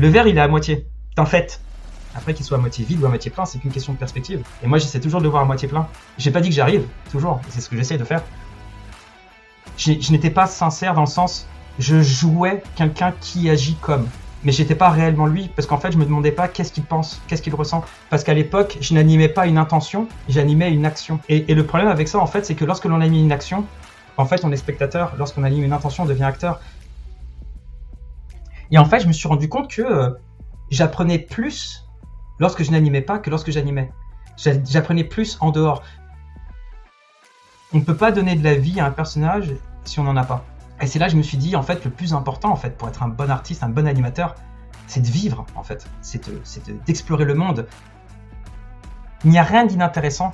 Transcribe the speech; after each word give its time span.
Le 0.00 0.08
verre, 0.08 0.26
il 0.26 0.38
est 0.38 0.40
à 0.40 0.48
moitié. 0.48 0.86
En 1.18 1.26
fait, 1.26 1.60
après 2.14 2.32
qu'il 2.32 2.46
soit 2.46 2.56
à 2.56 2.60
moitié 2.60 2.86
vide 2.86 3.02
ou 3.02 3.04
à 3.04 3.10
moitié 3.10 3.30
plein, 3.30 3.44
c'est 3.44 3.58
qu'une 3.58 3.70
question 3.70 3.92
de 3.92 3.98
perspective. 3.98 4.42
Et 4.62 4.66
moi, 4.66 4.78
j'essaie 4.78 4.98
toujours 4.98 5.20
de 5.20 5.24
le 5.24 5.28
voir 5.28 5.42
à 5.42 5.44
moitié 5.44 5.68
plein. 5.68 5.88
J'ai 6.16 6.30
pas 6.30 6.40
dit 6.40 6.48
que 6.48 6.54
j'arrive, 6.54 6.86
toujours. 7.10 7.38
C'est 7.50 7.60
ce 7.60 7.68
que 7.68 7.76
j'essaie 7.76 7.98
de 7.98 8.04
faire. 8.04 8.22
Je, 9.76 10.10
n'étais 10.10 10.30
pas 10.30 10.46
sincère 10.46 10.94
dans 10.94 11.02
le 11.02 11.06
sens, 11.06 11.46
je 11.78 12.00
jouais 12.00 12.62
quelqu'un 12.76 13.12
qui 13.20 13.50
agit 13.50 13.76
comme. 13.82 14.08
Mais 14.42 14.52
j'étais 14.52 14.74
pas 14.74 14.88
réellement 14.88 15.26
lui, 15.26 15.50
parce 15.54 15.68
qu'en 15.68 15.76
fait, 15.76 15.92
je 15.92 15.98
me 15.98 16.06
demandais 16.06 16.32
pas 16.32 16.48
qu'est-ce 16.48 16.72
qu'il 16.72 16.84
pense, 16.84 17.20
qu'est-ce 17.28 17.42
qu'il 17.42 17.54
ressent. 17.54 17.84
Parce 18.08 18.24
qu'à 18.24 18.32
l'époque, 18.32 18.78
je 18.80 18.94
n'animais 18.94 19.28
pas 19.28 19.46
une 19.46 19.58
intention, 19.58 20.08
j'animais 20.30 20.72
une 20.72 20.86
action. 20.86 21.20
Et, 21.28 21.52
et 21.52 21.54
le 21.54 21.66
problème 21.66 21.88
avec 21.88 22.08
ça, 22.08 22.20
en 22.20 22.26
fait, 22.26 22.46
c'est 22.46 22.54
que 22.54 22.64
lorsque 22.64 22.86
l'on 22.86 23.02
anime 23.02 23.24
une 23.24 23.32
action, 23.32 23.66
en 24.16 24.24
fait, 24.24 24.46
on 24.46 24.50
est 24.50 24.56
spectateur. 24.56 25.12
Lorsqu'on 25.18 25.44
anime 25.44 25.64
une 25.64 25.74
intention, 25.74 26.04
on 26.04 26.06
devient 26.06 26.24
acteur. 26.24 26.58
Et 28.70 28.78
en 28.78 28.84
fait, 28.84 29.00
je 29.00 29.08
me 29.08 29.12
suis 29.12 29.28
rendu 29.28 29.48
compte 29.48 29.70
que 29.70 29.82
euh, 29.82 30.10
j'apprenais 30.70 31.18
plus 31.18 31.84
lorsque 32.38 32.62
je 32.62 32.70
n'animais 32.70 33.02
pas 33.02 33.18
que 33.18 33.30
lorsque 33.30 33.50
j'animais. 33.50 33.92
J'a- 34.36 34.62
J'apprenais 34.64 35.04
plus 35.04 35.36
en 35.40 35.50
dehors. 35.50 35.82
On 37.72 37.78
ne 37.78 37.84
peut 37.84 37.96
pas 37.96 38.12
donner 38.12 38.34
de 38.36 38.44
la 38.44 38.54
vie 38.54 38.80
à 38.80 38.86
un 38.86 38.90
personnage 38.90 39.52
si 39.84 40.00
on 40.00 40.04
n'en 40.04 40.16
a 40.16 40.24
pas. 40.24 40.44
Et 40.80 40.86
c'est 40.86 40.98
là 40.98 41.06
que 41.06 41.12
je 41.12 41.16
me 41.16 41.22
suis 41.22 41.36
dit, 41.36 41.56
en 41.56 41.62
fait, 41.62 41.84
le 41.84 41.90
plus 41.90 42.14
important, 42.14 42.50
en 42.50 42.56
fait, 42.56 42.76
pour 42.76 42.88
être 42.88 43.02
un 43.02 43.08
bon 43.08 43.30
artiste, 43.30 43.62
un 43.62 43.68
bon 43.68 43.86
animateur, 43.86 44.34
c'est 44.86 45.00
de 45.00 45.06
vivre, 45.06 45.44
en 45.54 45.62
fait. 45.62 45.86
C'est 46.00 46.26
de- 46.28 46.40
c'est 46.42 46.66
de- 46.66 46.78
d'explorer 46.86 47.24
le 47.24 47.34
monde. 47.34 47.66
Il 49.24 49.30
n'y 49.30 49.38
a 49.38 49.42
rien 49.42 49.66
d'inintéressant. 49.66 50.32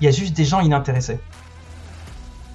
Il 0.00 0.04
y 0.04 0.08
a 0.08 0.10
juste 0.10 0.34
des 0.36 0.44
gens 0.44 0.60
inintéressés. 0.60 1.20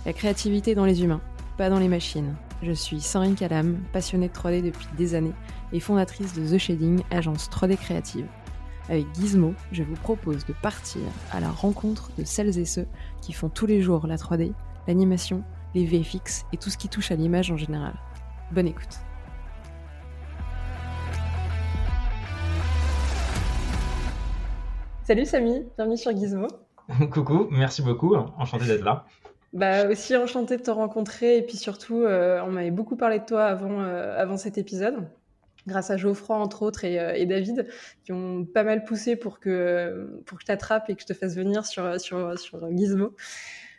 La 0.05 0.13
créativité 0.13 0.75
dans 0.75 0.85
les 0.85 1.01
humains, 1.03 1.21
pas 1.57 1.69
dans 1.69 1.79
les 1.79 1.87
machines. 1.87 2.35
Je 2.61 2.73
suis 2.73 2.99
Sandrine 2.99 3.35
Calam, 3.35 3.77
passionnée 3.93 4.27
de 4.27 4.33
3D 4.33 4.61
depuis 4.61 4.87
des 4.97 5.15
années 5.15 5.33
et 5.71 5.79
fondatrice 5.79 6.33
de 6.33 6.45
The 6.45 6.57
Shading, 6.57 7.03
agence 7.09 7.49
3D 7.49 7.77
créative. 7.77 8.27
Avec 8.89 9.05
Gizmo, 9.15 9.53
je 9.71 9.81
vous 9.81 9.95
propose 9.95 10.45
de 10.45 10.53
partir 10.61 11.01
à 11.31 11.39
la 11.39 11.49
rencontre 11.49 12.11
de 12.17 12.25
celles 12.25 12.59
et 12.59 12.65
ceux 12.65 12.85
qui 13.21 13.31
font 13.31 13.47
tous 13.47 13.65
les 13.65 13.81
jours 13.81 14.07
la 14.07 14.17
3D, 14.17 14.51
l'animation, 14.87 15.41
les 15.73 15.85
VFX 15.85 16.45
et 16.51 16.57
tout 16.57 16.69
ce 16.69 16.77
qui 16.77 16.89
touche 16.89 17.11
à 17.11 17.15
l'image 17.15 17.49
en 17.49 17.55
général. 17.55 17.93
Bonne 18.51 18.67
écoute. 18.67 18.99
Salut 25.03 25.25
Samy, 25.25 25.63
bienvenue 25.77 25.97
sur 25.97 26.11
Gizmo. 26.11 26.47
Coucou, 27.11 27.47
merci 27.51 27.81
beaucoup, 27.81 28.15
enchanté 28.15 28.65
d'être 28.65 28.83
là. 28.83 29.05
Bah 29.53 29.87
aussi 29.87 30.15
enchantée 30.15 30.57
de 30.57 30.61
te 30.61 30.69
rencontrer 30.69 31.37
et 31.37 31.41
puis 31.41 31.57
surtout 31.57 32.03
euh, 32.03 32.39
on 32.45 32.51
m'avait 32.51 32.69
beaucoup 32.69 32.95
parlé 32.95 33.17
de 33.17 33.25
toi 33.25 33.45
avant, 33.45 33.81
euh, 33.81 34.15
avant 34.15 34.37
cet 34.37 34.59
épisode 34.59 35.07
grâce 35.65 35.89
à 35.89 35.97
Geoffroy 35.97 36.35
entre 36.37 36.61
autres 36.61 36.85
et, 36.85 36.99
euh, 36.99 37.13
et 37.15 37.25
David 37.25 37.67
qui 38.03 38.11
ont 38.11 38.45
pas 38.45 38.63
mal 38.63 38.83
poussé 38.83 39.15
pour 39.15 39.39
que, 39.39 40.21
pour 40.27 40.37
que 40.37 40.43
je 40.43 40.47
t'attrape 40.47 40.89
et 40.89 40.95
que 40.95 41.01
je 41.01 41.07
te 41.07 41.13
fasse 41.13 41.35
venir 41.35 41.65
sur, 41.65 41.99
sur, 41.99 42.37
sur 42.37 42.59
Gizmo. 42.77 43.15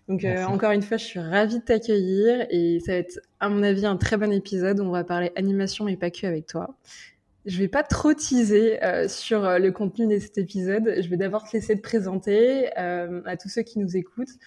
Donc 0.09 0.25
encore 0.25 0.73
une 0.73 0.83
fois 0.83 0.97
je 0.97 1.05
suis 1.05 1.21
ravie 1.21 1.61
de 1.61 1.65
t'accueillir 1.65 2.47
et 2.51 2.81
ça 2.85 2.93
va 2.93 2.98
être 2.98 3.21
à 3.39 3.48
mon 3.48 3.63
avis 3.63 3.87
un 3.87 3.97
très 3.97 4.17
bon 4.17 4.33
épisode 4.33 4.81
où 4.81 4.83
on 4.83 4.91
va 4.91 5.05
parler 5.05 5.31
animation 5.37 5.87
et 5.87 5.97
pas 5.97 6.11
que 6.11 6.27
avec 6.27 6.47
toi. 6.47 6.75
Je 7.47 7.59
vais 7.59 7.69
pas 7.69 7.83
trop 7.83 8.13
teaser 8.13 8.83
euh, 8.85 9.09
sur 9.09 9.45
euh, 9.45 9.59
le 9.59 9.73
contenu 9.73 10.07
de 10.07 10.19
cet 10.19 10.37
épisode. 10.37 10.95
Je 11.01 11.09
vais 11.09 11.17
d'abord 11.17 11.48
te 11.48 11.57
laisser 11.57 11.75
te 11.75 11.81
présenter 11.81 12.69
euh, 12.79 13.23
à 13.25 13.37
tous 13.39 13.48
ceux 13.48 13.63
qui 13.63 13.79
nous 13.79 13.97
écoutent. 13.97 14.39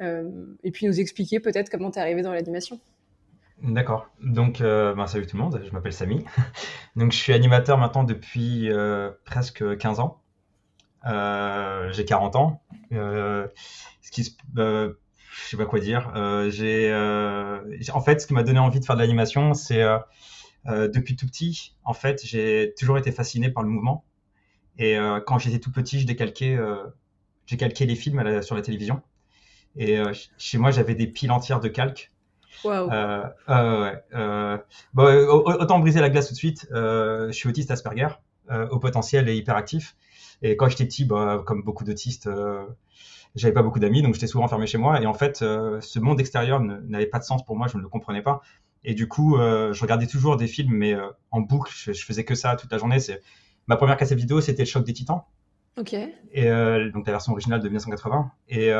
Euh, 0.00 0.30
et 0.62 0.70
puis 0.70 0.86
nous 0.86 1.00
expliquer 1.00 1.40
peut-être 1.40 1.70
comment 1.70 1.90
t'es 1.90 2.00
arrivé 2.00 2.22
dans 2.22 2.32
l'animation. 2.32 2.80
D'accord. 3.62 4.10
Donc, 4.22 4.60
euh, 4.60 4.94
ben, 4.94 5.06
salut 5.06 5.26
tout 5.26 5.36
le 5.36 5.42
monde, 5.42 5.62
je 5.64 5.70
m'appelle 5.70 5.92
Samy. 5.92 6.24
Donc, 6.96 7.12
je 7.12 7.16
suis 7.16 7.32
animateur 7.32 7.78
maintenant 7.78 8.04
depuis 8.04 8.70
euh, 8.70 9.10
presque 9.24 9.76
15 9.78 10.00
ans. 10.00 10.20
J'ai 11.04 12.04
40 12.04 12.36
ans. 12.36 12.62
Ce 12.90 14.10
qui 14.10 14.36
je 14.54 15.50
sais 15.50 15.56
pas 15.56 15.66
quoi 15.66 15.80
dire. 15.80 16.10
J'ai, 16.50 16.92
en 16.92 18.00
fait, 18.00 18.20
ce 18.20 18.26
qui 18.26 18.34
m'a 18.34 18.42
donné 18.42 18.58
envie 18.58 18.80
de 18.80 18.84
faire 18.84 18.96
de 18.96 19.00
l'animation, 19.00 19.54
c'est 19.54 19.84
depuis 20.66 21.16
tout 21.16 21.26
petit, 21.26 21.76
en 21.84 21.94
fait, 21.94 22.20
j'ai 22.24 22.74
toujours 22.78 22.98
été 22.98 23.12
fasciné 23.12 23.50
par 23.50 23.62
le 23.62 23.68
mouvement. 23.70 24.04
Et 24.78 24.96
quand 25.26 25.38
j'étais 25.38 25.60
tout 25.60 25.70
petit, 25.70 26.00
je 26.00 26.06
décalquais, 26.06 26.58
j'ai 27.46 27.56
calqué 27.56 27.86
les 27.86 27.94
films 27.94 28.42
sur 28.42 28.56
la 28.56 28.62
télévision. 28.62 29.00
Et 29.76 29.98
euh, 29.98 30.04
ch- 30.06 30.30
chez 30.38 30.58
moi, 30.58 30.70
j'avais 30.70 30.94
des 30.94 31.06
piles 31.06 31.30
entières 31.30 31.60
de 31.60 31.68
calques. 31.68 32.12
Waouh. 32.64 32.90
Euh, 32.90 33.22
ouais, 33.48 34.02
euh, 34.14 34.58
bon, 34.94 35.28
autant 35.28 35.78
briser 35.78 36.00
la 36.00 36.08
glace 36.10 36.28
tout 36.28 36.32
de 36.34 36.38
suite. 36.38 36.66
je 36.72 37.30
suis 37.32 37.48
autiste 37.48 37.70
Asperger, 37.70 38.08
au 38.70 38.78
potentiel 38.78 39.28
et 39.28 39.36
hyperactif. 39.36 39.96
Et 40.42 40.56
quand 40.56 40.68
j'étais 40.68 40.84
petit, 40.86 41.04
bah, 41.04 41.42
comme 41.46 41.62
beaucoup 41.62 41.84
d'autistes, 41.84 42.28
j'avais 43.34 43.52
pas 43.52 43.62
beaucoup 43.62 43.78
d'amis, 43.78 44.02
donc 44.02 44.14
j'étais 44.14 44.26
souvent 44.26 44.44
enfermé 44.44 44.66
chez 44.66 44.78
moi. 44.78 45.00
Et 45.00 45.06
en 45.06 45.14
fait, 45.14 45.42
euh, 45.42 45.80
ce 45.80 45.98
monde 45.98 46.20
extérieur 46.20 46.60
n'avait 46.60 47.06
pas 47.06 47.18
de 47.18 47.24
sens 47.24 47.44
pour 47.44 47.56
moi, 47.56 47.66
je 47.68 47.76
ne 47.76 47.82
le 47.82 47.88
comprenais 47.88 48.22
pas. 48.22 48.40
Et 48.84 48.94
du 48.94 49.08
coup, 49.08 49.36
euh, 49.36 49.72
je 49.72 49.82
regardais 49.82 50.06
toujours 50.06 50.36
des 50.36 50.46
films, 50.46 50.72
mais 50.72 50.94
euh, 50.94 51.08
en 51.30 51.40
boucle. 51.40 51.72
Je, 51.74 51.92
je 51.92 52.04
faisais 52.04 52.24
que 52.24 52.34
ça 52.34 52.56
toute 52.56 52.72
la 52.72 52.78
journée. 52.78 52.98
C'est 53.00 53.20
ma 53.66 53.76
première 53.76 53.96
cassette 53.96 54.18
vidéo, 54.18 54.40
c'était 54.40 54.62
le 54.62 54.68
choc 54.68 54.84
des 54.84 54.92
Titans 54.92 55.22
Ok. 55.78 55.94
et 56.32 56.44
donc 56.94 57.06
la 57.06 57.12
version 57.12 57.32
originale 57.32 57.60
de 57.60 57.68
1980 57.68 58.30
et 58.48 58.70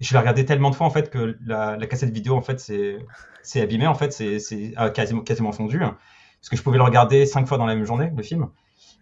je 0.00 0.12
l'ai 0.12 0.18
regardé 0.18 0.44
tellement 0.44 0.70
de 0.70 0.74
fois 0.74 0.86
en 0.86 0.90
fait 0.90 1.10
que 1.10 1.36
la, 1.44 1.76
cassette 1.86 2.10
vidéo 2.10 2.36
en 2.36 2.42
fait 2.42 2.60
c'est 2.60 3.60
abîmé 3.60 3.86
en 3.86 3.94
fait 3.94 4.12
c'est 4.12 4.72
ah, 4.76 4.90
quasiment 4.90 5.22
quasiment 5.22 5.52
fondu 5.52 5.82
hein. 5.82 5.96
parce 6.40 6.48
que 6.50 6.56
je 6.56 6.62
pouvais 6.62 6.78
le 6.78 6.84
regarder 6.84 7.26
cinq 7.26 7.46
fois 7.46 7.58
dans 7.58 7.66
la 7.66 7.74
même 7.74 7.84
journée 7.84 8.12
le 8.16 8.22
film. 8.22 8.48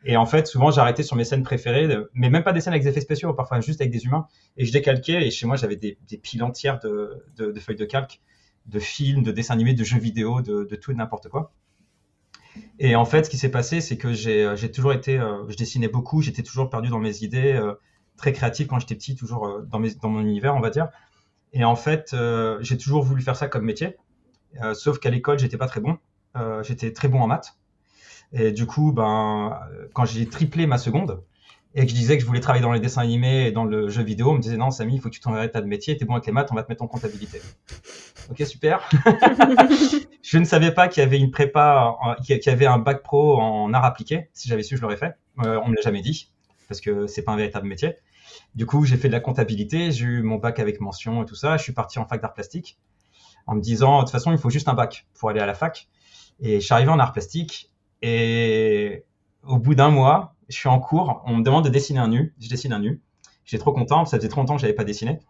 Et 0.04 0.16
en 0.16 0.26
fait 0.26 0.46
souvent 0.46 0.70
j'arrêtais 0.70 1.02
sur 1.02 1.16
mes 1.16 1.24
scènes 1.24 1.42
préférées 1.42 1.88
mais 2.14 2.30
même 2.30 2.44
pas 2.44 2.52
des 2.52 2.60
scènes 2.60 2.72
avec 2.72 2.82
des 2.82 2.88
effets 2.88 3.00
spéciaux 3.00 3.32
parfois 3.34 3.60
juste 3.60 3.80
avec 3.80 3.92
des 3.92 4.04
humains. 4.04 4.26
Et 4.56 4.64
je 4.64 4.72
décalquais 4.72 5.26
et 5.26 5.30
chez 5.30 5.46
moi 5.46 5.56
j'avais 5.56 5.76
des, 5.76 5.98
piles 6.22 6.42
entières 6.42 6.78
de, 6.80 7.24
de, 7.36 7.60
feuilles 7.60 7.76
de 7.76 7.84
calque 7.84 8.20
de 8.66 8.78
films 8.78 9.22
de 9.22 9.32
dessins 9.32 9.54
animés 9.54 9.74
de 9.74 9.84
jeux 9.84 9.98
vidéo 9.98 10.40
de, 10.40 10.64
de 10.64 10.76
tout 10.76 10.92
et 10.92 10.94
n'importe 10.94 11.28
quoi. 11.28 11.52
Et 12.78 12.96
en 12.96 13.04
fait, 13.04 13.24
ce 13.24 13.30
qui 13.30 13.38
s'est 13.38 13.50
passé, 13.50 13.80
c'est 13.80 13.96
que 13.96 14.12
j'ai 14.12 14.44
euh, 14.44 14.56
toujours 14.72 14.92
été, 14.92 15.18
euh, 15.18 15.48
je 15.48 15.56
dessinais 15.56 15.88
beaucoup, 15.88 16.22
j'étais 16.22 16.42
toujours 16.42 16.70
perdu 16.70 16.88
dans 16.88 16.98
mes 16.98 17.22
idées, 17.22 17.52
euh, 17.52 17.74
très 18.16 18.32
créatif 18.32 18.66
quand 18.68 18.78
j'étais 18.78 18.94
petit, 18.94 19.14
toujours 19.14 19.46
euh, 19.46 19.62
dans, 19.70 19.78
mes, 19.78 19.94
dans 19.94 20.08
mon 20.08 20.20
univers, 20.20 20.54
on 20.54 20.60
va 20.60 20.70
dire. 20.70 20.88
Et 21.52 21.64
en 21.64 21.76
fait, 21.76 22.12
euh, 22.12 22.58
j'ai 22.60 22.76
toujours 22.76 23.02
voulu 23.02 23.22
faire 23.22 23.34
ça 23.34 23.48
comme 23.48 23.64
métier, 23.64 23.96
euh, 24.62 24.74
sauf 24.74 24.98
qu'à 24.98 25.08
l'école, 25.08 25.38
j'étais 25.38 25.56
pas 25.56 25.66
très 25.66 25.80
bon. 25.80 25.96
Euh, 26.36 26.62
j'étais 26.62 26.92
très 26.92 27.08
bon 27.08 27.20
en 27.20 27.26
maths. 27.26 27.56
Et 28.32 28.52
du 28.52 28.66
coup, 28.66 28.92
ben, 28.92 29.58
quand 29.94 30.04
j'ai 30.04 30.28
triplé 30.28 30.66
ma 30.66 30.76
seconde 30.76 31.22
et 31.74 31.84
que 31.84 31.90
je 31.90 31.94
disais 31.94 32.16
que 32.16 32.22
je 32.22 32.26
voulais 32.26 32.40
travailler 32.40 32.62
dans 32.62 32.72
les 32.72 32.80
dessins 32.80 33.00
animés 33.00 33.46
et 33.46 33.52
dans 33.52 33.64
le 33.64 33.88
jeu 33.88 34.02
vidéo, 34.02 34.30
on 34.30 34.34
me 34.34 34.40
disait 34.40 34.58
non, 34.58 34.70
Samy, 34.70 34.96
il 34.96 35.00
faut 35.00 35.08
que 35.08 35.14
tu 35.14 35.20
t'en 35.20 35.32
arrêtes 35.32 35.56
de 35.56 35.60
métier, 35.62 35.96
t'es 35.96 36.04
bon 36.04 36.14
avec 36.14 36.26
les 36.26 36.32
maths, 36.32 36.48
on 36.50 36.54
va 36.54 36.62
te 36.62 36.70
mettre 36.70 36.82
en 36.82 36.88
comptabilité. 36.88 37.40
Ok, 38.30 38.42
super. 38.44 38.86
je 40.22 40.38
ne 40.38 40.44
savais 40.44 40.72
pas 40.72 40.88
qu'il 40.88 41.02
y 41.02 41.06
avait 41.06 41.18
une 41.18 41.30
prépa, 41.30 41.96
qu'il 42.22 42.38
y 42.44 42.48
avait 42.50 42.66
un 42.66 42.78
bac 42.78 43.02
pro 43.02 43.40
en 43.40 43.72
art 43.72 43.84
appliqué. 43.84 44.28
Si 44.34 44.48
j'avais 44.48 44.62
su, 44.62 44.76
je 44.76 44.82
l'aurais 44.82 44.96
fait. 44.96 45.16
On 45.38 45.68
me 45.68 45.74
l'a 45.74 45.82
jamais 45.82 46.02
dit 46.02 46.30
parce 46.68 46.80
que 46.80 47.06
c'est 47.06 47.22
pas 47.22 47.32
un 47.32 47.36
véritable 47.36 47.66
métier. 47.66 47.96
Du 48.54 48.66
coup, 48.66 48.84
j'ai 48.84 48.96
fait 48.96 49.08
de 49.08 49.12
la 49.12 49.20
comptabilité, 49.20 49.92
j'ai 49.92 50.04
eu 50.04 50.22
mon 50.22 50.36
bac 50.36 50.58
avec 50.58 50.80
mention 50.80 51.22
et 51.22 51.26
tout 51.26 51.34
ça. 51.34 51.56
Je 51.56 51.62
suis 51.62 51.72
parti 51.72 51.98
en 51.98 52.06
fac 52.06 52.20
d'art 52.20 52.34
plastique 52.34 52.78
en 53.46 53.54
me 53.54 53.60
disant 53.60 53.98
de 53.98 54.02
toute 54.02 54.12
façon, 54.12 54.32
il 54.32 54.38
faut 54.38 54.50
juste 54.50 54.68
un 54.68 54.74
bac 54.74 55.06
pour 55.14 55.30
aller 55.30 55.40
à 55.40 55.46
la 55.46 55.54
fac. 55.54 55.88
Et 56.40 56.60
je 56.60 56.64
suis 56.64 56.74
arrivé 56.74 56.90
en 56.90 56.98
art 56.98 57.12
plastique 57.12 57.70
et 58.02 59.04
au 59.42 59.58
bout 59.58 59.74
d'un 59.74 59.90
mois, 59.90 60.34
je 60.48 60.56
suis 60.56 60.68
en 60.68 60.78
cours, 60.78 61.22
on 61.26 61.36
me 61.36 61.42
demande 61.42 61.64
de 61.64 61.70
dessiner 61.70 62.00
un 62.00 62.08
nu. 62.08 62.34
Je 62.40 62.48
dessine 62.48 62.72
un 62.72 62.80
nu. 62.80 63.00
J'étais 63.44 63.60
trop 63.60 63.72
content, 63.72 64.04
ça 64.04 64.16
faisait 64.16 64.28
trop 64.28 64.40
longtemps 64.40 64.56
que 64.56 64.60
j'avais 64.60 64.74
pas 64.74 64.84
dessiné. 64.84 65.20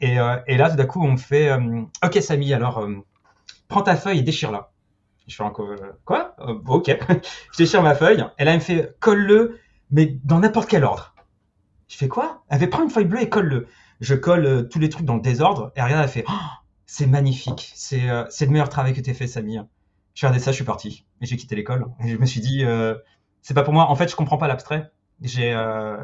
Et, 0.00 0.18
euh, 0.18 0.36
là, 0.46 0.70
tout 0.70 0.76
d'un 0.76 0.86
coup, 0.86 1.02
on 1.04 1.12
me 1.12 1.16
fait 1.16 1.50
euh, 1.50 1.82
Ok, 2.04 2.14
Samy, 2.22 2.54
alors 2.54 2.78
euh, 2.78 2.96
prends 3.68 3.82
ta 3.82 3.96
feuille 3.96 4.20
et 4.20 4.22
déchire-la. 4.22 4.70
Je 5.26 5.36
fais 5.36 5.42
encore 5.42 5.68
Quoi? 6.04 6.34
Ok. 6.66 6.86
je 7.52 7.56
déchire 7.58 7.82
ma 7.82 7.94
feuille. 7.94 8.24
Et 8.38 8.44
là, 8.44 8.52
elle 8.52 8.58
me 8.58 8.60
fait 8.60 8.96
Colle-le, 8.98 9.58
mais 9.90 10.18
dans 10.24 10.40
n'importe 10.40 10.68
quel 10.68 10.84
ordre. 10.84 11.14
Je 11.88 11.96
fais 11.96 12.08
quoi? 12.08 12.44
Elle 12.48 12.60
fait 12.60 12.66
Prends 12.68 12.82
une 12.84 12.90
feuille 12.90 13.04
bleue 13.06 13.22
et 13.22 13.28
colle-le. 13.28 13.66
Je 14.00 14.14
colle 14.14 14.46
euh, 14.46 14.62
tous 14.62 14.78
les 14.78 14.88
trucs 14.88 15.04
dans 15.06 15.16
le 15.16 15.20
désordre. 15.20 15.72
Et 15.76 15.82
regarde, 15.82 16.02
elle 16.04 16.08
fait 16.10 16.24
Oh, 16.28 16.32
C'est 16.86 17.06
magnifique. 17.06 17.72
C'est 17.74 18.08
euh, 18.08 18.24
le 18.40 18.46
meilleur 18.48 18.68
travail 18.68 18.94
que 18.94 19.00
tu 19.00 19.12
fait, 19.14 19.26
Samy. 19.26 19.58
J'ai 20.14 20.26
regardé 20.26 20.42
ça, 20.42 20.50
je 20.52 20.56
suis 20.56 20.64
parti. 20.64 21.06
Et 21.20 21.26
j'ai 21.26 21.36
quitté 21.36 21.56
l'école. 21.56 21.86
Je 22.04 22.16
me 22.16 22.26
suis 22.26 22.40
dit 22.40 22.64
euh, 22.64 22.94
C'est 23.42 23.54
pas 23.54 23.62
pour 23.62 23.74
moi. 23.74 23.90
En 23.90 23.96
fait, 23.96 24.10
je 24.10 24.16
comprends 24.16 24.38
pas 24.38 24.48
l'abstrait. 24.48 24.90
J'ai. 25.22 25.52
euh, 25.54 25.96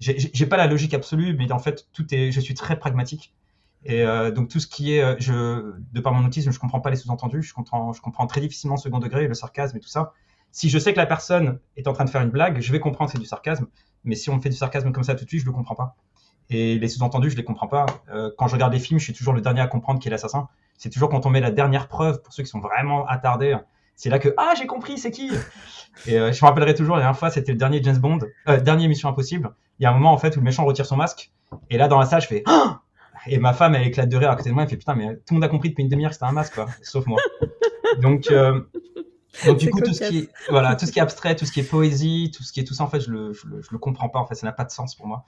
j'ai 0.00 0.18
j'ai 0.18 0.46
pas 0.46 0.56
la 0.56 0.66
logique 0.66 0.94
absolue, 0.94 1.34
mais 1.36 1.50
en 1.52 1.58
fait, 1.58 1.88
tout 1.92 2.12
est, 2.14 2.30
je 2.32 2.40
suis 2.40 2.54
très 2.54 2.78
pragmatique. 2.78 3.34
Et 3.86 4.04
donc 4.34 4.48
tout 4.48 4.60
ce 4.60 4.66
qui 4.66 4.94
est, 4.94 5.20
je, 5.20 5.74
de 5.92 6.00
par 6.00 6.14
mon 6.14 6.26
autisme, 6.26 6.50
je 6.50 6.58
comprends 6.58 6.80
pas 6.80 6.88
les 6.90 6.96
sous-entendus, 6.96 7.42
je 7.42 7.52
comprends, 7.52 7.92
je 7.92 8.00
comprends 8.00 8.26
très 8.26 8.40
difficilement 8.40 8.76
le 8.76 8.80
second 8.80 8.98
degré, 8.98 9.28
le 9.28 9.34
sarcasme 9.34 9.76
et 9.76 9.80
tout 9.80 9.88
ça. 9.88 10.14
Si 10.54 10.68
je 10.68 10.78
sais 10.78 10.92
que 10.92 10.98
la 10.98 11.06
personne 11.06 11.58
est 11.76 11.88
en 11.88 11.92
train 11.92 12.04
de 12.04 12.10
faire 12.10 12.22
une 12.22 12.30
blague, 12.30 12.60
je 12.60 12.70
vais 12.70 12.78
comprendre 12.78 13.10
que 13.10 13.16
c'est 13.16 13.20
du 13.20 13.26
sarcasme. 13.26 13.66
Mais 14.04 14.14
si 14.14 14.30
on 14.30 14.36
me 14.36 14.40
fait 14.40 14.50
du 14.50 14.56
sarcasme 14.56 14.92
comme 14.92 15.02
ça 15.02 15.16
tout 15.16 15.24
de 15.24 15.28
suite, 15.28 15.40
je 15.40 15.46
le 15.46 15.52
comprends 15.52 15.74
pas. 15.74 15.96
Et 16.48 16.78
les 16.78 16.88
sous-entendus, 16.88 17.30
je 17.30 17.36
les 17.36 17.42
comprends 17.42 17.66
pas. 17.66 17.86
Euh, 18.12 18.30
quand 18.38 18.46
je 18.46 18.54
regarde 18.54 18.72
les 18.72 18.78
films, 18.78 19.00
je 19.00 19.04
suis 19.04 19.12
toujours 19.12 19.34
le 19.34 19.40
dernier 19.40 19.60
à 19.62 19.66
comprendre 19.66 19.98
qui 19.98 20.06
est 20.06 20.12
l'assassin. 20.12 20.46
C'est 20.78 20.90
toujours 20.90 21.08
quand 21.08 21.26
on 21.26 21.30
met 21.30 21.40
la 21.40 21.50
dernière 21.50 21.88
preuve, 21.88 22.22
pour 22.22 22.32
ceux 22.32 22.44
qui 22.44 22.48
sont 22.48 22.60
vraiment 22.60 23.04
attardés, 23.04 23.56
c'est 23.96 24.10
là 24.10 24.20
que 24.20 24.32
ah 24.36 24.54
j'ai 24.56 24.66
compris 24.66 24.96
c'est 24.96 25.10
qui? 25.10 25.30
Et 26.06 26.18
euh, 26.18 26.32
je 26.32 26.44
me 26.44 26.48
rappellerai 26.48 26.74
toujours 26.74 26.94
la 26.96 27.02
dernière 27.02 27.18
fois 27.18 27.30
c'était 27.30 27.52
le 27.52 27.58
dernier 27.58 27.82
James 27.82 27.98
Bond 27.98 28.18
euh, 28.48 28.60
dernier 28.60 28.88
Mission 28.88 29.08
Impossible 29.08 29.50
il 29.78 29.84
y 29.84 29.86
a 29.86 29.90
un 29.90 29.94
moment 29.94 30.12
en 30.12 30.18
fait 30.18 30.36
où 30.36 30.40
le 30.40 30.44
méchant 30.44 30.64
retire 30.64 30.86
son 30.86 30.96
masque 30.96 31.30
et 31.70 31.78
là 31.78 31.86
dans 31.86 31.98
la 31.98 32.06
salle 32.06 32.20
je 32.20 32.26
fais 32.26 32.42
ah 32.46 32.80
et 33.28 33.38
ma 33.38 33.52
femme 33.52 33.76
elle 33.76 33.86
éclate 33.86 34.08
de 34.08 34.16
rire 34.16 34.30
à 34.30 34.36
côté 34.36 34.50
de 34.50 34.54
moi 34.54 34.64
elle 34.64 34.68
fait 34.68 34.76
putain 34.76 34.96
mais 34.96 35.14
tout 35.14 35.30
le 35.30 35.34
monde 35.34 35.44
a 35.44 35.48
compris 35.48 35.70
depuis 35.70 35.82
une 35.82 35.88
demi-heure 35.88 36.10
que 36.10 36.14
c'était 36.14 36.26
un 36.26 36.32
masque 36.32 36.58
sauf 36.82 37.06
moi 37.06 37.20
donc 38.02 38.30
euh, 38.32 38.60
donc 39.46 39.58
du 39.58 39.70
coup 39.70 39.80
tout 39.80 39.92
ce 39.92 40.08
qui 40.08 40.18
est 40.18 40.28
voilà 40.48 40.76
tout 40.76 40.86
ce 40.86 40.92
qui 40.92 40.98
est 40.98 41.02
abstrait 41.02 41.36
tout 41.36 41.44
ce 41.44 41.52
qui 41.52 41.60
est 41.60 41.68
poésie 41.68 42.30
tout 42.34 42.42
ce 42.42 42.52
qui 42.52 42.60
est 42.60 42.64
tout 42.64 42.74
ça 42.74 42.84
en 42.84 42.88
fait 42.88 43.00
je 43.00 43.10
le 43.10 43.32
je 43.32 43.46
le, 43.46 43.62
je 43.62 43.68
le 43.72 43.78
comprends 43.78 44.08
pas 44.08 44.18
en 44.18 44.26
fait 44.26 44.34
ça 44.34 44.46
n'a 44.46 44.52
pas 44.52 44.64
de 44.64 44.70
sens 44.70 44.94
pour 44.94 45.06
moi 45.06 45.24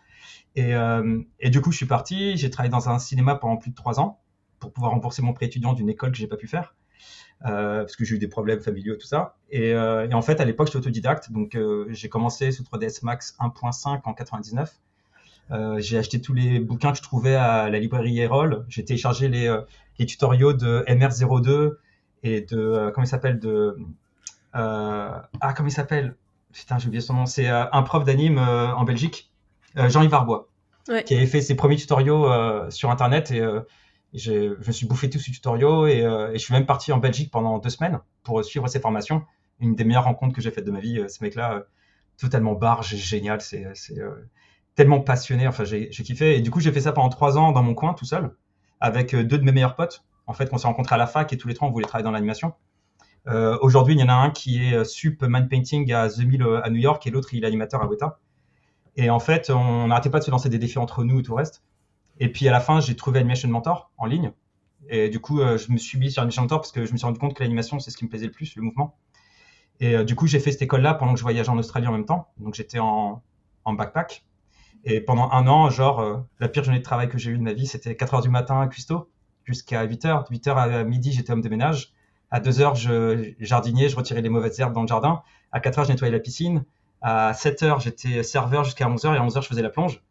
et, 0.55 0.75
euh, 0.75 1.21
et 1.41 1.51
du 1.51 1.61
coup 1.61 1.73
je 1.73 1.77
suis 1.77 1.87
parti 1.87 2.37
j'ai 2.37 2.51
travaillé 2.51 2.71
dans 2.71 2.89
un 2.89 2.99
cinéma 2.99 3.35
pendant 3.35 3.57
plus 3.57 3.71
de 3.71 3.77
trois 3.77 4.01
ans 4.01 4.21
pour 4.59 4.73
pouvoir 4.73 4.93
rembourser 4.93 5.23
mon 5.23 5.33
prêt 5.33 5.47
étudiant 5.47 5.73
d'une 5.73 5.89
école 5.89 6.13
que 6.13 6.19
j'ai 6.19 6.27
pas 6.27 6.37
pu 6.37 6.47
faire 6.47 6.75
euh, 7.45 7.81
parce 7.81 7.97
que 7.97 8.05
j'ai 8.05 8.17
eu 8.17 8.19
des 8.19 8.29
problèmes 8.29 8.61
familiaux 8.61 8.95
et 8.95 8.99
tout 8.99 9.07
ça. 9.07 9.37
Et, 9.51 9.75
euh, 9.75 10.09
et 10.09 10.15
en 10.15 10.23
fait, 10.23 10.41
à 10.41 10.45
l'époque, 10.45 10.69
j'étais 10.69 10.79
autodidacte, 10.79 11.31
donc 11.31 11.55
euh, 11.55 11.87
j'ai 11.91 12.09
commencé 12.09 12.51
sous 12.51 12.63
3ds 12.63 13.01
Max 13.05 13.37
1.5 13.41 14.01
en 14.05 14.15
99. 14.15 14.73
Euh, 15.53 15.79
j'ai 15.79 15.99
acheté 15.99 16.21
tous 16.21 16.33
les 16.33 16.59
bouquins 16.59 16.91
que 16.93 16.99
je 16.99 17.03
trouvais 17.03 17.35
à 17.35 17.69
la 17.71 17.79
librairie 17.79 18.19
Erol. 18.19 18.65
J'ai 18.69 18.85
téléchargé 18.85 19.29
les, 19.29 19.47
euh, 19.47 19.61
les 19.99 20.07
tutoriaux 20.07 20.53
de 20.53 20.85
MR02 20.89 21.77
et 22.27 22.41
de 22.43 22.59
euh, 22.59 22.91
comment 22.91 23.05
il 23.05 23.09
s'appelle 23.09 23.39
de 23.39 23.77
ah 24.53 25.53
comment 25.57 25.69
il 25.69 25.73
s'appelle? 25.73 26.17
Putain 26.53 26.79
j'ai 26.79 26.87
oublié 26.89 27.01
son 27.03 27.15
nom 27.15 27.27
c'est 27.27 27.49
un 27.49 27.83
prof 27.83 28.05
d'anime 28.05 28.39
en 28.39 28.85
Belgique 28.85 29.31
Jean-Yves 29.77 30.15
Arbois 30.15 30.49
Ouais. 30.89 31.03
qui 31.03 31.15
avait 31.17 31.27
fait 31.27 31.41
ses 31.41 31.57
premiers 31.57 31.75
tutoriaux 31.77 32.31
sur 32.71 32.91
internet 32.91 33.33
et 33.33 33.43
je 34.15 34.57
me 34.67 34.73
suis 34.73 34.87
bouffé 34.87 35.11
tous 35.11 35.19
ces 35.19 35.33
tutoriaux 35.33 35.87
et, 35.87 36.03
euh, 36.03 36.31
et 36.31 36.39
je 36.39 36.45
suis 36.45 36.55
même 36.55 36.65
parti 36.65 36.93
en 36.93 36.99
Belgique 36.99 37.31
pendant 37.31 37.59
deux 37.59 37.71
semaines 37.71 37.99
pour 38.23 38.43
suivre 38.45 38.67
ses 38.69 38.81
formations. 38.81 39.25
Une 39.61 39.75
des 39.75 39.85
meilleures 39.85 40.05
rencontres 40.05 40.35
que 40.35 40.41
j'ai 40.41 40.51
faites 40.51 40.65
de 40.65 40.71
ma 40.71 40.81
vie. 40.81 41.01
euh, 41.01 41.09
Ce 41.09 41.23
mec-là, 41.23 41.55
euh, 41.55 41.61
totalement 42.19 42.53
barge, 42.55 42.95
génial, 42.95 43.41
c'est 43.41 43.67
euh, 43.99 44.11
tellement 44.75 45.01
passionné. 45.01 45.47
Enfin, 45.49 45.65
j'ai 45.65 45.89
kiffé. 45.91 46.37
Et 46.37 46.41
du 46.41 46.51
coup, 46.51 46.61
j'ai 46.61 46.73
fait 46.73 46.81
ça 46.81 46.93
pendant 46.93 47.09
trois 47.09 47.37
ans 47.37 47.53
dans 47.53 47.63
mon 47.65 47.75
coin, 47.75 47.93
tout 47.95 48.05
seul, 48.07 48.31
avec 48.81 49.13
euh, 49.13 49.25
deux 49.25 49.39
de 49.39 49.43
mes 49.45 49.53
meilleurs 49.53 49.75
potes. 49.75 50.05
En 50.27 50.33
fait, 50.33 50.49
on 50.53 50.59
s'est 50.59 50.67
rencontrés 50.67 50.95
à 50.95 50.99
la 50.99 51.07
fac 51.07 51.33
et 51.33 51.37
tous 51.37 51.49
les 51.49 51.55
trois, 51.55 51.69
on 51.69 51.71
voulait 51.71 51.87
travailler 51.87 52.05
dans 52.05 52.11
l'animation. 52.11 52.55
Euh, 53.29 53.59
Aujourd'hui, 53.61 53.95
il 53.95 54.01
y 54.01 54.03
en 54.03 54.09
a 54.09 54.15
un 54.15 54.31
qui 54.31 54.65
est 54.65 54.75
euh, 54.75 54.85
sup 54.85 55.23
man 55.23 55.49
painting 55.49 55.93
à 55.93 56.09
The 56.09 56.19
Mill 56.19 56.43
euh, 56.43 56.65
à 56.65 56.71
New 56.71 56.81
York 56.81 57.05
et 57.07 57.11
l'autre, 57.11 57.35
il 57.35 57.45
est 57.45 57.47
animateur 57.47 57.83
à 57.83 57.87
Weta. 57.87 58.19
Et 58.97 59.11
en 59.11 59.19
fait, 59.19 59.51
on 59.51 59.89
n'arrêtait 59.89 60.11
pas 60.11 60.21
de 60.21 60.25
se 60.25 60.31
lancer 60.31 60.49
des 60.49 60.59
défis 60.59 60.79
entre 60.79 61.05
nous 61.05 61.21
et 61.21 61.23
tout 61.23 61.33
le 61.33 61.39
reste. 61.39 61.63
Et 62.19 62.31
puis 62.31 62.49
à 62.49 62.53
la 62.53 62.61
fin, 62.61 62.81
j'ai 62.81 62.97
trouvé 62.97 63.19
Animation 63.19 63.49
Mentor 63.49 63.91
en 63.99 64.07
ligne. 64.07 64.33
Et 64.89 65.11
du 65.11 65.21
coup, 65.21 65.39
je 65.41 65.71
me 65.71 65.77
suis 65.77 65.99
mis 65.99 66.11
sur 66.11 66.23
Animation 66.23 66.43
Mentor 66.43 66.61
parce 66.61 66.73
que 66.73 66.87
je 66.87 66.93
me 66.93 66.97
suis 66.97 67.05
rendu 67.05 67.19
compte 67.19 67.35
que 67.35 67.43
l'animation, 67.43 67.79
c'est 67.79 67.91
ce 67.91 67.97
qui 67.99 68.05
me 68.05 68.09
plaisait 68.09 68.27
le 68.27 68.33
plus, 68.33 68.57
le 68.57 68.63
mouvement. 68.63 68.97
Et 69.81 70.03
du 70.05 70.15
coup, 70.15 70.27
j'ai 70.27 70.41
fait 70.41 70.51
cette 70.51 70.63
école-là 70.63 70.95
pendant 70.95 71.13
que 71.13 71.19
je 71.19 71.25
voyageais 71.25 71.51
en 71.51 71.59
Australie 71.59 71.87
en 71.89 71.93
même 71.93 72.07
temps. 72.07 72.29
Donc 72.39 72.55
j'étais 72.55 72.79
en, 72.79 73.23
backpack. 73.67 74.25
Et 74.85 75.03
pendant 75.03 75.31
un 75.31 75.47
an, 75.47 75.69
genre, 75.69 76.25
la 76.41 76.49
pire 76.49 76.65
journée 76.65 76.79
de 76.79 76.85
travail 76.85 77.11
que 77.11 77.19
j'ai 77.19 77.33
eue 77.33 77.39
de 77.39 77.43
ma 77.43 77.53
vie, 77.53 77.67
c'était 77.67 77.97
4 77.97 78.15
heures 78.15 78.23
du 78.23 78.31
matin 78.31 78.63
à 78.63 78.67
Custo 78.67 79.11
jusqu'à 79.47 79.83
8 79.85 80.05
heures. 80.05 80.25
De 80.25 80.29
8 80.31 80.49
heures 80.49 80.59
à 80.59 80.85
midi, 80.85 81.13
j'étais 81.13 81.33
homme 81.33 81.41
de 81.41 81.49
ménage. 81.49 81.93
À 82.31 82.41
2 82.41 82.61
heures, 82.61 82.75
je 82.75 83.33
jardinier, 83.41 83.89
je 83.89 83.97
retirais 83.97 84.21
les 84.21 84.29
mauvaises 84.29 84.59
herbes 84.61 84.75
dans 84.75 84.83
le 84.83 84.89
jardin. 84.89 85.23
À 85.53 85.61
4 85.61 85.79
heures, 85.79 85.85
je 85.85 85.93
nettoyais 85.93 86.13
la 86.13 86.21
piscine. 86.21 86.65
À 87.01 87.33
7 87.33 87.63
heures, 87.63 87.81
j'étais 87.81 88.23
serveur 88.23 88.65
jusqu'à 88.65 88.89
11 88.89 89.05
heures. 89.07 89.15
Et 89.15 89.19
à 89.19 89.23
11 89.23 89.37
heures, 89.37 89.43
je 89.43 89.49
faisais 89.49 89.63
la 89.63 89.71
plonge. 89.71 90.03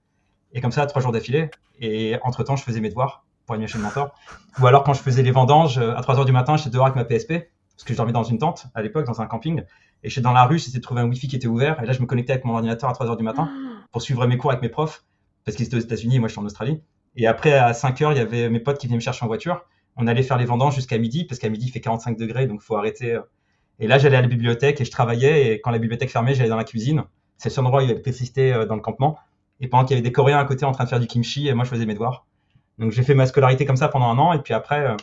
Et 0.54 0.62
comme 0.62 0.72
ça, 0.72 0.86
trois 0.86 1.02
jours 1.02 1.12
d'affilée. 1.12 1.52
Et 1.80 2.18
entre-temps, 2.24 2.56
je 2.56 2.64
faisais 2.64 2.80
mes 2.80 2.90
devoirs 2.90 3.26
pour 3.46 3.56
Animation 3.56 3.80
Mentor. 3.80 4.16
Ou 4.60 4.68
alors, 4.68 4.84
quand 4.84 4.94
je 4.94 5.02
faisais 5.02 5.22
les 5.22 5.32
vendanges, 5.32 5.78
à 5.78 6.02
3 6.02 6.20
heures 6.20 6.26
du 6.26 6.32
matin, 6.32 6.56
j'étais 6.56 6.70
dehors 6.70 6.86
avec 6.86 6.96
ma 6.96 7.04
PSP. 7.04 7.50
Parce 7.76 7.84
que 7.84 7.92
je 7.92 7.98
dormais 7.98 8.14
dans 8.14 8.24
une 8.24 8.38
tente, 8.38 8.68
à 8.74 8.82
l'époque, 8.82 9.06
dans 9.06 9.22
un 9.22 9.28
camping. 9.28 9.64
Et 10.04 10.10
j'étais 10.10 10.22
dans 10.22 10.32
la 10.32 10.46
rue, 10.46 10.58
j'essayais 10.58 10.80
de 10.80 10.84
trouver 10.84 11.02
un 11.02 11.10
Wi-Fi 11.10 11.28
qui 11.28 11.36
était 11.36 11.48
ouvert. 11.48 11.84
Et 11.84 11.86
là, 11.86 11.92
je 11.92 12.00
me 12.00 12.06
connectais 12.06 12.32
avec 12.32 12.46
mon 12.46 12.54
ordinateur 12.54 12.90
à 12.90 12.94
3 12.94 13.08
heures 13.08 13.18
du 13.18 13.24
matin 13.24 13.50
pour 13.92 14.02
suivre 14.02 14.26
mes 14.26 14.38
cours 14.38 14.52
avec 14.52 14.62
mes 14.62 14.70
profs. 14.70 15.04
Parce 15.44 15.58
qu'ils 15.58 15.66
étaient 15.66 15.76
aux 15.76 15.82
États-Unis 15.82 16.16
et 16.16 16.20
moi, 16.20 16.30
je 16.30 16.32
suis 16.32 16.42
en 16.42 16.46
Australie. 16.46 16.82
Et 17.16 17.28
après, 17.28 17.54
à 17.54 17.74
5 17.74 18.02
heures, 18.02 18.12
il 18.12 18.18
y 18.18 18.22
avait 18.22 18.50
mes 18.50 18.60
potes 18.60 18.78
qui 18.78 18.88
venaient 18.88 18.98
me 18.98 19.02
chercher 19.02 19.24
en 19.24 19.28
voiture. 19.28 19.66
On 19.98 20.08
allait 20.08 20.24
faire 20.24 20.38
les 20.38 20.46
vendanges 20.46 20.76
jusqu'à 20.76 20.98
midi, 20.98 21.24
parce 21.26 21.40
qu'à 21.40 21.50
midi, 21.50 21.68
il 21.68 21.72
fait 21.72 21.82
45 21.82 22.18
degrés, 22.18 22.48
donc 22.48 22.62
faut 22.62 22.76
arrêter. 22.76 23.14
euh. 23.14 23.22
Et 23.80 23.88
là, 23.88 23.98
j'allais 23.98 24.18
à 24.18 24.22
la 24.22 24.28
bibliothèque 24.28 24.82
et 24.82 24.86
je 24.86 24.92
travaillais. 24.92 25.48
Et 25.54 25.62
quand 25.62 25.72
la 25.72 25.80
bibliothèque 25.80 26.12
fermait, 26.12 26.36
j'allais 26.36 26.50
dans 26.50 26.56
la 26.58 26.64
cuisine. 26.64 27.04
C'est 27.38 27.50
le 27.50 27.54
seul 27.54 27.66
endroit 27.66 27.82
il 27.84 27.86
y 27.86 27.92
avait 27.92 28.00
l'électricité 28.00 28.54
euh, 28.54 28.66
dans 28.66 28.76
le 28.76 28.82
campement. 28.82 29.18
Et 29.62 29.68
pendant 29.68 29.86
qu'il 29.86 29.96
y 29.96 30.00
avait 30.00 30.08
des 30.08 30.12
Coréens 30.12 30.40
à 30.40 30.46
côté 30.46 30.66
en 30.66 30.72
train 30.72 30.84
de 30.86 30.90
faire 30.90 31.00
du 31.00 31.08
kimchi, 31.08 31.48
et 31.48 31.54
moi, 31.54 31.66
je 31.66 31.70
faisais 31.70 31.86
mes 31.86 31.94
devoirs. 31.94 32.26
Donc, 32.80 32.92
j'ai 32.92 33.04
fait 33.04 33.16
ma 33.16 33.26
scolarité 33.26 33.66
comme 33.66 33.78
ça 33.78 33.88
pendant 33.90 34.08
un 34.08 34.18
an. 34.18 34.34
Et 34.34 34.40
puis 34.40 34.54
après, 34.54 34.86
euh, 34.86 34.96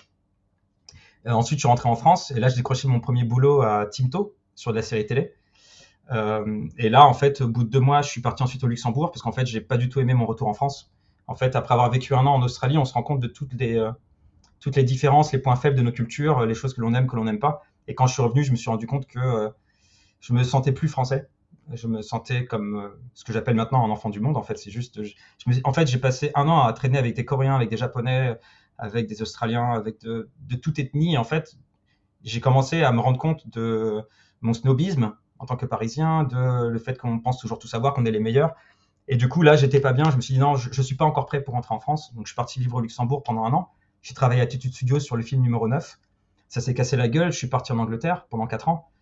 ensuite, 1.32 1.58
je 1.58 1.62
suis 1.62 1.68
rentré 1.68 1.88
en 1.88 1.96
France. 1.96 2.30
Et 2.32 2.40
là, 2.40 2.48
j'ai 2.48 2.56
décroché 2.56 2.88
mon 2.88 3.00
premier 3.00 3.24
boulot 3.24 3.62
à 3.62 3.86
Timto, 3.86 4.34
sur 4.54 4.72
de 4.72 4.76
la 4.76 4.82
série 4.82 5.06
télé. 5.06 5.34
Et 6.76 6.90
là, 6.90 7.06
en 7.06 7.14
fait, 7.14 7.40
au 7.40 7.48
bout 7.48 7.64
de 7.64 7.70
deux 7.70 7.80
mois, 7.80 8.02
je 8.02 8.10
suis 8.10 8.20
parti 8.20 8.42
ensuite 8.42 8.62
au 8.64 8.66
Luxembourg, 8.66 9.10
parce 9.10 9.22
qu'en 9.22 9.32
fait, 9.32 9.46
j'ai 9.46 9.62
pas 9.62 9.78
du 9.78 9.88
tout 9.88 9.98
aimé 9.98 10.12
mon 10.12 10.26
retour 10.26 10.46
en 10.48 10.52
France. 10.52 10.91
En 11.26 11.34
fait, 11.34 11.56
après 11.56 11.74
avoir 11.74 11.90
vécu 11.90 12.14
un 12.14 12.26
an 12.26 12.34
en 12.34 12.42
Australie, 12.42 12.78
on 12.78 12.84
se 12.84 12.92
rend 12.94 13.02
compte 13.02 13.20
de 13.20 13.26
toutes 13.26 13.54
les, 13.54 13.76
euh, 13.76 13.92
différences, 14.82 15.32
les 15.32 15.38
points 15.38 15.56
faibles 15.56 15.76
de 15.76 15.82
nos 15.82 15.92
cultures, 15.92 16.40
euh, 16.40 16.46
les 16.46 16.54
choses 16.54 16.74
que 16.74 16.80
l'on 16.80 16.94
aime, 16.94 17.06
que 17.06 17.16
l'on 17.16 17.24
n'aime 17.24 17.38
pas. 17.38 17.62
Et 17.88 17.94
quand 17.94 18.06
je 18.06 18.12
suis 18.12 18.22
revenu, 18.22 18.44
je 18.44 18.50
me 18.50 18.56
suis 18.56 18.70
rendu 18.70 18.86
compte 18.86 19.06
que 19.06 19.18
euh, 19.18 19.50
je 20.20 20.32
me 20.32 20.42
sentais 20.44 20.72
plus 20.72 20.88
français. 20.88 21.28
Je 21.72 21.86
me 21.86 22.02
sentais 22.02 22.44
comme 22.44 22.92
ce 23.14 23.24
que 23.24 23.32
j'appelle 23.32 23.54
maintenant 23.54 23.84
un 23.84 23.90
enfant 23.90 24.10
du 24.10 24.20
monde. 24.20 24.36
En 24.36 24.42
fait, 24.42 24.58
c'est 24.58 24.70
juste. 24.70 25.00
En 25.64 25.72
fait, 25.72 25.86
j'ai 25.86 25.98
passé 25.98 26.32
un 26.34 26.48
an 26.48 26.60
à 26.60 26.72
traîner 26.72 26.98
avec 26.98 27.14
des 27.14 27.24
Coréens, 27.24 27.54
avec 27.54 27.70
des 27.70 27.76
Japonais, 27.76 28.36
avec 28.78 29.06
des 29.06 29.22
Australiens, 29.22 29.70
avec 29.70 30.00
de, 30.00 30.28
de 30.40 30.56
toute 30.56 30.80
ethnie. 30.80 31.16
En 31.16 31.24
fait, 31.24 31.56
j'ai 32.24 32.40
commencé 32.40 32.82
à 32.82 32.90
me 32.92 33.00
rendre 33.00 33.18
compte 33.18 33.48
de 33.48 34.02
mon 34.40 34.54
snobisme 34.54 35.14
en 35.38 35.46
tant 35.46 35.56
que 35.56 35.66
Parisien, 35.66 36.22
de 36.22 36.68
le 36.68 36.78
fait 36.78 36.96
qu'on 36.96 37.18
pense 37.18 37.38
toujours 37.38 37.58
tout 37.58 37.66
savoir, 37.66 37.94
qu'on 37.94 38.04
est 38.04 38.12
les 38.12 38.20
meilleurs. 38.20 38.54
Et 39.08 39.16
du 39.16 39.28
coup, 39.28 39.42
là, 39.42 39.56
j'étais 39.56 39.80
pas 39.80 39.92
bien. 39.92 40.10
Je 40.10 40.16
me 40.16 40.20
suis 40.20 40.34
dit 40.34 40.40
non, 40.40 40.56
je, 40.56 40.72
je 40.72 40.82
suis 40.82 40.94
pas 40.94 41.04
encore 41.04 41.26
prêt 41.26 41.42
pour 41.42 41.54
rentrer 41.54 41.74
en 41.74 41.80
France. 41.80 42.14
Donc, 42.14 42.26
je 42.26 42.30
suis 42.30 42.36
parti 42.36 42.60
vivre 42.60 42.76
au 42.76 42.80
Luxembourg 42.80 43.22
pendant 43.22 43.44
un 43.44 43.52
an. 43.52 43.70
J'ai 44.02 44.14
travaillé 44.14 44.40
à 44.40 44.44
Attitude 44.44 44.72
Studio 44.72 44.98
sur 44.98 45.16
le 45.16 45.22
film 45.22 45.42
numéro 45.42 45.68
9. 45.68 45.98
Ça 46.48 46.60
s'est 46.60 46.74
cassé 46.74 46.96
la 46.96 47.08
gueule. 47.08 47.32
Je 47.32 47.38
suis 47.38 47.46
parti 47.46 47.72
en 47.72 47.78
Angleterre 47.78 48.26
pendant 48.28 48.46
4 48.46 48.68
ans. 48.68 48.92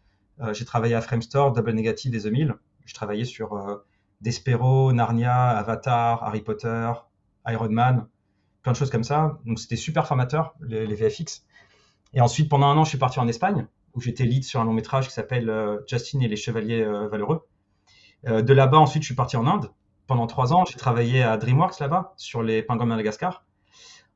Euh, 0.41 0.55
j'ai 0.55 0.65
travaillé 0.65 0.95
à 0.95 1.01
Framestore, 1.01 1.53
Double 1.53 1.73
Negative 1.73 2.15
et 2.15 2.21
The 2.21 2.27
Mill. 2.27 2.55
Je 2.85 2.95
travaillais 2.95 3.25
sur 3.25 3.55
euh, 3.55 3.77
Despero, 4.21 4.93
Narnia, 4.93 5.49
Avatar, 5.49 6.23
Harry 6.25 6.41
Potter, 6.41 6.93
Iron 7.47 7.71
Man, 7.71 8.07
plein 8.63 8.73
de 8.73 8.77
choses 8.77 8.91
comme 8.91 9.05
ça. 9.05 9.39
Donc 9.45 9.59
c'était 9.59 9.77
super 9.77 10.07
formateur, 10.07 10.55
les, 10.61 10.95
VFX. 10.95 11.45
Et 12.15 12.21
ensuite, 12.21 12.49
pendant 12.49 12.67
un 12.67 12.77
an, 12.77 12.85
je 12.85 12.91
suis 12.91 12.99
parti 12.99 13.19
en 13.21 13.29
Espagne, 13.29 13.67
où 13.95 14.01
j'étais 14.01 14.25
lead 14.25 14.45
sur 14.45 14.61
un 14.61 14.65
long 14.65 14.73
métrage 14.73 15.09
qui 15.09 15.13
s'appelle 15.13 15.51
euh, 15.51 15.79
Justin 15.87 16.21
et 16.21 16.29
les 16.29 16.37
Chevaliers 16.37 16.85
Valeureux. 16.85 17.47
De 18.25 18.53
là-bas, 18.53 18.77
ensuite, 18.77 19.03
je 19.03 19.07
suis 19.07 19.15
parti 19.15 19.39
en 19.39 19.47
Inde. 19.47 19.71
Pendant 20.11 20.27
trois 20.27 20.53
ans, 20.53 20.65
j'ai 20.65 20.77
travaillé 20.77 21.23
à 21.23 21.37
DreamWorks 21.37 21.79
là-bas, 21.79 22.15
sur 22.17 22.43
les 22.43 22.65
pingouins 22.65 22.85
de 22.85 22.89
Madagascar. 22.89 23.45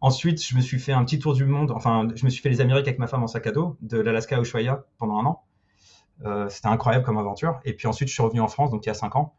Ensuite, 0.00 0.44
je 0.44 0.56
me 0.56 0.60
suis 0.60 0.80
fait 0.80 0.90
un 0.90 1.04
petit 1.04 1.20
tour 1.20 1.34
du 1.34 1.44
monde, 1.44 1.70
enfin, 1.70 2.08
je 2.16 2.24
me 2.24 2.30
suis 2.30 2.42
fait 2.42 2.48
les 2.48 2.60
Amériques 2.60 2.88
avec 2.88 2.98
ma 2.98 3.06
femme 3.06 3.22
en 3.22 3.28
sac 3.28 3.46
à 3.46 3.52
dos, 3.52 3.76
de 3.80 4.00
l'Alaska 4.00 4.36
à 4.36 4.40
Ushuaia 4.40 4.86
pendant 4.98 5.20
un 5.20 5.26
an. 5.26 5.44
Euh, 6.24 6.48
C'était 6.48 6.66
incroyable 6.66 7.04
comme 7.04 7.16
aventure. 7.16 7.60
Et 7.64 7.74
puis 7.74 7.86
ensuite, 7.86 8.08
je 8.08 8.12
suis 8.12 8.24
revenu 8.24 8.40
en 8.40 8.48
France, 8.48 8.72
donc 8.72 8.84
il 8.84 8.88
y 8.88 8.90
a 8.90 8.94
cinq 8.94 9.14
ans. 9.14 9.36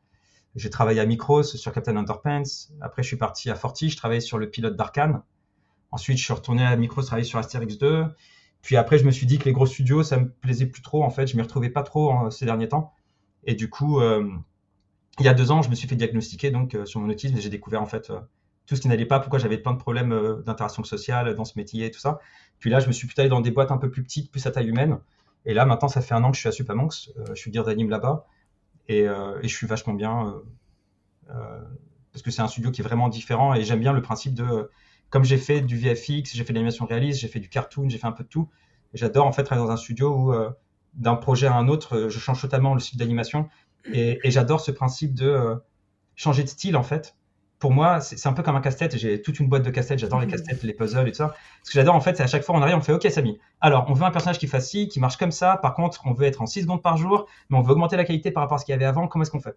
J'ai 0.55 0.69
travaillé 0.69 1.01
à 1.01 1.05
Micros 1.05 1.43
sur 1.43 1.73
Captain 1.73 1.97
Underpants. 1.97 2.69
Après, 2.79 3.03
je 3.03 3.07
suis 3.09 3.17
parti 3.17 3.49
à 3.49 3.55
Forti, 3.55 3.89
je 3.89 3.97
travaillais 3.97 4.21
sur 4.21 4.37
le 4.37 4.49
pilote 4.49 4.77
d'Arkane. 4.77 5.23
Ensuite, 5.91 6.17
je 6.19 6.23
suis 6.23 6.33
retourné 6.33 6.65
à 6.65 6.73
Micros, 6.77 7.01
travailler 7.01 7.27
sur 7.27 7.37
Astérix 7.37 7.77
2. 7.77 8.05
Puis 8.61 8.77
après, 8.77 8.97
je 8.97 9.03
me 9.03 9.11
suis 9.11 9.25
dit 9.25 9.39
que 9.39 9.43
les 9.43 9.51
gros 9.51 9.65
studios, 9.65 10.03
ça 10.03 10.15
me 10.15 10.29
plaisait 10.29 10.67
plus 10.67 10.81
trop. 10.81 11.03
En 11.03 11.09
fait, 11.09 11.27
je 11.27 11.35
m'y 11.35 11.41
retrouvais 11.41 11.69
pas 11.69 11.83
trop 11.83 12.11
en, 12.13 12.31
ces 12.31 12.45
derniers 12.45 12.69
temps. 12.69 12.93
Et 13.43 13.55
du 13.55 13.69
coup, 13.69 13.99
euh, 13.99 14.25
il 15.19 15.25
y 15.25 15.29
a 15.29 15.33
deux 15.33 15.51
ans, 15.51 15.61
je 15.61 15.69
me 15.69 15.75
suis 15.75 15.87
fait 15.87 15.95
diagnostiquer 15.95 16.51
donc 16.51 16.75
euh, 16.75 16.85
sur 16.85 16.99
mon 16.99 17.09
autisme 17.09 17.37
et 17.37 17.41
j'ai 17.41 17.49
découvert 17.49 17.81
en 17.81 17.85
fait 17.85 18.09
euh, 18.09 18.19
tout 18.65 18.75
ce 18.75 18.81
qui 18.81 18.87
n'allait 18.87 19.05
pas, 19.05 19.19
pourquoi 19.19 19.39
j'avais 19.39 19.57
plein 19.57 19.73
de 19.73 19.77
problèmes 19.77 20.11
euh, 20.11 20.41
d'interaction 20.41 20.83
sociale 20.83 21.35
dans 21.35 21.45
ce 21.45 21.53
métier 21.57 21.85
et 21.85 21.91
tout 21.91 21.99
ça. 21.99 22.19
Puis 22.59 22.69
là, 22.69 22.79
je 22.79 22.87
me 22.87 22.91
suis 22.91 23.07
plutôt 23.07 23.21
allé 23.21 23.29
dans 23.29 23.41
des 23.41 23.51
boîtes 23.51 23.71
un 23.71 23.77
peu 23.77 23.89
plus 23.89 24.03
petites, 24.03 24.31
plus 24.31 24.45
à 24.45 24.51
taille 24.51 24.67
humaine. 24.67 24.99
Et 25.45 25.53
là, 25.53 25.65
maintenant, 25.65 25.87
ça 25.87 26.01
fait 26.01 26.15
un 26.15 26.23
an 26.23 26.31
que 26.31 26.35
je 26.35 26.41
suis 26.41 26.49
à 26.49 26.51
Supamonks. 26.51 27.11
Euh, 27.17 27.25
je 27.29 27.35
suis 27.35 27.51
dire 27.51 27.63
d'anime 27.63 27.89
là-bas 27.89 28.25
et, 28.87 28.99
et 28.99 29.47
je 29.47 29.55
suis 29.55 29.65
vachement 29.65 29.93
bien 29.95 30.35
parce 31.25 32.21
que 32.21 32.29
c'est 32.29 32.43
un 32.43 32.47
studio 32.47 32.69
qui 32.69 32.81
est 32.81 32.83
vraiment 32.83 33.09
différent 33.09 33.55
et 33.55 33.63
j'aime 33.63 33.79
bien 33.79 33.93
le 33.93 34.01
principe 34.03 34.35
de 34.35 34.69
comme 35.09 35.23
j'ai 35.23 35.37
fait 35.37 35.61
du 35.61 35.75
VFX, 35.75 36.35
j'ai 36.35 36.43
fait 36.43 36.53
de 36.53 36.59
l'animation 36.59 36.85
réaliste, 36.85 37.19
j'ai 37.19 37.27
fait 37.27 37.39
du 37.39 37.49
cartoon, 37.49 37.89
j'ai 37.89 37.97
fait 37.97 38.05
un 38.05 38.11
peu 38.11 38.23
de 38.23 38.29
tout. 38.29 38.47
J'adore 38.93 39.25
en 39.25 39.31
fait 39.31 39.41
travailler 39.41 39.65
dans 39.65 39.73
un 39.73 39.77
studio 39.77 40.15
où 40.15 40.35
d'un 40.93 41.15
projet 41.15 41.47
à 41.47 41.55
un 41.55 41.67
autre, 41.67 42.09
je 42.09 42.19
change 42.19 42.39
totalement 42.41 42.75
le 42.75 42.79
style 42.79 42.99
d'animation 42.99 43.49
et, 43.93 44.19
et 44.23 44.31
j'adore 44.31 44.61
ce 44.61 44.71
principe 44.71 45.13
de 45.13 45.27
euh, 45.27 45.55
changer 46.15 46.43
de 46.43 46.49
style 46.49 46.77
en 46.77 46.83
fait. 46.83 47.15
Pour 47.59 47.71
moi, 47.71 48.01
c'est 48.01 48.27
un 48.27 48.33
peu 48.33 48.43
comme 48.43 48.55
un 48.57 48.61
casse-tête. 48.61 48.97
J'ai 48.97 49.21
toute 49.21 49.39
une 49.39 49.47
boîte 49.47 49.63
de 49.63 49.69
casse-têtes. 49.71 49.99
J'adore 49.99 50.19
les 50.19 50.25
Mhm. 50.27 50.31
casse-têtes, 50.33 50.63
les 50.63 50.73
puzzles 50.73 51.07
et 51.07 51.11
tout 51.11 51.17
ça. 51.17 51.33
Ce 51.63 51.71
que 51.71 51.75
j'adore 51.75 51.95
en 51.95 52.01
fait, 52.01 52.15
c'est 52.17 52.23
à 52.23 52.27
chaque 52.27 52.43
fois 52.43 52.55
on 52.55 52.61
arrive, 52.61 52.75
on 52.75 52.81
fait 52.81 52.91
OK 52.93 53.07
Samy. 53.09 53.39
Alors, 53.61 53.85
on 53.89 53.93
veut 53.93 54.03
un 54.03 54.11
personnage 54.11 54.39
qui 54.39 54.47
fasse 54.47 54.69
ci, 54.69 54.87
qui 54.89 54.99
marche 54.99 55.17
comme 55.17 55.31
ça. 55.31 55.57
Par 55.57 55.73
contre, 55.73 56.01
on 56.05 56.13
veut 56.13 56.25
être 56.25 56.41
en 56.41 56.45
6 56.47 56.63
secondes 56.63 56.83
par 56.83 56.97
jour, 56.97 57.27
mais 57.49 57.57
on 57.57 57.61
veut 57.61 57.71
augmenter 57.71 57.95
la 57.97 58.03
qualité 58.05 58.29
par 58.31 58.43
rapport 58.43 58.55
à 58.55 58.59
ce 58.59 58.65
qu'il 58.65 58.73
y 58.73 58.75
avait 58.75 58.85
avant. 58.85 59.07
Comment 59.07 59.23
est-ce 59.23 59.31
qu'on 59.31 59.39
fait? 59.39 59.55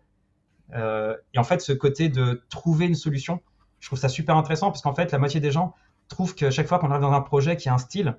Euh, 0.74 1.16
Et 1.34 1.38
en 1.38 1.44
fait, 1.44 1.60
ce 1.60 1.72
côté 1.72 2.08
de 2.08 2.42
trouver 2.50 2.86
une 2.86 2.94
solution, 2.94 3.40
je 3.80 3.88
trouve 3.88 3.98
ça 3.98 4.08
super 4.08 4.36
intéressant 4.36 4.68
parce 4.70 4.82
qu'en 4.82 4.94
fait, 4.94 5.12
la 5.12 5.18
moitié 5.18 5.40
des 5.40 5.50
gens 5.50 5.74
trouvent 6.08 6.34
que 6.34 6.50
chaque 6.50 6.66
fois 6.68 6.78
qu'on 6.78 6.90
arrive 6.90 7.02
dans 7.02 7.12
un 7.12 7.20
projet 7.20 7.56
qui 7.56 7.68
a 7.68 7.74
un 7.74 7.78
style, 7.78 8.16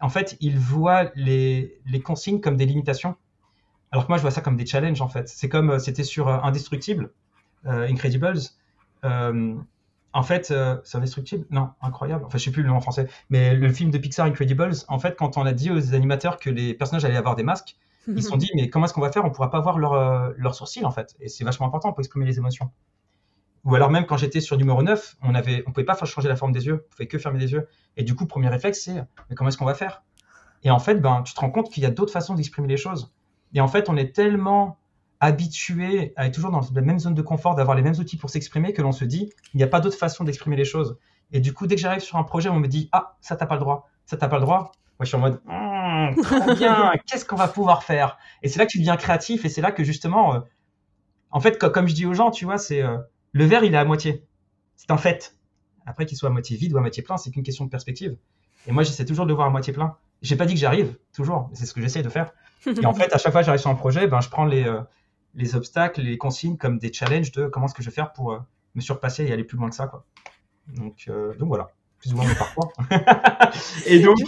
en 0.00 0.08
fait, 0.08 0.36
ils 0.40 0.58
voient 0.58 1.10
les, 1.14 1.80
les 1.86 2.00
consignes 2.00 2.40
comme 2.40 2.56
des 2.56 2.66
limitations. 2.66 3.16
Alors 3.96 4.04
que 4.04 4.10
moi, 4.12 4.18
je 4.18 4.22
vois 4.22 4.30
ça 4.30 4.42
comme 4.42 4.58
des 4.58 4.66
challenges, 4.66 5.00
en 5.00 5.08
fait. 5.08 5.26
C'est 5.26 5.48
comme, 5.48 5.78
c'était 5.78 6.04
sur 6.04 6.28
Indestructible, 6.28 7.12
Incredibles. 7.64 8.38
en 9.02 10.22
fait, 10.22 10.52
c'est 10.84 10.98
Indestructible? 10.98 11.46
Non, 11.48 11.70
incroyable. 11.80 12.26
Enfin, 12.26 12.36
je 12.36 12.44
sais 12.44 12.50
plus 12.50 12.62
le 12.62 12.68
nom 12.68 12.76
en 12.76 12.82
français. 12.82 13.08
Mais 13.30 13.54
le 13.54 13.72
film 13.72 13.90
de 13.90 13.96
Pixar 13.96 14.26
Incredibles, 14.26 14.72
en 14.88 14.98
fait, 14.98 15.16
quand 15.16 15.38
on 15.38 15.46
a 15.46 15.54
dit 15.54 15.70
aux 15.70 15.94
animateurs 15.94 16.36
que 16.36 16.50
les 16.50 16.74
personnages 16.74 17.06
allaient 17.06 17.16
avoir 17.16 17.36
des 17.36 17.42
masques, 17.42 17.76
ils 18.06 18.22
se 18.22 18.28
sont 18.28 18.36
dit, 18.36 18.50
mais 18.54 18.68
comment 18.68 18.84
est-ce 18.84 18.92
qu'on 18.92 19.00
va 19.00 19.10
faire? 19.10 19.24
On 19.24 19.30
pourra 19.30 19.48
pas 19.48 19.60
voir 19.60 19.78
leurs 19.78 20.34
leur 20.36 20.54
sourcils, 20.54 20.84
en 20.84 20.90
fait. 20.90 21.16
Et 21.20 21.30
c'est 21.30 21.44
vachement 21.44 21.66
important 21.66 21.90
pour 21.94 22.00
exprimer 22.00 22.26
les 22.26 22.36
émotions. 22.36 22.70
Ou 23.64 23.76
alors 23.76 23.88
même 23.88 24.04
quand 24.04 24.18
j'étais 24.18 24.42
sur 24.42 24.58
numéro 24.58 24.82
9, 24.82 25.16
on 25.22 25.34
avait, 25.34 25.64
on 25.66 25.72
pouvait 25.72 25.86
pas 25.86 25.94
faire 25.94 26.06
changer 26.06 26.28
la 26.28 26.36
forme 26.36 26.52
des 26.52 26.66
yeux, 26.66 26.84
on 26.86 26.90
pouvait 26.90 27.08
que 27.08 27.16
fermer 27.16 27.38
les 27.38 27.52
yeux. 27.52 27.66
Et 27.96 28.04
du 28.04 28.14
coup, 28.14 28.26
premier 28.26 28.50
réflexe, 28.50 28.82
c'est 28.82 29.02
mais 29.30 29.34
comment 29.34 29.48
est-ce 29.48 29.56
qu'on 29.56 29.64
va 29.64 29.74
faire? 29.74 30.02
Et 30.64 30.70
en 30.70 30.80
fait, 30.80 30.96
ben, 30.96 31.22
tu 31.22 31.32
te 31.32 31.40
rends 31.40 31.50
compte 31.50 31.72
qu'il 31.72 31.82
y 31.82 31.86
a 31.86 31.90
d'autres 31.90 32.12
façons 32.12 32.34
d'exprimer 32.34 32.68
les 32.68 32.76
choses. 32.76 33.15
Et 33.56 33.60
en 33.60 33.68
fait, 33.68 33.88
on 33.88 33.96
est 33.96 34.14
tellement 34.14 34.76
habitué 35.18 36.12
à 36.16 36.26
être 36.26 36.34
toujours 36.34 36.50
dans 36.50 36.60
la 36.74 36.80
même 36.82 36.98
zone 36.98 37.14
de 37.14 37.22
confort, 37.22 37.54
d'avoir 37.54 37.74
les 37.74 37.82
mêmes 37.82 37.94
outils 37.94 38.18
pour 38.18 38.28
s'exprimer, 38.28 38.74
que 38.74 38.82
l'on 38.82 38.92
se 38.92 39.06
dit, 39.06 39.32
il 39.54 39.56
n'y 39.56 39.62
a 39.62 39.66
pas 39.66 39.80
d'autre 39.80 39.96
façon 39.96 40.24
d'exprimer 40.24 40.56
les 40.56 40.66
choses. 40.66 40.98
Et 41.32 41.40
du 41.40 41.54
coup, 41.54 41.66
dès 41.66 41.74
que 41.74 41.80
j'arrive 41.80 42.02
sur 42.02 42.18
un 42.18 42.22
projet, 42.22 42.50
on 42.50 42.60
me 42.60 42.68
dit, 42.68 42.90
ah, 42.92 43.16
ça 43.22 43.34
t'as 43.34 43.46
pas 43.46 43.54
le 43.54 43.60
droit, 43.60 43.88
ça 44.04 44.18
t'as 44.18 44.28
pas 44.28 44.36
le 44.36 44.42
droit. 44.42 44.72
Moi, 44.98 45.04
je 45.04 45.06
suis 45.06 45.16
en 45.16 45.20
mode, 45.20 45.40
mmh, 45.46 46.22
trop 46.22 46.54
bien, 46.54 46.92
qu'est-ce 47.06 47.24
qu'on 47.24 47.36
va 47.36 47.48
pouvoir 47.48 47.82
faire? 47.82 48.18
Et 48.42 48.50
c'est 48.50 48.58
là 48.58 48.66
que 48.66 48.72
tu 48.72 48.78
deviens 48.78 48.98
créatif, 48.98 49.46
et 49.46 49.48
c'est 49.48 49.62
là 49.62 49.72
que 49.72 49.84
justement, 49.84 50.34
euh, 50.34 50.40
en 51.30 51.40
fait, 51.40 51.58
comme 51.58 51.88
je 51.88 51.94
dis 51.94 52.04
aux 52.04 52.14
gens, 52.14 52.30
tu 52.30 52.44
vois, 52.44 52.58
c'est 52.58 52.82
euh, 52.82 52.98
le 53.32 53.46
verre, 53.46 53.64
il 53.64 53.72
est 53.72 53.78
à 53.78 53.86
moitié. 53.86 54.22
C'est 54.76 54.90
un 54.90 54.98
fait. 54.98 55.34
Après, 55.86 56.04
qu'il 56.04 56.18
soit 56.18 56.28
à 56.28 56.32
moitié 56.32 56.58
vide 56.58 56.74
ou 56.74 56.76
à 56.76 56.82
moitié 56.82 57.02
plein, 57.02 57.16
c'est 57.16 57.30
qu'une 57.30 57.42
question 57.42 57.64
de 57.64 57.70
perspective. 57.70 58.18
Et 58.66 58.72
moi, 58.72 58.82
j'essaie 58.82 59.06
toujours 59.06 59.24
de 59.24 59.32
voir 59.32 59.46
à 59.46 59.50
moitié 59.50 59.72
plein. 59.72 59.96
J'ai 60.20 60.36
pas 60.36 60.44
dit 60.44 60.52
que 60.52 60.60
j'arrive, 60.60 60.94
toujours. 61.14 61.48
C'est 61.54 61.64
ce 61.64 61.72
que 61.72 61.80
j'essaie 61.80 62.02
de 62.02 62.08
faire. 62.10 62.32
Et 62.66 62.86
en 62.86 62.94
fait, 62.94 63.12
à 63.14 63.18
chaque 63.18 63.32
fois 63.32 63.42
que 63.42 63.46
j'arrive 63.46 63.60
sur 63.60 63.70
un 63.70 63.74
projet, 63.74 64.06
ben, 64.06 64.20
je 64.20 64.28
prends 64.28 64.44
les, 64.44 64.64
euh, 64.64 64.80
les 65.34 65.54
obstacles, 65.54 66.00
les 66.02 66.18
consignes 66.18 66.56
comme 66.56 66.78
des 66.78 66.92
challenges 66.92 67.32
de 67.32 67.46
comment 67.46 67.66
est-ce 67.66 67.74
que 67.74 67.82
je 67.82 67.90
vais 67.90 67.94
faire 67.94 68.12
pour 68.12 68.32
euh, 68.32 68.38
me 68.74 68.80
surpasser 68.80 69.24
et 69.24 69.32
aller 69.32 69.44
plus 69.44 69.56
loin 69.56 69.68
que 69.68 69.76
ça. 69.76 69.86
Quoi. 69.86 70.04
Donc, 70.68 71.04
euh, 71.08 71.34
donc 71.36 71.48
voilà, 71.48 71.70
plus 71.98 72.12
ou 72.12 72.16
moins 72.16 72.26
mon 72.26 72.34
parcours. 72.34 72.72
et 73.86 74.00
donc, 74.00 74.18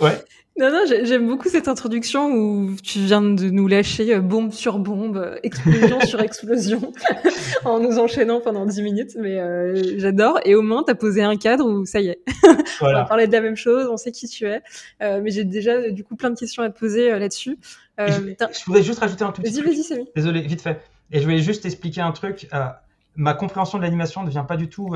ouais. 0.00 0.24
Non, 0.58 0.70
non, 0.70 0.84
j'aime 0.86 1.26
beaucoup 1.26 1.48
cette 1.48 1.66
introduction 1.66 2.30
où 2.30 2.76
tu 2.82 2.98
viens 2.98 3.22
de 3.22 3.48
nous 3.48 3.66
lâcher 3.68 4.14
euh, 4.14 4.20
bombe 4.20 4.52
sur 4.52 4.78
bombe, 4.78 5.16
euh, 5.16 5.38
explosion 5.42 6.00
sur 6.06 6.20
explosion, 6.20 6.92
en 7.64 7.80
nous 7.80 7.98
enchaînant 7.98 8.42
pendant 8.42 8.66
10 8.66 8.82
minutes. 8.82 9.16
Mais 9.18 9.40
euh, 9.40 9.98
j'adore. 9.98 10.40
Et 10.44 10.54
au 10.54 10.60
moins, 10.60 10.84
tu 10.84 10.90
as 10.90 10.94
posé 10.94 11.22
un 11.22 11.36
cadre 11.36 11.64
où 11.64 11.86
ça 11.86 12.00
y 12.00 12.08
est. 12.08 12.20
on 12.82 12.92
va 12.92 13.04
parler 13.04 13.26
de 13.26 13.32
la 13.32 13.40
même 13.40 13.56
chose, 13.56 13.88
on 13.90 13.96
sait 13.96 14.12
qui 14.12 14.28
tu 14.28 14.44
es. 14.44 14.62
mais 15.00 15.30
j'ai 15.30 15.44
déjà, 15.44 15.90
du 15.90 16.04
coup, 16.04 16.16
plein 16.16 16.30
de 16.30 16.38
questions 16.38 16.62
à 16.62 16.68
te 16.68 16.78
poser 16.78 17.10
là-dessus. 17.18 17.58
je, 17.98 18.64
voudrais 18.66 18.82
juste 18.82 18.98
rajouter 18.98 19.24
un 19.24 19.32
tout 19.32 19.40
petit 19.40 19.54
truc. 19.54 19.66
Vas-y, 19.66 19.96
vas-y, 19.96 20.06
Désolé, 20.14 20.42
vite 20.42 20.60
fait. 20.60 20.82
Et 21.12 21.18
je 21.18 21.24
voulais 21.24 21.38
juste 21.38 21.64
expliquer 21.64 22.02
un 22.02 22.12
truc. 22.12 22.46
ma 23.16 23.32
compréhension 23.32 23.78
de 23.78 23.84
l'animation 23.84 24.22
ne 24.22 24.28
vient 24.28 24.44
pas 24.44 24.58
du 24.58 24.68
tout. 24.68 24.94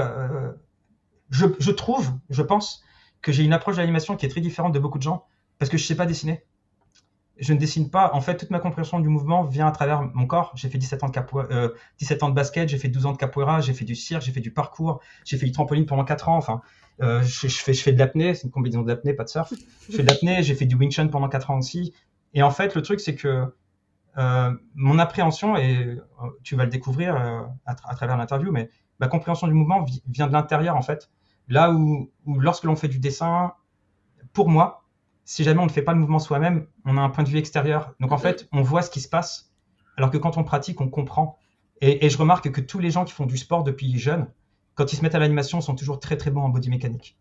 Je, 1.30 1.46
je 1.58 1.70
trouve, 1.70 2.10
je 2.28 2.42
pense, 2.42 2.84
que 3.22 3.32
j'ai 3.32 3.42
une 3.42 3.54
approche 3.54 3.76
de 3.76 3.80
l'animation 3.80 4.16
qui 4.16 4.26
est 4.26 4.28
très 4.28 4.42
différente 4.42 4.75
de 4.75 4.78
beaucoup 4.78 4.98
de 4.98 5.02
gens 5.02 5.25
parce 5.58 5.70
que 5.70 5.76
je 5.76 5.84
sais 5.84 5.96
pas 5.96 6.06
dessiner. 6.06 6.44
Je 7.38 7.52
ne 7.52 7.58
dessine 7.58 7.90
pas. 7.90 8.12
En 8.14 8.22
fait, 8.22 8.36
toute 8.36 8.50
ma 8.50 8.60
compréhension 8.60 8.98
du 8.98 9.08
mouvement 9.08 9.42
vient 9.42 9.66
à 9.66 9.70
travers 9.70 10.02
mon 10.14 10.26
corps. 10.26 10.52
J'ai 10.54 10.70
fait 10.70 10.78
17 10.78 11.04
ans 11.04 11.08
de, 11.08 11.20
euh, 11.52 11.68
17 11.98 12.22
ans 12.22 12.30
de 12.30 12.34
basket, 12.34 12.68
j'ai 12.68 12.78
fait 12.78 12.88
12 12.88 13.06
ans 13.06 13.12
de 13.12 13.18
capoeira, 13.18 13.60
j'ai 13.60 13.75
fait 13.75 13.84
du 13.84 13.94
cirque, 13.94 14.22
j'ai 14.22 14.32
fait 14.32 14.40
du 14.40 14.52
parcours, 14.52 15.02
j'ai 15.25 15.36
fait 15.36 15.44
du 15.44 15.52
trampoline 15.52 15.84
pendant 15.84 16.04
4 16.04 16.30
ans. 16.30 16.36
Enfin, 16.36 16.62
euh, 17.02 17.22
je, 17.22 17.48
fais, 17.48 17.92
de 17.92 17.98
l'apnée, 17.98 18.34
c'est 18.34 18.44
une 18.44 18.50
combinaison 18.50 18.82
de 18.82 18.88
l'apnée, 18.88 19.12
pas 19.12 19.25
de 19.25 19.28
surf. 19.28 19.52
Je 19.90 19.96
fais 19.96 20.02
de 20.02 20.08
l'apnée, 20.08 20.42
j'ai 20.42 20.54
fait 20.54 20.64
du 20.64 20.76
wing 20.76 20.90
chun 20.90 21.08
pendant 21.08 21.28
4 21.28 21.50
ans 21.50 21.58
aussi. 21.58 21.92
Et 22.32 22.42
en 22.42 22.50
fait, 22.50 22.75
le 22.75 22.80
truc, 22.80 23.00
c'est 23.00 23.14
que 23.14 23.54
euh, 24.16 24.50
mon 24.75 24.98
appréhension, 24.98 25.58
et 25.58 25.98
tu 26.42 26.56
vas 26.56 26.64
le 26.64 26.70
découvrir 26.70 27.16
à, 27.66 27.75
travers 27.75 28.16
l'interview, 28.16 28.50
mais 28.50 28.70
ma 28.98 29.08
compréhension 29.08 29.46
du 29.46 29.52
mouvement 29.52 29.84
vient 30.08 30.26
de 30.26 30.32
l'intérieur, 30.32 30.75
en 30.75 30.82
fait. 30.82 31.10
Là 31.48 31.70
où 31.70 32.10
lorsque 32.26 32.64
l'on 32.64 32.76
fait 32.76 32.88
du 32.88 32.98
dessin, 32.98 33.52
pour 34.32 34.48
moi, 34.48 34.85
si 35.26 35.42
jamais 35.42 35.61
on 35.61 35.66
ne 35.66 35.71
fait 35.71 35.83
pas 35.83 35.92
le 35.92 35.99
mouvement 35.99 36.21
soi-même, 36.21 36.66
on 36.85 36.97
a 36.97 37.00
un 37.00 37.11
point 37.11 37.25
de 37.25 37.28
vue 37.28 37.38
extérieur. 37.38 37.92
Donc 38.00 38.12
en 38.12 38.16
fait, 38.16 38.49
on 38.52 38.62
voit 38.62 38.80
ce 38.80 38.90
qui 38.90 39.00
se 39.00 39.09
passe, 39.09 39.50
alors 39.97 40.11
que 40.11 40.16
quand 40.16 40.38
on 40.38 40.45
pratique, 40.45 40.80
on 40.80 40.88
comprend. 40.88 41.37
Et, 41.83 42.09
je 42.09 42.16
remarque 42.16 42.50
que 42.50 42.61
tous 42.61 42.78
les 42.78 42.90
gens 42.90 43.04
qui 43.04 43.12
font 43.12 43.26
du 43.26 43.37
sport 43.37 43.64
depuis 43.64 43.99
jeune, 43.99 44.28
quand 44.76 44.92
ils 44.92 44.97
se 44.97 45.02
mettent 45.02 45.16
à 45.16 45.18
l'animation, 45.18 45.61
sont 45.61 45.75
toujours 45.75 45.99
très 45.99 46.16
très 46.16 46.30
bons 46.30 46.42
en 46.42 46.49
body 46.49 46.71
mécanique. 46.71 47.18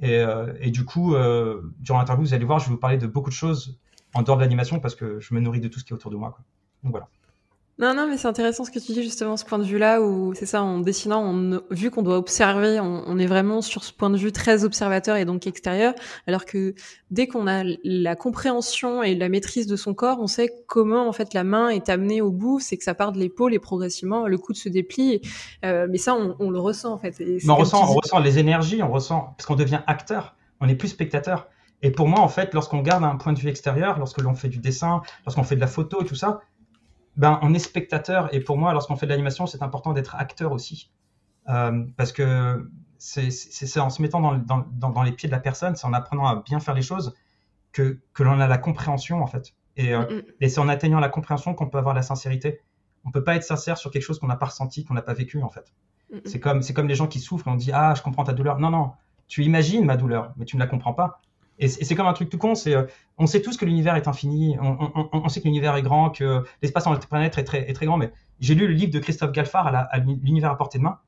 Et, 0.00 0.16
euh, 0.16 0.54
du 0.70 0.86
coup, 0.86 1.14
euh, 1.14 1.60
durant 1.78 1.98
l'interview, 1.98 2.24
vous 2.24 2.34
allez 2.34 2.46
voir, 2.46 2.58
je 2.58 2.64
vais 2.64 2.72
vous 2.72 2.80
parler 2.80 2.96
de 2.96 3.06
beaucoup 3.06 3.30
de 3.30 3.34
choses 3.34 3.78
en 4.14 4.22
dehors 4.22 4.38
de 4.38 4.42
l'animation 4.42 4.80
parce 4.80 4.94
que 4.94 5.20
je 5.20 5.34
me 5.34 5.40
nourris 5.40 5.60
de 5.60 5.68
tout 5.68 5.78
ce 5.78 5.84
qui 5.84 5.92
est 5.92 5.94
autour 5.94 6.10
de 6.10 6.16
moi. 6.16 6.38
Donc 6.82 6.92
voilà. 6.92 7.08
Non, 7.78 7.94
non, 7.94 8.06
mais 8.06 8.18
c'est 8.18 8.28
intéressant 8.28 8.64
ce 8.64 8.70
que 8.70 8.78
tu 8.78 8.92
dis 8.92 9.02
justement, 9.02 9.38
ce 9.38 9.46
point 9.46 9.58
de 9.58 9.64
vue-là, 9.64 10.02
où 10.02 10.34
c'est 10.34 10.46
ça, 10.46 10.62
en 10.62 10.80
dessinant, 10.80 11.22
on, 11.24 11.62
vu 11.70 11.90
qu'on 11.90 12.02
doit 12.02 12.18
observer, 12.18 12.78
on, 12.80 13.18
est 13.18 13.26
vraiment 13.26 13.62
sur 13.62 13.82
ce 13.82 13.94
point 13.94 14.10
de 14.10 14.18
vue 14.18 14.30
très 14.30 14.64
observateur 14.64 15.16
et 15.16 15.24
donc 15.24 15.46
extérieur, 15.46 15.94
alors 16.26 16.44
que 16.44 16.74
dès 17.10 17.26
qu'on 17.26 17.46
a 17.46 17.64
la 17.82 18.14
compréhension 18.14 19.02
et 19.02 19.14
la 19.14 19.30
maîtrise 19.30 19.66
de 19.66 19.76
son 19.76 19.94
corps, 19.94 20.18
on 20.20 20.26
sait 20.26 20.50
comment 20.66 21.08
en 21.08 21.12
fait 21.12 21.32
la 21.32 21.44
main 21.44 21.70
est 21.70 21.88
amenée 21.88 22.20
au 22.20 22.30
bout, 22.30 22.60
c'est 22.60 22.76
que 22.76 22.84
ça 22.84 22.94
part 22.94 23.10
de 23.10 23.18
l'épaule 23.18 23.54
et 23.54 23.58
progressivement 23.58 24.26
le 24.26 24.36
coude 24.36 24.56
se 24.56 24.68
déplie, 24.68 25.22
euh, 25.64 25.86
mais 25.90 25.98
ça 25.98 26.14
on, 26.14 26.50
le 26.50 26.58
ressent 26.58 26.92
en 26.92 26.98
fait. 26.98 27.16
on 27.48 27.56
ressent, 27.56 27.82
on 27.82 27.94
ressent 27.94 28.18
les 28.18 28.38
énergies, 28.38 28.82
on 28.82 28.92
ressent, 28.92 29.34
parce 29.36 29.46
qu'on 29.46 29.56
devient 29.56 29.80
acteur, 29.86 30.36
on 30.60 30.66
n'est 30.66 30.76
plus 30.76 30.88
spectateur. 30.88 31.48
Et 31.82 31.90
pour 31.90 32.06
moi, 32.06 32.20
en 32.20 32.28
fait, 32.28 32.54
lorsqu'on 32.54 32.80
garde 32.80 33.02
un 33.02 33.16
point 33.16 33.32
de 33.32 33.40
vue 33.40 33.48
extérieur, 33.48 33.98
lorsque 33.98 34.20
l'on 34.20 34.34
fait 34.34 34.48
du 34.48 34.58
dessin, 34.58 35.02
lorsqu'on 35.26 35.42
fait 35.42 35.56
de 35.56 35.60
la 35.60 35.66
photo 35.66 36.02
et 36.02 36.04
tout 36.04 36.14
ça, 36.14 36.40
ben, 37.16 37.38
on 37.42 37.54
est 37.54 37.58
spectateur. 37.58 38.34
Et 38.34 38.40
pour 38.40 38.58
moi, 38.58 38.72
lorsqu'on 38.72 38.96
fait 38.96 39.06
de 39.06 39.10
l'animation, 39.10 39.46
c'est 39.46 39.62
important 39.62 39.92
d'être 39.92 40.14
acteur 40.16 40.52
aussi. 40.52 40.90
Euh, 41.48 41.84
parce 41.96 42.12
que 42.12 42.70
c'est 42.98 43.80
en 43.80 43.90
se 43.90 44.00
mettant 44.00 44.20
dans, 44.20 44.36
dans, 44.36 44.90
dans, 44.90 45.02
les 45.02 45.12
pieds 45.12 45.28
de 45.28 45.32
la 45.32 45.40
personne, 45.40 45.74
c'est 45.74 45.86
en 45.86 45.92
apprenant 45.92 46.26
à 46.26 46.36
bien 46.36 46.60
faire 46.60 46.74
les 46.74 46.82
choses 46.82 47.14
que, 47.72 47.98
que 48.14 48.22
l'on 48.22 48.38
a 48.38 48.46
la 48.46 48.58
compréhension, 48.58 49.22
en 49.22 49.26
fait. 49.26 49.54
Et, 49.76 49.92
euh, 49.92 50.22
et 50.40 50.48
c'est 50.48 50.60
en 50.60 50.68
atteignant 50.68 51.00
la 51.00 51.08
compréhension 51.08 51.54
qu'on 51.54 51.68
peut 51.68 51.78
avoir 51.78 51.94
la 51.94 52.02
sincérité. 52.02 52.60
On 53.04 53.10
peut 53.10 53.24
pas 53.24 53.34
être 53.34 53.42
sincère 53.42 53.76
sur 53.76 53.90
quelque 53.90 54.02
chose 54.02 54.20
qu'on 54.20 54.28
n'a 54.28 54.36
pas 54.36 54.46
ressenti, 54.46 54.84
qu'on 54.84 54.94
n'a 54.94 55.02
pas 55.02 55.14
vécu, 55.14 55.42
en 55.42 55.48
fait. 55.48 55.72
C'est 56.26 56.40
comme, 56.40 56.62
comme 56.62 56.88
les 56.88 56.94
gens 56.94 57.06
qui 57.06 57.20
souffrent 57.20 57.48
et 57.48 57.50
on 57.50 57.56
dit 57.56 57.70
Ah, 57.72 57.94
je 57.96 58.02
comprends 58.02 58.24
ta 58.24 58.34
douleur. 58.34 58.58
Non, 58.58 58.70
non, 58.70 58.92
tu 59.28 59.44
imagines 59.44 59.84
ma 59.84 59.96
douleur, 59.96 60.34
mais 60.36 60.44
tu 60.44 60.56
ne 60.56 60.60
la 60.60 60.66
comprends 60.66 60.92
pas. 60.92 61.20
Et 61.62 61.68
c'est 61.68 61.94
comme 61.94 62.08
un 62.08 62.12
truc 62.12 62.28
tout 62.28 62.38
con, 62.38 62.56
c'est 62.56 62.74
euh, 62.74 62.86
on 63.18 63.28
sait 63.28 63.40
tous 63.40 63.56
que 63.56 63.64
l'univers 63.64 63.94
est 63.94 64.08
infini, 64.08 64.56
on, 64.60 65.28
sait 65.28 65.40
que 65.40 65.44
l'univers 65.44 65.76
est 65.76 65.82
grand, 65.82 66.10
que 66.10 66.44
l'espace 66.60 66.88
en 66.88 66.96
planète 66.96 67.38
est 67.38 67.44
très, 67.44 67.70
est 67.70 67.72
très 67.72 67.86
grand, 67.86 67.96
mais 67.96 68.10
j'ai 68.40 68.56
lu 68.56 68.66
le 68.66 68.72
livre 68.72 68.90
de 68.90 68.98
Christophe 68.98 69.30
Galfard 69.30 69.70
l'univers 70.22 70.50
à, 70.50 70.56
portée 70.56 70.78
de 70.78 70.82
main, 70.82 70.98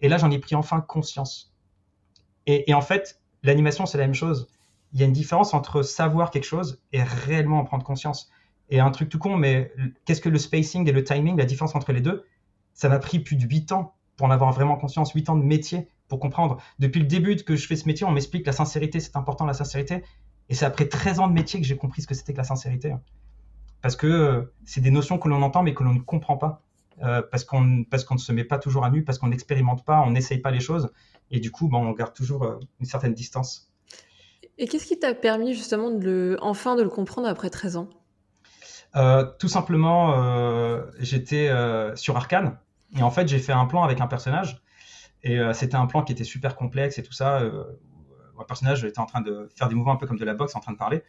et 0.00 0.08
là 0.08 0.16
j'en 0.16 0.30
ai 0.30 0.38
pris 0.38 0.54
enfin 0.54 0.80
conscience. 0.80 1.52
Et, 2.46 2.72
en 2.72 2.82
fait, 2.82 3.20
l'animation 3.42 3.84
c'est 3.84 3.98
la 3.98 4.04
même 4.04 4.14
chose. 4.14 4.48
Il 4.92 5.00
y 5.00 5.02
a 5.02 5.06
une 5.06 5.12
différence 5.12 5.54
entre 5.54 5.82
savoir 5.82 6.30
quelque 6.30 6.44
chose 6.44 6.80
et 6.92 7.02
réellement 7.02 7.58
en 7.58 7.64
prendre 7.64 7.82
conscience. 7.82 8.30
Et 8.70 8.78
un 8.78 8.92
truc 8.92 9.08
tout 9.08 9.18
con, 9.18 9.36
mais 9.36 9.72
qu'est-ce 10.04 10.20
que 10.20 10.28
le 10.28 10.38
spacing 10.38 10.88
et 10.88 10.92
le 10.92 11.02
timing, 11.02 11.36
la 11.36 11.46
différence 11.46 11.74
entre 11.74 11.90
les 11.90 12.00
deux 12.00 12.24
Ça 12.74 12.88
m'a 12.88 13.00
pris 13.00 13.18
plus 13.18 13.34
de 13.34 13.44
8 13.44 13.72
ans 13.72 13.96
pour 14.16 14.28
en 14.28 14.30
avoir 14.30 14.52
vraiment 14.52 14.76
conscience, 14.76 15.10
8 15.10 15.30
ans 15.30 15.36
de 15.36 15.42
métier 15.42 15.88
pour 16.08 16.20
comprendre. 16.20 16.62
Depuis 16.78 17.00
le 17.00 17.06
début 17.06 17.36
que 17.36 17.56
je 17.56 17.66
fais 17.66 17.76
ce 17.76 17.86
métier, 17.86 18.06
on 18.06 18.10
m'explique 18.10 18.42
que 18.42 18.50
la 18.50 18.52
sincérité, 18.56 19.00
c'est 19.00 19.16
important, 19.16 19.46
la 19.46 19.54
sincérité. 19.54 20.02
Et 20.48 20.54
c'est 20.54 20.64
après 20.64 20.88
13 20.88 21.20
ans 21.20 21.28
de 21.28 21.32
métier 21.32 21.60
que 21.60 21.66
j'ai 21.66 21.76
compris 21.76 22.02
ce 22.02 22.06
que 22.06 22.14
c'était 22.14 22.32
que 22.32 22.38
la 22.38 22.44
sincérité. 22.44 22.94
Parce 23.82 23.96
que 23.96 24.06
euh, 24.06 24.52
c'est 24.64 24.80
des 24.80 24.90
notions 24.90 25.18
que 25.18 25.28
l'on 25.28 25.42
entend 25.42 25.62
mais 25.62 25.74
que 25.74 25.82
l'on 25.82 25.94
ne 25.94 26.00
comprend 26.00 26.36
pas. 26.36 26.62
Euh, 27.02 27.20
parce 27.30 27.44
qu'on 27.44 27.84
parce 27.84 28.04
qu'on 28.04 28.14
ne 28.14 28.20
se 28.20 28.32
met 28.32 28.44
pas 28.44 28.58
toujours 28.58 28.84
à 28.84 28.90
nu, 28.90 29.04
parce 29.04 29.18
qu'on 29.18 29.28
n'expérimente 29.28 29.84
pas, 29.84 30.00
on 30.00 30.10
n'essaye 30.10 30.38
pas 30.38 30.50
les 30.50 30.60
choses. 30.60 30.90
Et 31.30 31.40
du 31.40 31.50
coup, 31.50 31.68
on 31.72 31.92
garde 31.92 32.14
toujours 32.14 32.44
euh, 32.44 32.58
une 32.80 32.86
certaine 32.86 33.12
distance. 33.12 33.70
Et 34.56 34.66
qu'est-ce 34.66 34.86
qui 34.86 34.98
t'a 34.98 35.12
permis 35.12 35.52
justement 35.52 35.90
de 35.90 36.04
le, 36.04 36.36
enfin 36.40 36.76
de 36.76 36.82
le 36.82 36.88
comprendre 36.88 37.28
après 37.28 37.50
13 37.50 37.76
ans? 37.76 37.88
Tout 39.38 39.48
simplement, 39.48 40.82
j'étais 41.00 41.50
sur 41.96 42.16
Arcane. 42.16 42.56
Et 42.96 43.02
en 43.02 43.10
fait, 43.10 43.28
j'ai 43.28 43.38
fait 43.38 43.52
un 43.52 43.66
plan 43.66 43.82
avec 43.82 44.00
un 44.00 44.06
personnage 44.06 44.62
et 45.26 45.40
euh, 45.40 45.52
c'était 45.52 45.74
un 45.74 45.86
plan 45.86 46.02
qui 46.02 46.12
était 46.12 46.24
super 46.24 46.54
complexe 46.54 46.98
et 46.98 47.02
tout 47.02 47.12
ça. 47.12 47.40
Euh, 47.40 47.64
un 48.38 48.44
personnage 48.44 48.84
était 48.84 49.00
en 49.00 49.06
train 49.06 49.20
de 49.20 49.48
faire 49.56 49.68
des 49.68 49.74
mouvements 49.74 49.94
un 49.94 49.96
peu 49.96 50.06
comme 50.06 50.18
de 50.18 50.24
la 50.24 50.34
boxe, 50.34 50.54
en 50.54 50.60
train 50.60 50.72
de 50.72 50.78
parler. 50.78 51.02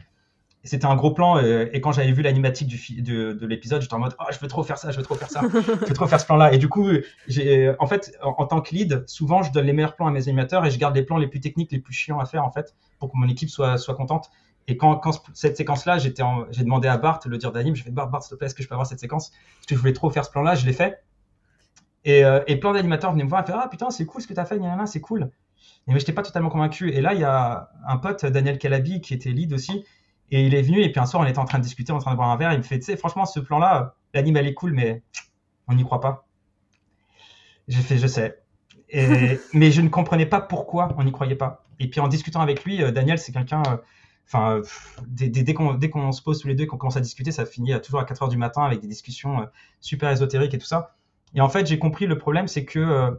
Et 0.63 0.67
c'était 0.67 0.87
un 0.87 0.95
gros 0.95 1.11
plan. 1.11 1.37
Et, 1.39 1.79
quand 1.81 1.91
j'avais 1.91 2.11
vu 2.11 2.23
l'animatique 2.23 2.67
du, 2.67 3.01
de, 3.03 3.33
de 3.33 3.45
l'épisode, 3.45 3.79
j'étais 3.79 3.93
en 3.93 3.99
mode, 3.99 4.15
oh, 4.19 4.23
je 4.31 4.39
veux 4.39 4.47
trop 4.47 4.63
faire 4.63 4.79
ça, 4.79 4.89
je 4.89 4.97
veux 4.97 5.03
trop 5.03 5.13
faire 5.13 5.29
ça, 5.29 5.41
je 5.53 5.85
veux 5.85 5.93
trop 5.93 6.07
faire 6.07 6.19
ce 6.19 6.25
plan-là. 6.25 6.51
Et 6.51 6.57
du 6.57 6.67
coup, 6.67 6.89
j'ai, 7.27 7.75
en 7.77 7.85
fait, 7.85 8.17
en, 8.23 8.47
tant 8.47 8.61
que 8.61 8.73
lead, 8.73 9.03
souvent, 9.07 9.43
je 9.43 9.51
donne 9.51 9.67
les 9.67 9.73
meilleurs 9.73 9.95
plans 9.95 10.07
à 10.07 10.11
mes 10.11 10.27
animateurs 10.27 10.65
et 10.65 10.71
je 10.71 10.79
garde 10.79 10.95
les 10.95 11.03
plans 11.03 11.17
les 11.17 11.27
plus 11.27 11.41
techniques, 11.41 11.71
les 11.71 11.79
plus 11.79 11.93
chiants 11.93 12.19
à 12.19 12.25
faire, 12.25 12.43
en 12.43 12.51
fait, 12.51 12.75
pour 12.97 13.11
que 13.11 13.17
mon 13.17 13.27
équipe 13.27 13.51
soit, 13.51 13.77
soit 13.77 13.93
contente. 13.93 14.31
Et 14.67 14.77
quand, 14.77 14.95
quand 14.95 15.11
cette 15.35 15.57
séquence-là, 15.57 15.99
j'étais 15.99 16.23
j'ai 16.49 16.63
demandé 16.63 16.87
à 16.87 16.97
Bart, 16.97 17.19
le 17.25 17.37
dire 17.37 17.51
d'anime, 17.51 17.75
je 17.75 17.83
fais 17.83 17.91
Bart, 17.91 18.09
Bart, 18.09 18.23
s'il 18.23 18.31
te 18.31 18.35
plaît, 18.35 18.47
est-ce 18.47 18.55
que 18.55 18.63
je 18.63 18.67
peux 18.67 18.73
avoir 18.73 18.87
cette 18.87 18.99
séquence? 18.99 19.29
Parce 19.29 19.67
que 19.67 19.75
je 19.75 19.79
voulais 19.79 19.93
trop 19.93 20.09
faire 20.09 20.25
ce 20.25 20.31
plan-là, 20.31 20.55
je 20.55 20.65
l'ai 20.65 20.73
fait. 20.73 21.03
Et, 22.07 22.25
euh, 22.25 22.41
et 22.47 22.57
plein 22.57 22.73
d'animateurs 22.73 23.13
venaient 23.13 23.25
me 23.25 23.29
voir 23.29 23.43
et 23.43 23.47
faire 23.47 23.59
Ah 23.63 23.69
putain, 23.69 23.91
c'est 23.91 24.07
cool 24.07 24.23
ce 24.23 24.27
que 24.27 24.33
tu 24.35 24.41
as 24.41 24.45
fait, 24.45 24.59
c'est 24.87 25.01
cool. 25.01 25.31
Et 25.87 25.91
moi, 25.91 25.99
j'étais 25.99 26.13
pas 26.13 26.23
totalement 26.23 26.49
convaincu. 26.49 26.91
Et 26.91 27.01
là, 27.01 27.13
il 27.15 27.21
y 27.21 27.25
a 27.25 27.69
un 27.87 27.97
pote, 27.97 28.25
Daniel 28.25 28.59
Calabi, 28.59 29.01
qui 29.01 29.13
était 29.15 29.31
lead 29.31 29.53
aussi. 29.53 29.85
Et 30.31 30.45
il 30.47 30.55
est 30.55 30.63
venu, 30.63 30.81
et 30.83 30.91
puis 30.91 31.01
un 31.01 31.07
soir, 31.07 31.23
on 31.23 31.27
était 31.27 31.39
en 31.39 31.45
train 31.45 31.59
de 31.59 31.63
discuter, 31.63 31.93
en 31.93 31.99
train 31.99 32.11
de 32.11 32.17
boire 32.17 32.29
un 32.31 32.37
verre. 32.37 32.53
Il 32.53 32.59
me 32.59 32.63
fait, 32.63 32.79
tu 32.79 32.85
sais, 32.85 32.97
franchement, 32.97 33.25
ce 33.25 33.39
plan-là, 33.41 33.95
l'anime, 34.13 34.37
elle 34.37 34.47
est 34.47 34.55
cool, 34.55 34.73
mais 34.73 35.03
on 35.67 35.75
n'y 35.75 35.83
croit 35.83 36.01
pas. 36.01 36.27
J'ai 37.67 37.81
fait, 37.81 37.97
je 37.97 38.07
sais. 38.07 38.39
Et, 38.89 39.39
mais 39.53 39.71
je 39.71 39.81
ne 39.81 39.89
comprenais 39.89 40.25
pas 40.25 40.41
pourquoi 40.41 40.89
on 40.97 41.03
n'y 41.03 41.11
croyait 41.11 41.35
pas. 41.35 41.65
Et 41.79 41.89
puis 41.89 41.99
en 41.99 42.07
discutant 42.07 42.41
avec 42.41 42.63
lui, 42.63 42.81
euh, 42.83 42.91
Daniel, 42.91 43.19
c'est 43.19 43.31
quelqu'un. 43.31 43.63
euh, 43.67 43.77
Enfin, 44.29 44.59
pff, 44.61 44.99
dès, 45.07 45.29
dès- 45.29 45.43
dès 45.43 45.53
qu'on 45.53 46.11
se 46.11 46.21
pose 46.21 46.41
tous 46.41 46.49
les 46.49 46.55
deux, 46.55 46.65
et 46.65 46.67
qu'on 46.67 46.75
commence 46.77 46.97
à 46.97 47.01
discuter, 47.01 47.31
ça 47.31 47.45
finit 47.45 47.71
toujours 47.81 48.01
à 48.01 48.05
4 48.05 48.23
heures 48.23 48.27
du 48.29 48.35
matin 48.35 48.63
avec 48.63 48.81
des 48.81 48.87
discussions 48.87 49.39
euh, 49.41 49.45
super 49.79 50.09
ésotériques 50.11 50.53
et 50.53 50.57
tout 50.57 50.65
ça. 50.65 50.96
Et 51.33 51.41
en 51.41 51.49
fait, 51.49 51.67
j'ai 51.67 51.79
compris 51.79 52.07
le 52.07 52.17
problème, 52.17 52.47
c'est 52.47 52.65
que 52.65 52.79
euh, 52.79 53.11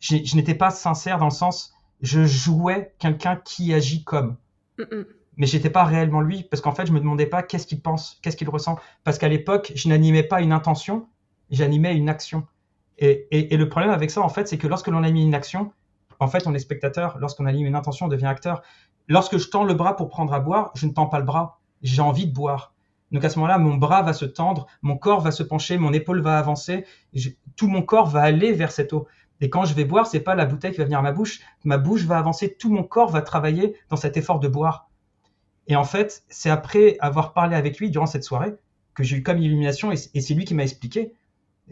je 0.00 0.36
n'étais 0.36 0.54
pas 0.54 0.70
sincère 0.70 1.18
dans 1.18 1.26
le 1.26 1.30
sens, 1.30 1.72
je 2.00 2.24
jouais 2.24 2.94
quelqu'un 2.98 3.36
qui 3.36 3.72
agit 3.74 4.04
comme 4.04 4.36
Mm, 4.78 4.82
mm. 4.82 5.04
mais 5.36 5.46
j'étais 5.46 5.70
pas 5.70 5.84
réellement 5.84 6.20
lui 6.20 6.44
parce 6.44 6.60
qu'en 6.60 6.72
fait 6.72 6.86
je 6.86 6.92
me 6.92 7.00
demandais 7.00 7.26
pas 7.26 7.42
qu'est-ce 7.42 7.66
qu'il 7.66 7.80
pense, 7.80 8.18
qu'est-ce 8.22 8.36
qu'il 8.36 8.48
ressent 8.48 8.78
parce 9.04 9.18
qu'à 9.18 9.28
l'époque 9.28 9.72
je 9.74 9.88
n'animais 9.88 10.22
pas 10.22 10.40
une 10.40 10.52
intention, 10.52 11.08
j'animais 11.50 11.96
une 11.96 12.08
action. 12.08 12.46
Et, 12.98 13.28
et, 13.30 13.54
et 13.54 13.56
le 13.56 13.68
problème 13.68 13.90
avec 13.90 14.10
ça 14.10 14.22
en 14.22 14.28
fait 14.28 14.48
c'est 14.48 14.58
que 14.58 14.66
lorsque 14.66 14.88
l'on 14.88 15.02
anime 15.02 15.28
une 15.28 15.34
action, 15.34 15.72
en 16.20 16.28
fait 16.28 16.46
on 16.46 16.54
est 16.54 16.58
spectateur. 16.58 17.18
Lorsqu'on 17.18 17.46
anime 17.46 17.66
une 17.66 17.74
intention, 17.74 18.06
on 18.06 18.08
devient 18.08 18.26
acteur. 18.26 18.62
Lorsque 19.08 19.38
je 19.38 19.48
tends 19.48 19.64
le 19.64 19.74
bras 19.74 19.96
pour 19.96 20.08
prendre 20.08 20.32
à 20.32 20.40
boire, 20.40 20.70
je 20.74 20.86
ne 20.86 20.92
tends 20.92 21.06
pas 21.06 21.18
le 21.18 21.24
bras, 21.24 21.60
j'ai 21.82 22.02
envie 22.02 22.26
de 22.26 22.32
boire. 22.32 22.74
Donc 23.12 23.24
à 23.24 23.30
ce 23.30 23.38
moment-là, 23.38 23.58
mon 23.58 23.76
bras 23.76 24.02
va 24.02 24.12
se 24.12 24.24
tendre, 24.24 24.66
mon 24.82 24.96
corps 24.96 25.20
va 25.20 25.30
se 25.30 25.42
pencher, 25.42 25.78
mon 25.78 25.92
épaule 25.92 26.20
va 26.20 26.38
avancer, 26.38 26.84
tout 27.56 27.68
mon 27.68 27.82
corps 27.82 28.08
va 28.08 28.22
aller 28.22 28.52
vers 28.52 28.70
cette 28.70 28.92
eau. 28.92 29.06
Et 29.40 29.50
quand 29.50 29.64
je 29.64 29.74
vais 29.74 29.84
boire, 29.84 30.06
c'est 30.06 30.20
pas 30.20 30.34
la 30.34 30.46
bouteille 30.46 30.72
qui 30.72 30.78
va 30.78 30.84
venir 30.84 30.98
à 30.98 31.02
ma 31.02 31.12
bouche, 31.12 31.40
ma 31.64 31.78
bouche 31.78 32.04
va 32.04 32.18
avancer, 32.18 32.56
tout 32.58 32.70
mon 32.70 32.82
corps 32.82 33.10
va 33.10 33.22
travailler 33.22 33.76
dans 33.88 33.96
cet 33.96 34.16
effort 34.16 34.40
de 34.40 34.48
boire. 34.48 34.90
Et 35.68 35.76
en 35.76 35.84
fait, 35.84 36.24
c'est 36.28 36.50
après 36.50 36.96
avoir 37.00 37.32
parlé 37.32 37.54
avec 37.54 37.78
lui 37.78 37.90
durant 37.90 38.06
cette 38.06 38.24
soirée 38.24 38.54
que 38.94 39.04
j'ai 39.04 39.16
eu 39.16 39.22
comme 39.22 39.38
illumination, 39.38 39.92
et 39.92 39.96
c'est 39.96 40.34
lui 40.34 40.44
qui 40.44 40.54
m'a 40.54 40.64
expliqué 40.64 41.12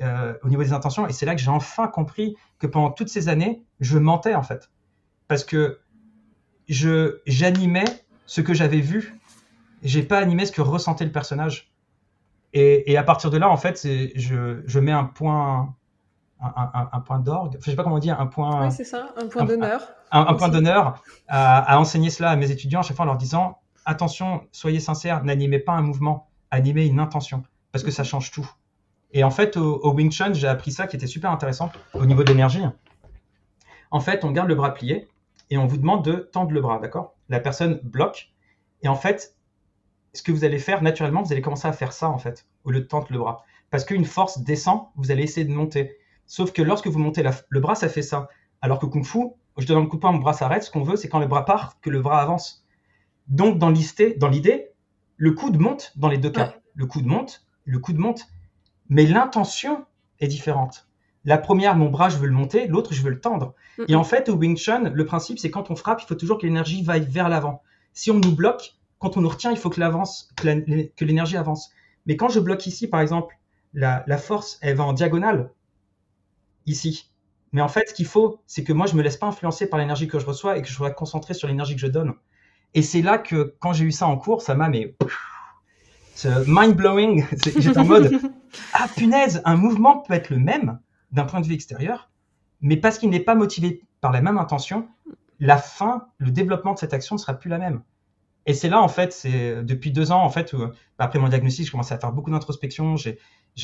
euh, 0.01 0.35
au 0.43 0.49
niveau 0.49 0.63
des 0.63 0.73
intentions. 0.73 1.09
Et 1.09 1.13
c'est 1.13 1.27
là 1.27 1.35
que 1.35 1.41
j'ai 1.41 1.51
enfin 1.51 1.89
compris 1.89 2.37
que 2.59 2.67
pendant 2.67 2.91
toutes 2.91 3.09
ces 3.09 3.29
années, 3.29 3.65
je 3.81 3.99
mentais 3.99 4.35
en 4.35 4.43
fait, 4.43 4.71
parce 5.27 5.43
que 5.43 5.81
j'animais 6.69 7.85
ce 8.27 8.41
que 8.43 8.55
j'avais 8.55 8.81
vu, 8.81 9.19
j'ai 9.83 10.03
pas 10.03 10.19
animé 10.19 10.47
ce 10.47 10.53
que 10.53 10.63
ressentait 10.63 11.05
le 11.05 11.13
personnage. 11.13 11.73
Et, 12.53 12.91
et 12.91 12.97
à 12.97 13.03
partir 13.03 13.31
de 13.31 13.37
là, 13.39 13.49
en 13.51 13.57
fait, 13.57 13.81
je, 14.15 14.63
je 14.67 14.79
mets 14.81 14.93
un 14.93 15.05
point 15.05 15.75
un, 16.41 16.53
un- 16.75 16.89
un 16.93 17.01
point 17.01 17.19
d'orgue, 17.19 17.55
enfin, 17.57 17.61
je 17.65 17.71
sais 17.71 17.77
pas 17.77 17.83
comment 17.83 17.99
dire, 17.99 18.21
un 18.21 18.27
point 18.27 18.65
Ouais, 18.65 18.71
c'est 18.71 18.85
ça, 18.85 19.15
un 19.17 19.27
point 19.27 19.45
d'honneur. 19.45 19.81
un, 20.11 20.35
point 20.35 20.51
d'honneur 20.51 21.03
à, 21.29 21.59
à 21.75 21.79
enseigner 21.79 22.11
cela 22.11 22.31
à 22.31 22.37
mes 22.37 22.51
étudiants 22.51 22.81
à 22.81 22.83
chaque 22.83 22.97
fois 22.97 23.05
en 23.05 23.09
leur 23.09 23.17
disant 23.17 23.59
attention, 23.87 24.43
soyez 24.53 24.81
sincères, 24.81 25.25
n'animez 25.25 25.59
pas 25.59 25.73
un 25.73 25.81
mouvement, 25.83 26.29
animez 26.51 26.87
une 26.87 27.01
intention 27.01 27.43
parce 27.73 27.83
que 27.85 27.91
ça 27.91 28.05
change 28.05 28.31
tout. 28.33 28.49
Et 29.13 29.25
en 29.25 29.31
fait, 29.31 29.57
au, 29.57 29.77
au 29.83 29.93
Wing 29.95 30.11
Chun, 30.11 30.35
j'ai 30.35 30.49
appris 30.49 30.73
ça 30.73 30.87
qui 30.87 30.97
était 30.97 31.07
super 31.07 31.31
intéressant 31.31 31.71
au 31.95 32.05
niveau 32.05 32.23
de 32.23 32.29
l'énergie. 32.29 32.63
En 33.91 34.01
fait, 34.01 34.25
on 34.25 34.31
garde 34.33 34.49
le 34.49 34.55
bras 34.55 34.75
plié 34.75 35.09
et 35.51 35.59
on 35.59 35.67
vous 35.67 35.79
demande 35.79 36.05
de 36.05 36.15
tendre 36.17 36.51
le 36.53 36.61
bras, 36.61 36.79
d'accord? 36.81 37.15
La 37.29 37.41
personne 37.41 37.81
bloque 37.83 38.33
et 38.83 38.89
en 38.89 38.95
fait, 38.97 39.36
ce 40.17 40.23
que 40.23 40.33
vous 40.33 40.45
allez 40.45 40.59
faire 40.59 40.83
naturellement, 40.83 41.23
vous 41.23 41.33
allez 41.33 41.43
commencer 41.43 41.69
à 41.69 41.73
faire 41.73 41.93
ça 41.93 42.09
en 42.09 42.19
fait 42.19 42.47
au 42.65 42.71
lieu 42.71 42.81
de 42.81 42.87
tendre 42.87 43.07
le 43.11 43.19
bras 43.19 43.45
parce 43.71 43.85
qu'une 43.85 44.05
force 44.05 44.39
descend, 44.41 44.83
vous 44.97 45.11
allez 45.11 45.25
essayer 45.25 45.45
de 45.47 45.53
monter. 45.53 45.97
Sauf 46.27 46.53
que 46.53 46.63
lorsque 46.63 46.87
vous 46.87 46.99
montez 46.99 47.23
la- 47.23 47.33
le 47.49 47.61
bras, 47.61 47.75
ça 47.75 47.89
fait 47.89 48.03
ça. 48.03 48.29
Alors 48.63 48.79
que 48.79 48.87
Kung 48.87 49.05
Fu, 49.05 49.19
je 49.59 49.67
donne 49.67 49.79
un 49.83 49.87
coup 49.87 49.97
de 49.97 50.01
poing, 50.01 50.13
mon 50.13 50.19
bras 50.19 50.33
s'arrête. 50.35 50.63
Ce 50.63 50.71
qu'on 50.71 50.83
veut, 50.83 50.97
c'est 50.97 51.09
quand 51.09 51.19
le 51.19 51.27
bras 51.27 51.45
part, 51.45 51.81
que 51.81 51.91
le 51.91 52.01
bras 52.01 52.21
avance. 52.23 52.65
Donc, 53.29 53.59
dans 53.59 53.71
l'idée, 53.71 54.71
le 55.17 55.31
coude 55.33 55.59
monte 55.59 55.93
dans 55.97 56.09
les 56.09 56.19
deux 56.19 56.31
cas. 56.31 56.47
Ouais. 56.47 56.55
Le 56.75 56.87
coude 56.87 57.07
monte, 57.07 57.45
le 57.65 57.79
coude 57.79 57.99
monte. 57.99 58.27
Mais 58.89 59.05
l'intention 59.07 59.85
est 60.21 60.29
différente. 60.29 60.87
La 61.25 61.39
première, 61.39 61.75
mon 61.75 61.89
bras, 61.91 62.09
je 62.09 62.19
veux 62.19 62.27
le 62.29 62.33
monter. 62.33 62.69
L'autre, 62.69 62.93
je 62.95 63.03
veux 63.03 63.11
le 63.11 63.21
tendre. 63.21 63.55
Mm, 63.79 63.85
Et 63.89 63.95
en 63.97 64.05
fait, 64.05 64.29
au 64.29 64.35
Wing 64.37 64.57
Chun, 64.57 64.91
le 64.93 65.05
principe, 65.05 65.39
c'est 65.41 65.51
quand 65.51 65.71
on 65.73 65.77
frappe, 65.77 66.01
il 66.03 66.07
faut 66.07 66.15
toujours 66.15 66.39
que 66.39 66.47
l'énergie 66.47 66.83
vaille 66.85 67.07
vers 67.09 67.29
l'avant. 67.29 67.63
Si 67.95 68.11
on 68.13 68.21
nous 68.21 68.35
bloque, 68.35 68.76
quand 68.99 69.17
on 69.17 69.21
nous 69.21 69.29
retient, 69.29 69.51
il 69.51 69.59
faut 69.59 69.71
que 69.71 69.81
l'avance, 69.81 70.33
que 70.37 71.05
l'énergie 71.05 71.37
avance. 71.37 71.71
Mais 72.07 72.17
quand 72.17 72.29
je 72.29 72.41
bloque 72.41 72.67
ici, 72.67 72.89
par 72.89 73.01
exemple, 73.01 73.39
la, 73.75 74.05
la 74.07 74.19
force, 74.19 74.59
elle 74.63 74.77
va 74.77 74.85
en 74.85 74.93
diagonale, 74.93 75.51
ici. 76.67 77.11
Mais 77.53 77.61
en 77.61 77.69
fait, 77.69 77.89
ce 77.89 77.95
qu'il 77.95 78.07
faut, 78.07 78.41
c'est 78.47 78.65
que 78.65 78.73
moi, 78.73 78.87
je 78.87 78.95
me 78.95 79.03
laisse 79.03 79.17
pas 79.17 79.27
influencer 79.27 79.69
par 79.69 79.79
l'énergie 79.79 80.09
que 80.09 80.19
je 80.19 80.27
reçois 80.27 80.57
et 80.59 80.63
que 80.63 80.69
je 80.69 80.75
sois 80.75 80.91
concentré 80.91 81.35
sur 81.35 81.49
l'énergie 81.49 81.75
que 81.75 81.81
je 81.81 81.87
donne. 81.87 82.15
Et 82.75 82.83
c'est 82.83 83.03
là 83.03 83.19
que, 83.19 83.55
quand 83.61 83.73
j'ai 83.73 83.85
eu 83.85 83.93
ça 83.93 84.07
en 84.07 84.17
cours, 84.17 84.43
ça 84.43 84.55
m'a, 84.55 84.69
mais, 84.69 84.97
mind 86.47 86.75
blowing. 86.75 87.25
J'étais 87.59 87.79
en 87.79 87.85
mode, 87.85 88.11
ah 88.73 88.87
punaise, 88.95 89.43
un 89.45 89.57
mouvement 89.57 89.99
peut 89.99 90.15
être 90.15 90.31
le 90.31 90.39
même 90.39 90.79
d'un 91.13 91.25
point 91.25 91.41
de 91.41 91.47
vue 91.47 91.55
extérieur, 91.55 92.11
mais 92.61 92.77
parce 92.77 92.99
qu'il 92.99 93.11
n'est 93.11 93.21
pas 93.21 93.35
motivé 93.35 93.83
par 94.01 94.13
la 94.13 94.21
même 94.21 94.39
intention, 94.39 94.89
la 95.41 95.59
fin, 95.59 96.09
le 96.19 96.31
développement 96.31 96.75
de 96.75 96.79
cette 96.79 96.95
action 96.95 97.17
ne 97.17 97.21
sera 97.21 97.35
plus 97.35 97.51
la 97.51 97.59
même. 97.59 97.83
Et 98.47 98.55
c'est 98.55 98.69
là, 98.69 98.81
en 98.81 98.89
fait, 98.89 99.13
c'est 99.13 99.63
depuis 99.65 99.91
deux 99.93 100.13
ans, 100.13 100.23
en 100.23 100.31
fait, 100.31 100.53
où, 100.53 100.59
bah, 100.59 100.73
après 100.99 101.19
mon 101.19 101.29
diagnostic, 101.29 101.67
je 101.67 101.71
commençais 101.73 101.95
à 101.95 101.99
faire 101.99 102.13
beaucoup 102.13 102.31
d'introspection, 102.31 102.95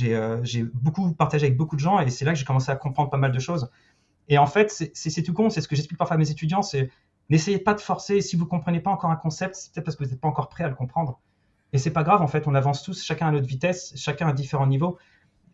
euh, 0.03 0.40
j'ai 0.42 0.64
beaucoup 0.64 1.12
partagé 1.14 1.47
avec 1.47 1.57
beaucoup 1.57 1.77
de 1.77 1.81
gens, 1.81 2.01
et 2.01 2.11
c'est 2.11 2.25
là 2.25 2.33
que 2.33 2.38
j'ai 2.38 2.45
commencé 2.45 2.71
à 2.71 2.77
comprendre 2.77 3.11
pas 3.11 3.16
mal 3.16 3.31
de 3.33 3.38
choses. 3.38 3.71
Et 4.29 4.38
en 4.38 4.47
fait, 4.47 4.71
c'est- 4.95 5.23
tout 5.25 5.35
con, 5.35 5.51
c'est 5.51 5.61
ce 5.62 5.68
que 5.68 5.77
j'explique 5.77 5.99
parfois 5.99 6.16
à 6.16 6.18
mes 6.18 6.31
étudiants, 6.31 6.62
c'est 6.62 6.90
n'essayez 7.31 7.59
pas 7.59 7.75
de 7.75 7.81
forcer, 7.81 8.21
si 8.23 8.37
vous 8.37 8.47
comprenez 8.47 8.81
pas 8.81 8.90
encore 8.90 9.11
un 9.11 9.16
concept, 9.16 9.57
c'est 9.57 9.73
peut-être 9.75 9.85
parce 9.87 9.97
que 9.97 10.05
vous 10.05 10.11
n'êtes 10.11 10.21
pas 10.21 10.29
encore 10.29 10.49
prêt 10.49 10.64
à 10.64 10.68
le 10.68 10.75
comprendre. 10.77 11.21
Et 11.73 11.79
c'est 11.79 11.92
pas 11.92 12.05
grave, 12.05 12.23
en 12.23 12.29
fait, 12.29 12.47
on 12.49 12.55
avance 12.55 12.83
tous, 12.83 13.05
chacun 13.05 13.29
à 13.29 13.33
notre 13.33 13.47
vitesse, 13.49 13.95
chacun 13.97 14.29
à 14.29 14.33
différents 14.35 14.66
niveaux. 14.66 14.99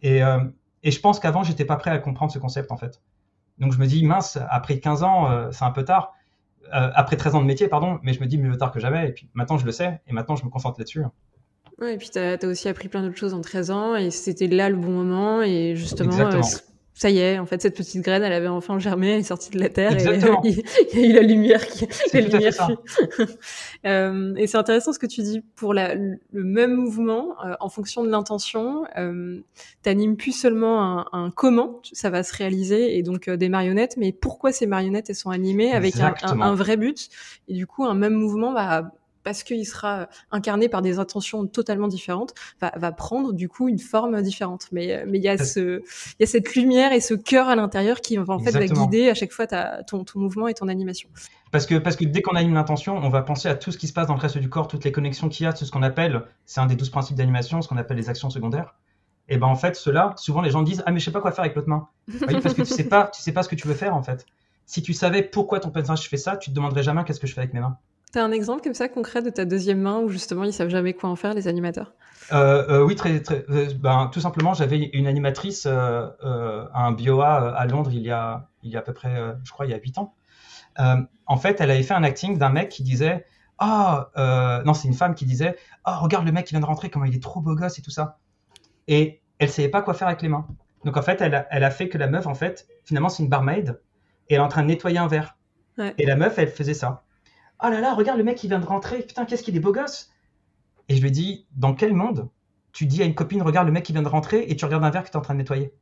Et, 0.03 0.23
euh, 0.25 0.41
je 0.85 0.99
pense 1.01 1.21
qu'avant, 1.21 1.43
j'étais 1.45 1.64
pas 1.67 1.77
prêt 1.77 1.91
à 1.93 1.99
comprendre 1.99 2.33
ce 2.33 2.38
concept, 2.38 2.73
en 2.73 2.77
fait. 2.79 3.03
Donc 3.59 3.73
je 3.73 3.79
me 3.79 3.87
dis, 3.87 4.05
mince, 4.05 4.38
après 4.51 4.81
15 4.81 5.03
ans, 5.05 5.31
euh, 5.31 5.51
c'est 5.53 5.64
un 5.64 5.73
peu 5.73 5.85
tard. 5.85 6.14
Euh, 6.75 6.90
après 6.94 7.16
13 7.16 7.35
ans 7.35 7.40
de 7.40 7.47
métier, 7.47 7.68
pardon, 7.68 7.99
mais 8.03 8.12
je 8.12 8.21
me 8.21 8.27
dis 8.27 8.37
mieux 8.38 8.57
tard 8.57 8.73
que 8.73 8.81
jamais. 8.81 9.09
Et 9.09 9.12
puis 9.12 9.29
maintenant, 9.35 9.59
je 9.59 9.64
le 9.64 9.73
sais, 9.73 10.01
et 10.07 10.12
maintenant, 10.12 10.37
je 10.37 10.44
me 10.44 10.51
concentre 10.51 10.79
là-dessus. 10.79 11.03
Ouais, 11.81 11.94
et 11.94 11.97
puis 11.97 12.11
tu 12.11 12.18
as, 12.18 12.38
aussi 12.44 12.68
appris 12.68 12.88
plein 12.88 13.03
d'autres 13.03 13.16
choses 13.16 13.35
en 13.35 13.40
13 13.40 13.71
ans, 13.71 13.97
et 13.97 14.11
c'était 14.11 14.49
là 14.49 14.68
le 14.68 14.77
bon 14.77 14.90
moment, 14.90 15.42
et 15.42 15.77
justement, 15.77 16.18
euh, 16.18 16.40
ça 16.99 17.11
y 17.11 17.19
est, 17.19 17.39
en 17.39 17.47
fait, 17.47 17.63
cette 17.63 17.77
petite 17.77 18.03
graine, 18.03 18.25
elle 18.25 18.33
avait 18.33 18.49
enfin 18.49 18.81
germé, 18.81 19.11
elle 19.11 19.21
est 19.21 19.23
sortie 19.23 19.51
de 19.51 19.61
la 19.61 19.69
terre, 19.69 19.93
Exactement. 19.93 20.43
et 20.45 20.65
il 20.95 21.01
y 21.01 21.05
a 21.05 21.09
eu 21.09 21.13
la 21.13 21.23
lumière 21.23 21.65
qui, 21.65 21.87
la 22.13 22.21
lumière. 22.21 22.71
Euh, 23.87 24.35
et 24.37 24.49
c'est 24.49 24.57
intéressant 24.57 24.93
ce 24.93 24.99
que 24.99 25.07
tu 25.07 25.23
dis 25.23 25.41
pour 25.55 25.73
la, 25.73 25.95
le 25.95 26.19
même 26.33 26.75
mouvement, 26.75 27.37
euh, 27.45 27.55
en 27.61 27.69
fonction 27.69 28.03
de 28.03 28.11
l'intention, 28.11 28.85
euh, 28.97 29.41
t'animes 29.83 30.17
plus 30.17 30.33
seulement 30.33 30.83
un, 30.83 31.07
un 31.13 31.31
comment 31.31 31.81
ça 31.93 32.11
va 32.11 32.25
se 32.25 32.35
réaliser 32.35 32.99
et 32.99 33.05
donc 33.05 33.29
euh, 33.29 33.37
des 33.37 33.49
marionnettes, 33.49 33.97
mais 33.97 34.11
pourquoi 34.11 34.51
ces 34.51 34.67
marionnettes 34.67 35.11
elles 35.11 35.17
sont 35.17 35.31
animées 35.31 35.73
avec 35.73 35.95
un, 35.97 36.07
un, 36.07 36.13
Exactement. 36.13 36.45
un 36.47 36.55
vrai 36.57 36.77
but? 36.77 37.09
Et 37.47 37.55
du 37.55 37.69
coup, 37.69 37.85
un 37.85 37.95
même 37.95 38.15
mouvement 38.15 38.53
va 38.53 38.91
parce 39.29 39.43
qu'il 39.43 39.67
sera 39.67 40.09
incarné 40.31 40.69
par 40.71 40.81
des 40.81 40.99
intentions 40.99 41.47
totalement 41.47 41.88
différentes, 41.88 42.33
va, 42.61 42.73
va 42.77 42.93
prendre 42.93 43.33
du 43.35 43.49
coup 43.49 43.69
une 43.69 43.79
forme 43.79 44.21
différente. 44.23 44.67
Mais 44.73 44.93
euh, 44.97 45.05
mais 45.07 45.19
il 45.19 45.25
y 45.25 45.29
a 45.29 45.37
Ça- 45.37 45.45
ce 45.45 45.81
il 45.81 46.21
y 46.21 46.23
a 46.23 46.27
cette 46.27 46.55
lumière 46.55 46.93
et 46.93 47.01
ce 47.01 47.12
cœur 47.14 47.49
à 47.49 47.57
l'intérieur 47.57 48.01
qui 48.01 48.19
en 48.19 48.25
fait 48.38 48.51
va 48.53 48.61
guider 48.87 49.11
à 49.11 49.14
chaque 49.14 49.33
fois 49.33 49.47
ta, 49.47 49.83
ton, 49.85 50.05
ton 50.05 50.19
mouvement 50.21 50.49
et 50.49 50.55
ton 50.55 50.69
animation. 50.69 51.09
Parce 51.51 51.67
que, 51.67 51.77
parce 51.77 51.97
que 51.97 52.05
dès 52.05 52.21
qu'on 52.23 52.37
anime 52.37 52.55
l'intention, 52.55 52.97
on 52.97 53.09
va 53.11 53.23
penser 53.23 53.49
à 53.49 53.55
tout 53.55 53.71
ce 53.71 53.79
qui 53.79 53.87
se 53.87 53.93
passe 53.93 54.07
dans 54.07 54.14
le 54.14 54.21
reste 54.21 54.38
du 54.38 54.49
corps, 54.51 54.69
toutes 54.69 54.85
les 54.85 54.93
connexions 54.93 55.29
qu'il 55.29 55.45
y 55.45 55.47
a, 55.47 55.55
ce 55.55 55.71
qu'on 55.71 55.83
appelle, 55.83 56.23
c'est 56.47 56.61
un 56.61 56.67
des 56.67 56.77
douze 56.77 56.91
principes 56.91 57.17
d'animation, 57.17 57.61
ce 57.62 57.69
qu'on 57.69 57.77
appelle 57.79 57.97
les 57.99 58.09
actions 58.11 58.31
secondaires. 58.31 58.75
Et 59.31 59.37
ben 59.37 59.47
en 59.47 59.57
fait, 59.57 59.77
ceux-là, 59.77 60.14
souvent 60.17 60.41
les 60.41 60.51
gens 60.51 60.62
disent 60.62 60.83
Ah, 60.87 60.91
mais 60.93 61.01
je 61.01 61.05
sais 61.05 61.11
pas 61.12 61.21
quoi 61.21 61.33
faire 61.33 61.45
avec 61.45 61.55
l'autre 61.55 61.69
main. 61.69 61.88
Oui, 62.09 62.41
parce 62.43 62.55
que 62.55 62.62
tu 62.62 62.73
sais 62.73 62.85
pas, 62.88 63.09
tu 63.14 63.21
sais 63.21 63.33
pas 63.33 63.43
ce 63.43 63.49
que 63.51 63.55
tu 63.57 63.69
veux 63.69 63.75
faire 63.75 63.95
en 63.95 64.03
fait. 64.03 64.25
Si 64.67 64.83
tu 64.83 64.93
savais 64.93 65.23
pourquoi 65.23 65.61
ton 65.61 65.71
personnage 65.71 66.09
fait 66.09 66.17
ça, 66.19 66.37
tu 66.37 66.51
te 66.51 66.55
demanderais 66.55 66.83
jamais 66.83 67.03
qu'est-ce 67.05 67.21
que 67.21 67.27
je 67.27 67.33
fais 67.35 67.41
avec 67.41 67.55
mes 67.55 67.61
mains. 67.61 67.79
T'as 68.12 68.25
un 68.25 68.33
exemple 68.33 68.62
comme 68.62 68.75
ça 68.75 68.88
concret 68.88 69.23
de 69.23 69.31
ta 69.31 69.44
deuxième 69.44 69.81
main 69.81 69.99
où 69.99 70.09
justement 70.09 70.44
ils 70.44 70.53
savent 70.53 70.71
jamais 70.71 70.94
quoi 70.94 71.11
en 71.11 71.16
faire 71.16 71.35
les 71.35 71.47
animateurs? 71.47 71.92
Euh, 72.33 72.66
euh, 72.68 72.85
oui, 72.85 72.94
très, 72.94 73.21
très, 73.21 73.44
euh, 73.51 73.68
ben, 73.79 74.11
tout 74.12 74.21
simplement, 74.21 74.55
j'avais 74.55 74.79
une 74.92 75.07
animatrice 75.07 75.66
euh, 75.66 76.09
à 76.21 76.87
un 76.87 76.92
BioA 76.92 77.55
à 77.55 77.66
Londres 77.66 77.90
il 77.92 78.03
y 78.03 78.11
a, 78.11 78.49
il 78.62 78.71
y 78.71 78.77
a 78.77 78.81
à 78.81 78.83
peu 78.83 78.92
près, 78.92 79.14
je 79.44 79.51
crois, 79.53 79.66
il 79.66 79.71
y 79.71 79.75
a 79.75 79.79
8 79.79 79.99
ans. 79.99 80.14
En 81.27 81.37
fait, 81.37 81.61
elle 81.61 81.71
avait 81.71 81.83
fait 81.83 81.94
un 81.94 82.05
acting 82.05 82.38
d'un 82.38 82.49
mec 82.49 82.71
qui 82.71 82.83
disait 82.83 83.27
Ah, 83.59 84.11
euh, 84.16 84.62
non, 84.64 84.75
c'est 84.75 84.88
une 84.88 84.94
femme 84.94 85.14
qui 85.14 85.27
disait 85.27 85.57
Oh, 85.87 85.92
regarde 86.01 86.25
le 86.25 86.33
mec 86.33 86.47
qui 86.47 86.55
vient 86.55 86.61
de 86.61 86.66
rentrer, 86.66 86.90
comment 86.90 87.05
il 87.05 87.14
est 87.14 87.23
trop 87.23 87.40
beau 87.40 87.55
gosse 87.55 87.79
et 87.79 87.83
tout 87.83 87.90
ça. 87.90 88.18
Et 88.87 89.21
elle 89.38 89.51
savait 89.51 89.68
pas 89.68 89.83
quoi 89.83 89.94
faire 89.94 90.09
avec 90.09 90.23
les 90.23 90.29
mains. 90.29 90.47
Donc 90.85 90.97
en 90.97 91.03
fait, 91.03 91.21
elle 91.21 91.35
a, 91.35 91.47
elle 91.51 91.64
a 91.64 91.71
fait 91.71 91.88
que 91.88 91.99
la 91.99 92.07
meuf, 92.07 92.27
en 92.27 92.35
fait, 92.35 92.66
finalement, 92.85 93.09
c'est 93.09 93.23
une 93.23 93.29
barmaid 93.29 93.81
et 94.29 94.35
elle 94.35 94.40
est 94.40 94.44
en 94.44 94.49
train 94.49 94.62
de 94.62 94.68
nettoyer 94.68 94.99
un 94.99 95.09
verre. 95.09 95.37
Ouais. 95.77 95.94
Et 95.99 96.07
la 96.07 96.16
meuf, 96.16 96.38
elle 96.38 96.49
faisait 96.49 96.75
ça. 96.75 97.03
Oh 97.62 97.68
là 97.68 97.81
là, 97.81 97.94
regarde 97.94 98.18
le 98.18 98.25
mec 98.25 98.37
qui 98.37 98.49
vient 98.49 98.61
de 98.61 98.66
rentrer, 98.66 98.99
putain, 99.03 99.25
qu'est-ce 99.25 99.42
qu'il 99.42 99.57
est 99.57 99.61
beau 99.61 99.73
gosse. 99.73 100.11
Et 100.88 100.97
je 100.97 101.03
lui 101.03 101.11
dis 101.11 101.47
Dans 101.57 101.75
quel 101.75 101.94
monde 101.94 102.29
tu 102.73 102.87
dis 102.87 103.03
à 103.03 103.07
une 103.07 103.14
copine, 103.14 103.42
regarde 103.42 103.66
le 103.66 103.73
mec 103.73 103.85
qui 103.85 103.92
vient 103.92 104.03
de 104.03 104.09
rentrer 104.09 104.44
et 104.49 104.57
tu 104.57 104.64
regardes 104.64 104.85
un 104.85 104.90
verre 104.90 105.05
que 105.05 105.11
tu 105.11 105.14
es 105.14 105.16
en 105.16 105.23
train 105.23 105.35
de 105.35 105.38
nettoyer? 105.38 105.73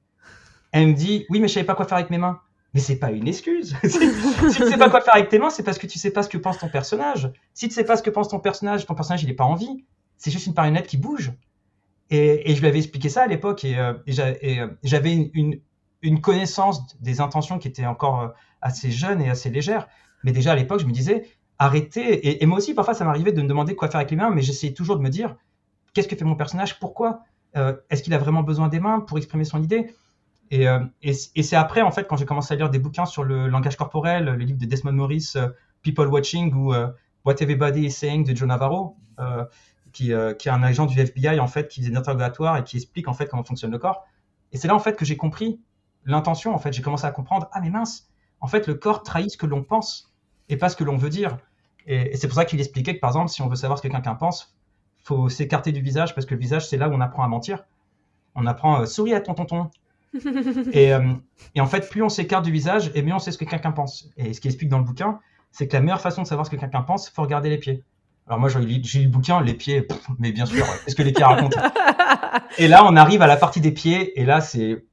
Elle 0.73 0.89
me 0.89 0.93
dit, 0.95 1.27
oui, 1.31 1.41
mais 1.41 1.49
je 1.49 1.55
savais 1.55 1.67
pas 1.67 1.75
quoi 1.75 1.87
faire 1.87 1.99
avec 1.99 2.11
mes 2.11 2.19
mains. 2.19 2.41
mais 2.75 2.81
c'est 2.81 2.97
pas 2.97 3.11
une 3.11 3.29
excuse. 3.29 3.77
si 3.85 3.99
tu 3.99 4.51
sais 4.51 4.77
pas 4.77 4.91
quoi 4.91 5.01
faire 5.01 5.15
avec 5.15 5.29
tes 5.29 5.39
mains, 5.39 5.51
c'est 5.51 5.62
parce 5.62 5.79
que 5.79 5.87
tu 5.87 5.99
sais 5.99 6.11
pas 6.11 6.23
ce 6.23 6.29
que 6.29 6.39
pense 6.39 6.59
ton 6.59 6.69
personnage. 6.69 7.33
Si 7.55 7.69
tu 7.69 7.75
sais 7.75 7.85
pas 7.85 7.97
ce 7.97 8.03
que 8.03 8.11
pense 8.11 8.29
ton 8.29 8.41
personnage, 8.41 8.87
ton 8.87 8.95
personnage 8.95 9.23
il 9.23 9.31
est 9.31 9.35
pas 9.35 9.45
en 9.45 9.55
vie. 9.55 9.85
C'est 10.19 10.31
juste 10.31 10.47
une 10.47 10.55
marionnette 10.55 10.87
qui 10.87 10.97
bouge. 10.97 11.33
Et, 12.11 12.55
je 12.55 12.61
lui 12.61 12.69
avais 12.69 12.79
expliqué 12.79 13.09
ça 13.09 13.23
à 13.23 13.27
l'époque 13.27 13.65
et, 13.65 13.79
euh, 13.79 13.95
euh, 14.09 14.69
j'avais 14.85 15.12
une, 15.12 15.61
une, 16.03 16.21
connaissance 16.21 16.97
des 17.01 17.21
intentions 17.21 17.59
qui 17.59 17.67
était 17.69 17.87
encore 17.87 18.21
euh, 18.21 18.29
assez 18.61 18.91
jeune 18.91 19.21
et 19.21 19.29
assez 19.29 19.51
légère. 19.51 19.89
Mais 20.23 20.33
déjà 20.33 20.53
à 20.53 20.57
l'époque, 20.57 20.81
je 20.81 20.87
me 20.87 20.93
disais, 20.93 21.27
arrêtez. 21.59 22.42
Et, 22.42 22.47
moi 22.47 22.59
aussi, 22.59 22.75
parfois, 22.75 22.95
ça 22.95 23.05
m'arrivait 23.05 23.33
de 23.33 23.42
me 23.42 23.49
demander 23.49 23.75
quoi 23.75 23.88
faire 23.88 23.97
avec 23.97 24.11
les 24.11 24.16
mains, 24.16 24.31
mais 24.31 24.42
j'essayais 24.42 24.73
toujours 24.73 24.97
de 24.97 25.03
me 25.03 25.09
dire, 25.09 25.37
qu'est-ce 25.95 26.09
que 26.09 26.16
fait 26.16 26.25
mon 26.25 26.37
personnage? 26.37 26.79
Pourquoi? 26.79 27.21
Est-ce 27.88 28.03
qu'il 28.03 28.12
a 28.12 28.19
vraiment 28.19 28.42
besoin 28.42 28.69
des 28.69 28.81
mains 28.81 29.01
pour 29.01 29.16
exprimer 29.16 29.45
son 29.45 29.62
idée? 29.62 29.95
Et, 30.51 30.66
et 31.03 31.42
c'est 31.42 31.57
après, 31.57 31.81
en 31.81 31.90
fait, 31.90 32.07
quand 32.07 32.16
j'ai 32.16 32.27
commencé 32.27 32.53
à 32.53 32.57
lire 32.57 32.69
des 32.69 32.79
bouquins 32.79 33.07
sur 33.07 33.25
le 33.25 33.49
langage 33.49 33.77
corporel, 33.77 34.25
le 34.27 34.45
livre 34.45 34.59
de 34.59 34.66
Desmond 34.66 34.92
Morris, 34.92 35.33
People 35.83 36.09
Watching 36.09 36.53
ou 36.53 36.75
What 37.27 37.35
Everybody 37.40 37.87
is 37.87 37.90
Saying 37.90 38.25
de 38.25 38.37
Joe 38.37 38.47
Navarro, 38.47 38.97
euh, 39.19 39.45
qui, 39.92 40.12
est 40.12 40.49
un 40.49 40.62
agent 40.62 40.87
du 40.87 41.01
FBI 41.01 41.40
en 41.40 41.47
fait 41.47 41.69
qui 41.69 41.81
faisait 41.81 41.90
des 41.90 41.97
interrogatoires 41.97 42.59
et 42.59 42.64
qui 42.64 42.77
explique 42.77 43.09
en 43.09 43.14
fait 43.14 43.27
comment 43.27 43.42
fonctionne 43.45 43.71
le 43.71 43.79
corps. 43.79 44.07
Et 44.53 44.59
c'est 44.59 44.69
là 44.69 44.75
en 44.75 44.79
fait 44.79 44.95
que 44.95 45.05
j'ai 45.05 45.16
compris 45.16 45.61
l'intention. 46.05 46.55
En 46.55 46.59
fait, 46.59 46.73
j'ai 46.73 46.83
commencé 46.83 47.07
à 47.07 47.11
comprendre 47.11 47.49
ah 47.53 47.61
mais 47.61 47.71
mince, 47.71 48.11
en 48.40 48.47
fait 48.47 48.66
le 48.66 48.75
corps 48.75 49.03
trahit 49.03 49.31
ce 49.31 49.38
que 49.38 49.47
l'on 49.47 49.64
pense 49.64 50.06
et 50.49 50.57
pas 50.57 50.69
ce 50.69 50.77
que 50.77 50.85
l'on 50.85 50.97
veut 50.97 51.11
dire. 51.11 51.37
Et, 51.87 52.17
c'est 52.17 52.29
pour 52.29 52.37
ça 52.37 52.45
qu'il 52.45 52.61
expliquait 52.61 52.95
que 52.95 53.01
par 53.01 53.11
exemple 53.11 53.31
si 53.31 53.43
on 53.43 53.49
veut 53.49 53.57
savoir 53.57 53.79
ce 53.79 53.83
que 53.83 53.89
quelqu'un 53.89 54.15
pense, 54.15 54.57
faut 55.03 55.29
s'écarter 55.29 55.73
du 55.73 55.81
visage 55.81 56.15
parce 56.15 56.27
que 56.27 56.35
le 56.35 56.41
visage 56.41 56.69
c'est 56.69 56.77
là 56.77 56.89
où 56.89 56.93
on 56.93 57.01
apprend 57.01 57.23
à 57.23 57.29
mentir. 57.29 57.65
On 58.35 58.47
apprend 58.47 58.81
euh, 58.81 58.87
souris 58.87 59.15
à 59.15 59.21
ton 59.21 59.35
tonton. 59.35 59.71
et, 60.73 60.93
euh, 60.93 61.15
et, 61.55 61.61
en 61.61 61.67
fait, 61.67 61.89
plus 61.89 62.03
on 62.03 62.09
s'écarte 62.09 62.45
du 62.45 62.53
visage, 62.53 62.91
et 62.95 63.03
mieux 63.03 63.15
on 63.15 63.19
sait 63.19 63.33
ce 63.33 63.39
que 63.39 63.45
quelqu'un 63.45 63.73
pense. 63.73 64.11
Et 64.17 64.33
ce 64.33 64.41
qu'il 64.41 64.51
explique 64.51 64.69
dans 64.69 64.79
le 64.79 64.85
bouquin, 64.85 65.21
c'est 65.53 65.69
que 65.69 65.73
la 65.75 65.81
meilleure 65.81 66.01
façon 66.01 66.23
de 66.23 66.27
savoir 66.27 66.47
ce 66.47 66.51
que 66.51 66.57
quelqu'un 66.57 66.83
pense, 66.83 67.09
faut 67.09 67.23
regarder 67.23 67.49
les 67.49 67.59
pieds. 67.59 67.83
Alors 68.27 68.41
moi, 68.41 68.49
j'ai 68.49 68.59
lu 68.61 68.83
le 69.05 69.09
bouquin, 69.09 69.41
les 69.41 69.55
pieds, 69.55 69.87
mais 70.19 70.33
bien 70.33 70.47
sûr, 70.47 70.67
qu'est-ce 70.85 70.97
que 70.97 71.03
les 71.03 71.13
pieds 71.13 71.25
racontent? 71.25 71.61
Et 72.59 72.69
là, 72.69 72.85
on 72.85 72.97
arrive 72.97 73.23
à 73.23 73.27
la 73.27 73.37
partie 73.37 73.61
des 73.61 73.73
pieds, 73.73 74.19
et 74.21 74.25
là, 74.25 74.41
c'est, 74.41 74.85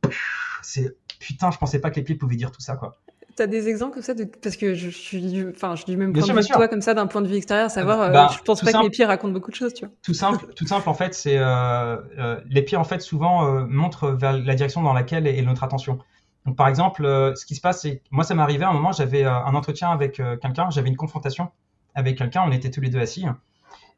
c'est, 0.61 0.95
putain, 1.19 1.51
je 1.51 1.57
pensais 1.57 1.79
pas 1.79 1.89
que 1.89 1.95
les 1.95 2.03
pieds 2.03 2.15
pouvaient 2.15 2.35
dire 2.35 2.51
tout 2.51 2.61
ça, 2.61 2.75
quoi. 2.75 2.97
T'as 3.35 3.47
des 3.47 3.67
exemples 3.67 3.93
comme 3.95 4.03
ça 4.03 4.13
de... 4.13 4.25
Parce 4.25 4.57
que 4.57 4.73
je 4.75 4.89
suis, 4.89 5.45
enfin, 5.49 5.75
je 5.75 5.85
dis 5.85 5.97
même 5.97 6.13
point 6.13 6.21
de 6.21 6.41
vue 6.41 6.47
toi 6.47 6.67
comme 6.67 6.81
ça 6.81 6.93
d'un 6.93 7.07
point 7.07 7.21
de 7.21 7.27
vue 7.27 7.35
extérieur, 7.35 7.71
savoir, 7.71 8.01
euh, 8.01 8.09
bah, 8.09 8.29
je 8.31 8.39
pense 8.43 8.61
pas 8.61 8.71
que 8.71 8.83
les 8.83 8.89
pieds 8.89 9.05
racontent 9.05 9.33
beaucoup 9.33 9.51
de 9.51 9.55
choses, 9.55 9.73
tu 9.73 9.85
vois. 9.85 9.93
Tout 10.03 10.13
simple, 10.13 10.53
tout 10.53 10.67
simple 10.67 10.87
en 10.87 10.93
fait, 10.93 11.13
c'est 11.13 11.37
euh, 11.37 11.97
euh, 12.19 12.39
les 12.47 12.61
pieds 12.61 12.77
en 12.77 12.83
fait 12.83 13.01
souvent 13.01 13.45
euh, 13.45 13.65
montrent 13.67 14.09
vers 14.09 14.33
la 14.33 14.55
direction 14.55 14.81
dans 14.81 14.93
laquelle 14.93 15.25
est 15.25 15.41
notre 15.41 15.63
attention. 15.63 15.99
Donc 16.45 16.55
par 16.55 16.67
exemple, 16.67 17.05
euh, 17.05 17.33
ce 17.35 17.45
qui 17.45 17.55
se 17.55 17.61
passe, 17.61 17.81
c'est 17.81 18.01
moi 18.11 18.23
ça 18.23 18.35
m'est 18.35 18.43
arrivé 18.43 18.65
à 18.65 18.69
un 18.69 18.73
moment, 18.73 18.91
j'avais 18.91 19.23
un 19.23 19.55
entretien 19.55 19.89
avec 19.89 20.21
quelqu'un, 20.41 20.69
j'avais 20.69 20.89
une 20.89 20.97
confrontation 20.97 21.49
avec 21.95 22.17
quelqu'un, 22.17 22.43
on 22.45 22.51
était 22.51 22.69
tous 22.69 22.81
les 22.81 22.89
deux 22.89 22.99
assis. 22.99 23.25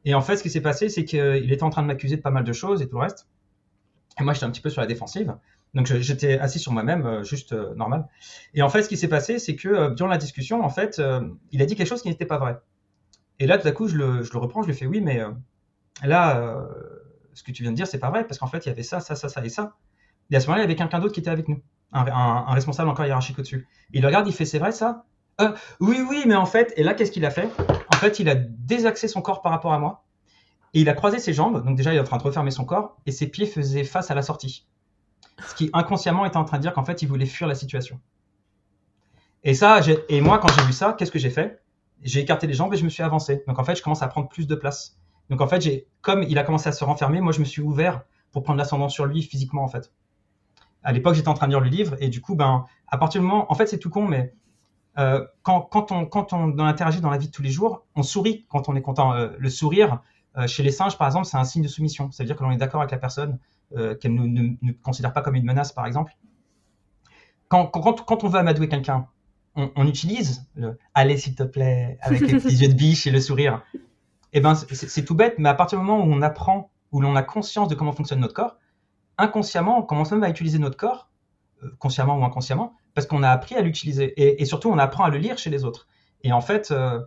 Et 0.06 0.14
en 0.14 0.22
fait, 0.22 0.38
ce 0.38 0.44
qui 0.44 0.50
s'est 0.50 0.62
passé, 0.62 0.88
c'est 0.88 1.04
qu'il 1.04 1.52
était 1.52 1.64
en 1.64 1.72
train 1.72 1.82
de 1.82 1.88
m'accuser 1.88 2.16
de 2.16 2.22
pas 2.22 2.30
mal 2.30 2.44
de 2.44 2.54
choses 2.54 2.82
et 2.82 2.88
tout 2.88 2.96
le 2.96 3.02
reste. 3.02 3.28
Et 4.20 4.24
moi, 4.24 4.34
j'étais 4.34 4.46
un 4.46 4.52
petit 4.52 4.62
peu 4.62 4.70
sur 4.70 4.82
la 4.82 4.88
défensive. 4.88 5.36
Donc, 5.76 5.88
j'étais 5.88 6.40
assis 6.40 6.58
sur 6.58 6.72
moi-même, 6.72 7.06
euh, 7.06 7.24
juste 7.24 7.52
euh, 7.52 7.76
normal. 7.76 8.08
Et 8.54 8.62
en 8.62 8.70
fait, 8.70 8.84
ce 8.84 8.90
qui 8.90 8.96
s'est 8.96 9.10
passé, 9.10 9.40
c'est 9.40 9.58
que 9.58 9.68
euh, 9.68 9.90
durant 9.90 10.10
la 10.10 10.18
discussion, 10.18 10.64
en 10.64 10.70
fait, 10.70 11.02
il 11.52 11.62
a 11.62 11.66
dit 11.66 11.76
quelque 11.76 11.88
chose 11.88 12.02
qui 12.02 12.08
n'était 12.08 12.26
pas 12.26 12.38
vrai. 12.38 12.58
Et 13.40 13.46
là, 13.46 13.58
tout 13.58 13.68
à 13.68 13.72
coup, 13.74 13.90
je 13.90 13.98
le, 13.98 14.22
reprends, 14.36 14.62
je 14.62 14.68
lui 14.68 14.74
fais 14.74 14.86
oui, 14.86 15.02
mais 15.02 15.22
là, 16.04 16.66
ce 17.34 17.44
que 17.44 17.52
tu 17.52 17.64
viens 17.64 17.72
de 17.72 17.76
dire, 17.76 17.86
c'est 17.86 18.00
pas 18.00 18.10
vrai, 18.10 18.26
parce 18.26 18.40
qu'en 18.40 18.48
fait, 18.48 18.66
il 18.66 18.70
y 18.70 18.72
avait 18.72 18.84
ça, 18.84 19.02
ça, 19.02 19.16
ça, 19.16 19.28
ça 19.28 19.44
et 19.44 19.50
ça. 19.50 19.76
Et 20.32 20.38
à 20.38 20.40
ce 20.40 20.48
moment-là, 20.48 20.62
il 20.62 20.64
y 20.64 20.70
avait 20.72 20.78
quelqu'un 20.78 21.00
d'autre 21.00 21.14
qui 21.14 21.20
était 21.20 21.30
avec 21.30 21.50
nous, 21.50 21.62
un, 21.92 22.06
un, 22.08 22.54
responsable 22.54 22.90
encore 22.90 23.06
hiérarchique 23.06 23.38
au-dessus. 23.38 23.68
Il 23.92 24.06
regarde, 24.06 24.26
il 24.28 24.34
fait 24.34 24.46
c'est 24.46 24.60
vrai 24.60 24.72
ça? 24.72 25.04
Oui, 25.82 25.98
oui, 26.10 26.24
mais 26.26 26.36
en 26.36 26.46
fait, 26.46 26.74
et 26.78 26.84
là, 26.84 26.94
qu'est-ce 26.94 27.12
qu'il 27.12 27.26
a 27.26 27.32
fait? 27.32 27.50
En 27.90 27.98
fait, 27.98 28.20
il 28.20 28.30
a 28.30 28.36
désaxé 28.36 29.10
son 29.10 29.22
corps 29.22 29.42
par 29.42 29.52
rapport 29.52 29.74
à 29.74 29.80
moi. 29.80 30.06
Et 30.74 30.80
il 30.80 30.88
a 30.88 30.94
croisé 30.94 31.20
ses 31.20 31.34
jambes. 31.34 31.66
Donc, 31.66 31.76
déjà, 31.76 31.94
il 31.94 31.98
est 31.98 32.00
en 32.00 32.06
train 32.06 32.18
de 32.18 32.24
refermer 32.24 32.52
son 32.52 32.64
corps. 32.64 32.98
Et 33.06 33.12
ses 33.12 33.28
pieds 33.28 33.46
faisaient 33.46 33.84
face 33.84 34.12
à 34.12 34.16
la 34.16 34.22
sortie. 34.22 34.66
Ce 35.48 35.56
qui, 35.56 35.70
inconsciemment, 35.74 36.26
était 36.26 36.38
en 36.38 36.46
train 36.46 36.58
de 36.58 36.62
dire 36.62 36.74
qu'en 36.74 36.84
fait, 36.84 37.02
il 37.02 37.08
voulait 37.08 37.26
fuir 37.26 37.48
la 37.48 37.56
situation. 37.56 38.00
Et 39.44 39.54
ça, 39.54 39.80
et 40.10 40.22
moi, 40.22 40.40
quand 40.40 40.48
j'ai 40.54 40.64
vu 40.64 40.74
ça, 40.74 40.94
qu'est-ce 40.94 41.12
que 41.12 41.20
j'ai 41.20 41.30
fait? 41.30 41.62
J'ai 42.02 42.20
écarté 42.20 42.48
les 42.48 42.54
jambes 42.54 42.74
et 42.74 42.78
je 42.78 42.84
me 42.84 42.90
suis 42.90 43.04
avancé. 43.04 43.44
Donc, 43.48 43.60
en 43.60 43.64
fait, 43.64 43.76
je 43.76 43.84
commence 43.84 44.02
à 44.02 44.08
prendre 44.08 44.28
plus 44.28 44.48
de 44.48 44.56
place. 44.56 44.98
Donc, 45.30 45.42
en 45.42 45.48
fait, 45.48 45.62
j'ai, 45.62 45.88
comme 46.02 46.24
il 46.24 46.38
a 46.38 46.44
commencé 46.44 46.70
à 46.70 46.72
se 46.72 46.84
renfermer, 46.84 47.22
moi, 47.22 47.32
je 47.32 47.40
me 47.40 47.46
suis 47.46 47.62
ouvert 47.62 48.04
pour 48.32 48.44
prendre 48.44 48.58
l'ascendant 48.58 48.90
sur 48.90 49.06
lui 49.06 49.22
physiquement, 49.22 49.64
en 49.64 49.68
fait. 49.68 49.92
À 50.84 50.92
l'époque, 50.92 51.16
j'étais 51.16 51.28
en 51.28 51.34
train 51.34 51.48
de 51.48 51.52
lire 51.52 51.62
le 51.62 51.70
livre. 51.70 51.96
Et 52.00 52.10
du 52.10 52.22
coup, 52.22 52.36
ben, 52.36 52.66
à 52.88 52.98
partir 52.98 53.22
du 53.22 53.28
moment, 53.28 53.52
en 53.52 53.56
fait, 53.56 53.68
c'est 53.68 53.80
tout 53.80 53.90
con, 53.90 54.08
mais 54.08 54.34
euh, 54.98 55.26
quand, 55.44 55.62
quand, 55.62 55.92
on, 55.92 56.06
quand 56.06 56.34
on 56.34 56.58
interagit 56.60 57.02
dans 57.02 57.10
la 57.10 57.18
vie 57.18 57.28
de 57.28 57.32
tous 57.32 57.42
les 57.42 57.50
jours, 57.50 57.86
on 57.96 58.04
sourit 58.04 58.46
quand 58.50 58.70
on 58.70 58.76
est 58.76 58.82
content. 58.82 59.14
Euh, 59.14 59.30
le 59.38 59.50
sourire, 59.50 60.02
euh, 60.38 60.48
chez 60.48 60.64
les 60.64 60.72
singes, 60.72 60.98
par 60.98 61.08
exemple, 61.08 61.26
c'est 61.26 61.38
un 61.38 61.44
signe 61.44 61.64
de 61.64 61.68
soumission. 61.68 62.12
C'est-à-dire 62.12 62.36
que 62.36 62.44
l'on 62.44 62.52
est 62.52 62.58
d'accord 62.58 62.82
avec 62.82 62.92
la 62.92 62.98
personne, 62.98 63.40
qu'elle 64.00 64.14
ne, 64.14 64.72
considère 64.84 65.14
pas 65.14 65.22
comme 65.22 65.36
une 65.36 65.46
menace, 65.46 65.72
par 65.72 65.86
exemple. 65.86 66.14
Quand, 67.48 68.24
on 68.24 68.28
veut 68.28 68.40
amadouer 68.40 68.68
quelqu'un, 68.68 69.08
on, 69.56 69.88
utilise 69.88 70.46
le 70.56 70.78
allez 70.94 71.18
s'il 71.18 71.36
te 71.36 71.44
plaît 71.44 71.98
avec 72.02 72.22
les 72.22 72.34
petits 72.34 72.56
yeux 72.56 72.68
de 72.68 72.74
biche 72.74 73.08
et 73.08 73.12
le 73.12 73.22
sourire. 73.22 73.64
Eh 74.34 74.42
ben 74.42 74.54
c'est 74.56 75.06
tout 75.06 75.16
bête, 75.16 75.36
mais 75.38 75.48
à 75.48 75.54
partir 75.54 75.80
du 75.80 75.86
moment 75.86 76.04
où 76.04 76.12
on 76.12 76.22
apprend, 76.22 76.70
où 76.92 77.00
l'on 77.00 77.16
a 77.16 77.24
conscience 77.24 77.70
de 77.70 77.76
comment 77.76 77.94
fonctionne 77.94 78.20
notre 78.20 78.34
corps, 78.34 78.58
inconsciemment, 79.18 79.80
on 79.80 79.84
commence 79.84 80.12
même 80.12 80.24
à 80.24 80.30
utiliser 80.30 80.60
notre 80.60 80.76
corps, 80.76 81.10
consciemment 81.80 82.18
ou 82.20 82.26
inconsciemment, 82.26 82.74
parce 82.94 83.08
qu'on 83.08 83.24
a 83.24 83.30
appris 83.30 83.56
à 83.56 83.62
l'utiliser 83.62 84.14
et, 84.42 84.44
surtout 84.46 84.70
on 84.70 84.78
apprend 84.78 85.06
à 85.06 85.10
le 85.10 85.18
lire 85.18 85.38
chez 85.38 85.50
les 85.50 85.64
autres. 85.64 85.88
Et 86.24 86.34
en 86.34 86.42
fait, 86.42 86.72
euh, 86.72 86.76
euh, 86.76 87.00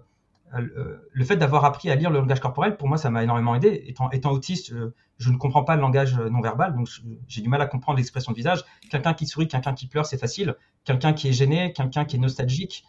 le 0.52 1.24
fait 1.24 1.36
d'avoir 1.36 1.64
appris 1.64 1.90
à 1.90 1.94
lire 1.94 2.10
le 2.10 2.18
langage 2.18 2.40
corporel, 2.40 2.76
pour 2.76 2.88
moi, 2.88 2.96
ça 2.96 3.10
m'a 3.10 3.22
énormément 3.22 3.54
aidé. 3.54 3.84
Étant, 3.86 4.30
autiste, 4.30 4.72
euh, 4.72 4.94
je, 5.18 5.30
ne 5.30 5.36
comprends 5.36 5.64
pas 5.64 5.76
le 5.76 5.82
langage 5.82 6.18
non 6.18 6.40
verbal, 6.40 6.74
donc 6.74 6.88
j'ai 7.26 7.42
du 7.42 7.48
mal 7.48 7.60
à 7.60 7.66
comprendre 7.66 7.98
l'expression 7.98 8.32
de 8.32 8.36
visage. 8.36 8.64
Quelqu'un 8.90 9.14
qui 9.14 9.26
sourit, 9.26 9.48
quelqu'un 9.48 9.74
qui 9.74 9.86
pleure, 9.86 10.06
c'est 10.06 10.18
facile. 10.18 10.56
Quelqu'un 10.84 11.12
qui 11.12 11.28
est 11.28 11.32
gêné, 11.32 11.72
quelqu'un 11.72 12.04
qui 12.04 12.16
est 12.16 12.18
nostalgique, 12.18 12.84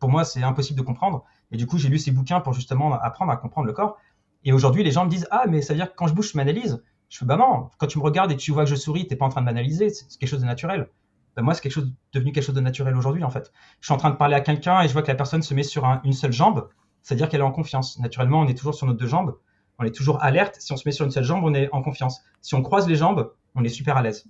pour 0.00 0.08
moi, 0.08 0.24
c'est 0.24 0.42
impossible 0.42 0.78
de 0.78 0.84
comprendre. 0.84 1.24
Et 1.50 1.56
du 1.56 1.66
coup, 1.66 1.78
j'ai 1.78 1.88
lu 1.88 1.98
ces 1.98 2.10
bouquins 2.10 2.40
pour 2.40 2.52
justement 2.52 2.92
apprendre 2.94 3.30
à 3.30 3.36
comprendre 3.36 3.66
le 3.66 3.72
corps. 3.72 3.98
Et 4.44 4.52
aujourd'hui, 4.52 4.82
les 4.82 4.90
gens 4.90 5.04
me 5.04 5.10
disent 5.10 5.28
Ah, 5.30 5.44
mais 5.48 5.62
ça 5.62 5.72
veut 5.72 5.78
dire 5.78 5.90
que 5.90 5.96
quand 5.96 6.06
je 6.06 6.14
bouge, 6.14 6.32
je 6.32 6.36
m'analyse. 6.36 6.82
Je 7.08 7.18
fais 7.18 7.26
Bah 7.26 7.36
non, 7.36 7.68
quand 7.78 7.86
tu 7.86 7.98
me 7.98 8.04
regardes 8.04 8.32
et 8.32 8.36
tu 8.36 8.50
vois 8.50 8.64
que 8.64 8.70
je 8.70 8.76
souris, 8.76 9.06
t'es 9.06 9.16
pas 9.16 9.26
en 9.26 9.28
train 9.28 9.40
de 9.40 9.46
m'analyser, 9.46 9.90
c'est 9.90 10.18
quelque 10.18 10.28
chose 10.28 10.40
de 10.40 10.46
naturel. 10.46 10.88
Ben, 11.36 11.42
moi, 11.42 11.54
c'est 11.54 11.60
quelque 11.60 11.72
chose 11.72 11.92
devenu 12.12 12.32
quelque 12.32 12.44
chose 12.44 12.54
de 12.54 12.60
naturel 12.60 12.96
aujourd'hui, 12.96 13.24
en 13.24 13.30
fait. 13.30 13.52
Je 13.80 13.86
suis 13.86 13.94
en 13.94 13.96
train 13.96 14.10
de 14.10 14.16
parler 14.16 14.34
à 14.34 14.40
quelqu'un 14.40 14.82
et 14.82 14.88
je 14.88 14.92
vois 14.92 15.02
que 15.02 15.08
la 15.08 15.14
personne 15.14 15.42
se 15.42 15.52
met 15.54 15.62
sur 15.62 15.84
une 16.04 16.12
seule 16.12 16.32
jambe, 16.32 16.68
c'est-à-dire 17.04 17.28
qu'elle 17.28 17.40
est 17.40 17.44
en 17.44 17.52
confiance. 17.52 18.00
Naturellement, 18.00 18.40
on 18.40 18.48
est 18.48 18.56
toujours 18.56 18.74
sur 18.74 18.86
nos 18.86 18.94
deux 18.94 19.06
jambes, 19.06 19.36
on 19.78 19.84
est 19.84 19.94
toujours 19.94 20.22
alerte. 20.22 20.56
Si 20.58 20.72
on 20.72 20.76
se 20.76 20.88
met 20.88 20.92
sur 20.92 21.04
une 21.04 21.12
seule 21.12 21.22
jambe, 21.22 21.44
on 21.44 21.54
est 21.54 21.68
en 21.70 21.82
confiance. 21.82 22.22
Si 22.40 22.54
on 22.54 22.62
croise 22.62 22.88
les 22.88 22.96
jambes, 22.96 23.32
on 23.54 23.62
est 23.62 23.68
super 23.68 23.96
à 23.96 24.02
l'aise. 24.02 24.24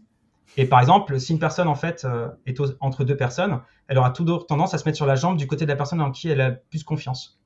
Et 0.56 0.66
par 0.66 0.80
exemple, 0.80 1.18
si 1.18 1.32
une 1.32 1.38
personne 1.38 1.68
en 1.68 1.74
fait 1.74 2.04
euh, 2.04 2.28
est 2.46 2.60
entre 2.80 3.04
deux 3.04 3.16
personnes, 3.16 3.60
elle 3.88 3.98
aura 3.98 4.10
tendance 4.10 4.74
à 4.74 4.78
se 4.78 4.84
mettre 4.84 4.96
sur 4.96 5.06
la 5.06 5.14
jambe 5.14 5.36
du 5.36 5.46
côté 5.46 5.64
de 5.64 5.70
la 5.70 5.76
personne 5.76 6.00
en 6.00 6.10
qui 6.10 6.28
elle 6.28 6.40
a 6.40 6.50
plus 6.50 6.84
confiance. 6.84 7.40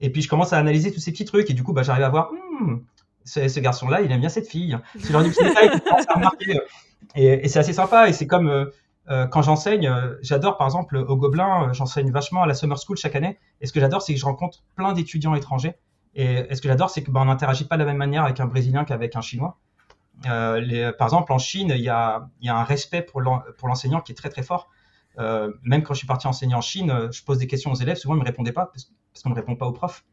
Et 0.00 0.10
puis 0.10 0.22
je 0.22 0.28
commence 0.28 0.52
à 0.52 0.58
analyser 0.58 0.92
tous 0.92 1.00
ces 1.00 1.12
petits 1.12 1.24
trucs 1.24 1.50
et 1.50 1.54
du 1.54 1.62
coup, 1.62 1.72
bah, 1.72 1.82
j'arrive 1.82 2.04
à 2.04 2.08
voir, 2.08 2.30
hmm, 2.32 2.80
ce, 3.24 3.60
garçon-là, 3.60 4.00
il 4.00 4.10
aime 4.10 4.20
bien 4.20 4.28
cette 4.28 4.48
fille. 4.48 4.76
C'est 4.98 5.12
remarquer. 6.14 6.60
Et, 7.14 7.48
c'est 7.48 7.58
assez 7.58 7.72
sympa. 7.72 8.08
Et 8.08 8.12
c'est 8.12 8.26
comme 8.26 8.48
euh, 8.48 8.66
euh, 9.10 9.26
quand 9.26 9.42
j'enseigne, 9.42 9.86
euh, 9.86 10.16
j'adore 10.22 10.56
par 10.56 10.66
exemple 10.66 10.96
au 10.96 11.16
Gobelin, 11.16 11.72
j'enseigne 11.72 12.10
vachement 12.10 12.42
à 12.42 12.46
la 12.46 12.54
Summer 12.54 12.78
School 12.78 12.96
chaque 12.96 13.14
année. 13.14 13.38
Et 13.60 13.66
ce 13.66 13.72
que 13.72 13.80
j'adore, 13.80 14.02
c'est 14.02 14.14
que 14.14 14.20
je 14.20 14.24
rencontre 14.24 14.64
plein 14.74 14.92
d'étudiants 14.92 15.34
étrangers. 15.34 15.74
Et, 16.14 16.54
ce 16.54 16.60
que 16.60 16.68
j'adore, 16.68 16.90
c'est 16.90 17.02
que 17.02 17.10
ben, 17.10 17.24
n'interagit 17.26 17.66
pas 17.66 17.76
de 17.76 17.82
la 17.82 17.86
même 17.86 17.98
manière 17.98 18.24
avec 18.24 18.40
un 18.40 18.46
Brésilien 18.46 18.84
qu'avec 18.84 19.16
un 19.16 19.20
Chinois. 19.20 19.58
Par 20.22 21.06
exemple, 21.06 21.32
en 21.32 21.38
Chine, 21.38 21.72
il 21.74 21.82
y 21.82 21.90
a, 21.90 22.28
un 22.46 22.64
respect 22.64 23.02
pour 23.02 23.20
l'enseignant 23.20 24.00
qui 24.00 24.12
est 24.12 24.14
très 24.14 24.30
très 24.30 24.42
fort. 24.42 24.70
même 25.18 25.82
quand 25.82 25.92
je 25.92 25.98
suis 25.98 26.06
parti 26.06 26.26
enseigner 26.26 26.54
en 26.54 26.62
Chine, 26.62 27.10
je 27.12 27.22
pose 27.22 27.38
des 27.38 27.46
questions 27.46 27.70
aux 27.70 27.74
élèves, 27.74 27.98
souvent 27.98 28.14
ils 28.14 28.20
me 28.20 28.24
répondaient 28.24 28.52
pas 28.52 28.66
parce, 28.66 28.90
qu'on 29.22 29.30
ne 29.30 29.34
répond 29.34 29.56
pas 29.56 29.66
aux 29.66 29.72
profs 29.72 30.04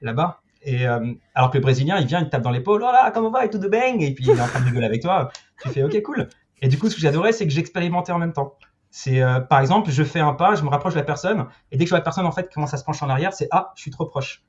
là-bas. 0.00 0.40
Et 0.62 0.86
euh, 0.86 1.14
alors 1.34 1.50
que 1.50 1.58
le 1.58 1.62
Brésilien, 1.62 1.98
il 1.98 2.06
vient, 2.06 2.20
il 2.20 2.28
tape 2.28 2.42
dans 2.42 2.50
l'épaule, 2.50 2.82
oh 2.82 2.92
là, 2.92 3.10
comment 3.12 3.30
va? 3.30 3.44
Et 3.44 3.50
tout 3.50 3.58
de 3.58 3.68
bang, 3.68 4.02
et 4.02 4.12
puis 4.12 4.24
il 4.24 4.30
est 4.30 4.40
en 4.40 4.46
train 4.46 4.60
de 4.60 4.64
rigoler 4.64 4.86
avec 4.86 5.02
toi. 5.02 5.30
Tu 5.62 5.68
fais, 5.68 5.82
ok, 5.82 6.02
cool. 6.02 6.28
Et 6.62 6.68
du 6.68 6.78
coup, 6.78 6.88
ce 6.88 6.94
que 6.94 7.00
j'adorais, 7.00 7.32
c'est 7.32 7.46
que 7.46 7.52
j'expérimentais 7.52 8.12
en 8.12 8.18
même 8.18 8.32
temps. 8.32 8.54
C'est, 8.90 9.20
euh, 9.20 9.40
par 9.40 9.60
exemple, 9.60 9.90
je 9.90 10.02
fais 10.02 10.20
un 10.20 10.32
pas, 10.32 10.54
je 10.54 10.62
me 10.62 10.68
rapproche 10.68 10.94
de 10.94 10.98
la 10.98 11.04
personne, 11.04 11.46
et 11.70 11.76
dès 11.76 11.84
que 11.84 11.88
je 11.88 11.90
vois 11.90 11.98
la 11.98 12.04
personne 12.04 12.26
en 12.26 12.32
fait 12.32 12.52
commence 12.52 12.72
à 12.72 12.78
se 12.78 12.84
pencher 12.84 13.04
en 13.04 13.10
arrière, 13.10 13.32
c'est 13.32 13.48
ah, 13.50 13.72
je 13.76 13.82
suis 13.82 13.90
trop 13.90 14.06
proche. 14.06 14.42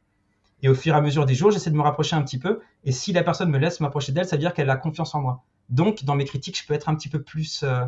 Et 0.61 0.69
au 0.69 0.75
fur 0.75 0.93
et 0.93 0.97
à 0.97 1.01
mesure 1.01 1.25
des 1.25 1.35
jours, 1.35 1.51
j'essaie 1.51 1.71
de 1.71 1.75
me 1.75 1.81
rapprocher 1.81 2.15
un 2.15 2.21
petit 2.21 2.39
peu. 2.39 2.59
Et 2.83 2.91
si 2.91 3.13
la 3.13 3.23
personne 3.23 3.49
me 3.49 3.57
laisse 3.57 3.79
m'approcher 3.79 4.11
d'elle, 4.11 4.25
ça 4.25 4.35
veut 4.35 4.41
dire 4.41 4.53
qu'elle 4.53 4.69
a 4.69 4.75
confiance 4.75 5.15
en 5.15 5.21
moi. 5.21 5.43
Donc, 5.69 6.03
dans 6.03 6.15
mes 6.15 6.25
critiques, 6.25 6.59
je 6.59 6.65
peux 6.65 6.73
être 6.73 6.89
un 6.89 6.95
petit 6.95 7.09
peu 7.09 7.21
plus, 7.21 7.63
euh, 7.63 7.85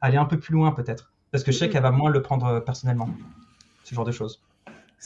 aller 0.00 0.16
un 0.16 0.24
peu 0.24 0.38
plus 0.38 0.52
loin 0.52 0.72
peut-être, 0.72 1.12
parce 1.32 1.42
que 1.44 1.52
je 1.52 1.58
sais 1.58 1.66
mm-hmm. 1.66 1.70
qu'elle 1.70 1.82
va 1.82 1.90
moins 1.90 2.10
le 2.10 2.22
prendre 2.22 2.60
personnellement. 2.60 3.08
Ce 3.84 3.94
genre 3.94 4.04
de 4.04 4.12
choses. 4.12 4.42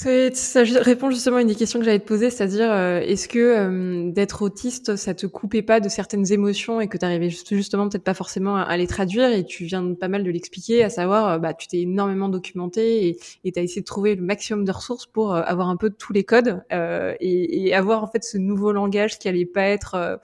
Ça, 0.01 0.63
répond 0.63 1.11
justement 1.11 1.39
à 1.39 1.41
une 1.41 1.49
des 1.49 1.57
questions 1.57 1.81
que 1.81 1.85
j'allais 1.85 1.99
te 1.99 2.07
poser, 2.07 2.31
c'est-à-dire 2.31 2.71
euh, 2.71 3.01
est-ce 3.01 3.27
que 3.27 3.39
euh, 3.41 4.13
d'être 4.13 4.43
autiste, 4.43 4.95
ça 4.95 5.13
te 5.13 5.27
coupait 5.27 5.61
pas 5.63 5.81
de 5.81 5.89
certaines 5.89 6.33
émotions 6.33 6.81
et 6.81 6.87
que 6.87 6.97
tu 6.97 7.05
arrivais 7.05 7.31
justement 7.31 7.89
peut-être 7.89 8.05
pas 8.05 8.15
forcément 8.15 8.55
à, 8.59 8.77
les 8.77 8.87
traduire 8.87 9.29
et 9.33 9.45
tu 9.45 9.65
viens 9.65 9.95
pas 9.95 10.07
mal 10.07 10.23
de 10.23 10.31
l'expliquer, 10.31 10.85
à 10.85 10.89
savoir 10.89 11.29
euh, 11.29 11.39
bah 11.39 11.53
tu 11.53 11.67
t'es 11.67 11.81
énormément 11.81 12.29
documenté 12.29 13.19
et 13.43 13.51
tu 13.51 13.59
as 13.59 13.63
essayé 13.65 13.81
de 13.81 13.87
trouver 13.87 14.15
le 14.15 14.23
maximum 14.23 14.65
de 14.65 14.71
ressources 14.71 15.07
pour 15.07 15.35
avoir 15.35 15.69
un 15.69 15.77
peu 15.77 15.91
tous 15.91 16.13
les 16.13 16.23
codes 16.23 16.63
et, 16.71 17.67
et, 17.67 17.75
avoir 17.75 18.05
en 18.05 18.07
fait 18.07 18.23
ce 18.23 18.39
nouveau 18.39 18.71
langage 18.71 19.19
qui 19.19 19.29
allait 19.29 19.47
pas 19.47 19.65
être 19.65 20.21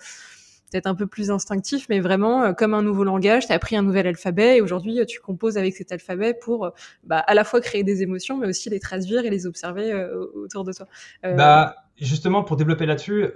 peut-être 0.75 0.87
un 0.89 0.97
peu 0.97 1.07
plus 1.07 1.31
instinctif, 1.31 1.87
mais 1.89 2.01
vraiment 2.01 2.43
euh, 2.43 2.53
comme 2.53 2.75
un 2.75 2.83
nouveau 2.83 3.05
langage. 3.05 3.47
Tu 3.47 3.53
as 3.53 3.55
appris 3.55 3.77
un 3.77 3.83
nouvel 3.83 4.09
alphabet 4.09 4.57
et 4.57 4.61
aujourd'hui, 4.61 4.99
euh, 4.99 5.05
tu 5.05 5.21
composes 5.21 5.57
avec 5.57 5.77
cet 5.77 5.93
alphabet 5.93 6.35
pour 6.35 6.65
euh, 6.65 6.71
bah, 7.05 7.19
à 7.19 7.35
la 7.35 7.45
fois 7.45 7.61
créer 7.61 7.85
des 7.85 8.03
émotions, 8.03 8.37
mais 8.37 8.49
aussi 8.49 8.71
les 8.71 8.81
traduire 8.81 9.25
et 9.25 9.31
les 9.31 9.47
observer 9.47 9.95
autour 10.35 10.65
de 10.65 10.73
toi. 10.73 10.87
Bah, 11.23 11.77
justement, 11.97 12.43
pour 12.43 12.57
développer 12.57 12.87
là-dessus, 12.87 13.29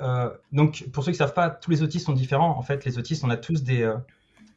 donc 0.53 0.87
pour 0.93 1.05
ceux 1.05 1.13
qui 1.13 1.19
savent 1.19 1.35
pas, 1.35 1.51
tous 1.51 1.71
les 1.71 1.83
autistes 1.83 2.07
sont 2.07 2.13
différents. 2.13 2.59
En 2.59 2.63
fait, 2.63 2.85
les 2.85 2.99
autistes, 2.99 3.23
on 3.25 3.31
a 3.31 3.37
tous 3.37 3.63
des, 3.63 3.91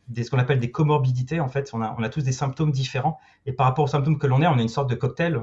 des 0.08 0.24
ce 0.24 0.32
qu'on 0.32 0.40
appelle 0.40 0.60
des 0.60 0.72
comorbidités. 0.72 1.40
En 1.40 1.50
fait, 1.50 1.70
on 1.74 1.82
a, 1.82 1.96
on 1.98 2.04
a 2.04 2.10
tous 2.10 2.24
des 2.24 2.32
symptômes 2.32 2.72
différents. 2.72 3.20
Et 3.46 3.54
par 3.54 3.68
rapport 3.68 3.86
aux 3.86 3.90
symptômes 3.90 4.18
que 4.18 4.28
l'on 4.28 4.42
est, 4.42 4.48
on 4.48 4.58
a 4.58 4.62
une 4.62 4.70
sorte 4.70 4.90
de 4.90 4.96
cocktail, 4.96 5.40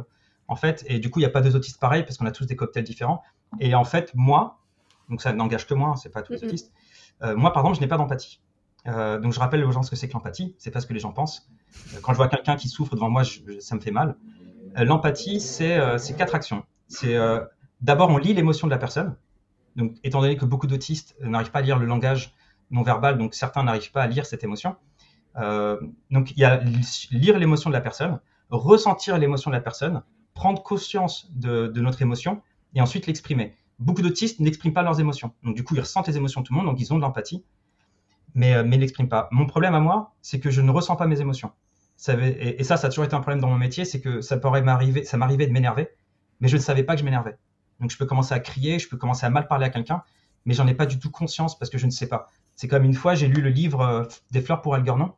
en 0.48 0.56
fait. 0.56 0.84
Et 0.88 0.98
du 0.98 1.10
coup, 1.10 1.20
il 1.20 1.22
n'y 1.22 1.28
a 1.28 1.32
pas 1.32 1.42
deux 1.42 1.54
autistes 1.54 1.78
pareils 1.78 2.02
parce 2.02 2.18
qu'on 2.18 2.26
a 2.26 2.32
tous 2.32 2.46
des 2.46 2.56
cocktails 2.56 2.84
différents. 2.84 3.22
Et 3.60 3.74
en 3.74 3.84
fait, 3.84 4.10
moi, 4.14 4.58
donc 5.08 5.22
ça 5.22 5.32
n'engage 5.32 5.66
que 5.66 5.74
moi, 5.74 5.90
hein, 5.90 5.96
c'est 5.96 6.12
pas 6.12 6.22
tous 6.22 6.32
les 6.32 6.44
autistes. 6.44 6.72
Euh, 7.22 7.36
moi, 7.36 7.52
par 7.52 7.62
exemple, 7.62 7.76
je 7.76 7.80
n'ai 7.80 7.88
pas 7.88 7.96
d'empathie. 7.96 8.40
Euh, 8.86 9.18
donc 9.18 9.32
je 9.32 9.40
rappelle 9.40 9.64
aux 9.64 9.72
gens 9.72 9.82
ce 9.82 9.90
que 9.90 9.96
c'est 9.96 10.08
que 10.08 10.14
l'empathie. 10.14 10.54
C'est 10.58 10.70
pas 10.70 10.80
ce 10.80 10.86
que 10.86 10.94
les 10.94 11.00
gens 11.00 11.12
pensent. 11.12 11.48
Euh, 11.94 11.98
quand 12.02 12.12
je 12.12 12.16
vois 12.16 12.28
quelqu'un 12.28 12.56
qui 12.56 12.68
souffre 12.68 12.94
devant 12.94 13.10
moi, 13.10 13.22
ça 13.60 13.74
me 13.74 13.80
fait 13.80 13.90
mal. 13.90 14.16
l'empathie, 14.76 15.40
c'est 15.40 15.78
quatre 16.16 16.34
actions. 16.34 16.64
C'est 16.86 17.16
d'abord 17.80 18.10
on 18.10 18.18
lit 18.18 18.34
l'émotion 18.34 18.66
de 18.66 18.72
la 18.72 18.78
personne. 18.78 19.16
Donc 19.76 19.96
étant 20.04 20.20
donné 20.20 20.36
que 20.36 20.44
beaucoup 20.44 20.66
d'autistes 20.66 21.16
n'arrivent 21.20 21.50
pas 21.50 21.60
à 21.60 21.62
lire 21.62 21.78
le 21.78 21.86
langage 21.86 22.34
non 22.70 22.82
verbal, 22.82 23.18
donc 23.18 23.34
certains 23.34 23.62
n'arrivent 23.62 23.92
pas 23.92 24.02
à 24.02 24.06
lire 24.06 24.26
cette 24.26 24.44
émotion. 24.44 24.76
donc 25.36 26.30
il 26.30 26.38
y 26.38 26.44
a 26.44 26.60
lire 27.10 27.38
l'émotion 27.38 27.70
de 27.70 27.74
la 27.74 27.80
personne, 27.80 28.20
ressentir 28.50 29.18
l'émotion 29.18 29.50
de 29.50 29.56
la 29.56 29.62
personne, 29.62 30.02
prendre 30.34 30.62
conscience 30.62 31.30
de 31.32 31.80
notre 31.80 32.00
émotion 32.00 32.42
et 32.74 32.80
ensuite 32.80 33.06
l'exprimer 33.06 33.56
beaucoup 33.78 34.02
d'autistes 34.02 34.40
n'expriment 34.40 34.72
pas 34.72 34.82
leurs 34.82 35.00
émotions. 35.00 35.32
Donc 35.42 35.54
du 35.54 35.64
coup, 35.64 35.74
ils 35.74 35.80
ressentent 35.80 36.08
les 36.08 36.16
émotions 36.16 36.40
de 36.40 36.46
tout 36.46 36.52
le 36.52 36.58
monde, 36.58 36.66
donc 36.66 36.80
ils 36.80 36.92
ont 36.92 36.96
de 36.96 37.02
l'empathie, 37.02 37.44
mais, 38.34 38.54
euh, 38.54 38.64
mais 38.64 38.76
ils 38.76 38.80
n'expriment 38.80 39.08
pas. 39.08 39.28
Mon 39.30 39.46
problème 39.46 39.74
à 39.74 39.80
moi, 39.80 40.14
c'est 40.22 40.40
que 40.40 40.50
je 40.50 40.60
ne 40.60 40.70
ressens 40.70 40.96
pas 40.96 41.06
mes 41.06 41.20
émotions. 41.20 41.52
Et, 42.08 42.62
ça, 42.62 42.76
ça 42.76 42.86
a 42.86 42.90
toujours 42.90 43.04
été 43.04 43.14
un 43.14 43.20
problème 43.20 43.40
dans 43.40 43.48
mon 43.48 43.58
métier, 43.58 43.84
c'est 43.84 44.00
que 44.00 44.20
ça 44.20 44.36
pourrait 44.36 44.62
m'arriver, 44.62 45.04
ça 45.04 45.16
m'arrivait 45.16 45.48
de 45.48 45.52
m'énerver, 45.52 45.88
mais 46.40 46.46
je 46.46 46.56
ne 46.56 46.62
savais 46.62 46.84
pas 46.84 46.94
que 46.94 47.00
je 47.00 47.04
m'énervais. 47.04 47.36
Donc 47.80 47.90
je 47.90 47.98
peux 47.98 48.06
commencer 48.06 48.34
à 48.34 48.40
crier, 48.40 48.78
je 48.78 48.88
peux 48.88 48.96
commencer 48.96 49.26
à 49.26 49.30
mal 49.30 49.48
parler 49.48 49.66
à 49.66 49.70
quelqu'un, 49.70 50.02
mais 50.44 50.54
j'en 50.54 50.66
ai 50.68 50.74
pas 50.74 50.86
du 50.86 51.00
tout 51.00 51.10
conscience 51.10 51.58
parce 51.58 51.70
que 51.70 51.78
je 51.78 51.86
ne 51.86 51.90
sais 51.90 52.08
pas. 52.08 52.28
C'est 52.54 52.68
comme 52.68 52.84
une 52.84 52.94
fois, 52.94 53.16
j'ai 53.16 53.26
lu 53.26 53.40
le 53.40 53.50
livre 53.50 53.80
euh, 53.80 54.04
Des 54.30 54.40
fleurs 54.40 54.62
pour 54.62 54.76
Algernon. 54.76 55.14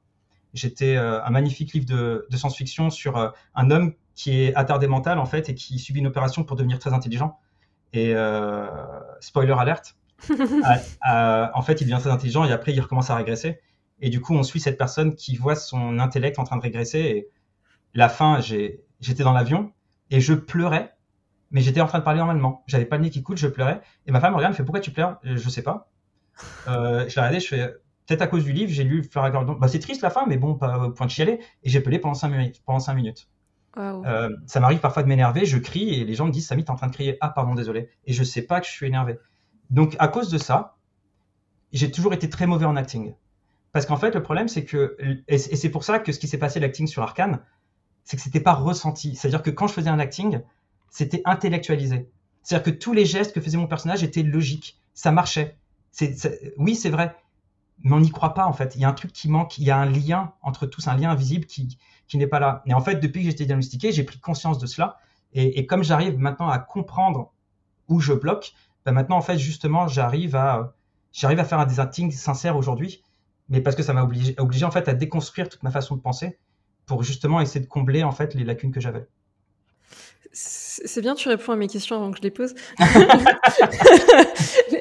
J'étais 0.54 0.96
euh, 0.96 1.22
un 1.22 1.30
magnifique 1.30 1.74
livre 1.74 1.86
de, 1.86 2.26
de 2.28 2.36
science-fiction 2.36 2.88
sur 2.88 3.34
un 3.54 3.70
homme 3.70 3.92
qui 4.14 4.42
est 4.42 4.54
attardé 4.54 4.86
mental 4.86 5.18
en 5.18 5.26
fait 5.26 5.50
et 5.50 5.54
qui 5.54 5.78
subit 5.78 6.00
une 6.00 6.06
opération 6.06 6.44
pour 6.44 6.56
devenir 6.56 6.78
très 6.78 6.94
intelligent. 6.94 7.38
Et 7.92 8.14
euh, 8.14 8.66
spoiler 9.20 9.54
alerte, 9.58 9.96
en 10.28 11.62
fait, 11.62 11.80
il 11.80 11.84
devient 11.84 11.98
très 12.00 12.10
intelligent 12.10 12.44
et 12.44 12.52
après, 12.52 12.72
il 12.72 12.80
recommence 12.80 13.10
à 13.10 13.16
régresser. 13.16 13.60
Et 14.00 14.08
du 14.08 14.20
coup, 14.20 14.34
on 14.34 14.42
suit 14.42 14.60
cette 14.60 14.78
personne 14.78 15.14
qui 15.14 15.36
voit 15.36 15.56
son 15.56 15.98
intellect 15.98 16.38
en 16.38 16.44
train 16.44 16.56
de 16.56 16.62
régresser. 16.62 16.98
Et 16.98 17.28
la 17.94 18.08
fin, 18.08 18.40
j'étais 18.40 19.22
dans 19.22 19.32
l'avion 19.32 19.72
et 20.10 20.20
je 20.20 20.34
pleurais, 20.34 20.94
mais 21.50 21.60
j'étais 21.60 21.80
en 21.80 21.86
train 21.86 21.98
de 21.98 22.04
parler 22.04 22.18
normalement. 22.18 22.64
J'avais 22.66 22.86
pas 22.86 22.96
le 22.96 23.04
nez 23.04 23.10
qui 23.10 23.22
coule, 23.22 23.36
je 23.36 23.48
pleurais. 23.48 23.80
Et 24.06 24.12
ma 24.12 24.20
femme 24.20 24.32
me 24.32 24.36
regarde, 24.36 24.52
me 24.52 24.56
fait 24.56 24.64
pourquoi 24.64 24.80
tu 24.80 24.90
pleures? 24.90 25.18
Je 25.22 25.48
sais 25.48 25.62
pas. 25.62 25.90
Euh, 26.68 27.08
je 27.08 27.16
l'ai 27.16 27.20
regardé, 27.20 27.40
je 27.40 27.48
fais 27.48 27.74
peut-être 28.06 28.22
à 28.22 28.26
cause 28.26 28.44
du 28.44 28.52
livre, 28.52 28.72
j'ai 28.72 28.84
lu 28.84 29.04
Fleur 29.04 29.30
Bah, 29.58 29.68
c'est 29.68 29.78
triste 29.78 30.02
la 30.02 30.10
fin, 30.10 30.26
mais 30.26 30.36
bon, 30.36 30.54
pas 30.54 30.86
au 30.86 30.90
point 30.90 31.06
de 31.06 31.10
chialer. 31.10 31.38
Et 31.62 31.70
j'ai 31.70 31.80
pelé 31.80 31.98
pendant 31.98 32.14
5 32.14 32.28
minutes. 32.28 32.62
Pendant 32.64 32.80
5 32.80 32.94
minutes. 32.94 33.28
Euh, 33.78 34.36
ça 34.46 34.60
m'arrive 34.60 34.80
parfois 34.80 35.02
de 35.02 35.08
m'énerver, 35.08 35.44
je 35.44 35.58
crie 35.58 35.94
et 35.94 36.04
les 36.04 36.14
gens 36.14 36.26
me 36.26 36.32
disent 36.32 36.46
Samy, 36.46 36.64
t'es 36.64 36.70
en 36.70 36.76
train 36.76 36.88
de 36.88 36.92
crier. 36.92 37.16
Ah, 37.20 37.28
pardon, 37.28 37.54
désolé. 37.54 37.88
Et 38.06 38.12
je 38.12 38.24
sais 38.24 38.42
pas 38.42 38.60
que 38.60 38.66
je 38.66 38.72
suis 38.72 38.86
énervé. 38.86 39.18
Donc, 39.70 39.96
à 39.98 40.08
cause 40.08 40.30
de 40.30 40.38
ça, 40.38 40.76
j'ai 41.72 41.90
toujours 41.90 42.12
été 42.12 42.28
très 42.28 42.46
mauvais 42.46 42.66
en 42.66 42.76
acting. 42.76 43.14
Parce 43.72 43.86
qu'en 43.86 43.96
fait, 43.96 44.14
le 44.14 44.22
problème, 44.22 44.48
c'est 44.48 44.64
que, 44.64 44.96
et 45.28 45.38
c'est 45.38 45.68
pour 45.68 45.84
ça 45.84 46.00
que 46.00 46.10
ce 46.10 46.18
qui 46.18 46.26
s'est 46.26 46.38
passé 46.38 46.58
l'acting 46.58 46.88
sur 46.88 47.02
Arkane, 47.02 47.40
c'est 48.04 48.16
que 48.16 48.22
c'était 48.22 48.40
pas 48.40 48.54
ressenti. 48.54 49.14
C'est-à-dire 49.14 49.42
que 49.42 49.50
quand 49.50 49.68
je 49.68 49.74
faisais 49.74 49.90
un 49.90 50.00
acting, 50.00 50.40
c'était 50.90 51.22
intellectualisé. 51.24 52.10
C'est-à-dire 52.42 52.72
que 52.72 52.76
tous 52.76 52.92
les 52.92 53.04
gestes 53.04 53.32
que 53.32 53.40
faisait 53.40 53.58
mon 53.58 53.68
personnage 53.68 54.02
étaient 54.02 54.24
logiques. 54.24 54.80
Ça 54.94 55.12
marchait. 55.12 55.56
oui, 56.56 56.74
c'est 56.74 56.90
vrai. 56.90 57.14
Mais 57.82 57.92
on 57.92 58.00
n'y 58.00 58.10
croit 58.10 58.34
pas, 58.34 58.46
en 58.46 58.52
fait. 58.52 58.76
Il 58.76 58.80
y 58.80 58.84
a 58.84 58.88
un 58.88 58.92
truc 58.92 59.12
qui 59.12 59.28
manque. 59.28 59.58
Il 59.58 59.64
y 59.64 59.70
a 59.70 59.78
un 59.78 59.86
lien 59.86 60.32
entre 60.42 60.66
tous, 60.66 60.86
un 60.88 60.96
lien 60.96 61.10
invisible 61.10 61.46
qui, 61.46 61.78
qui 62.06 62.18
n'est 62.18 62.26
pas 62.26 62.40
là. 62.40 62.62
Et 62.66 62.74
en 62.74 62.80
fait, 62.80 62.96
depuis 62.96 63.20
que 63.20 63.26
j'ai 63.26 63.32
été 63.32 63.46
diagnostiqué, 63.46 63.92
j'ai 63.92 64.04
pris 64.04 64.18
conscience 64.18 64.58
de 64.58 64.66
cela. 64.66 64.98
Et, 65.32 65.64
comme 65.66 65.84
j'arrive 65.84 66.18
maintenant 66.18 66.48
à 66.48 66.58
comprendre 66.58 67.32
où 67.88 68.00
je 68.00 68.12
bloque, 68.12 68.52
ben 68.84 68.92
maintenant, 68.92 69.16
en 69.16 69.22
fait, 69.22 69.38
justement, 69.38 69.86
j'arrive 69.86 70.34
à, 70.34 70.74
j'arrive 71.12 71.38
à 71.38 71.44
faire 71.44 71.64
des 71.66 71.78
actings 71.78 72.10
sincères 72.10 72.56
aujourd'hui. 72.56 73.04
Mais 73.48 73.60
parce 73.60 73.76
que 73.76 73.82
ça 73.82 73.92
m'a 73.92 74.02
obligé, 74.02 74.34
obligé, 74.38 74.64
en 74.64 74.70
fait, 74.72 74.88
à 74.88 74.94
déconstruire 74.94 75.48
toute 75.48 75.62
ma 75.62 75.70
façon 75.70 75.96
de 75.96 76.00
penser 76.00 76.38
pour 76.86 77.04
justement 77.04 77.40
essayer 77.40 77.60
de 77.60 77.70
combler, 77.70 78.02
en 78.02 78.12
fait, 78.12 78.34
les 78.34 78.44
lacunes 78.44 78.72
que 78.72 78.80
j'avais. 78.80 79.06
C'est 80.32 81.00
bien, 81.00 81.16
tu 81.16 81.28
réponds 81.28 81.50
à 81.52 81.56
mes 81.56 81.66
questions 81.66 81.96
avant 81.96 82.12
que 82.12 82.18
je 82.18 82.22
les 82.22 82.30
pose. 82.30 82.54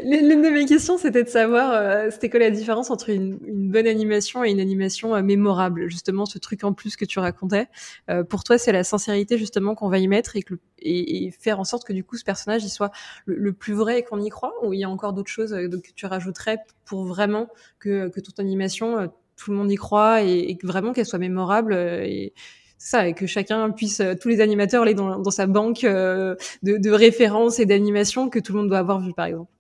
L'une 0.03 0.43
de 0.43 0.49
mes 0.49 0.65
questions, 0.65 0.99
c'était 0.99 1.23
de 1.23 1.29
savoir, 1.29 1.73
euh, 1.73 2.12
c'était 2.12 2.29
quoi 2.29 2.39
la 2.39 2.51
différence 2.51 2.91
entre 2.91 3.09
une, 3.09 3.39
bonne 3.71 3.88
animation 3.88 4.43
et 4.43 4.51
une 4.51 4.59
animation 4.59 5.15
euh, 5.15 5.23
mémorable? 5.23 5.89
Justement, 5.89 6.27
ce 6.27 6.38
truc 6.38 6.63
en 6.63 6.73
plus 6.73 6.95
que 6.95 7.03
tu 7.03 7.17
racontais. 7.17 7.67
Euh, 8.12 8.23
pour 8.23 8.43
toi, 8.43 8.59
c'est 8.59 8.71
la 8.71 8.83
sincérité 8.83 9.39
justement 9.39 9.73
qu'on 9.73 9.89
va 9.89 9.97
y 9.97 10.07
mettre 10.07 10.35
et, 10.35 11.31
faire 11.39 11.59
en 11.59 11.63
sorte 11.63 11.83
que 11.83 11.93
du 11.93 12.03
coup, 12.03 12.15
ce 12.15 12.23
personnage, 12.23 12.63
il 12.63 12.69
soit 12.69 12.91
le, 13.25 13.51
plus 13.51 13.73
vrai 13.73 13.99
et 13.99 14.03
qu'on 14.03 14.21
y 14.21 14.29
croit? 14.29 14.53
Ou 14.63 14.73
il 14.73 14.79
y 14.79 14.83
a 14.83 14.89
encore 14.89 15.13
d'autres 15.13 15.31
choses 15.31 15.51
que 15.51 15.91
tu 15.95 16.05
rajouterais 16.05 16.59
pour 16.85 17.05
vraiment 17.05 17.47
que, 17.79 18.09
que 18.09 18.19
toute 18.19 18.39
animation, 18.39 19.09
tout 19.35 19.49
le 19.49 19.57
monde 19.57 19.71
y 19.71 19.75
croit 19.75 20.21
et, 20.21 20.59
vraiment 20.62 20.93
qu'elle 20.93 21.07
soit 21.07 21.17
mémorable 21.17 21.73
ça, 22.80 23.08
et 23.08 23.13
que 23.13 23.28
chacun 23.28 23.70
puisse, 23.70 24.00
euh, 24.00 24.15
tous 24.20 24.30
les 24.30 24.42
animateurs, 24.42 24.82
aller 24.84 24.96
dans, 24.96 25.20
dans 25.20 25.32
sa 25.32 25.46
banque 25.46 25.84
euh, 25.84 26.36
de, 26.63 26.78
de 26.78 26.92
références 26.92 27.60
et 27.60 27.65
d'animations 27.65 28.30
que 28.30 28.39
tout 28.39 28.54
le 28.54 28.60
monde 28.60 28.70
doit 28.70 28.80
avoir 28.80 29.00
vu, 29.00 29.13
par 29.13 29.26
exemple 29.26 29.52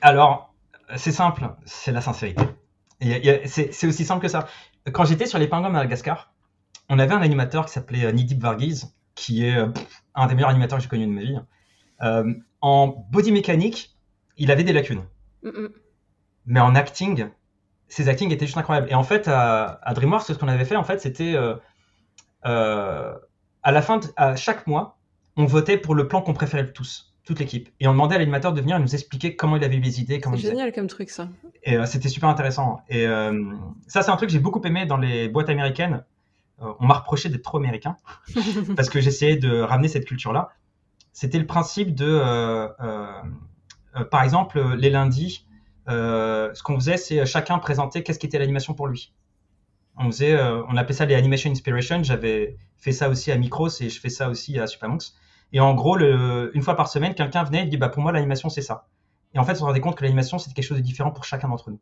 Alors, 0.00 0.54
c'est 0.96 1.12
simple, 1.12 1.48
c'est 1.64 1.92
la 1.92 2.00
sincérité. 2.00 2.44
C'est 3.46 3.86
aussi 3.86 4.04
simple 4.04 4.22
que 4.22 4.28
ça. 4.28 4.48
Quand 4.92 5.04
j'étais 5.04 5.26
sur 5.26 5.38
les 5.38 5.48
pingouins 5.48 5.68
Madagascar, 5.68 6.32
on 6.88 6.98
avait 6.98 7.14
un 7.14 7.20
animateur 7.20 7.66
qui 7.66 7.72
s'appelait 7.72 8.06
euh, 8.06 8.12
Nidip 8.12 8.40
Varghese, 8.40 8.94
qui 9.14 9.46
est 9.46 9.56
un 10.14 10.26
des 10.26 10.34
meilleurs 10.34 10.50
animateurs 10.50 10.78
que 10.78 10.82
j'ai 10.82 10.90
connu 10.90 11.06
de 11.06 11.10
ma 11.10 11.22
vie. 11.22 11.38
en 12.60 13.06
body 13.10 13.32
mécanique, 13.32 13.96
il 14.36 14.50
avait 14.50 14.64
des 14.64 14.74
lacunes. 14.74 15.04
Mais 16.44 16.60
en 16.60 16.74
acting, 16.74 17.28
ses 17.88 18.08
acting 18.08 18.30
étaient 18.30 18.46
juste 18.46 18.58
incroyables. 18.58 18.88
Et 18.90 18.94
en 18.94 19.02
fait, 19.02 19.28
à, 19.28 19.80
à 19.82 19.94
DreamWorks, 19.94 20.26
ce 20.26 20.32
qu'on 20.34 20.48
avait 20.48 20.64
fait, 20.64 20.76
en 20.76 20.84
fait, 20.84 21.00
c'était 21.00 21.34
euh, 21.34 21.54
à 22.46 23.72
la 23.72 23.82
fin, 23.82 24.00
à 24.16 24.36
chaque 24.36 24.66
mois, 24.66 24.96
on 25.36 25.44
votait 25.44 25.76
pour 25.76 25.94
le 25.94 26.08
plan 26.08 26.22
qu'on 26.22 26.34
préférait 26.34 26.72
tous, 26.72 27.14
toute 27.24 27.38
l'équipe. 27.38 27.68
Et 27.80 27.88
on 27.88 27.92
demandait 27.92 28.14
à 28.14 28.18
l'animateur 28.18 28.52
de 28.52 28.60
venir 28.60 28.78
nous 28.78 28.94
expliquer 28.94 29.36
comment 29.36 29.56
il 29.56 29.64
avait 29.64 29.76
eu 29.76 29.80
les 29.80 30.00
idées. 30.00 30.20
C'est 30.22 30.38
génial 30.38 30.72
comme 30.72 30.86
truc, 30.86 31.10
ça. 31.10 31.28
Et 31.62 31.76
euh, 31.76 31.84
c'était 31.84 32.08
super 32.08 32.28
intéressant. 32.28 32.80
Et 32.88 33.06
euh, 33.06 33.52
ça, 33.86 34.02
c'est 34.02 34.10
un 34.10 34.16
truc 34.16 34.28
que 34.28 34.32
j'ai 34.32 34.38
beaucoup 34.40 34.62
aimé 34.62 34.86
dans 34.86 34.96
les 34.96 35.28
boîtes 35.28 35.48
américaines. 35.48 36.04
on 36.58 36.86
m'a 36.86 36.94
reproché 36.94 37.28
d'être 37.28 37.42
trop 37.42 37.58
américain 37.58 37.96
parce 38.76 38.88
que 38.88 39.00
j'essayais 39.00 39.36
de 39.36 39.60
ramener 39.60 39.88
cette 39.88 40.06
culture-là. 40.06 40.50
C'était 41.12 41.38
le 41.38 41.46
principe 41.46 41.94
de, 41.94 42.20
par 44.10 44.22
exemple, 44.22 44.74
les 44.76 44.90
lundis, 44.90 45.46
ce 45.88 46.62
qu'on 46.62 46.76
faisait, 46.76 46.98
c'est 46.98 47.24
chacun 47.26 47.58
présenter 47.58 48.02
qu'est-ce 48.02 48.18
qui 48.18 48.26
était 48.26 48.38
l'animation 48.38 48.74
pour 48.74 48.86
lui 48.86 49.12
on 49.96 50.06
faisait, 50.06 50.32
euh, 50.32 50.62
on 50.68 50.76
appelait 50.76 50.94
ça 50.94 51.06
les 51.06 51.14
animation 51.14 51.50
inspiration. 51.50 52.02
J'avais 52.02 52.56
fait 52.76 52.92
ça 52.92 53.08
aussi 53.08 53.32
à 53.32 53.36
Micros 53.36 53.68
et 53.80 53.88
je 53.88 54.00
fais 54.00 54.10
ça 54.10 54.28
aussi 54.28 54.58
à 54.58 54.66
Supermonks. 54.66 55.12
Et 55.52 55.60
en 55.60 55.74
gros, 55.74 55.98
une 55.98 56.62
fois 56.62 56.76
par 56.76 56.88
semaine, 56.88 57.14
quelqu'un 57.14 57.44
venait 57.44 57.64
et 57.64 57.66
dit 57.66 57.76
bah 57.76 57.88
pour 57.88 58.02
moi 58.02 58.12
l'animation 58.12 58.48
c'est 58.48 58.62
ça. 58.62 58.88
Et 59.34 59.38
en 59.38 59.44
fait, 59.44 59.52
on 59.52 59.56
se 59.56 59.64
rendait 59.64 59.80
compte 59.80 59.96
que 59.96 60.02
l'animation 60.02 60.38
c'était 60.38 60.54
quelque 60.54 60.64
chose 60.64 60.78
de 60.78 60.82
différent 60.82 61.10
pour 61.10 61.24
chacun 61.24 61.48
d'entre 61.48 61.70
nous. 61.70 61.80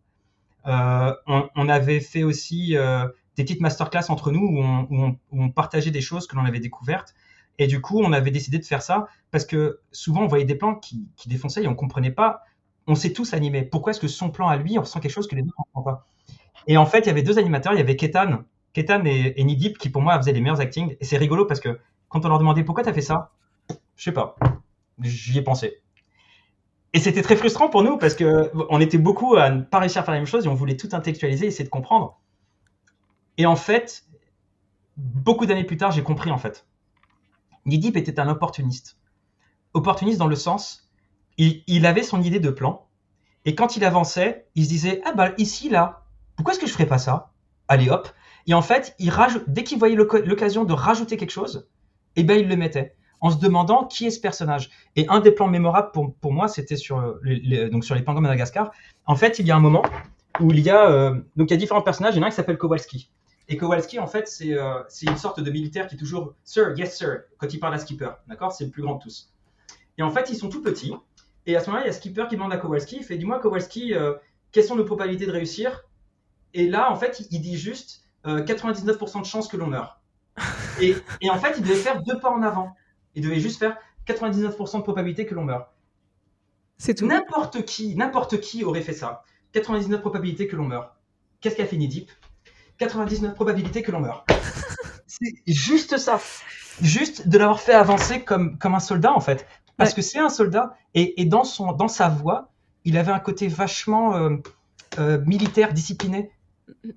Euh, 0.66 1.14
on, 1.27 1.68
avait 1.68 2.00
fait 2.00 2.22
aussi 2.22 2.77
euh, 2.77 3.07
des 3.37 3.44
petites 3.44 3.61
masterclass 3.61 4.05
entre 4.09 4.31
nous 4.31 4.40
où 4.40 5.16
on, 5.31 5.50
partageait 5.50 5.90
des 5.90 6.00
choses 6.00 6.27
que 6.27 6.37
l'on 6.37 6.44
avait 6.44 6.61
découvertes. 6.61 7.14
Et 7.59 7.66
du 7.66 7.81
coup, 7.81 8.00
on 8.00 8.12
avait 8.12 8.31
décidé 8.31 8.59
de 8.59 8.64
faire 8.64 8.83
ça 8.83 9.09
parce 9.31 9.44
que 9.44 9.81
souvent 9.92 10.22
on 10.22 10.27
voyait 10.27 10.44
des 10.44 10.55
plans 10.55 10.74
qui, 10.74 11.09
qui 11.16 11.29
défonçaient 11.29 11.64
et 11.64 11.68
on 11.68 11.74
comprenait 11.74 12.11
pas. 12.11 12.42
On 12.87 12.94
s'est 12.94 13.12
tous 13.12 13.35
animés. 13.35 13.62
Pourquoi 13.62 13.90
est-ce 13.90 14.00
que 14.00 14.09
son 14.09 14.31
plan 14.31 14.48
à 14.48 14.57
lui, 14.57 14.79
on 14.79 14.83
ressent 14.83 15.00
quelque 15.00 15.12
chose 15.12 15.29
que 15.29 15.35
les 15.35 15.42
autres 15.42 15.55
ne 15.59 15.64
comprennent 15.72 15.94
pas? 15.94 16.07
Et 16.66 16.77
en 16.77 16.87
fait, 16.87 17.00
il 17.00 17.07
y 17.07 17.11
avait 17.11 17.22
deux 17.22 17.38
animateurs, 17.38 17.72
il 17.72 17.79
y 17.79 17.83
avait 17.83 17.96
Ketan, 17.96 18.44
Ketan 18.72 19.05
et, 19.05 19.42
Nidip 19.42 19.79
qui 19.79 19.88
pour 19.88 20.03
moi 20.03 20.16
faisaient 20.18 20.33
les 20.33 20.40
meilleurs 20.40 20.61
actings. 20.61 20.96
Et 21.00 21.05
c'est 21.05 21.16
rigolo 21.16 21.46
parce 21.46 21.61
que 21.61 21.79
quand 22.09 22.24
on 22.24 22.29
leur 22.29 22.38
demandait 22.38 22.64
pourquoi 22.64 22.85
tu 22.85 22.90
as 22.90 22.94
fait 22.94 23.00
ça, 23.00 23.33
Je 23.96 24.05
sais 24.05 24.12
pas. 24.12 24.37
J'y 25.00 25.38
ai 25.38 25.42
pensé. 25.42 25.81
Et 26.92 27.00
c'était 27.00 27.22
très 27.22 27.37
frustrant 27.37 27.68
pour 27.68 27.83
nous 27.83 27.98
parce 27.98 28.14
que 28.14 28.53
on 28.68 28.81
était 28.81 28.98
beaucoup 28.98 29.37
à 29.37 29.50
ne 29.50 29.62
pas 29.62 29.81
réussir 29.81 30.03
à 30.03 30.05
faire 30.05 30.14
la 30.14 30.20
même 30.20 30.27
chose 30.27 30.46
et 30.46 30.48
on 30.48 30.55
voulait 30.55 30.77
tout 30.77 30.88
intellectualiser, 30.92 31.46
essayer 31.46 31.64
de 31.64 31.70
comprendre. 31.70 32.20
Et 33.37 33.46
en 33.46 33.57
fait, 33.57 34.05
beaucoup 34.96 35.46
d'années 35.46 35.64
plus 35.64 35.77
tard, 35.77 35.90
j'ai 35.90 36.03
compris 36.03 36.31
en 36.31 36.38
fait. 36.38 36.66
Nidip 37.66 37.96
était 37.96 38.20
un 38.20 38.29
opportuniste. 38.29 38.98
Opportuniste 39.72 40.18
dans 40.18 40.29
le 40.29 40.37
sens, 40.37 40.88
il, 41.37 41.64
il, 41.66 41.85
avait 41.87 42.05
son 42.05 42.22
idée 42.22 42.38
de 42.38 42.50
plan 42.50 42.87
et 43.44 43.57
quand 43.57 43.77
il 43.77 43.85
avançait, 43.85 44.46
il 44.55 44.64
se 44.64 44.68
disait 44.68 45.03
ah 45.05 45.12
bah 45.12 45.33
ici 45.37 45.68
là, 45.68 46.04
pourquoi 46.37 46.53
est-ce 46.53 46.61
que 46.61 46.66
je 46.66 46.73
ferais 46.73 46.87
pas 46.87 46.99
ça? 46.99 47.33
Allez 47.68 47.88
hop. 47.88 48.09
Et 48.47 48.55
en 48.55 48.62
fait, 48.62 48.97
dès 49.47 49.64
qu'il 49.64 49.79
voyait 49.79 49.97
l'occasion 49.97 50.64
de 50.64 50.73
rajouter 50.73 51.16
quelque 51.16 51.31
chose, 51.31 51.68
eh 52.16 52.23
ben 52.23 52.38
il 52.38 52.49
le 52.49 52.57
mettait 52.57 52.94
en 53.20 53.31
se 53.31 53.38
demandant 53.38 53.85
qui 53.85 54.07
est 54.07 54.11
ce 54.11 54.20
personnage. 54.20 54.70
Et 54.97 55.07
un 55.09 55.20
des 55.20 55.31
plans 55.31 55.49
mémorables 55.49 55.92
pour, 55.92 56.33
moi, 56.33 56.47
c'était 56.47 56.77
sur 56.77 57.16
les, 57.23 57.70
donc 57.70 57.85
sur 57.85 57.94
les 57.94 58.03
pingouins 58.03 58.20
de 58.20 58.27
Madagascar. 58.27 58.70
En 59.07 59.16
fait, 59.16 59.38
il 59.38 59.47
y 59.47 59.51
a 59.51 59.57
un 59.57 59.61
moment 59.61 59.83
où 60.40 60.51
il 60.51 60.61
y 60.61 60.68
a 60.68 60.90
euh, 60.90 61.14
donc 61.37 61.51
il 61.51 61.55
y 61.55 61.55
a 61.55 61.57
différents 61.57 61.81
personnages. 61.81 62.14
Il 62.14 62.18
y 62.18 62.20
en 62.20 62.25
a 62.25 62.27
un 62.27 62.31
qui 62.31 62.37
s'appelle 62.37 62.59
Kowalski. 62.59 63.11
Et 63.49 63.57
Kowalski, 63.57 63.99
en 63.99 64.07
fait, 64.07 64.29
c'est 64.29 64.53
euh, 64.53 64.83
une 65.03 65.16
sorte 65.16 65.40
de 65.40 65.51
militaire 65.51 65.87
qui 65.87 65.94
est 65.94 65.99
toujours 65.99 66.35
Sir, 66.44 66.75
yes 66.77 66.97
sir 66.97 67.20
quand 67.38 67.53
il 67.53 67.61
parle 67.61 67.75
à 67.75 67.79
Skipper. 67.79 68.11
D'accord? 68.27 68.53
C'est 68.53 68.64
le 68.64 68.70
plus 68.70 68.83
grand 68.83 68.97
de 68.97 69.03
tous. 69.03 69.33
Et 69.97 70.03
en 70.03 70.11
fait, 70.11 70.29
ils 70.31 70.37
sont 70.37 70.49
tout 70.49 70.62
petits. 70.62 70.94
Et 71.47 71.57
à 71.57 71.61
ce 71.61 71.66
moment-là, 71.66 71.85
il 71.85 71.88
y 71.88 71.90
a 71.90 71.94
Skipper 71.94 72.25
qui 72.29 72.37
demande 72.37 72.53
à 72.53 72.57
Kowalski, 72.57 72.97
il 73.01 73.05
fait 73.05 73.16
Dis-moi, 73.16 73.38
Kowalski, 73.38 73.94
euh, 73.94 74.14
quelles 74.51 74.64
sont 74.64 74.77
nos 74.77 74.85
probabilités 74.85 75.27
de 75.27 75.33
réussir? 75.33 75.85
Et 76.55 76.67
là, 76.69 76.90
en 76.90 76.97
fait, 76.97 77.27
il 77.31 77.40
dit 77.40 77.59
juste 77.59 78.05
99% 78.25 79.21
de 79.21 79.27
chances 79.27 79.49
que 79.49 79.57
l'on 79.57 79.67
meure. 79.67 80.01
Et, 80.81 80.97
et, 81.21 81.31
en 81.31 81.38
fait, 81.38 81.55
il 81.59 81.62
devait 81.62 81.75
faire 81.75 82.03
deux 82.03 82.19
pas 82.19 82.31
en 82.31 82.43
avant. 82.43 82.75
Il 83.14 83.23
devait 83.23 83.40
juste 83.40 83.59
faire 83.59 83.77
99% 84.07 84.79
de 84.79 84.83
probabilité 84.83 85.27
que 85.27 85.35
l'on 85.35 85.45
meure. 85.45 85.73
C'est 86.79 86.95
tout. 86.95 87.07
N'importe 87.07 87.64
qui, 87.64 87.95
n'importe 87.97 88.40
qui 88.40 88.64
aurait 88.64 88.83
fait 88.83 88.93
ça. 88.93 89.23
99 89.53 90.01
probabilités 90.01 90.49
que 90.49 90.57
l'on 90.57 90.64
meure. 90.64 90.97
Qu'est-ce 91.40 91.57
qu'a 91.57 91.67
fait 91.67 91.77
Nidip 91.77 92.11
99 92.79 93.35
probabilités 93.35 93.83
que 93.83 93.93
l'on 93.93 94.01
meure. 94.01 94.25
c'est 95.07 95.35
juste 95.47 95.97
ça. 95.99 96.21
Juste 96.81 97.29
de 97.29 97.38
l'avoir 97.38 97.61
fait 97.61 97.73
avancer 97.73 98.23
comme, 98.23 98.59
comme 98.59 98.75
un 98.75 98.81
soldat, 98.81 99.12
en 99.12 99.21
fait. 99.21 99.47
Parce 99.77 99.95
que 99.95 100.03
c'est 100.03 100.19
un 100.19 100.29
soldat, 100.29 100.77
et, 100.95 101.21
et, 101.21 101.25
dans, 101.25 101.45
son, 101.45 101.73
dans 101.73 101.88
sa 101.88 102.09
voix, 102.09 102.53
il 102.85 102.97
avait 102.97 103.12
un 103.12 103.19
côté 103.19 103.49
vachement 103.49 104.17
euh, 104.17 104.37
euh, 104.99 105.21
militaire, 105.25 105.73
discipliné. 105.73 106.31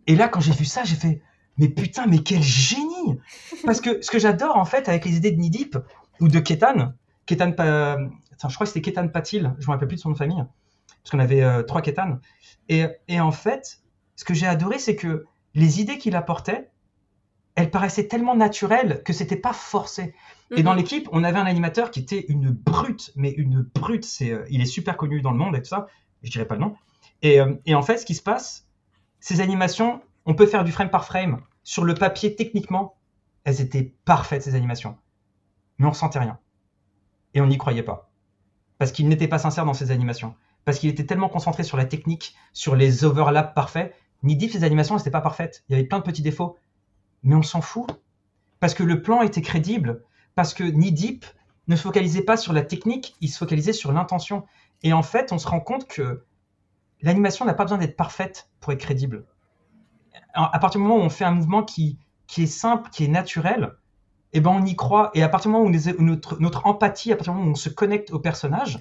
Et 0.08 0.16
là, 0.16 0.28
quand 0.28 0.40
j'ai 0.40 0.54
vu 0.54 0.66
ça, 0.66 0.84
j'ai 0.84 0.96
fait, 0.96 1.22
mais 1.58 1.70
putain, 1.70 2.06
mais 2.08 2.20
quel 2.20 2.42
génie 2.42 3.20
Parce 3.66 3.82
que 3.82 4.02
ce 4.02 4.12
que 4.12 4.20
j'adore, 4.20 4.58
en 4.58 4.66
fait, 4.66 4.90
avec 4.90 5.06
les 5.06 5.16
idées 5.18 5.32
de 5.32 5.40
Nidip, 5.40 5.78
ou 6.20 6.28
de 6.28 6.40
Ketan. 6.40 6.94
Ketan, 7.26 7.52
je 7.52 8.54
crois 8.56 8.66
que 8.66 8.66
c'était 8.66 8.82
Ketan 8.82 9.08
Patil, 9.10 9.54
je 9.58 9.64
ne 9.64 9.68
me 9.68 9.72
rappelle 9.72 9.88
plus 9.88 9.98
de 9.98 10.02
son 10.02 10.10
nom 10.10 10.14
de 10.14 10.18
famille, 10.18 10.44
parce 11.04 11.12
qu'on 11.12 11.20
avait 11.20 11.44
euh, 11.44 11.64
trois 11.64 11.82
Ketan. 11.82 12.20
Et, 12.70 12.86
et, 13.08 13.20
en 13.20 13.32
fait, 13.32 13.82
ce 14.16 14.24
que 14.24 14.34
j'ai 14.34 14.48
adoré, 14.48 14.80
c'est 14.80 14.96
que 14.96 15.26
les 15.56 15.82
idées 15.82 15.98
qu'il 15.98 16.16
apportait, 16.16 16.70
elles 17.56 17.72
paraissaient 17.72 18.08
tellement 18.08 18.36
naturelles 18.36 19.02
que 19.04 19.14
c'était 19.14 19.36
pas 19.38 19.54
forcé. 19.54 20.14
Et 20.56 20.64
dans 20.64 20.74
mhm. 20.74 20.78
l'équipe, 20.78 21.10
on 21.12 21.24
avait 21.24 21.40
un 21.40 21.46
animateur 21.46 21.90
qui 21.92 22.00
était 22.00 22.26
une 22.30 22.52
brute, 22.52 23.12
mais 23.16 23.32
une 23.32 23.62
brute. 23.62 24.06
C'est, 24.06 24.32
euh, 24.32 24.46
il 24.50 24.62
est 24.62 24.66
super 24.66 24.96
connu 24.96 25.22
dans 25.22 25.32
le 25.32 25.38
monde 25.38 25.56
et 25.56 25.62
tout 25.62 25.70
ça. 25.70 25.88
Je 26.22 26.30
dirais 26.30 26.46
pas 26.46 26.56
le 26.56 26.62
nom. 26.62 26.76
Et, 27.24 27.42
euh, 27.42 27.56
et 27.66 27.74
en 27.74 27.82
fait, 27.82 27.98
ce 27.98 28.06
qui 28.06 28.14
se 28.14 28.22
passe, 28.22 28.67
ces 29.28 29.42
animations, 29.42 30.02
on 30.26 30.36
peut 30.36 30.46
faire 30.46 30.64
du 30.64 30.72
frame 30.72 30.90
par 30.90 31.06
frame. 31.06 31.42
Sur 31.64 31.84
le 31.84 31.94
papier, 31.94 32.36
techniquement, 32.36 32.96
elles 33.44 33.62
étaient 33.62 33.94
parfaites, 34.06 34.44
ces 34.44 34.56
animations 34.56 34.98
mais 35.78 35.86
on 35.86 35.92
ressentait 35.92 36.20
rien. 36.20 36.40
Et 37.34 37.42
on 37.42 37.48
n'y 37.48 37.58
croyait 37.58 37.84
pas. 37.84 38.10
Parce 38.78 38.92
qu'il 38.92 39.08
n'était 39.08 39.28
pas 39.28 39.40
sincère 39.40 39.66
dans 39.66 39.74
ses 39.74 39.92
animations. 39.92 40.36
Parce 40.66 40.80
qu'il 40.80 40.90
était 40.90 41.06
tellement 41.06 41.30
concentré 41.30 41.64
sur 41.64 41.78
la 41.78 41.86
technique, 41.86 42.36
sur 42.54 42.76
les 42.76 43.06
overlaps 43.06 43.54
parfaits. 43.54 43.94
Ni 44.24 44.36
dit 44.36 44.50
ses 44.50 44.64
animations, 44.64 44.96
n'étaient 44.96 45.12
pas 45.12 45.22
parfaites. 45.22 45.64
Il 45.68 45.74
y 45.74 45.76
avait 45.76 45.88
plein 45.88 46.00
de 46.00 46.04
petits 46.04 46.22
défauts. 46.22 46.58
Mais 47.24 47.36
on 47.36 47.44
s'en 47.44 47.62
fout. 47.62 47.88
Parce 48.60 48.74
que 48.74 48.84
le 48.84 49.02
plan 49.02 49.22
était 49.22 49.42
crédible. 49.42 50.04
Parce 50.36 50.54
que 50.54 50.64
Nidip 50.64 51.26
ne 51.68 51.76
se 51.76 51.82
focalisait 51.82 52.22
pas 52.22 52.38
sur 52.38 52.54
la 52.54 52.62
technique, 52.62 53.16
il 53.22 53.30
se 53.30 53.38
focalisait 53.38 53.74
sur 53.74 53.92
l'intention. 53.92 54.46
Et 54.84 54.94
en 54.94 55.04
fait, 55.04 55.32
on 55.32 55.38
se 55.38 55.48
rend 55.48 55.60
compte 55.60 55.88
que 55.88 56.24
l'animation 57.02 57.46
n'a 57.46 57.54
pas 57.54 57.64
besoin 57.64 57.78
d'être 57.78 57.96
parfaite 57.96 58.50
pour 58.60 58.74
être 58.74 58.80
crédible. 58.80 59.26
À 60.34 60.60
partir 60.60 60.80
du 60.80 60.88
moment 60.88 61.02
où 61.02 61.06
on 61.06 61.10
fait 61.10 61.26
un 61.26 61.32
mouvement 61.32 61.64
qui, 61.64 62.00
est 62.38 62.46
simple, 62.46 62.90
qui 62.90 63.06
est 63.06 63.08
naturel, 63.08 63.74
eh 64.34 64.40
ben 64.40 64.52
on 64.52 64.66
y 64.66 64.76
croit. 64.76 65.12
Et 65.14 65.24
à 65.24 65.30
partir 65.30 65.50
du 65.50 65.58
moment 65.58 65.66
où, 65.66 66.04
notre, 66.04 66.40
notre, 66.40 66.66
empathie, 66.68 67.12
à 67.12 67.16
partir 67.16 67.34
du 67.34 67.40
moment 67.40 67.50
où 67.50 67.54
on 67.54 67.56
se 67.56 67.70
connecte 67.70 68.12
au 68.12 68.20
personnage, 68.20 68.78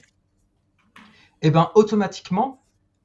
eh 1.42 1.50
ben 1.50 1.70
automatiquement, 1.74 2.62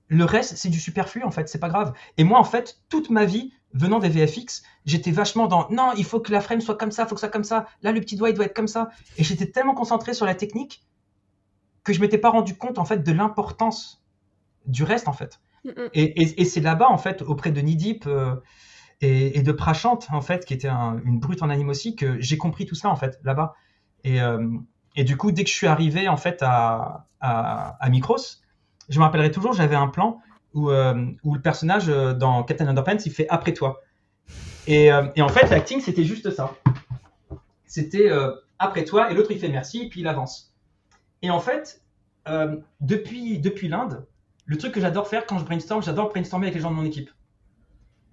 le 0.08 0.26
reste, 0.26 0.58
c'est 0.58 0.70
du 0.70 0.80
superflu, 0.80 1.24
en 1.24 1.32
fait, 1.32 1.48
c'est 1.48 1.60
pas 1.60 1.70
grave. 1.70 1.94
Et 2.18 2.26
moi, 2.26 2.38
en 2.40 2.44
fait, 2.44 2.82
toute 2.90 3.10
ma 3.10 3.24
vie, 3.24 3.54
venant 3.74 4.00
des 4.00 4.10
VFX, 4.10 4.64
j'étais 4.86 5.12
vachement 5.12 5.48
dans 5.48 5.70
non, 5.70 5.94
il 5.96 6.04
faut 6.04 6.20
que 6.20 6.34
la 6.34 6.42
frame 6.42 6.60
soit 6.60 6.76
comme 6.76 6.92
ça, 6.92 7.04
il 7.04 7.08
faut 7.08 7.16
que 7.16 7.22
ça 7.22 7.30
comme 7.30 7.46
ça, 7.46 7.66
là, 7.82 7.94
le 7.94 8.02
petit 8.02 8.18
doigt, 8.18 8.30
il 8.30 8.36
doit 8.36 8.46
être 8.46 8.56
comme 8.56 8.68
ça. 8.68 8.90
Et 9.18 9.24
j'étais 9.24 9.50
tellement 9.50 9.74
concentré 9.74 10.14
sur 10.14 10.26
la 10.26 10.36
technique 10.36 10.86
que 11.86 11.94
je 11.94 12.02
m'étais 12.02 12.18
pas 12.18 12.30
rendu 12.30 12.58
compte, 12.58 12.78
en 12.78 12.84
fait, 12.84 13.04
de 13.04 13.12
l'importance 13.14 14.01
du 14.66 14.84
reste, 14.84 15.08
en 15.08 15.14
fait. 15.14 15.40
Et, 15.94 16.46
c'est 16.46 16.62
là-bas, 16.62 16.90
en 16.90 16.98
fait, 16.98 17.22
auprès 17.22 17.52
de 17.52 17.62
Nidip, 17.62 18.06
euh, 18.08 18.36
et, 19.02 19.42
de 19.42 19.52
Prachant, 19.52 20.00
en 20.10 20.22
fait, 20.22 20.46
qui 20.46 20.54
était 20.54 20.70
une 20.70 21.20
brute 21.20 21.42
en 21.44 21.50
anime 21.50 21.70
aussi, 21.70 21.96
que 21.96 22.20
j'ai 22.20 22.38
compris 22.38 22.66
tout 22.66 22.76
ça, 22.76 22.90
en 22.90 22.96
fait, 22.96 23.20
là-bas. 23.24 23.54
Et, 24.04 24.22
euh, 24.22 24.48
et, 24.96 25.04
du 25.04 25.18
coup, 25.18 25.32
dès 25.32 25.44
que 25.44 25.50
je 25.50 25.56
suis 25.56 25.68
arrivé, 25.68 26.08
en 26.08 26.18
fait, 26.18 26.40
à, 26.42 27.08
à, 27.20 27.78
à 27.80 27.90
Micros, 27.90 28.18
je 28.90 29.00
me 29.00 29.04
rappellerai 29.04 29.32
toujours, 29.32 29.54
j'avais 29.54 29.76
un 29.76 29.88
plan 29.88 30.20
où, 30.54 30.70
euh, 30.70 31.06
où, 31.24 31.36
le 31.36 31.42
personnage 31.42 31.88
dans 31.88 32.44
Captain 32.44 32.68
Underpants, 32.68 33.04
il 33.06 33.12
fait 33.12 33.28
après 33.30 33.54
toi. 33.54 33.82
Et, 34.68 34.88
et 35.16 35.22
en 35.22 35.30
fait, 35.30 35.50
l'acting, 35.50 35.82
c'était 35.82 36.04
juste 36.04 36.30
ça. 36.32 36.54
C'était 37.66 38.10
après 38.60 38.84
toi, 38.84 39.12
et 39.12 39.14
l'autre, 39.14 39.32
il 39.32 39.40
fait 39.40 39.50
merci, 39.50 39.84
et 39.84 39.90
puis 39.90 40.02
il 40.02 40.08
avance. 40.08 40.54
Et 41.22 41.30
en 41.30 41.40
fait, 41.40 41.82
depuis, 42.80 43.40
depuis 43.40 43.68
l'Inde, 43.68 44.06
le 44.52 44.58
truc 44.58 44.74
que 44.74 44.82
j'adore 44.82 45.08
faire 45.08 45.26
quand 45.26 45.40
je 45.40 45.46
brainstorm, 45.46 45.82
j'adore 45.82 46.10
brainstormer 46.10 46.48
avec 46.48 46.56
les 46.56 46.62
gens 46.62 46.72
de 46.72 46.76
mon 46.76 46.84
équipe. 46.84 47.10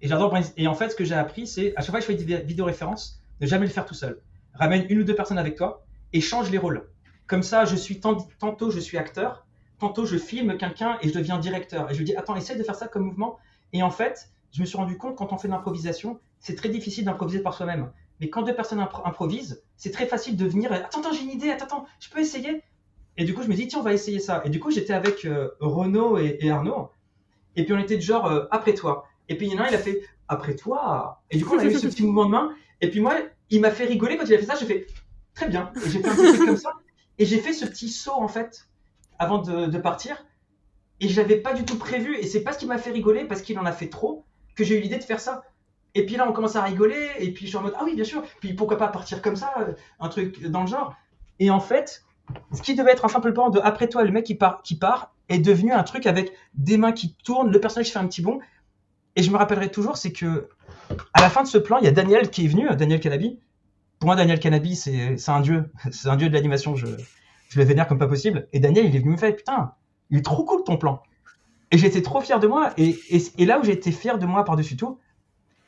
Et. 0.01 0.07
Et 0.55 0.67
en 0.67 0.73
fait, 0.73 0.89
ce 0.89 0.95
que 0.95 1.03
j'ai 1.03 1.13
appris, 1.13 1.45
c'est 1.45 1.75
à 1.75 1.81
chaque 1.81 1.89
fois 1.89 1.99
que 1.99 2.05
je 2.05 2.17
fais 2.17 2.23
des 2.23 2.37
vidéos 2.43 2.63
références, 2.63 3.21
ne 3.41 3.45
jamais 3.45 3.65
le 3.65 3.73
faire 3.73 3.85
tout 3.85 3.93
seul. 3.93 4.21
Ramène 4.53 4.85
une 4.87 4.99
ou 4.99 5.03
deux 5.03 5.15
personnes 5.15 5.37
avec 5.37 5.57
toi 5.57 5.85
et 6.13 6.21
change 6.21 6.49
les 6.49 6.57
rôles. 6.57 6.89
Comme 7.27 7.43
ça, 7.43 7.65
je 7.65 7.75
suis 7.75 7.99
tantôt 7.99 8.71
je 8.71 8.79
suis 8.79 8.97
acteur, 8.97 9.45
tantôt 9.79 10.05
je 10.05 10.15
filme 10.15 10.55
quelqu'un 10.57 10.97
et 11.01 11.09
je 11.09 11.13
deviens 11.13 11.39
directeur. 11.39 11.91
Et 11.91 11.93
je 11.93 11.99
lui 11.99 12.05
dis 12.05 12.15
attends, 12.15 12.37
essaye 12.37 12.57
de 12.57 12.63
faire 12.63 12.75
ça 12.75 12.87
comme 12.87 13.03
mouvement. 13.03 13.37
Et 13.73 13.83
en 13.83 13.91
fait, 13.91 14.29
je 14.53 14.61
me 14.61 14.65
suis 14.65 14.77
rendu 14.77 14.97
compte 14.97 15.17
quand 15.17 15.33
on 15.33 15.37
fait 15.37 15.49
de 15.49 15.53
l'improvisation, 15.53 16.21
c'est 16.39 16.55
très 16.55 16.69
difficile 16.69 17.03
d'improviser 17.03 17.41
par 17.41 17.53
soi-même. 17.53 17.91
Mais 18.21 18.29
quand 18.29 18.43
deux 18.43 18.55
personnes 18.55 18.79
improvisent, 18.79 19.61
c'est 19.75 19.91
très 19.91 20.05
facile 20.05 20.37
de 20.37 20.45
venir. 20.45 20.71
Attends, 20.71 21.01
attends, 21.01 21.11
j'ai 21.11 21.23
une 21.23 21.31
idée. 21.31 21.49
Attends, 21.49 21.65
attends, 21.65 21.85
je 21.99 22.09
peux 22.09 22.21
essayer? 22.21 22.63
Et 23.19 23.25
du 23.25 23.33
coup, 23.33 23.43
je 23.43 23.49
me 23.49 23.53
dis 23.53 23.67
tiens, 23.67 23.79
on 23.79 23.83
va 23.83 23.93
essayer 23.93 24.19
ça. 24.19 24.41
Et 24.45 24.49
du 24.49 24.61
coup, 24.61 24.71
j'étais 24.71 24.93
avec 24.93 25.25
euh, 25.25 25.49
Renaud 25.59 26.17
et, 26.17 26.49
Arnaud. 26.49 26.89
Et 27.57 27.65
puis 27.65 27.73
on 27.73 27.77
était 27.77 27.97
de 27.97 28.01
genre 28.01 28.27
euh, 28.27 28.45
après 28.49 28.73
toi. 28.73 29.07
Et 29.27 29.35
puis 29.35 29.47
il 29.47 29.53
y 29.53 29.57
en 29.57 29.59
a 29.59 29.65
un, 29.65 29.67
il 29.67 29.75
a 29.75 29.79
fait 29.79 30.01
après 30.29 30.55
toi. 30.55 31.21
Et 31.29 31.37
du 31.37 31.43
coup, 31.43 31.55
on 31.55 31.59
a 31.59 31.65
eu 31.65 31.77
ce 31.77 31.85
petit 31.85 32.01
mouvement 32.01 32.25
de 32.25 32.31
main. 32.31 32.55
Et 32.79 32.89
puis 32.89 33.01
moi, 33.01 33.15
il 33.49 33.59
m'a 33.59 33.71
fait 33.71 33.83
rigoler 33.83 34.15
quand 34.15 34.23
il 34.23 34.33
a 34.33 34.37
fait 34.37 34.45
ça. 34.45 34.55
J'ai 34.55 34.65
fait 34.65 34.87
très 35.33 35.49
bien. 35.49 35.69
Et 35.85 35.89
j'ai 35.89 35.99
fait 35.99 36.07
un 36.07 36.15
petit 36.15 36.37
comme 36.37 36.55
ça. 36.55 36.71
Et 37.17 37.25
j'ai 37.25 37.39
fait 37.39 37.51
ce 37.51 37.65
petit 37.65 37.89
saut 37.89 38.13
en 38.13 38.29
fait 38.29 38.69
avant 39.19 39.39
de, 39.39 39.77
partir. 39.79 40.25
Et 41.01 41.09
je 41.09 41.19
l'avais 41.19 41.41
pas 41.41 41.53
du 41.53 41.65
tout 41.65 41.77
prévu. 41.77 42.17
Et 42.17 42.25
c'est 42.25 42.41
parce 42.41 42.55
qu'il 42.55 42.69
m'a 42.69 42.77
fait 42.77 42.91
rigoler, 42.91 43.25
parce 43.25 43.41
qu'il 43.41 43.59
en 43.59 43.65
a 43.65 43.73
fait 43.73 43.89
trop, 43.89 44.23
que 44.55 44.63
j'ai 44.63 44.77
eu 44.77 44.81
l'idée 44.81 44.97
de 44.97 45.03
faire 45.03 45.19
ça. 45.19 45.43
Et 45.93 46.05
puis 46.05 46.15
là, 46.15 46.25
on 46.25 46.31
commence 46.31 46.55
à 46.55 46.63
rigoler. 46.63 47.09
Et 47.19 47.33
puis 47.33 47.47
je 47.47 47.49
suis 47.49 47.57
en 47.57 47.63
mode 47.63 47.73
ah 47.77 47.83
oui, 47.83 47.95
bien 47.95 48.05
sûr. 48.05 48.23
Puis 48.39 48.53
pourquoi 48.53 48.77
pas 48.77 48.87
partir 48.87 49.21
comme 49.21 49.35
ça, 49.35 49.53
euh, 49.59 49.73
un 49.99 50.07
truc 50.07 50.41
dans 50.47 50.61
le 50.61 50.67
genre. 50.67 50.95
Et 51.39 51.49
en 51.49 51.59
fait, 51.59 52.05
ce 52.53 52.61
qui 52.61 52.75
devait 52.75 52.91
être 52.91 53.05
un 53.05 53.09
simple 53.09 53.33
plan 53.33 53.49
de 53.49 53.59
après 53.59 53.87
toi, 53.87 54.03
le 54.03 54.11
mec 54.11 54.25
qui 54.25 54.35
part, 54.35 54.61
qui 54.63 54.75
part 54.75 55.13
est 55.29 55.39
devenu 55.39 55.71
un 55.71 55.83
truc 55.83 56.05
avec 56.07 56.31
des 56.53 56.77
mains 56.77 56.91
qui 56.91 57.15
tournent, 57.23 57.51
le 57.51 57.59
personnage 57.59 57.91
fait 57.91 57.99
un 57.99 58.07
petit 58.07 58.21
bond. 58.21 58.39
Et 59.15 59.23
je 59.23 59.31
me 59.31 59.37
rappellerai 59.37 59.71
toujours, 59.71 59.97
c'est 59.97 60.11
que 60.11 60.49
à 61.13 61.21
la 61.21 61.29
fin 61.29 61.43
de 61.43 61.47
ce 61.47 61.57
plan, 61.57 61.77
il 61.77 61.85
y 61.85 61.87
a 61.87 61.91
Daniel 61.91 62.29
qui 62.29 62.45
est 62.45 62.47
venu, 62.47 62.67
Daniel 62.75 62.99
Canabi. 62.99 63.39
Pour 63.99 64.07
moi, 64.07 64.15
Daniel 64.15 64.39
Canabi, 64.39 64.75
c'est 64.75 65.29
un 65.29 65.41
dieu. 65.41 65.71
C'est 65.91 66.07
un 66.07 66.15
dieu 66.15 66.29
de 66.29 66.33
l'animation. 66.33 66.75
Je, 66.75 66.87
je 67.49 67.59
le 67.59 67.65
vénère 67.65 67.87
comme 67.87 67.97
pas 67.97 68.07
possible. 68.07 68.47
Et 68.53 68.59
Daniel, 68.59 68.85
il 68.85 68.95
est 68.95 68.99
venu 68.99 69.11
me 69.11 69.17
faire, 69.17 69.35
putain, 69.35 69.73
il 70.09 70.19
est 70.19 70.25
trop 70.25 70.45
cool 70.45 70.63
ton 70.63 70.77
plan. 70.77 71.03
Et 71.71 71.77
j'étais 71.77 72.01
trop 72.01 72.21
fier 72.21 72.39
de 72.39 72.47
moi. 72.47 72.71
Et, 72.77 72.97
et, 73.09 73.45
là 73.45 73.59
où 73.59 73.63
j'ai 73.63 73.73
été 73.73 73.91
fier 73.91 74.17
de 74.17 74.25
moi 74.25 74.45
par-dessus 74.45 74.77
tout, 74.77 74.99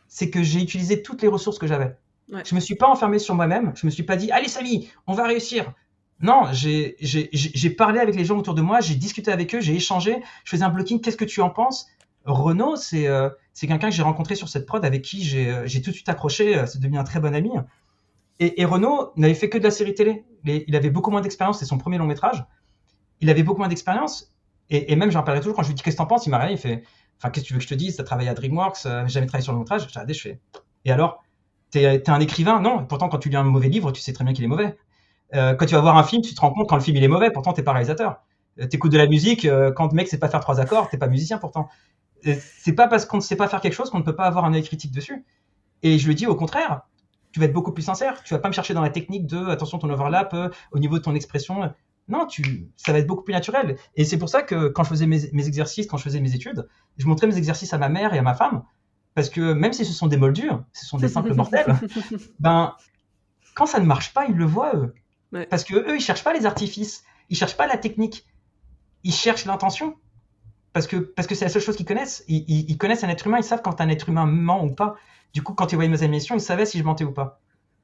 c'est 0.07 0.29
que 0.29 0.41
j'ai 0.41 0.61
utilisé 0.61 1.01
toutes 1.01 1.21
les 1.21 1.27
ressources 1.27 1.59
que 1.59 1.67
j'avais. 1.67 1.95
Ouais. 2.31 2.43
Je 2.45 2.55
me 2.55 2.59
suis 2.59 2.75
pas 2.75 2.87
enfermé 2.87 3.19
sur 3.19 3.35
moi-même. 3.35 3.73
Je 3.75 3.85
me 3.85 3.91
suis 3.91 4.03
pas 4.03 4.15
dit, 4.15 4.31
allez 4.31 4.47
Samy, 4.47 4.89
on 5.07 5.13
va 5.13 5.25
réussir. 5.25 5.73
Non, 6.21 6.45
j'ai 6.51 7.69
parlé 7.77 7.99
avec 7.99 8.15
les 8.15 8.25
gens 8.25 8.37
autour 8.37 8.53
de 8.53 8.61
moi, 8.61 8.81
j'ai 8.81 8.95
discuté 8.95 9.31
avec 9.31 9.53
eux, 9.55 9.61
j'ai 9.61 9.75
échangé, 9.75 10.21
je 10.43 10.51
faisais 10.51 10.63
un 10.63 10.69
blocking, 10.69 11.01
qu'est-ce 11.01 11.17
que 11.17 11.25
tu 11.25 11.41
en 11.41 11.49
penses? 11.49 11.87
Renaud, 12.25 12.75
c'est 12.75 13.07
euh, 13.07 13.29
quelqu'un 13.59 13.89
que 13.89 13.95
j'ai 13.95 14.03
rencontré 14.03 14.35
sur 14.35 14.47
cette 14.47 14.67
prod 14.67 14.83
avec 14.85 15.01
qui 15.01 15.23
j'ai 15.23 15.49
euh, 15.49 15.67
tout 15.67 15.89
de 15.89 15.95
suite 15.95 16.09
accroché, 16.09 16.55
euh, 16.55 16.65
c'est 16.67 16.79
devenu 16.79 16.99
un 16.99 17.03
très 17.03 17.19
bon 17.19 17.33
ami. 17.33 17.49
Et, 18.39 18.65
Renaud 18.65 19.11
n'avait 19.17 19.35
fait 19.35 19.49
que 19.49 19.57
de 19.59 19.63
la 19.63 19.71
série 19.71 19.93
télé. 19.93 20.25
il 20.45 20.75
avait 20.75 20.89
beaucoup 20.89 21.11
moins 21.11 21.21
d'expérience, 21.21 21.59
c'est 21.59 21.65
son 21.65 21.77
premier 21.77 21.99
long 21.99 22.07
métrage. 22.07 22.43
Il 23.19 23.29
avait 23.29 23.43
beaucoup 23.43 23.59
moins 23.59 23.67
d'expérience. 23.67 24.33
Et, 24.71 24.95
même, 24.95 25.11
j'en 25.11 25.21
parlais 25.21 25.41
toujours 25.41 25.55
quand 25.55 25.63
je 25.63 25.67
lui 25.67 25.75
dis 25.75 25.83
qu'est-ce 25.83 25.97
que 25.97 26.01
t'en 26.01 26.07
penses, 26.07 26.25
il 26.25 26.29
m'a 26.29 26.37
rien, 26.37 26.51
il 26.51 26.57
fait, 26.57 26.83
enfin, 27.17 27.29
qu'est-ce 27.29 27.43
que 27.43 27.47
tu 27.47 27.53
veux 27.53 27.59
que 27.59 27.65
je 27.65 27.69
te 27.69 27.75
dise, 27.75 27.97
t'as 27.97 28.03
travaillé 28.03 28.29
à 28.29 28.33
DreamWorks, 28.33 28.85
euh, 28.85 29.05
jamais 29.07 29.27
travaillé 29.27 29.43
sur 29.43 29.51
le 29.51 29.57
long 29.57 29.63
métrage. 29.63 29.81
J'ai 29.81 29.87
regardé, 29.87 30.13
je 30.13 30.21
fais, 30.21 30.39
et 30.85 30.91
alors, 30.91 31.23
t'es 31.71 31.83
es 31.83 32.09
un 32.09 32.19
écrivain? 32.21 32.61
Non, 32.61 32.85
pourtant 32.85 33.09
quand 33.09 33.17
tu 33.17 33.29
lis 33.29 33.35
un 33.35 33.43
mauvais 33.43 33.67
livre, 33.67 33.91
tu 33.91 34.01
sais 34.01 34.13
très 34.13 34.23
bien 34.23 34.33
qu'il 34.33 34.45
est 34.45 34.47
mauvais. 34.47 34.77
Euh, 35.33 35.55
quand 35.55 35.65
tu 35.65 35.75
vas 35.75 35.81
voir 35.81 35.97
un 35.97 36.03
film, 36.03 36.21
tu 36.21 36.33
te 36.33 36.41
rends 36.41 36.51
compte 36.51 36.67
quand 36.67 36.75
le 36.75 36.81
film 36.81 36.97
il 36.97 37.03
est 37.03 37.07
mauvais, 37.07 37.31
pourtant 37.31 37.53
t'es 37.53 37.63
pas 37.63 37.71
réalisateur. 37.71 38.21
Euh, 38.59 38.67
t'écoutes 38.67 38.91
de 38.91 38.97
la 38.97 39.07
musique, 39.07 39.45
euh, 39.45 39.71
quand 39.71 39.91
le 39.91 39.95
mec 39.95 40.07
sait 40.07 40.19
pas 40.19 40.29
faire 40.29 40.41
trois 40.41 40.59
accords, 40.59 40.89
t'es 40.89 40.97
pas 40.97 41.07
musicien 41.07 41.37
pourtant. 41.37 41.69
C'est 42.23 42.73
pas 42.73 42.87
parce 42.87 43.05
qu'on 43.05 43.17
ne 43.17 43.21
sait 43.21 43.35
pas 43.35 43.47
faire 43.47 43.61
quelque 43.61 43.73
chose 43.73 43.89
qu'on 43.89 43.97
ne 43.97 44.03
peut 44.03 44.15
pas 44.15 44.25
avoir 44.25 44.45
un 44.45 44.53
œil 44.53 44.61
critique 44.63 44.91
dessus. 44.91 45.25
Et 45.81 45.97
je 45.97 46.07
le 46.07 46.13
dis 46.13 46.27
au 46.27 46.35
contraire, 46.35 46.81
tu 47.31 47.39
vas 47.39 47.47
être 47.47 47.53
beaucoup 47.53 47.71
plus 47.71 47.81
sincère. 47.81 48.21
Tu 48.23 48.35
vas 48.35 48.39
pas 48.39 48.47
me 48.47 48.53
chercher 48.53 48.75
dans 48.75 48.81
la 48.81 48.91
technique 48.91 49.25
de 49.25 49.47
attention 49.47 49.79
ton 49.79 49.89
overlap 49.89 50.35
au 50.71 50.77
niveau 50.77 50.99
de 50.99 51.03
ton 51.03 51.15
expression. 51.15 51.73
Non, 52.07 52.27
tu, 52.27 52.69
ça 52.77 52.91
va 52.91 52.99
être 52.99 53.07
beaucoup 53.07 53.23
plus 53.23 53.33
naturel. 53.33 53.77
Et 53.95 54.05
c'est 54.05 54.19
pour 54.19 54.29
ça 54.29 54.43
que 54.43 54.67
quand 54.67 54.83
je 54.83 54.89
faisais 54.89 55.07
mes, 55.07 55.31
mes, 55.33 55.47
exercices, 55.47 55.87
quand 55.87 55.97
je 55.97 56.03
faisais 56.03 56.19
mes 56.19 56.35
études, 56.35 56.67
je 56.97 57.07
montrais 57.07 57.25
mes 57.25 57.37
exercices 57.37 57.73
à 57.73 57.79
ma 57.79 57.89
mère 57.89 58.13
et 58.13 58.19
à 58.19 58.21
ma 58.21 58.35
femme 58.35 58.63
parce 59.13 59.29
que 59.29 59.53
même 59.53 59.73
si 59.73 59.85
ce 59.85 59.93
sont 59.93 60.07
des 60.07 60.17
moldus, 60.17 60.51
ce 60.73 60.85
sont 60.85 60.97
des 60.97 61.09
simples 61.09 61.33
mortels, 61.33 61.75
ben, 62.39 62.75
quand 63.55 63.65
ça 63.65 63.79
ne 63.79 63.85
marche 63.85 64.13
pas, 64.13 64.25
ils 64.25 64.35
le 64.35 64.45
voient, 64.45 64.75
eux. 64.75 64.93
Parce 65.49 65.63
que 65.63 65.75
eux, 65.75 65.95
ils 65.95 66.01
cherchent 66.01 66.23
pas 66.23 66.33
les 66.33 66.45
artifices, 66.45 67.03
ils 67.29 67.37
cherchent 67.37 67.57
pas 67.57 67.67
la 67.67 67.77
technique, 67.77 68.25
ils 69.03 69.13
cherchent 69.13 69.45
l'intention. 69.45 69.95
Parce 70.73 70.87
que 70.87 70.97
parce 70.97 71.27
que 71.27 71.35
c'est 71.35 71.45
la 71.45 71.49
seule 71.51 71.61
chose 71.61 71.75
qu'ils 71.75 71.85
connaissent. 71.85 72.23
Ils, 72.27 72.77
connaissent 72.77 73.03
un 73.03 73.09
être 73.09 73.27
humain, 73.27 73.37
ils 73.37 73.43
savent 73.43 73.61
quand 73.61 73.81
un 73.81 73.89
être 73.89 74.09
humain 74.09 74.25
ment 74.25 74.63
ou 74.63 74.73
pas. 74.73 74.95
Du 75.33 75.43
coup, 75.43 75.53
quand 75.53 75.71
ils 75.71 75.75
voyaient 75.75 75.89
mes 75.89 76.03
émissions, 76.03 76.35
ils 76.35 76.41
savaient 76.41 76.65
si 76.65 76.77
je 76.77 76.83
mentais 76.83 77.03
ou 77.03 77.11
pas. 77.11 77.41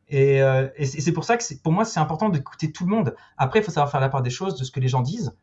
Et, 0.10 0.42
euh, 0.42 0.68
c'est 0.84 1.12
pour 1.12 1.26
ça 1.26 1.38
que 1.38 1.44
pour 1.64 1.74
moi, 1.74 1.84
c'est 1.86 2.00
important 2.00 2.30
d'écouter 2.30 2.72
tout 2.72 2.86
le 2.86 2.96
monde. 2.96 3.16
Après, 3.38 3.60
il 3.60 3.64
faut 3.64 3.72
savoir 3.72 3.92
faire 3.92 4.00
la 4.00 4.10
part 4.10 4.22
des 4.22 4.30
choses, 4.30 4.56
de 4.56 4.64
ce 4.64 4.72
que 4.72 4.80
les 4.80 4.88
gens 4.88 5.02
disent. 5.02 5.36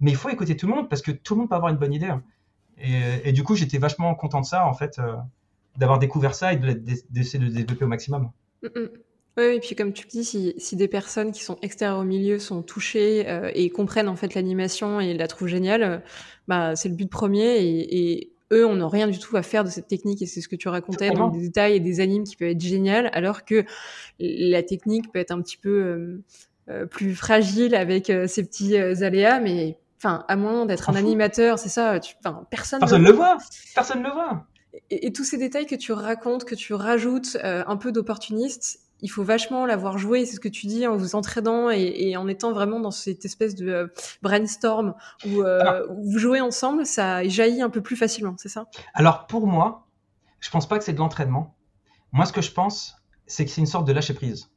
Mais 0.00 0.10
il 0.10 0.16
faut 0.16 0.28
écouter 0.28 0.56
tout 0.56 0.66
le 0.66 0.74
monde 0.74 0.88
parce 0.88 1.02
que 1.02 1.10
tout 1.10 1.34
le 1.34 1.40
monde 1.40 1.48
peut 1.48 1.56
avoir 1.56 1.72
une 1.72 1.78
bonne 1.78 1.92
idée. 1.92 2.06
Hein. 2.06 2.22
Et, 2.78 3.32
du 3.32 3.44
coup, 3.44 3.54
j'étais 3.54 3.78
vachement 3.78 4.14
content 4.14 4.40
de 4.40 4.46
ça, 4.46 4.66
en 4.66 4.74
fait, 4.74 4.98
euh, 4.98 5.16
d'avoir 5.76 5.98
découvert 5.98 6.34
ça 6.34 6.52
et 6.52 6.56
d'essayer 6.56 7.38
de, 7.38 7.44
le 7.44 7.50
développer 7.50 7.84
au 7.84 7.88
maximum. 7.88 8.30
Mm, 8.62 8.66
mm. 8.66 8.88
Oui, 9.36 9.44
et 9.44 9.60
puis 9.60 9.74
comme 9.74 9.92
tu 9.92 10.06
dis, 10.06 10.24
si, 10.24 10.54
si, 10.58 10.76
des 10.76 10.86
personnes 10.86 11.32
qui 11.32 11.42
sont 11.42 11.58
extérieures 11.60 11.98
au 11.98 12.04
milieu 12.04 12.38
sont 12.38 12.62
touchées 12.62 13.28
euh, 13.28 13.50
et 13.54 13.68
comprennent 13.68 14.08
en 14.08 14.14
fait 14.14 14.34
l'animation 14.34 15.00
et 15.00 15.14
la 15.14 15.26
trouvent 15.26 15.48
géniale, 15.48 15.82
euh, 15.82 15.98
bah 16.46 16.76
c'est 16.76 16.88
le 16.88 16.94
but 16.94 17.10
premier 17.10 17.58
et, 17.60 18.30
eux, 18.52 18.66
on 18.66 18.76
n'a 18.76 18.88
rien 18.88 19.08
du 19.08 19.18
tout 19.18 19.36
à 19.36 19.42
faire 19.42 19.64
de 19.64 19.70
cette 19.70 19.88
technique 19.88 20.22
et 20.22 20.26
c'est 20.26 20.40
ce 20.40 20.48
que 20.48 20.54
tu 20.54 20.68
racontais 20.68 21.10
dans 21.10 21.28
des 21.28 21.40
détails 21.40 21.76
et 21.76 21.80
des 21.80 22.00
animes 22.00 22.24
qui 22.24 22.36
peuvent 22.36 22.50
être 22.50 22.60
géniales, 22.60 23.10
alors 23.12 23.44
que 23.44 23.64
la 24.20 24.62
technique 24.62 25.10
peut 25.10 25.18
être 25.18 25.32
un 25.32 25.40
petit 25.40 25.56
peu 25.56 26.20
plus 26.90 27.16
fragile 27.16 27.74
avec 27.74 28.12
ces 28.26 28.44
petits 28.44 28.76
aléas, 28.76 29.40
mais 29.40 29.78
Enfin, 30.04 30.22
à 30.28 30.36
moins 30.36 30.66
d'être 30.66 30.90
un 30.90 30.96
animateur, 30.96 31.58
c'est 31.58 31.70
ça. 31.70 31.98
Tu, 31.98 32.14
personne. 32.50 32.80
Personne 32.80 33.02
ne 33.02 33.08
le 33.08 33.14
voit. 33.14 33.38
Personne 33.74 34.00
ne 34.00 34.04
le 34.04 34.12
voit. 34.12 34.46
Et, 34.90 35.12
tous 35.12 35.24
ces 35.24 35.38
détails 35.38 35.64
que 35.66 35.76
tu 35.76 35.92
racontes, 35.92 36.44
que 36.44 36.54
tu 36.54 36.74
rajoutes, 36.74 37.38
euh, 37.42 37.64
un 37.66 37.76
peu 37.76 37.90
d'opportuniste, 37.90 38.80
il 39.04 39.08
faut 39.08 39.22
vachement 39.22 39.66
l'avoir 39.66 39.98
joué. 39.98 40.26
C'est 40.26 40.36
ce 40.36 40.40
que 40.40 40.48
tu 40.48 40.66
dis 40.66 40.86
en 40.86 40.96
vous 40.96 41.14
entraînant 41.14 41.70
et, 41.70 42.16
en 42.16 42.26
étant 42.26 42.52
vraiment 42.52 42.80
dans 42.80 42.90
cette 42.90 43.24
espèce 43.24 43.54
de 43.54 43.68
euh, 43.68 43.86
brainstorm 44.22 44.94
euh, 45.26 45.86
où, 45.90 46.10
vous 46.10 46.18
jouez 46.18 46.40
ensemble, 46.40 46.84
ça 46.84 47.22
jaillit 47.28 47.62
un 47.62 47.70
peu 47.70 47.82
plus 47.82 47.96
facilement, 47.96 48.34
c'est 48.38 48.48
ça? 48.48 48.66
Alors 48.94 49.26
pour 49.26 49.46
moi, 49.46 49.86
je 50.40 50.50
pense 50.50 50.68
pas 50.68 50.78
que 50.78 50.84
c'est 50.84 50.92
de 50.92 50.98
l'entraînement. 50.98 51.54
Moi, 52.12 52.24
ce 52.26 52.32
que 52.32 52.42
je 52.42 52.50
pense, 52.50 52.96
c'est 53.26 53.44
que 53.44 53.50
c'est 53.50 53.60
une 53.60 53.66
sorte 53.66 53.86
de 53.86 53.92
lâcher 53.92 54.14
prise. 54.14 54.50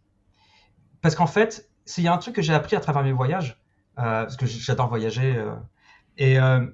Parce 1.01 1.15
qu'en 1.15 1.27
fait, 1.27 1.69
s'il 1.85 2.03
y 2.03 2.07
a 2.07 2.13
un 2.13 2.17
truc 2.17 2.35
que 2.35 2.41
j'ai 2.41 2.53
appris 2.53 2.75
à 2.75 2.79
travers 2.79 3.03
mes 3.03 3.11
voyages, 3.11 3.61
euh, 3.99 4.23
parce 4.23 4.37
que 4.37 4.45
j'adore 4.45 4.87
voyager. 4.87 5.35
Euh, 5.35 5.55
et 6.17 6.39
euh, 6.39 6.65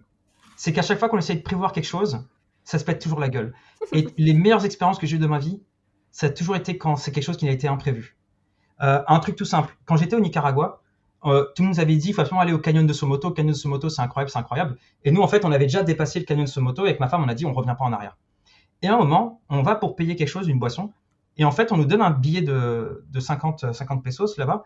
c'est 0.57 0.73
qu'à 0.73 0.81
chaque 0.81 0.99
fois 0.99 1.09
qu'on 1.09 1.17
essaye 1.17 1.37
de 1.37 1.41
prévoir 1.41 1.71
quelque 1.71 1.85
chose, 1.85 2.23
ça 2.63 2.77
se 2.77 2.83
pète 2.83 3.01
toujours 3.01 3.19
la 3.19 3.29
gueule. 3.29 3.53
Et 3.93 4.07
les 4.17 4.33
meilleures 4.33 4.65
expériences 4.65 4.99
que 4.99 5.07
j'ai 5.07 5.15
eues 5.15 5.19
de 5.19 5.27
ma 5.27 5.39
vie, 5.39 5.61
ça 6.13 6.27
a 6.27 6.29
toujours 6.29 6.55
été 6.55 6.77
quand 6.77 6.95
c'est 6.95 7.11
quelque 7.11 7.23
chose 7.25 7.37
qui 7.37 7.45
n'a 7.45 7.51
été 7.51 7.67
imprévu. 7.67 8.15
un 8.79 9.19
truc 9.19 9.35
tout 9.35 9.45
simple. 9.45 9.75
Quand 9.85 9.97
j'étais 9.97 10.15
au 10.15 10.19
Nicaragua, 10.19 10.81
tout 11.23 11.29
le 11.29 11.63
monde 11.63 11.73
nous 11.73 11.79
avait 11.79 11.95
dit 11.95 12.09
il 12.09 12.13
faut 12.13 12.21
absolument 12.21 12.41
aller 12.41 12.53
au 12.53 12.59
canyon 12.59 12.85
de 12.85 12.93
Somoto. 12.93 13.29
Le 13.29 13.33
canyon 13.33 13.53
de 13.53 13.57
Somoto, 13.57 13.89
c'est 13.89 14.01
incroyable, 14.01 14.29
c'est 14.29 14.39
incroyable. 14.39 14.77
Et 15.03 15.11
nous, 15.11 15.21
en 15.21 15.27
fait, 15.27 15.43
on 15.43 15.51
avait 15.51 15.65
déjà 15.65 15.83
dépassé 15.83 16.19
le 16.19 16.25
canyon 16.25 16.45
de 16.45 16.49
Somoto. 16.49 16.85
Et 16.85 16.89
avec 16.89 16.99
ma 16.99 17.07
femme, 17.09 17.23
on 17.23 17.27
a 17.27 17.33
dit 17.33 17.45
on 17.45 17.53
revient 17.53 17.75
pas 17.77 17.85
en 17.85 17.91
arrière. 17.91 18.17
Et 18.83 18.87
à 18.87 18.93
un 18.93 18.97
moment, 18.97 19.41
on 19.49 19.63
va 19.63 19.75
pour 19.75 19.95
payer 19.95 20.15
quelque 20.15 20.27
chose, 20.27 20.47
une 20.47 20.59
boisson. 20.59 20.91
Et 21.37 21.45
en 21.45 21.51
fait, 21.51 21.71
on 21.71 21.77
nous 21.77 21.85
donne 21.85 22.01
un 22.01 22.11
billet 22.11 22.41
de, 22.41 23.05
de 23.09 23.19
50, 23.19 23.73
50 23.73 24.03
pesos 24.03 24.37
là-bas. 24.37 24.63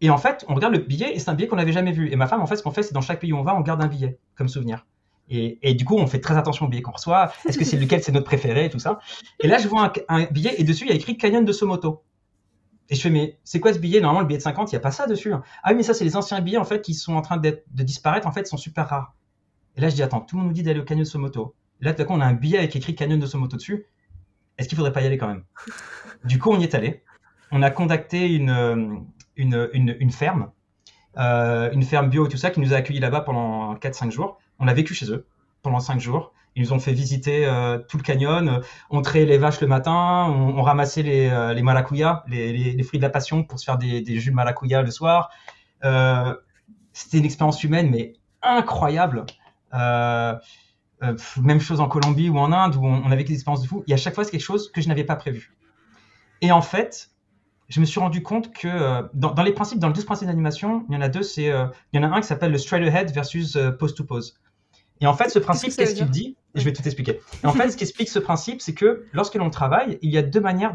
Et 0.00 0.10
en 0.10 0.18
fait, 0.18 0.44
on 0.48 0.54
regarde 0.54 0.74
le 0.74 0.80
billet 0.80 1.14
et 1.14 1.18
c'est 1.18 1.30
un 1.30 1.34
billet 1.34 1.48
qu'on 1.48 1.56
n'avait 1.56 1.72
jamais 1.72 1.92
vu. 1.92 2.12
Et 2.12 2.16
ma 2.16 2.26
femme, 2.26 2.40
en 2.40 2.46
fait, 2.46 2.56
ce 2.56 2.62
qu'on 2.62 2.70
fait, 2.70 2.82
c'est 2.82 2.94
dans 2.94 3.00
chaque 3.00 3.20
pays 3.20 3.32
où 3.32 3.36
on 3.36 3.42
va, 3.42 3.56
on 3.56 3.62
garde 3.62 3.82
un 3.82 3.88
billet 3.88 4.18
comme 4.36 4.48
souvenir. 4.48 4.86
Et, 5.30 5.74
du 5.74 5.84
coup, 5.84 5.96
on 5.96 6.06
fait 6.06 6.20
très 6.20 6.36
attention 6.36 6.66
au 6.66 6.68
billet 6.68 6.82
qu'on 6.82 6.92
reçoit. 6.92 7.32
Est-ce 7.46 7.58
que 7.58 7.64
c'est 7.64 7.76
lequel 7.76 8.02
c'est 8.02 8.12
notre 8.12 8.24
préféré 8.24 8.66
et 8.66 8.70
tout 8.70 8.78
ça. 8.78 8.98
Et 9.40 9.46
là, 9.46 9.58
je 9.58 9.68
vois 9.68 9.92
un, 10.08 10.24
billet 10.24 10.54
et 10.56 10.64
dessus, 10.64 10.84
il 10.84 10.90
y 10.90 10.92
a 10.92 10.96
écrit 10.96 11.18
Canyon 11.18 11.44
de 11.44 11.52
Somoto. 11.52 12.02
Et 12.88 12.94
je 12.94 13.00
fais, 13.02 13.10
mais 13.10 13.38
c'est 13.44 13.60
quoi 13.60 13.74
ce 13.74 13.78
billet? 13.78 14.00
Normalement, 14.00 14.22
le 14.22 14.26
billet 14.26 14.38
de 14.38 14.42
50, 14.42 14.72
il 14.72 14.74
n'y 14.74 14.78
a 14.78 14.80
pas 14.80 14.90
ça 14.90 15.06
dessus. 15.06 15.32
Ah 15.34 15.42
oui, 15.68 15.74
mais 15.74 15.82
ça, 15.82 15.92
c'est 15.92 16.04
les 16.04 16.16
anciens 16.16 16.40
billets, 16.40 16.56
en 16.56 16.64
fait, 16.64 16.80
qui 16.80 16.94
sont 16.94 17.14
en 17.14 17.20
train 17.20 17.36
de 17.36 17.62
disparaître, 17.82 18.26
en 18.26 18.32
fait, 18.32 18.46
sont 18.46 18.56
super 18.56 18.88
rares. 18.88 19.14
Et 19.76 19.80
là, 19.80 19.90
je 19.90 19.94
dis, 19.94 20.02
attends, 20.02 20.20
tout 20.20 20.36
le 20.36 20.40
monde 20.40 20.48
nous 20.48 20.54
dit 20.54 20.62
d'aller 20.62 20.80
au 20.80 20.84
Canyon 20.84 21.04
de 21.04 21.08
Somoto. 21.08 21.54
Là, 21.80 21.92
tout 21.92 22.02
à 22.02 22.04
coup, 22.06 22.14
on 22.14 22.20
a 22.20 22.26
un 22.26 22.32
billet 22.32 22.58
avec 22.58 22.74
écrit 22.74 22.94
Canyon 22.94 23.20
de 23.20 23.26
Somoto 23.26 23.56
dessus. 23.56 23.86
Est-ce 24.56 24.68
qu'il 24.68 24.76
faudrait 24.76 24.92
pas 24.92 25.02
y 25.02 25.06
aller 25.06 25.18
quand 25.18 25.28
même? 25.28 25.44
Du 26.24 26.38
coup, 26.38 26.50
on 26.50 26.58
y 26.58 26.64
est 26.64 26.74
allé. 26.74 27.04
On 27.52 27.62
a 27.62 27.70
contacté 27.70 28.34
une, 28.34 28.50
euh, 28.50 30.10
ferme 30.10 30.50
euh, 31.16 31.70
une 31.72 31.82
ferme 31.84 32.10
bio 32.10 32.26
et 32.26 32.28
tout 32.28 32.36
ça, 32.36 32.50
qui 32.50 32.60
nous 32.60 32.74
a 32.74 32.76
accueillis 32.76 33.00
là-bas 33.00 33.20
pendant 33.20 33.74
4-5 33.76 34.10
jours. 34.10 34.38
On 34.58 34.68
a 34.68 34.74
vécu 34.74 34.94
chez 34.94 35.10
eux 35.10 35.26
pendant 35.62 35.80
5 35.80 36.00
jours. 36.00 36.32
Ils 36.56 36.62
nous 36.62 36.72
ont 36.72 36.80
fait 36.80 36.92
visiter 36.92 37.46
euh, 37.46 37.78
tout 37.78 37.98
le 37.98 38.02
canyon. 38.02 38.48
Euh, 38.48 38.60
on 38.90 39.02
trayait 39.02 39.26
les 39.26 39.38
vaches 39.38 39.60
le 39.60 39.66
matin, 39.66 40.26
on, 40.28 40.62
ramassait 40.62 41.02
les, 41.02 41.28
euh, 41.28 41.54
les 41.54 42.82
fruits 42.82 42.98
de 42.98 43.02
la 43.02 43.10
passion 43.10 43.44
pour 43.44 43.60
se 43.60 43.64
faire 43.64 43.78
des, 43.78 44.04
jus 44.18 44.32
de 44.32 44.82
le 44.82 44.90
soir. 44.90 45.30
C'était 46.92 47.18
une 47.18 47.24
expérience 47.24 47.62
humaine, 47.62 47.90
mais 47.90 48.14
incroyable. 48.42 49.24
même 49.72 51.60
chose 51.60 51.80
en 51.80 51.88
Colombie 51.88 52.28
ou 52.28 52.38
en 52.38 52.52
Inde, 52.52 52.74
où 52.76 52.84
on, 52.84 53.02
on 53.04 53.10
a 53.10 53.16
vécu 53.16 53.28
des 53.28 53.34
expériences 53.34 53.62
de 53.62 53.68
fou. 53.68 53.84
Et 53.86 53.92
à 53.92 53.96
chaque 53.96 54.14
fois, 54.14 54.24
c'est 54.24 54.32
quelque 54.32 54.40
chose 54.40 54.72
que 54.72 54.80
je 54.80 54.88
n'avais 54.88 55.04
pas 55.04 55.16
prévu. 55.16 55.54
Et 56.40 56.50
en 56.50 56.62
fait, 56.62 57.10
je 57.68 57.80
me 57.80 57.84
suis 57.84 58.00
rendu 58.00 58.22
compte 58.22 58.52
que 58.52 58.68
euh, 58.68 59.02
dans, 59.14 59.34
les 59.42 59.52
principes, 59.52 59.78
dans 59.78 59.88
les 59.88 59.94
12 59.94 60.04
principes 60.04 60.28
d'animation, 60.28 60.84
il 60.88 60.94
y 60.94 60.98
en 60.98 61.02
a 61.02 61.08
deux, 61.08 61.20
euh, 61.38 61.66
il 61.92 62.00
y 62.00 62.04
en 62.04 62.10
a 62.10 62.14
un 62.14 62.20
qui 62.20 62.26
s'appelle 62.26 62.52
le 62.52 62.58
straight 62.58 62.82
ahead 62.86 63.12
versus 63.12 63.56
euh, 63.56 63.70
pose 63.70 63.94
to 63.94 64.04
pose. 64.04 64.40
Et 65.00 65.06
en 65.06 65.14
fait, 65.14 65.28
ce 65.28 65.38
principe, 65.38 65.74
qu'est-ce 65.74 65.94
qu'il 65.94 66.10
dit? 66.10 66.36
Je 66.54 66.64
vais 66.64 66.72
tout 66.72 66.82
expliquer. 66.82 67.20
Et 67.42 67.46
en 67.46 67.52
fait, 67.52 67.70
ce 67.70 67.76
qui 67.76 67.84
explique 67.84 68.08
ce 68.08 68.18
principe, 68.18 68.60
c'est 68.60 68.74
que 68.74 69.06
lorsque 69.12 69.36
l'on 69.36 69.50
travaille, 69.50 69.98
il 70.02 70.10
y 70.10 70.18
a 70.18 70.22
deux 70.22 70.40
manières 70.40 70.74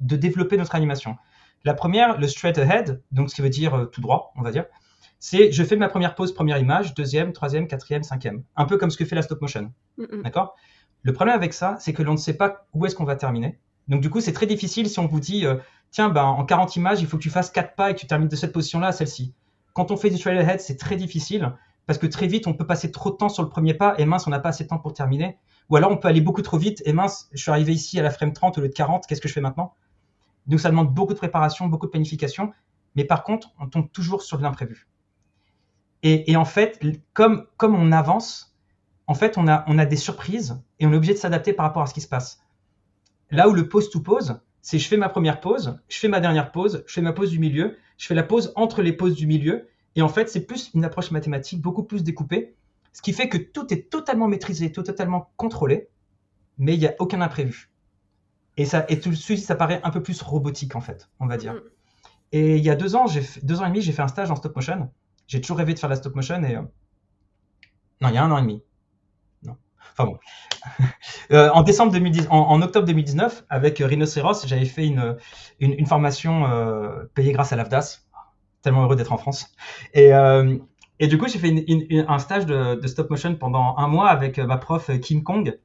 de 0.00 0.16
développer 0.16 0.56
notre 0.56 0.74
animation. 0.74 1.16
La 1.64 1.74
première, 1.74 2.18
le 2.18 2.28
straight 2.28 2.56
ahead, 2.58 3.02
donc 3.10 3.30
ce 3.30 3.34
qui 3.34 3.42
veut 3.42 3.50
dire 3.50 3.88
tout 3.92 4.00
droit, 4.00 4.32
on 4.36 4.42
va 4.42 4.52
dire, 4.52 4.64
c'est 5.18 5.50
je 5.50 5.64
fais 5.64 5.76
ma 5.76 5.88
première 5.88 6.14
pose, 6.14 6.32
première 6.32 6.58
image, 6.58 6.94
deuxième, 6.94 7.32
troisième, 7.32 7.66
quatrième, 7.66 8.04
cinquième. 8.04 8.44
Un 8.56 8.64
peu 8.64 8.76
comme 8.78 8.90
ce 8.90 8.96
que 8.96 9.04
fait 9.04 9.16
la 9.16 9.22
stop 9.22 9.40
motion. 9.40 9.72
D'accord? 10.22 10.54
Le 11.02 11.12
problème 11.12 11.34
avec 11.34 11.52
ça, 11.52 11.76
c'est 11.80 11.92
que 11.92 12.02
l'on 12.02 12.12
ne 12.12 12.18
sait 12.18 12.34
pas 12.34 12.66
où 12.72 12.86
est-ce 12.86 12.94
qu'on 12.94 13.04
va 13.04 13.16
terminer. 13.16 13.58
Donc 13.88 14.00
du 14.00 14.10
coup, 14.10 14.20
c'est 14.20 14.32
très 14.32 14.46
difficile 14.46 14.88
si 14.88 14.98
on 15.00 15.06
vous 15.06 15.20
dit, 15.20 15.44
tiens, 15.90 16.08
ben, 16.08 16.22
en 16.22 16.44
40 16.44 16.76
images, 16.76 17.00
il 17.00 17.06
faut 17.06 17.16
que 17.16 17.22
tu 17.22 17.30
fasses 17.30 17.50
4 17.50 17.74
pas 17.74 17.90
et 17.90 17.94
que 17.94 18.00
tu 18.00 18.06
termines 18.06 18.28
de 18.28 18.36
cette 18.36 18.52
position-là 18.52 18.88
à 18.88 18.92
celle-ci. 18.92 19.34
Quand 19.72 19.90
on 19.90 19.96
fait 19.96 20.10
du 20.10 20.18
trail 20.18 20.38
ahead, 20.38 20.60
c'est 20.60 20.76
très 20.76 20.96
difficile 20.96 21.52
parce 21.88 21.98
que 21.98 22.06
très 22.06 22.26
vite, 22.26 22.46
on 22.46 22.52
peut 22.52 22.66
passer 22.66 22.92
trop 22.92 23.10
de 23.10 23.16
temps 23.16 23.30
sur 23.30 23.42
le 23.42 23.48
premier 23.48 23.72
pas 23.72 23.94
et 23.96 24.04
mince, 24.04 24.26
on 24.26 24.30
n'a 24.30 24.40
pas 24.40 24.50
assez 24.50 24.62
de 24.62 24.68
temps 24.68 24.78
pour 24.78 24.92
terminer. 24.92 25.38
Ou 25.70 25.76
alors, 25.76 25.90
on 25.90 25.96
peut 25.96 26.06
aller 26.06 26.20
beaucoup 26.20 26.42
trop 26.42 26.58
vite 26.58 26.82
et 26.84 26.92
mince, 26.92 27.30
je 27.32 27.40
suis 27.40 27.50
arrivé 27.50 27.72
ici 27.72 27.98
à 27.98 28.02
la 28.02 28.10
frame 28.10 28.34
30 28.34 28.58
au 28.58 28.60
lieu 28.60 28.68
de 28.68 28.74
40, 28.74 29.06
qu'est-ce 29.06 29.22
que 29.22 29.28
je 29.28 29.32
fais 29.32 29.40
maintenant? 29.40 29.72
Donc, 30.46 30.60
ça 30.60 30.68
demande 30.68 30.92
beaucoup 30.92 31.14
de 31.14 31.18
préparation, 31.18 31.66
beaucoup 31.66 31.86
de 31.86 31.90
planification. 31.90 32.52
Mais 32.94 33.04
par 33.04 33.24
contre, 33.24 33.54
on 33.58 33.68
tombe 33.68 33.90
toujours 33.90 34.20
sur 34.20 34.36
de 34.36 34.42
l'imprévu. 34.42 34.86
Et, 36.02 36.36
en 36.36 36.44
fait, 36.44 36.78
comme, 37.14 37.46
comme 37.56 37.74
on 37.74 37.90
avance, 37.90 38.54
en 39.06 39.14
fait, 39.14 39.38
on 39.38 39.48
a, 39.48 39.64
on 39.66 39.78
a 39.78 39.86
des 39.86 39.96
surprises 39.96 40.62
et 40.80 40.86
on 40.86 40.92
est 40.92 40.96
obligé 40.96 41.14
de 41.14 41.18
s'adapter 41.18 41.54
par 41.54 41.64
rapport 41.64 41.80
à 41.80 41.86
ce 41.86 41.94
qui 41.94 42.02
se 42.02 42.08
passe. 42.08 42.44
Là 43.30 43.48
où 43.48 43.54
le 43.54 43.66
pose-to-pose, 43.66 44.42
c'est 44.60 44.78
je 44.78 44.86
fais 44.86 44.98
ma 44.98 45.08
première 45.08 45.40
pause, 45.40 45.80
je 45.88 45.98
fais 45.98 46.08
ma 46.08 46.20
dernière 46.20 46.52
pause, 46.52 46.84
je 46.86 46.92
fais 46.92 47.00
ma 47.00 47.14
pause 47.14 47.30
du 47.30 47.38
milieu, 47.38 47.78
je 47.96 48.06
fais 48.06 48.14
la 48.14 48.24
pause 48.24 48.52
entre 48.56 48.82
les 48.82 48.92
pauses 48.92 49.14
du 49.14 49.26
milieu. 49.26 49.70
Et 49.96 50.02
en 50.02 50.08
fait, 50.08 50.28
c'est 50.28 50.46
plus 50.46 50.70
une 50.74 50.84
approche 50.84 51.10
mathématique, 51.10 51.60
beaucoup 51.60 51.82
plus 51.82 52.02
découpée, 52.02 52.54
ce 52.92 53.02
qui 53.02 53.12
fait 53.12 53.28
que 53.28 53.38
tout 53.38 53.72
est 53.72 53.90
totalement 53.90 54.28
maîtrisé, 54.28 54.72
totalement 54.72 55.30
contrôlé, 55.36 55.88
mais 56.58 56.74
il 56.74 56.80
n'y 56.80 56.86
a 56.86 56.94
aucun 56.98 57.20
imprévu. 57.20 57.70
Et, 58.56 58.64
ça, 58.64 58.84
et 58.88 58.98
tout 58.98 59.10
de 59.10 59.14
suite, 59.14 59.38
ça 59.38 59.54
paraît 59.54 59.80
un 59.84 59.90
peu 59.90 60.02
plus 60.02 60.20
robotique, 60.20 60.74
en 60.74 60.80
fait, 60.80 61.08
on 61.20 61.26
va 61.26 61.36
dire. 61.36 61.54
Mm. 61.54 61.60
Et 62.32 62.56
il 62.56 62.64
y 62.64 62.70
a 62.70 62.76
deux 62.76 62.94
ans, 62.94 63.06
j'ai 63.06 63.22
deux 63.42 63.60
ans 63.60 63.64
et 63.64 63.68
demi, 63.68 63.80
j'ai 63.80 63.92
fait 63.92 64.02
un 64.02 64.08
stage 64.08 64.30
en 64.30 64.36
stop 64.36 64.54
motion. 64.54 64.90
J'ai 65.28 65.40
toujours 65.40 65.58
rêvé 65.58 65.74
de 65.74 65.78
faire 65.78 65.88
la 65.88 65.96
stop 65.96 66.14
motion 66.14 66.42
et. 66.42 66.56
Euh, 66.56 66.62
non, 68.00 68.08
il 68.08 68.14
y 68.14 68.18
a 68.18 68.24
un 68.24 68.30
an 68.30 68.38
et 68.38 68.42
demi. 68.42 68.62
Non. 69.44 69.56
Enfin 69.92 70.04
bon. 70.04 70.18
Euh, 71.30 71.50
en 71.50 71.62
décembre 71.62 71.92
2010, 71.92 72.28
en, 72.30 72.62
octobre 72.62 72.86
2019, 72.86 73.44
avec 73.50 73.78
Rhinocéros, 73.78 74.46
j'avais 74.46 74.64
fait 74.64 74.86
une, 74.86 75.18
une, 75.60 75.84
formation 75.84 76.46
euh, 76.46 77.04
payée 77.14 77.32
grâce 77.32 77.52
à 77.52 77.56
l'AFDAS. 77.56 78.07
Tellement 78.68 78.82
heureux 78.84 78.96
d'être 78.96 79.12
en 79.12 79.16
France. 79.16 79.46
Et, 79.94 80.12
euh, 80.12 80.58
et 81.00 81.06
du 81.06 81.16
coup, 81.16 81.26
j'ai 81.26 81.38
fait 81.38 81.64
un 82.06 82.18
stage 82.18 82.44
de, 82.44 82.86
stop 82.86 83.08
motion 83.08 83.34
pendant 83.34 83.74
un 83.78 83.88
mois 83.88 84.10
avec 84.10 84.36
ma 84.36 84.58
prof 84.58 84.90
Kim 85.00 85.22
Kong, 85.22 85.58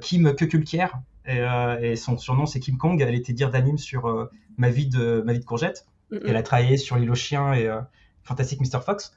Kim 0.00 0.34
Kekulkier. 0.34 0.86
Et, 1.26 1.44
et, 1.80 1.94
son 1.94 2.18
surnom, 2.18 2.44
c'est 2.44 2.58
Kim 2.58 2.76
Kong. 2.76 3.00
Elle 3.00 3.14
était 3.14 3.32
dire 3.32 3.50
d'anime 3.50 3.78
sur 3.78 4.28
ma, 4.56 4.70
vie 4.70 4.88
de, 4.88 5.22
ma 5.24 5.32
vie 5.32 5.38
de 5.38 5.44
courgette. 5.44 5.86
Elle 6.10 6.34
a 6.34 6.42
travaillé 6.42 6.76
sur 6.76 6.96
L'île 6.96 7.12
aux 7.12 7.14
chiens 7.14 7.52
et 7.52 7.70
Fantastic 8.24 8.58
Mr. 8.60 8.80
Fox. 8.84 9.12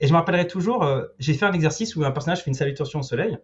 Et 0.00 0.08
je 0.08 0.12
me 0.12 0.18
rappellerai 0.18 0.48
toujours, 0.48 0.84
j'ai 1.20 1.34
fait 1.34 1.46
un 1.46 1.52
exercice 1.52 1.94
où 1.94 2.02
un 2.02 2.10
personnage 2.10 2.42
fait 2.42 2.50
une 2.50 2.54
salutation 2.54 2.98
au 2.98 3.04
soleil. 3.04 3.38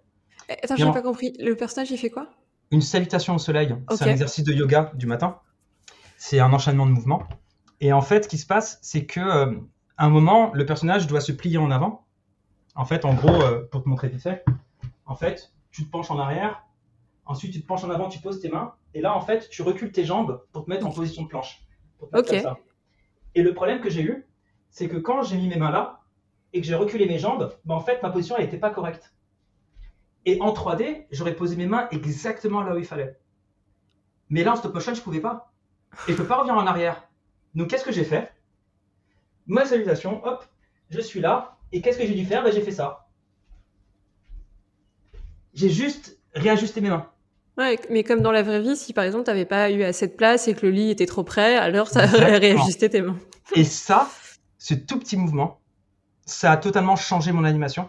Eh, 0.48 0.54
attends, 0.62 0.74
j'ai 0.74 0.90
pas 0.90 1.02
compris. 1.02 1.36
Le 1.38 1.54
personnage, 1.54 1.92
il 1.92 1.98
fait 1.98 2.10
quoi? 2.10 2.26
Une 2.72 2.82
salutation 2.82 3.36
au 3.36 3.38
soleil. 3.38 3.76
C'est 3.90 4.04
un 4.04 4.10
exercice 4.10 4.44
de 4.44 4.52
yoga 4.52 4.90
du 4.94 5.06
matin. 5.06 5.38
C'est 6.16 6.40
un 6.40 6.52
enchaînement 6.52 6.86
de 6.86 6.90
mouvements. 6.90 7.22
Et 7.84 7.92
en 7.92 8.00
fait, 8.00 8.24
ce 8.24 8.28
qui 8.30 8.38
se 8.38 8.46
passe, 8.46 8.78
c'est 8.80 9.04
que 9.04 9.20
euh, 9.20 9.54
un 9.98 10.08
moment, 10.08 10.50
le 10.54 10.64
personnage 10.64 11.06
doit 11.06 11.20
se 11.20 11.32
plier 11.32 11.58
en 11.58 11.70
avant. 11.70 12.06
En 12.76 12.86
fait, 12.86 13.04
en 13.04 13.12
gros, 13.12 13.42
euh, 13.42 13.68
pour 13.70 13.82
te 13.82 13.88
montrer 13.90 14.08
vite 14.08 14.22
fait, 14.22 14.42
en 15.04 15.14
fait, 15.14 15.52
tu 15.70 15.84
te 15.84 15.90
penches 15.90 16.10
en 16.10 16.18
arrière. 16.18 16.64
Ensuite, 17.26 17.52
tu 17.52 17.60
te 17.60 17.66
penches 17.66 17.84
en 17.84 17.90
avant, 17.90 18.08
tu 18.08 18.20
poses 18.20 18.40
tes 18.40 18.48
mains. 18.48 18.72
Et 18.94 19.02
là, 19.02 19.14
en 19.14 19.20
fait, 19.20 19.50
tu 19.50 19.60
recules 19.60 19.92
tes 19.92 20.06
jambes 20.06 20.42
pour 20.52 20.64
te 20.64 20.70
mettre 20.70 20.86
en 20.86 20.92
position 20.92 21.24
de 21.24 21.28
planche. 21.28 21.62
ok. 22.00 22.34
Et 23.34 23.42
le 23.42 23.52
problème 23.52 23.82
que 23.82 23.90
j'ai 23.90 24.02
eu, 24.02 24.26
c'est 24.70 24.88
que 24.88 24.96
quand 24.96 25.22
j'ai 25.22 25.36
mis 25.36 25.48
mes 25.48 25.56
mains 25.56 25.70
là 25.70 26.00
et 26.54 26.62
que 26.62 26.66
j'ai 26.66 26.76
reculé 26.76 27.04
mes 27.04 27.18
jambes, 27.18 27.52
bah, 27.66 27.74
en 27.74 27.80
fait, 27.80 28.02
ma 28.02 28.08
position 28.08 28.38
n'était 28.38 28.56
pas 28.56 28.70
correcte. 28.70 29.12
Et 30.24 30.40
en 30.40 30.54
3D, 30.54 31.04
j'aurais 31.10 31.34
posé 31.34 31.54
mes 31.56 31.66
mains 31.66 31.86
exactement 31.90 32.62
là 32.62 32.74
où 32.74 32.78
il 32.78 32.86
fallait. 32.86 33.18
Mais 34.30 34.42
là, 34.42 34.52
en 34.52 34.56
stop 34.56 34.72
motion, 34.72 34.94
je 34.94 35.00
ne 35.00 35.04
pouvais 35.04 35.20
pas. 35.20 35.52
Et 36.08 36.12
je 36.12 36.12
ne 36.12 36.16
peux 36.16 36.26
pas 36.26 36.38
revenir 36.38 36.56
en 36.56 36.66
arrière. 36.66 37.06
Donc, 37.54 37.68
qu'est-ce 37.68 37.84
que 37.84 37.92
j'ai 37.92 38.04
fait? 38.04 38.32
Ma 39.46 39.64
salutation, 39.64 40.24
hop, 40.24 40.44
je 40.90 41.00
suis 41.00 41.20
là. 41.20 41.56
Et 41.72 41.80
qu'est-ce 41.80 41.98
que 41.98 42.06
j'ai 42.06 42.14
dû 42.14 42.24
faire? 42.24 42.42
Ben, 42.42 42.52
J'ai 42.52 42.62
fait 42.62 42.70
ça. 42.72 43.06
J'ai 45.54 45.70
juste 45.70 46.18
réajusté 46.34 46.80
mes 46.80 46.90
mains. 46.90 47.08
Ouais, 47.56 47.78
mais 47.88 48.02
comme 48.02 48.20
dans 48.20 48.32
la 48.32 48.42
vraie 48.42 48.60
vie, 48.60 48.76
si 48.76 48.92
par 48.92 49.04
exemple 49.04 49.24
tu 49.24 49.30
n'avais 49.30 49.44
pas 49.44 49.70
eu 49.70 49.84
assez 49.84 50.08
de 50.08 50.12
place 50.12 50.48
et 50.48 50.54
que 50.54 50.66
le 50.66 50.72
lit 50.72 50.90
était 50.90 51.06
trop 51.06 51.22
près, 51.22 51.56
alors 51.56 51.86
ça 51.86 52.04
aurait 52.04 52.38
réajusté 52.38 52.90
tes 52.90 53.00
mains. 53.00 53.16
Et 53.54 53.62
ça, 53.62 54.10
ce 54.58 54.74
tout 54.74 54.98
petit 54.98 55.16
mouvement, 55.16 55.60
ça 56.26 56.50
a 56.50 56.56
totalement 56.56 56.96
changé 56.96 57.30
mon 57.30 57.44
animation 57.44 57.88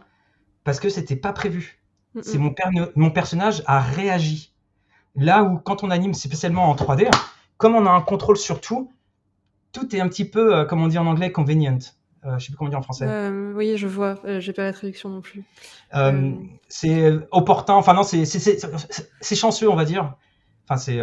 parce 0.64 0.80
que 0.80 0.90
c'était 0.90 1.16
pas 1.16 1.34
prévu. 1.34 1.82
C'est 2.22 2.38
mon, 2.38 2.54
mon 2.96 3.10
personnage 3.12 3.62
a 3.66 3.82
réagi. 3.82 4.54
Là 5.16 5.44
où 5.44 5.58
quand 5.58 5.84
on 5.84 5.92
anime 5.92 6.14
spécialement 6.14 6.70
en 6.70 6.76
3D, 6.76 7.10
comme 7.58 7.76
on 7.76 7.86
a 7.86 7.90
un 7.90 8.02
contrôle 8.02 8.38
sur 8.38 8.62
tout, 8.62 8.92
tout 9.76 9.96
est 9.96 10.00
un 10.00 10.08
petit 10.08 10.26
peu, 10.26 10.56
euh, 10.56 10.66
comme 10.66 10.82
on 10.82 10.88
dit 10.88 10.98
en 10.98 11.06
anglais, 11.06 11.32
convenient. 11.32 11.80
Euh, 12.26 12.40
je 12.40 12.46
sais 12.46 12.52
plus 12.52 12.58
comment 12.58 12.70
dire 12.70 12.80
en 12.80 12.82
français. 12.82 13.06
Euh, 13.08 13.54
oui, 13.54 13.78
je 13.78 13.88
vois. 13.88 14.16
Euh, 14.26 14.40
j'ai 14.40 14.54
pas 14.54 14.64
la 14.64 14.74
traduction 14.74 15.10
non 15.10 15.22
plus. 15.22 15.44
c'est 16.70 17.12
opportun. 17.32 17.76
Enfin 17.76 17.94
non, 17.94 18.04
c'est 18.04 19.36
chanceux, 19.36 19.70
on 19.70 19.76
va 19.76 19.86
dire. 19.86 20.16
Enfin 20.64 20.78
c'est 20.78 21.00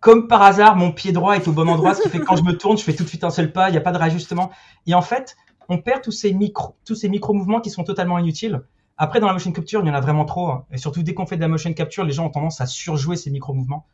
comme 0.00 0.26
par 0.26 0.42
hasard, 0.42 0.74
mon 0.74 0.90
pied 0.90 1.12
droit 1.12 1.36
est 1.36 1.46
au 1.46 1.52
bon 1.52 1.68
endroit, 1.68 1.94
ce 1.94 2.02
qui 2.02 2.08
fait 2.08 2.18
que 2.18 2.24
quand 2.24 2.34
je 2.34 2.42
me 2.42 2.58
tourne, 2.58 2.76
je 2.76 2.82
fais 2.82 2.92
tout 2.92 3.04
de 3.04 3.08
suite 3.08 3.22
un 3.22 3.30
seul 3.30 3.52
pas. 3.52 3.68
Il 3.68 3.72
n'y 3.72 3.78
a 3.78 3.82
pas 3.82 3.92
de 3.92 3.98
réajustement. 3.98 4.50
Et 4.86 4.94
en 4.94 5.02
fait, 5.02 5.36
on 5.68 5.78
perd 5.78 6.02
tous 6.02 6.10
ces 6.10 6.32
micro, 6.32 6.74
tous 6.84 6.96
ces 6.96 7.08
micro 7.08 7.34
mouvements 7.34 7.60
qui 7.60 7.70
sont 7.70 7.84
totalement 7.84 8.18
inutiles. 8.18 8.62
Après, 8.96 9.20
dans 9.20 9.28
la 9.28 9.32
motion 9.32 9.52
capture, 9.52 9.80
il 9.80 9.86
y 9.86 9.90
en 9.90 9.94
a 9.94 10.00
vraiment 10.00 10.24
trop. 10.24 10.48
Hein. 10.50 10.64
Et 10.72 10.78
surtout, 10.78 11.04
dès 11.04 11.14
qu'on 11.14 11.26
fait 11.26 11.36
de 11.36 11.40
la 11.40 11.48
motion 11.48 11.72
capture, 11.72 12.04
les 12.04 12.12
gens 12.12 12.26
ont 12.26 12.30
tendance 12.30 12.60
à 12.60 12.66
surjouer 12.66 13.14
ces 13.14 13.30
micro-mouvements. 13.30 13.86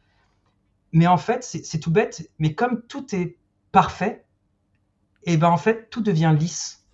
Mais 0.92 1.07
en 1.07 1.18
fait, 1.18 1.44
c'est 1.44 1.78
tout 1.78 1.90
bête. 1.90 2.30
Mais 2.38 2.55
comme 2.55 2.80
tout 2.88 3.14
est 3.14 3.36
parfait, 3.79 4.24
et 5.22 5.37
ben 5.37 5.51
en 5.51 5.57
fait, 5.57 5.89
tout 5.89 6.01
devient 6.01 6.35
lisse. 6.37 6.85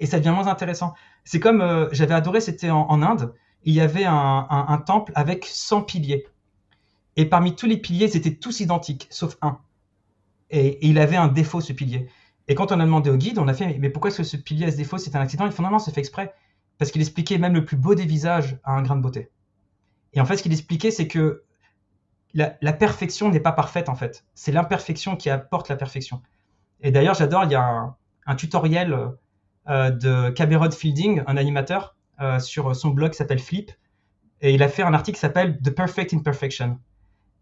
Et 0.00 0.04
ça 0.04 0.18
devient 0.18 0.34
moins 0.34 0.48
intéressant. 0.48 0.92
C'est 1.24 1.40
comme, 1.40 1.62
euh, 1.62 1.88
j'avais 1.92 2.12
adoré, 2.12 2.42
c'était 2.42 2.68
en, 2.68 3.00
Inde, 3.00 3.32
il 3.64 3.72
y 3.72 3.80
avait 3.80 4.04
un, 4.04 4.82
temple 4.84 5.12
avec 5.14 5.46
100 5.46 5.80
piliers. 5.84 6.26
Et 7.16 7.24
parmi 7.24 7.56
tous 7.56 7.64
les 7.64 7.78
piliers, 7.78 8.04
ils 8.04 8.18
étaient 8.18 8.34
tous 8.34 8.60
identiques, 8.60 9.06
sauf 9.08 9.38
un. 9.40 9.60
Et, 10.50 10.66
et, 10.66 10.88
il 10.88 10.98
avait 10.98 11.16
un 11.16 11.28
défaut, 11.28 11.62
ce 11.62 11.72
pilier. 11.72 12.10
Et 12.48 12.54
quand 12.54 12.70
on 12.70 12.80
a 12.80 12.84
demandé 12.84 13.08
au 13.08 13.16
guide, 13.16 13.38
on 13.38 13.48
a 13.48 13.54
fait, 13.54 13.78
mais 13.78 13.88
pourquoi 13.88 14.10
est-ce 14.10 14.18
que 14.18 14.24
ce 14.24 14.36
pilier 14.36 14.66
a 14.66 14.70
ce 14.70 14.76
défaut? 14.76 14.98
C'est 14.98 15.16
un 15.16 15.22
accident 15.22 15.46
Ils 15.46 15.52
font, 15.52 15.62
non, 15.62 15.70
non, 15.70 15.78
c'est 15.78 15.94
fait 15.94 16.00
exprès 16.00 16.34
parce 16.76 16.90
qu'il 16.90 17.00
expliquait 17.00 17.38
même 17.38 17.54
le 17.54 17.64
plus 17.64 17.78
beau 17.78 17.94
des 17.94 18.04
visages 18.04 18.58
a 18.64 18.72
un 18.72 18.82
grain 18.82 18.96
de 18.96 19.00
beauté. 19.00 19.30
Et 20.12 20.20
en 20.20 20.26
fait, 20.26 20.36
ce 20.36 20.42
qu'il 20.42 20.52
expliquait, 20.52 20.90
c'est 20.90 21.08
que 21.08 21.44
la, 22.34 22.72
perfection 22.72 23.30
n'est 23.30 23.40
pas 23.40 23.52
parfaite, 23.52 23.88
en 23.88 23.94
fait. 23.94 24.24
C'est 24.34 24.52
l'imperfection 24.52 25.16
qui 25.16 25.30
apporte 25.30 25.68
la 25.68 25.76
perfection. 25.76 26.22
Et 26.80 26.90
d'ailleurs, 26.90 27.14
j'adore, 27.14 27.44
il 27.44 27.50
y 27.50 27.54
a 27.54 27.94
un, 28.26 28.34
tutoriel 28.36 28.96
euh, 29.68 29.90
de 29.90 30.30
Cameron 30.30 30.70
Fielding, 30.70 31.22
un 31.26 31.36
animateur, 31.36 31.96
euh, 32.20 32.38
sur 32.38 32.74
son 32.76 32.90
blog 32.90 33.10
qui 33.10 33.16
s'appelle 33.16 33.40
Flip. 33.40 33.72
Et 34.40 34.54
il 34.54 34.62
a 34.62 34.68
fait 34.68 34.82
un 34.82 34.94
article 34.94 35.16
qui 35.16 35.20
s'appelle 35.20 35.60
The 35.60 35.70
Perfect 35.70 36.14
Imperfection. 36.14 36.78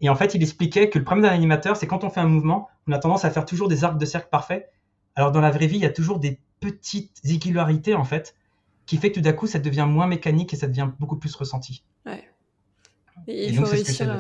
Et 0.01 0.09
en 0.09 0.15
fait, 0.15 0.35
il 0.35 0.43
expliquait 0.43 0.91
que 0.91 0.99
le 0.99 1.05
problème 1.05 1.29
d'un 1.29 1.35
animateur, 1.35 1.77
c'est 1.77 1.87
quand 1.87 2.05
on 2.05 2.11
fait 2.11 2.21
un 2.21 2.29
mouvement, 2.29 2.69
on 2.87 2.93
a 2.93 2.99
tendance 2.99 3.25
à 3.25 3.31
faire 3.31 3.45
toujours 3.45 3.69
des 3.69 3.85
arcs 3.85 3.99
de 3.99 4.05
cercle 4.05 4.29
parfaits. 4.31 4.71
Alors 5.17 5.33
dans 5.33 5.41
la 5.41 5.51
vraie 5.51 5.67
vie, 5.67 5.77
il 5.77 5.83
y 5.83 5.87
a 5.87 5.93
toujours 5.93 6.21
des 6.21 6.41
petites 6.61 7.21
irrégularités, 7.25 7.95
en 7.95 8.05
fait, 8.05 8.35
qui 8.87 8.97
fait 8.97 9.11
que 9.11 9.17
tout 9.17 9.21
d'un 9.21 9.33
coup, 9.33 9.47
ça 9.47 9.59
devient 9.59 9.87
moins 9.89 10.07
mécanique 10.07 10.55
et 10.55 10.57
ça 10.57 10.67
devient 10.67 10.89
beaucoup 10.99 11.17
plus 11.17 11.35
ressenti. 11.35 11.85
Ouais. 12.07 12.25
Il 13.29 13.55
faut 13.57 13.65
réussir 13.65 14.11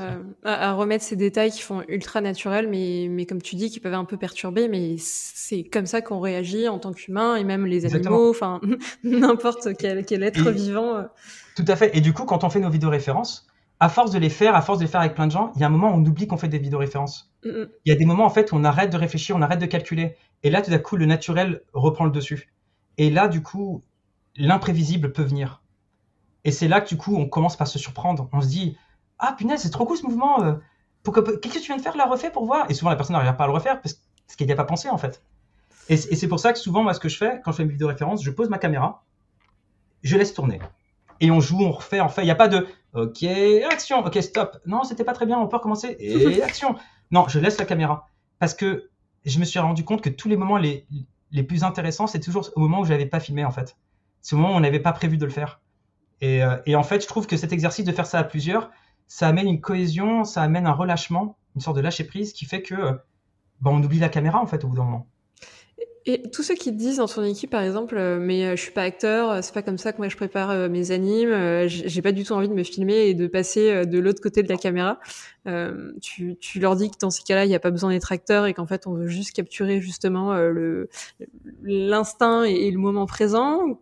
à, 0.44 0.72
remettre 0.72 1.02
ces 1.02 1.16
détails 1.16 1.50
qui 1.50 1.62
font 1.62 1.82
ultra 1.88 2.20
naturels, 2.20 2.68
mais, 2.68 3.08
mais 3.10 3.26
comme 3.26 3.40
tu 3.40 3.56
dis, 3.56 3.70
qui 3.70 3.80
peuvent 3.80 3.94
un 3.94 4.04
peu 4.04 4.16
perturber, 4.16 4.68
mais 4.68 4.96
c'est 4.98 5.64
comme 5.64 5.86
ça 5.86 6.02
qu'on 6.02 6.20
réagit 6.20 6.68
en 6.68 6.78
tant 6.78 6.92
qu'humain, 6.92 7.36
et 7.36 7.44
même 7.44 7.66
les 7.66 7.86
animaux, 7.86 8.30
enfin, 8.30 8.60
n'importe 9.04 9.76
quel, 9.78 10.04
quel, 10.04 10.22
être 10.22 10.50
vivant. 10.50 10.96
Euh. 10.96 11.02
Tout 11.56 11.64
à 11.68 11.76
fait. 11.76 11.96
Et 11.96 12.00
du 12.00 12.12
coup, 12.12 12.24
quand 12.24 12.44
on 12.44 12.50
fait 12.50 12.60
nos 12.60 12.70
vidéos 12.70 12.90
références, 12.90 13.46
à 13.80 13.88
force 13.88 14.10
de 14.10 14.18
les 14.18 14.30
faire, 14.30 14.54
à 14.54 14.62
force 14.62 14.78
de 14.78 14.84
les 14.84 14.90
faire 14.90 15.00
avec 15.00 15.14
plein 15.14 15.26
de 15.26 15.32
gens, 15.32 15.52
il 15.54 15.60
y 15.60 15.64
a 15.64 15.68
un 15.68 15.70
moment 15.70 15.90
où 15.90 15.94
on 15.94 16.04
oublie 16.04 16.26
qu'on 16.26 16.36
fait 16.36 16.48
des 16.48 16.58
vidéos 16.58 16.78
références. 16.78 17.32
Mm, 17.44 17.48
mm. 17.48 17.68
Il 17.84 17.92
y 17.92 17.92
a 17.92 17.98
des 17.98 18.04
moments, 18.04 18.26
en 18.26 18.30
fait, 18.30 18.52
où 18.52 18.56
on 18.56 18.64
arrête 18.64 18.90
de 18.90 18.96
réfléchir, 18.96 19.36
on 19.36 19.42
arrête 19.42 19.60
de 19.60 19.66
calculer. 19.66 20.16
Et 20.42 20.50
là, 20.50 20.62
tout 20.62 20.70
d'un 20.70 20.78
coup, 20.78 20.96
le 20.96 21.06
naturel 21.06 21.62
reprend 21.72 22.04
le 22.04 22.10
dessus. 22.10 22.52
Et 22.98 23.10
là, 23.10 23.28
du 23.28 23.42
coup, 23.42 23.82
l'imprévisible 24.36 25.12
peut 25.12 25.22
venir. 25.22 25.62
Et 26.44 26.50
c'est 26.50 26.68
là 26.68 26.80
que 26.80 26.88
du 26.88 26.96
coup, 26.96 27.16
on 27.16 27.26
commence 27.26 27.56
par 27.56 27.68
se 27.68 27.78
surprendre. 27.78 28.28
On 28.32 28.40
se 28.40 28.48
dit, 28.48 28.76
ah 29.18 29.34
punaise, 29.36 29.60
c'est 29.60 29.70
trop 29.70 29.84
cool 29.84 29.96
ce 29.96 30.04
mouvement. 30.04 30.42
Euh, 30.42 30.54
qu'est-ce 31.04 31.54
que 31.54 31.58
tu 31.60 31.66
viens 31.66 31.76
de 31.76 31.82
faire 31.82 31.96
là, 31.96 32.06
refait 32.06 32.30
pour 32.30 32.44
voir? 32.44 32.70
Et 32.70 32.74
souvent, 32.74 32.90
la 32.90 32.96
personne 32.96 33.16
n'arrive 33.16 33.34
pas 33.34 33.44
à 33.44 33.46
le 33.46 33.52
refaire 33.52 33.80
parce, 33.80 33.94
qu'elle 34.36 34.46
n'y 34.46 34.52
a 34.52 34.56
pas 34.56 34.64
pensé 34.64 34.88
en 34.88 34.98
fait. 34.98 35.22
Et, 35.88 35.96
c'est 35.96 36.28
pour 36.28 36.38
ça 36.38 36.52
que 36.52 36.58
souvent, 36.58 36.82
moi, 36.82 36.92
ce 36.92 37.00
que 37.00 37.08
je 37.08 37.16
fais, 37.16 37.40
quand 37.44 37.52
je 37.52 37.58
fais 37.58 37.62
une 37.62 37.70
vidéo 37.70 37.88
référence, 37.88 38.22
je 38.22 38.30
pose 38.30 38.50
ma 38.50 38.58
caméra, 38.58 39.04
je 40.02 40.16
laisse 40.16 40.34
tourner. 40.34 40.60
Et 41.20 41.30
on 41.30 41.40
joue, 41.40 41.60
on 41.60 41.72
refait, 41.72 42.00
en 42.00 42.08
fait, 42.08 42.22
il 42.22 42.26
n'y 42.26 42.30
a 42.30 42.36
pas 42.36 42.48
de 42.48 42.66
OK, 42.94 43.24
action, 43.70 44.04
OK, 44.04 44.22
stop. 44.22 44.58
Non, 44.66 44.84
c'était 44.84 45.04
pas 45.04 45.14
très 45.14 45.26
bien, 45.26 45.38
on 45.38 45.48
peut 45.48 45.56
recommencer. 45.56 45.96
Et 45.98 46.42
action. 46.42 46.76
Non, 47.10 47.26
je 47.28 47.38
laisse 47.38 47.58
la 47.58 47.64
caméra. 47.64 48.06
Parce 48.38 48.54
que 48.54 48.90
je 49.24 49.38
me 49.38 49.44
suis 49.44 49.58
rendu 49.58 49.84
compte 49.84 50.02
que 50.02 50.10
tous 50.10 50.28
les 50.28 50.36
moments 50.36 50.58
les, 50.58 50.86
les 51.32 51.42
plus 51.42 51.64
intéressants, 51.64 52.06
c'est 52.06 52.20
toujours 52.20 52.48
au 52.54 52.60
moment 52.60 52.80
où 52.80 52.84
je 52.84 52.90
n'avais 52.90 53.06
pas 53.06 53.20
filmé, 53.20 53.44
en 53.44 53.50
fait. 53.50 53.76
C'est 54.20 54.36
au 54.36 54.38
moment 54.38 54.54
où 54.54 54.56
on 54.56 54.60
n'avait 54.60 54.80
pas 54.80 54.92
prévu 54.92 55.16
de 55.16 55.24
le 55.24 55.30
faire. 55.30 55.60
Euh, 56.22 56.58
et, 56.66 56.76
en 56.76 56.82
fait, 56.82 57.02
je 57.02 57.06
trouve 57.06 57.26
que 57.26 57.36
cet 57.36 57.52
exercice 57.52 57.84
de 57.84 57.92
faire 57.92 58.06
ça 58.06 58.18
à 58.18 58.24
plusieurs, 58.24 58.70
ça 59.08 59.26
amène 59.26 59.48
une 59.48 59.60
cohésion, 59.60 60.24
ça 60.24 60.42
amène 60.42 60.66
un 60.66 60.72
relâchement, 60.72 61.36
une 61.56 61.62
sorte 61.62 61.76
de 61.76 61.82
lâcher 61.82 62.04
prise 62.04 62.32
qui 62.32 62.44
fait 62.44 62.62
que 62.62 62.74
bah, 63.60 63.70
on 63.72 63.82
oublie 63.82 63.98
la 63.98 64.10
caméra 64.10 64.40
en 64.40 64.46
fait 64.46 64.62
au 64.64 64.68
bout 64.68 64.76
d'un 64.76 64.84
moment. 64.84 65.06
Et 66.06 66.22
tous 66.30 66.42
ceux 66.42 66.54
qui 66.54 66.70
te 66.70 66.78
disent 66.78 66.98
dans 66.98 67.06
ton 67.06 67.22
équipe, 67.22 67.50
par 67.50 67.60
exemple, 67.60 67.96
euh, 67.98 68.18
mais 68.18 68.44
euh, 68.44 68.56
je 68.56 68.62
suis 68.62 68.72
pas 68.72 68.82
acteur, 68.82 69.44
c'est 69.44 69.52
pas 69.52 69.60
comme 69.60 69.76
ça 69.76 69.92
que 69.92 69.98
moi 69.98 70.08
je 70.08 70.16
prépare 70.16 70.70
mes 70.70 70.90
animes, 70.90 71.66
j'ai 71.66 72.02
pas 72.02 72.12
du 72.12 72.24
tout 72.24 72.32
envie 72.32 72.48
de 72.48 72.54
me 72.54 72.62
filmer 72.62 73.08
et 73.08 73.14
de 73.14 73.26
passer 73.26 73.84
de 73.84 73.98
l'autre 73.98 74.22
côté 74.22 74.42
de 74.42 74.48
la 74.48 74.56
caméra. 74.56 75.00
Tu, 76.00 76.38
leur 76.56 76.76
dis 76.76 76.90
que 76.90 76.96
dans 77.00 77.10
ces 77.10 77.22
cas-là, 77.24 77.44
il 77.44 77.48
n'y 77.48 77.54
a 77.54 77.60
pas 77.60 77.70
besoin 77.70 77.90
d'être 77.90 78.12
acteur 78.12 78.46
et 78.46 78.54
qu'en 78.54 78.66
fait, 78.66 78.86
on 78.86 78.92
veut 78.92 79.08
juste 79.08 79.32
capturer 79.32 79.80
justement 79.80 80.34
l'instinct 81.62 82.44
et, 82.44 82.70
le 82.70 82.78
moment 82.78 83.06
présent 83.06 83.78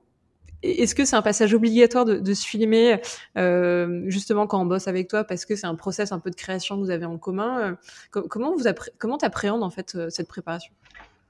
est-ce 0.71 0.95
que 0.95 1.05
c'est 1.05 1.17
un 1.17 1.23
passage 1.23 1.55
obligatoire 1.55 2.05
de, 2.05 2.35
se 2.35 2.47
filmer 2.47 3.01
euh, 3.37 4.05
justement 4.09 4.47
quand 4.47 4.61
on 4.61 4.67
bosse 4.67 4.89
avec 4.89 5.09
toi 5.09 5.25
parce 5.25 5.45
que 5.45 5.57
c'est 5.57 5.67
un 5.67 5.75
process 5.75 6.13
un 6.13 6.19
peu 6.19 6.31
de 6.31 6.37
création 6.37 6.77
que 6.77 6.81
vous 6.81 6.91
avez 6.91 7.07
en 7.07 7.19
commun 7.19 7.59
euh, 7.59 8.23
Comment 8.29 8.55
vous 8.55 8.65
comment 8.99 9.19
t'appréhendes 9.19 9.63
en 9.63 9.71
fait 9.71 9.95
euh, 9.95 10.11
cette 10.11 10.29
préparation? 10.29 10.73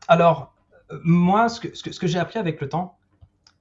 Alors 0.09 0.55
moi, 1.03 1.49
ce 1.49 1.61
que, 1.61 1.75
ce 1.75 1.99
que, 1.99 2.07
j'ai 2.07 2.19
appris 2.19 2.39
avec 2.39 2.61
le 2.61 2.69
temps, 2.69 2.97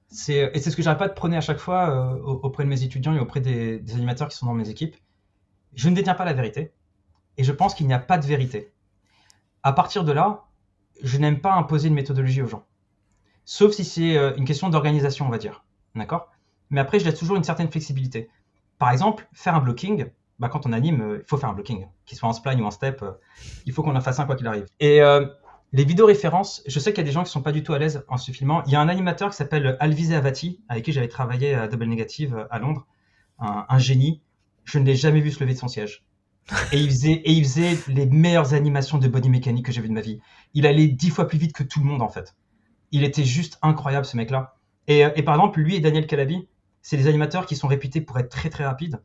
c'est 0.08 0.50
et 0.54 0.60
c'est 0.60 0.70
ce 0.70 0.76
que 0.76 0.82
j'arrête 0.82 0.98
pas 0.98 1.08
de 1.08 1.14
prôner 1.14 1.36
à 1.36 1.40
chaque 1.40 1.58
fois 1.58 2.16
auprès 2.24 2.62
de 2.62 2.68
mes 2.68 2.84
étudiants 2.84 3.14
et 3.14 3.18
auprès 3.18 3.40
des, 3.40 3.80
des 3.80 3.94
animateurs 3.94 4.28
qui 4.28 4.36
sont 4.36 4.46
dans 4.46 4.54
mes 4.54 4.70
équipes. 4.70 4.94
Je 5.74 5.88
ne 5.88 5.94
détiens 5.96 6.14
pas 6.14 6.24
la 6.24 6.32
vérité 6.32 6.72
et 7.36 7.44
je 7.44 7.52
pense 7.52 7.74
qu'il 7.74 7.86
n'y 7.88 7.94
a 7.94 7.98
pas 7.98 8.18
de 8.18 8.26
vérité. 8.26 8.72
À 9.64 9.72
partir 9.72 10.04
de 10.04 10.12
là, 10.12 10.44
je 11.02 11.18
n'aime 11.18 11.40
pas 11.40 11.54
imposer 11.54 11.88
une 11.88 11.94
méthodologie 11.94 12.42
aux 12.42 12.46
gens 12.46 12.64
sauf 13.46 13.72
si 13.72 13.84
c'est 13.84 14.16
une 14.36 14.44
question 14.44 14.68
d'organisation, 14.68 15.26
on 15.26 15.30
va 15.30 15.38
dire. 15.38 15.64
D'accord? 15.96 16.30
Mais 16.70 16.80
après, 16.80 16.98
je 17.00 17.04
laisse 17.04 17.18
toujours 17.18 17.36
une 17.36 17.44
certaine 17.44 17.70
flexibilité. 17.70 18.28
par 18.78 18.90
exemple, 18.90 19.26
faire 19.32 19.54
un 19.54 19.60
blocking, 19.60 20.06
bah, 20.38 20.48
quand 20.48 20.66
on 20.66 20.72
anime, 20.72 21.00
euh, 21.00 21.18
il 21.22 21.26
faut 21.26 21.38
faire 21.38 21.48
un 21.48 21.54
blocking, 21.54 21.86
qu'il 22.04 22.18
soit 22.18 22.28
en 22.28 22.32
spline 22.32 22.60
ou 22.60 22.66
en 22.66 22.70
step, 22.70 23.02
euh, 23.02 23.12
il 23.64 23.72
faut 23.72 23.82
qu'on 23.82 23.96
en 23.96 24.00
fasse 24.00 24.18
un 24.20 24.26
quoi 24.26 24.36
qu'il 24.36 24.46
arrive. 24.46 24.66
Et 24.80 25.00
euh, 25.00 25.26
les 25.72 25.84
vidéos 25.84 26.06
références, 26.06 26.62
je 26.66 26.78
sais 26.78 26.92
qu'il 26.92 26.98
y 26.98 27.06
a 27.06 27.08
des 27.08 27.12
gens 27.12 27.24
qui 27.24 27.30
sont 27.30 27.42
pas 27.42 27.52
du 27.52 27.62
tout 27.62 27.72
à 27.72 27.78
l'aise 27.78 28.04
en 28.08 28.16
se 28.18 28.30
filmant. 28.30 28.62
Il 28.66 28.72
y 28.72 28.76
a 28.76 28.80
un 28.80 28.88
animateur 28.88 29.30
qui 29.30 29.36
s'appelle 29.36 29.76
Alvise 29.80 30.12
Avati, 30.12 30.60
avec 30.68 30.84
qui 30.84 30.92
j'avais 30.92 31.08
travaillé 31.08 31.54
à 31.54 31.68
Double 31.68 31.86
Negative 31.86 32.46
à 32.50 32.58
Londres, 32.58 32.86
un, 33.38 33.78
génie. 33.78 34.22
Je 34.64 34.78
ne 34.78 34.84
l'ai 34.84 34.94
jamais 34.94 35.20
vu 35.20 35.30
se 35.30 35.40
lever 35.40 35.54
de 35.54 35.58
son 35.58 35.68
siège. 35.68 36.04
Et 36.72 36.78
il 36.78 36.88
faisait, 36.88 37.12
et 37.12 37.32
il 37.32 37.44
faisait 37.44 37.76
les 37.88 38.06
meilleures 38.06 38.54
animations 38.54 38.98
de 38.98 39.08
body 39.08 39.28
mécanique 39.28 39.66
que 39.66 39.72
j'ai 39.72 39.80
vues 39.80 39.88
de 39.88 39.94
ma 39.94 40.00
vie. 40.00 40.20
Il 40.54 40.66
allait 40.66 40.86
dix 40.86 41.10
fois 41.10 41.26
plus 41.26 41.38
vite 41.38 41.52
que 41.52 41.64
tout 41.64 41.80
le 41.80 41.86
monde 41.86 42.02
en 42.02 42.08
fait. 42.08 42.36
Il 42.92 43.02
était 43.02 43.24
juste 43.24 43.58
incroyable 43.62 44.06
ce 44.06 44.16
mec-là. 44.16 44.55
Et, 44.88 45.00
et 45.00 45.22
par 45.22 45.34
exemple, 45.34 45.60
lui 45.60 45.76
et 45.76 45.80
Daniel 45.80 46.06
Calabi, 46.06 46.48
c'est 46.82 46.96
des 46.96 47.08
animateurs 47.08 47.46
qui 47.46 47.56
sont 47.56 47.68
réputés 47.68 48.00
pour 48.00 48.18
être 48.18 48.28
très 48.28 48.50
très 48.50 48.64
rapides. 48.64 49.00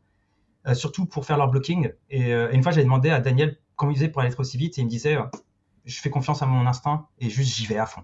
Euh, 0.68 0.74
surtout 0.74 1.06
pour 1.06 1.26
faire 1.26 1.36
leur 1.38 1.48
blocking. 1.48 1.90
Euh, 2.12 2.50
et, 2.50 2.54
une 2.54 2.62
fois, 2.62 2.70
j'avais 2.70 2.84
demandé 2.84 3.10
à 3.10 3.20
Daniel 3.20 3.58
comment 3.74 3.90
il 3.90 3.96
faisait 3.96 4.08
pour 4.08 4.22
aller 4.22 4.30
trop 4.30 4.42
aussi 4.42 4.56
vite, 4.56 4.78
et 4.78 4.82
il 4.82 4.84
me 4.84 4.90
disait, 4.90 5.16
euh, 5.16 5.24
je 5.84 6.00
fais 6.00 6.10
confiance 6.10 6.40
à 6.42 6.46
mon 6.46 6.66
instinct 6.66 7.08
et 7.18 7.28
juste 7.28 7.56
j'y 7.56 7.66
vais 7.66 7.78
à 7.78 7.86
fond. 7.86 8.02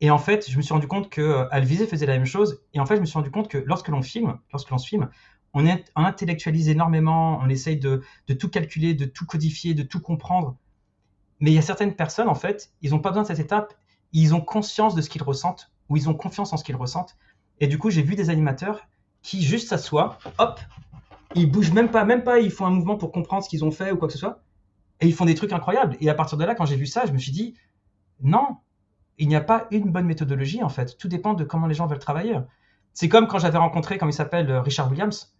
Et 0.00 0.10
en 0.10 0.18
fait, 0.18 0.48
je 0.48 0.56
me 0.56 0.62
suis 0.62 0.72
rendu 0.72 0.86
compte 0.86 1.10
que 1.10 1.46
Alvisé 1.50 1.86
faisait 1.86 2.06
la 2.06 2.14
même 2.14 2.26
chose. 2.26 2.62
Et 2.72 2.80
en 2.80 2.86
fait, 2.86 2.96
je 2.96 3.00
me 3.00 3.06
suis 3.06 3.14
rendu 3.14 3.30
compte 3.30 3.48
que 3.48 3.58
lorsque 3.58 3.88
l'on 3.88 4.02
filme, 4.02 4.38
lorsque 4.52 4.70
l'on 4.70 4.78
se 4.78 4.86
filme, 4.86 5.10
on, 5.54 5.64
intellectualise 5.96 6.68
énormément, 6.68 7.38
on 7.42 7.48
essaye 7.48 7.78
de, 7.78 8.02
de, 8.28 8.34
tout 8.34 8.48
calculer, 8.48 8.94
de 8.94 9.04
tout 9.04 9.26
codifier, 9.26 9.74
de 9.74 9.82
tout 9.82 10.00
comprendre. 10.00 10.56
Mais 11.40 11.50
il 11.50 11.54
y 11.54 11.58
a 11.58 11.62
certaines 11.62 11.94
personnes, 11.94 12.28
en 12.28 12.34
fait, 12.34 12.72
ils 12.80 12.90
n'ont 12.90 13.00
pas 13.00 13.10
besoin 13.10 13.22
de 13.22 13.28
cette 13.28 13.40
étape. 13.40 13.74
Ils 14.12 14.34
ont 14.34 14.40
conscience 14.40 14.94
de 14.94 15.02
ce 15.02 15.10
qu'ils 15.10 15.22
ressentent, 15.22 15.72
ou 15.92 15.96
ils 15.98 16.08
ont 16.08 16.14
confiance 16.14 16.54
en 16.54 16.56
ce 16.56 16.64
qu'ils 16.64 16.76
ressentent. 16.76 17.16
Et 17.60 17.66
du 17.66 17.76
coup, 17.76 17.90
j'ai 17.90 18.02
vu 18.02 18.14
des 18.14 18.30
animateurs 18.30 18.88
qui 19.20 19.42
juste 19.42 19.68
s'assoient, 19.68 20.18
hop, 20.38 20.58
ils 21.34 21.50
bougent 21.50 21.72
même 21.72 21.90
pas, 21.90 22.04
même 22.04 22.24
pas, 22.24 22.38
ils 22.38 22.50
font 22.50 22.64
un 22.64 22.70
mouvement 22.70 22.96
pour 22.96 23.12
comprendre 23.12 23.44
ce 23.44 23.48
qu'ils 23.50 23.62
ont 23.62 23.70
fait 23.70 23.92
ou 23.92 23.98
quoi 23.98 24.08
que 24.08 24.14
ce 24.14 24.18
soit. 24.18 24.40
Et 25.02 25.06
ils 25.06 25.12
font 25.12 25.26
des 25.26 25.34
trucs 25.34 25.52
incroyables. 25.52 25.96
Et 26.00 26.08
à 26.08 26.14
partir 26.14 26.38
de 26.38 26.44
là, 26.44 26.54
quand 26.54 26.64
j'ai 26.64 26.76
vu 26.76 26.86
ça, 26.86 27.04
je 27.04 27.12
me 27.12 27.18
suis 27.18 27.30
dit, 27.30 27.54
non, 28.22 28.56
il 29.18 29.28
n'y 29.28 29.36
a 29.36 29.42
pas 29.42 29.66
une 29.70 29.92
bonne 29.92 30.06
méthodologie 30.06 30.62
en 30.62 30.70
fait. 30.70 30.96
Tout 30.96 31.08
dépend 31.08 31.34
de 31.34 31.44
comment 31.44 31.66
les 31.66 31.74
gens 31.74 31.86
veulent 31.86 31.98
travailler. 31.98 32.38
C'est 32.94 33.10
comme 33.10 33.26
quand 33.26 33.38
j'avais 33.38 33.58
rencontré, 33.58 33.98
comme 33.98 34.08
il 34.08 34.14
s'appelle, 34.14 34.50
Richard 34.50 34.90
Williams. 34.90 35.34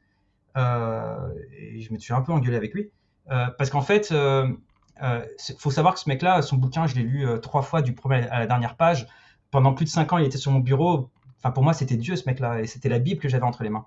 Euh, 0.58 1.30
et 1.58 1.80
je 1.80 1.92
me 1.94 1.98
suis 1.98 2.12
un 2.12 2.20
peu 2.20 2.32
engueulé 2.32 2.56
avec 2.56 2.74
lui. 2.74 2.90
Euh, 3.30 3.46
parce 3.56 3.70
qu'en 3.70 3.80
fait, 3.80 4.10
il 4.10 4.16
euh, 4.16 5.24
faut 5.58 5.70
savoir 5.70 5.94
que 5.94 6.00
ce 6.00 6.10
mec-là, 6.10 6.42
son 6.42 6.56
bouquin, 6.56 6.86
je 6.86 6.94
l'ai 6.94 7.04
lu 7.04 7.26
trois 7.40 7.62
fois 7.62 7.80
du 7.80 7.94
premier 7.94 8.28
à 8.28 8.38
la 8.38 8.46
dernière 8.46 8.76
page. 8.76 9.06
Pendant 9.52 9.72
plus 9.74 9.84
de 9.84 9.90
cinq 9.90 10.12
ans, 10.12 10.18
il 10.18 10.26
était 10.26 10.38
sur 10.38 10.50
mon 10.50 10.58
bureau. 10.58 11.10
Enfin, 11.38 11.52
pour 11.52 11.62
moi, 11.62 11.72
c'était 11.74 11.96
Dieu 11.96 12.16
ce 12.16 12.28
mec-là. 12.28 12.60
Et 12.60 12.66
c'était 12.66 12.88
la 12.88 12.98
Bible 12.98 13.20
que 13.20 13.28
j'avais 13.28 13.44
entre 13.44 13.62
les 13.62 13.70
mains 13.70 13.86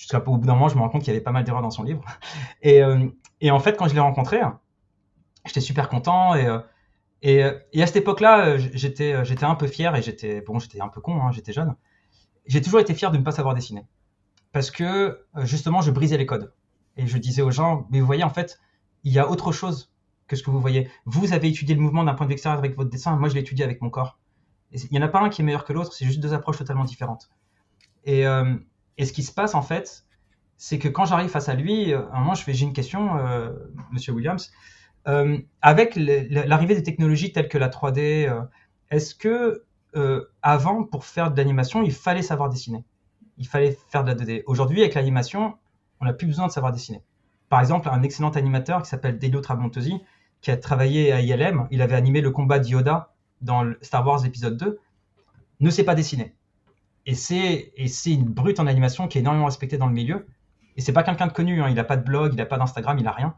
jusqu'à 0.00 0.18
au 0.18 0.38
bout 0.38 0.46
d'un 0.46 0.54
moment, 0.54 0.68
je 0.68 0.76
me 0.76 0.80
rends 0.80 0.88
compte 0.88 1.02
qu'il 1.02 1.12
y 1.12 1.16
avait 1.16 1.22
pas 1.22 1.30
mal 1.30 1.44
d'erreurs 1.44 1.60
dans 1.60 1.70
son 1.70 1.82
livre. 1.82 2.02
Et, 2.62 2.82
euh, 2.82 3.06
et, 3.42 3.50
en 3.50 3.60
fait, 3.60 3.76
quand 3.76 3.86
je 3.86 3.94
l'ai 3.94 4.00
rencontré, 4.00 4.40
j'étais 5.44 5.60
super 5.60 5.88
content. 5.88 6.34
Et, 6.34 6.46
euh, 6.46 6.58
euh, 7.26 7.58
à 7.82 7.86
cette 7.86 7.96
époque-là, 7.96 8.56
j'étais, 8.56 9.24
j'étais 9.24 9.44
un 9.44 9.54
peu 9.54 9.66
fier 9.66 9.94
et 9.94 10.02
j'étais, 10.02 10.40
bon, 10.40 10.58
j'étais 10.58 10.80
un 10.80 10.88
peu 10.88 11.02
con, 11.02 11.22
hein, 11.22 11.32
j'étais 11.32 11.52
jeune. 11.52 11.74
J'ai 12.46 12.62
toujours 12.62 12.80
été 12.80 12.94
fier 12.94 13.10
de 13.10 13.18
ne 13.18 13.22
pas 13.22 13.32
savoir 13.32 13.54
dessiner. 13.54 13.84
Parce 14.52 14.70
que, 14.70 15.26
justement, 15.42 15.82
je 15.82 15.90
brisais 15.90 16.16
les 16.16 16.26
codes. 16.26 16.52
Et 16.96 17.06
je 17.06 17.18
disais 17.18 17.42
aux 17.42 17.50
gens, 17.50 17.86
mais 17.90 18.00
vous 18.00 18.06
voyez, 18.06 18.24
en 18.24 18.30
fait, 18.30 18.58
il 19.04 19.12
y 19.12 19.18
a 19.18 19.28
autre 19.28 19.52
chose 19.52 19.92
que 20.26 20.36
ce 20.36 20.42
que 20.42 20.50
vous 20.50 20.60
voyez. 20.60 20.88
Vous 21.04 21.32
avez 21.34 21.48
étudié 21.48 21.74
le 21.74 21.80
mouvement 21.82 22.04
d'un 22.04 22.14
point 22.14 22.24
de 22.24 22.30
vue 22.30 22.34
extérieur 22.34 22.58
avec 22.58 22.74
votre 22.76 22.90
dessin, 22.90 23.16
moi 23.16 23.28
je 23.28 23.34
l'ai 23.34 23.40
étudié 23.40 23.64
avec 23.64 23.82
mon 23.82 23.90
corps. 23.90 24.18
Il 24.72 24.88
n'y 24.92 24.98
en 24.98 25.02
a 25.02 25.08
pas 25.08 25.20
un 25.20 25.28
qui 25.28 25.42
est 25.42 25.44
meilleur 25.44 25.64
que 25.64 25.72
l'autre, 25.72 25.92
c'est 25.92 26.04
juste 26.04 26.20
deux 26.20 26.32
approches 26.32 26.58
totalement 26.58 26.84
différentes. 26.84 27.30
Et, 28.04 28.24
et 29.00 29.04
ce 29.04 29.12
qui 29.12 29.22
se 29.22 29.32
passe 29.32 29.54
en 29.54 29.62
fait, 29.62 30.04
c'est 30.62 30.78
que 30.78 30.88
quand 30.88 31.06
j'arrive 31.06 31.30
face 31.30 31.48
à 31.48 31.54
lui, 31.54 31.90
euh, 31.90 32.02
à 32.12 32.18
un 32.18 32.20
moment 32.20 32.34
je 32.34 32.42
fais 32.42 32.52
j'ai 32.52 32.66
une 32.66 32.74
question, 32.74 33.16
euh, 33.16 33.50
Monsieur 33.92 34.12
Williams, 34.12 34.52
euh, 35.08 35.38
avec 35.62 35.96
l'arrivée 35.96 36.74
des 36.74 36.82
technologies 36.82 37.32
telles 37.32 37.48
que 37.48 37.56
la 37.56 37.70
3D, 37.70 38.30
est-ce 38.90 39.14
que 39.14 39.64
avant 40.42 40.84
pour 40.84 41.06
faire 41.06 41.30
de 41.30 41.36
l'animation 41.38 41.82
il 41.82 41.92
fallait 41.92 42.20
savoir 42.20 42.50
dessiner, 42.50 42.84
il 43.38 43.48
fallait 43.48 43.78
faire 43.88 44.04
de 44.04 44.12
la 44.12 44.14
2D. 44.14 44.42
Aujourd'hui 44.44 44.82
avec 44.82 44.92
l'animation, 44.92 45.54
on 45.98 46.04
n'a 46.04 46.12
plus 46.12 46.26
besoin 46.26 46.46
de 46.46 46.52
savoir 46.52 46.72
dessiner. 46.72 47.02
Par 47.48 47.60
exemple, 47.60 47.88
un 47.88 48.02
excellent 48.02 48.30
animateur 48.30 48.82
qui 48.82 48.90
s'appelle 48.90 49.18
Delio 49.18 49.40
Tramontosi, 49.40 50.02
qui 50.42 50.50
a 50.50 50.58
travaillé 50.58 51.10
à 51.10 51.22
ILM, 51.22 51.68
il 51.70 51.80
avait 51.80 51.96
animé 51.96 52.20
le 52.20 52.32
combat 52.32 52.58
d'Yoda 52.58 53.14
dans 53.40 53.72
Star 53.82 54.06
Wars 54.06 54.24
épisode 54.24 54.56
2, 54.56 54.78
ne 55.60 55.70
sait 55.70 55.84
pas 55.84 55.94
dessiner. 55.94 56.34
Et 57.06 57.14
c'est, 57.14 57.72
une 58.06 58.24
brute 58.24 58.60
en 58.60 58.66
animation 58.66 59.08
qui 59.08 59.18
est 59.18 59.20
énormément 59.20 59.46
respectée 59.46 59.78
dans 59.78 59.86
le 59.86 59.92
milieu. 59.92 60.26
Et 60.76 60.80
c'est 60.80 60.92
pas 60.92 61.02
quelqu'un 61.02 61.26
de 61.26 61.32
connu, 61.32 61.62
hein. 61.62 61.68
il 61.68 61.74
n'a 61.74 61.84
pas 61.84 61.96
de 61.96 62.04
blog, 62.04 62.32
il 62.32 62.36
n'a 62.36 62.46
pas 62.46 62.58
d'Instagram, 62.58 62.98
il 62.98 63.04
n'a 63.04 63.12
rien. 63.12 63.34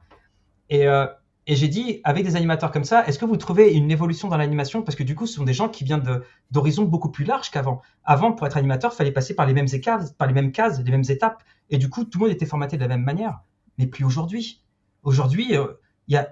Et, 0.68 0.86
euh, 0.86 1.06
et 1.46 1.56
j'ai 1.56 1.68
dit, 1.68 2.00
avec 2.04 2.24
des 2.24 2.36
animateurs 2.36 2.70
comme 2.70 2.84
ça, 2.84 3.04
est-ce 3.06 3.18
que 3.18 3.24
vous 3.24 3.36
trouvez 3.36 3.72
une 3.72 3.90
évolution 3.90 4.28
dans 4.28 4.36
l'animation? 4.36 4.82
Parce 4.82 4.94
que 4.94 5.02
du 5.02 5.16
coup, 5.16 5.26
ce 5.26 5.34
sont 5.34 5.44
des 5.44 5.54
gens 5.54 5.68
qui 5.68 5.82
viennent 5.82 6.20
d'horizons 6.50 6.84
beaucoup 6.84 7.10
plus 7.10 7.24
larges 7.24 7.50
qu'avant. 7.50 7.82
Avant, 8.04 8.32
pour 8.32 8.46
être 8.46 8.56
animateur, 8.56 8.92
il 8.92 8.96
fallait 8.96 9.12
passer 9.12 9.34
par 9.34 9.46
les 9.46 9.52
mêmes 9.52 9.68
cases, 9.68 10.12
par 10.12 10.28
les 10.28 10.34
mêmes 10.34 10.52
cases, 10.52 10.80
les 10.80 10.90
mêmes 10.90 11.04
étapes. 11.08 11.42
Et 11.70 11.78
du 11.78 11.90
coup, 11.90 12.04
tout 12.04 12.18
le 12.18 12.26
monde 12.26 12.34
était 12.34 12.46
formaté 12.46 12.76
de 12.76 12.82
la 12.82 12.88
même 12.88 13.02
manière. 13.02 13.40
Mais 13.78 13.86
plus 13.86 14.04
aujourd'hui. 14.04 14.62
Aujourd'hui, 15.02 15.56
euh, 15.56 15.66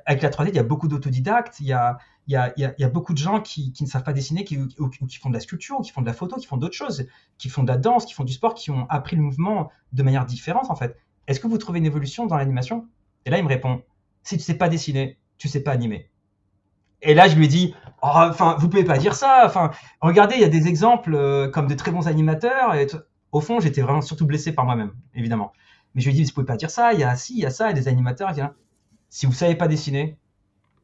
avec 0.07 0.23
la 0.23 0.31
3D, 0.31 0.51
il 0.51 0.55
y 0.55 0.59
a 0.61 0.63
beaucoup 0.63 0.87
d'autodidactes, 0.87 1.59
il 1.59 1.67
y 1.67 1.73
a, 1.73 1.99
il 2.31 2.63
y 2.63 2.65
a, 2.65 2.75
y 2.79 2.87
beaucoup 2.87 3.13
de 3.13 3.19
gens 3.19 3.41
qui, 3.41 3.73
ne 3.81 3.87
savent 3.87 4.05
pas 4.05 4.13
dessiner, 4.13 4.45
qui, 4.45 4.57
ou, 4.57 4.89
qui 4.89 5.17
font 5.19 5.31
de 5.31 5.35
la 5.35 5.41
sculpture, 5.41 5.81
ou 5.81 5.83
qui 5.83 5.91
font 5.91 6.01
de 6.01 6.07
la 6.07 6.13
photo, 6.13 6.37
qui 6.37 6.47
font 6.47 6.57
d'autres 6.57 6.77
choses, 6.77 7.07
qui 7.39 7.49
font 7.49 7.65
de 7.65 7.69
la 7.69 7.77
danse, 7.77 8.05
qui 8.05 8.15
font 8.15 8.23
du 8.23 8.33
sport, 8.33 8.55
qui 8.55 8.71
ont 8.71 8.87
appris 8.89 9.17
le 9.17 9.23
mouvement 9.23 9.71
de 9.93 10.03
manière 10.05 10.25
différente 10.27 10.71
en 10.71 10.77
fait. 10.77 10.97
Est-ce 11.27 11.41
que 11.41 11.49
vous 11.49 11.59
trouvez 11.59 11.81
une 11.81 11.87
évolution 11.87 12.27
dans 12.27 12.37
l'animation? 12.37 12.87
Et 13.27 13.31
là, 13.31 13.39
il 13.39 13.43
me 13.43 13.49
répond 13.49 13.83
si 14.23 14.37
tu 14.37 14.45
sais 14.45 14.55
pas 14.55 14.69
dessiner, 14.69 15.19
tu 15.39 15.49
sais 15.49 15.61
pas 15.61 15.73
animer. 15.73 16.09
Et 17.03 17.15
là, 17.15 17.27
je 17.27 17.35
lui 17.35 17.47
ai 17.47 17.49
dit, 17.49 17.75
oh, 18.03 18.09
enfin, 18.13 18.57
vous 18.61 18.69
pouvez 18.69 18.85
pas 18.85 18.99
dire 18.99 19.15
ça. 19.15 19.43
Enfin, 19.45 19.73
regardez, 20.01 20.37
il 20.37 20.41
y 20.41 20.45
a 20.45 20.49
des 20.49 20.69
exemples 20.69 21.15
euh, 21.15 21.49
comme 21.49 21.67
de 21.67 21.75
très 21.75 21.91
bons 21.91 22.07
animateurs. 22.07 22.75
Et 22.75 22.87
au 23.33 23.41
fond, 23.41 23.59
j'étais 23.59 23.81
vraiment 23.81 24.03
surtout 24.03 24.27
blessé 24.27 24.53
par 24.53 24.67
moi-même, 24.67 24.93
évidemment. 25.15 25.53
Mais 25.95 26.01
je 26.01 26.09
lui 26.09 26.15
ai 26.15 26.21
dit, 26.21 26.25
vous 26.25 26.35
pouvez 26.35 26.47
pas 26.47 26.57
dire 26.57 26.71
ça. 26.71 26.93
Il 26.93 27.01
y 27.01 27.05
a 27.05 27.17
si, 27.17 27.35
il 27.35 27.41
y 27.41 27.47
a 27.47 27.51
ça, 27.51 27.67
il 27.67 27.77
y 27.77 27.79
a 27.79 27.83
des 27.83 27.89
animateurs. 27.89 28.33
Si 29.09 29.27
vous 29.27 29.33
savez 29.33 29.57
pas 29.57 29.67
dessiner, 29.67 30.19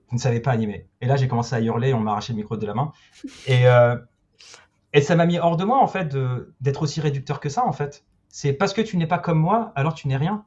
vous 0.08 0.16
ne 0.16 0.20
savez 0.20 0.40
pas 0.40 0.52
animer. 0.52 0.88
Et 1.00 1.06
là, 1.06 1.16
j'ai 1.16 1.28
commencé 1.28 1.54
à 1.54 1.60
hurler, 1.60 1.94
on 1.94 2.00
m'a 2.00 2.12
arraché 2.12 2.32
le 2.32 2.38
micro 2.38 2.56
de 2.56 2.66
la 2.66 2.74
main. 2.74 2.92
Et, 3.46 3.66
euh, 3.66 3.96
ça 5.02 5.14
m'a 5.14 5.26
mis 5.26 5.38
hors 5.38 5.56
de 5.56 5.64
moi, 5.64 5.78
en 5.82 5.88
fait, 5.88 6.16
d'être 6.60 6.82
aussi 6.82 7.00
réducteur 7.00 7.40
que 7.40 7.48
ça, 7.48 7.66
en 7.66 7.72
fait. 7.72 8.04
C'est 8.28 8.52
parce 8.52 8.72
que 8.72 8.80
tu 8.80 8.96
n'es 8.96 9.06
pas 9.06 9.18
comme 9.18 9.38
moi, 9.38 9.72
alors 9.74 9.94
tu 9.94 10.08
n'es 10.08 10.16
rien. 10.16 10.44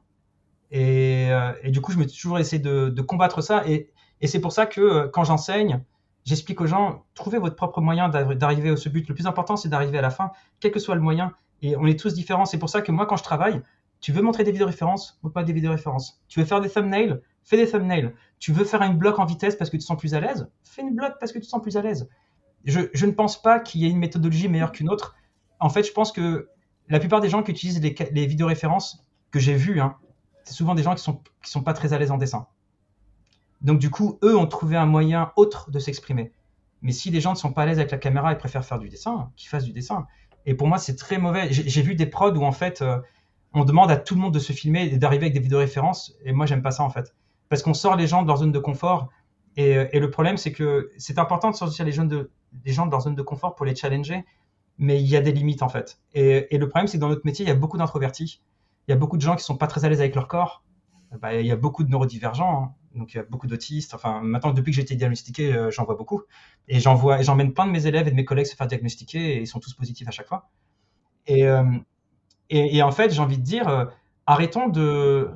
Et, 0.70 1.28
euh, 1.30 1.52
du 1.70 1.80
coup, 1.80 1.92
je 1.92 1.98
me 1.98 2.06
suis 2.06 2.20
toujours 2.20 2.38
essayé 2.38 2.60
de, 2.60 2.88
de 2.88 3.02
combattre 3.02 3.42
ça. 3.42 3.62
Et, 3.66 3.90
et 4.20 4.26
c'est 4.26 4.40
pour 4.40 4.52
ça 4.52 4.66
que 4.66 4.80
euh, 4.80 5.08
quand 5.08 5.24
j'enseigne, 5.24 5.82
j'explique 6.24 6.60
aux 6.60 6.66
gens, 6.66 7.04
trouvez 7.14 7.38
votre 7.38 7.56
propre 7.56 7.80
moyen 7.80 8.08
d'arriver 8.08 8.70
à 8.70 8.76
ce 8.76 8.88
but. 8.88 9.08
Le 9.08 9.14
plus 9.14 9.26
important, 9.26 9.56
c'est 9.56 9.68
d'arriver 9.68 9.98
à 9.98 10.02
la 10.02 10.10
fin, 10.10 10.32
quel 10.60 10.72
que 10.72 10.80
soit 10.80 10.94
le 10.94 11.00
moyen. 11.00 11.32
Et 11.62 11.76
on 11.76 11.86
est 11.86 11.98
tous 11.98 12.14
différents. 12.14 12.44
C'est 12.44 12.58
pour 12.58 12.70
ça 12.70 12.82
que 12.82 12.92
moi, 12.92 13.06
quand 13.06 13.16
je 13.16 13.22
travaille, 13.22 13.60
tu 14.00 14.12
veux 14.12 14.22
montrer 14.22 14.44
des 14.44 14.52
vidéos 14.52 14.66
références, 14.66 15.18
montre 15.22 15.34
pas 15.34 15.44
des 15.44 15.52
vidéos 15.52 15.72
références. 15.72 16.22
Tu 16.28 16.40
veux 16.40 16.46
faire 16.46 16.60
des 16.60 16.70
thumbnails, 16.70 17.20
fais 17.42 17.56
des 17.56 17.68
thumbnails. 17.68 18.12
Tu 18.38 18.52
veux 18.52 18.64
faire 18.64 18.82
une 18.82 18.96
bloc 18.96 19.18
en 19.18 19.26
vitesse 19.26 19.56
parce 19.56 19.70
que 19.70 19.76
tu 19.76 19.82
te 19.82 19.86
sens 19.86 19.98
plus 19.98 20.14
à 20.14 20.20
l'aise, 20.20 20.50
fais 20.62 20.82
une 20.82 20.94
bloc 20.94 21.14
parce 21.20 21.32
que 21.32 21.38
tu 21.38 21.44
te 21.44 21.50
sens 21.50 21.62
plus 21.62 21.76
à 21.76 21.82
l'aise. 21.82 22.08
Je, 22.64 23.06
ne 23.06 23.12
pense 23.12 23.40
pas 23.40 23.58
qu'il 23.58 23.80
y 23.80 23.86
ait 23.86 23.90
une 23.90 23.98
méthodologie 23.98 24.48
meilleure 24.48 24.72
qu'une 24.72 24.90
autre. 24.90 25.16
En 25.60 25.70
fait, 25.70 25.82
je 25.82 25.92
pense 25.92 26.12
que 26.12 26.48
la 26.88 26.98
plupart 26.98 27.20
des 27.20 27.28
gens 27.28 27.42
qui 27.42 27.52
utilisent 27.52 27.80
les, 27.80 27.94
les 28.12 28.26
vidéos 28.26 28.46
références 28.46 29.04
que 29.30 29.38
j'ai 29.38 29.54
vues, 29.54 29.80
hein, 29.80 29.96
c'est 30.44 30.54
souvent 30.54 30.74
des 30.74 30.82
gens 30.82 30.94
qui 30.94 31.02
sont, 31.02 31.22
qui 31.42 31.50
sont 31.50 31.62
pas 31.62 31.72
très 31.72 31.92
à 31.92 31.98
l'aise 31.98 32.10
en 32.10 32.18
dessin. 32.18 32.46
Donc 33.62 33.78
du 33.78 33.90
coup, 33.90 34.18
eux 34.22 34.36
ont 34.36 34.46
trouvé 34.46 34.76
un 34.76 34.86
moyen 34.86 35.32
autre 35.36 35.70
de 35.70 35.78
s'exprimer. 35.78 36.32
Mais 36.82 36.92
si 36.92 37.10
les 37.10 37.20
gens 37.20 37.32
ne 37.32 37.36
sont 37.36 37.52
pas 37.52 37.62
à 37.62 37.66
l'aise 37.66 37.78
avec 37.78 37.90
la 37.90 37.98
caméra 37.98 38.32
et 38.32 38.38
préfèrent 38.38 38.64
faire 38.64 38.78
du 38.78 38.88
dessin, 38.88 39.30
qu'ils 39.36 39.48
fassent 39.48 39.64
du 39.64 39.72
dessin. 39.72 40.06
Et 40.46 40.54
pour 40.54 40.66
moi, 40.66 40.78
c'est 40.78 40.96
très 40.96 41.18
mauvais. 41.18 41.48
J'ai 41.50 41.82
vu 41.82 41.94
des 41.94 42.06
prods 42.06 42.32
où 42.32 42.44
en 42.44 42.52
fait, 42.52 42.80
euh, 42.80 42.98
on 43.52 43.64
demande 43.64 43.90
à 43.90 43.96
tout 43.96 44.14
le 44.14 44.20
monde 44.20 44.32
de 44.32 44.38
se 44.38 44.52
filmer 44.52 44.84
et 44.84 44.96
d'arriver 44.96 45.24
avec 45.24 45.34
des 45.34 45.40
vidéos 45.40 45.58
références. 45.58 46.16
Et 46.24 46.32
moi, 46.32 46.46
j'aime 46.46 46.62
pas 46.62 46.70
ça 46.70 46.82
en 46.82 46.90
fait. 46.90 47.14
Parce 47.50 47.62
qu'on 47.62 47.74
sort 47.74 47.96
les 47.96 48.06
gens 48.06 48.22
de 48.22 48.28
leur 48.28 48.38
zone 48.38 48.52
de 48.52 48.58
confort. 48.58 49.10
Et, 49.56 49.72
et 49.92 50.00
le 50.00 50.10
problème, 50.10 50.38
c'est 50.38 50.52
que 50.52 50.90
c'est 50.96 51.18
important 51.18 51.50
de 51.50 51.56
sortir 51.56 51.84
les, 51.84 51.92
gens 51.92 52.06
de 52.06 52.30
leur 52.64 53.00
zone 53.02 53.14
de 53.14 53.22
confort 53.22 53.54
pour 53.54 53.66
les 53.66 53.76
challenger. 53.76 54.24
Mais 54.78 54.98
il 55.02 55.06
y 55.06 55.16
a 55.16 55.20
des 55.20 55.32
limites 55.32 55.62
en 55.62 55.68
fait. 55.68 56.00
Et, 56.14 56.56
le 56.56 56.68
problème, 56.68 56.86
c'est 56.86 56.96
que 56.96 57.02
dans 57.02 57.10
notre 57.10 57.26
métier, 57.26 57.44
il 57.44 57.48
y 57.48 57.52
a 57.52 57.54
beaucoup 57.54 57.76
d'introvertis. 57.76 58.40
Il 58.88 58.92
y 58.92 58.94
a 58.94 58.96
beaucoup 58.96 59.18
de 59.18 59.22
gens 59.22 59.36
qui 59.36 59.44
sont 59.44 59.58
pas 59.58 59.66
très 59.66 59.84
à 59.84 59.90
l'aise 59.90 60.00
avec 60.00 60.14
leur 60.14 60.26
corps. 60.26 60.64
Bah, 61.20 61.34
il 61.34 61.46
y 61.46 61.50
a 61.50 61.56
beaucoup 61.56 61.84
de 61.84 61.90
neurodivergents. 61.90 62.62
Hein. 62.62 62.74
Donc, 62.94 63.12
il 63.12 63.18
y 63.18 63.20
a 63.20 63.24
beaucoup 63.24 63.46
d'autistes. 63.46 63.94
Enfin, 63.94 64.20
maintenant, 64.22 64.52
depuis 64.52 64.70
que 64.70 64.76
j'ai 64.76 64.82
été 64.82 64.94
diagnostiqué, 64.94 65.52
euh, 65.52 65.70
j'en 65.70 65.84
vois 65.84 65.96
beaucoup. 65.96 66.22
Et 66.66 66.80
j'emmène 66.80 67.52
plein 67.52 67.66
de 67.66 67.72
mes 67.72 67.86
élèves 67.86 68.08
et 68.08 68.10
de 68.10 68.16
mes 68.16 68.24
collègues 68.24 68.46
se 68.46 68.56
faire 68.56 68.66
diagnostiquer 68.66 69.36
et 69.36 69.40
ils 69.40 69.46
sont 69.46 69.60
tous 69.60 69.74
positifs 69.74 70.08
à 70.08 70.12
chaque 70.12 70.28
fois. 70.28 70.48
Et, 71.26 71.46
euh, 71.46 71.62
en 72.82 72.92
fait, 72.92 73.12
j'ai 73.12 73.20
envie 73.20 73.38
de 73.38 73.42
dire, 73.42 73.68
euh, 73.68 73.84
arrêtons 74.26 74.68
de, 74.68 75.30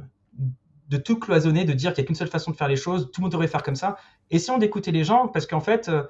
de 0.89 0.97
tout 0.97 1.18
cloisonner, 1.18 1.64
de 1.64 1.72
dire 1.72 1.95
qu'il 1.95 2.03
n'y 2.03 2.07
a 2.07 2.09
qu'une 2.09 2.16
seule 2.16 2.28
façon 2.28 2.51
de 2.51 2.57
faire 2.57 2.68
les 2.68 2.76
choses, 2.76 3.11
tout 3.11 3.20
le 3.20 3.24
monde 3.24 3.32
devrait 3.32 3.49
faire 3.49 3.62
comme 3.62 3.76
ça. 3.76 3.97
Essayons 4.30 4.59
d'écouter 4.59 4.93
les 4.93 5.05
gens, 5.05 5.28
parce 5.28 5.47
qu'en 5.47 5.61
fait, 5.61 5.89
euh, 5.89 6.05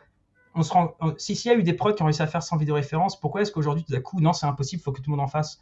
on 0.54 0.62
se 0.62 0.72
rend, 0.72 0.96
si 1.16 1.36
s'il 1.36 1.50
y 1.50 1.54
a 1.54 1.58
eu 1.58 1.62
des 1.62 1.74
prods 1.74 1.94
qui 1.94 2.02
ont 2.02 2.06
réussi 2.06 2.22
à 2.22 2.26
faire 2.26 2.42
sans 2.42 2.56
vidéo 2.56 2.74
référence, 2.74 3.18
pourquoi 3.20 3.42
est-ce 3.42 3.52
qu'aujourd'hui, 3.52 3.84
tout 3.84 3.94
à 3.94 4.00
coup, 4.00 4.20
non, 4.20 4.32
c'est 4.32 4.46
impossible, 4.46 4.80
il 4.80 4.84
faut 4.84 4.92
que 4.92 5.00
tout 5.00 5.10
le 5.10 5.16
monde 5.16 5.24
en 5.24 5.28
fasse? 5.28 5.60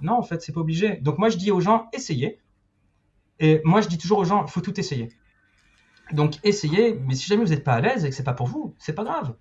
Non, 0.00 0.14
en 0.14 0.22
fait, 0.22 0.42
c'est 0.42 0.52
pas 0.52 0.60
obligé. 0.60 0.96
Donc 0.96 1.18
moi, 1.18 1.28
je 1.28 1.36
dis 1.36 1.50
aux 1.50 1.60
gens, 1.60 1.88
essayez. 1.92 2.40
Et 3.40 3.60
moi, 3.64 3.80
je 3.80 3.88
dis 3.88 3.98
toujours 3.98 4.18
aux 4.18 4.24
gens, 4.24 4.44
il 4.44 4.50
faut 4.50 4.60
tout 4.60 4.78
essayer. 4.78 5.08
Donc 6.12 6.38
essayez, 6.42 6.94
mais 6.94 7.14
si 7.14 7.26
jamais 7.26 7.44
vous 7.44 7.50
n'êtes 7.50 7.64
pas 7.64 7.74
à 7.74 7.80
l'aise 7.80 8.04
et 8.04 8.10
que 8.10 8.14
c'est 8.14 8.24
pas 8.24 8.32
pour 8.32 8.46
vous, 8.46 8.74
c'est 8.78 8.94
pas 8.94 9.04
grave. 9.04 9.34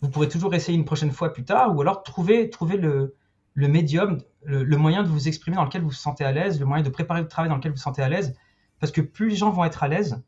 Vous 0.00 0.10
pourrez 0.10 0.28
toujours 0.28 0.54
essayer 0.54 0.76
une 0.76 0.84
prochaine 0.84 1.12
fois 1.12 1.32
plus 1.32 1.44
tard, 1.44 1.74
ou 1.74 1.80
alors 1.80 2.02
trouver, 2.02 2.50
trouver 2.50 2.76
le, 2.76 3.14
le 3.54 3.68
médium, 3.68 4.20
le, 4.44 4.76
moyen 4.76 5.02
de 5.02 5.08
vous 5.08 5.28
exprimer 5.28 5.56
dans 5.56 5.64
lequel 5.64 5.82
vous 5.82 5.88
vous 5.88 5.94
sentez 5.94 6.24
à 6.24 6.32
l'aise, 6.32 6.58
le 6.60 6.66
moyen 6.66 6.82
de 6.82 6.90
préparer 6.90 7.20
votre 7.20 7.30
travail 7.30 7.48
dans 7.48 7.56
lequel 7.56 7.70
vous 7.70 7.76
vous 7.76 7.82
sentez 7.82 8.02
à 8.02 8.08
l'aise. 8.08 8.34
Parce 8.80 8.92
que 8.92 9.00
plus 9.00 9.30
les 9.30 9.36
gens 9.36 9.50
vont 9.50 9.64
être 9.64 9.82
à 9.82 9.88
l'aise, 9.88 10.22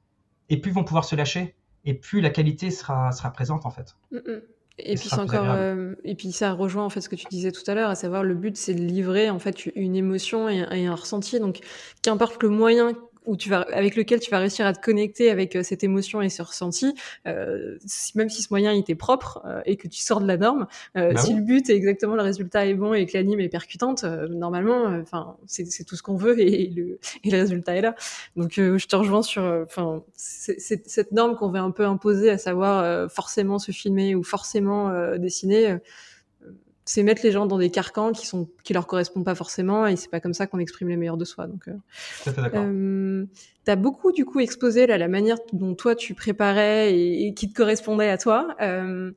et 0.48 0.60
plus 0.60 0.70
ils 0.70 0.74
vont 0.74 0.84
pouvoir 0.84 1.04
se 1.04 1.16
lâcher, 1.16 1.56
et 1.84 1.94
plus 1.94 2.20
la 2.20 2.30
qualité 2.30 2.70
sera, 2.70 3.12
sera 3.12 3.30
présente 3.32 3.66
en 3.66 3.70
fait. 3.70 3.96
Mm, 4.12 4.16
mm. 4.16 4.40
Et, 4.78 4.94
puis 4.96 5.08
encore, 5.14 5.50
euh, 5.50 5.94
et 6.04 6.14
puis 6.14 6.32
ça 6.32 6.52
rejoint 6.52 6.84
en 6.84 6.90
fait 6.90 7.00
ce 7.00 7.08
que 7.08 7.16
tu 7.16 7.24
disais 7.30 7.50
tout 7.50 7.62
à 7.66 7.74
l'heure, 7.74 7.88
à 7.88 7.94
savoir 7.94 8.22
le 8.22 8.34
but 8.34 8.58
c'est 8.58 8.74
de 8.74 8.82
livrer 8.82 9.30
en 9.30 9.38
fait 9.38 9.64
une 9.74 9.96
émotion 9.96 10.50
et, 10.50 10.66
et 10.70 10.86
un 10.86 10.94
ressenti. 10.94 11.40
Donc 11.40 11.60
qu'importe 12.02 12.42
le 12.42 12.50
moyen 12.50 12.92
où 13.26 13.36
tu 13.36 13.50
vas, 13.50 13.60
avec 13.72 13.96
lequel 13.96 14.20
tu 14.20 14.30
vas 14.30 14.38
réussir 14.38 14.66
à 14.66 14.72
te 14.72 14.80
connecter 14.80 15.30
avec 15.30 15.56
euh, 15.56 15.62
cette 15.62 15.84
émotion 15.84 16.22
et 16.22 16.28
ce 16.28 16.42
ressenti, 16.42 16.94
euh, 17.26 17.76
même 18.14 18.28
si 18.28 18.42
ce 18.42 18.48
moyen 18.50 18.72
était 18.72 18.94
propre 18.94 19.42
euh, 19.44 19.60
et 19.66 19.76
que 19.76 19.88
tu 19.88 20.00
sors 20.00 20.20
de 20.20 20.26
la 20.26 20.36
norme, 20.36 20.66
euh, 20.96 21.12
bah 21.12 21.20
si 21.20 21.34
le 21.34 21.42
but 21.42 21.68
est 21.68 21.74
exactement 21.74 22.14
le 22.14 22.22
résultat 22.22 22.66
est 22.66 22.74
bon 22.74 22.94
et 22.94 23.06
que 23.06 23.16
l'anime 23.16 23.40
est 23.40 23.48
percutante, 23.48 24.04
euh, 24.04 24.28
normalement, 24.28 24.84
enfin 25.02 25.36
c'est 25.46 25.84
tout 25.84 25.96
ce 25.96 26.02
qu'on 26.02 26.16
veut 26.16 26.38
et, 26.40 26.68
le, 26.68 26.98
et 27.24 27.30
le 27.30 27.38
résultat 27.38 27.76
est 27.76 27.82
là. 27.82 27.94
Donc 28.36 28.52
je 28.54 28.86
te 28.86 28.96
rejoins 28.96 29.22
sur, 29.22 29.42
enfin 29.42 30.02
cette 30.14 31.12
norme 31.12 31.36
qu'on 31.36 31.50
veut 31.50 31.58
un 31.58 31.70
peu 31.70 31.84
imposer, 31.84 32.30
à 32.30 32.38
savoir 32.38 33.10
forcément 33.10 33.58
se 33.58 33.72
filmer 33.72 34.14
ou 34.14 34.22
forcément 34.22 35.16
dessiner 35.18 35.78
c'est 36.86 37.02
mettre 37.02 37.22
les 37.24 37.32
gens 37.32 37.46
dans 37.46 37.58
des 37.58 37.68
carcans 37.68 38.12
qui 38.12 38.26
sont 38.26 38.48
qui 38.62 38.72
leur 38.72 38.86
correspondent 38.86 39.24
pas 39.24 39.34
forcément 39.34 39.86
et 39.86 39.96
c'est 39.96 40.10
pas 40.10 40.20
comme 40.20 40.32
ça 40.32 40.46
qu'on 40.46 40.60
exprime 40.60 40.88
les 40.88 40.96
meilleurs 40.96 41.16
de 41.16 41.24
soi 41.24 41.48
donc 41.48 41.68
euh, 41.68 42.30
euh, 42.54 43.26
t'as 43.64 43.76
beaucoup 43.76 44.12
du 44.12 44.24
coup 44.24 44.38
exposé 44.38 44.86
là, 44.86 44.96
la 44.96 45.08
manière 45.08 45.36
dont 45.52 45.74
toi 45.74 45.96
tu 45.96 46.14
préparais 46.14 46.96
et, 46.96 47.34
qui 47.34 47.50
te 47.50 47.54
correspondait 47.54 48.08
à 48.08 48.16
toi 48.16 48.54
euh, 48.62 49.10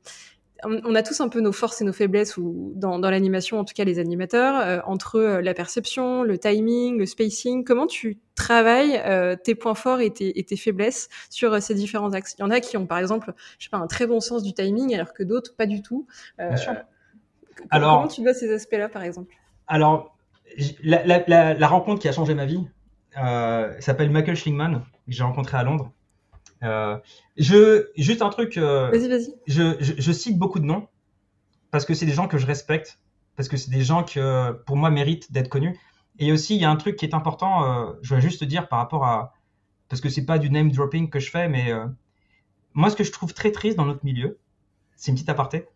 on 0.62 0.94
a 0.94 1.02
tous 1.02 1.18
un 1.22 1.30
peu 1.30 1.40
nos 1.40 1.52
forces 1.52 1.80
et 1.80 1.84
nos 1.84 1.92
faiblesses 1.92 2.36
ou 2.36 2.72
dans, 2.74 2.98
dans 2.98 3.08
l'animation 3.08 3.58
en 3.58 3.64
tout 3.64 3.72
cas 3.72 3.84
les 3.84 3.98
animateurs 3.98 4.60
euh, 4.60 4.80
entre 4.84 5.16
euh, 5.16 5.40
la 5.40 5.54
perception 5.54 6.22
le 6.22 6.36
timing 6.36 6.98
le 6.98 7.06
spacing. 7.06 7.64
Comment 7.64 7.86
tu 7.86 8.18
travailles 8.34 9.00
tes 9.42 9.54
points 9.54 9.74
forts 9.74 10.00
et 10.00 10.10
tes, 10.10 10.38
et 10.38 10.44
tes 10.44 10.56
faiblesses 10.56 11.08
sur 11.30 11.62
ces 11.62 11.74
différents 11.74 12.12
axes? 12.12 12.34
Il 12.38 12.42
y 12.42 12.44
en 12.44 12.50
a 12.50 12.60
qui 12.60 12.76
ont 12.76 12.86
par 12.86 12.98
exemple 12.98 13.32
je 13.58 13.64
sais 13.64 13.70
pas 13.70 13.78
un 13.78 13.86
très 13.86 14.06
bon 14.06 14.20
sens 14.20 14.42
du 14.42 14.52
timing 14.52 14.94
alors 14.94 15.14
que 15.14 15.22
d'autres 15.22 15.54
pas 15.54 15.66
du 15.66 15.82
tout. 15.82 16.06
Bien 16.38 16.56
sûr 16.56 16.74
alors, 17.70 17.96
comment 17.96 18.08
tu 18.08 18.22
vois 18.22 18.34
ces 18.34 18.52
aspects-là, 18.52 18.88
par 18.88 19.02
exemple? 19.02 19.34
Alors, 19.66 20.16
la, 20.82 21.68
rencontre 21.68 22.00
qui 22.00 22.08
a 22.08 22.12
changé 22.12 22.34
ma 22.34 22.46
vie 22.46 22.66
euh, 23.16 23.74
s'appelle 23.80 24.10
Michael 24.10 24.36
Schlingman, 24.36 24.84
que 25.06 25.12
j'ai 25.12 25.22
rencontré 25.22 25.56
à 25.56 25.62
Londres. 25.62 25.92
Euh, 26.62 26.98
je, 27.36 27.88
juste 27.96 28.22
un 28.22 28.30
truc. 28.30 28.56
Euh, 28.56 28.90
vas-y, 28.90 29.08
vas-y. 29.08 29.34
Je, 29.46 29.76
je, 29.80 30.12
cite 30.12 30.38
beaucoup 30.38 30.60
de 30.60 30.66
noms 30.66 30.88
parce 31.70 31.84
que 31.84 31.94
c'est 31.94 32.06
des 32.06 32.12
gens 32.12 32.28
que 32.28 32.38
je 32.38 32.46
respecte, 32.46 32.98
parce 33.36 33.48
que 33.48 33.56
c'est 33.56 33.70
des 33.70 33.82
gens 33.82 34.04
que, 34.04 34.52
pour 34.66 34.76
moi, 34.76 34.90
méritent 34.90 35.32
d'être 35.32 35.48
connus. 35.48 35.78
Et 36.18 36.32
aussi, 36.32 36.54
il 36.56 36.60
y 36.60 36.64
a 36.64 36.70
un 36.70 36.76
truc 36.76 36.96
qui 36.96 37.06
est 37.06 37.14
important, 37.14 37.94
je 38.02 38.14
vais 38.14 38.20
juste 38.20 38.40
te 38.40 38.44
dire 38.44 38.68
par 38.68 38.78
rapport 38.78 39.04
à. 39.04 39.32
Parce 39.88 40.00
que 40.00 40.08
c'est 40.08 40.24
pas 40.24 40.38
du 40.38 40.50
name 40.50 40.70
dropping 40.70 41.08
que 41.10 41.18
je 41.18 41.30
fais, 41.30 41.48
mais 41.48 41.72
moi, 42.74 42.90
ce 42.90 42.96
que 42.96 43.04
je 43.04 43.12
trouve 43.12 43.32
très 43.32 43.52
triste 43.52 43.76
dans 43.76 43.86
notre 43.86 44.04
milieu, 44.04 44.38
c'est 44.96 45.10
une 45.10 45.14
petite 45.14 45.30
aparté, 45.30 45.66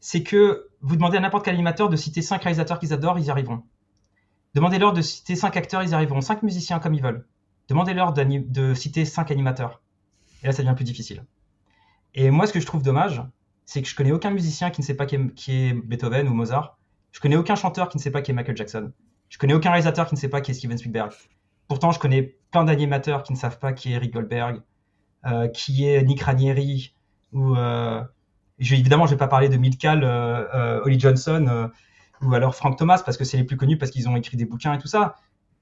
c'est 0.00 0.22
que 0.22 0.68
vous 0.80 0.96
demandez 0.96 1.16
à 1.16 1.20
n'importe 1.20 1.44
quel 1.44 1.54
animateur 1.54 1.88
de 1.88 1.96
citer 1.96 2.22
cinq 2.22 2.42
réalisateurs 2.42 2.78
qu'ils 2.78 2.92
adorent, 2.92 3.18
ils 3.18 3.26
y 3.26 3.30
arriveront. 3.30 3.62
Demandez-leur 4.54 4.92
de 4.92 5.02
citer 5.02 5.36
cinq 5.36 5.56
acteurs, 5.56 5.82
ils 5.82 5.90
y 5.90 5.94
arriveront. 5.94 6.20
Cinq 6.20 6.42
musiciens 6.42 6.78
comme 6.78 6.94
ils 6.94 7.02
veulent. 7.02 7.26
Demandez-leur 7.68 8.12
de 8.12 8.74
citer 8.74 9.04
cinq 9.04 9.30
animateurs. 9.30 9.82
Et 10.42 10.46
là, 10.46 10.52
ça 10.52 10.62
devient 10.62 10.74
plus 10.74 10.84
difficile. 10.84 11.24
Et 12.14 12.30
moi, 12.30 12.46
ce 12.46 12.52
que 12.52 12.60
je 12.60 12.66
trouve 12.66 12.82
dommage, 12.82 13.22
c'est 13.66 13.82
que 13.82 13.88
je 13.88 13.94
connais 13.94 14.12
aucun 14.12 14.30
musicien 14.30 14.70
qui 14.70 14.80
ne 14.80 14.86
sait 14.86 14.94
pas 14.94 15.06
qui 15.06 15.16
est, 15.16 15.72
Beethoven 15.74 16.28
ou 16.28 16.34
Mozart. 16.34 16.78
Je 17.12 17.20
connais 17.20 17.36
aucun 17.36 17.54
chanteur 17.54 17.88
qui 17.88 17.98
ne 17.98 18.02
sait 18.02 18.10
pas 18.10 18.22
qui 18.22 18.30
est 18.30 18.34
Michael 18.34 18.56
Jackson. 18.56 18.92
Je 19.28 19.38
connais 19.38 19.54
aucun 19.54 19.70
réalisateur 19.70 20.06
qui 20.06 20.14
ne 20.14 20.18
sait 20.18 20.28
pas 20.28 20.40
qui 20.40 20.52
est 20.52 20.54
Steven 20.54 20.78
Spielberg. 20.78 21.12
Pourtant, 21.66 21.90
je 21.90 21.98
connais 21.98 22.22
plein 22.50 22.64
d'animateurs 22.64 23.22
qui 23.22 23.32
ne 23.32 23.38
savent 23.38 23.58
pas 23.58 23.72
qui 23.72 23.92
est 23.92 23.96
Eric 23.96 24.14
Goldberg, 24.14 24.62
euh, 25.26 25.48
qui 25.48 25.86
est 25.86 26.02
Nick 26.02 26.22
Ranieri, 26.22 26.94
ou 27.32 27.56
euh, 27.56 28.02
évidemment, 28.60 29.06
je 29.06 29.12
vais 29.12 29.18
pas 29.18 29.28
parler 29.28 29.48
de 29.48 29.56
Midcal, 29.56 30.02
euh, 30.04 30.44
euh, 30.54 30.80
Holly 30.84 30.98
Johnson 30.98 31.46
euh, 31.48 31.68
ou 32.22 32.34
alors 32.34 32.54
Frank 32.54 32.76
Thomas 32.76 33.02
parce 33.04 33.16
que 33.16 33.24
c'est 33.24 33.36
les 33.36 33.44
plus 33.44 33.56
connus 33.56 33.78
parce 33.78 33.90
qu'ils 33.90 34.08
ont 34.08 34.16
écrit 34.16 34.36
des 34.36 34.44
bouquins 34.44 34.74
et 34.74 34.78
tout 34.78 34.88
ça. 34.88 35.16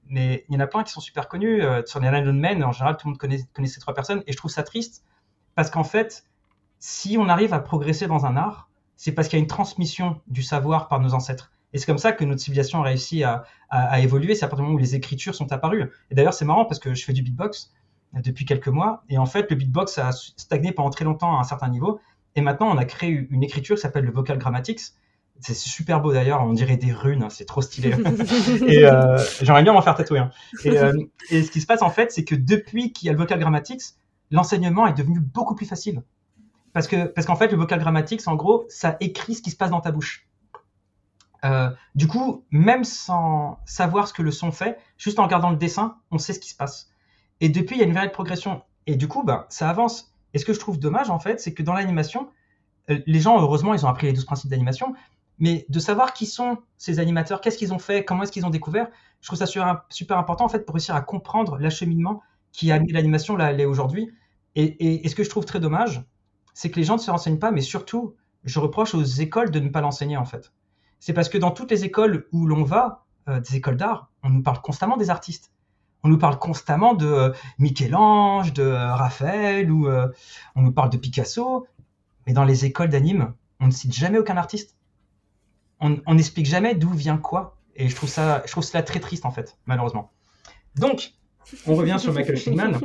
Mais 0.09 0.45
il 0.49 0.55
y 0.55 0.57
en 0.57 0.61
a 0.61 0.67
plein 0.67 0.83
qui 0.83 0.91
sont 0.91 1.01
super 1.01 1.27
connus. 1.27 1.61
sur 1.85 1.99
les 1.99 2.07
Iron 2.07 2.33
Men, 2.33 2.63
en 2.63 2.71
général, 2.71 2.95
tout 2.95 3.07
le 3.07 3.11
monde 3.11 3.19
connaît, 3.19 3.67
ces 3.67 3.79
trois 3.81 3.93
personnes. 3.93 4.23
Et 4.25 4.31
je 4.31 4.37
trouve 4.37 4.49
ça 4.49 4.63
triste 4.63 5.03
parce 5.53 5.69
qu'en 5.69 5.83
fait, 5.83 6.23
si 6.79 7.17
on 7.19 7.27
arrive 7.27 7.53
à 7.53 7.59
progresser 7.59 8.07
dans 8.07 8.25
un 8.25 8.37
art, 8.37 8.69
c'est 8.95 9.11
parce 9.11 9.27
qu'il 9.27 9.37
y 9.37 9.41
a 9.41 9.43
une 9.43 9.49
transmission 9.49 10.21
du 10.27 10.43
savoir 10.43 10.87
par 10.87 11.01
nos 11.01 11.13
ancêtres. 11.13 11.51
Et 11.73 11.77
c'est 11.77 11.85
comme 11.85 11.97
ça 11.97 12.13
que 12.13 12.23
notre 12.23 12.39
civilisation 12.39 12.79
a 12.79 12.83
réussi 12.83 13.25
à, 13.25 13.43
à 13.69 13.99
évoluer. 13.99 14.33
C'est 14.33 14.45
à 14.45 14.47
partir 14.47 14.63
du 14.63 14.69
moment 14.69 14.75
où 14.75 14.81
les 14.81 14.95
écritures 14.95 15.35
sont 15.35 15.51
apparues. 15.51 15.91
Et 16.09 16.15
d'ailleurs, 16.15 16.33
c'est 16.33 16.45
marrant 16.45 16.63
parce 16.63 16.79
que 16.79 16.93
je 16.93 17.03
fais 17.03 17.13
du 17.13 17.21
beatbox 17.21 17.73
depuis 18.13 18.45
quelques 18.45 18.69
mois. 18.69 19.03
Et 19.09 19.17
en 19.17 19.25
fait, 19.25 19.49
le 19.49 19.57
beatbox 19.57 19.97
a 19.97 20.11
stagné 20.13 20.71
pendant 20.71 20.89
très 20.89 21.05
longtemps 21.05 21.37
à 21.37 21.41
un 21.41 21.43
certain 21.43 21.67
niveau. 21.67 21.99
Et 22.37 22.41
maintenant, 22.41 22.69
on 22.69 22.77
a 22.77 22.85
créé 22.85 23.27
une 23.31 23.43
écriture 23.43 23.75
qui 23.75 23.81
s'appelle 23.81 24.05
le 24.05 24.11
Vocal 24.11 24.37
Grammatics. 24.37 24.81
C'est 25.39 25.55
super 25.55 26.01
beau 26.01 26.13
d'ailleurs, 26.13 26.41
on 26.43 26.53
dirait 26.53 26.77
des 26.77 26.93
runes, 26.93 27.23
hein, 27.23 27.29
c'est 27.29 27.45
trop 27.45 27.61
stylé. 27.61 27.89
et 28.67 28.85
euh, 28.85 29.17
j'aimerais 29.41 29.63
bien 29.63 29.73
m'en 29.73 29.81
faire 29.81 29.95
tatouer. 29.95 30.19
Hein. 30.19 30.29
Euh, 30.67 30.93
et, 31.31 31.41
ce 31.41 31.49
qui 31.49 31.61
se 31.61 31.65
passe 31.65 31.81
en 31.81 31.89
fait, 31.89 32.11
c'est 32.11 32.23
que 32.23 32.35
depuis 32.35 32.93
qu'il 32.93 33.07
y 33.07 33.09
a 33.09 33.13
le 33.13 33.17
Vocal 33.17 33.39
Grammatics, 33.39 33.81
l'enseignement 34.29 34.85
est 34.85 34.93
devenu 34.93 35.19
beaucoup 35.19 35.55
plus 35.55 35.65
facile. 35.65 36.03
Parce 36.73 36.87
que 36.87 37.05
parce 37.05 37.25
qu'en 37.25 37.35
fait, 37.35 37.51
le 37.51 37.57
Vocal 37.57 37.79
Grammatics, 37.79 38.27
en 38.27 38.35
gros, 38.35 38.65
ça 38.69 38.97
écrit 38.99 39.33
ce 39.33 39.41
qui 39.41 39.49
se 39.49 39.57
passe 39.57 39.71
dans 39.71 39.81
ta 39.81 39.91
bouche. 39.91 40.27
Euh, 41.43 41.71
du 41.95 42.07
coup, 42.07 42.45
même 42.51 42.83
sans 42.83 43.59
savoir 43.65 44.07
ce 44.07 44.13
que 44.13 44.21
le 44.21 44.31
son 44.31 44.51
fait, 44.51 44.77
juste 44.97 45.17
en 45.17 45.23
regardant 45.23 45.49
le 45.49 45.57
dessin, 45.57 45.97
on 46.11 46.19
sait 46.19 46.33
ce 46.33 46.39
qui 46.39 46.49
se 46.49 46.55
passe. 46.55 46.89
Et 47.41 47.49
depuis, 47.49 47.77
il 47.77 47.79
y 47.79 47.83
a 47.83 47.87
une 47.87 47.93
vraie 47.93 48.11
progression. 48.11 48.61
Et 48.85 48.95
du 48.95 49.07
coup, 49.07 49.23
bah, 49.23 49.47
ça 49.49 49.69
avance. 49.69 50.13
Et 50.37 50.39
ce 50.39 50.45
que 50.45 50.53
je 50.53 50.59
trouve 50.59 50.77
dommage, 50.77 51.09
en 51.09 51.17
fait, 51.17 51.41
c'est 51.41 51.55
que 51.55 51.63
dans 51.63 51.73
l'animation, 51.73 52.29
euh, 52.91 52.99
les 53.07 53.19
gens, 53.19 53.41
heureusement, 53.41 53.73
ils 53.73 53.83
ont 53.87 53.89
appris 53.89 54.05
les 54.05 54.13
12 54.13 54.23
principes 54.23 54.51
d'animation, 54.51 54.93
mais 55.39 55.65
de 55.67 55.79
savoir 55.79 56.13
qui 56.13 56.27
sont 56.27 56.59
ces 56.77 56.99
animateurs, 56.99 57.41
qu'est-ce 57.41 57.57
qu'ils 57.57 57.73
ont 57.73 57.79
fait, 57.79 58.05
comment 58.05 58.21
est-ce 58.21 58.31
qu'ils 58.31 58.45
ont 58.45 58.51
découvert, 58.51 58.87
je 59.19 59.29
trouve 59.29 59.39
ça 59.39 59.47
super, 59.47 60.15
important, 60.19 60.45
en 60.45 60.47
fait, 60.47 60.63
pour 60.63 60.75
réussir 60.75 60.93
à 60.93 61.01
comprendre 61.01 61.57
l'acheminement 61.57 62.21
qui 62.51 62.71
a 62.71 62.75
amené 62.75 62.93
l'animation 62.93 63.35
là 63.35 63.49
elle 63.49 63.59
est 63.59 63.65
aujourd'hui. 63.65 64.11
Et, 64.53 65.07
ce 65.09 65.15
que 65.15 65.23
je 65.23 65.29
trouve 65.31 65.45
très 65.45 65.59
dommage, 65.59 66.03
c'est 66.53 66.69
que 66.69 66.75
les 66.75 66.83
gens 66.83 66.97
ne 66.97 67.01
se 67.01 67.09
renseignent 67.09 67.39
pas, 67.39 67.49
mais 67.49 67.61
surtout, 67.61 68.13
je 68.43 68.59
reproche 68.59 68.93
aux 68.93 69.01
écoles 69.01 69.49
de 69.49 69.59
ne 69.59 69.69
pas 69.69 69.81
l'enseigner, 69.81 70.17
en 70.17 70.25
fait. 70.25 70.53
C'est 70.99 71.13
parce 71.13 71.29
que 71.29 71.39
dans 71.39 71.49
toutes 71.49 71.71
les 71.71 71.83
écoles 71.83 72.27
où 72.31 72.45
l'on 72.45 72.61
va, 72.61 73.07
euh, 73.27 73.39
des 73.39 73.55
écoles 73.55 73.77
d'art, 73.77 74.11
on 74.21 74.29
nous 74.29 74.43
parle 74.43 74.61
constamment 74.61 74.97
des 74.97 75.09
artistes 75.09 75.51
on 76.07 76.09
nous 76.09 76.17
parle 76.17 76.39
constamment 76.39 76.93
de 76.93 77.05
euh, 77.05 77.33
Michel-Ange, 77.59 78.53
de 78.53 78.63
euh, 78.63 78.95
Raphaël, 78.95 79.69
ou 79.69 79.87
euh, 79.87 80.07
on 80.55 80.61
nous 80.61 80.71
parle 80.71 80.89
de 80.89 80.95
Picasso, 80.95 81.67
mais 82.25 82.31
dans 82.31 82.45
les 82.45 82.63
écoles 82.63 82.87
d'anime, 82.87 83.33
on 83.59 83.67
ne 83.67 83.71
cite 83.71 83.93
jamais 83.93 84.17
aucun 84.17 84.37
artiste. 84.37 84.75
On 85.79 86.15
n'explique 86.15 86.47
jamais 86.47 86.73
d'où 86.73 86.89
vient 86.89 87.17
quoi. 87.17 87.57
Et 87.75 87.87
je 87.87 87.95
trouve 87.95 88.09
ça, 88.09 88.41
je 88.47 88.51
trouve 88.51 88.63
cela 88.63 88.81
très 88.81 88.99
triste 88.99 89.27
en 89.27 89.31
fait, 89.31 89.59
malheureusement. 89.67 90.11
Donc, 90.75 91.13
on 91.67 91.75
revient 91.75 91.97
sur 91.99 92.13
Michael 92.13 92.37
Shingman. 92.37 92.79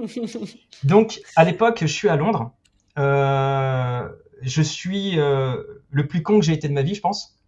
Donc, 0.85 1.23
à 1.35 1.45
l'époque, 1.45 1.79
je 1.81 1.87
suis 1.87 2.11
à 2.11 2.17
Londres. 2.17 2.53
je 2.97 4.63
suis 4.63 5.17
le 5.17 6.07
plus 6.07 6.23
con 6.23 6.41
que 6.41 6.45
j'ai 6.45 6.53
été 6.53 6.69
de 6.69 6.75
ma 6.75 6.83
vie, 6.83 6.95
je 6.95 7.01
pense. 7.01 7.39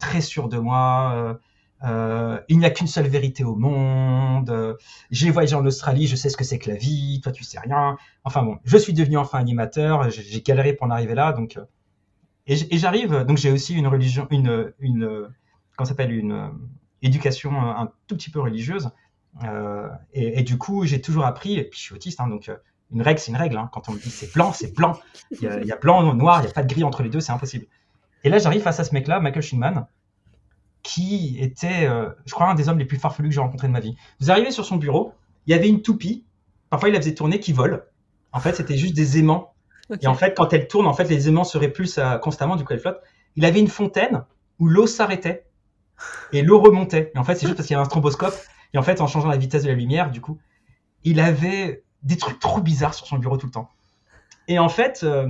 très 0.00 0.20
sûr 0.20 0.48
de 0.48 0.58
moi 0.58 1.38
euh, 1.84 2.38
il 2.48 2.58
n'y 2.58 2.64
a 2.64 2.70
qu'une 2.70 2.86
seule 2.86 3.08
vérité 3.08 3.44
au 3.44 3.56
monde. 3.56 4.50
Euh, 4.50 4.74
j'ai 5.10 5.30
voyagé 5.30 5.56
en 5.56 5.66
Australie, 5.66 6.06
je 6.06 6.16
sais 6.16 6.28
ce 6.28 6.36
que 6.36 6.44
c'est 6.44 6.58
que 6.58 6.70
la 6.70 6.76
vie. 6.76 7.20
Toi, 7.22 7.32
tu 7.32 7.44
sais 7.44 7.58
rien. 7.58 7.96
Enfin 8.24 8.42
bon, 8.42 8.58
je 8.64 8.76
suis 8.76 8.92
devenu 8.92 9.16
enfin 9.16 9.38
animateur. 9.38 10.08
J'ai 10.10 10.42
galéré 10.42 10.74
pour 10.74 10.86
en 10.86 10.90
arriver 10.90 11.14
là, 11.14 11.32
donc 11.32 11.56
euh, 11.56 11.64
et, 12.46 12.78
j'arrive. 12.78 13.24
Donc 13.24 13.38
j'ai 13.38 13.50
aussi 13.50 13.74
une 13.74 13.86
religion, 13.86 14.26
une 14.30 14.72
une 14.78 15.28
s'appelle 15.84 16.12
une 16.12 16.52
éducation 17.02 17.60
un 17.60 17.90
tout 18.06 18.14
petit 18.14 18.30
peu 18.30 18.40
religieuse. 18.40 18.90
Et, 20.12 20.42
du 20.44 20.58
coup, 20.58 20.84
j'ai 20.84 21.00
toujours 21.00 21.24
appris. 21.24 21.58
Et 21.58 21.64
puis 21.64 21.80
je 21.80 21.84
suis 21.84 21.94
autiste, 21.94 22.20
hein, 22.20 22.28
donc 22.28 22.48
une 22.92 23.02
règle, 23.02 23.18
c'est 23.18 23.32
une 23.32 23.36
règle. 23.36 23.56
Hein. 23.56 23.68
Quand 23.72 23.88
on 23.88 23.92
me 23.92 23.98
dit 23.98 24.10
c'est 24.10 24.32
blanc, 24.32 24.52
c'est 24.52 24.72
blanc. 24.76 24.96
Il 25.32 25.42
y, 25.42 25.48
a, 25.48 25.60
il 25.60 25.66
y 25.66 25.72
a 25.72 25.76
blanc, 25.76 26.14
noir, 26.14 26.38
il 26.40 26.44
n'y 26.44 26.50
a 26.50 26.52
pas 26.52 26.62
de 26.62 26.72
gris 26.72 26.84
entre 26.84 27.02
les 27.02 27.08
deux, 27.08 27.20
c'est 27.20 27.32
impossible. 27.32 27.66
Et 28.22 28.28
là, 28.28 28.38
j'arrive 28.38 28.62
face 28.62 28.78
à 28.78 28.84
ce 28.84 28.94
mec-là, 28.94 29.18
Michael 29.18 29.42
Shinman, 29.42 29.86
qui 30.82 31.36
était, 31.40 31.86
euh, 31.86 32.10
je 32.26 32.32
crois, 32.32 32.48
un 32.48 32.54
des 32.54 32.68
hommes 32.68 32.78
les 32.78 32.84
plus 32.84 32.98
farfelus 32.98 33.28
que 33.28 33.34
j'ai 33.34 33.40
rencontré 33.40 33.68
de 33.68 33.72
ma 33.72 33.80
vie. 33.80 33.96
Vous 34.20 34.30
arrivez 34.30 34.50
sur 34.50 34.64
son 34.64 34.76
bureau, 34.76 35.14
il 35.46 35.52
y 35.52 35.54
avait 35.54 35.68
une 35.68 35.82
toupie, 35.82 36.24
parfois 36.70 36.88
il 36.88 36.92
la 36.92 37.00
faisait 37.00 37.14
tourner, 37.14 37.40
qui 37.40 37.52
vole. 37.52 37.84
En 38.32 38.40
fait, 38.40 38.54
c'était 38.54 38.76
juste 38.76 38.94
des 38.94 39.18
aimants. 39.18 39.54
Et 40.00 40.06
en 40.06 40.14
fait, 40.14 40.34
quand 40.34 40.52
elle 40.52 40.68
tourne, 40.68 40.86
en 40.86 40.94
fait, 40.94 41.04
les 41.04 41.28
aimants 41.28 41.44
se 41.44 41.58
répulsent 41.58 41.98
euh, 41.98 42.16
constamment, 42.18 42.56
du 42.56 42.64
coup, 42.64 42.72
elle 42.72 42.80
flotte. 42.80 43.00
Il 43.36 43.44
avait 43.44 43.60
une 43.60 43.68
fontaine 43.68 44.24
où 44.58 44.66
l'eau 44.66 44.86
s'arrêtait. 44.86 45.46
et 46.32 46.42
l'eau 46.42 46.60
remontait. 46.60 47.12
Et 47.14 47.18
en 47.18 47.24
fait, 47.24 47.34
c'est 47.34 47.46
juste 47.46 47.56
parce 47.56 47.66
qu'il 47.66 47.74
y 47.74 47.76
avait 47.76 47.86
un 47.86 47.90
stroboscope. 47.90 48.34
Et 48.74 48.78
en 48.78 48.82
fait, 48.82 49.00
en 49.00 49.06
changeant 49.06 49.28
la 49.28 49.36
vitesse 49.36 49.64
de 49.64 49.68
la 49.68 49.74
lumière, 49.74 50.10
du 50.10 50.20
coup, 50.20 50.38
il 51.04 51.20
avait 51.20 51.84
des 52.02 52.16
trucs 52.16 52.38
trop 52.38 52.60
bizarres 52.60 52.94
sur 52.94 53.06
son 53.06 53.18
bureau 53.18 53.36
tout 53.36 53.46
le 53.46 53.52
temps. 53.52 53.68
Et 54.48 54.58
en 54.58 54.68
fait, 54.68 55.02
euh, 55.04 55.28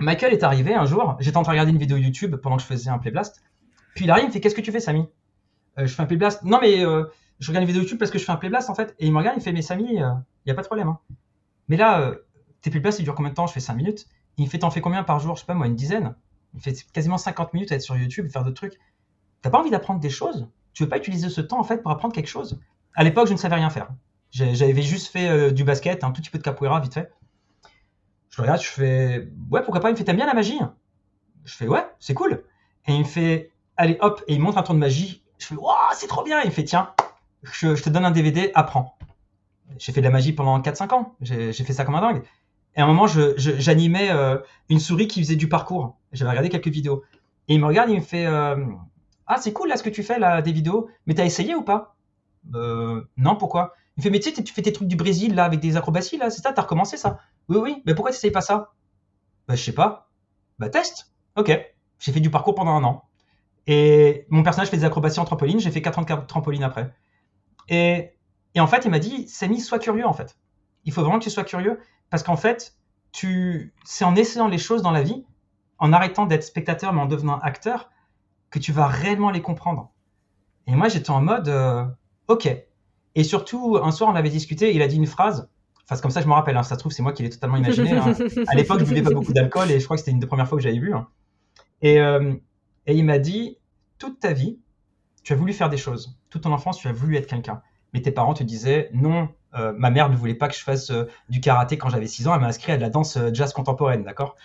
Michael 0.00 0.32
est 0.32 0.42
arrivé 0.42 0.74
un 0.74 0.86
jour. 0.86 1.16
J'étais 1.20 1.36
en 1.36 1.42
train 1.42 1.52
de 1.52 1.56
regarder 1.56 1.72
une 1.72 1.78
vidéo 1.78 1.96
YouTube 1.96 2.36
pendant 2.36 2.56
que 2.56 2.62
je 2.62 2.66
faisais 2.66 2.90
un 2.90 2.98
playblast. 2.98 3.42
Puis 3.94 4.04
il 4.04 4.10
arrive, 4.10 4.24
il 4.24 4.28
me 4.28 4.32
fait 4.32 4.40
Qu'est-ce 4.40 4.54
que 4.54 4.60
tu 4.60 4.72
fais, 4.72 4.80
Samy? 4.80 5.06
Euh, 5.78 5.86
Je 5.86 5.94
fais 5.94 6.02
un 6.02 6.06
playblast. 6.06 6.42
Non, 6.42 6.58
mais 6.60 6.84
euh, 6.84 7.04
je 7.38 7.48
regarde 7.48 7.62
une 7.62 7.68
vidéo 7.68 7.82
YouTube 7.82 7.98
parce 7.98 8.10
que 8.10 8.18
je 8.18 8.24
fais 8.24 8.32
un 8.32 8.36
playblast 8.36 8.70
en 8.70 8.74
fait. 8.74 8.94
Et 8.98 9.06
il 9.06 9.12
me 9.12 9.18
regarde, 9.18 9.36
il 9.36 9.40
me 9.40 9.44
fait 9.44 9.52
Mais 9.52 9.62
Samy, 9.62 9.84
il 9.94 10.14
n'y 10.46 10.52
a 10.52 10.54
pas 10.54 10.62
de 10.62 10.66
problème. 10.66 10.88
Hein. 10.88 10.98
Mais 11.68 11.76
là, 11.76 12.12
tes 12.62 12.70
playblasts, 12.70 12.98
ils 12.98 13.04
durent 13.04 13.14
combien 13.14 13.30
de 13.30 13.34
temps? 13.34 13.46
Je 13.46 13.52
fais 13.52 13.60
5 13.60 13.74
minutes. 13.74 14.06
Il 14.36 14.44
me 14.44 14.50
fait 14.50 14.58
T'en 14.58 14.70
fais 14.70 14.80
combien 14.80 15.04
par 15.04 15.20
jour? 15.20 15.36
Je 15.36 15.40
sais 15.40 15.46
pas, 15.46 15.54
moi, 15.54 15.66
une 15.66 15.76
dizaine. 15.76 16.14
Il 16.52 16.58
me 16.58 16.62
fait 16.62 16.74
quasiment 16.92 17.18
50 17.18 17.52
minutes 17.54 17.72
à 17.72 17.76
être 17.76 17.82
sur 17.82 17.96
YouTube, 17.96 18.28
faire 18.30 18.44
d'autres 18.44 18.56
trucs. 18.56 18.78
T'as 19.42 19.50
pas 19.50 19.58
envie 19.58 19.70
d'apprendre 19.70 20.00
des 20.00 20.10
choses? 20.10 20.48
Tu 20.72 20.82
veux 20.82 20.88
pas 20.88 20.98
utiliser 20.98 21.28
ce 21.28 21.40
temps 21.40 21.60
en 21.60 21.64
fait 21.64 21.82
pour 21.82 21.90
apprendre 21.90 22.14
quelque 22.14 22.28
chose? 22.28 22.60
À 22.94 23.04
l'époque, 23.04 23.28
je 23.28 23.32
ne 23.32 23.38
savais 23.38 23.56
rien 23.56 23.70
faire. 23.70 23.88
J'avais 24.30 24.82
juste 24.82 25.08
fait 25.08 25.52
du 25.52 25.62
basket, 25.62 26.02
un 26.02 26.10
tout 26.10 26.20
petit 26.20 26.30
peu 26.30 26.38
de 26.38 26.42
capoeira 26.42 26.80
vite 26.80 26.94
fait. 26.94 27.12
Je 28.30 28.42
regarde, 28.42 28.60
je 28.60 28.66
fais 28.68 29.28
ouais, 29.50 29.62
pourquoi 29.62 29.80
pas? 29.80 29.90
Il 29.90 29.92
me 29.92 29.96
fait 29.96 30.02
t'aimes 30.04 30.16
bien 30.16 30.26
la 30.26 30.34
magie? 30.34 30.58
Je 31.44 31.54
fais 31.54 31.68
ouais, 31.68 31.86
c'est 32.00 32.14
cool. 32.14 32.42
Et 32.88 32.92
il 32.92 33.00
me 33.00 33.04
fait 33.04 33.52
allez 33.76 33.98
hop, 34.00 34.22
et 34.26 34.34
il 34.34 34.40
montre 34.40 34.58
un 34.58 34.62
tour 34.62 34.74
de 34.74 34.80
magie. 34.80 35.22
Je 35.38 35.46
fais 35.46 35.54
waouh, 35.56 35.74
c'est 35.94 36.06
trop 36.06 36.22
bien. 36.22 36.40
Il 36.42 36.46
me 36.46 36.52
fait 36.52 36.64
tiens, 36.64 36.94
je, 37.42 37.74
te 37.82 37.90
donne 37.90 38.04
un 38.04 38.10
DVD, 38.10 38.50
apprends. 38.54 38.96
J'ai 39.78 39.92
fait 39.92 40.00
de 40.00 40.06
la 40.06 40.12
magie 40.12 40.32
pendant 40.32 40.58
4-5 40.60 40.94
ans. 40.94 41.16
J'ai 41.20 41.52
fait 41.52 41.72
ça 41.72 41.84
comme 41.84 41.94
un 41.94 42.00
dingue. 42.00 42.22
Et 42.76 42.80
à 42.80 42.84
un 42.84 42.86
moment, 42.86 43.06
j'animais 43.06 44.10
euh, 44.10 44.38
une 44.68 44.80
souris 44.80 45.06
qui 45.06 45.20
faisait 45.22 45.36
du 45.36 45.48
parcours. 45.48 45.96
J'avais 46.12 46.30
regardé 46.30 46.48
quelques 46.48 46.68
vidéos. 46.68 47.04
Et 47.48 47.54
il 47.54 47.60
me 47.60 47.66
regarde, 47.66 47.90
il 47.90 47.96
me 47.96 48.00
fait 48.00 48.26
euh, 48.26 48.56
Ah, 49.26 49.36
c'est 49.38 49.52
cool 49.52 49.68
là 49.68 49.76
ce 49.76 49.82
que 49.82 49.90
tu 49.90 50.02
fais 50.02 50.18
là, 50.18 50.42
des 50.42 50.52
vidéos. 50.52 50.88
Mais 51.06 51.14
t'as 51.14 51.24
essayé 51.24 51.54
ou 51.54 51.62
pas? 51.62 51.96
Euh, 52.54 53.02
Non, 53.16 53.36
pourquoi? 53.36 53.74
Il 53.96 54.00
me 54.00 54.02
fait 54.02 54.10
Mais 54.10 54.20
tu 54.20 54.34
sais, 54.34 54.42
tu 54.42 54.52
fais 54.52 54.62
tes 54.62 54.72
trucs 54.72 54.88
du 54.88 54.96
Brésil 54.96 55.34
là 55.34 55.44
avec 55.44 55.60
des 55.60 55.76
acrobaties 55.76 56.16
là, 56.16 56.30
c'est 56.30 56.42
ça, 56.42 56.52
t'as 56.52 56.62
recommencé 56.62 56.96
ça? 56.96 57.18
Oui, 57.48 57.58
oui, 57.58 57.82
mais 57.86 57.94
pourquoi 57.94 58.10
tu 58.10 58.16
n'essayes 58.16 58.32
pas 58.32 58.40
ça? 58.40 58.72
Bah, 59.46 59.54
je 59.54 59.62
sais 59.62 59.72
pas. 59.72 60.10
Bah, 60.58 60.68
teste. 60.68 61.12
Ok. 61.36 61.52
J'ai 62.00 62.12
fait 62.12 62.20
du 62.20 62.30
parcours 62.30 62.54
pendant 62.54 62.72
un 62.72 62.84
an. 62.84 63.03
Et 63.66 64.26
mon 64.28 64.42
personnage 64.42 64.68
fait 64.68 64.76
des 64.76 64.84
acrobaties 64.84 65.20
en 65.20 65.24
trampoline. 65.24 65.60
J'ai 65.60 65.70
fait 65.70 65.82
4 65.82 65.98
ans 65.98 66.02
de 66.02 66.26
trampoline 66.26 66.62
après. 66.62 66.92
Et, 67.68 68.12
en 68.58 68.66
fait, 68.66 68.84
il 68.84 68.90
m'a 68.90 68.98
dit, 68.98 69.26
Samy, 69.28 69.60
sois 69.60 69.78
curieux, 69.78 70.06
en 70.06 70.12
fait. 70.12 70.36
Il 70.84 70.92
faut 70.92 71.00
vraiment 71.00 71.18
que 71.18 71.24
tu 71.24 71.30
sois 71.30 71.44
curieux 71.44 71.80
parce 72.10 72.22
qu'en 72.22 72.36
fait, 72.36 72.76
tu, 73.12 73.72
c'est 73.84 74.04
en 74.04 74.14
essayant 74.16 74.48
les 74.48 74.58
choses 74.58 74.82
dans 74.82 74.90
la 74.90 75.02
vie, 75.02 75.24
en 75.78 75.92
arrêtant 75.92 76.26
d'être 76.26 76.44
spectateur 76.44 76.92
mais 76.92 77.00
en 77.00 77.06
devenant 77.06 77.38
acteur, 77.38 77.90
que 78.50 78.58
tu 78.58 78.70
vas 78.70 78.86
réellement 78.86 79.30
les 79.30 79.40
comprendre. 79.40 79.90
Et 80.66 80.74
moi, 80.74 80.88
j'étais 80.88 81.10
en 81.10 81.22
mode, 81.22 81.48
euh, 81.48 81.84
ok. 82.28 82.54
Et 83.14 83.24
surtout, 83.24 83.78
un 83.82 83.90
soir, 83.90 84.10
on 84.10 84.14
avait 84.14 84.30
discuté, 84.30 84.74
il 84.74 84.82
a 84.82 84.88
dit 84.88 84.96
une 84.96 85.06
phrase 85.06 85.48
Enfin, 85.88 86.00
comme 86.00 86.10
ça, 86.10 86.22
je 86.22 86.26
me 86.26 86.32
rappelle. 86.32 86.56
Hein, 86.56 86.62
ça 86.62 86.76
se 86.76 86.80
trouve, 86.80 86.92
c'est 86.92 87.02
moi 87.02 87.12
qui 87.12 87.22
l'ai 87.22 87.30
totalement 87.30 87.56
imaginé. 87.56 87.92
Hein. 87.92 88.14
À 88.48 88.54
l'époque, 88.54 88.80
je 88.80 88.84
buvais 88.84 89.02
pas 89.02 89.10
beaucoup 89.10 89.32
d'alcool 89.32 89.70
et 89.70 89.78
je 89.80 89.84
crois 89.84 89.96
que 89.96 90.00
c'était 90.00 90.12
une 90.12 90.18
des 90.18 90.26
premières 90.26 90.48
fois 90.48 90.56
que 90.56 90.64
j'avais 90.64 90.78
bu. 90.78 90.94
Hein. 90.94 91.08
Et, 91.82 92.00
euh, 92.00 92.34
et 92.86 92.94
il 92.94 93.04
m'a 93.04 93.18
dit 93.18 93.58
toute 93.98 94.20
ta 94.20 94.32
vie, 94.32 94.58
tu 95.22 95.32
as 95.32 95.36
voulu 95.36 95.52
faire 95.52 95.68
des 95.68 95.76
choses. 95.76 96.18
Toute 96.30 96.42
ton 96.42 96.52
enfance, 96.52 96.78
tu 96.78 96.88
as 96.88 96.92
voulu 96.92 97.16
être 97.16 97.26
quelqu'un. 97.26 97.62
Mais 97.92 98.02
tes 98.02 98.10
parents 98.10 98.34
te 98.34 98.42
disaient 98.42 98.90
non. 98.92 99.28
Euh, 99.54 99.72
ma 99.76 99.90
mère 99.90 100.10
ne 100.10 100.16
voulait 100.16 100.34
pas 100.34 100.48
que 100.48 100.54
je 100.54 100.62
fasse 100.62 100.90
euh, 100.90 101.04
du 101.28 101.40
karaté 101.40 101.78
quand 101.78 101.88
j'avais 101.88 102.06
6 102.08 102.28
ans. 102.28 102.34
Elle 102.34 102.40
m'a 102.40 102.48
inscrit 102.48 102.72
à 102.72 102.76
de 102.76 102.82
la 102.82 102.90
danse 102.90 103.18
jazz 103.32 103.52
contemporaine, 103.52 104.02
d'accord? 104.02 104.36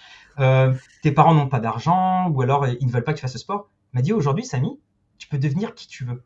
Tes 1.01 1.11
parents 1.11 1.33
n'ont 1.33 1.49
pas 1.49 1.59
d'argent 1.59 2.29
ou 2.29 2.41
alors 2.41 2.65
ils 2.65 2.85
ne 2.85 2.91
veulent 2.91 3.03
pas 3.03 3.11
que 3.11 3.17
tu 3.17 3.23
fasses 3.23 3.33
ce 3.33 3.39
sport. 3.39 3.69
Il 3.91 3.97
m'a 3.97 4.01
dit 4.01 4.13
aujourd'hui, 4.13 4.45
Samy, 4.45 4.79
tu 5.17 5.27
peux 5.27 5.37
devenir 5.37 5.75
qui 5.75 5.87
tu 5.87 6.05
veux. 6.05 6.23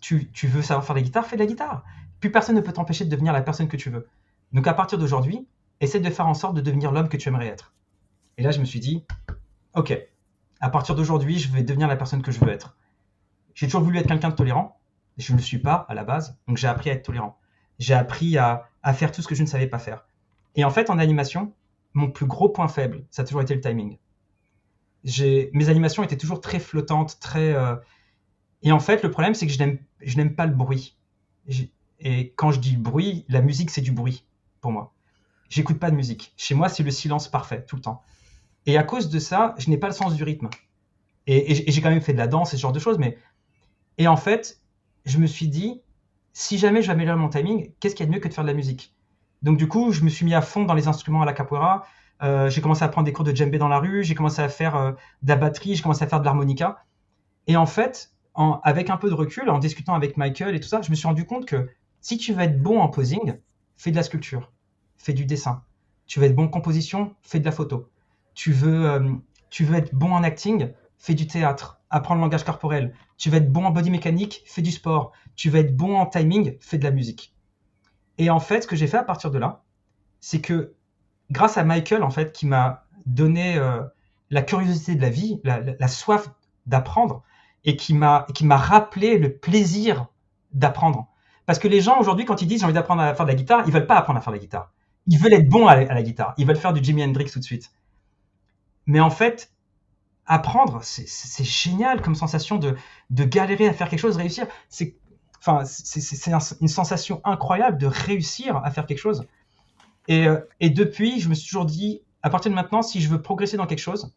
Tu, 0.00 0.30
tu 0.30 0.46
veux 0.46 0.62
savoir 0.62 0.86
faire 0.86 0.94
de 0.94 1.00
la 1.00 1.04
guitare, 1.04 1.26
fais 1.26 1.36
de 1.36 1.42
la 1.42 1.46
guitare. 1.46 1.84
Plus 2.20 2.32
personne 2.32 2.56
ne 2.56 2.62
peut 2.62 2.72
t'empêcher 2.72 3.04
de 3.04 3.10
devenir 3.10 3.34
la 3.34 3.42
personne 3.42 3.68
que 3.68 3.76
tu 3.76 3.90
veux. 3.90 4.08
Donc 4.52 4.66
à 4.66 4.72
partir 4.72 4.98
d'aujourd'hui, 4.98 5.46
essaie 5.80 6.00
de 6.00 6.10
faire 6.10 6.26
en 6.26 6.34
sorte 6.34 6.54
de 6.54 6.60
devenir 6.60 6.92
l'homme 6.92 7.08
que 7.08 7.16
tu 7.16 7.28
aimerais 7.28 7.48
être. 7.48 7.74
Et 8.38 8.42
là, 8.42 8.50
je 8.50 8.60
me 8.60 8.64
suis 8.64 8.80
dit, 8.80 9.04
ok, 9.74 9.98
à 10.60 10.70
partir 10.70 10.94
d'aujourd'hui, 10.94 11.38
je 11.38 11.52
vais 11.52 11.62
devenir 11.62 11.88
la 11.88 11.96
personne 11.96 12.22
que 12.22 12.32
je 12.32 12.40
veux 12.40 12.50
être. 12.50 12.76
J'ai 13.54 13.66
toujours 13.66 13.82
voulu 13.82 13.98
être 13.98 14.08
quelqu'un 14.08 14.30
de 14.30 14.34
tolérant, 14.34 14.78
je 15.16 15.32
ne 15.32 15.38
le 15.38 15.42
suis 15.42 15.58
pas 15.58 15.86
à 15.88 15.94
la 15.94 16.04
base, 16.04 16.38
donc 16.46 16.56
j'ai 16.56 16.66
appris 16.66 16.90
à 16.90 16.94
être 16.94 17.04
tolérant. 17.04 17.38
J'ai 17.78 17.94
appris 17.94 18.38
à, 18.38 18.68
faire 18.94 19.12
tout 19.12 19.22
ce 19.22 19.28
que 19.28 19.34
je 19.34 19.42
ne 19.42 19.46
savais 19.46 19.66
pas 19.66 19.78
faire. 19.78 20.06
Et 20.54 20.64
en 20.64 20.70
fait, 20.70 20.90
en 20.90 20.98
animation, 20.98 21.52
mon 21.94 22.10
plus 22.10 22.26
gros 22.26 22.48
point 22.48 22.68
faible, 22.68 23.04
ça 23.10 23.22
a 23.22 23.24
toujours 23.24 23.42
été 23.42 23.54
le 23.54 23.60
timing. 23.60 23.98
Mes 25.04 25.68
animations 25.68 26.02
étaient 26.02 26.16
toujours 26.16 26.40
très 26.40 26.58
flottantes, 26.58 27.18
très... 27.20 27.54
Euh, 27.54 27.76
et 28.62 28.72
en 28.72 28.80
fait, 28.80 29.02
le 29.02 29.10
problème, 29.10 29.34
c'est 29.34 29.46
que 29.46 29.52
je 29.52 30.16
n'aime 30.16 30.34
pas 30.34 30.46
le 30.46 30.54
bruit. 30.54 30.96
Et 32.00 32.32
quand 32.36 32.50
je 32.50 32.60
dis 32.60 32.76
bruit, 32.76 33.24
la 33.28 33.40
musique, 33.40 33.70
c'est 33.70 33.80
du 33.80 33.92
bruit 33.92 34.24
pour 34.60 34.72
moi. 34.72 34.94
J'écoute 35.48 35.78
pas 35.78 35.90
de 35.90 35.96
musique. 35.96 36.32
Chez 36.36 36.54
moi, 36.54 36.68
c'est 36.68 36.82
le 36.82 36.90
silence 36.90 37.28
parfait, 37.28 37.64
tout 37.64 37.76
le 37.76 37.82
temps. 37.82 38.02
Et 38.66 38.76
à 38.76 38.82
cause 38.82 39.08
de 39.08 39.18
ça, 39.18 39.54
je 39.58 39.70
n'ai 39.70 39.78
pas 39.78 39.86
le 39.86 39.92
sens 39.92 40.14
du 40.14 40.24
rythme. 40.24 40.48
Et, 41.26 41.70
j'ai 41.70 41.80
quand 41.80 41.90
même 41.90 42.00
fait 42.00 42.12
de 42.12 42.18
la 42.18 42.26
danse 42.26 42.52
et 42.52 42.56
ce 42.56 42.62
genre 42.62 42.72
de 42.72 42.78
choses, 42.78 42.98
mais. 42.98 43.18
Et 43.98 44.08
en 44.08 44.16
fait, 44.16 44.60
je 45.04 45.18
me 45.18 45.26
suis 45.26 45.48
dit, 45.48 45.80
si 46.32 46.58
jamais 46.58 46.82
je 46.82 46.88
vais 46.88 46.92
améliorer 46.92 47.18
mon 47.18 47.28
timing, 47.28 47.72
qu'est-ce 47.80 47.94
qu'il 47.94 48.04
y 48.04 48.08
a 48.08 48.10
de 48.10 48.14
mieux 48.14 48.20
que 48.20 48.28
de 48.28 48.34
faire 48.34 48.44
de 48.44 48.48
la 48.48 48.54
musique? 48.54 48.94
Donc, 49.42 49.56
du 49.56 49.68
coup, 49.68 49.92
je 49.92 50.02
me 50.02 50.08
suis 50.08 50.24
mis 50.24 50.34
à 50.34 50.42
fond 50.42 50.64
dans 50.64 50.74
les 50.74 50.88
instruments 50.88 51.22
à 51.22 51.24
la 51.24 51.32
capoeira. 51.32 51.86
Euh, 52.22 52.48
j'ai 52.50 52.60
commencé 52.60 52.82
à 52.82 52.88
prendre 52.88 53.04
des 53.04 53.12
cours 53.12 53.24
de 53.24 53.34
djembé 53.34 53.58
dans 53.58 53.68
la 53.68 53.78
rue, 53.78 54.02
j'ai 54.02 54.14
commencé 54.14 54.40
à 54.40 54.48
faire 54.48 54.76
euh, 54.76 54.92
de 55.22 55.28
la 55.28 55.36
batterie, 55.36 55.74
j'ai 55.74 55.82
commencé 55.82 56.02
à 56.02 56.06
faire 56.06 56.20
de 56.20 56.24
l'harmonica. 56.24 56.84
Et 57.46 57.56
en 57.56 57.66
fait, 57.66 58.12
avec 58.62 58.90
un 58.90 58.96
peu 58.96 59.08
de 59.08 59.14
recul, 59.14 59.48
en 59.50 59.58
discutant 59.58 59.94
avec 59.94 60.16
Michael 60.16 60.54
et 60.54 60.60
tout 60.60 60.68
ça, 60.68 60.82
je 60.82 60.90
me 60.90 60.94
suis 60.94 61.06
rendu 61.06 61.24
compte 61.24 61.46
que 61.46 61.68
si 62.00 62.18
tu 62.18 62.32
veux 62.32 62.42
être 62.42 62.60
bon 62.60 62.80
en 62.80 62.88
posing, 62.88 63.34
fais 63.76 63.90
de 63.90 63.96
la 63.96 64.02
sculpture, 64.02 64.52
fais 64.96 65.12
du 65.12 65.24
dessin. 65.24 65.62
Tu 66.06 66.20
veux 66.20 66.26
être 66.26 66.36
bon 66.36 66.44
en 66.44 66.48
composition, 66.48 67.14
fais 67.22 67.40
de 67.40 67.44
la 67.44 67.52
photo. 67.52 67.88
Tu 68.36 68.52
veux, 68.52 68.88
euh, 68.88 69.12
tu 69.50 69.64
veux 69.64 69.74
être 69.74 69.92
bon 69.92 70.12
en 70.12 70.22
acting, 70.22 70.72
fais 70.98 71.14
du 71.14 71.26
théâtre, 71.26 71.80
apprends 71.90 72.14
le 72.14 72.20
langage 72.20 72.44
corporel. 72.44 72.94
Tu 73.18 73.30
veux 73.30 73.38
être 73.38 73.50
bon 73.50 73.64
en 73.64 73.70
body 73.70 73.90
mécanique, 73.90 74.42
fais 74.46 74.62
du 74.62 74.70
sport. 74.70 75.10
Tu 75.34 75.50
veux 75.50 75.58
être 75.58 75.76
bon 75.76 75.96
en 75.98 76.06
timing, 76.06 76.56
fais 76.60 76.78
de 76.78 76.84
la 76.84 76.92
musique. 76.92 77.34
Et 78.18 78.30
en 78.30 78.38
fait, 78.38 78.62
ce 78.62 78.66
que 78.68 78.76
j'ai 78.76 78.86
fait 78.86 78.98
à 78.98 79.02
partir 79.02 79.32
de 79.32 79.38
là, 79.38 79.64
c'est 80.20 80.40
que 80.40 80.74
grâce 81.30 81.58
à 81.58 81.64
Michael, 81.64 82.04
en 82.04 82.10
fait, 82.10 82.32
qui 82.32 82.46
m'a 82.46 82.84
donné 83.04 83.56
euh, 83.56 83.82
la 84.30 84.42
curiosité 84.42 84.94
de 84.94 85.02
la 85.02 85.10
vie, 85.10 85.40
la, 85.44 85.88
soif 85.88 86.30
d'apprendre, 86.66 87.24
et 87.64 87.76
qui 87.76 87.94
m'a 87.94 88.26
rappelé 88.50 89.18
le 89.18 89.36
plaisir 89.36 90.06
d'apprendre. 90.52 91.08
Parce 91.46 91.58
que 91.58 91.68
les 91.68 91.80
gens 91.80 91.98
aujourd'hui, 91.98 92.24
quand 92.24 92.42
ils 92.42 92.48
disent 92.48 92.60
j'ai 92.60 92.64
envie 92.64 92.74
d'apprendre 92.74 93.02
à 93.02 93.14
faire 93.14 93.24
de 93.24 93.30
la 93.30 93.36
guitare, 93.36 93.62
ils 93.66 93.72
veulent 93.72 93.86
pas 93.86 93.96
apprendre 93.96 94.18
à 94.18 94.22
faire 94.22 94.32
de 94.32 94.38
la 94.38 94.42
guitare. 94.42 94.72
Ils 95.06 95.18
veulent 95.18 95.34
être 95.34 95.48
bons 95.48 95.66
à 95.68 95.76
la, 95.76 96.02
guitare. 96.02 96.34
Ils 96.36 96.46
veulent 96.46 96.56
faire 96.56 96.72
du 96.72 96.82
Jimi 96.82 97.04
Hendrix 97.04 97.30
tout 97.30 97.38
de 97.38 97.44
suite. 97.44 97.70
Mais 98.86 99.00
en 99.00 99.10
fait, 99.10 99.52
apprendre, 100.26 100.80
c'est 100.82 101.44
génial 101.44 102.02
comme 102.02 102.14
sensation 102.14 102.56
de, 102.56 102.76
de 103.10 103.24
galérer 103.24 103.68
à 103.68 103.72
faire 103.72 103.88
quelque 103.88 104.00
chose, 104.00 104.16
réussir. 104.16 104.46
C'est 104.68 104.96
enfin, 105.38 105.64
c'est 105.64 106.30
une 106.60 106.68
sensation 106.68 107.20
incroyable 107.24 107.78
de 107.78 107.86
réussir 107.86 108.56
à 108.56 108.70
faire 108.70 108.86
quelque 108.86 108.98
chose. 108.98 109.26
Et, 110.08 110.26
euh, 110.26 110.40
et, 110.60 110.70
depuis, 110.70 111.20
je 111.20 111.28
me 111.28 111.34
suis 111.34 111.48
toujours 111.48 111.66
dit, 111.66 112.02
à 112.22 112.30
partir 112.30 112.50
de 112.50 112.56
maintenant, 112.56 112.82
si 112.82 113.00
je 113.00 113.08
veux 113.08 113.22
progresser 113.22 113.56
dans 113.56 113.66
quelque 113.66 113.80
chose, 113.80 114.14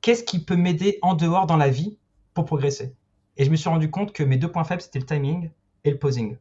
qu'est-ce 0.00 0.24
qui 0.24 0.42
peut 0.44 0.56
m'aider 0.56 0.98
en 1.02 1.14
dehors 1.14 1.46
dans 1.46 1.56
la 1.56 1.68
vie 1.68 1.98
pour 2.34 2.44
progresser? 2.44 2.94
Et 3.36 3.44
je 3.44 3.50
me 3.50 3.56
suis 3.56 3.68
rendu 3.68 3.90
compte 3.90 4.12
que 4.12 4.22
mes 4.22 4.36
deux 4.36 4.50
points 4.50 4.64
faibles, 4.64 4.82
c'était 4.82 4.98
le 4.98 5.06
timing 5.06 5.50
et 5.84 5.90
le 5.90 5.98
posing. 5.98 6.36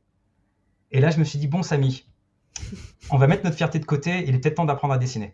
Et 0.92 1.00
là, 1.00 1.12
je 1.12 1.20
me 1.20 1.24
suis 1.24 1.40
dit, 1.40 1.48
bon, 1.48 1.64
Samy, 1.64 2.06
on 3.10 3.18
va 3.18 3.28
mettre 3.28 3.44
notre 3.44 3.56
fierté 3.56 3.80
de 3.80 3.86
côté, 3.86 4.24
il 4.28 4.36
est 4.36 4.40
peut-être 4.40 4.56
temps 4.56 4.66
d'apprendre 4.66 4.94
à 4.94 4.98
dessiner. 4.98 5.34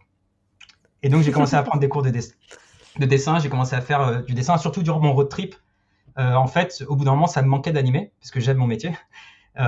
Et 1.04 1.10
donc, 1.10 1.22
j'ai 1.22 1.32
commencé 1.34 1.56
à 1.56 1.62
prendre 1.62 1.80
des 1.80 1.90
cours 1.90 2.02
de, 2.02 2.10
de 2.10 3.06
dessin, 3.06 3.40
j'ai 3.40 3.50
commencé 3.50 3.76
à 3.76 3.82
faire 3.82 4.02
euh, 4.02 4.22
du 4.22 4.34
dessin, 4.34 4.58
surtout 4.58 4.82
durant 4.82 5.00
mon 5.00 5.14
road 5.14 5.30
trip. 5.30 5.56
Euh, 6.18 6.34
en 6.34 6.48
fait, 6.48 6.84
au 6.88 6.96
bout 6.96 7.06
d'un 7.06 7.12
moment, 7.12 7.28
ça 7.28 7.42
me 7.42 7.48
manquait 7.48 7.72
d'animer, 7.72 8.12
parce 8.20 8.32
que 8.32 8.40
j'aime 8.40 8.58
mon 8.58 8.68
métier. 8.68 8.92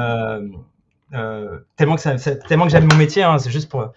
Euh, 1.13 1.59
tellement 1.77 1.95
que, 1.95 2.47
tellement 2.47 2.65
que 2.65 2.71
j'aime 2.71 2.88
mon 2.91 2.97
métier, 2.97 3.21
hein, 3.21 3.38
c'est 3.38 3.51
juste 3.51 3.69
pour 3.69 3.93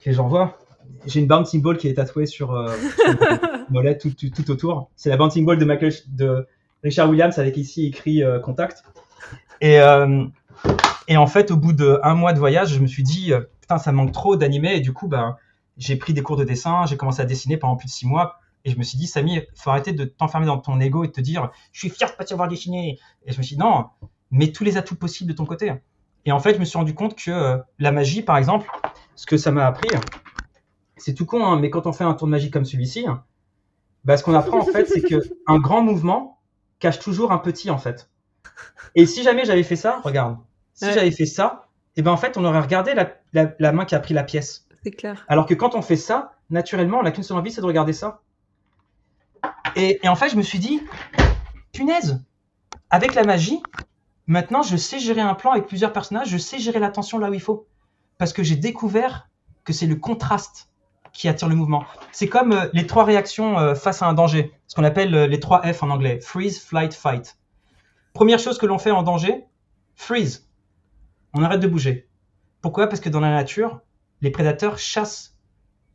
que 0.00 0.10
les 0.10 0.12
gens 0.12 0.26
voient. 0.26 0.58
J'ai 1.06 1.20
une 1.20 1.28
bouncing 1.28 1.62
ball 1.62 1.78
qui 1.78 1.86
est 1.86 1.94
tatouée 1.94 2.26
sur, 2.26 2.52
mollet 3.70 3.96
tout, 3.96 4.10
tout, 4.10 4.28
tout, 4.28 4.50
autour. 4.50 4.90
C'est 4.96 5.10
la 5.10 5.16
bouncing 5.16 5.46
ball 5.46 5.56
de, 5.56 5.64
Michael, 5.64 5.92
de 6.08 6.46
Richard 6.82 7.08
Williams 7.08 7.38
avec 7.38 7.56
ici 7.56 7.86
écrit 7.86 8.22
Contact. 8.42 8.82
Et, 9.60 9.78
et 11.06 11.16
en 11.16 11.26
fait, 11.28 11.52
au 11.52 11.56
bout 11.56 11.72
d'un 11.72 12.14
mois 12.14 12.32
de 12.32 12.40
voyage, 12.40 12.74
je 12.74 12.80
me 12.80 12.88
suis 12.88 13.04
dit, 13.04 13.32
putain, 13.60 13.78
ça 13.78 13.92
manque 13.92 14.10
trop 14.10 14.34
d'animer. 14.36 14.74
Et 14.74 14.80
du 14.80 14.92
coup, 14.92 15.06
ben, 15.06 15.36
j'ai 15.76 15.96
pris 15.96 16.12
des 16.14 16.22
cours 16.22 16.36
de 16.36 16.44
dessin, 16.44 16.86
j'ai 16.86 16.96
commencé 16.96 17.20
à 17.20 17.24
dessiner 17.24 17.56
pendant 17.56 17.76
plus 17.76 17.86
de 17.86 17.92
six 17.92 18.06
mois. 18.06 18.38
Et 18.66 18.70
je 18.70 18.78
me 18.78 18.82
suis 18.82 18.96
dit, 18.96 19.06
Samy, 19.06 19.34
il 19.34 19.46
faut 19.56 19.70
arrêter 19.70 19.92
de 19.92 20.04
t'enfermer 20.06 20.46
dans 20.46 20.58
ton 20.58 20.80
ego 20.80 21.04
et 21.04 21.08
de 21.08 21.12
te 21.12 21.20
dire, 21.20 21.50
je 21.72 21.80
suis 21.80 21.90
fier 21.90 22.10
de 22.10 22.14
pas 22.16 22.24
savoir 22.24 22.48
dessiner. 22.48 22.98
Et 23.26 23.32
je 23.32 23.38
me 23.38 23.42
suis 23.42 23.56
dit, 23.56 23.60
non, 23.60 23.86
mets 24.30 24.52
tous 24.52 24.64
les 24.64 24.76
atouts 24.78 24.96
possibles 24.96 25.30
de 25.30 25.36
ton 25.36 25.44
côté. 25.44 25.72
Et 26.24 26.32
en 26.32 26.40
fait, 26.40 26.54
je 26.54 26.60
me 26.60 26.64
suis 26.64 26.78
rendu 26.78 26.94
compte 26.94 27.14
que 27.14 27.30
euh, 27.30 27.58
la 27.78 27.92
magie, 27.92 28.22
par 28.22 28.38
exemple, 28.38 28.66
ce 29.16 29.26
que 29.26 29.36
ça 29.36 29.50
m'a 29.50 29.66
appris, 29.66 29.90
c'est 30.96 31.14
tout 31.14 31.26
con, 31.26 31.44
hein, 31.44 31.58
mais 31.58 31.70
quand 31.70 31.86
on 31.86 31.92
fait 31.92 32.04
un 32.04 32.14
tour 32.14 32.26
de 32.26 32.30
magie 32.32 32.50
comme 32.50 32.64
celui-ci, 32.64 33.04
bah, 34.04 34.16
ce 34.16 34.22
qu'on 34.24 34.34
apprend 34.34 34.60
en 34.60 34.64
fait, 34.64 34.86
c'est 34.86 35.02
qu'un 35.02 35.20
grand 35.58 35.82
mouvement, 35.82 36.40
cache 36.78 36.98
toujours 36.98 37.32
un 37.32 37.38
petit 37.38 37.70
en 37.70 37.78
fait. 37.78 38.10
Et 38.94 39.06
si 39.06 39.22
jamais 39.22 39.44
j'avais 39.44 39.62
fait 39.62 39.76
ça, 39.76 40.00
regarde, 40.04 40.38
si 40.72 40.84
Ouais. 40.86 40.92
j'avais 40.94 41.10
fait 41.10 41.26
ça, 41.26 41.68
et 41.96 42.02
ben 42.02 42.10
en 42.10 42.16
fait 42.16 42.36
on 42.36 42.44
aurait 42.44 42.60
regardé 42.60 42.94
la, 42.94 43.12
la- 43.32 43.54
la 43.58 43.72
main 43.72 43.84
qui 43.84 43.94
a 43.94 44.00
pris 44.00 44.14
la 44.14 44.24
pièce. 44.24 44.66
Alors 45.28 45.46
que 45.46 45.54
quand 45.54 45.74
on 45.74 45.82
fait 45.82 45.96
ça, 45.96 46.34
naturellement, 46.50 46.98
on 46.98 47.02
n'a 47.02 47.10
qu'une 47.10 47.22
seule 47.22 47.36
envie, 47.36 47.50
c'est 47.50 47.60
de 47.60 47.66
regarder 47.66 47.92
ça. 47.92 48.20
Et, 49.76 49.98
et 50.02 50.08
en 50.08 50.16
fait, 50.16 50.28
je 50.28 50.36
me 50.36 50.42
suis 50.42 50.58
dit, 50.58 50.82
punaise, 51.72 52.22
avec 52.90 53.14
la 53.14 53.24
magie, 53.24 53.62
maintenant, 54.26 54.62
je 54.62 54.76
sais 54.76 54.98
gérer 54.98 55.20
un 55.20 55.34
plan 55.34 55.52
avec 55.52 55.66
plusieurs 55.66 55.92
personnages, 55.92 56.28
je 56.28 56.38
sais 56.38 56.58
gérer 56.58 56.78
l'attention 56.78 57.18
là 57.18 57.30
où 57.30 57.34
il 57.34 57.40
faut. 57.40 57.66
Parce 58.18 58.32
que 58.32 58.42
j'ai 58.42 58.56
découvert 58.56 59.28
que 59.64 59.72
c'est 59.72 59.86
le 59.86 59.96
contraste 59.96 60.68
qui 61.12 61.28
attire 61.28 61.48
le 61.48 61.54
mouvement. 61.54 61.84
C'est 62.12 62.28
comme 62.28 62.52
euh, 62.52 62.66
les 62.72 62.86
trois 62.86 63.04
réactions 63.04 63.58
euh, 63.58 63.74
face 63.74 64.02
à 64.02 64.06
un 64.06 64.14
danger, 64.14 64.52
ce 64.66 64.74
qu'on 64.74 64.84
appelle 64.84 65.14
euh, 65.14 65.26
les 65.26 65.40
trois 65.40 65.62
F 65.62 65.82
en 65.82 65.90
anglais, 65.90 66.20
freeze, 66.20 66.60
flight, 66.60 66.92
fight. 66.92 67.38
Première 68.12 68.38
chose 68.38 68.58
que 68.58 68.66
l'on 68.66 68.78
fait 68.78 68.90
en 68.90 69.02
danger, 69.02 69.44
freeze. 69.94 70.48
On 71.32 71.42
arrête 71.42 71.60
de 71.60 71.68
bouger. 71.68 72.08
Pourquoi? 72.60 72.88
Parce 72.88 73.00
que 73.00 73.08
dans 73.08 73.20
la 73.20 73.30
nature, 73.30 73.80
les 74.24 74.30
prédateurs 74.30 74.78
chassent 74.78 75.36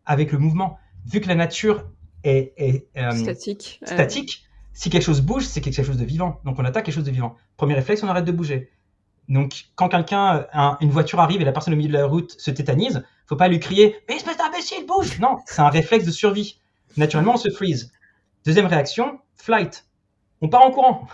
avec 0.06 0.32
le 0.32 0.38
mouvement. 0.38 0.78
Vu 1.06 1.20
que 1.20 1.28
la 1.28 1.36
nature 1.36 1.86
est, 2.24 2.54
est, 2.58 2.88
euh, 2.98 3.12
Statique. 3.12 3.80
Euh, 3.84 3.88
statique, 3.88 4.44
si 4.74 4.90
quelque 4.90 5.04
chose 5.04 5.22
bouge, 5.22 5.46
c'est 5.46 5.62
quelque 5.62 5.82
chose 5.84 5.98
de 5.98 6.06
vivant. 6.06 6.40
Donc 6.46 6.60
on 6.60 6.66
attaque 6.66 6.86
quelque 6.86 6.96
chose 6.96 7.04
de 7.04 7.12
vivant. 7.12 7.36
Premier 7.58 7.74
réflexe, 7.74 8.04
on 8.04 8.08
arrête 8.08 8.26
de 8.26 8.32
bouger. 8.32 8.70
Donc 9.30 9.66
quand 9.76 9.90
quelqu'un, 9.90 10.46
un- 10.54 10.78
une 10.82 10.90
voiture 10.92 11.20
arrive 11.20 11.42
et 11.42 11.46
la 11.46 11.52
personne 11.52 11.74
au 11.74 11.78
milieu 11.78 11.90
de 11.90 11.98
la 11.98 12.06
route 12.06 12.32
se 12.40 12.52
tétanise, 12.52 13.04
faut 13.28 13.36
pas 13.36 13.48
lui 13.48 13.60
crier 13.60 13.96
Mais 14.08 14.16
espèce 14.16 14.38
d'imbécile, 14.38 14.86
bouge 14.86 15.20
Non, 15.20 15.38
c'est 15.46 15.62
un 15.62 15.70
réflexe 15.70 16.06
de 16.06 16.12
survie. 16.12 16.60
Naturellement, 16.98 17.34
on 17.34 17.38
se 17.38 17.50
freeze. 17.50 17.92
Deuxième 18.46 18.66
réaction, 18.68 19.20
flight. 19.36 19.86
On 20.42 20.50
part 20.50 20.62
en 20.62 20.72
courant. 20.72 21.08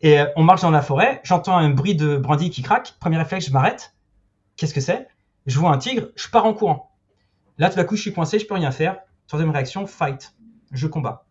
Et 0.00 0.18
euh, 0.18 0.26
on 0.36 0.42
marche 0.42 0.62
dans 0.62 0.70
la 0.70 0.82
forêt, 0.82 1.20
j'entends 1.24 1.56
un 1.56 1.70
bruit 1.70 1.94
de 1.94 2.16
brandy 2.16 2.50
qui 2.50 2.62
craque. 2.62 2.94
Premier 3.00 3.18
réflexe, 3.18 3.46
je 3.46 3.52
m'arrête. 3.52 3.94
Qu'est-ce 4.56 4.74
que 4.74 4.80
c'est? 4.80 5.08
Je 5.46 5.58
vois 5.58 5.70
un 5.70 5.78
tigre, 5.78 6.08
je 6.14 6.28
pars 6.28 6.46
en 6.46 6.54
courant. 6.54 6.92
Là, 7.58 7.70
tout 7.70 7.76
d'un 7.76 7.84
coup, 7.84 7.96
je 7.96 8.02
suis 8.02 8.12
coincé, 8.12 8.38
je 8.38 8.46
peux 8.46 8.54
rien 8.54 8.70
faire. 8.70 8.98
Troisième 9.26 9.50
réaction, 9.50 9.86
fight. 9.86 10.34
Je 10.72 10.86
combats. 10.86 11.26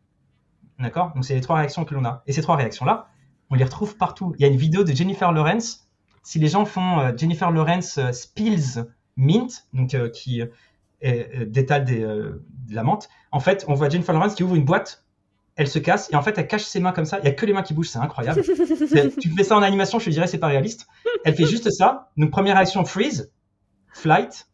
D'accord? 0.79 1.11
Donc, 1.13 1.25
c'est 1.25 1.35
les 1.35 1.41
trois 1.41 1.57
réactions 1.57 1.85
que 1.85 1.93
l'on 1.93 2.05
a. 2.05 2.23
Et 2.27 2.33
ces 2.33 2.41
trois 2.41 2.55
réactions-là, 2.55 3.07
on 3.49 3.55
les 3.55 3.63
retrouve 3.63 3.97
partout. 3.97 4.33
Il 4.37 4.41
y 4.41 4.45
a 4.45 4.47
une 4.47 4.57
vidéo 4.57 4.83
de 4.83 4.93
Jennifer 4.93 5.31
Lawrence. 5.31 5.87
Si 6.23 6.39
les 6.39 6.47
gens 6.47 6.65
font 6.65 6.99
euh, 6.99 7.11
Jennifer 7.15 7.51
Lawrence 7.51 7.97
euh, 7.97 8.11
spills 8.11 8.85
mint, 9.17 9.67
donc 9.73 9.93
euh, 9.93 10.09
qui 10.09 10.41
détale 11.47 11.83
des, 11.83 12.01
de 12.01 12.41
la 12.69 12.83
menthe, 12.83 13.09
en 13.31 13.39
fait, 13.39 13.65
on 13.67 13.73
voit 13.73 13.89
Jennifer 13.89 14.13
Lawrence 14.13 14.35
qui 14.35 14.43
ouvre 14.43 14.55
une 14.55 14.65
boîte, 14.65 15.03
elle 15.55 15.67
se 15.67 15.79
casse 15.79 16.11
et 16.11 16.15
en 16.15 16.21
fait, 16.21 16.37
elle 16.37 16.47
cache 16.47 16.63
ses 16.63 16.79
mains 16.79 16.91
comme 16.91 17.05
ça. 17.05 17.19
Il 17.19 17.25
y 17.25 17.27
a 17.27 17.31
que 17.31 17.45
les 17.45 17.53
mains 17.53 17.63
qui 17.63 17.73
bougent, 17.73 17.89
c'est 17.89 17.99
incroyable. 17.99 18.41
Tu 19.19 19.29
fais 19.35 19.43
ça 19.43 19.57
en 19.57 19.63
animation, 19.63 19.97
je 19.97 20.05
te 20.05 20.09
dirais, 20.11 20.27
c'est 20.27 20.37
pas 20.37 20.47
réaliste. 20.47 20.87
Elle 21.25 21.35
fait 21.35 21.45
juste 21.45 21.71
ça. 21.71 22.11
Donc, 22.17 22.29
première 22.29 22.55
réaction, 22.55 22.85
freeze, 22.85 23.31
flight. 23.91 24.47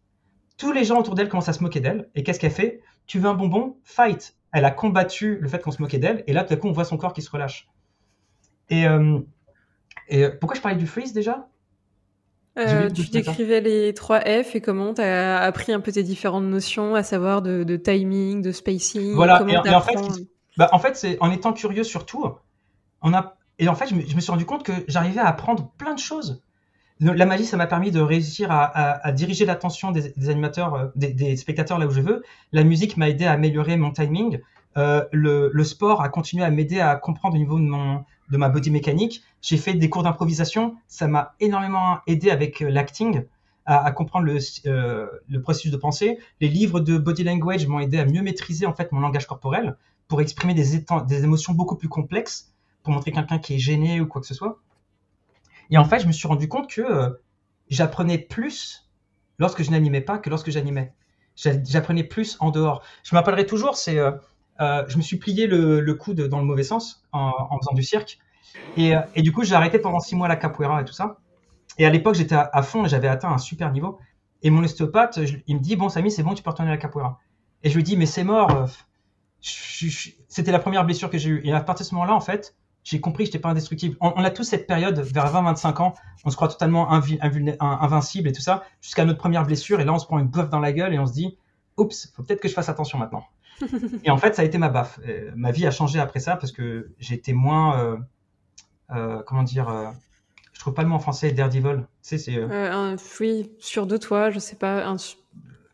Tous 0.58 0.72
les 0.72 0.84
gens 0.84 1.00
autour 1.00 1.16
d'elle 1.16 1.30
commencent 1.30 1.50
à 1.50 1.54
se 1.54 1.64
moquer 1.64 1.80
d'elle. 1.80 2.10
Et 2.16 2.24
qu'est-ce 2.24 2.40
qu'elle 2.40 2.52
fait? 2.52 2.82
Tu 3.06 3.20
veux 3.20 3.30
un 3.30 3.34
bonbon? 3.34 3.78
Fight. 3.84 4.36
Elle 4.54 4.66
a 4.66 4.72
combattu 4.72 5.38
le 5.40 5.48
fait 5.48 5.62
qu'on 5.62 5.72
se 5.72 5.82
moquait 5.82 6.00
d'elle. 6.00 6.24
Et 6.28 6.34
là, 6.34 6.44
tout 6.44 6.54
à 6.54 6.58
coup, 6.58 6.68
on 6.68 6.72
voit 6.72 6.86
son 6.86 6.98
corps 6.98 7.14
qui 7.14 7.22
se 7.22 7.30
relâche. 7.30 7.68
Et, 8.70 8.88
euh, 8.88 9.20
et 10.10 10.24
euh, 10.24 10.32
pourquoi 10.40 10.56
je 10.56 10.62
parlais 10.62 10.78
du 10.78 10.88
freeze 10.88 11.14
déjà? 11.14 11.48
Euh, 12.58 12.90
tu 12.90 13.08
décrivais 13.12 13.62
les 13.62 13.94
3 13.94 14.22
F 14.22 14.56
et 14.56 14.62
comment 14.62 14.96
tu 14.96 15.02
as 15.02 15.38
appris 15.40 15.72
un 15.74 15.80
peu 15.80 15.92
tes 15.92 16.02
différentes 16.02 16.46
notions, 16.46 16.96
à 16.96 17.04
savoir 17.04 17.44
de, 17.44 17.64
de 17.64 17.78
timing, 17.78 18.42
de 18.42 18.52
spacing. 18.52 19.14
Voilà, 19.14 19.38
comment 19.38 19.64
et- 19.64 19.70
et 19.70 19.74
en 19.76 19.82
fait, 19.82 20.00
Bah, 20.58 20.70
en 20.72 20.80
fait, 20.80 20.96
c'est 20.96 21.18
en 21.22 21.30
étant 21.30 21.54
curieux 21.54 21.84
surtout, 21.84 22.26
on 23.04 23.14
a 23.14 23.36
et 23.60 23.70
en 23.70 23.76
fait, 23.76 23.88
je 23.88 23.96
me, 23.96 24.02
je 24.02 24.16
me 24.16 24.22
suis 24.22 24.32
rendu 24.32 24.46
compte 24.46 24.64
que 24.64 24.72
j'arrivais 24.88 25.20
à 25.20 25.28
apprendre 25.28 25.72
plein 25.78 25.94
de 25.94 26.00
choses. 26.00 26.44
La 27.00 27.26
magie, 27.28 27.46
ça 27.46 27.58
m'a 27.58 27.68
permis 27.68 27.92
de 27.92 28.00
réussir 28.00 28.52
à, 28.52 28.64
à- 28.64 29.08
à 29.08 29.12
diriger 29.12 29.46
l'attention 29.46 29.92
des, 29.92 30.14
animateurs, 30.30 30.74
euh, 30.74 30.88
des, 30.96 31.14
des 31.14 31.36
spectateurs 31.36 31.78
là 31.78 31.86
où 31.86 31.92
je 31.92 32.02
veux. 32.02 32.24
La 32.54 32.64
musique 32.64 32.98
m'a 32.98 33.08
aidé 33.10 33.26
à 33.26 33.34
améliorer 33.34 33.78
mon 33.78 33.92
timing. 33.92 34.40
Euh, 34.78 35.04
le, 35.12 35.50
le 35.54 35.64
sport 35.64 36.02
a 36.02 36.10
continué 36.10 36.44
à 36.44 36.50
m'aider 36.50 36.80
à 36.80 36.96
comprendre 36.96 37.36
au 37.36 37.38
niveau 37.38 37.60
de 37.60 37.66
mon 37.66 38.04
de 38.30 38.38
ma 38.38 38.50
body 38.50 38.72
mécanique. 38.72 39.22
J'ai 39.42 39.58
fait 39.58 39.74
des 39.76 39.90
cours 39.90 40.04
d'improvisation. 40.04 40.76
Ça 40.88 41.08
m'a 41.08 41.36
énormément 41.40 42.00
aidé 42.08 42.32
avec 42.32 42.62
euh, 42.62 42.70
l'acting 42.70 43.24
à, 43.66 43.86
à 43.86 43.92
comprendre 43.92 44.26
le, 44.26 44.38
euh, 44.66 45.08
le 45.30 45.42
processus 45.42 45.72
de 45.72 45.78
pensée. 45.78 46.18
Les 46.42 46.48
livres 46.50 46.80
de 46.80 46.98
body 46.98 47.24
language 47.24 47.68
m'ont 47.68 47.80
aidé 47.80 48.00
à 48.00 48.06
mieux 48.06 48.22
maîtriser 48.24 48.66
en 48.66 48.74
fait 48.74 48.92
mon 48.92 49.02
langage 49.02 49.28
corporel 49.28 49.78
pour 50.08 50.20
exprimer 50.22 50.54
des, 50.56 50.84
des 51.08 51.24
émotions 51.24 51.54
beaucoup 51.54 51.76
plus 51.76 51.90
complexes, 51.90 52.54
pour 52.84 52.92
montrer 52.94 53.12
quelqu'un 53.12 53.38
qui 53.40 53.56
est 53.56 53.60
gêné 53.60 54.02
ou 54.02 54.08
quoi 54.08 54.20
que 54.22 54.28
ce 54.28 54.34
soit. 54.34 54.60
Et 55.70 55.78
en 55.78 55.86
fait, 55.86 56.00
je 56.00 56.08
me 56.08 56.12
suis 56.12 56.28
rendu 56.28 56.48
compte 56.48 56.70
que 56.70 56.82
euh, 56.82 57.10
j'apprenais 57.70 58.18
plus 58.18 58.90
lorsque 59.40 59.64
je 59.64 59.72
n'animais 59.72 60.02
pas 60.02 60.18
que 60.20 60.30
lorsque 60.30 60.50
j'animais. 60.52 60.94
J'a- 61.36 61.64
J'apprenais 61.64 62.04
plus 62.04 62.38
en 62.40 62.52
dehors. 62.52 62.84
Je 63.04 63.16
me 63.16 63.20
rappellerai 63.20 63.46
toujours, 63.46 63.78
c'est, 63.78 64.00
euh, 64.00 64.12
euh, 64.62 64.86
je 64.88 64.98
me 64.98 65.02
suis 65.02 65.18
plié 65.18 65.48
le, 65.48 65.80
le 65.82 65.94
coude 65.96 66.22
dans 66.22 66.40
le 66.40 66.46
mauvais 66.46 66.64
sens 66.64 67.06
en, 67.12 67.32
faisant 67.60 67.74
du 67.76 67.84
cirque. 67.84 68.20
Et, 68.76 68.96
euh, 68.96 69.02
et 69.16 69.22
du 69.24 69.32
coup, 69.34 69.44
j'ai 69.44 69.56
arrêté 69.56 69.80
pendant 69.80 70.00
six 70.00 70.16
mois 70.16 70.28
la 70.30 70.38
capoeira 70.38 70.82
et 70.82 70.86
tout 70.86 70.94
ça. 70.94 71.20
Et 71.78 71.86
à 71.86 71.90
l'époque, 71.92 72.16
j'étais 72.16 72.36
à, 72.36 72.64
fond 72.64 72.86
et 72.86 72.90
j'avais 72.90 73.08
atteint 73.10 73.32
un 73.32 73.38
super 73.40 73.72
niveau. 73.72 74.00
Et 74.44 74.50
mon 74.52 74.64
ostéopathe, 74.64 75.20
il 75.48 75.56
me 75.58 75.62
dit, 75.62 75.76
bon, 75.76 75.90
Samy, 75.90 76.12
c'est 76.12 76.24
bon, 76.24 76.36
tu 76.36 76.44
peux 76.44 76.52
retourner 76.52 76.72
à 76.72 76.76
la 76.76 76.82
capoeira. 76.82 77.20
Et 77.64 77.70
je 77.70 77.76
lui 77.76 77.84
dis, 77.84 77.98
mais 77.98 78.06
c'est 78.08 78.24
mort. 78.26 78.68
c'était 79.42 80.52
la 80.52 80.60
première 80.60 80.86
blessure 80.86 81.10
que 81.10 81.18
j'ai 81.18 81.30
eue. 81.30 81.42
Et 81.44 81.54
à 81.54 81.62
partir 81.62 81.86
de 81.86 81.90
ce 81.90 81.96
moment-là, 81.96 82.14
en 82.16 82.20
fait, 82.22 82.56
j'ai 82.88 83.02
compris 83.02 83.26
que 83.26 83.28
j'étais 83.28 83.40
pas 83.40 83.50
indestructible. 83.50 83.98
On, 84.00 84.14
on 84.16 84.24
a 84.24 84.30
tous 84.30 84.46
cette 84.46 84.66
période 84.66 84.98
vers 84.98 85.34
20-25 85.34 85.82
ans, 85.82 85.94
on 86.24 86.30
se 86.30 86.38
croit 86.38 86.48
totalement 86.48 86.90
invincible 86.90 88.30
et 88.30 88.32
tout 88.32 88.42
ça, 88.42 88.64
jusqu'à 88.82 89.04
notre 89.04 89.20
première 89.20 89.44
blessure. 89.46 89.82
Et 89.82 89.84
là, 89.84 89.94
on 89.94 90.00
se 90.00 90.06
prend 90.06 90.20
une 90.20 90.30
baffe 90.30 90.50
dans 90.50 90.62
la 90.62 90.72
gueule 90.72 90.94
et 90.94 91.00
on 91.00 91.06
se 91.06 91.12
dit, 91.12 91.38
oups, 91.76 92.14
faut 92.16 92.24
peut-être 92.24 92.40
que 92.40 92.48
je 92.48 92.54
fasse 92.54 92.70
attention 92.70 92.98
maintenant. 92.98 93.26
et 94.06 94.10
en 94.10 94.18
fait, 94.18 94.36
ça 94.36 94.44
a 94.44 94.46
été 94.46 94.58
ma 94.58 94.70
baffe. 94.70 95.02
Euh, 95.06 95.32
ma 95.36 95.52
vie 95.52 95.68
a 95.68 95.72
changé 95.72 96.00
après 96.00 96.22
ça 96.22 96.38
parce 96.38 96.54
que 96.54 96.90
été 97.12 97.34
moins, 97.34 97.78
euh, 97.78 97.98
euh, 98.92 99.22
comment 99.28 99.44
dire, 99.44 99.94
je 100.54 100.60
trouve 100.62 100.74
pas 100.74 100.84
le 100.84 100.88
mot 100.88 100.96
en 100.96 101.00
français, 101.00 101.34
daredevil. 101.34 101.80
Tu 101.82 101.88
sais, 102.02 102.18
c'est 102.18 102.42
un, 102.42 102.96
oui, 103.20 103.52
sûr 103.60 103.86
de 103.86 103.98
toi, 103.98 104.30
je 104.30 104.40
sais 104.40 104.56
pas, 104.56 104.88
un, 104.88 104.96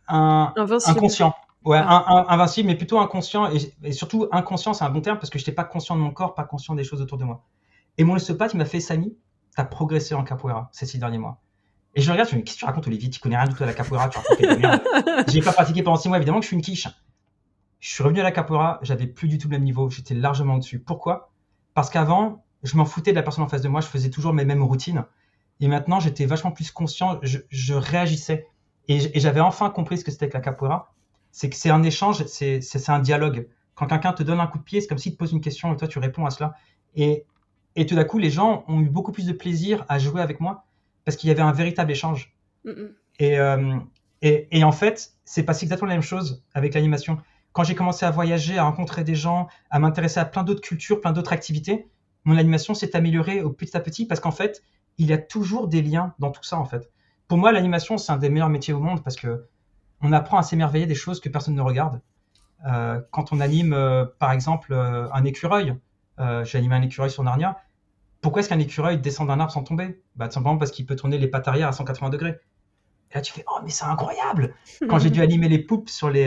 un, 0.08 0.52
invincible. 0.56 0.98
inconscient. 0.98 1.36
Ouais, 1.66 1.78
un- 1.78 1.86
un- 2.08 2.26
invincible, 2.28 2.68
mais 2.68 2.76
plutôt 2.76 3.00
inconscient. 3.00 3.50
Et, 3.52 3.74
et 3.84 3.92
surtout, 3.94 4.28
inconscient, 4.32 4.74
c'est 4.74 4.84
un 4.84 4.90
bon 4.90 5.02
terme 5.02 5.18
parce 5.18 5.30
que 5.30 5.40
je 5.40 5.44
n'étais 5.44 5.54
pas 5.54 5.64
conscient 5.64 5.96
de 5.96 6.02
mon 6.02 6.12
corps, 6.12 6.34
pas 6.36 6.44
conscient 6.44 6.76
des 6.76 6.84
choses 6.84 7.02
autour 7.02 7.18
de 7.18 7.24
moi. 7.24 7.44
Et 7.98 8.04
mon 8.04 8.16
ostéopathe, 8.16 8.54
il 8.54 8.58
m'a 8.58 8.66
fait 8.66 8.80
Samy, 8.82 9.16
t'as 9.56 9.64
progressé 9.66 10.14
en 10.16 10.24
capoeira 10.24 10.70
ces 10.74 10.86
six 10.86 11.00
derniers 11.00 11.20
mois. 11.20 11.42
Et 11.96 12.02
je 12.02 12.08
le 12.08 12.14
regarde, 12.14 12.30
je 12.30 12.36
me 12.36 12.42
dis, 12.42 12.46
qu'est-ce 12.46 12.56
que 12.56 12.60
tu 12.62 12.66
racontes, 12.66 12.88
Olivier? 12.88 13.10
Tu 13.10 13.20
connais 13.20 13.38
rien 13.38 13.48
du 13.48 13.54
tout 13.56 13.64
à 13.64 13.68
la 13.68 13.74
capoeira, 13.74 14.10
tu 14.10 14.18
racontes 14.18 14.40
des 14.40 14.58
merdes. 14.58 14.82
J'ai 15.30 15.42
pas 15.42 15.54
pratiqué 15.54 15.84
pendant 15.84 15.98
six 15.98 16.10
mois, 16.10 16.18
évidemment 16.18 16.40
que 16.40 16.44
je 16.44 16.48
suis 16.48 16.56
une 16.58 16.64
quiche. 16.64 16.88
Je 17.80 17.90
suis 17.90 18.04
revenu 18.04 18.22
à 18.22 18.24
la 18.24 18.32
capoeira, 18.32 18.80
j'avais 18.82 19.08
plus 19.08 19.28
du 19.28 19.38
tout 19.38 19.48
le 19.48 19.52
même 19.54 19.64
niveau, 19.64 19.90
j'étais 19.90 20.16
largement 20.16 20.56
au-dessus. 20.56 20.80
Pourquoi? 20.80 21.32
Parce 21.74 21.90
qu'avant, 21.90 22.44
je 22.64 22.78
m'en 22.78 22.86
foutais 22.86 23.12
de 23.12 23.16
la 23.18 23.24
personne 23.24 23.44
en 23.44 23.48
face 23.48 23.62
de 23.62 23.68
moi, 23.70 23.82
je 23.82 23.88
faisais 23.88 24.10
toujours 24.10 24.34
mes 24.34 24.46
mêmes 24.46 24.64
routines. 24.64 25.06
Et 25.60 25.68
maintenant, 25.68 26.00
j'étais 26.00 26.26
vachement 26.26 26.52
plus 26.52 26.72
conscient, 26.72 27.20
je, 27.22 27.40
je 27.50 27.74
réagissais. 27.74 28.48
Et, 28.88 29.18
et 29.18 29.20
j'avais 29.20 29.42
enfin 29.42 29.70
compris 29.70 29.98
ce 29.98 30.04
que 30.06 30.12
c'était 30.12 30.30
que 30.30 30.34
la 30.34 30.42
capoeira. 30.42 30.93
C'est 31.34 31.50
que 31.50 31.56
c'est 31.56 31.72
un 31.72 31.84
échange, 31.84 32.24
c'est 32.28 32.90
un 32.90 33.00
dialogue. 33.00 33.50
Quand 33.76 33.88
quelqu'un 33.88 34.14
te 34.14 34.22
donne 34.22 34.40
un 34.40 34.48
coup 34.48 34.60
de 34.60 34.64
pied, 34.64 34.80
c'est 34.80 34.88
comme 34.88 35.00
s'il 35.00 35.14
te 35.14 35.18
pose 35.18 35.32
une 35.32 35.42
question 35.42 35.74
et 35.74 35.78
toi, 35.78 35.88
tu 35.88 35.98
réponds 36.00 36.26
à 36.26 36.30
cela. 36.30 36.54
Et, 36.96 37.26
et 37.76 37.86
tout 37.88 37.96
d'un 37.96 38.04
coup, 38.04 38.20
les 38.20 38.30
gens 38.30 38.64
ont 38.68 38.80
eu 38.80 38.90
beaucoup 38.90 39.12
plus 39.12 39.26
de 39.26 39.34
plaisir 39.34 39.84
à 39.90 39.98
jouer 39.98 40.22
avec 40.22 40.40
moi 40.40 40.66
parce 41.06 41.18
qu'il 41.18 41.28
y 41.28 41.32
avait 41.32 41.42
un 41.42 41.52
véritable 41.52 41.92
échange. 41.92 42.36
Mm, 42.64 42.70
mm. 42.70 42.90
Et, 43.20 43.40
euh, 43.40 43.80
et, 44.22 44.48
et 44.58 44.64
en 44.64 44.72
fait, 44.72 45.14
c'est 45.26 45.44
passé 45.44 45.66
exactement 45.66 45.90
la 45.90 45.96
même 45.96 46.04
chose 46.04 46.44
avec 46.54 46.76
l'animation. 46.76 47.18
Quand 47.52 47.64
j'ai 47.64 47.76
commencé 47.76 48.06
à 48.06 48.12
voyager, 48.12 48.58
à 48.58 48.64
rencontrer 48.64 49.04
des 49.04 49.16
gens, 49.16 49.48
à 49.72 49.80
m'intéresser 49.80 50.20
à 50.20 50.26
plein 50.26 50.44
d'autres 50.44 50.62
cultures, 50.62 51.02
plein 51.02 51.14
d'autres 51.14 51.34
activités, 51.34 51.88
mon 52.26 52.38
animation 52.38 52.74
s'est 52.74 52.96
améliorée 52.96 53.42
au 53.42 53.50
petit 53.50 53.76
à 53.76 53.80
petit 53.80 54.06
parce 54.06 54.20
qu'en 54.20 54.32
fait, 54.32 54.64
il 54.98 55.08
y 55.08 55.14
a 55.14 55.18
toujours 55.18 55.68
des 55.68 55.82
liens 55.82 56.14
dans 56.20 56.32
tout 56.32 56.44
ça 56.44 56.58
en 56.58 56.66
fait. 56.66 56.92
Pour 57.28 57.38
moi, 57.38 57.52
l'animation, 57.52 57.98
c'est 57.98 58.12
un 58.12 58.18
des 58.18 58.30
meilleurs 58.30 58.50
métiers 58.50 58.74
au 58.74 58.80
monde 58.80 59.04
parce 59.04 59.16
que 59.16 59.48
on 60.04 60.12
apprend 60.12 60.38
à 60.38 60.44
s'émerveiller 60.44 60.86
des 60.86 60.96
choses 60.96 61.20
que 61.20 61.30
personne 61.30 61.56
ne 61.56 61.62
regarde. 61.62 62.02
Euh, 62.68 63.02
quand 63.12 63.32
on 63.32 63.40
anime, 63.40 63.74
euh, 63.74 64.06
par 64.20 64.32
exemple, 64.32 64.74
euh, 64.74 65.08
un 65.12 65.24
écureuil, 65.24 65.76
j'ai 66.44 66.58
animé 66.60 66.76
un 66.76 66.82
écureuil 66.82 67.10
sur 67.10 67.24
Narnia. 67.24 67.58
Pourquoi 68.22 68.42
est-ce 68.42 68.50
qu'un 68.50 68.60
écureuil 68.60 69.00
descend 69.00 69.28
d'un 69.28 69.40
arbre 69.40 69.52
sans 69.52 69.64
tomber? 69.64 70.02
Bah, 70.16 70.28
Tout 70.28 70.36
simplement 70.36 70.58
parce 70.58 70.72
qu'il 70.72 70.86
peut 70.86 70.96
tourner 70.96 71.18
les 71.18 71.28
pattes 71.28 71.48
arrière 71.48 71.68
à 71.68 71.72
180 71.72 72.10
degrés. 72.10 72.40
Et 73.12 73.16
là, 73.16 73.22
tu 73.22 73.34
fais 73.34 73.44
Oh, 73.48 73.60
mais 73.64 73.72
c'est 73.72 73.86
incroyable 73.86 74.54
Quand 74.88 75.00
j'ai 75.00 75.10
dû 75.10 75.22
animer 75.24 75.50
les 75.50 75.60
poupes 75.60 75.90
sur 75.90 76.10
les. 76.10 76.26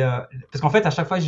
Parce 0.51 0.61
qu'en 0.61 0.71
fait, 0.71 0.85
à 0.87 0.91
chaque 0.91 1.07
fois, 1.07 1.19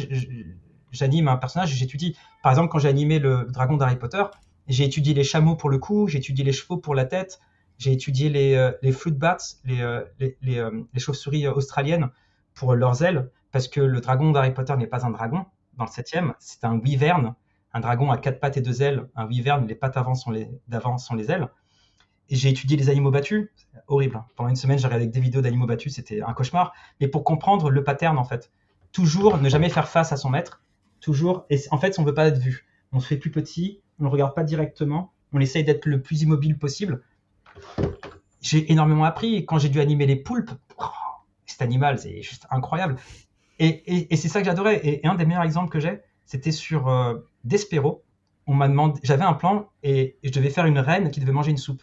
j'anime 0.91 1.29
un 1.29 1.37
personnage, 1.37 1.71
j'étudie. 1.71 2.17
Par 2.43 2.51
exemple, 2.51 2.69
quand 2.69 2.81
j'ai 2.81 2.89
animé 2.89 3.19
le 3.21 3.47
dragon 3.49 3.77
d'Harry 3.77 3.97
Potter, 3.97 4.25
j'ai 4.67 4.85
étudié 4.85 5.15
les 5.15 5.25
chameaux 5.25 5.55
pour 5.55 5.71
le 5.71 5.79
cou, 5.79 6.09
j'ai 6.09 6.19
étudié 6.19 6.45
les 6.45 6.53
chevaux 6.53 6.79
pour 6.79 6.95
la 6.95 7.05
tête, 7.05 7.41
j'ai 7.79 7.93
étudié 7.93 8.29
les, 8.29 8.73
les 8.83 8.93
fruit 8.93 9.13
bats, 9.13 9.39
les, 9.65 10.03
les, 10.19 10.37
les, 10.43 10.69
les 10.93 11.01
chauves-souris 11.01 11.47
australiennes 11.47 12.11
pour 12.59 12.75
leurs 12.75 13.03
ailes, 13.03 13.31
parce 13.53 13.69
que 13.69 13.81
le 13.81 14.01
dragon 14.01 14.33
d'Harry 14.33 14.53
Potter 14.53 14.77
n'est 14.77 14.89
pas 14.89 15.07
un 15.07 15.11
dragon 15.11 15.47
dans 15.77 15.85
le 15.85 15.91
septième, 15.91 16.35
c'est 16.41 16.65
un 16.65 16.77
wyvern. 16.79 17.35
Un 17.73 17.81
dragon 17.81 18.11
a 18.11 18.19
quatre 18.19 18.41
pattes 18.41 18.57
et 18.57 18.61
deux 18.61 18.83
ailes. 18.83 19.09
Un 19.15 19.27
wyvern, 19.27 19.65
les 19.67 19.77
pattes 19.77 19.95
d'avant 19.95 20.15
sont 20.15 20.33
les, 20.33 20.51
sont 20.99 21.15
les 21.15 21.31
ailes. 21.31 21.49
Et 22.31 22.35
j'ai 22.35 22.49
étudié 22.49 22.77
les 22.77 22.91
animaux 22.91 23.13
battus. 23.13 23.49
Horrible. 23.87 24.17
Hein. 24.17 24.27
Pendant 24.35 24.49
une 24.51 24.57
semaine, 24.57 24.79
j'ai 24.79 24.87
regardé 24.87 25.07
des 25.07 25.21
vidéos 25.21 25.41
d'animaux 25.41 25.67
battus. 25.67 25.95
C'était 25.95 26.21
un 26.21 26.33
cauchemar. 26.33 26.73
Mais 27.01 27.07
pour 27.09 27.25
comprendre 27.25 27.71
le 27.71 27.85
pattern, 27.85 28.19
en 28.19 28.25
fait. 28.25 28.51
Toujours 28.91 29.39
ne 29.39 29.49
jamais 29.49 29.69
faire 29.69 29.89
face 29.89 30.13
à 30.13 30.17
son 30.17 30.29
maître. 30.29 30.63
Toujours. 31.01 31.47
Et 31.51 31.59
en 31.71 31.79
fait, 31.79 31.99
on 31.99 32.03
ne 32.03 32.09
veut 32.09 32.15
pas 32.15 32.27
être 32.27 32.39
vu. 32.39 32.67
On 32.93 33.01
se 33.01 33.07
fait 33.07 33.17
plus 33.17 33.31
petit. 33.31 33.81
On 34.01 34.05
ne 34.05 34.09
regarde 34.09 34.35
pas 34.35 34.45
directement. 34.45 35.13
On 35.33 35.41
essaye 35.41 35.63
d'être 35.63 35.87
le 35.87 36.03
plus 36.03 36.23
immobile 36.23 36.59
possible. 36.59 37.03
J'ai 38.41 38.71
énormément 38.73 39.05
appris. 39.05 39.47
Quand 39.47 39.59
j'ai 39.59 39.69
dû 39.69 39.81
animer 39.81 40.07
les 40.07 40.17
poulpes, 40.17 40.51
cet 41.51 41.63
animal, 41.63 41.99
c'est 41.99 42.23
juste 42.23 42.47
incroyable. 42.51 42.97
Et, 43.59 44.15
c'est 44.17 44.29
ça 44.29 44.41
que 44.41 44.47
j'adorais. 44.47 44.81
Et, 44.87 45.07
un 45.07 45.15
des 45.15 45.27
meilleurs 45.27 45.43
exemples 45.43 45.71
que 45.71 45.81
j'ai, 45.81 46.01
c'était 46.25 46.53
sur 46.53 46.89
euh, 46.89 47.15
Despero. 47.45 48.05
On 48.47 48.55
m'a 48.55 48.69
demandé, 48.69 49.01
j'avais 49.03 49.25
un 49.25 49.35
plan 49.35 49.69
et, 49.83 50.17
je 50.23 50.31
devais 50.31 50.51
faire 50.51 50.67
une 50.67 50.79
reine 50.79 51.11
qui 51.11 51.21
devait 51.21 51.33
manger 51.33 51.51
une 51.51 51.59
soupe. 51.59 51.83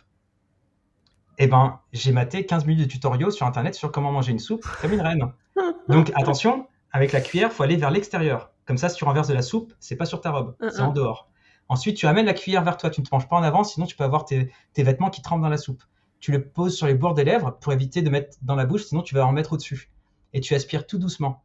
Eh 1.38 1.47
ben, 1.47 1.82
j'ai 1.91 2.13
maté 2.13 2.45
15 2.45 2.66
minutes 2.66 2.86
de 2.86 2.89
tutoriaux 2.89 3.30
sur 3.30 3.45
internet 3.45 3.76
sur 3.76 3.91
comment 3.91 4.11
manger 4.11 4.32
une 4.32 4.39
soupe 4.39 4.66
comme 4.82 4.93
une 4.93 5.01
reine. 5.01 5.34
Donc 5.89 6.11
attention, 6.16 6.68
avec 6.91 7.11
la 7.11 7.20
cuillère, 7.20 7.51
faut 7.51 7.63
aller 7.63 7.76
vers 7.76 7.91
l'extérieur. 7.91 8.51
Comme 8.66 8.78
ça, 8.78 8.88
si 8.88 8.95
tu 8.95 9.03
renverses 9.03 9.28
de 9.28 9.34
la 9.34 9.41
soupe, 9.41 9.74
c'est 9.82 9.97
pas 9.97 10.05
sur 10.05 10.22
ta 10.22 10.32
robe, 10.32 10.55
c'est 10.72 10.82
en 10.82 10.93
dehors. 10.93 11.30
Ensuite, 11.68 11.97
tu 11.97 12.07
amènes 12.07 12.26
la 12.26 12.34
cuillère 12.34 12.63
vers 12.63 12.78
toi. 12.78 12.89
Tu 12.89 13.01
ne 13.01 13.05
te 13.05 13.13
manges 13.13 13.28
pas 13.28 13.36
en 13.36 13.43
avant, 13.43 13.63
sinon 13.63 13.86
tu 13.86 13.95
peux 13.95 14.03
avoir 14.03 14.26
tes, 14.26 14.49
vêtements 14.78 15.09
qui 15.09 15.22
trempent 15.22 15.41
dans 15.41 15.49
la 15.49 15.57
soupe. 15.57 15.84
Tu 16.20 16.32
le 16.32 16.43
poses 16.43 16.76
sur 16.76 16.88
les 16.88 16.95
bords 16.95 17.13
des 17.13 17.24
lèvres 17.24 17.57
pour 17.59 17.74
éviter 17.74 18.01
de 18.01 18.09
mettre 18.09 18.38
dans 18.41 18.55
la 18.55 18.66
bouche, 18.66 18.86
sinon 18.86 19.01
tu 19.01 19.16
vas 19.16 19.26
en 19.26 19.32
mettre 19.32 19.53
au-dessus. 19.53 19.89
Et 20.34 20.41
tu 20.41 20.53
aspires 20.55 20.88
tout 20.88 20.97
doucement. 20.97 21.43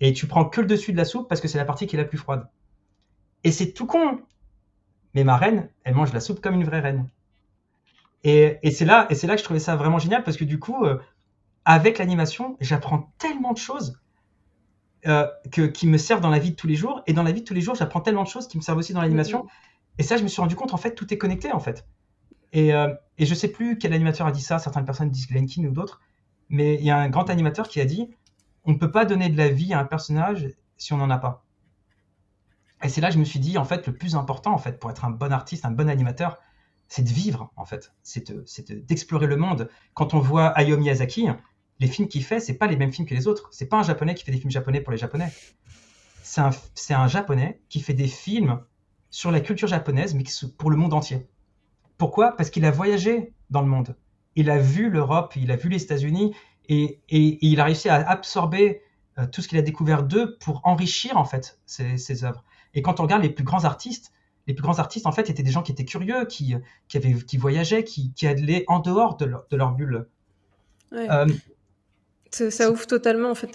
Et 0.00 0.12
tu 0.12 0.26
prends 0.26 0.44
que 0.44 0.60
le 0.60 0.66
dessus 0.66 0.92
de 0.92 0.96
la 0.96 1.04
soupe 1.04 1.28
parce 1.28 1.40
que 1.40 1.48
c'est 1.48 1.58
la 1.58 1.64
partie 1.64 1.86
qui 1.86 1.96
est 1.96 1.98
la 1.98 2.04
plus 2.04 2.18
froide. 2.18 2.48
Et 3.44 3.52
c'est 3.52 3.72
tout 3.72 3.86
con. 3.86 4.20
Mais 5.14 5.24
ma 5.24 5.36
reine, 5.36 5.68
elle 5.84 5.94
mange 5.94 6.12
la 6.12 6.20
soupe 6.20 6.40
comme 6.40 6.54
une 6.54 6.64
vraie 6.64 6.80
reine. 6.80 7.08
Et, 8.24 8.58
c'est 8.70 8.84
là, 8.84 9.06
et 9.10 9.14
c'est 9.14 9.26
là 9.26 9.34
que 9.34 9.40
je 9.40 9.44
trouvais 9.44 9.60
ça 9.60 9.76
vraiment 9.76 9.98
génial 9.98 10.22
parce 10.22 10.36
que 10.36 10.44
du 10.44 10.58
coup, 10.58 10.84
euh, 10.84 10.98
avec 11.64 11.98
l'animation, 11.98 12.56
j'apprends 12.60 13.12
tellement 13.18 13.52
de 13.52 13.58
choses 13.58 14.00
euh, 15.06 15.26
que, 15.50 15.62
qui 15.62 15.88
me 15.88 15.98
servent 15.98 16.20
dans 16.20 16.30
la 16.30 16.38
vie 16.38 16.50
de 16.50 16.56
tous 16.56 16.68
les 16.68 16.76
jours. 16.76 17.02
Et 17.06 17.12
dans 17.12 17.24
la 17.24 17.32
vie 17.32 17.40
de 17.40 17.46
tous 17.46 17.54
les 17.54 17.60
jours, 17.60 17.74
j'apprends 17.74 18.00
tellement 18.00 18.22
de 18.22 18.28
choses 18.28 18.46
qui 18.46 18.56
me 18.56 18.62
servent 18.62 18.78
aussi 18.78 18.92
dans 18.92 19.02
l'animation. 19.02 19.44
Mm-hmm. 19.44 19.98
Et 19.98 20.02
ça, 20.04 20.16
je 20.16 20.22
me 20.22 20.28
suis 20.28 20.40
rendu 20.40 20.54
compte, 20.54 20.72
en 20.72 20.76
fait, 20.76 20.94
tout 20.94 21.12
est 21.12 21.18
connecté, 21.18 21.52
en 21.52 21.60
fait. 21.60 21.84
Et, 22.52 22.74
euh, 22.74 22.94
et 23.18 23.26
je 23.26 23.34
sais 23.34 23.48
plus 23.48 23.78
quel 23.78 23.92
animateur 23.92 24.26
a 24.26 24.32
dit 24.32 24.42
ça, 24.42 24.58
certaines 24.58 24.84
personnes 24.84 25.10
disent 25.10 25.26
Glenkin 25.26 25.64
ou 25.64 25.72
d'autres, 25.72 26.00
mais 26.48 26.74
il 26.74 26.84
y 26.84 26.90
a 26.90 26.98
un 26.98 27.08
grand 27.08 27.30
animateur 27.30 27.68
qui 27.68 27.80
a 27.80 27.84
dit 27.84 28.10
on 28.64 28.72
ne 28.72 28.78
peut 28.78 28.90
pas 28.90 29.04
donner 29.04 29.28
de 29.28 29.36
la 29.36 29.48
vie 29.48 29.72
à 29.72 29.80
un 29.80 29.84
personnage 29.84 30.48
si 30.76 30.92
on 30.92 30.98
n'en 30.98 31.10
a 31.10 31.18
pas. 31.18 31.44
Et 32.82 32.88
c'est 32.88 33.00
là 33.00 33.08
que 33.08 33.14
je 33.14 33.18
me 33.18 33.24
suis 33.24 33.38
dit, 33.38 33.58
en 33.58 33.64
fait, 33.64 33.86
le 33.86 33.94
plus 33.94 34.16
important, 34.16 34.52
en 34.52 34.58
fait, 34.58 34.78
pour 34.78 34.90
être 34.90 35.04
un 35.04 35.10
bon 35.10 35.32
artiste, 35.32 35.64
un 35.64 35.70
bon 35.70 35.88
animateur, 35.88 36.38
c'est 36.88 37.02
de 37.02 37.08
vivre, 37.08 37.52
en 37.56 37.64
fait. 37.64 37.92
C'est 38.02 38.32
d'explorer 38.86 39.26
le 39.26 39.36
monde. 39.36 39.68
Quand 39.94 40.14
on 40.14 40.18
voit 40.18 40.48
Hayao 40.48 40.76
Miyazaki, 40.76 41.28
les 41.78 41.86
films 41.86 42.08
qu'il 42.08 42.24
fait, 42.24 42.40
c'est 42.40 42.54
pas 42.54 42.66
les 42.66 42.76
mêmes 42.76 42.92
films 42.92 43.06
que 43.06 43.14
les 43.14 43.28
autres. 43.28 43.48
C'est 43.52 43.66
pas 43.66 43.78
un 43.78 43.82
japonais 43.82 44.14
qui 44.14 44.24
fait 44.24 44.32
des 44.32 44.38
films 44.38 44.50
japonais 44.50 44.80
pour 44.80 44.92
les 44.92 44.98
japonais. 44.98 45.32
C'est 46.22 46.40
un, 46.40 46.50
un, 46.90 47.08
japonais 47.08 47.60
qui 47.68 47.80
fait 47.80 47.94
des 47.94 48.08
films 48.08 48.60
sur 49.10 49.30
la 49.30 49.40
culture 49.40 49.68
japonaise, 49.68 50.14
mais 50.14 50.24
pour 50.58 50.70
le 50.70 50.76
monde 50.76 50.94
entier. 50.94 51.26
Pourquoi? 52.02 52.34
Parce 52.36 52.50
qu'il 52.50 52.64
a 52.64 52.72
voyagé 52.72 53.32
dans 53.50 53.60
le 53.60 53.68
monde. 53.68 53.94
Il 54.34 54.50
a 54.50 54.58
vu 54.58 54.90
l'Europe, 54.90 55.36
il 55.36 55.52
a 55.52 55.56
vu 55.56 55.68
les 55.68 55.84
États-Unis, 55.84 56.34
et, 56.68 56.98
il 57.08 57.60
a 57.60 57.64
réussi 57.64 57.88
à 57.88 57.94
absorber 57.94 58.82
euh, 59.20 59.26
tout 59.28 59.40
ce 59.40 59.46
qu'il 59.46 59.56
a 59.56 59.62
découvert 59.62 60.02
d'eux 60.02 60.36
pour 60.40 60.62
enrichir 60.64 61.16
en 61.16 61.24
fait 61.24 61.60
ses, 61.64 62.24
œuvres. 62.24 62.42
Et 62.74 62.82
quand 62.82 62.98
on 62.98 63.04
regarde 63.04 63.22
les 63.22 63.30
plus 63.30 63.44
grands 63.44 63.62
artistes, 63.62 64.12
les 64.48 64.54
plus 64.54 64.64
grands 64.64 64.80
artistes 64.80 65.06
en 65.06 65.12
fait 65.12 65.30
étaient 65.30 65.44
des 65.44 65.52
gens 65.52 65.62
qui 65.62 65.70
étaient 65.70 65.84
curieux, 65.84 66.24
qui, 66.24 66.56
qui, 66.88 66.96
avaient, 66.96 67.14
qui 67.14 67.36
voyageaient, 67.36 67.84
qui, 67.84 68.12
qui 68.14 68.26
allaient 68.26 68.64
en 68.66 68.80
dehors 68.80 69.16
de 69.16 69.26
leur, 69.26 69.44
de 69.48 69.56
leur 69.56 69.70
bulle. 69.70 70.08
Euh, 70.92 71.28
ça, 72.32 72.70
ouvre 72.70 72.86
totalement 72.86 73.30
en 73.30 73.34
fait 73.34 73.52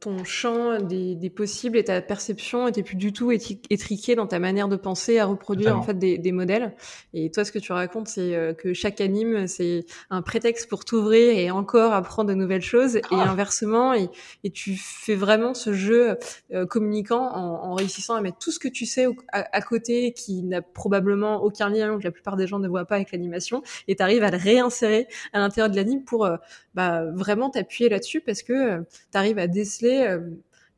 ton 0.00 0.24
champ 0.24 0.80
des, 0.80 1.14
des, 1.14 1.30
possibles 1.30 1.76
et 1.76 1.84
ta 1.84 2.00
perception 2.00 2.68
était 2.68 2.82
plus 2.82 2.96
du 2.96 3.12
tout 3.12 3.32
étriquée 3.32 4.14
dans 4.14 4.26
ta 4.26 4.38
manière 4.38 4.68
de 4.68 4.76
penser 4.76 5.18
à 5.18 5.26
reproduire 5.26 5.76
en 5.76 5.82
fait 5.82 5.98
des, 5.98 6.16
des, 6.18 6.32
modèles. 6.32 6.74
Et 7.14 7.30
toi, 7.30 7.44
ce 7.44 7.52
que 7.52 7.58
tu 7.58 7.72
racontes, 7.72 8.08
c'est 8.08 8.34
euh, 8.34 8.54
que 8.54 8.72
chaque 8.74 9.00
anime, 9.00 9.46
c'est 9.46 9.84
un 10.10 10.22
prétexte 10.22 10.68
pour 10.68 10.84
t'ouvrir 10.84 11.36
et 11.36 11.50
encore 11.50 11.92
apprendre 11.92 12.30
de 12.30 12.34
nouvelles 12.34 12.62
choses. 12.62 12.96
Et 12.96 13.02
inversement, 13.12 13.94
et, 13.94 14.08
et, 14.44 14.50
tu 14.50 14.76
fais 14.76 15.16
vraiment 15.16 15.54
ce 15.54 15.72
jeu 15.72 16.16
euh, 16.52 16.66
communicant 16.66 17.28
en, 17.32 17.70
en, 17.70 17.74
réussissant 17.74 18.14
à 18.14 18.20
mettre 18.20 18.38
tout 18.38 18.52
ce 18.52 18.58
que 18.58 18.68
tu 18.68 18.86
sais 18.86 19.06
à, 19.32 19.60
côté 19.62 20.12
qui 20.12 20.42
n'a 20.42 20.62
probablement 20.62 21.42
aucun 21.42 21.68
lien, 21.68 21.98
que 21.98 22.04
la 22.04 22.10
plupart 22.10 22.36
des 22.36 22.46
gens 22.46 22.58
ne 22.58 22.68
voient 22.68 22.84
pas 22.84 22.96
avec 22.96 23.12
l'animation, 23.12 23.62
et 23.88 23.96
tu 23.96 24.02
arrives 24.02 24.22
à 24.22 24.30
le 24.30 24.36
réinsérer 24.36 25.08
à 25.32 25.38
l'intérieur 25.38 25.70
de 25.70 25.76
l'anime 25.76 26.04
pour 26.04 26.24
euh, 26.24 26.36
bah, 26.74 27.04
vraiment 27.14 27.50
t'appuyer 27.50 27.88
là-dessus 27.96 28.20
parce 28.20 28.42
que 28.42 28.52
euh, 28.52 28.82
tu 29.12 29.18
arrives 29.18 29.38
à 29.38 29.46
déceler 29.46 30.06
euh, 30.08 30.20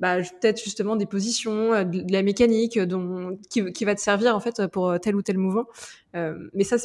bah, 0.01 0.19
peut-être 0.41 0.63
justement 0.63 0.97
des 0.97 1.07
positions, 1.07 1.75
euh, 1.75 1.85
de, 1.85 2.13
la 2.13 2.23
mécanique 2.23 2.79
dont, 2.79 3.39
qui, 3.51 3.85
va 3.85 3.95
te 3.95 4.01
servir 4.01 4.35
en 4.37 4.41
fait 4.41 4.67
pour 4.69 4.99
tel 5.01 5.17
ou 5.17 5.23
tel 5.23 5.39
mouvement. 5.39 5.67
mais 6.15 6.65
ça, 6.65 6.77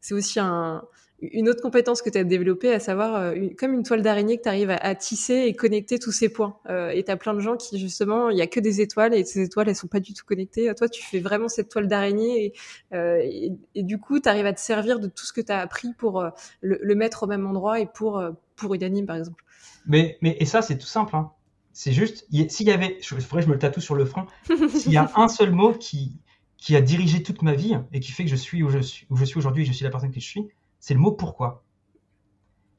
c'est 0.00 0.14
aussi 0.14 0.40
un, 0.40 0.82
une 1.20 1.48
autre 1.48 1.62
compétence 1.62 2.02
que 2.02 2.10
tu 2.10 2.18
as 2.18 2.24
développée, 2.24 2.72
à 2.72 2.80
savoir 2.80 3.34
comme 3.58 3.72
une 3.72 3.82
toile 3.82 4.02
d'araignée 4.02 4.36
que 4.36 4.42
tu 4.42 4.48
arrives 4.48 4.70
à, 4.70 4.94
tisser 4.94 5.44
et 5.46 5.54
connecter 5.54 5.98
tous 5.98 6.12
ces 6.12 6.28
points. 6.28 6.58
et 6.68 7.02
tu 7.04 7.10
as 7.10 7.16
plein 7.16 7.34
de 7.34 7.40
gens 7.40 7.56
qui, 7.56 7.78
justement, 7.78 8.30
il 8.30 8.36
y 8.36 8.42
a 8.42 8.46
que 8.46 8.60
des 8.60 8.80
étoiles 8.80 9.14
et 9.14 9.24
ces 9.24 9.42
étoiles, 9.42 9.68
elles 9.68 9.76
sont 9.76 9.88
pas 9.88 10.00
du 10.00 10.12
tout 10.12 10.24
connectées. 10.24 10.72
Toi, 10.76 10.88
tu 10.88 11.02
fais 11.02 11.20
vraiment 11.20 11.48
cette 11.48 11.68
toile 11.68 11.88
d'araignée 11.88 12.52
et, 12.92 13.82
du 13.82 13.98
coup, 13.98 14.20
tu 14.20 14.28
arrives 14.28 14.46
à 14.46 14.52
te 14.52 14.60
servir 14.60 14.98
de 15.00 15.08
tout 15.08 15.24
ce 15.24 15.32
que 15.32 15.40
tu 15.40 15.52
as 15.52 15.58
appris 15.58 15.92
pour 15.96 16.22
le, 16.60 16.78
le, 16.80 16.94
mettre 16.94 17.22
au 17.24 17.26
même 17.26 17.46
endroit 17.46 17.80
et 17.80 17.86
pour, 17.86 18.22
pour 18.56 18.74
une 18.74 18.84
anime, 18.84 19.06
par 19.06 19.16
exemple. 19.16 19.42
Mais, 19.86 20.18
mais, 20.20 20.36
et 20.40 20.46
ça, 20.46 20.62
c'est 20.62 20.78
tout 20.78 20.86
simple. 20.86 21.14
Hein. 21.16 21.30
C'est 21.72 21.92
juste, 21.92 22.26
s'il 22.48 22.66
y 22.66 22.70
avait, 22.70 22.98
je, 23.02 23.18
je 23.18 23.46
me 23.46 23.52
le 23.52 23.58
tatoue 23.58 23.80
sur 23.80 23.94
le 23.94 24.04
front, 24.04 24.26
s'il 24.74 24.92
y 24.92 24.96
a 24.96 25.10
un 25.16 25.28
seul 25.28 25.52
mot 25.52 25.72
qui, 25.72 26.18
qui 26.56 26.74
a 26.74 26.80
dirigé 26.80 27.22
toute 27.22 27.42
ma 27.42 27.54
vie 27.54 27.76
et 27.92 28.00
qui 28.00 28.12
fait 28.12 28.24
que 28.24 28.30
je 28.30 28.36
suis 28.36 28.62
où 28.62 28.70
je 28.70 28.78
suis, 28.78 29.06
où 29.10 29.16
je 29.16 29.24
suis 29.24 29.38
aujourd'hui 29.38 29.62
et 29.62 29.66
je 29.66 29.72
suis 29.72 29.84
la 29.84 29.90
personne 29.90 30.10
que 30.10 30.20
je 30.20 30.26
suis, 30.26 30.48
c'est 30.80 30.94
le 30.94 31.00
mot 31.00 31.12
pourquoi. 31.12 31.64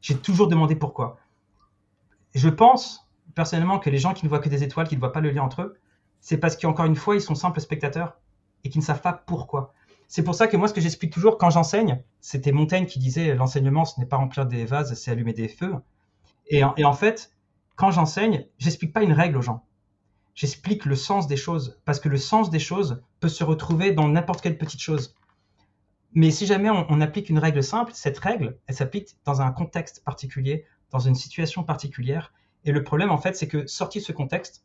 J'ai 0.01 0.17
toujours 0.17 0.47
demandé 0.47 0.75
pourquoi. 0.75 1.17
Je 2.33 2.49
pense 2.49 3.07
personnellement 3.35 3.79
que 3.79 3.89
les 3.89 3.97
gens 3.97 4.13
qui 4.13 4.25
ne 4.25 4.29
voient 4.29 4.39
que 4.39 4.49
des 4.49 4.63
étoiles, 4.63 4.87
qui 4.87 4.95
ne 4.95 4.99
voient 4.99 5.11
pas 5.11 5.21
le 5.21 5.29
lien 5.29 5.43
entre 5.43 5.61
eux, 5.61 5.77
c'est 6.19 6.37
parce 6.37 6.57
qu'encore 6.57 6.85
une 6.85 6.95
fois, 6.95 7.15
ils 7.15 7.21
sont 7.21 7.35
simples 7.35 7.61
spectateurs 7.61 8.19
et 8.63 8.69
qui 8.69 8.79
ne 8.79 8.83
savent 8.83 9.01
pas 9.01 9.13
pourquoi. 9.13 9.73
C'est 10.07 10.23
pour 10.23 10.35
ça 10.35 10.47
que 10.47 10.57
moi, 10.57 10.67
ce 10.67 10.73
que 10.73 10.81
j'explique 10.81 11.13
toujours 11.13 11.37
quand 11.37 11.49
j'enseigne, 11.49 12.01
c'était 12.21 12.51
Montaigne 12.51 12.85
qui 12.85 12.99
disait 12.99 13.35
l'enseignement, 13.35 13.85
ce 13.85 13.99
n'est 13.99 14.05
pas 14.05 14.17
remplir 14.17 14.45
des 14.45 14.65
vases, 14.65 14.93
c'est 14.93 15.11
allumer 15.11 15.33
des 15.33 15.47
feux. 15.47 15.75
Et, 16.49 16.63
en 16.63 16.93
fait, 16.93 17.31
quand 17.75 17.91
j'enseigne, 17.91 18.45
j'explique 18.57 18.93
pas 18.93 19.03
une 19.03 19.13
règle 19.13 19.37
aux 19.37 19.41
gens. 19.41 19.65
J'explique 20.33 20.85
le 20.85 20.95
sens 20.95 21.27
des 21.27 21.37
choses, 21.37 21.79
parce 21.83 21.99
que 21.99 22.09
le 22.09 22.17
sens 22.17 22.49
des 22.49 22.59
choses 22.59 23.01
peut 23.19 23.29
se 23.29 23.43
retrouver 23.43 23.91
dans 23.91 24.07
n'importe 24.07 24.41
quelle 24.41 24.57
petite 24.57 24.81
chose. 24.81 25.15
Mais 26.13 26.31
si 26.31 26.45
jamais 26.45 26.69
on, 26.69 27.01
applique 27.01 27.29
une 27.29 27.39
règle 27.39 27.61
simple, 27.63 27.91
cette 27.93 28.17
règle, 28.17 28.57
elle 28.67 28.75
s'applique 28.75 29.17
dans 29.25 29.41
un 29.41 29.51
contexte 29.51 30.03
particulier, 30.03 30.65
dans 30.91 30.99
une 30.99 31.15
situation 31.15 31.63
particulière. 31.63 32.33
Et 32.65 32.71
le 32.71 32.83
problème, 32.83 33.11
en 33.11 33.17
fait, 33.17 33.35
c'est 33.35 33.47
que 33.47 33.67
sorti 33.67 33.99
de 33.99 34.03
ce 34.03 34.11
contexte, 34.11 34.63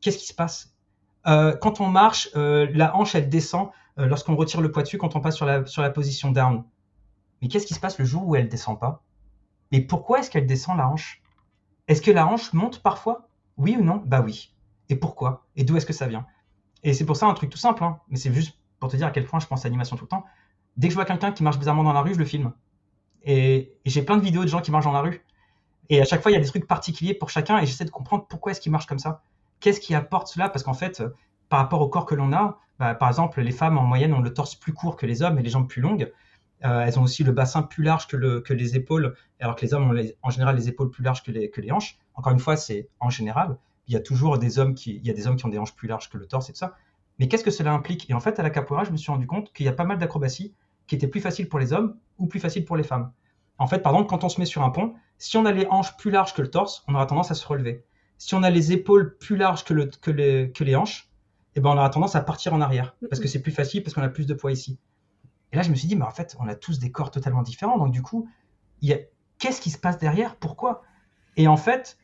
qu'est-ce 0.00 0.18
qui 0.18 0.26
se 0.26 0.34
passe? 0.34 0.74
Euh, 1.26 1.56
Quand 1.56 1.80
on 1.80 1.88
marche, 1.88 2.28
euh, 2.36 2.68
la 2.72 2.94
hanche, 2.94 3.14
elle 3.14 3.28
descend 3.28 3.70
euh, 3.98 4.06
lorsqu'on 4.06 4.36
retire 4.36 4.60
le 4.60 4.70
poids 4.70 4.82
dessus, 4.82 4.98
quand 4.98 5.16
on 5.16 5.20
passe 5.20 5.36
sur 5.36 5.46
la, 5.46 5.64
sur 5.66 5.82
la 5.82 5.90
position 5.90 6.30
down. 6.30 6.62
Mais 7.40 7.48
qu'est-ce 7.48 7.66
qui 7.66 7.74
se 7.74 7.80
passe 7.80 7.98
le 7.98 8.04
jour 8.04 8.26
où 8.26 8.36
elle 8.36 8.48
descend 8.48 8.78
pas? 8.78 9.02
Mais 9.72 9.80
pourquoi 9.80 10.20
est-ce 10.20 10.30
qu'elle 10.30 10.46
descend 10.46 10.78
la 10.78 10.88
hanche? 10.88 11.22
Est-ce 11.88 12.02
que 12.02 12.10
la 12.10 12.26
hanche 12.26 12.52
monte 12.52 12.82
parfois? 12.82 13.28
Oui 13.56 13.76
ou 13.78 13.82
non? 13.82 14.02
Bah 14.04 14.20
oui. 14.20 14.54
Et 14.88 14.96
pourquoi? 14.96 15.46
Et 15.56 15.64
d'où 15.64 15.76
est-ce 15.76 15.86
que 15.86 15.92
ça 15.92 16.06
vient? 16.06 16.26
Et 16.82 16.92
c'est 16.92 17.06
pour 17.06 17.16
ça 17.16 17.26
un 17.26 17.34
truc 17.34 17.50
tout 17.50 17.58
simple, 17.58 17.82
hein, 17.82 18.00
mais 18.08 18.16
c'est 18.16 18.32
juste 18.32 18.58
pour 18.78 18.90
te 18.90 18.96
dire 18.96 19.06
à 19.06 19.10
quel 19.10 19.24
point 19.24 19.40
je 19.40 19.46
pense 19.46 19.64
à 19.64 19.68
l'animation 19.68 19.96
tout 19.96 20.04
le 20.04 20.08
temps. 20.08 20.24
Dès 20.76 20.88
que 20.88 20.92
je 20.92 20.96
vois 20.96 21.04
quelqu'un 21.04 21.32
qui 21.32 21.42
marche 21.42 21.58
bizarrement 21.58 21.82
dans 21.82 21.92
la 21.92 22.02
rue, 22.02 22.14
je 22.14 22.18
le 22.18 22.24
filme. 22.24 22.52
Et, 23.24 23.74
j'ai 23.84 24.02
plein 24.02 24.16
de 24.16 24.22
vidéos 24.22 24.42
de 24.42 24.48
gens 24.48 24.60
qui 24.60 24.70
marchent 24.70 24.84
dans 24.84 24.92
la 24.92 25.00
rue. 25.00 25.24
Et 25.88 26.00
à 26.00 26.04
chaque 26.04 26.22
fois, 26.22 26.30
il 26.30 26.34
y 26.34 26.36
a 26.36 26.40
des 26.40 26.46
trucs 26.46 26.66
particuliers 26.66 27.14
pour 27.14 27.30
chacun 27.30 27.58
et 27.58 27.66
j'essaie 27.66 27.84
de 27.84 27.90
comprendre 27.90 28.26
pourquoi 28.28 28.52
est-ce 28.52 28.60
qu'ils 28.60 28.72
marchent 28.72 28.86
comme 28.86 28.98
ça. 28.98 29.22
Qu'est-ce 29.60 29.80
qui 29.80 29.94
apporte 29.94 30.28
cela? 30.28 30.48
Parce 30.48 30.62
qu'en 30.62 30.74
fait, 30.74 31.02
par 31.48 31.60
rapport 31.60 31.80
au 31.80 31.88
corps 31.88 32.06
que 32.06 32.14
l'on 32.14 32.32
a, 32.32 32.58
bah, 32.78 32.94
par 32.94 33.08
exemple, 33.08 33.40
les 33.40 33.52
femmes 33.52 33.78
en 33.78 33.82
moyenne 33.82 34.12
ont 34.12 34.20
le 34.20 34.32
torse 34.32 34.54
plus 34.54 34.72
court 34.72 34.96
que 34.96 35.06
les 35.06 35.22
hommes 35.22 35.38
et 35.38 35.42
les 35.42 35.50
jambes 35.50 35.68
plus 35.68 35.80
longues. 35.80 36.12
Euh, 36.64 36.80
elles 36.80 36.98
ont 36.98 37.02
aussi 37.02 37.22
le 37.22 37.32
bassin 37.32 37.62
plus 37.62 37.82
large 37.82 38.06
que, 38.06 38.16
le, 38.16 38.40
que, 38.40 38.54
les 38.54 38.76
épaules, 38.76 39.14
alors 39.40 39.56
que 39.56 39.62
les 39.62 39.74
hommes 39.74 39.90
ont 39.90 40.02
en 40.22 40.30
général 40.30 40.56
les 40.56 40.68
épaules 40.68 40.90
plus 40.90 41.04
larges 41.04 41.22
que 41.22 41.30
les, 41.30 41.50
que 41.50 41.60
les 41.60 41.70
hanches. 41.70 41.98
Encore 42.14 42.32
une 42.32 42.38
fois, 42.38 42.56
c'est 42.56 42.88
en 43.00 43.10
général. 43.10 43.58
Il 43.88 43.94
y 43.94 43.96
a 43.96 44.00
toujours 44.00 44.38
des 44.38 44.58
hommes 44.58 44.74
qui, 44.74 44.96
il 44.96 45.06
y 45.06 45.10
a 45.10 45.12
des 45.12 45.26
hommes 45.26 45.36
qui 45.36 45.44
ont 45.44 45.50
des 45.50 45.58
hanches 45.58 45.74
plus 45.76 45.88
larges 45.88 46.08
que 46.08 46.16
le 46.18 46.26
torse 46.26 46.48
et 46.48 46.52
tout 46.52 46.58
ça. 46.58 46.76
Mais 47.18 47.28
qu'est-ce 47.28 47.44
que 47.44 47.50
cela 47.50 47.72
implique? 47.72 48.08
Et 48.10 48.14
en 48.14 48.20
fait, 48.20 48.38
à 48.38 48.42
la 48.42 48.50
capoeira, 48.50 48.84
je 48.84 48.90
me 48.90 48.96
suis 48.96 49.12
rendu 49.12 49.26
compte 49.26 49.52
qu'il 49.52 49.66
y 49.66 49.68
a 49.68 49.72
pas 49.72 49.84
mal 49.84 49.98
d'acrobaties 49.98 50.54
qui 50.86 50.94
étaient 50.94 51.08
plus 51.08 51.20
faciles 51.20 51.48
pour 51.48 51.58
les 51.58 51.72
hommes 51.72 51.96
ou 52.18 52.26
plus 52.26 52.40
faciles 52.40 52.64
pour 52.64 52.76
les 52.76 52.82
femmes. 52.82 53.12
En 53.58 53.66
fait, 53.66 53.78
par 53.80 53.92
exemple, 53.92 54.08
quand 54.10 54.24
on 54.24 54.28
se 54.28 54.40
met 54.40 54.46
sur 54.46 54.62
un 54.62 54.70
pont, 54.70 54.94
si 55.18 55.36
on 55.36 55.46
a 55.46 55.52
les 55.52 55.66
hanches 55.70 55.96
plus 55.96 56.10
larges 56.10 56.34
que 56.34 56.42
le 56.42 56.50
torse, 56.50 56.84
on 56.88 56.94
aura 56.94 57.06
tendance 57.06 57.30
à 57.30 57.34
se 57.34 57.46
relever. 57.46 57.84
Si 58.18 58.34
on 58.34 58.42
a 58.42 58.50
les 58.50 58.72
épaules 58.72 59.16
plus 59.18 59.36
larges 59.36 59.64
que, 59.64 59.74
le, 59.74 59.86
que, 59.86 60.10
les, 60.10 60.52
que 60.52 60.64
les 60.64 60.76
hanches, 60.76 61.10
et 61.54 61.60
ben 61.60 61.70
on 61.70 61.78
aura 61.78 61.88
tendance 61.88 62.14
à 62.14 62.20
partir 62.20 62.52
en 62.52 62.60
arrière 62.60 62.96
parce 63.08 63.20
que 63.20 63.28
c'est 63.28 63.40
plus 63.40 63.52
facile, 63.52 63.82
parce 63.82 63.94
qu'on 63.94 64.02
a 64.02 64.08
plus 64.08 64.26
de 64.26 64.34
poids 64.34 64.52
ici. 64.52 64.78
Et 65.56 65.58
là, 65.58 65.62
je 65.62 65.70
me 65.70 65.74
suis 65.74 65.88
dit, 65.88 65.96
mais 65.96 66.04
en 66.04 66.10
fait, 66.10 66.36
on 66.38 66.46
a 66.48 66.54
tous 66.54 66.78
des 66.78 66.92
corps 66.92 67.10
totalement 67.10 67.40
différents. 67.40 67.78
Donc, 67.78 67.90
du 67.90 68.02
coup, 68.02 68.28
a... 68.90 68.94
qu'est-ce 69.38 69.62
qui 69.62 69.70
se 69.70 69.78
passe 69.78 69.96
derrière? 69.96 70.36
Pourquoi? 70.36 70.82
Et 71.36 71.48
en 71.48 71.56
fait, 71.56 71.96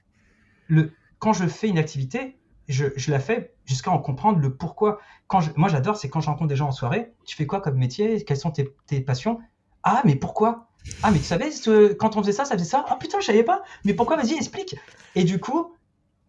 quand 1.18 1.34
je 1.34 1.46
fais 1.46 1.68
une 1.68 1.76
activité, 1.76 2.40
je, 2.68 2.86
la 3.10 3.20
fais 3.20 3.54
jusqu'à 3.66 3.90
en 3.90 3.98
comprendre 3.98 4.38
le 4.38 4.56
pourquoi. 4.56 5.00
Quand. 5.26 5.54
Moi, 5.58 5.68
j'adore, 5.68 5.98
c'est 5.98 6.08
quand 6.08 6.22
je 6.22 6.28
rencontre 6.28 6.48
des 6.48 6.56
gens 6.56 6.68
en 6.68 6.72
soirée, 6.72 7.12
tu 7.26 7.36
fais 7.36 7.44
quoi 7.44 7.60
comme 7.60 7.76
métier? 7.76 8.24
Quelles 8.24 8.38
sont 8.38 8.52
tes, 8.52 9.00
passions? 9.02 9.38
Ah, 9.82 10.00
mais 10.06 10.16
pourquoi? 10.16 10.70
Ah, 11.02 11.10
mais 11.10 11.18
tu 11.18 11.26
savais, 11.26 11.50
quand 11.98 12.16
on 12.16 12.22
faisait 12.22 12.32
ça, 12.32 12.46
ça 12.46 12.54
faisait 12.54 12.64
ça? 12.64 12.86
Ah 12.88 12.96
putain, 12.96 13.20
je 13.20 13.26
savais 13.26 13.44
pas. 13.44 13.60
Mais 13.84 13.92
pourquoi? 13.92 14.16
Vas-y, 14.16 14.32
explique. 14.32 14.76
Et 15.14 15.24
du 15.24 15.38
coup, 15.38 15.76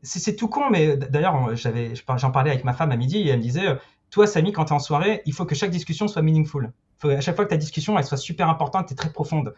c'est 0.02 0.36
tout 0.36 0.50
con, 0.50 0.70
mais 0.70 0.98
d'ailleurs, 0.98 1.56
j'en 1.56 2.32
parlais 2.32 2.52
avec 2.52 2.66
ma 2.66 2.74
femme 2.74 2.92
à 2.92 2.98
midi 2.98 3.20
et 3.20 3.30
elle 3.30 3.38
me 3.38 3.44
disait 3.44 3.78
Toi, 4.14 4.28
Samy, 4.28 4.52
quand 4.52 4.66
tu 4.66 4.74
es 4.74 4.76
en 4.76 4.80
soirée, 4.80 5.24
il 5.26 5.34
faut 5.34 5.44
que 5.44 5.56
chaque 5.56 5.72
discussion 5.72 6.08
soit 6.08 6.22
meaningful. 6.22 6.72
Faut, 7.00 7.10
à 7.10 7.20
chaque 7.20 7.36
fois 7.36 7.46
que 7.46 7.50
ta 7.50 7.58
discussion 7.58 7.98
elle 7.98 8.06
soit 8.06 8.16
super 8.16 8.48
importante 8.48 8.92
et 8.92 8.96
très 8.96 9.12
profonde. 9.12 9.56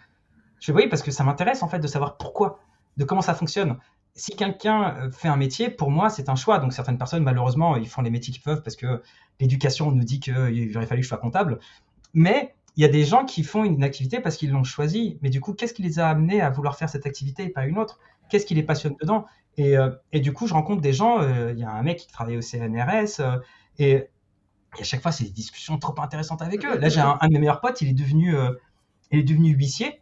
Je 0.62 0.72
dis 0.72 0.78
Oui, 0.78 0.88
parce 0.88 1.02
que 1.02 1.12
ça 1.12 1.26
m'intéresse 1.26 1.62
en 1.62 1.68
fait 1.68 1.80
de 1.80 1.88
savoir 1.88 2.16
pourquoi, 2.16 2.62
de 2.96 3.04
comment 3.04 3.22
ça 3.22 3.34
fonctionne. 3.34 3.78
Si 4.14 4.34
quelqu'un 4.34 4.96
euh, 4.96 5.12
fait 5.12 5.28
un 5.28 5.36
métier, 5.36 5.70
pour 5.70 5.92
moi, 5.92 6.10
c'est 6.10 6.30
un 6.30 6.36
choix. 6.36 6.60
Donc, 6.60 6.72
certaines 6.72 6.98
personnes, 6.98 7.22
malheureusement, 7.24 7.76
ils 7.76 7.90
font 7.90 8.02
les 8.02 8.10
métiers 8.10 8.32
qu'ils 8.32 8.44
peuvent 8.44 8.64
parce 8.64 8.78
que 8.78 9.04
l'éducation 9.42 9.92
nous 9.92 10.06
dit 10.06 10.22
qu'il 10.22 10.72
aurait 10.78 10.86
fallu 10.86 11.02
que 11.02 11.04
je 11.04 11.10
sois 11.10 11.18
comptable. 11.18 11.60
Mais 12.14 12.56
il 12.78 12.82
y 12.82 12.86
a 12.86 12.90
des 12.90 13.04
gens 13.04 13.26
qui 13.26 13.44
font 13.44 13.66
une 13.66 13.84
activité 13.84 14.22
parce 14.22 14.38
qu'ils 14.38 14.52
l'ont 14.52 14.64
choisi. 14.64 15.20
Mais 15.22 15.30
du 15.30 15.42
coup, 15.42 15.52
qu'est-ce 15.52 15.74
qui 15.74 15.84
les 15.84 16.00
a 16.00 16.08
amenés 16.08 16.40
à 16.40 16.50
vouloir 16.50 16.78
faire 16.78 16.88
cette 16.88 17.06
activité 17.06 17.44
et 17.44 17.50
pas 17.50 17.66
une 17.66 17.78
autre? 17.78 18.00
Qu'est-ce 18.30 18.46
qui 18.46 18.56
les 18.56 18.64
passionne 18.64 18.96
dedans? 19.02 19.26
Et, 19.58 19.78
euh, 19.78 19.90
du 20.14 20.32
coup, 20.32 20.48
je 20.48 20.54
rencontre 20.54 20.82
des 20.82 20.94
gens. 20.94 21.20
Euh, 21.20 21.52
il 21.52 21.60
y 21.60 21.66
a 21.66 21.72
un 21.72 21.84
mec 21.84 21.98
qui 21.98 22.08
travaille 22.08 22.38
au 22.38 22.42
CNRS 22.42 23.20
et, 23.80 24.08
et, 24.78 24.82
à 24.82 24.84
chaque 24.84 25.02
fois, 25.02 25.12
c'est 25.12 25.26
des 25.26 25.30
discussions 25.32 25.78
trop 25.78 25.96
intéressantes 26.02 26.42
avec 26.42 26.66
eux. 26.66 26.78
Là, 26.78 26.90
j'ai 26.90 27.02
un, 27.02 27.18
un, 27.22 27.28
de 27.28 27.34
mes 27.34 27.40
meilleurs 27.40 27.62
potes, 27.62 27.82
il 27.82 27.90
est 27.90 27.94
devenu, 27.94 28.36
il 29.12 29.20
est 29.20 29.24
devenu 29.24 29.50
huissier. 29.52 30.02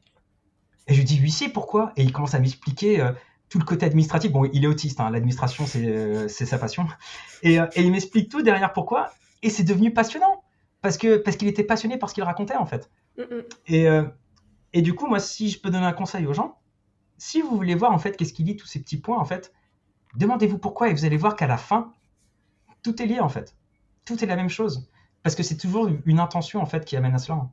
Et 0.88 0.94
je 0.94 1.00
lui 1.00 1.06
dis 1.06 1.18
huissier, 1.18 1.50
pourquoi? 1.50 1.94
Et 1.96 2.04
il 2.04 2.12
commence 2.12 2.34
à 2.34 2.40
m'expliquer 2.40 3.12
tout 3.50 3.60
le 3.60 3.66
côté 3.66 3.86
administratif. 3.86 4.32
Bon, 4.32 4.46
il 4.52 4.64
est 4.64 4.68
autiste, 4.68 5.00
hein, 5.00 5.10
l'administration, 5.10 5.66
c'est 5.66 6.46
sa 6.46 6.58
passion. 6.58 6.88
Et, 7.42 7.56
et 7.56 7.82
il 7.82 7.92
m'explique 7.92 8.30
tout 8.30 8.42
derrière 8.42 8.74
pourquoi. 8.74 9.12
Et 9.42 9.50
c'est 9.50 9.64
devenu 9.64 9.94
passionnant 9.94 10.44
parce 10.82 10.98
que 10.98 11.18
parce 11.18 11.38
qu'il 11.38 11.48
était 11.48 11.64
passionné 11.64 11.98
par 11.98 12.10
ce 12.10 12.16
qu'il 12.16 12.24
racontait 12.24 12.56
en 12.56 12.66
fait. 12.66 12.90
Mm 13.18 13.22
-mm. 13.22 13.44
Et, 13.68 13.86
et 14.74 14.82
du 14.82 14.94
coup, 14.94 15.08
moi, 15.08 15.20
si 15.20 15.50
je 15.50 15.60
peux 15.62 15.70
donner 15.70 15.86
un 15.86 15.94
conseil 15.94 16.26
aux 16.26 16.34
gens, 16.34 16.58
si 17.18 17.42
vous 17.42 17.56
voulez 17.56 17.76
voir 17.76 17.92
en 17.92 18.00
fait 18.00 18.18
qu'est-ce 18.18 18.34
qu'il 18.34 18.46
dit 18.46 18.58
tous 18.58 18.68
ces 18.68 18.80
petits 18.84 19.00
points 19.06 19.20
en 19.20 19.26
fait, 19.26 19.54
demandez-vous 20.16 20.58
pourquoi 20.58 20.90
et 20.90 20.94
vous 20.94 21.06
allez 21.06 21.18
voir 21.18 21.36
qu'à 21.36 21.48
la 21.48 21.58
fin, 21.58 21.94
tout 22.84 23.02
est 23.02 23.06
lié 23.06 23.20
en 23.20 23.30
fait. 23.30 23.56
Tout 24.06 24.24
est 24.24 24.28
la 24.28 24.36
même 24.36 24.50
chose 24.50 24.90
parce 25.24 25.36
que 25.36 25.44
c'est 25.44 25.58
toujours 25.58 25.90
une 26.06 26.20
intention 26.20 26.62
en 26.62 26.66
fait 26.66 26.86
qui 26.86 26.96
amène 26.98 27.16
à 27.16 27.20
cela. 27.20 27.50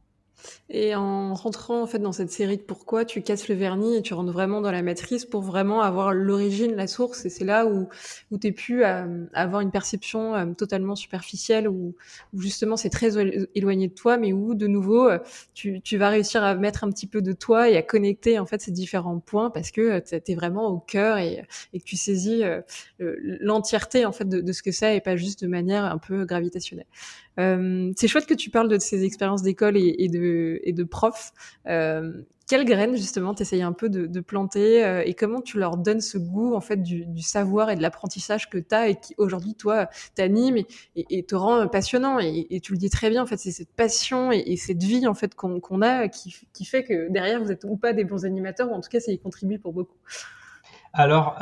Et 0.69 0.95
en 0.95 1.35
rentrant 1.35 1.83
en 1.83 1.87
fait 1.87 1.99
dans 1.99 2.12
cette 2.12 2.31
série 2.31 2.57
de 2.57 2.62
pourquoi, 2.62 3.05
tu 3.05 3.23
casses 3.23 3.49
le 3.49 3.57
vernis 3.57 3.97
et 3.97 4.03
tu 4.03 4.15
rentres 4.15 4.33
vraiment 4.33 4.61
dans 4.61 4.71
la 4.71 4.83
matrice 4.83 5.25
pour 5.25 5.43
vraiment 5.43 5.81
avoir 5.81 6.15
l'origine, 6.15 6.77
la 6.77 6.87
source. 6.87 7.25
Et 7.25 7.29
c'est 7.29 7.45
là 7.45 7.67
où, 7.67 7.89
où 8.31 8.39
tu 8.39 8.47
es 8.47 8.53
pu 8.53 8.85
euh, 8.85 9.25
avoir 9.33 9.62
une 9.62 9.73
perception 9.73 10.35
euh, 10.37 10.47
totalement 10.55 10.95
superficielle, 10.95 11.69
où, 11.69 11.97
où 12.33 12.41
justement 12.41 12.77
c'est 12.77 12.91
très 12.91 13.15
éloigné 13.55 13.89
de 13.89 13.95
toi, 13.95 14.17
mais 14.17 14.33
où 14.33 14.55
de 14.55 14.69
nouveau 14.69 15.09
euh, 15.09 15.19
tu, 15.55 15.81
tu, 15.81 15.97
vas 15.97 16.09
réussir 16.09 16.45
à 16.45 16.55
mettre 16.55 16.85
un 16.85 16.91
petit 16.91 17.09
peu 17.09 17.21
de 17.21 17.33
toi 17.33 17.69
et 17.69 17.77
à 17.77 17.83
connecter 17.83 18.39
en 18.39 18.47
fait 18.47 18.61
ces 18.61 18.71
différents 18.71 19.19
points 19.19 19.51
parce 19.51 19.73
que 19.73 19.99
tu 19.99 20.15
es 20.15 20.35
vraiment 20.37 20.69
au 20.69 20.79
cœur 20.79 21.19
et, 21.19 21.45
et 21.73 21.81
que 21.81 21.85
tu 21.85 21.97
saisis 21.97 22.43
l'entièreté 22.99 24.07
en 24.07 24.12
fait 24.12 24.29
de, 24.29 24.41
de 24.41 24.53
ce 24.53 24.62
que 24.62 24.73
c'est 24.73 24.97
et 24.97 25.01
pas 25.01 25.17
juste 25.17 25.43
de 25.43 25.49
manière 25.49 25.85
un 25.85 25.99
peu 25.99 26.25
gravitationnelle. 26.25 26.87
Euh, 27.39 27.93
c'est 27.97 28.09
chouette 28.09 28.27
que 28.27 28.35
tu 28.35 28.51
parles 28.51 28.69
de 28.69 28.78
ces 28.78 29.05
expériences 29.05 29.43
d'école 29.43 29.77
et, 29.77 30.09
de, 30.09 30.61
et 30.65 30.73
de 30.73 30.85
prof. 30.85 31.32
Euh, 31.66 32.23
quelles 32.48 32.65
graines 32.65 32.97
justement 32.97 33.32
t'essayes 33.32 33.62
un 33.62 33.73
peu 33.73 33.89
de, 33.89 34.20
planter 34.20 34.85
euh, 34.85 35.02
et 35.07 35.15
comment 35.15 35.40
tu 35.40 35.59
leur 35.59 35.77
donnes 35.77 36.01
ce 36.01 36.19
goût 36.19 36.55
en 36.55 36.61
fait 36.61 36.82
du, 36.82 37.23
savoir 37.23 37.70
et 37.70 37.77
de 37.77 37.82
l'apprentissage 37.82 38.51
que 38.51 38.59
tu 38.59 38.74
as 38.74 38.89
et 38.89 38.97
qui 38.97 39.15
aujourd'hui 39.19 39.55
toi 39.55 39.89
t'anime 40.16 40.57
et, 40.97 41.23
te 41.23 41.36
rend 41.36 41.69
passionnant 41.69 42.19
et, 42.19 42.61
tu 42.61 42.73
le 42.73 42.78
dis 42.78 42.90
très 42.90 43.09
bien 43.09 43.23
en 43.23 43.27
fait 43.27 43.36
c'est 43.36 43.52
cette 43.52 43.73
passion 43.73 44.32
et, 44.32 44.57
cette 44.57 44.82
vie 44.82 45.07
en 45.07 45.15
fait 45.15 45.36
qu'on 45.36 45.82
a 45.82 46.09
qui, 46.09 46.65
fait 46.65 46.82
que 46.82 47.09
derrière 47.11 47.40
vous 47.40 47.52
êtes 47.52 47.65
ou 47.65 47.77
pas 47.77 47.93
des 47.93 48.05
bons 48.05 48.24
animateurs 48.24 48.69
ou 48.69 48.74
en 48.74 48.81
tout 48.81 48.90
cas 48.90 48.98
ça 48.98 49.12
y 49.12 49.19
contribue 49.20 49.61
pour 49.61 49.73
beaucoup. 49.73 49.98
Alors 50.93 51.39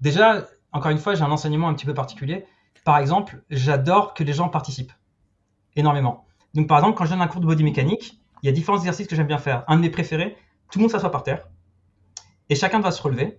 déjà 0.00 0.46
encore 0.70 0.92
une 0.92 0.98
fois 0.98 1.16
j'ai 1.16 1.24
un 1.24 1.32
enseignement 1.32 1.68
un 1.68 1.74
petit 1.74 1.86
peu 1.86 1.94
particulier. 1.94 2.44
Par 2.84 2.98
exemple 2.98 3.42
j'adore 3.50 4.14
que 4.14 4.22
les 4.22 4.32
gens 4.32 4.48
participent 4.48 4.92
énormément. 5.76 6.26
Donc, 6.54 6.68
par 6.68 6.78
exemple, 6.78 6.96
quand 6.96 7.04
je 7.04 7.10
donne 7.10 7.22
un 7.22 7.28
cours 7.28 7.40
de 7.40 7.46
body 7.46 7.64
mécanique, 7.64 8.20
il 8.42 8.46
y 8.46 8.48
a 8.48 8.52
différents 8.52 8.78
exercices 8.78 9.06
que 9.06 9.16
j'aime 9.16 9.26
bien 9.26 9.38
faire. 9.38 9.64
Un 9.68 9.76
de 9.76 9.80
mes 9.80 9.90
préférés, 9.90 10.36
tout 10.70 10.78
le 10.78 10.82
monde 10.82 10.90
s'assoit 10.90 11.10
par 11.10 11.22
terre 11.22 11.48
et 12.48 12.54
chacun 12.54 12.80
doit 12.80 12.92
se 12.92 13.00
relever, 13.00 13.38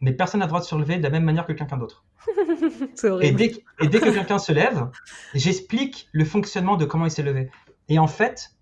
mais 0.00 0.12
personne 0.12 0.40
n'a 0.40 0.46
le 0.46 0.48
droit 0.48 0.60
de 0.60 0.64
se 0.64 0.74
relever 0.74 0.96
de 0.96 1.02
la 1.02 1.10
même 1.10 1.24
manière 1.24 1.46
que 1.46 1.52
quelqu'un 1.52 1.76
d'autre. 1.76 2.04
et 3.20 3.32
dès, 3.32 3.52
et 3.80 3.86
dès 3.86 4.00
que 4.00 4.10
quelqu'un 4.10 4.38
se 4.38 4.52
lève, 4.52 4.88
j'explique 5.34 6.08
le 6.12 6.24
fonctionnement 6.24 6.76
de 6.76 6.84
comment 6.84 7.04
il 7.04 7.10
s'est 7.10 7.22
levé. 7.22 7.50
Et 7.88 7.98
en 7.98 8.08
fait, 8.08 8.56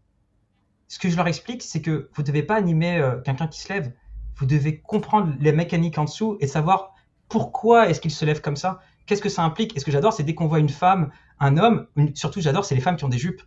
ce 0.89 0.99
que 0.99 1.09
je 1.09 1.17
leur 1.17 1.27
explique, 1.27 1.63
c'est 1.63 1.81
que 1.81 2.11
vous 2.15 2.23
ne 2.23 2.27
devez 2.27 2.43
pas 2.43 2.57
animer 2.57 2.99
euh, 2.99 3.21
quelqu'un 3.21 3.47
qui 3.47 3.61
se 3.61 3.73
lève. 3.73 3.93
Vous 4.37 4.47
devez 4.47 4.81
comprendre 4.81 5.35
les 5.41 5.53
mécaniques 5.53 5.99
en 5.99 6.05
dessous 6.05 6.37
et 6.41 6.47
savoir 6.47 6.95
pourquoi 7.29 7.89
est-ce 7.89 8.01
qu'il 8.01 8.11
se 8.11 8.25
lève 8.25 8.41
comme 8.41 8.57
ça. 8.57 8.81
Qu'est-ce 9.07 9.23
que 9.23 9.29
ça 9.29 9.43
implique 9.43 9.77
Et 9.77 9.81
ce 9.81 9.85
que 9.85 9.91
j'adore, 9.91 10.13
c'est 10.13 10.23
dès 10.23 10.35
qu'on 10.35 10.47
voit 10.47 10.59
une 10.59 10.69
femme 10.69 11.11
un 11.41 11.57
homme, 11.57 11.87
surtout 12.15 12.41
j'adore, 12.41 12.65
c'est 12.65 12.75
les 12.75 12.81
femmes 12.81 12.97
qui 12.97 13.05
ont 13.05 13.09
des 13.09 13.19
jupes. 13.19 13.43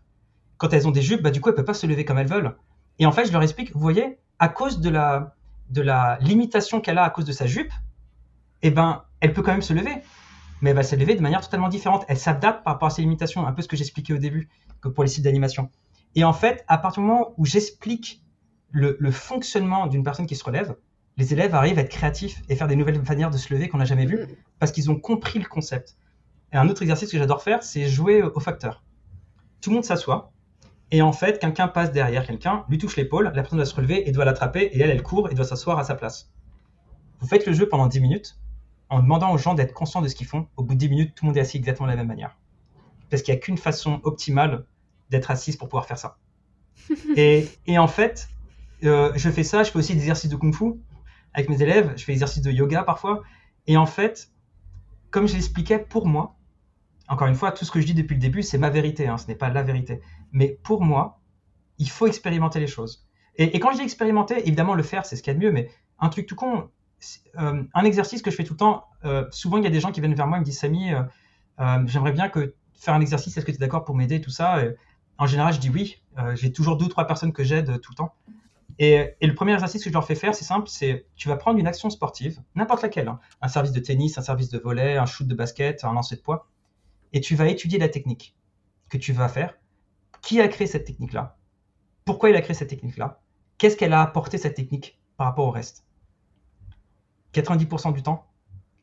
Quand 0.58 0.74
elles 0.74 0.88
ont 0.88 0.92
des 0.92 1.02
jupes, 1.02 1.22
bah, 1.22 1.32
du 1.32 1.42
coup, 1.42 1.50
elles 1.50 1.54
ne 1.54 1.58
peuvent 1.58 1.66
pas 1.66 1.74
se 1.74 1.88
lever 1.88 2.06
comme 2.06 2.18
elles 2.18 2.28
veulent. 2.28 2.56
Et 3.00 3.06
en 3.06 3.12
fait, 3.12 3.26
je 3.26 3.32
leur 3.32 3.42
explique, 3.42 3.74
vous 3.74 3.80
voyez, 3.80 4.20
à 4.40 4.48
cause 4.48 4.80
de 4.80 4.90
la, 4.90 5.36
de 5.70 5.82
la 5.82 6.18
limitation 6.22 6.82
qu'elle 6.82 6.98
a 6.98 7.04
à 7.04 7.10
cause 7.10 7.26
de 7.26 7.32
sa 7.32 7.48
jupe, 7.48 7.72
eh 8.62 8.70
ben, 8.70 9.04
elle 9.20 9.34
peut 9.34 9.42
quand 9.42 9.52
même 9.52 9.62
se 9.62 9.74
lever. 9.74 9.96
Mais 10.62 10.70
elle 10.70 10.76
va 10.76 10.84
se 10.84 10.96
lever 10.96 11.16
de 11.16 11.22
manière 11.22 11.42
totalement 11.42 11.70
différente. 11.70 12.06
Elle 12.08 12.20
s'adapte 12.20 12.64
par 12.64 12.74
rapport 12.74 12.88
à 12.88 12.92
ses 12.92 13.02
limitations, 13.02 13.48
un 13.48 13.54
peu 13.54 13.64
ce 13.64 13.68
que 13.68 13.76
j'expliquais 13.76 14.14
au 14.14 14.20
début 14.20 14.50
que 14.82 14.90
pour 14.90 15.04
les 15.04 15.10
sites 15.10 15.24
d'animation. 15.24 15.72
Et 16.16 16.24
en 16.24 16.34
fait, 16.34 16.64
à 16.68 16.78
partir 16.78 17.02
du 17.02 17.08
moment 17.08 17.34
où 17.38 17.46
j'explique 17.46 18.22
le, 18.70 18.98
le, 19.00 19.12
fonctionnement 19.12 19.88
d'une 19.88 20.04
personne 20.04 20.28
qui 20.28 20.36
se 20.36 20.44
relève, 20.44 20.76
les 21.18 21.34
élèves 21.34 21.56
arrivent 21.56 21.80
à 21.80 21.82
être 21.82 21.90
créatifs 21.90 22.42
et 22.50 22.56
faire 22.56 22.68
des 22.68 22.76
nouvelles 22.76 23.02
manières 23.02 23.32
de 23.32 23.38
se 23.38 23.54
lever 23.54 23.70
qu'on 23.70 23.78
n'a 23.78 23.86
jamais 23.86 24.06
vues 24.06 24.28
parce 24.60 24.72
qu'ils 24.72 24.92
ont 24.92 25.00
compris 25.00 25.40
le 25.40 25.46
concept. 25.46 25.96
Et 26.54 26.58
un 26.58 26.68
autre 26.70 26.82
exercice 26.82 27.12
que 27.12 27.18
j'adore 27.18 27.42
faire, 27.42 27.64
c'est 27.64 27.88
jouer 27.88 28.22
au 28.22 28.40
facteur. 28.40 28.84
Tout 29.62 29.70
le 29.70 29.76
monde 29.76 29.86
s'assoit, 29.86 30.32
et 30.92 31.02
en 31.02 31.14
fait, 31.14 31.40
quelqu'un 31.40 31.70
passe 31.70 31.92
derrière 31.92 32.26
quelqu'un, 32.26 32.66
lui 32.68 32.78
touche 32.78 32.98
l'épaule, 32.98 33.24
la 33.24 33.32
personne 33.32 33.58
doit 33.58 33.66
se 33.66 33.74
relever 33.74 34.08
et 34.08 34.12
doit 34.12 34.26
l'attraper, 34.26 34.64
et 34.74 34.82
elle, 34.82 34.90
elle 34.90 35.02
court 35.02 35.30
et 35.32 35.36
doit 35.36 35.46
s'asseoir 35.46 35.80
à 35.80 35.86
sa 35.86 35.96
place. 35.96 36.30
Vous 37.22 37.28
faites 37.28 37.46
le 37.46 37.54
jeu 37.54 37.70
pendant 37.70 37.88
10 37.88 38.02
minutes, 38.02 38.38
en 38.90 39.02
demandant 39.02 39.32
aux 39.32 39.38
gens 39.38 39.54
d'être 39.54 39.74
conscients 39.74 40.02
de 40.02 40.10
ce 40.10 40.16
qu'ils 40.16 40.28
font. 40.28 40.48
Au 40.58 40.64
bout 40.64 40.74
de 40.74 40.80
10 40.80 40.90
minutes, 40.90 41.16
tout 41.16 41.24
le 41.24 41.28
monde 41.30 41.38
est 41.38 41.42
assis 41.42 41.58
exactement 41.58 41.88
de 41.88 41.92
la 41.92 41.98
même 41.98 42.08
manière. 42.08 42.38
Parce 43.10 43.22
qu'il 43.22 43.34
n'y 43.34 43.38
a 43.38 43.42
qu'une 43.42 43.58
façon 43.58 44.02
optimale 44.04 44.66
d'être 45.10 45.32
assise 45.32 45.56
pour 45.56 45.70
pouvoir 45.70 45.86
faire 45.86 45.98
ça. 45.98 46.18
et, 47.16 47.48
et, 47.68 47.78
en 47.78 47.88
fait, 47.88 48.28
euh, 48.84 49.14
je 49.16 49.30
fais 49.30 49.44
ça, 49.44 49.64
je 49.64 49.72
fais 49.72 49.80
aussi 49.80 49.94
des 49.94 50.02
exercices 50.02 50.30
de 50.30 50.36
kung 50.36 50.54
fu 50.54 50.74
avec 51.34 51.50
mes 51.50 51.62
élèves, 51.62 51.94
je 51.96 52.04
fais 52.04 52.12
des 52.12 52.18
exercices 52.18 52.44
de 52.44 52.52
yoga 52.52 52.84
parfois. 52.84 53.22
Et 53.68 53.78
en 53.78 53.86
fait, 53.86 54.30
comme 55.10 55.28
je 55.28 55.36
l'expliquais 55.36 55.80
pour 55.80 56.06
moi, 56.06 56.36
encore 57.12 57.28
une 57.28 57.36
fois, 57.36 57.52
tout 57.52 57.66
ce 57.66 57.72
que 57.72 57.82
je 57.82 57.86
dis 57.86 57.94
depuis 57.94 58.16
le 58.16 58.22
début, 58.22 58.42
c'est 58.42 58.58
ma 58.58 58.70
vérité, 58.70 59.08
hein, 59.08 59.18
ce 59.18 59.28
n'est 59.28 59.36
pas 59.36 59.50
la 59.50 59.64
vérité. 59.64 60.00
Mais 60.32 60.58
pour 60.64 60.82
moi, 60.82 61.20
il 61.78 61.90
faut 61.90 62.08
expérimenter 62.08 62.62
les 62.62 62.68
choses. 62.68 63.06
Et, 63.36 63.60
quand 63.60 63.72
je 63.72 63.78
dis 63.78 63.84
expérimenter, 63.84 64.40
évidemment, 64.48 64.76
le 64.76 64.84
faire, 64.84 65.06
c'est 65.06 65.18
ce 65.18 65.22
qu'il 65.22 65.34
y 65.34 65.36
a 65.36 65.40
de 65.40 65.44
mieux, 65.44 65.52
mais 65.52 65.70
un 66.00 66.08
truc 66.08 66.26
tout 66.26 66.36
con, 66.36 66.70
euh, 67.38 67.64
un 67.74 67.84
exercice 67.84 68.22
que 68.22 68.32
je 68.32 68.36
fais 68.38 68.46
tout 68.46 68.54
le 68.54 68.60
temps, 68.60 68.86
euh, 69.04 69.26
souvent 69.32 69.58
il 69.58 69.64
y 69.66 69.68
a 69.68 69.70
des 69.70 69.82
gens 69.82 69.92
qui 69.92 70.00
viennent 70.00 70.16
vers 70.16 70.28
moi 70.28 70.38
et 70.38 70.40
me 70.40 70.46
disent 70.46 70.60
Samy, 70.60 70.94
euh, 70.94 71.04
j'aimerais 71.86 72.14
bien 72.14 72.30
que 72.30 72.56
faire 72.76 72.94
un 72.94 73.02
exercice, 73.02 73.36
est-ce 73.36 73.46
que 73.46 73.52
tu 73.52 73.58
es 73.58 73.60
d'accord 73.60 73.84
pour 73.84 73.96
m'aider, 73.96 74.22
tout 74.22 74.30
ça? 74.30 74.62
En 75.18 75.28
général, 75.28 75.54
je 75.54 75.60
dis 75.60 75.70
oui. 75.70 76.02
J'ai 76.36 76.54
toujours 76.54 76.78
deux 76.78 76.86
ou 76.86 76.90
trois 76.90 77.08
personnes 77.08 77.34
que 77.34 77.44
j'aide 77.44 77.82
tout 77.82 77.92
le 77.92 77.98
temps. 77.98 78.14
Et, 78.80 79.16
et, 79.20 79.28
le 79.28 79.36
premier 79.36 79.54
exercice 79.54 79.84
que 79.84 79.90
je 79.90 79.94
leur 79.94 80.08
fais 80.08 80.16
faire, 80.16 80.34
c'est 80.34 80.46
simple, 80.46 80.70
c'est 80.70 81.06
tu 81.16 81.28
vas 81.28 81.36
prendre 81.36 81.60
une 81.60 81.68
action 81.68 81.90
sportive, 81.90 82.42
n'importe 82.56 82.82
laquelle, 82.82 83.10
hein, 83.10 83.20
un 83.42 83.48
service 83.50 83.74
de 83.74 83.80
tennis, 83.80 84.18
un 84.18 84.22
service 84.22 84.50
de 84.50 84.58
volet, 84.58 84.98
un 84.98 85.06
shoot 85.06 85.28
de 85.28 85.36
basket, 85.36 85.84
un 85.84 85.94
lancer 85.94 86.16
de 86.16 86.22
poids, 86.22 86.48
et 87.14 87.22
tu 87.22 87.36
vas 87.36 87.48
étudier 87.48 87.80
la 87.80 87.90
technique 87.90 88.36
que 88.90 88.98
tu 88.98 89.14
vas 89.14 89.28
faire. 89.28 89.58
Qui 90.22 90.40
a 90.40 90.48
créé 90.48 90.68
cette 90.68 90.86
technique-là? 90.86 91.38
Pourquoi 92.06 92.30
il 92.30 92.36
a 92.36 92.42
créé 92.42 92.54
cette 92.54 92.70
technique-là? 92.70 93.22
Qu'est-ce 93.58 93.76
qu'elle 93.76 93.94
a 93.94 94.02
apporté 94.02 94.38
cette 94.38 94.56
technique 94.56 95.00
par 95.18 95.28
rapport 95.28 95.48
au 95.48 95.52
reste? 95.52 95.86
90% 97.34 97.94
du 97.94 98.04
temps, 98.04 98.28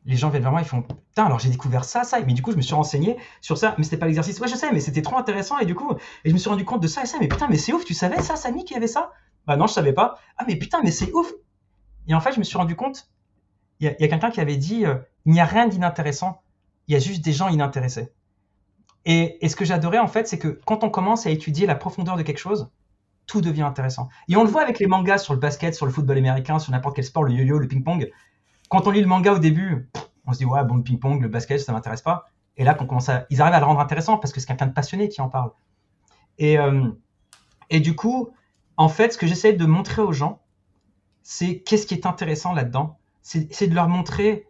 les 0.05 0.15
gens 0.15 0.29
viennent 0.29 0.43
vers 0.43 0.51
moi, 0.51 0.61
ils 0.61 0.67
font 0.67 0.81
Putain, 0.81 1.25
alors 1.25 1.39
j'ai 1.39 1.49
découvert 1.49 1.83
ça, 1.83 2.03
ça, 2.03 2.19
mais 2.21 2.33
du 2.33 2.41
coup, 2.41 2.51
je 2.51 2.57
me 2.57 2.61
suis 2.61 2.73
renseigné 2.73 3.17
sur 3.41 3.57
ça, 3.57 3.75
mais 3.77 3.83
c'était 3.83 3.97
pas 3.97 4.07
l'exercice. 4.07 4.39
Ouais, 4.39 4.47
je 4.47 4.55
sais, 4.55 4.71
mais 4.71 4.79
c'était 4.79 5.01
trop 5.01 5.17
intéressant, 5.17 5.59
et 5.59 5.65
du 5.65 5.75
coup, 5.75 5.93
et 6.23 6.29
je 6.29 6.33
me 6.33 6.39
suis 6.39 6.49
rendu 6.49 6.65
compte 6.65 6.81
de 6.81 6.87
ça 6.87 7.03
et 7.03 7.05
ça, 7.05 7.17
mais 7.19 7.27
putain, 7.27 7.47
mais 7.47 7.57
c'est 7.57 7.73
ouf, 7.73 7.85
tu 7.85 7.93
savais 7.93 8.21
ça, 8.21 8.35
Samy, 8.35 8.65
qui 8.65 8.75
avait 8.75 8.87
ça? 8.87 9.11
Bah 9.45 9.55
non, 9.57 9.67
je 9.67 9.73
savais 9.73 9.93
pas. 9.93 10.19
Ah, 10.37 10.45
mais 10.47 10.55
putain, 10.55 10.81
mais 10.83 10.91
c'est 10.91 11.11
ouf 11.13 11.31
Et 12.07 12.13
en 12.13 12.21
fait, 12.21 12.33
je 12.33 12.39
me 12.39 12.43
suis 12.43 12.57
rendu 12.57 12.75
compte, 12.75 13.09
il 13.79 13.85
y 13.85 13.89
a, 13.89 13.91
a 13.91 14.07
quelqu'un 14.07 14.31
qui 14.31 14.41
avait 14.41 14.57
dit 14.57 14.85
euh, 14.85 14.95
Il 15.25 15.33
n'y 15.33 15.39
a 15.39 15.45
rien 15.45 15.67
d'inintéressant, 15.67 16.41
il 16.87 16.93
y 16.93 16.95
a 16.95 16.99
juste 16.99 17.23
des 17.23 17.33
gens 17.33 17.49
inintéressés. 17.49 18.11
Et, 19.05 19.37
ce 19.47 19.55
que 19.55 19.65
j'adorais, 19.65 19.99
en 19.99 20.07
fait, 20.07 20.27
c'est 20.27 20.39
que 20.39 20.59
quand 20.65 20.83
on 20.83 20.89
commence 20.89 21.25
à 21.25 21.29
étudier 21.29 21.65
la 21.65 21.75
profondeur 21.75 22.15
de 22.15 22.21
quelque 22.21 22.37
chose, 22.37 22.69
tout 23.25 23.41
devient 23.41 23.61
intéressant. 23.63 24.09
Et 24.27 24.35
on 24.35 24.43
le 24.43 24.49
voit 24.49 24.61
avec 24.61 24.79
les 24.79 24.87
mangas 24.87 25.19
sur 25.19 25.33
le 25.33 25.39
basket, 25.39 25.75
sur 25.75 25.85
le 25.85 25.91
football 25.91 26.17
américain, 26.17 26.59
sur 26.59 26.71
n'importe 26.71 26.95
quel 26.95 27.05
sport, 27.05 27.23
le 27.23 27.33
yo-yo, 27.33 27.59
le 27.59 27.67
ping-pong. 27.67 28.11
Quand 28.69 28.87
on 28.87 28.91
lit 28.91 29.01
le 29.01 29.07
manga 29.07 29.33
au 29.33 29.39
début, 29.39 29.89
on 30.25 30.33
se 30.33 30.39
dit, 30.39 30.45
ouais, 30.45 30.63
bon, 30.63 30.75
le 30.75 30.83
ping-pong, 30.83 31.21
le 31.21 31.27
basket, 31.27 31.59
ça 31.59 31.71
m'intéresse 31.71 32.01
pas. 32.01 32.29
Et 32.57 32.63
là, 32.63 32.73
commence 32.73 33.09
à, 33.09 33.25
ils 33.29 33.41
arrivent 33.41 33.55
à 33.55 33.59
le 33.59 33.65
rendre 33.65 33.79
intéressant 33.79 34.17
parce 34.17 34.33
que 34.33 34.39
c'est 34.39 34.47
quelqu'un 34.47 34.67
de 34.67 34.73
passionné 34.73 35.09
qui 35.09 35.21
en 35.21 35.29
parle. 35.29 35.51
Et, 36.37 36.57
euh, 36.57 36.89
et 37.69 37.79
du 37.79 37.95
coup, 37.95 38.29
en 38.77 38.89
fait, 38.89 39.13
ce 39.13 39.17
que 39.17 39.27
j'essaie 39.27 39.53
de 39.53 39.65
montrer 39.65 40.01
aux 40.01 40.13
gens, 40.13 40.41
c'est 41.23 41.59
qu'est-ce 41.59 41.85
qui 41.85 41.93
est 41.93 42.05
intéressant 42.05 42.53
là-dedans. 42.53 42.97
C'est 43.21 43.67
de 43.67 43.75
leur 43.75 43.87
montrer 43.87 44.47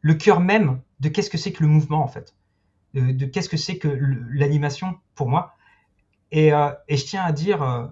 le 0.00 0.14
cœur 0.14 0.40
même 0.40 0.80
de 1.00 1.08
qu'est-ce 1.08 1.28
que 1.28 1.36
c'est 1.36 1.52
que 1.52 1.62
le 1.62 1.68
mouvement, 1.68 2.02
en 2.02 2.08
fait. 2.08 2.34
De, 2.94 3.24
qu'est-ce 3.24 3.48
que 3.48 3.56
c'est 3.56 3.78
que 3.78 3.88
l'animation 4.32 4.98
pour 5.14 5.28
moi. 5.28 5.54
Et, 6.30 6.52
euh, 6.52 6.70
et, 6.88 6.96
je 6.96 7.06
tiens 7.06 7.22
à 7.22 7.32
dire 7.32 7.62
euh, 7.62 7.86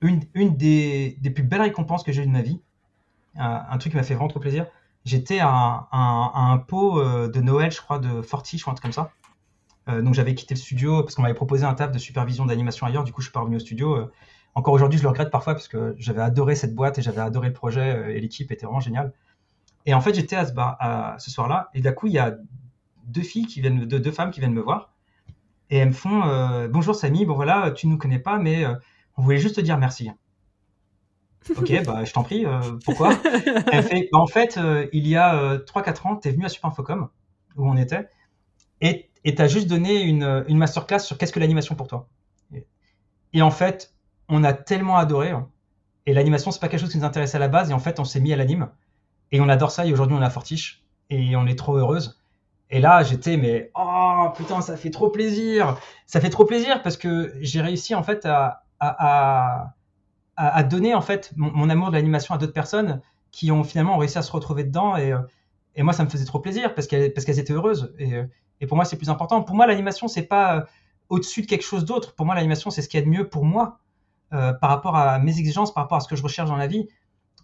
une, 0.00 0.56
des, 0.56 1.18
plus 1.34 1.42
belles 1.42 1.62
récompenses 1.62 2.02
que 2.02 2.12
j'ai 2.12 2.22
eues 2.22 2.26
de 2.26 2.30
ma 2.30 2.42
vie, 2.42 2.60
un, 3.36 3.76
truc 3.78 3.92
qui 3.92 3.96
m'a 3.96 4.02
fait 4.02 4.14
vraiment 4.14 4.28
trop 4.28 4.40
plaisir. 4.40 4.66
J'étais 5.04 5.38
à, 5.40 5.88
un 5.92 6.58
pot 6.58 7.00
euh, 7.00 7.28
de 7.28 7.40
Noël, 7.40 7.70
je 7.70 7.80
crois, 7.80 7.98
de 7.98 8.22
Forti, 8.22 8.56
je 8.56 8.62
crois, 8.62 8.72
un 8.72 8.76
truc 8.76 8.94
comme 8.94 9.06
ça. 9.86 10.00
donc 10.00 10.14
j'avais 10.14 10.34
quitté 10.34 10.54
le 10.54 10.60
studio 10.60 11.02
parce 11.02 11.14
qu'on 11.14 11.22
m'avait 11.22 11.34
proposé 11.34 11.64
un 11.64 11.74
taf 11.74 11.90
de 11.90 11.98
supervision 11.98 12.46
d'animation 12.46 12.86
ailleurs. 12.86 13.04
Du 13.04 13.12
coup, 13.12 13.20
je 13.20 13.26
suis 13.26 13.32
pas 13.32 13.40
revenu 13.40 13.56
au 13.56 13.60
studio. 13.60 14.10
encore 14.54 14.72
aujourd'hui, 14.72 14.98
je 14.98 15.02
le 15.02 15.10
regrette 15.10 15.30
parfois 15.30 15.54
parce 15.54 15.68
que 15.68 15.94
j'avais 15.98 16.22
adoré 16.22 16.54
cette 16.54 16.74
boîte 16.74 16.98
et 16.98 17.02
j'avais 17.02 17.20
adoré 17.20 17.48
le 17.48 17.54
projet 17.54 18.16
et 18.16 18.20
l'équipe 18.20 18.50
était 18.52 18.64
vraiment 18.64 18.80
géniale. 18.80 19.12
Et 19.86 19.92
en 19.92 20.00
fait, 20.00 20.14
j'étais 20.14 20.36
à 20.36 20.46
ce, 20.46 20.52
à 20.56 21.16
ce 21.18 21.30
soir-là 21.30 21.70
et 21.74 21.80
d'un 21.80 21.92
coup, 21.92 22.06
il 22.06 22.14
y 22.14 22.18
a 22.18 22.36
deux 23.06 23.22
filles 23.22 23.46
qui 23.46 23.60
viennent, 23.60 23.84
deux, 23.84 24.00
deux 24.00 24.12
femmes 24.12 24.30
qui 24.30 24.40
viennent 24.40 24.54
me 24.54 24.60
voir 24.60 24.94
et 25.70 25.78
elles 25.78 25.88
me 25.88 25.92
font 25.92 26.22
euh, 26.24 26.68
bonjour 26.68 26.94
Samy, 26.94 27.24
bon 27.24 27.34
voilà, 27.34 27.70
tu 27.70 27.86
nous 27.86 27.98
connais 27.98 28.18
pas, 28.18 28.38
mais 28.38 28.64
euh, 28.64 28.74
on 29.16 29.22
voulait 29.22 29.38
juste 29.38 29.56
te 29.56 29.60
dire 29.60 29.78
merci. 29.78 30.10
ok, 31.56 31.84
bah 31.84 32.04
je 32.04 32.12
t'en 32.12 32.22
prie. 32.22 32.46
Euh, 32.46 32.60
pourquoi? 32.84 33.18
Elle 33.72 33.82
fait, 33.82 34.08
bah, 34.12 34.18
en 34.18 34.26
fait, 34.26 34.58
il 34.92 35.06
y 35.06 35.16
a 35.16 35.56
3-4 35.56 36.06
ans, 36.06 36.16
tu 36.16 36.28
es 36.28 36.32
venu 36.32 36.44
à 36.44 36.48
Superinfocom 36.48 37.08
où 37.56 37.68
on 37.68 37.76
était 37.76 38.08
et 38.80 39.34
tu 39.34 39.40
as 39.40 39.48
juste 39.48 39.68
donné 39.68 40.02
une, 40.02 40.44
une 40.48 40.58
masterclass 40.58 41.00
sur 41.00 41.16
qu'est-ce 41.16 41.32
que 41.32 41.40
l'animation 41.40 41.74
pour 41.74 41.88
toi. 41.88 42.08
Et, 43.32 43.42
en 43.42 43.50
fait, 43.50 43.94
on 44.28 44.44
a 44.44 44.52
tellement 44.52 44.96
adoré. 44.96 45.30
Hein. 45.30 45.48
et 46.06 46.12
l'animation, 46.12 46.52
c'est 46.52 46.60
pas 46.60 46.68
quelque 46.68 46.80
chose 46.80 46.92
qui 46.92 46.98
nous 46.98 47.04
intéressait 47.04 47.36
à 47.36 47.40
la 47.40 47.48
base. 47.48 47.70
Et 47.70 47.74
en 47.74 47.80
fait, 47.80 47.98
on 47.98 48.04
s'est 48.04 48.20
mis 48.20 48.32
à 48.32 48.36
l'anime. 48.36 48.68
Et 49.32 49.40
on 49.40 49.48
adore 49.48 49.72
ça. 49.72 49.86
Et 49.86 49.92
aujourd'hui, 49.92 50.16
on 50.16 50.22
a 50.22 50.30
Fortiche. 50.30 50.84
Et 51.10 51.34
on 51.34 51.46
est 51.46 51.58
trop 51.58 51.76
heureuse. 51.76 52.22
Et 52.70 52.80
là, 52.80 53.02
j'étais, 53.02 53.36
mais 53.36 53.70
oh 53.74 54.28
putain, 54.36 54.60
ça 54.60 54.76
fait 54.76 54.90
trop 54.90 55.10
plaisir. 55.10 55.78
Ça 56.06 56.20
fait 56.20 56.30
trop 56.30 56.44
plaisir 56.44 56.82
parce 56.82 56.96
que 56.96 57.32
j'ai 57.40 57.60
réussi 57.60 57.94
en 57.94 58.02
fait 58.02 58.26
à, 58.26 58.64
à, 58.80 59.74
à, 60.36 60.62
donner 60.64 60.94
en 60.94 61.00
fait 61.00 61.32
mon, 61.36 61.70
amour 61.70 61.90
de 61.90 61.94
l'animation 61.94 62.34
à 62.34 62.38
d'autres 62.38 62.52
personnes 62.52 63.00
qui 63.30 63.52
ont 63.52 63.64
finalement 63.64 63.96
réussi 63.98 64.18
à 64.18 64.22
se 64.22 64.32
retrouver 64.32 64.64
dedans. 64.64 64.96
Et, 64.96 65.14
et 65.76 65.82
moi, 65.82 65.92
ça 65.92 66.04
me 66.04 66.08
faisait 66.08 66.24
trop 66.24 66.40
plaisir 66.40 66.74
parce 66.74 66.86
qu'elles 66.86 67.12
parce 67.12 67.24
qu'elles 67.24 67.38
étaient 67.38 67.52
heureuses. 67.52 67.94
Et, 67.98 68.14
et 68.60 68.66
pour 68.66 68.76
moi, 68.76 68.84
c'est 68.84 68.96
plus 68.96 69.10
important. 69.10 69.42
Pour 69.42 69.56
moi, 69.56 69.66
l'animation, 69.66 70.08
c'est 70.08 70.22
pas 70.22 70.66
au-dessus 71.08 71.42
de 71.42 71.46
quelque 71.46 71.64
chose 71.64 71.84
d'autre. 71.84 72.14
Pour 72.14 72.26
moi, 72.26 72.34
l'animation, 72.34 72.70
c'est 72.70 72.82
ce 72.82 72.88
qui 72.88 72.96
est 72.96 73.02
de 73.02 73.08
mieux 73.08 73.28
pour 73.28 73.44
moi 73.44 73.78
euh, 74.32 74.52
par 74.52 74.70
rapport 74.70 74.96
à 74.96 75.18
mes 75.18 75.38
exigences, 75.38 75.72
par 75.72 75.84
rapport 75.84 75.98
à 75.98 76.00
ce 76.00 76.08
que 76.08 76.16
je 76.16 76.22
recherche 76.22 76.48
dans 76.48 76.56
la 76.56 76.66
vie. 76.66 76.88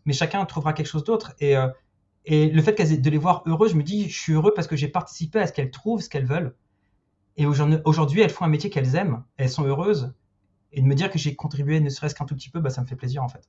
Mais 0.06 0.12
chacun 0.12 0.44
trouvera 0.44 0.72
quelque 0.72 0.86
chose 0.86 1.04
d'autre. 1.04 1.34
Et, 1.40 1.56
euh, 1.56 1.68
et 2.24 2.48
le 2.48 2.62
fait 2.62 2.72
de 3.00 3.10
les 3.10 3.18
voir 3.18 3.42
heureux, 3.46 3.68
je 3.68 3.74
me 3.74 3.82
dis, 3.82 4.08
je 4.08 4.20
suis 4.20 4.32
heureux 4.32 4.52
parce 4.54 4.66
que 4.66 4.76
j'ai 4.76 4.88
participé 4.88 5.38
à 5.40 5.46
ce 5.46 5.52
qu'elles 5.52 5.70
trouvent, 5.70 6.00
ce 6.00 6.08
qu'elles 6.08 6.26
veulent. 6.26 6.54
Et 7.36 7.46
aujourd'hui, 7.46 8.20
elles 8.20 8.30
font 8.30 8.44
un 8.44 8.48
métier 8.48 8.68
qu'elles 8.68 8.94
aiment, 8.96 9.22
elles 9.36 9.48
sont 9.48 9.64
heureuses. 9.64 10.12
Et 10.72 10.82
de 10.82 10.86
me 10.86 10.94
dire 10.94 11.10
que 11.10 11.18
j'ai 11.18 11.34
contribué 11.34 11.80
ne 11.80 11.88
serait-ce 11.88 12.14
qu'un 12.14 12.26
tout 12.26 12.34
petit 12.34 12.50
peu, 12.50 12.60
bah, 12.60 12.70
ça 12.70 12.82
me 12.82 12.86
fait 12.86 12.96
plaisir 12.96 13.24
en 13.24 13.28
fait. 13.28 13.48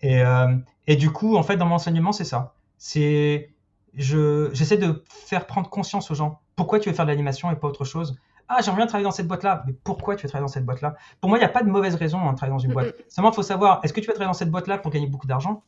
Et, 0.00 0.22
euh, 0.22 0.56
et 0.86 0.96
du 0.96 1.10
coup, 1.10 1.36
en 1.36 1.42
fait, 1.42 1.56
dans 1.56 1.66
mon 1.66 1.74
enseignement, 1.74 2.12
c'est 2.12 2.24
ça. 2.24 2.54
C'est, 2.78 3.50
j'essaie 3.94 4.78
de 4.78 5.02
faire 5.08 5.46
prendre 5.46 5.68
conscience 5.68 6.10
aux 6.10 6.14
gens. 6.14 6.40
Pourquoi 6.54 6.78
tu 6.78 6.88
veux 6.88 6.94
faire 6.94 7.06
de 7.06 7.10
l'animation 7.10 7.50
et 7.50 7.56
pas 7.56 7.66
autre 7.68 7.84
chose? 7.84 8.16
Ah, 8.48 8.58
j'aimerais 8.62 8.78
bien 8.78 8.86
travailler 8.86 9.04
dans 9.04 9.10
cette 9.10 9.26
boîte-là. 9.26 9.64
Mais 9.66 9.72
pourquoi 9.72 10.14
tu 10.14 10.22
veux 10.22 10.28
travailler 10.28 10.46
dans 10.46 10.52
cette 10.52 10.64
boîte-là? 10.64 10.94
Pour 11.20 11.28
moi, 11.28 11.38
il 11.38 11.40
n'y 11.40 11.46
a 11.46 11.50
pas 11.50 11.62
de 11.62 11.68
mauvaise 11.68 11.96
raison 11.96 12.20
à 12.28 12.34
travailler 12.34 12.56
dans 12.56 12.62
une 12.62 12.72
boîte. 12.72 12.94
Seulement, 13.08 13.30
il 13.30 13.34
faut 13.34 13.42
savoir, 13.42 13.80
est-ce 13.82 13.92
que 13.92 14.00
tu 14.00 14.06
veux 14.06 14.12
travailler 14.12 14.30
dans 14.30 14.38
cette 14.38 14.50
boîte-là 14.50 14.78
pour 14.78 14.92
gagner 14.92 15.08
beaucoup 15.08 15.26
d'argent? 15.26 15.64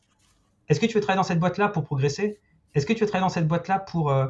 Est-ce 0.69 0.79
que 0.79 0.85
tu 0.85 0.95
veux 0.95 1.01
travailler 1.01 1.17
dans 1.19 1.27
cette 1.27 1.39
boîte-là 1.39 1.69
pour 1.69 1.83
progresser? 1.83 2.39
Est-ce 2.75 2.85
que 2.85 2.93
tu 2.93 3.01
veux 3.01 3.07
travailler 3.07 3.25
dans 3.25 3.33
cette 3.33 3.47
boîte-là 3.47 3.79
pour, 3.79 4.11
euh, 4.11 4.27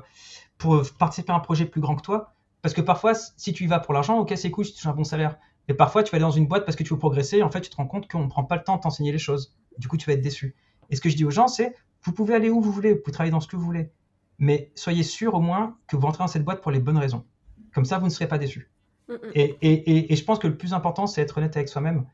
pour 0.58 0.84
participer 0.98 1.32
à 1.32 1.36
un 1.36 1.40
projet 1.40 1.66
plus 1.66 1.82
grand 1.82 1.96
que 1.96 2.02
toi? 2.02 2.34
Parce 2.62 2.74
que 2.74 2.82
parfois, 2.82 3.14
si 3.14 3.54
tu 3.54 3.66
y 3.66 3.68
vas 3.68 3.80
pour 3.80 3.94
l'argent, 3.94 4.18
ok, 4.20 4.34
c'est 4.36 4.52
cool, 4.52 4.66
tu 4.66 4.74
touches 4.74 4.86
un 4.86 4.94
bon 4.94 5.04
salaire. 5.04 5.38
Mais 5.68 5.74
parfois, 5.74 6.04
tu 6.04 6.12
vas 6.12 6.16
aller 6.16 6.24
dans 6.24 6.32
une 6.32 6.48
boîte 6.48 6.66
parce 6.66 6.76
que 6.76 6.84
tu 6.84 6.94
veux 6.94 7.00
progresser, 7.00 7.38
et 7.38 7.44
en 7.44 7.52
fait, 7.52 7.62
tu 7.62 7.70
te 7.70 7.76
rends 7.76 7.88
compte 7.88 8.10
qu'on 8.10 8.24
ne 8.24 8.30
prend 8.30 8.44
pas 8.44 8.56
le 8.56 8.64
temps 8.64 8.78
de 8.78 8.82
t'enseigner 8.82 9.12
les 9.12 9.20
choses. 9.20 9.56
Du 9.78 9.88
coup, 9.88 9.98
tu 9.98 10.08
vas 10.08 10.14
être 10.14 10.22
déçu. 10.22 10.56
Et 10.90 10.96
ce 10.96 11.02
que 11.02 11.10
je 11.10 11.16
dis 11.16 11.26
aux 11.26 11.32
gens, 11.32 11.48
c'est, 11.48 11.76
vous 12.04 12.12
pouvez 12.12 12.36
aller 12.36 12.50
où 12.50 12.62
vous 12.62 12.72
voulez, 12.72 12.94
vous 12.94 13.00
pouvez 13.00 13.14
travailler 13.14 13.32
dans 13.32 13.40
ce 13.40 13.48
que 13.48 13.56
vous 13.56 13.64
voulez. 13.64 13.92
Mais 14.40 14.72
soyez 14.76 15.04
sûr 15.04 15.36
au 15.36 15.42
moins 15.42 15.78
que 15.88 15.96
vous 15.96 16.06
rentrez 16.06 16.24
dans 16.24 16.28
cette 16.28 16.44
boîte 16.44 16.62
pour 16.62 16.72
les 16.72 16.80
bonnes 16.80 16.98
raisons. 16.98 17.26
Comme 17.74 17.86
ça, 17.86 17.98
vous 17.98 18.06
ne 18.06 18.10
serez 18.10 18.28
pas 18.28 18.38
déçu. 18.38 18.72
Et, 19.34 19.58
et, 19.62 20.14
et, 20.14 20.16
je 20.16 20.24
pense 20.24 20.38
que 20.40 20.48
le 20.48 20.56
plus 20.56 20.74
important, 20.74 21.08
c'est 21.08 21.22
être 21.22 21.38
honnête 21.38 21.56
avec 21.56 21.68
soi-même 21.68 22.06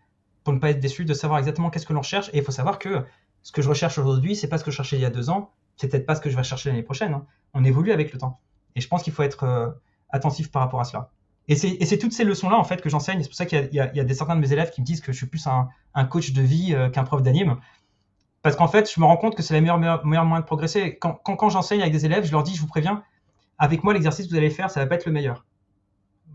pour 0.44 0.54
ne 0.54 0.60
pas 0.60 0.70
être 0.70 0.80
déçu, 0.80 1.06
de 1.06 1.14
savoir 1.14 1.40
exactement 1.40 1.70
qu'est-ce 1.70 1.86
que 1.86 1.94
l'on 1.94 2.00
recherche. 2.00 2.30
Et 2.34 2.38
il 2.38 2.44
faut 2.44 2.52
savoir 2.52 2.80
que 2.80 3.04
ce 3.46 3.52
que 3.52 3.62
je 3.62 3.70
recherche 3.70 4.00
aujourd'hui, 4.00 4.36
c'est 4.36 4.48
pas 4.48 4.58
ce 4.58 4.64
que 4.64 4.72
je 4.72 4.76
cherchais 4.76 4.96
il 4.96 5.04
y 5.04 5.06
a 5.06 5.12
deux 5.12 5.30
ans, 5.30 5.52
c'est 5.78 5.88
peut-être 5.88 6.08
pas 6.08 6.16
ce 6.16 6.22
que 6.22 6.32
je 6.32 6.36
vais 6.36 6.44
chercher 6.44 6.70
l'année 6.70 6.82
prochaine. 6.82 7.14
Hein. 7.14 7.28
On 7.54 7.64
évolue 7.64 7.92
avec 7.92 8.12
le 8.12 8.18
temps. 8.18 8.40
Et 8.76 8.82
je 8.82 8.88
pense 8.88 9.04
qu'il 9.04 9.14
faut 9.14 9.22
être 9.22 9.44
euh, 9.44 9.70
attentif 10.10 10.50
par 10.50 10.64
rapport 10.64 10.82
à 10.82 10.84
cela. 10.84 11.12
Et 11.48 11.56
c'est 11.56 12.00
toutes 12.00 12.12
ces 12.12 12.24
leçons-là, 12.24 12.58
en 12.58 12.64
fait, 12.64 12.82
que 12.82 12.90
j'enseigne. 12.90 13.22
C'est 13.22 13.30
pour 13.30 13.36
ça 13.36 13.46
qu'il 13.46 13.70
y, 13.72 13.80
a 13.80 14.04
des 14.04 14.14
certains 14.16 14.36
de 14.36 14.42
mes 14.42 14.52
élèves 14.52 14.72
qui 14.72 14.82
me 14.82 14.86
disent 14.86 15.00
que 15.00 15.12
je 15.12 15.18
suis 15.18 15.28
plus 15.28 15.46
un, 15.46 16.06
coach 16.06 16.34
de 16.34 16.42
vie 16.42 16.74
euh, 16.74 16.90
qu'un 16.90 17.04
prof 17.04 17.22
d'anime. 17.22 17.58
Parce 18.42 18.56
qu'en 18.56 18.68
fait, 18.68 18.92
je 18.92 19.00
me 19.00 19.06
rends 19.06 19.18
compte 19.18 19.36
que 19.36 19.44
c'est 19.44 19.54
le 19.54 19.62
meilleur, 19.62 19.78
moyen 20.04 20.40
de 20.40 20.46
progresser. 20.46 20.98
Quand, 20.98 21.14
quand, 21.14 21.50
j'enseigne 21.50 21.82
avec 21.82 21.94
des 21.94 22.04
élèves, 22.04 22.26
je 22.26 22.32
leur 22.32 22.42
dis, 22.42 22.56
je 22.56 22.62
vous 22.62 22.68
préviens, 22.68 23.04
avec 23.60 23.84
moi, 23.84 23.94
l'exercice 23.94 24.26
que 24.26 24.32
vous 24.32 24.38
allez 24.38 24.50
faire, 24.50 24.72
ça 24.72 24.80
va 24.80 24.88
pas 24.88 24.96
être 24.96 25.06
le 25.06 25.12
meilleur. 25.12 25.46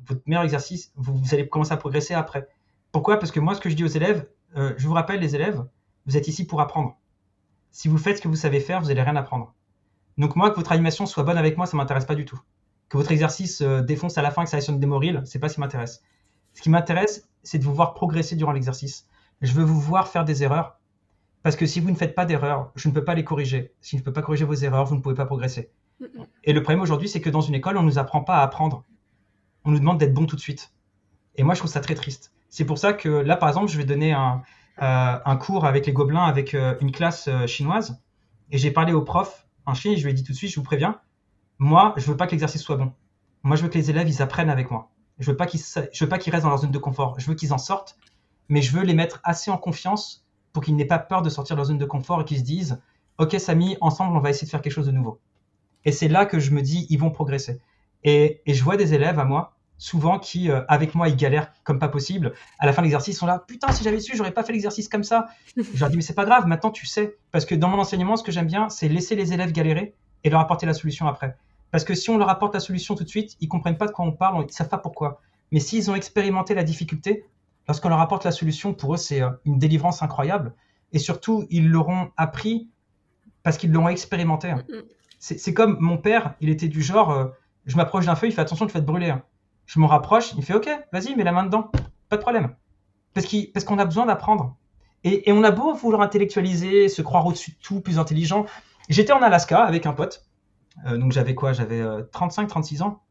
Votre 0.06 0.22
meilleur 0.26 0.44
exercice, 0.44 0.92
vous, 0.94 1.20
allez 1.32 1.48
commencer 1.48 1.72
à 1.72 1.76
progresser 1.76 2.14
après. 2.14 2.46
Pourquoi? 2.92 3.18
Parce 3.18 3.32
que 3.32 3.40
moi, 3.40 3.56
ce 3.56 3.60
que 3.60 3.68
je 3.68 3.74
dis 3.74 3.82
aux 3.82 3.88
élèves, 3.88 4.28
euh, 4.56 4.74
je 4.76 4.86
vous 4.86 4.94
rappelle, 4.94 5.18
les 5.18 5.34
élèves, 5.34 5.64
vous 6.06 6.16
êtes 6.16 6.28
ici 6.28 6.46
pour 6.46 6.60
apprendre. 6.60 6.96
Si 7.70 7.88
vous 7.88 7.98
faites 7.98 8.18
ce 8.18 8.22
que 8.22 8.28
vous 8.28 8.36
savez 8.36 8.60
faire, 8.60 8.80
vous 8.80 8.88
n'allez 8.88 9.02
rien 9.02 9.16
apprendre. 9.16 9.54
Donc 10.18 10.36
moi, 10.36 10.50
que 10.50 10.56
votre 10.56 10.72
animation 10.72 11.06
soit 11.06 11.22
bonne 11.22 11.38
avec 11.38 11.56
moi, 11.56 11.66
ça 11.66 11.76
m'intéresse 11.76 12.04
pas 12.04 12.14
du 12.14 12.24
tout. 12.24 12.40
Que 12.88 12.96
votre 12.96 13.12
exercice 13.12 13.60
euh, 13.60 13.80
défonce 13.80 14.18
à 14.18 14.22
la 14.22 14.30
fin, 14.30 14.44
que 14.44 14.50
ça 14.50 14.56
aille 14.56 14.62
sur 14.62 14.72
une 14.72 14.80
démoril, 14.80 15.22
c'est 15.24 15.38
pas 15.38 15.48
ce 15.48 15.54
qui 15.54 15.60
m'intéresse. 15.60 16.02
Ce 16.54 16.62
qui 16.62 16.70
m'intéresse, 16.70 17.28
c'est 17.42 17.58
de 17.58 17.64
vous 17.64 17.74
voir 17.74 17.94
progresser 17.94 18.36
durant 18.36 18.52
l'exercice. 18.52 19.06
Je 19.40 19.52
veux 19.52 19.62
vous 19.62 19.80
voir 19.80 20.08
faire 20.08 20.24
des 20.24 20.42
erreurs. 20.42 20.78
Parce 21.42 21.56
que 21.56 21.64
si 21.64 21.80
vous 21.80 21.90
ne 21.90 21.96
faites 21.96 22.14
pas 22.14 22.26
d'erreurs, 22.26 22.70
je 22.74 22.88
ne 22.88 22.92
peux 22.92 23.04
pas 23.04 23.14
les 23.14 23.24
corriger. 23.24 23.72
Si 23.80 23.96
je 23.96 24.02
ne 24.02 24.04
peux 24.04 24.12
pas 24.12 24.20
corriger 24.20 24.44
vos 24.44 24.54
erreurs, 24.54 24.84
vous 24.84 24.96
ne 24.96 25.00
pouvez 25.00 25.14
pas 25.14 25.24
progresser. 25.24 25.70
Et 26.44 26.52
le 26.52 26.62
problème 26.62 26.82
aujourd'hui, 26.82 27.08
c'est 27.08 27.20
que 27.20 27.30
dans 27.30 27.40
une 27.40 27.54
école, 27.54 27.76
on 27.78 27.82
ne 27.82 27.86
nous 27.86 27.98
apprend 27.98 28.22
pas 28.22 28.38
à 28.38 28.42
apprendre. 28.42 28.84
On 29.64 29.70
nous 29.70 29.78
demande 29.78 29.98
d'être 29.98 30.12
bon 30.12 30.26
tout 30.26 30.36
de 30.36 30.40
suite. 30.40 30.72
Et 31.36 31.42
moi, 31.42 31.54
je 31.54 31.60
trouve 31.60 31.70
ça 31.70 31.80
très 31.80 31.94
triste. 31.94 32.32
C'est 32.48 32.64
pour 32.64 32.78
ça 32.78 32.92
que 32.92 33.08
là, 33.08 33.36
par 33.36 33.48
exemple, 33.48 33.70
je 33.70 33.78
vais 33.78 33.84
donner 33.84 34.12
un, 34.12 34.42
un 34.80 35.36
cours 35.36 35.66
avec 35.66 35.86
les 35.86 35.92
gobelins 35.92 36.24
avec 36.24 36.54
euh, 36.54 36.74
une 36.80 36.90
classe 36.90 37.28
euh, 37.28 37.46
chinoise. 37.46 38.00
Et 38.50 38.58
j'ai 38.58 38.70
parlé 38.70 38.92
au 38.92 39.02
prof 39.02 39.46
en 39.66 39.74
Chine 39.74 39.92
et 39.92 39.96
je 39.96 40.04
lui 40.04 40.10
ai 40.10 40.14
dit 40.14 40.24
tout 40.24 40.32
de 40.32 40.36
suite, 40.36 40.50
je 40.50 40.56
vous 40.56 40.64
préviens, 40.64 41.00
moi, 41.58 41.92
je 41.96 42.06
veux 42.06 42.16
pas 42.16 42.26
que 42.26 42.32
l'exercice 42.32 42.62
soit 42.62 42.76
bon. 42.76 42.92
Moi, 43.42 43.56
je 43.56 43.62
veux 43.62 43.68
que 43.68 43.78
les 43.78 43.90
élèves, 43.90 44.08
ils 44.08 44.22
apprennent 44.22 44.50
avec 44.50 44.70
moi. 44.70 44.90
Je 45.18 45.30
veux 45.30 45.36
pas 45.36 45.46
qu'ils, 45.46 45.60
je 45.60 46.04
veux 46.04 46.08
pas 46.08 46.18
qu'ils 46.18 46.32
restent 46.32 46.44
dans 46.44 46.50
leur 46.50 46.58
zone 46.58 46.70
de 46.70 46.78
confort. 46.78 47.20
Je 47.20 47.26
veux 47.26 47.34
qu'ils 47.34 47.52
en 47.52 47.58
sortent, 47.58 47.98
mais 48.48 48.62
je 48.62 48.74
veux 48.74 48.82
les 48.82 48.94
mettre 48.94 49.20
assez 49.22 49.50
en 49.50 49.58
confiance 49.58 50.26
pour 50.52 50.64
qu'ils 50.64 50.74
n'aient 50.74 50.86
pas 50.86 50.98
peur 50.98 51.22
de 51.22 51.28
sortir 51.28 51.56
de 51.56 51.58
leur 51.58 51.66
zone 51.66 51.78
de 51.78 51.84
confort 51.84 52.22
et 52.22 52.24
qu'ils 52.24 52.38
se 52.38 52.42
disent, 52.42 52.80
OK, 53.18 53.36
Samy, 53.38 53.76
ensemble, 53.82 54.16
on 54.16 54.20
va 54.20 54.30
essayer 54.30 54.46
de 54.46 54.50
faire 54.50 54.62
quelque 54.62 54.72
chose 54.72 54.86
de 54.86 54.92
nouveau. 54.92 55.20
Et 55.84 55.92
c'est 55.92 56.08
là 56.08 56.24
que 56.24 56.38
je 56.38 56.52
me 56.52 56.62
dis, 56.62 56.86
ils 56.88 56.98
vont 56.98 57.10
progresser. 57.10 57.60
Et, 58.02 58.40
et 58.46 58.54
je 58.54 58.64
vois 58.64 58.78
des 58.78 58.94
élèves 58.94 59.18
à 59.18 59.24
moi 59.24 59.56
souvent 59.80 60.18
qui, 60.18 60.50
euh, 60.50 60.60
avec 60.68 60.94
moi, 60.94 61.08
ils 61.08 61.16
galèrent 61.16 61.50
comme 61.64 61.78
pas 61.78 61.88
possible. 61.88 62.34
À 62.58 62.66
la 62.66 62.74
fin 62.74 62.82
de 62.82 62.84
l'exercice, 62.84 63.16
ils 63.16 63.18
sont 63.18 63.26
là, 63.26 63.42
putain, 63.48 63.72
si 63.72 63.82
j'avais 63.82 63.98
su, 63.98 64.14
j'aurais 64.14 64.30
pas 64.30 64.44
fait 64.44 64.52
l'exercice 64.52 64.88
comme 64.88 65.02
ça. 65.02 65.28
je 65.56 65.80
leur 65.80 65.88
dis, 65.88 65.96
mais 65.96 66.02
c'est 66.02 66.14
pas 66.14 66.26
grave, 66.26 66.46
maintenant 66.46 66.70
tu 66.70 66.84
sais. 66.84 67.16
Parce 67.32 67.46
que 67.46 67.54
dans 67.54 67.68
mon 67.68 67.78
enseignement, 67.78 68.16
ce 68.16 68.22
que 68.22 68.30
j'aime 68.30 68.46
bien, 68.46 68.68
c'est 68.68 68.88
laisser 68.88 69.16
les 69.16 69.32
élèves 69.32 69.52
galérer 69.52 69.94
et 70.22 70.28
leur 70.28 70.40
apporter 70.40 70.66
la 70.66 70.74
solution 70.74 71.08
après. 71.08 71.34
Parce 71.70 71.84
que 71.84 71.94
si 71.94 72.10
on 72.10 72.18
leur 72.18 72.28
apporte 72.28 72.52
la 72.52 72.60
solution 72.60 72.94
tout 72.94 73.04
de 73.04 73.08
suite, 73.08 73.38
ils 73.40 73.48
comprennent 73.48 73.78
pas 73.78 73.86
de 73.86 73.92
quoi 73.92 74.04
on 74.04 74.12
parle, 74.12 74.44
ils 74.46 74.52
savent 74.52 74.68
pas 74.68 74.78
pourquoi. 74.78 75.22
Mais 75.50 75.60
s'ils 75.60 75.90
ont 75.90 75.94
expérimenté 75.94 76.54
la 76.54 76.62
difficulté, 76.62 77.24
lorsqu'on 77.66 77.88
leur 77.88 78.00
apporte 78.00 78.24
la 78.24 78.32
solution, 78.32 78.74
pour 78.74 78.94
eux, 78.94 78.98
c'est 78.98 79.22
euh, 79.22 79.30
une 79.46 79.58
délivrance 79.58 80.02
incroyable. 80.02 80.52
Et 80.92 80.98
surtout, 80.98 81.46
ils 81.48 81.66
l'auront 81.66 82.10
appris 82.18 82.68
parce 83.42 83.56
qu'ils 83.56 83.72
l'auront 83.72 83.88
expérimenté. 83.88 84.50
Hein. 84.50 84.62
C'est 85.18 85.54
comme 85.54 85.78
mon 85.80 85.96
père, 85.96 86.34
il 86.40 86.50
était 86.50 86.68
du 86.68 86.82
genre, 86.82 87.10
euh, 87.12 87.28
je 87.64 87.76
m'approche 87.76 88.06
d'un 88.06 88.14
feu, 88.14 88.26
il 88.26 88.32
fait 88.32 88.40
attention, 88.40 88.66
tu 88.66 88.72
vas 88.74 88.80
te 88.80 88.84
brûler. 88.86 89.14
Je 89.70 89.78
me 89.78 89.86
rapproche, 89.86 90.32
il 90.36 90.42
fait 90.42 90.54
OK, 90.54 90.68
vas-y, 90.92 91.14
mets 91.14 91.22
la 91.22 91.30
main 91.30 91.44
dedans, 91.44 91.70
pas 92.08 92.16
de 92.16 92.22
problème. 92.22 92.56
Parce 93.14 93.64
qu'on 93.64 93.78
a 93.78 93.84
besoin 93.84 94.04
d'apprendre. 94.04 94.56
Et, 95.04 95.30
on 95.30 95.44
a 95.44 95.52
beau 95.52 95.72
vouloir 95.74 96.02
intellectualiser, 96.02 96.88
se 96.88 97.02
croire 97.02 97.24
au-dessus 97.24 97.52
de 97.52 97.56
tout, 97.62 97.80
plus 97.80 98.00
intelligent. 98.00 98.46
J'étais 98.88 99.12
en 99.12 99.22
Alaska 99.22 99.62
avec 99.62 99.86
un 99.86 99.92
pote, 99.92 100.26
euh, 100.86 100.98
donc 100.98 101.12
j'avais 101.12 101.36
quoi? 101.36 101.52
J'avais 101.52 101.82
35-36 101.82 102.80
euh, 102.80 102.84
ans. 102.84 103.02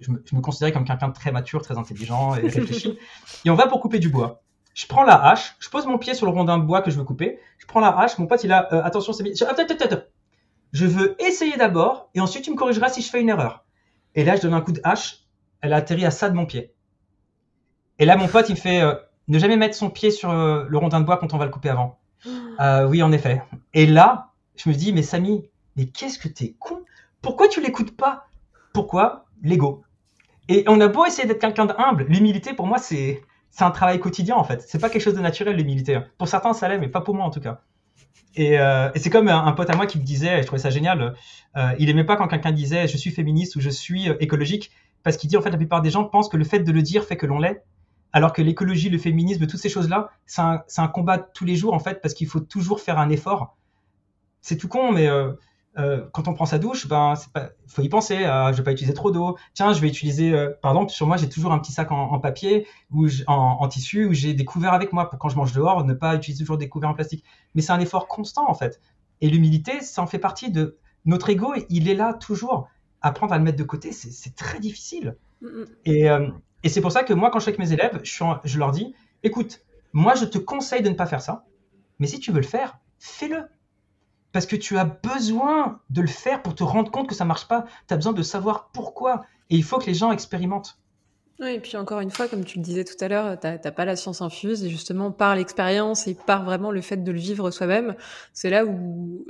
je 0.00 0.10
me, 0.10 0.22
je 0.26 0.36
me 0.36 0.42
considérais 0.42 0.70
comme 0.70 0.84
quelqu'un 0.84 1.08
de 1.08 1.14
très 1.14 1.32
mature, 1.32 1.62
très 1.62 1.78
intelligent 1.78 2.34
et 2.34 2.42
réfléchi. 2.42 2.98
et 3.46 3.48
on 3.48 3.54
va 3.54 3.66
pour 3.66 3.80
couper 3.80 4.00
du 4.00 4.10
bois. 4.10 4.42
Je 4.74 4.86
prends 4.86 5.04
la 5.04 5.14
hache, 5.14 5.56
je 5.60 5.70
pose 5.70 5.86
mon 5.86 5.96
pied 5.96 6.12
sur 6.12 6.26
le 6.26 6.32
rondin 6.32 6.58
de 6.58 6.64
bois 6.64 6.82
que 6.82 6.90
je 6.90 6.98
veux 6.98 7.04
couper. 7.04 7.38
Je 7.56 7.64
prends 7.64 7.80
la 7.80 7.98
hache, 7.98 8.18
mon 8.18 8.26
pote 8.26 8.44
il 8.44 8.52
a 8.52 8.70
euh, 8.74 8.82
attention, 8.82 9.14
c'est 9.14 9.22
bien. 9.22 9.32
Je- 9.34 9.46
attends, 9.46 9.62
attends, 9.62 9.82
attends. 9.82 10.02
Je 10.74 10.84
veux 10.84 11.16
essayer 11.22 11.56
d'abord 11.56 12.10
et 12.12 12.20
ensuite 12.20 12.44
tu 12.44 12.50
me 12.50 12.56
corrigeras 12.56 12.90
si 12.90 13.00
je 13.00 13.08
fais 13.08 13.22
une 13.22 13.30
erreur. 13.30 13.64
Et 14.14 14.24
là, 14.24 14.36
je 14.36 14.42
donne 14.42 14.54
un 14.54 14.60
coup 14.60 14.72
de 14.72 14.80
hache, 14.84 15.23
elle 15.64 15.72
a 15.72 15.76
atterri 15.76 16.04
à 16.04 16.10
ça 16.10 16.28
de 16.28 16.34
mon 16.34 16.44
pied. 16.44 16.74
Et 17.98 18.04
là, 18.04 18.16
mon 18.16 18.28
pote 18.28 18.50
il 18.50 18.52
me 18.52 18.58
fait 18.58 18.82
euh, 18.82 18.94
ne 19.28 19.38
jamais 19.38 19.56
mettre 19.56 19.74
son 19.74 19.88
pied 19.88 20.10
sur 20.10 20.30
euh, 20.30 20.66
le 20.68 20.78
rondin 20.78 21.00
de 21.00 21.06
bois 21.06 21.16
quand 21.16 21.32
on 21.32 21.38
va 21.38 21.46
le 21.46 21.50
couper 21.50 21.70
avant. 21.70 21.98
Euh, 22.60 22.86
oui, 22.86 23.02
en 23.02 23.10
effet. 23.10 23.42
Et 23.72 23.84
là, 23.84 24.30
je 24.54 24.68
me 24.68 24.74
dis, 24.74 24.92
mais 24.92 25.02
Samy, 25.02 25.42
mais 25.74 25.86
qu'est-ce 25.86 26.20
que 26.20 26.28
t'es 26.28 26.54
con? 26.60 26.82
Pourquoi 27.20 27.48
tu 27.48 27.60
l'écoutes 27.60 27.96
pas? 27.96 28.28
Pourquoi? 28.72 29.24
L'ego. 29.42 29.82
Et 30.48 30.62
on 30.68 30.80
a 30.80 30.86
beau 30.86 31.04
essayer 31.04 31.26
d'être 31.26 31.40
quelqu'un 31.40 31.66
d'humble, 31.66 32.04
l'humilité 32.04 32.54
pour 32.54 32.68
moi 32.68 32.78
c'est 32.78 33.22
c'est 33.50 33.64
un 33.64 33.72
travail 33.72 33.98
quotidien 33.98 34.36
en 34.36 34.44
fait. 34.44 34.62
C'est 34.62 34.78
pas 34.78 34.88
quelque 34.88 35.02
chose 35.02 35.14
de 35.14 35.20
naturel 35.20 35.56
l'humilité. 35.56 35.98
Pour 36.16 36.28
certains 36.28 36.52
ça 36.52 36.68
l'est, 36.68 36.78
mais 36.78 36.86
pas 36.86 37.00
pour 37.00 37.16
moi 37.16 37.24
en 37.24 37.30
tout 37.30 37.40
cas. 37.40 37.62
Et, 38.36 38.58
euh, 38.58 38.90
et 38.94 39.00
c'est 39.00 39.10
comme 39.10 39.26
un, 39.26 39.44
un 39.44 39.52
pote 39.52 39.68
à 39.70 39.76
moi 39.76 39.86
qui 39.86 39.98
me 39.98 40.04
disait, 40.04 40.38
et 40.38 40.42
je 40.42 40.46
trouvais 40.46 40.62
ça 40.62 40.70
génial, 40.70 41.14
euh, 41.56 41.74
il 41.80 41.90
aimait 41.90 42.04
pas 42.04 42.16
quand 42.16 42.28
quelqu'un 42.28 42.52
disait 42.52 42.86
je 42.86 42.96
suis 42.96 43.10
féministe 43.10 43.56
ou 43.56 43.60
je 43.60 43.70
suis 43.70 44.08
écologique, 44.20 44.70
parce 45.04 45.16
qu'il 45.16 45.30
dit 45.30 45.36
en 45.36 45.42
fait 45.42 45.50
la 45.50 45.56
plupart 45.56 45.82
des 45.82 45.90
gens 45.90 46.04
pensent 46.04 46.28
que 46.28 46.36
le 46.36 46.44
fait 46.44 46.60
de 46.60 46.72
le 46.72 46.82
dire 46.82 47.04
fait 47.04 47.16
que 47.16 47.26
l'on 47.26 47.38
l'est, 47.38 47.64
alors 48.12 48.32
que 48.32 48.42
l'écologie, 48.42 48.90
le 48.90 48.98
féminisme, 48.98 49.46
toutes 49.46 49.60
ces 49.60 49.68
choses-là, 49.68 50.10
c'est 50.26 50.40
un, 50.40 50.88
combat 50.88 51.18
tous 51.18 51.44
les 51.44 51.56
jours 51.56 51.74
en 51.74 51.78
fait, 51.78 52.00
parce 52.00 52.14
qu'il 52.14 52.26
faut 52.26 52.40
toujours 52.40 52.80
faire 52.80 52.98
un 52.98 53.10
effort. 53.10 53.56
C'est 54.40 54.56
tout 54.56 54.68
con, 54.68 54.92
mais 54.92 55.08
euh, 55.08 55.32
euh, 55.76 56.06
quand 56.12 56.28
on 56.28 56.34
prend 56.34 56.46
sa 56.46 56.58
douche, 56.58 56.86
ben 56.86 57.14
faut 57.66 57.82
y 57.82 57.88
penser. 57.88 58.24
euh, 58.24 58.52
je 58.52 58.58
vais 58.58 58.62
pas 58.62 58.72
utiliser 58.72 58.94
trop 58.94 59.10
d'eau. 59.10 59.36
Tiens, 59.54 59.72
je 59.72 59.80
vais 59.80 59.88
utiliser, 59.88 60.32
euh, 60.32 60.50
par 60.62 60.72
exemple, 60.72 60.92
sur 60.92 61.06
moi, 61.06 61.16
j'ai 61.16 61.28
toujours 61.28 61.52
un 61.52 61.58
petit 61.58 61.72
sac 61.72 61.90
en, 61.90 62.18
papier 62.20 62.66
ou 62.92 63.08
en, 63.26 63.66
tissu 63.68 64.06
où 64.06 64.12
j'ai 64.12 64.34
des 64.34 64.44
couverts 64.44 64.72
avec 64.72 64.92
moi 64.92 65.10
pour 65.10 65.18
quand 65.18 65.28
je 65.28 65.36
mange 65.36 65.52
dehors, 65.52 65.84
ne 65.84 65.94
pas 65.94 66.14
utiliser 66.14 66.44
toujours 66.44 66.58
des 66.58 66.68
couverts 66.68 66.90
en 66.90 66.94
plastique. 66.94 67.24
Mais 67.54 67.62
c'est 67.62 67.72
un 67.72 67.80
effort 67.80 68.06
constant 68.06 68.48
en 68.48 68.54
fait. 68.54 68.80
Et 69.20 69.28
l'humilité, 69.28 69.80
ça 69.80 70.02
en 70.02 70.06
fait 70.06 70.18
partie 70.18 70.50
de 70.50 70.78
notre 71.04 71.30
ego. 71.30 71.54
Il 71.70 71.88
est 71.88 71.94
là 71.94 72.14
toujours. 72.14 72.68
Apprendre 73.06 73.34
à 73.34 73.38
le 73.38 73.44
mettre 73.44 73.58
de 73.58 73.64
côté, 73.64 73.92
c'est 73.92 74.34
très 74.34 74.58
difficile. 74.58 75.16
Mm, 75.42 75.46
mm. 75.46 75.64
Et, 75.84 76.10
euh, 76.10 76.28
et 76.62 76.68
c'est 76.70 76.80
pour 76.80 76.90
ça 76.90 77.02
que 77.04 77.12
moi, 77.12 77.30
quand 77.30 77.38
je 77.38 77.44
suis 77.44 77.50
avec 77.50 77.58
mes 77.58 77.72
élèves, 77.72 78.00
je, 78.02 78.10
suis 78.10 78.24
en- 78.24 78.40
je 78.42 78.58
leur 78.58 78.70
dis, 78.72 78.94
écoute, 79.22 79.60
moi, 79.92 80.14
je 80.14 80.24
te 80.24 80.38
conseille 80.38 80.82
de 80.82 80.88
ne 80.88 80.94
pas 80.94 81.06
faire 81.06 81.20
ça, 81.20 81.44
mais 81.98 82.06
si 82.06 82.18
tu 82.18 82.32
veux 82.32 82.40
le 82.40 82.46
faire, 82.46 82.78
fais-le. 82.98 83.44
Parce 84.32 84.46
que 84.46 84.56
tu 84.56 84.78
as 84.78 84.84
besoin 84.86 85.80
de 85.90 86.00
le 86.00 86.08
faire 86.08 86.42
pour 86.42 86.54
te 86.54 86.64
rendre 86.64 86.90
compte 86.90 87.08
que 87.08 87.14
ça 87.14 87.24
marche 87.24 87.46
pas. 87.46 87.66
Tu 87.86 87.94
as 87.94 87.96
besoin 87.96 88.12
de 88.14 88.22
savoir 88.22 88.70
pourquoi. 88.72 89.26
Et 89.50 89.56
il 89.56 89.62
faut 89.62 89.78
que 89.78 89.86
les 89.86 89.94
gens 89.94 90.10
expérimentent. 90.10 90.78
Oui, 91.40 91.50
et 91.50 91.60
puis 91.60 91.76
encore 91.76 92.00
une 92.00 92.10
fois, 92.10 92.26
comme 92.26 92.44
tu 92.44 92.58
le 92.58 92.64
disais 92.64 92.84
tout 92.84 92.96
à 93.04 93.08
l'heure, 93.08 93.38
t'as 93.38 93.58
pas 93.58 93.84
la 93.84 93.96
science 93.96 94.22
infuse, 94.22 94.64
et 94.64 94.70
justement 94.70 95.10
par 95.12 95.36
l'expérience 95.36 96.06
et 96.06 96.14
par 96.14 96.44
vraiment 96.44 96.70
le 96.70 96.80
fait 96.80 96.96
de 96.96 97.12
le 97.12 97.18
vivre 97.18 97.50
soi-même, 97.50 97.94
c'est 98.32 98.50
là 98.50 98.64
où 98.64 99.26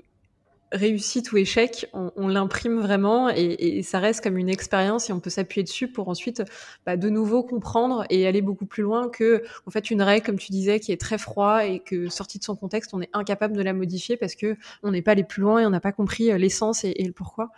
réussite 0.74 1.32
ou 1.32 1.36
échec, 1.36 1.88
on, 1.92 2.28
l'imprime 2.28 2.80
vraiment 2.80 3.30
et, 3.30 3.82
ça 3.82 4.00
reste 4.00 4.22
comme 4.22 4.36
une 4.36 4.48
expérience 4.48 5.08
et 5.08 5.12
on 5.12 5.20
peut 5.20 5.30
s'appuyer 5.30 5.62
dessus 5.62 5.88
pour 5.88 6.08
ensuite 6.08 6.42
bah, 6.84 6.96
de 6.96 7.08
nouveau 7.08 7.42
comprendre 7.42 8.04
et 8.10 8.26
aller 8.26 8.42
beaucoup 8.42 8.66
plus 8.66 8.82
loin 8.82 9.08
que 9.08 9.44
en 9.66 9.70
fait 9.70 9.90
une 9.90 10.02
règle 10.02 10.26
comme 10.26 10.38
tu 10.38 10.52
disais 10.52 10.80
qui 10.80 10.92
est 10.92 11.00
très 11.00 11.18
froid 11.18 11.64
et 11.64 11.80
que 11.80 12.08
sortie 12.08 12.38
de 12.38 12.44
son 12.44 12.56
contexte 12.56 12.92
on 12.92 13.00
est 13.00 13.10
incapable 13.12 13.56
de 13.56 13.62
la 13.62 13.72
modifier 13.72 14.16
parce 14.16 14.34
que 14.34 14.56
on 14.82 14.90
n'est 14.90 15.02
pas 15.02 15.12
allé 15.12 15.24
plus 15.24 15.42
loin 15.42 15.60
et 15.60 15.66
on 15.66 15.70
n'a 15.70 15.80
pas 15.80 15.92
compris 15.92 16.30
euh, 16.30 16.38
l'essence 16.38 16.84
et, 16.84 16.94
le 17.04 17.12
pourquoi. 17.12 17.50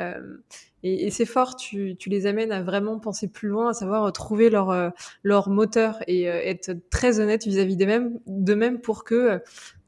Euh, 0.00 0.38
et, 0.82 1.06
et 1.06 1.10
c'est 1.10 1.24
fort, 1.24 1.56
tu, 1.56 1.96
les 2.06 2.26
amènes 2.26 2.52
à 2.52 2.62
vraiment 2.62 2.98
penser 2.98 3.28
plus 3.28 3.48
loin, 3.48 3.70
à 3.70 3.72
savoir 3.72 4.12
trouver 4.12 4.50
leur 4.50 4.70
euh, 4.70 4.90
moteur 5.46 6.02
et 6.06 6.24
être 6.24 6.72
très 6.90 7.20
honnête 7.20 7.46
vis-à-vis 7.46 7.76
d'eux-mêmes, 7.76 8.18
d'eux-mêmes 8.26 8.80
pour 8.80 9.04
que 9.04 9.40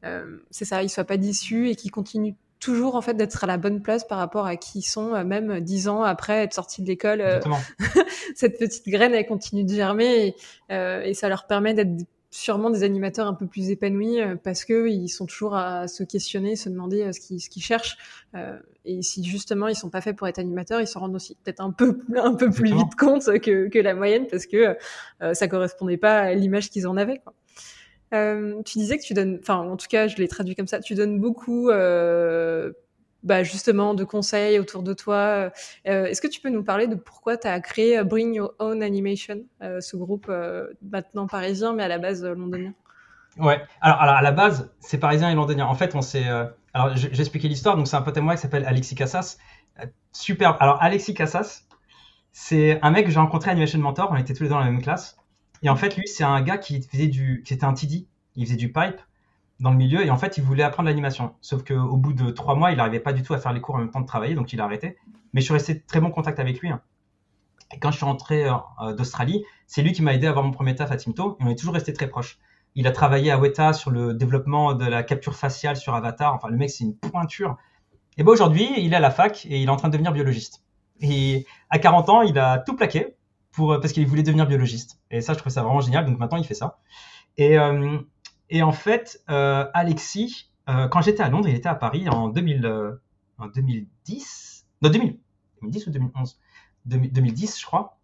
euh, 0.07 0.39
c'est 0.51 0.65
ça, 0.65 0.83
ils 0.83 0.89
soient 0.89 1.05
pas 1.05 1.17
déçus 1.17 1.69
et 1.69 1.75
qu'ils 1.75 1.91
continuent 1.91 2.35
toujours 2.61 2.95
en 2.97 3.03
fait 3.03 3.15
d'être 3.15 3.45
à 3.45 3.47
la 3.47 3.57
bonne 3.59 3.83
place 3.83 4.07
par 4.07 4.19
rapport 4.19 4.47
à 4.47 4.57
qui 4.57 4.81
ils 4.81 4.83
sont, 4.83 5.15
euh, 5.15 5.25
même 5.25 5.61
dix 5.61 5.89
ans 5.89 6.03
après 6.03 6.43
être 6.45 6.55
sortis 6.55 6.83
de 6.83 6.87
l'école. 6.87 7.21
euh, 7.21 7.41
cette 8.35 8.59
petite 8.59 8.89
graine, 8.89 9.15
elle 9.15 9.27
continue 9.27 9.65
de 9.65 9.73
germer 9.75 10.27
et, 10.27 10.37
euh, 10.73 11.03
et 11.03 11.15
ça 11.15 11.29
leur 11.29 11.47
permet 11.47 11.75
d'être 11.75 11.91
sûrement 12.31 12.69
des 12.69 12.83
animateurs 12.83 13.27
un 13.27 13.35
peu 13.35 13.47
plus 13.47 13.71
épanouis 13.71 14.21
euh, 14.21 14.37
parce 14.43 14.65
que 14.65 14.89
ils 14.89 15.09
sont 15.09 15.27
toujours 15.27 15.55
à 15.55 15.89
se 15.89 16.03
questionner, 16.03 16.55
se 16.57 16.69
demander 16.69 17.13
ce 17.13 17.21
qu'ils 17.21 17.41
ce 17.41 17.49
qu'ils 17.49 17.63
cherchent. 17.63 17.97
Euh, 18.35 18.59
et 18.85 19.03
si 19.03 19.25
justement 19.25 19.69
ils 19.69 19.77
sont 19.77 19.91
pas 19.91 20.01
faits 20.01 20.17
pour 20.17 20.29
être 20.29 20.39
animateurs, 20.39 20.81
ils 20.81 20.87
se 20.87 20.99
rendent 20.99 21.15
aussi 21.15 21.37
peut-être 21.43 21.61
un 21.61 21.71
peu 21.71 22.01
un 22.17 22.35
peu 22.35 22.51
plus 22.51 22.75
vite 22.75 22.95
compte 22.99 23.25
que, 23.41 23.69
que 23.69 23.79
la 23.79 23.95
moyenne 23.95 24.27
parce 24.31 24.47
que 24.47 24.77
ça 25.33 25.49
correspondait 25.49 25.97
pas 25.97 26.19
à 26.19 26.35
l'image 26.35 26.71
qu'ils 26.71 26.87
en 26.87 26.97
avaient. 26.97 27.19
Quoi. 27.19 27.33
Euh, 28.15 28.63
tu 28.65 28.79
disais 28.79 28.99
que 28.99 29.03
tu 29.03 29.15
donnes, 29.15 29.39
enfin 29.41 29.57
en 29.57 29.77
tout 29.77 29.89
cas 29.89 30.07
je 30.07 30.17
l'ai 30.17 30.29
traduit 30.29 30.55
comme 30.55 30.69
ça, 30.69 30.81
tu 30.81 30.95
donnes 30.95 31.19
beaucoup 31.19 31.71
euh, 31.71 32.73
bah, 33.25 33.43
justement 33.43 33.95
de 33.95 34.05
conseils 34.05 34.59
autour 34.59 34.83
de 34.83 34.95
toi. 34.95 35.51
Euh, 35.87 36.05
Est-ce 36.05 36.21
que 36.21 36.29
tu 36.29 36.41
peux 36.41 36.51
nous 36.51 36.63
parler 36.63 36.87
de 36.87 36.95
pourquoi 36.95 37.37
tu 37.37 37.49
as 37.49 37.61
créé 37.61 38.03
Bring 38.05 38.35
Your 38.35 38.55
Own 38.59 38.83
Animation, 38.83 39.45
ce 39.61 39.97
groupe 39.97 40.31
maintenant 40.83 41.27
parisien 41.27 41.73
mais 41.73 41.83
à 41.83 41.89
la 41.89 41.99
base 41.99 42.25
londonien? 42.25 42.75
Ouais. 43.39 43.61
Alors, 43.83 44.01
à 44.01 44.23
la 44.23 44.33
base, 44.33 44.71
c'est 44.81 44.97
parisien 44.97 45.31
et 45.31 45.35
londonien. 45.35 45.67
En 45.67 45.75
fait, 45.75 45.95
on 45.95 46.01
s'est. 46.01 46.25
Alors, 46.77 46.95
j'ai 46.95 47.21
expliqué 47.21 47.49
l'histoire. 47.49 47.77
Donc, 47.77 47.89
c'est 47.89 47.97
un 47.97 48.03
pote 48.03 48.17
à 48.17 48.21
moi 48.21 48.35
qui 48.35 48.43
s'appelle 48.43 48.65
Alexis 48.67 48.95
Cassas. 48.95 49.39
Euh, 49.81 49.87
Super. 50.13 50.61
Alors, 50.61 50.83
Alexis 50.83 51.15
Cassas, 51.15 51.63
c'est 52.33 52.79
un 52.83 52.91
mec 52.91 53.07
que 53.07 53.11
j'ai 53.11 53.19
rencontré 53.19 53.51
à 53.51 53.53
Animation 53.53 53.79
Mentor. 53.79 54.09
On 54.11 54.17
était 54.17 54.35
tous 54.35 54.43
les 54.43 54.49
deux 54.49 54.55
dans 54.55 54.61
la 54.61 54.67
même 54.67 54.83
classe. 54.83 55.17
Et 55.63 55.69
en 55.71 55.77
fait, 55.77 55.97
lui, 55.97 56.07
c'est 56.07 56.25
un 56.25 56.41
gars 56.43 56.59
qui 56.59 56.83
faisait 56.83 57.07
du, 57.09 57.43
qui 57.45 57.55
était 57.55 57.65
un 57.65 57.75
TD. 57.75 58.07
Il 58.37 58.45
faisait 58.47 58.57
du 58.57 58.73
pipe 58.73 59.01
dans 59.61 59.71
le 59.71 59.77
milieu 59.77 60.05
et 60.05 60.11
en 60.11 60.17
fait, 60.19 60.37
il 60.39 60.45
voulait 60.45 60.63
apprendre 60.63 60.89
l'animation. 60.89 61.35
Sauf 61.41 61.65
qu'au 61.65 61.97
bout 61.97 62.13
de 62.13 62.31
trois 62.31 62.55
mois, 62.55 62.71
il 62.73 62.77
n'arrivait 62.77 63.01
pas 63.01 63.13
du 63.13 63.23
tout 63.23 63.35
à 63.35 63.39
faire 63.39 63.53
les 63.53 63.61
cours 63.61 63.77
en 63.77 63.79
même 63.79 63.91
temps 63.91 64.01
de 64.01 64.07
travailler, 64.07 64.35
donc 64.35 64.53
il 64.53 64.61
a 64.61 64.65
arrêté. 64.65 64.97
Mais 65.33 65.41
je 65.41 65.47
suis 65.47 65.55
resté 65.55 65.81
très 65.81 66.01
bon 66.01 66.11
contact 66.11 66.39
avec 66.39 66.61
lui. 66.61 66.71
hein. 66.71 66.83
Et 67.75 67.79
quand 67.79 67.91
je 67.91 67.97
suis 67.97 68.05
rentré 68.05 68.49
euh, 68.49 68.95
d'Australie, 68.95 69.45
c'est 69.67 69.83
lui 69.83 69.93
qui 69.93 70.03
m'a 70.03 70.15
aidé 70.15 70.27
à 70.27 70.31
avoir 70.31 70.45
mon 70.45 70.53
premier 70.53 70.75
taf 70.75 70.93
à 70.93 70.97
Timto 70.97 71.37
et 71.41 71.45
on 71.45 71.49
est 71.51 71.57
toujours 71.57 71.75
resté 71.75 71.93
très 71.93 72.09
proches. 72.09 72.39
Il 72.75 72.87
a 72.87 72.93
travaillé 72.93 73.31
à 73.31 73.39
Weta 73.39 73.73
sur 73.73 73.91
le 73.91 74.15
développement 74.15 74.75
de 74.75 74.85
la 74.85 75.03
capture 75.03 75.35
faciale 75.35 75.77
sur 75.77 75.95
Avatar. 75.95 76.35
Enfin, 76.35 76.49
le 76.49 76.57
mec, 76.57 76.71
c'est 76.71 76.85
une 76.85 76.95
pointure. 76.97 77.57
Et 78.19 78.25
ben 78.25 78.33
aujourd'hui, 78.33 78.69
il 78.79 78.93
est 78.93 78.97
à 78.97 79.01
la 79.01 79.11
fac 79.11 79.47
et 79.47 79.61
il 79.61 79.67
est 79.69 79.71
en 79.71 79.77
train 79.77 79.89
de 79.89 79.95
devenir 79.95 80.13
biologiste. 80.13 80.63
Et 81.01 81.47
à 81.71 81.79
40 81.79 82.09
ans, 82.11 82.23
il 82.23 82.39
a 82.39 82.59
tout 82.59 82.77
plaqué 82.77 83.16
pour, 83.57 83.81
parce 83.81 83.93
qu'il 83.93 84.07
voulait 84.07 84.23
devenir 84.23 84.47
biologiste. 84.47 85.01
Et 85.11 85.21
ça, 85.21 85.33
je 85.33 85.39
trouve 85.39 85.53
ça 85.53 85.63
vraiment 85.63 85.81
génial. 85.81 86.05
Donc 86.05 86.19
maintenant, 86.19 86.39
il 86.39 86.45
fait 86.45 86.55
ça. 86.55 86.79
Et, 87.39 87.59
euh, 87.59 87.99
en 88.63 88.73
fait, 88.73 89.23
euh, 89.31 89.67
Alexis, 89.75 90.51
euh, 90.69 90.89
quand 90.89 91.01
j'étais 91.01 91.23
à 91.23 91.29
Londres, 91.29 91.49
il 91.49 91.55
était 91.55 91.69
à 91.69 91.75
Paris 91.75 92.09
en, 92.09 92.29
2000, 92.29 92.67
euh, 92.67 92.93
en 93.39 93.47
2010. 93.49 94.67
Non, 94.83 94.91
2000. 94.91 95.19
2010 95.63 95.87
ou 95.87 95.91
2011 95.91 96.39
2000 96.85 97.13
2010, 97.13 97.61
je 97.61 97.67
crois. 97.67 97.99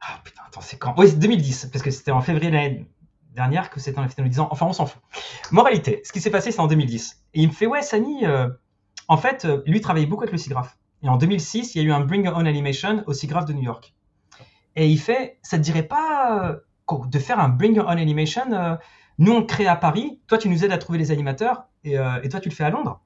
Ah 0.00 0.20
putain, 0.22 0.42
attends, 0.46 0.60
c'est 0.60 0.76
quand? 0.76 0.94
Oui, 0.98 1.08
c'est 1.08 1.18
2010, 1.18 1.70
parce 1.72 1.82
que 1.82 1.90
c'était 1.90 2.10
en 2.10 2.20
février 2.20 2.50
l'année 2.50 2.86
dernière 3.34 3.70
que 3.70 3.80
c'était 3.80 3.98
en 3.98 4.08
finale 4.08 4.28
10 4.28 4.40
ans. 4.40 4.48
Enfin, 4.50 4.66
on 4.66 4.72
s'en 4.72 4.86
fout. 4.86 5.00
Moralité, 5.50 6.02
ce 6.04 6.12
qui 6.12 6.20
s'est 6.20 6.30
passé, 6.30 6.52
c'est 6.52 6.60
en 6.60 6.66
2010. 6.66 7.24
Et 7.34 7.42
il 7.42 7.48
me 7.48 7.52
fait, 7.52 7.66
ouais, 7.66 7.80
euh, 7.94 8.48
en 9.08 9.16
fait, 9.16 9.44
euh, 9.44 9.62
lui 9.66 9.80
travaillait 9.80 10.06
beaucoup 10.06 10.22
avec 10.22 10.32
le 10.32 10.38
SIGGRAPH. 10.38 10.76
Et 11.04 11.08
en 11.08 11.16
2006, 11.16 11.74
il 11.74 11.82
y 11.82 11.84
a 11.84 11.88
eu 11.88 11.92
un 11.92 12.00
Bring 12.00 12.24
Your 12.24 12.36
Own 12.36 12.46
Animation 12.46 13.04
au 13.06 13.12
SIGGRAPH 13.12 13.44
de 13.46 13.52
New 13.52 13.62
York. 13.62 13.94
Et 14.76 14.88
il 14.88 14.98
fait, 14.98 15.38
ça 15.42 15.56
te 15.58 15.62
dirait 15.62 15.84
pas 15.84 16.48
euh, 16.90 17.06
de 17.06 17.18
faire 17.18 17.38
un 17.38 17.48
Bring 17.48 17.76
Your 17.76 17.86
Own 17.86 17.98
Animation 17.98 18.50
euh, 18.52 18.74
Nous, 19.18 19.32
on 19.32 19.44
crée 19.44 19.66
à 19.66 19.76
Paris, 19.76 20.20
toi, 20.26 20.38
tu 20.38 20.48
nous 20.48 20.64
aides 20.64 20.72
à 20.72 20.78
trouver 20.78 20.98
les 20.98 21.10
animateurs, 21.12 21.64
et, 21.84 21.98
euh, 21.98 22.20
et 22.22 22.28
toi, 22.28 22.40
tu 22.40 22.48
le 22.48 22.54
fais 22.54 22.64
à 22.64 22.70
Londres. 22.70 23.00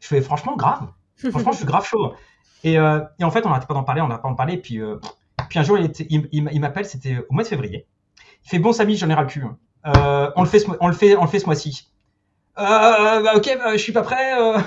Je 0.00 0.06
fais, 0.08 0.20
franchement, 0.20 0.56
grave. 0.56 0.88
Franchement, 1.30 1.52
je 1.52 1.58
suis 1.58 1.66
grave 1.66 1.84
chaud. 1.84 2.14
Et, 2.64 2.78
euh, 2.78 3.00
et 3.18 3.24
en 3.24 3.30
fait, 3.30 3.44
on 3.44 3.50
n'arrête 3.50 3.68
pas 3.68 3.74
d'en 3.74 3.84
parler, 3.84 4.00
on 4.00 4.08
n'arrête 4.08 4.22
pas 4.22 4.28
d'en 4.28 4.34
parler. 4.34 4.56
Puis, 4.56 4.80
puis 5.48 5.58
un 5.58 5.62
jour, 5.62 5.76
il, 5.78 5.84
était- 5.86 6.06
il, 6.10 6.28
il- 6.32 6.48
il 6.52 6.60
m'appelle, 6.60 6.86
c'était 6.86 7.18
au 7.28 7.32
mois 7.34 7.42
de 7.42 7.48
février. 7.48 7.86
Il 8.44 8.48
fait 8.48 8.58
Bon, 8.58 8.72
Samy, 8.72 8.96
j'en 8.96 9.08
ai 9.10 9.14
ras 9.14 9.22
le 9.22 9.28
cul. 9.28 9.44
Euh, 9.86 10.30
on, 10.36 10.42
le 10.42 10.48
fait 10.48 10.60
ce, 10.60 10.66
on, 10.80 10.86
le 10.88 10.92
fait, 10.94 11.16
on 11.16 11.22
le 11.22 11.28
fait 11.28 11.38
ce 11.40 11.46
mois-ci. 11.46 11.90
Euh, 12.58 13.22
bah, 13.22 13.36
ok, 13.36 13.48
bah, 13.58 13.72
je 13.72 13.78
suis 13.78 13.92
pas 13.92 14.02
prêt. 14.02 14.40
euh, 14.40 14.58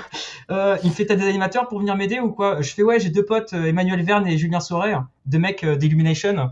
euh, 0.50 0.78
il 0.82 0.90
me 0.90 0.94
fait 0.94 1.04
T'as 1.06 1.14
des 1.16 1.28
animateurs 1.28 1.68
pour 1.68 1.78
venir 1.78 1.94
m'aider 1.96 2.20
ou 2.20 2.32
quoi? 2.32 2.60
Je 2.62 2.72
fais 2.72 2.82
Ouais, 2.82 2.98
j'ai 3.00 3.10
deux 3.10 3.24
potes, 3.24 3.52
Emmanuel 3.52 4.02
Verne 4.02 4.26
et 4.26 4.38
Julien 4.38 4.60
Sauret, 4.60 4.94
deux 5.26 5.38
mecs 5.38 5.64
d'Illumination, 5.64 6.50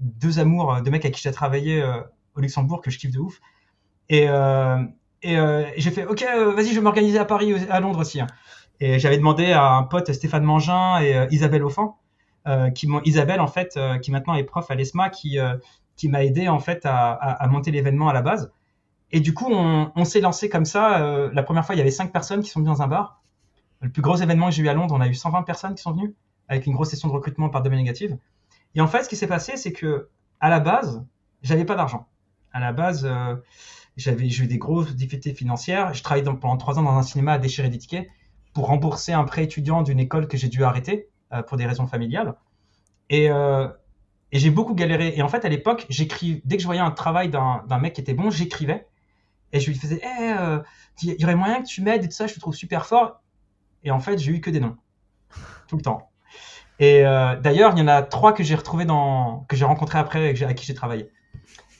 deux 0.00 0.38
amours, 0.40 0.80
deux 0.82 0.90
mecs 0.90 1.04
à 1.04 1.10
qui 1.10 1.22
j'ai 1.22 1.30
travaillé 1.32 1.82
au 2.34 2.40
Luxembourg 2.40 2.80
que 2.80 2.90
je 2.90 2.98
kiffe 2.98 3.12
de 3.12 3.20
ouf. 3.20 3.40
Et, 4.08 4.26
j'ai 5.76 5.90
fait 5.90 6.06
Ok, 6.06 6.24
vas-y, 6.24 6.68
je 6.68 6.74
vais 6.74 6.80
m'organiser 6.80 7.18
à 7.18 7.24
Paris, 7.24 7.54
à 7.70 7.80
Londres 7.80 8.00
aussi. 8.00 8.20
hein. 8.20 8.26
Et 8.80 8.98
j'avais 8.98 9.16
demandé 9.18 9.52
à 9.52 9.74
un 9.74 9.84
pote, 9.84 10.12
Stéphane 10.12 10.42
Mangin 10.42 11.00
et 11.00 11.26
Isabelle 11.30 11.62
Offan, 11.62 11.98
qui 12.74 12.88
Isabelle 13.04 13.40
en 13.40 13.46
fait, 13.46 13.78
qui 14.02 14.10
maintenant 14.10 14.34
est 14.34 14.44
prof 14.44 14.68
à 14.70 14.74
l'ESMA, 14.74 15.10
qui 15.10 15.38
m'a 16.08 16.24
aidé 16.24 16.48
en 16.48 16.58
fait 16.58 16.80
à 16.84 17.46
monter 17.48 17.70
l'événement 17.70 18.08
à 18.08 18.12
la 18.12 18.22
base. 18.22 18.52
Et 19.12 19.20
du 19.20 19.34
coup, 19.34 19.46
on, 19.50 20.04
s'est 20.04 20.20
lancé 20.20 20.48
comme 20.48 20.64
ça. 20.64 21.02
euh, 21.02 21.30
la 21.34 21.42
première 21.42 21.66
fois, 21.66 21.74
il 21.74 21.78
y 21.78 21.82
avait 21.82 21.90
cinq 21.90 22.12
personnes 22.12 22.42
qui 22.42 22.48
sont 22.48 22.60
venues 22.60 22.70
dans 22.70 22.82
un 22.82 22.88
bar. 22.88 23.22
Le 23.80 23.90
plus 23.90 24.00
gros 24.00 24.16
événement 24.16 24.46
que 24.46 24.54
j'ai 24.54 24.62
eu 24.62 24.68
à 24.68 24.74
Londres, 24.74 24.94
on 24.96 25.00
a 25.00 25.08
eu 25.08 25.14
120 25.14 25.42
personnes 25.42 25.74
qui 25.74 25.82
sont 25.82 25.92
venues. 25.92 26.14
avec 26.48 26.66
une 26.66 26.72
grosse 26.74 26.90
session 26.90 27.08
de 27.08 27.12
recrutement 27.12 27.48
par 27.48 27.62
domaine 27.62 27.78
négative. 27.78 28.16
Et 28.74 28.80
en 28.80 28.86
fait, 28.86 29.04
ce 29.04 29.08
qui 29.08 29.16
s'est 29.16 29.26
passé, 29.26 29.56
c'est 29.56 29.72
que 29.72 30.08
à 30.40 30.48
la 30.50 30.60
base, 30.60 31.04
j'avais 31.42 31.64
pas 31.64 31.74
d'argent. 31.74 32.08
À 32.52 32.60
la 32.60 32.72
base, 32.72 33.04
euh, 33.04 33.36
j'avais 33.96 34.26
eu 34.26 34.46
des 34.46 34.58
grosses 34.58 34.94
difficultés 34.94 35.34
financières. 35.34 35.94
Je 35.94 36.02
travaillais 36.02 36.24
pendant 36.24 36.56
trois 36.56 36.78
ans 36.78 36.82
dans 36.82 36.96
un 36.96 37.02
cinéma 37.02 37.34
à 37.34 37.38
déchirer 37.38 37.68
des 37.68 37.78
tickets 37.78 38.08
pour 38.54 38.66
rembourser 38.66 39.12
un 39.12 39.24
prêt 39.24 39.44
étudiant 39.44 39.82
d'une 39.82 40.00
école 40.00 40.28
que 40.28 40.36
j'ai 40.36 40.48
dû 40.48 40.64
arrêter 40.64 41.08
euh, 41.32 41.42
pour 41.42 41.56
des 41.56 41.66
raisons 41.66 41.86
familiales. 41.86 42.34
Et, 43.08 43.30
euh, 43.30 43.68
et 44.30 44.38
j'ai 44.38 44.50
beaucoup 44.50 44.74
galéré. 44.74 45.14
Et 45.16 45.22
en 45.22 45.28
fait, 45.28 45.44
à 45.44 45.48
l'époque, 45.48 45.86
j'écris 45.88 46.42
dès 46.44 46.56
que 46.56 46.62
je 46.62 46.66
voyais 46.66 46.80
un 46.80 46.90
travail 46.90 47.30
d'un 47.30 47.78
mec 47.78 47.94
qui 47.94 48.00
était 48.00 48.14
bon, 48.14 48.30
j'écrivais 48.30 48.86
et 49.52 49.60
je 49.60 49.70
lui 49.70 49.78
faisais, 49.78 50.00
hey, 50.02 50.34
il 51.02 51.20
y 51.20 51.24
aurait 51.24 51.36
moyen 51.36 51.62
que 51.62 51.66
tu 51.66 51.82
m'aides 51.82 52.04
et 52.04 52.08
tout 52.08 52.14
ça, 52.14 52.26
je 52.26 52.34
te 52.34 52.40
trouve 52.40 52.54
super 52.54 52.86
fort. 52.86 53.20
Et 53.84 53.90
en 53.90 54.00
fait, 54.00 54.18
j'ai 54.18 54.32
eu 54.32 54.40
que 54.40 54.50
des 54.50 54.60
noms 54.60 54.76
tout 55.68 55.76
le 55.76 55.82
temps. 55.82 56.12
Et 56.78 57.04
euh, 57.06 57.36
d'ailleurs, 57.36 57.72
il 57.76 57.78
y 57.78 57.82
en 57.82 57.88
a 57.88 58.02
trois 58.02 58.32
que 58.32 58.42
j'ai 58.42 58.54
retrouvé 58.54 58.84
dans, 58.84 59.44
que 59.48 59.56
j'ai 59.56 59.64
rencontré 59.64 59.98
après 59.98 60.34
et 60.34 60.42
avec 60.42 60.56
qui 60.56 60.66
j'ai 60.66 60.74
travaillé. 60.74 61.10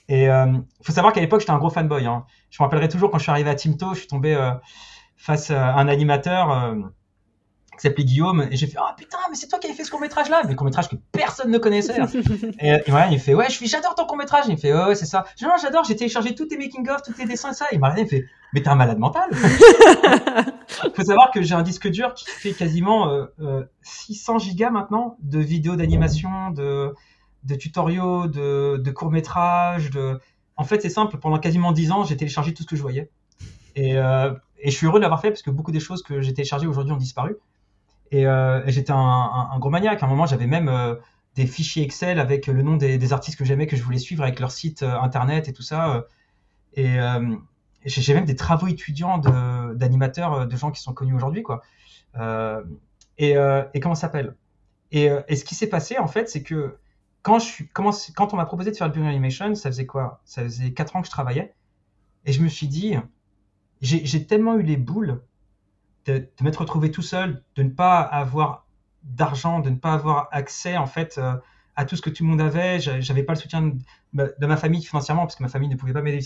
Et 0.07 0.23
il 0.23 0.29
euh, 0.29 0.53
faut 0.81 0.91
savoir 0.91 1.13
qu'à 1.13 1.21
l'époque, 1.21 1.41
j'étais 1.41 1.51
un 1.51 1.57
gros 1.57 1.69
fanboy. 1.69 2.05
Hein. 2.05 2.25
Je 2.49 2.61
me 2.61 2.65
rappellerai 2.65 2.89
toujours 2.89 3.09
quand 3.09 3.17
je 3.17 3.23
suis 3.23 3.31
arrivé 3.31 3.49
à 3.49 3.55
Timto, 3.55 3.93
je 3.93 3.99
suis 3.99 4.07
tombé 4.07 4.33
euh, 4.33 4.51
face 5.17 5.51
à 5.51 5.75
un 5.75 5.87
animateur 5.87 6.75
qui 7.77 7.81
s'appelait 7.81 8.03
Guillaume 8.03 8.47
et 8.51 8.55
j'ai 8.55 8.67
fait 8.67 8.77
ah 8.79 8.93
putain 8.97 9.17
mais 9.29 9.35
c'est 9.35 9.47
toi 9.47 9.59
qui 9.59 9.67
avais 9.67 9.75
fait 9.75 9.83
ce 9.83 9.91
court 9.91 9.99
métrage 9.99 10.29
là. 10.29 10.43
Mais 10.47 10.55
court 10.55 10.65
métrage 10.65 10.89
que 10.89 10.95
personne 11.11 11.51
ne 11.51 11.57
connaissait 11.57 11.99
hein. 11.99 12.07
et, 12.59 12.69
et 12.69 12.83
voilà, 12.91 13.09
il 13.11 13.19
fait 13.19 13.33
ouais 13.33 13.45
je 13.47 13.53
suis 13.53 13.67
j'adore 13.67 13.95
ton 13.95 14.05
court 14.05 14.17
métrage 14.17 14.45
il 14.47 14.53
me 14.53 14.57
fait 14.57 14.73
ouais 14.73 14.95
c'est 14.95 15.05
ça. 15.05 15.25
Non 15.41 15.53
j'adore 15.61 15.83
j'ai 15.83 15.95
téléchargé 15.95 16.35
tous 16.35 16.45
tes 16.45 16.57
making 16.57 16.87
of 16.89 17.01
tous 17.01 17.13
tes 17.13 17.25
dessins 17.25 17.51
et 17.51 17.53
ça. 17.53 17.65
Il 17.71 17.79
m'a 17.79 17.89
regardé 17.89 18.03
il 18.03 18.19
fait 18.19 18.25
mais 18.53 18.61
t'es 18.61 18.69
un 18.69 18.75
malade 18.75 18.99
mental. 18.99 19.29
Faut 20.95 21.03
savoir 21.03 21.31
que 21.31 21.41
j'ai 21.41 21.55
un 21.55 21.63
disque 21.63 21.89
dur 21.89 22.13
qui 22.13 22.25
fait 22.29 22.53
quasiment 22.53 23.09
euh, 23.09 23.25
euh, 23.39 23.63
600 23.81 24.39
gigas 24.39 24.69
maintenant 24.69 25.17
de 25.21 25.39
vidéos 25.39 25.75
d'animation 25.75 26.51
de 26.51 26.93
de 27.43 27.55
tutoriaux 27.55 28.27
de, 28.27 28.77
de 28.77 28.91
courts 28.91 29.11
métrages 29.11 29.89
de 29.89 30.19
en 30.55 30.63
fait 30.63 30.81
c'est 30.81 30.89
simple. 30.89 31.17
Pendant 31.17 31.39
quasiment 31.39 31.71
10 31.71 31.91
ans 31.91 32.03
j'ai 32.03 32.15
téléchargé 32.15 32.53
tout 32.53 32.63
ce 32.63 32.67
que 32.67 32.75
je 32.75 32.81
voyais. 32.81 33.09
Et, 33.75 33.97
euh, 33.97 34.31
et 34.59 34.69
je 34.69 34.75
suis 34.77 34.85
heureux 34.85 34.99
de 34.99 35.01
l'avoir 35.01 35.19
fait 35.19 35.29
parce 35.31 35.41
que 35.41 35.49
beaucoup 35.49 35.71
des 35.71 35.79
choses 35.79 36.03
que 36.03 36.21
j'ai 36.21 36.33
téléchargées 36.33 36.67
aujourd'hui 36.67 36.93
ont 36.93 36.97
disparu 36.97 37.35
et, 38.11 38.27
euh, 38.27 38.61
j'étais 38.67 38.91
un, 38.91 39.57
gros 39.59 39.69
maniaque. 39.69 40.03
À 40.03 40.05
un 40.05 40.09
moment, 40.09 40.25
j'avais 40.25 40.47
même 40.47 40.69
euh, 40.69 40.95
des 41.35 41.45
fichiers 41.45 41.83
Excel 41.83 42.19
avec 42.19 42.47
le 42.47 42.61
nom 42.61 42.77
des, 42.77 43.13
artistes 43.13 43.37
que 43.37 43.45
j'aimais, 43.45 43.67
que 43.67 43.75
je 43.75 43.83
voulais 43.83 43.99
suivre 43.99 44.23
avec 44.23 44.39
leur 44.39 44.51
site 44.51 44.83
euh, 44.83 44.99
internet 44.99 45.47
et 45.47 45.53
tout 45.53 45.63
ça. 45.63 46.05
Et 46.75 46.97
j'ai 47.85 48.13
même 48.13 48.25
des 48.25 48.35
travaux 48.35 48.67
étudiants 48.67 49.17
d'animateurs, 49.17 50.47
de, 50.47 50.55
gens 50.55 50.71
qui 50.71 50.81
sont 50.81 50.93
connus 50.93 51.13
aujourd'hui, 51.13 51.43
et, 53.17 53.33
comment 53.81 53.95
ça 53.95 54.01
s'appelle? 54.01 54.35
Et, 54.91 55.09
ce 55.35 55.43
qui 55.43 55.55
s'est 55.55 55.67
passé, 55.67 55.97
en 55.97 56.07
fait, 56.07 56.29
c'est 56.29 56.43
que 56.43 56.77
quand, 57.21 57.39
quand 57.73 58.33
on 58.33 58.37
m'a 58.37 58.45
proposé 58.45 58.71
de 58.71 58.75
faire 58.75 58.87
le 58.87 58.93
Bureau 58.93 59.07
Animation, 59.07 59.53
ça 59.55 59.69
faisait 59.69 59.85
quoi? 59.85 60.21
Ça 60.25 60.43
faisait 60.43 60.71
4 60.71 60.95
ans 60.95 61.01
que 61.01 61.07
je 61.07 61.11
travaillais. 61.11 61.53
Et 62.25 62.33
je 62.33 62.41
me 62.41 62.47
suis 62.47 62.67
dit, 62.67 62.95
j'ai 63.81 64.25
tellement 64.25 64.55
eu 64.55 64.63
les 64.63 64.77
boules 64.77 65.21
de, 66.05 66.27
m'être 66.41 66.61
retrouvé 66.61 66.91
tout 66.91 67.01
seul, 67.01 67.43
de 67.55 67.63
ne 67.63 67.69
pas 67.69 67.99
avoir 67.99 68.65
d'argent, 69.03 69.59
de 69.59 69.69
ne 69.69 69.75
pas 69.75 69.93
avoir 69.93 70.29
accès 70.31 70.77
en 70.77 70.85
fait 70.85 71.17
euh, 71.17 71.35
à 71.75 71.85
tout 71.85 71.95
ce 71.95 72.01
que 72.01 72.09
tout 72.09 72.23
le 72.23 72.29
monde 72.29 72.41
avait. 72.41 72.79
J'avais 72.79 73.23
pas 73.23 73.33
le 73.33 73.39
soutien 73.39 73.61
de, 74.13 74.45
ma 74.45 74.57
famille 74.57 74.83
financièrement 74.83 75.23
parce 75.23 75.35
que 75.35 75.43
ma 75.43 75.49
famille 75.49 75.69
ne 75.69 75.75
pouvait 75.75 75.93
pas 75.93 76.01
m'aider 76.01 76.19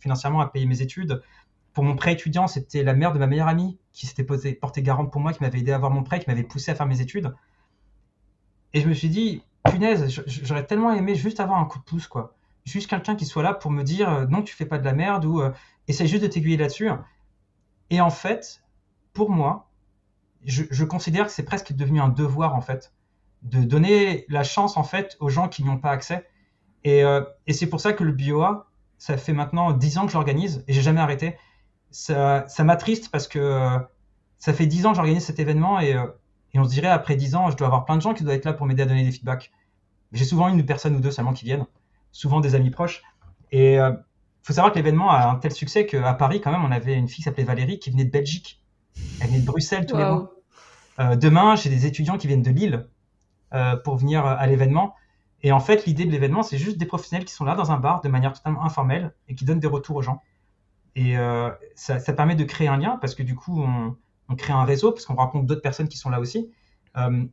financièrement 0.00 0.40
à 0.40 0.48
payer 0.48 0.66
mes 0.66 0.82
études. 0.82 1.22
Pour 1.72 1.84
mon 1.84 1.94
prêt 1.94 2.12
étudiant, 2.12 2.48
c'était 2.48 2.82
la 2.82 2.94
mère 2.94 3.12
de 3.12 3.18
ma 3.18 3.26
meilleure 3.26 3.48
amie 3.48 3.78
qui 3.92 4.06
s'était 4.06 4.24
portée 4.24 4.82
garante 4.82 5.12
pour 5.12 5.20
moi, 5.20 5.32
qui 5.32 5.42
m'avait 5.42 5.60
aidé 5.60 5.72
à 5.72 5.76
avoir 5.76 5.92
mon 5.92 6.02
prêt, 6.02 6.18
qui 6.18 6.28
m'avait 6.28 6.42
poussé 6.42 6.70
à 6.72 6.74
faire 6.74 6.86
mes 6.86 7.00
études. 7.00 7.32
Et 8.74 8.80
je 8.80 8.88
me 8.88 8.94
suis 8.94 9.08
dit, 9.08 9.42
punaise, 9.70 10.22
j'aurais 10.26 10.66
tellement 10.66 10.92
aimé 10.92 11.14
juste 11.14 11.40
avoir 11.40 11.58
un 11.58 11.64
coup 11.64 11.78
de 11.78 11.84
pouce, 11.84 12.06
quoi. 12.06 12.34
Juste 12.64 12.90
quelqu'un 12.90 13.14
qui 13.14 13.24
soit 13.24 13.42
là 13.42 13.54
pour 13.54 13.70
me 13.70 13.82
dire, 13.82 14.12
euh, 14.12 14.26
non, 14.26 14.42
tu 14.42 14.54
fais 14.54 14.66
pas 14.66 14.78
de 14.78 14.84
la 14.84 14.92
merde 14.92 15.24
ou 15.24 15.40
euh, 15.40 15.52
essaye 15.86 16.06
juste 16.06 16.22
de 16.22 16.28
t'aiguiller 16.28 16.56
là-dessus. 16.56 16.90
Et 17.90 18.00
en 18.00 18.10
fait, 18.10 18.62
pour 19.18 19.30
moi, 19.30 19.68
je, 20.44 20.84
considère 20.84 21.26
que 21.26 21.32
c'est 21.32 21.42
presque 21.42 21.72
devenu 21.72 22.00
un 22.00 22.08
devoir 22.08 22.54
en 22.54 22.60
fait 22.60 22.92
de 23.42 23.64
donner 23.64 24.24
la 24.28 24.44
chance 24.44 24.76
en 24.76 24.84
fait 24.84 25.16
aux 25.18 25.28
gens 25.28 25.48
qui 25.48 25.64
n'y 25.64 25.70
ont 25.70 25.78
pas 25.78 25.90
accès. 25.90 26.24
Et, 26.84 27.02
euh, 27.02 27.22
c'est 27.48 27.66
pour 27.66 27.80
ça 27.80 27.92
que 27.92 28.04
le 28.04 28.12
BioA, 28.12 28.68
ça 28.96 29.16
fait 29.16 29.32
maintenant 29.32 29.72
10 29.72 29.98
ans 29.98 30.06
que 30.06 30.12
j'organise 30.12 30.64
et 30.68 30.72
j'ai 30.72 30.82
jamais 30.82 31.00
arrêté. 31.00 31.36
Ça, 31.90 32.46
m'attriste 32.60 33.10
parce 33.10 33.26
que 33.26 33.40
euh, 33.40 33.78
ça 34.38 34.52
fait 34.52 34.66
10 34.66 34.86
ans 34.86 34.90
que 34.90 34.96
j'organise 34.98 35.24
cet 35.24 35.40
événement 35.40 35.80
et, 35.80 35.94
euh, 35.94 36.06
et, 36.54 36.60
on 36.60 36.64
se 36.64 36.70
dirait 36.70 36.86
après 36.86 37.16
10 37.16 37.34
ans, 37.34 37.50
je 37.50 37.56
dois 37.56 37.66
avoir 37.66 37.86
plein 37.86 37.96
de 37.96 38.02
gens 38.02 38.14
qui 38.14 38.22
doivent 38.22 38.36
être 38.36 38.44
là 38.44 38.52
pour 38.52 38.66
m'aider 38.66 38.82
à 38.84 38.86
donner 38.86 39.02
des 39.02 39.10
feedbacks. 39.10 39.50
J'ai 40.12 40.26
souvent 40.26 40.46
une 40.46 40.64
personne 40.64 40.94
ou 40.94 41.00
deux 41.00 41.10
seulement 41.10 41.32
qui 41.32 41.44
viennent, 41.44 41.66
souvent 42.12 42.38
des 42.38 42.54
amis 42.54 42.70
proches. 42.70 43.02
Et 43.50 43.74
il 43.74 43.96
faut 44.44 44.52
savoir 44.52 44.72
que 44.72 44.78
l'événement 44.78 45.10
a 45.10 45.28
un 45.28 45.34
tel 45.34 45.50
succès 45.50 45.86
qu'à 45.86 46.14
Paris, 46.14 46.40
quand 46.40 46.52
même, 46.52 46.64
on 46.64 46.70
avait 46.70 46.94
une 46.94 47.08
fille 47.08 47.16
qui 47.16 47.22
s'appelait 47.22 47.42
Valérie 47.42 47.80
qui 47.80 47.90
venait 47.90 48.04
de 48.04 48.10
Belgique 48.10 48.62
elle 49.20 49.30
vient 49.30 49.38
de 49.40 49.44
Bruxelles 49.44 49.86
tous 49.86 49.96
les 49.96 50.04
mois. 50.04 50.32
Euh, 51.00 51.16
demain, 51.16 51.56
j'ai 51.56 51.70
des 51.70 51.86
étudiants 51.86 52.18
qui 52.18 52.26
viennent 52.26 52.42
de 52.42 52.50
Lille 52.50 52.88
euh, 53.54 53.76
pour 53.76 53.96
venir 53.96 54.24
à 54.24 54.46
l'événement. 54.46 54.94
Et 55.42 55.52
en 55.52 55.60
fait, 55.60 55.86
l'idée 55.86 56.04
de 56.04 56.10
l'événement, 56.10 56.42
c'est 56.42 56.58
juste 56.58 56.78
des 56.78 56.86
professionnels 56.86 57.24
qui 57.24 57.32
sont 57.32 57.44
là 57.44 57.54
dans 57.54 57.70
un 57.70 57.78
bar 57.78 58.00
de 58.00 58.08
manière 58.08 58.32
totalement 58.32 58.64
informelle 58.64 59.14
et 59.28 59.34
qui 59.34 59.44
donnent 59.44 59.60
des 59.60 59.68
retours 59.68 59.96
aux 59.96 60.02
gens. 60.02 60.22
Et 60.96 61.16
euh, 61.16 61.50
ça, 61.76 62.00
permet 62.12 62.34
de 62.34 62.42
créer 62.42 62.66
un 62.66 62.76
lien 62.76 62.98
parce 63.00 63.14
que 63.14 63.22
du 63.22 63.36
coup, 63.36 63.62
on, 63.62 64.34
crée 64.36 64.52
un 64.52 64.64
réseau 64.64 64.90
parce 64.90 65.06
qu'on 65.06 65.14
rencontre 65.14 65.46
d'autres 65.46 65.62
personnes 65.62 65.88
qui 65.88 65.96
sont 65.96 66.10
là 66.10 66.20
aussi. 66.20 66.50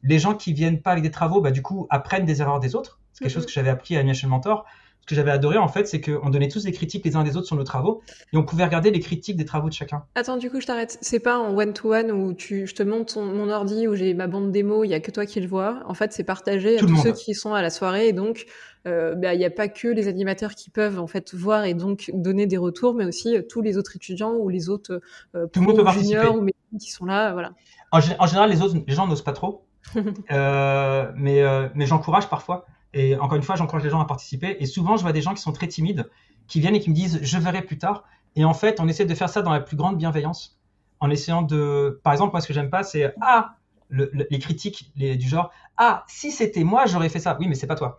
les 0.04 0.20
gens 0.20 0.36
qui 0.36 0.54
viennent 0.54 0.82
pas 0.82 0.92
avec 0.92 1.04
des 1.04 1.12
travaux, 1.12 1.42
bah, 1.42 1.52
du 1.52 1.64
coup, 1.64 1.88
apprennent 1.90 2.26
des 2.26 2.42
erreurs 2.42 2.60
des 2.60 2.76
autres. 2.76 3.00
C'est 3.12 3.24
quelque 3.24 3.34
chose 3.34 3.46
que 3.46 3.52
j'avais 3.52 3.70
appris 3.70 3.96
à 3.98 4.00
Animation 4.00 4.30
Mentor 4.30 4.66
ce 5.06 5.10
que 5.12 5.16
j'avais 5.16 5.30
adoré 5.30 5.60
en 5.60 5.68
fait, 5.68 5.88
c'est 5.88 6.02
qu'on 6.02 6.32
donnait 6.32 6.48
tous 6.48 6.64
des 6.64 6.72
critiques 6.72 7.06
les 7.06 7.16
uns 7.16 7.24
des 7.24 7.38
autres 7.38 7.46
sur 7.46 7.56
nos 7.56 7.64
travaux 7.64 8.02
et 8.34 8.38
on 8.38 8.44
pouvait 8.44 8.66
regarder 8.66 8.90
les 8.90 9.00
critiques 9.00 9.38
des 9.38 9.46
travaux 9.46 9.70
de 9.70 9.74
chacun. 9.74 10.04
Attends, 10.16 10.38
du 10.38 10.50
coup, 10.50 10.60
je 10.60 10.66
t'arrête. 10.66 10.98
C'est 11.00 11.20
pas 11.20 11.38
en 11.38 11.56
one-to-one 11.56 12.12
où 12.12 12.34
tu, 12.34 12.66
je 12.66 12.74
te 12.74 12.82
montre 12.82 13.22
mon 13.22 13.50
ordi 13.50 13.88
où 13.88 13.94
j'ai 13.94 14.16
ma 14.16 14.26
bande 14.26 14.52
démo, 14.52 14.84
il 14.84 14.90
y 14.90 14.96
a 14.96 15.00
que 15.00 15.12
toi 15.12 15.28
qui 15.28 15.40
le 15.40 15.48
vois. 15.48 15.84
En 15.86 15.94
fait, 15.94 16.12
c'est 16.12 16.24
partagé 16.24 16.78
à 16.78 16.80
tous 16.80 16.96
ceux 16.98 17.12
qui 17.12 17.36
sont 17.36 17.54
à 17.54 17.62
la 17.62 17.70
soirée 17.70 18.08
et 18.08 18.14
donc 18.14 18.48
euh, 18.88 19.14
bah, 19.14 19.36
il 19.36 19.38
n'y 19.38 19.46
a 19.46 19.52
pas 19.52 19.68
que 19.68 19.88
les 19.88 20.08
animateurs 20.08 20.56
qui 20.56 20.72
peuvent 20.72 21.00
en 21.00 21.08
fait 21.08 21.36
voir 21.36 21.66
et 21.66 21.76
donc 21.76 22.10
donner 22.16 22.48
des 22.48 22.58
retours, 22.58 22.96
mais 22.96 23.06
aussi 23.06 23.38
euh, 23.38 23.44
tous 23.48 23.62
les 23.62 23.78
autres 23.78 23.96
étudiants 23.96 24.34
ou 24.34 24.50
les 24.50 24.70
autres 24.70 25.02
euh, 25.36 25.46
Tout 25.46 25.60
le 25.60 25.68
monde 25.68 25.78
peut 25.78 26.00
juniors 26.00 26.36
ou 26.36 26.48
qui 26.80 26.90
sont 26.90 27.06
là, 27.06 27.32
voilà. 27.34 27.52
En, 27.92 28.00
général, 28.00 28.50
les 28.50 28.62
autres, 28.64 28.76
les 28.88 28.94
gens 28.96 29.06
n'osent 29.08 29.24
pas 29.24 29.34
trop, 29.34 29.66
mais 29.96 31.70
mais 31.76 31.86
j'encourage 31.86 32.28
parfois. 32.28 32.66
Et 32.96 33.16
encore 33.18 33.36
une 33.36 33.44
fois, 33.44 33.56
j'encourage 33.56 33.84
les 33.84 33.90
gens 33.90 34.00
à 34.00 34.06
participer. 34.06 34.56
Et 34.60 34.66
souvent, 34.66 34.96
je 34.96 35.04
vois 35.04 35.12
des 35.12 35.22
gens 35.22 35.34
qui 35.34 35.42
sont 35.42 35.52
très 35.52 35.68
timides, 35.68 36.10
qui 36.48 36.62
viennent 36.62 36.76
et 36.76 36.80
qui 36.80 36.90
me 36.90 36.96
disent 36.96 37.20
je 37.22 37.38
verrai 37.38 37.62
plus 37.62 37.78
tard. 37.78 38.06
Et 38.38 38.46
en 38.46 38.54
fait, 38.54 38.80
on 38.80 38.88
essaie 38.88 39.06
de 39.06 39.14
faire 39.14 39.30
ça 39.30 39.42
dans 39.42 39.52
la 39.52 39.60
plus 39.60 39.76
grande 39.76 39.98
bienveillance, 39.98 40.58
en 41.02 41.10
essayant 41.10 41.42
de. 41.42 42.00
Par 42.04 42.14
exemple, 42.14 42.32
moi, 42.32 42.42
ce 42.42 42.48
que 42.48 42.54
j'aime 42.54 42.70
pas, 42.70 42.84
c'est 42.84 43.14
ah 43.22 43.58
les 43.92 44.40
critiques 44.40 44.92
du 44.96 45.28
genre 45.28 45.52
ah 45.78 46.04
si 46.08 46.32
c'était 46.32 46.64
moi, 46.64 46.86
j'aurais 46.88 47.10
fait 47.10 47.20
ça. 47.20 47.38
Oui, 47.40 47.48
mais 47.48 47.56
c'est 47.56 47.68
pas 47.68 47.76
toi. 47.76 47.98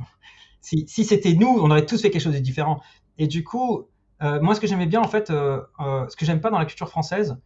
Si, 0.61 0.85
si 0.89 1.05
c'était 1.05 1.35
nous, 1.35 1.47
on 1.61 1.71
aurait 1.71 1.87
tous 1.87 2.01
fait 2.03 2.11
quelque 2.11 2.23
chose 2.23 2.35
de 2.35 2.41
différent. 2.41 2.81
Et 3.19 3.27
du 3.27 3.45
coup, 3.45 3.87
euh, 4.23 4.41
moi, 4.41 4.55
ce 4.55 4.61
que 4.61 4.67
j'aimais 4.67 4.87
bien, 4.87 5.01
en 5.01 5.09
fait, 5.09 5.31
euh, 5.31 5.61
euh, 5.81 6.09
ce 6.09 6.17
que 6.17 6.25
j'aime 6.25 6.41
pas 6.41 6.51
dans 6.51 6.59
la 6.59 6.65
culture 6.65 6.89
française, 6.89 7.37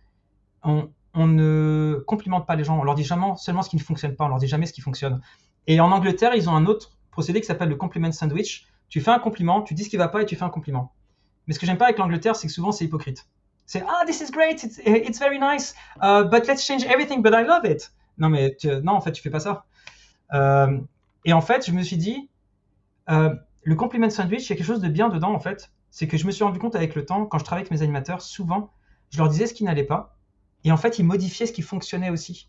on, 0.63 0.89
on, 1.15 1.27
ne 1.27 2.03
complimente 2.07 2.47
pas 2.47 2.57
les 2.57 2.65
gens. 2.65 2.79
On 2.79 2.85
leur 2.85 2.95
dit 2.95 3.05
jamais 3.05 3.27
seulement 3.37 3.63
ce 3.63 3.69
qui 3.69 3.77
ne 3.77 3.83
fonctionne 3.83 4.15
pas. 4.15 4.25
On 4.25 4.29
leur 4.29 4.39
dit 4.39 4.47
jamais 4.47 4.67
ce 4.67 4.73
qui 4.73 4.81
fonctionne. 4.81 5.21
Et 5.67 5.81
en 5.81 5.91
Angleterre, 5.91 6.35
ils 6.35 6.49
ont 6.49 6.55
un 6.55 6.67
autre 6.67 6.97
procédé 7.21 7.43
qui 7.43 7.47
s'appelle 7.47 7.69
le 7.69 7.77
compliment 7.77 8.11
sandwich. 8.13 8.67
Tu 8.89 9.03
fais 9.03 9.11
un 9.11 9.19
compliment, 9.19 9.61
tu 9.61 9.75
dis 9.75 9.85
ce 9.85 9.91
qui 9.91 9.99
va 9.99 10.09
pas 10.09 10.23
et 10.23 10.27
tu 10.27 10.37
fais 10.37 10.45
un 10.45 10.49
compliment. 10.49 10.95
Mais 11.47 11.53
ce 11.53 11.59
que 11.59 11.67
j'aime 11.67 11.77
pas 11.77 11.85
avec 11.85 11.99
l'Angleterre, 11.99 12.35
c'est 12.35 12.47
que 12.47 12.53
souvent 12.53 12.73
c'est 12.73 12.87
hypocrite. 12.87 13.29
C'est 13.67 13.83
ah 13.87 14.05
this 14.07 14.23
is 14.23 14.31
great, 14.33 14.63
it's, 14.65 14.81
it's 14.87 15.19
very 15.19 15.39
nice, 15.39 15.75
uh, 16.03 16.25
but 16.25 16.47
let's 16.49 16.65
change 16.65 16.83
everything, 16.85 17.21
but 17.21 17.35
I 17.35 17.45
love 17.45 17.67
it. 17.71 17.93
Non 18.17 18.31
mais 18.31 18.57
non 18.83 18.93
en 18.93 19.03
fait 19.03 19.13
tu 19.13 19.21
fais 19.21 19.29
pas 19.29 19.41
ça. 19.41 19.67
Euh, 20.33 20.81
et 21.27 21.35
en 21.35 21.43
fait 21.43 21.67
je 21.67 21.73
me 21.73 21.83
suis 21.83 21.99
dit 21.99 22.31
euh, 23.11 23.35
le 23.65 23.75
compliment 23.75 24.09
sandwich 24.09 24.47
il 24.47 24.51
y 24.51 24.53
a 24.55 24.57
quelque 24.57 24.67
chose 24.67 24.81
de 24.81 24.89
bien 24.89 25.11
dedans 25.11 25.35
en 25.35 25.41
fait. 25.41 25.71
C'est 25.91 26.09
que 26.09 26.17
je 26.17 26.27
me 26.27 26.31
suis 26.31 26.43
rendu 26.43 26.59
compte 26.59 26.75
avec 26.75 26.95
le 26.95 27.05
temps 27.05 27.27
quand 27.27 27.39
je 27.39 27.45
travaillais 27.45 27.67
avec 27.67 27.79
mes 27.79 27.83
animateurs 27.83 28.23
souvent 28.23 28.73
je 29.11 29.19
leur 29.19 29.29
disais 29.29 29.47
ce 29.47 29.55
qui 29.55 29.65
n'allait 29.65 29.85
pas 29.85 30.17
et 30.65 30.73
en 30.73 30.79
fait 30.79 30.99
ils 30.99 31.05
modifiaient 31.05 31.47
ce 31.47 31.53
qui 31.53 31.63
fonctionnait 31.63 32.11
aussi 32.11 32.49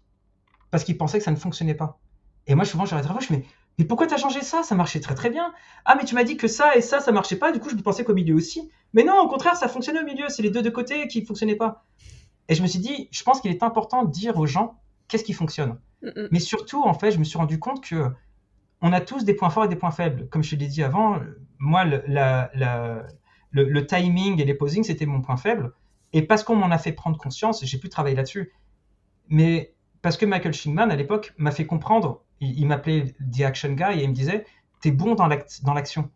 parce 0.69 0.85
qu'ils 0.85 0.97
pensaient 0.97 1.17
que 1.17 1.25
ça 1.25 1.31
ne 1.31 1.35
fonctionnait 1.35 1.75
pas. 1.75 1.99
Et 2.47 2.55
moi 2.55 2.65
souvent 2.65 2.85
j'aurais 2.85 3.03
je 3.03 3.33
mais 3.33 3.45
mais 3.77 3.85
pourquoi 3.85 4.07
t'as 4.07 4.17
changé 4.17 4.41
ça? 4.41 4.63
Ça 4.63 4.75
marchait 4.75 4.99
très 4.99 5.15
très 5.15 5.29
bien. 5.29 5.53
Ah, 5.85 5.95
mais 5.95 6.05
tu 6.05 6.15
m'as 6.15 6.23
dit 6.23 6.37
que 6.37 6.47
ça 6.47 6.75
et 6.75 6.81
ça, 6.81 6.99
ça 6.99 7.11
marchait 7.11 7.37
pas. 7.37 7.51
Du 7.51 7.59
coup, 7.59 7.69
je 7.69 7.75
pensais 7.75 8.03
qu'au 8.03 8.13
milieu 8.13 8.35
aussi. 8.35 8.69
Mais 8.93 9.03
non, 9.03 9.19
au 9.19 9.27
contraire, 9.27 9.55
ça 9.55 9.67
fonctionnait 9.67 10.01
au 10.01 10.05
milieu. 10.05 10.25
C'est 10.29 10.43
les 10.43 10.49
deux 10.49 10.61
de 10.61 10.69
côté 10.69 11.07
qui 11.07 11.25
fonctionnaient 11.25 11.55
pas. 11.55 11.85
Et 12.49 12.55
je 12.55 12.61
me 12.61 12.67
suis 12.67 12.79
dit, 12.79 13.07
je 13.11 13.23
pense 13.23 13.41
qu'il 13.41 13.51
est 13.51 13.63
important 13.63 14.03
de 14.03 14.11
dire 14.11 14.37
aux 14.37 14.45
gens 14.45 14.79
qu'est-ce 15.07 15.23
qui 15.23 15.33
fonctionne. 15.33 15.79
Mais 16.31 16.39
surtout, 16.39 16.83
en 16.83 16.93
fait, 16.93 17.11
je 17.11 17.19
me 17.19 17.23
suis 17.23 17.37
rendu 17.37 17.59
compte 17.59 17.83
que 17.83 18.11
on 18.81 18.91
a 18.91 19.01
tous 19.01 19.23
des 19.23 19.35
points 19.35 19.51
forts 19.51 19.65
et 19.65 19.67
des 19.67 19.75
points 19.75 19.91
faibles. 19.91 20.27
Comme 20.29 20.43
je 20.43 20.55
l'ai 20.55 20.67
dit 20.67 20.81
avant, 20.81 21.19
moi, 21.59 21.85
le, 21.85 22.01
le, 23.51 23.85
timing 23.85 24.41
et 24.41 24.45
les 24.45 24.55
posings, 24.55 24.83
c'était 24.83 25.05
mon 25.05 25.21
point 25.21 25.37
faible. 25.37 25.73
Et 26.13 26.23
parce 26.23 26.43
qu'on 26.43 26.55
m'en 26.55 26.71
a 26.71 26.77
fait 26.77 26.91
prendre 26.91 27.17
conscience, 27.17 27.63
j'ai 27.63 27.77
pu 27.77 27.89
travailler 27.89 28.15
là-dessus. 28.15 28.51
Mais 29.29 29.75
parce 30.01 30.17
que 30.17 30.25
Michael 30.25 30.53
Shingman, 30.53 30.89
à 30.91 30.95
l'époque, 30.95 31.33
m'a 31.37 31.51
fait 31.51 31.65
comprendre 31.65 32.23
il, 32.41 32.65
m'appelait 32.67 33.15
The 33.33 33.41
Action 33.41 33.73
Guy 33.73 33.99
et 33.99 34.03
il 34.03 34.09
me 34.09 34.13
disait 34.13 34.45
T'es 34.81 34.91
bon 34.91 35.15
dans 35.15 35.27
l'action. 35.27 36.09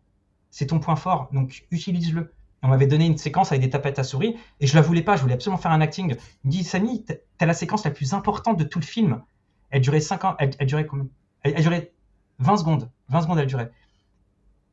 C'est 0.50 0.66
ton 0.66 0.80
point 0.80 0.96
fort, 0.96 1.28
donc 1.32 1.64
utilise-le. 1.70 2.32
On 2.62 2.68
m'avait 2.68 2.86
donné 2.86 3.06
une 3.06 3.18
séquence 3.18 3.52
avec 3.52 3.62
des 3.62 3.70
tapettes 3.70 3.98
à 3.98 4.04
souris 4.04 4.36
et 4.60 4.66
je 4.66 4.74
la 4.74 4.80
voulais 4.80 5.02
pas, 5.02 5.16
je 5.16 5.22
voulais 5.22 5.34
absolument 5.34 5.58
faire 5.58 5.70
un 5.70 5.80
acting. 5.80 6.16
Il 6.44 6.48
me 6.48 6.50
dit 6.50 6.64
Samy, 6.64 7.04
t'as 7.04 7.46
la 7.46 7.54
séquence 7.54 7.84
la 7.84 7.90
plus 7.90 8.14
importante 8.14 8.58
de 8.58 8.64
tout 8.64 8.80
le 8.80 8.84
film. 8.84 9.22
Elle 9.70 9.82
durait 9.82 10.00
5 10.00 10.24
ans, 10.24 10.36
elle, 10.38 10.50
durait 10.66 10.86
combien? 10.86 11.06
Elle, 11.42 11.62
durait 11.62 11.92
20 12.38 12.56
secondes. 12.56 12.90
20 13.08 13.22
secondes 13.22 13.38
elle 13.38 13.46
durait. 13.46 13.70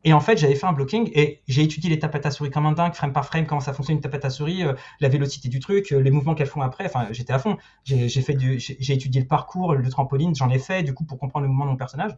Et 0.05 0.11
en 0.11 0.19
fait, 0.19 0.38
j'avais 0.38 0.55
fait 0.55 0.65
un 0.65 0.73
blocking 0.73 1.09
et 1.13 1.41
j'ai 1.47 1.63
étudié 1.63 1.89
les 1.89 1.97
tapettes 1.97 2.25
à 2.25 2.31
souris 2.31 2.49
comme 2.49 2.65
un 2.65 2.73
dingue, 2.73 2.93
frame 2.93 3.13
par 3.13 3.25
frame, 3.25 3.45
comment 3.45 3.61
ça 3.61 3.73
fonctionne 3.73 3.97
une 3.97 4.01
tapette 4.01 4.25
à 4.25 4.30
souris, 4.30 4.63
euh, 4.63 4.73
la 4.99 5.07
vélocité 5.07 5.47
du 5.47 5.59
truc, 5.59 5.93
euh, 5.93 5.99
les 5.99 6.11
mouvements 6.11 6.35
qu'elles 6.35 6.47
font 6.47 6.61
après. 6.61 6.85
Enfin, 6.85 7.07
j'étais 7.11 7.31
à 7.31 7.39
fond. 7.39 7.57
J'ai 7.85 8.09
fait 8.21 8.34
du, 8.34 8.59
j'ai 8.59 8.93
étudié 8.93 9.21
le 9.21 9.27
parcours, 9.27 9.75
le 9.75 9.89
trampoline, 9.89 10.35
j'en 10.35 10.49
ai 10.49 10.59
fait 10.59 10.84
du 10.84 10.93
coup 10.93 11.05
pour 11.05 11.19
comprendre 11.19 11.43
le 11.43 11.49
mouvement 11.49 11.65
de 11.65 11.71
mon 11.71 11.77
personnage. 11.77 12.11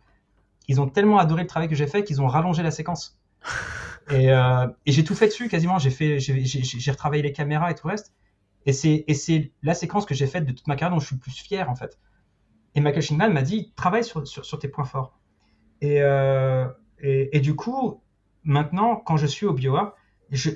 Ils 0.68 0.82
ont 0.82 0.88
tellement 0.88 1.20
adoré 1.20 1.44
le 1.44 1.48
travail 1.48 1.70
que 1.70 1.76
j'ai 1.76 1.86
fait 1.86 2.03
qu'ils 2.03 2.22
ont 2.22 2.28
rallongé 2.28 2.64
la 2.64 2.72
séquence. 2.72 3.20
Et, 4.12 4.32
euh, 4.32 4.68
et 4.86 4.91
j'ai 4.91 5.03
tout 5.03 5.16
fait 5.16 5.26
dessus 5.26 5.48
quasiment. 5.48 5.80
J'ai 5.80 5.90
fait, 5.90 6.20
j'ai 6.20 6.91
retravaillé 6.91 7.24
les 7.24 7.34
caméras 7.34 7.72
et 7.72 7.74
tout 7.74 7.88
le 7.88 7.94
reste. 7.94 8.14
Et 8.68 8.72
c'est, 8.72 9.52
la 9.64 9.74
séquence 9.74 10.06
que 10.06 10.14
j'ai 10.14 10.28
faite 10.28 10.45
de 10.45 10.52
toute 10.52 10.68
ma 10.68 10.76
carrière 10.76 10.94
dont 10.94 10.99
je 10.99 11.07
suis 11.07 11.16
le 11.16 11.22
plus 11.22 11.32
fier 11.32 11.68
en 11.72 11.76
fait. 11.76 11.98
Et 12.76 12.82
Michael 12.82 13.02
Shingman 13.02 13.34
m'a 13.34 13.41
dit 13.41 13.74
travaille 13.76 14.03
sur, 14.03 14.28
sur, 14.28 14.45
sur, 14.45 14.60
tes 14.60 14.68
points 14.68 14.86
forts. 14.86 15.18
Et, 15.82 16.03
et, 17.00 17.40
du 17.40 17.56
coup, 17.56 18.02
maintenant, 18.44 18.96
quand 18.96 19.18
je 19.18 19.28
suis 19.28 19.46
au 19.46 19.54
BioA, 19.54 19.96
je, 20.32 20.50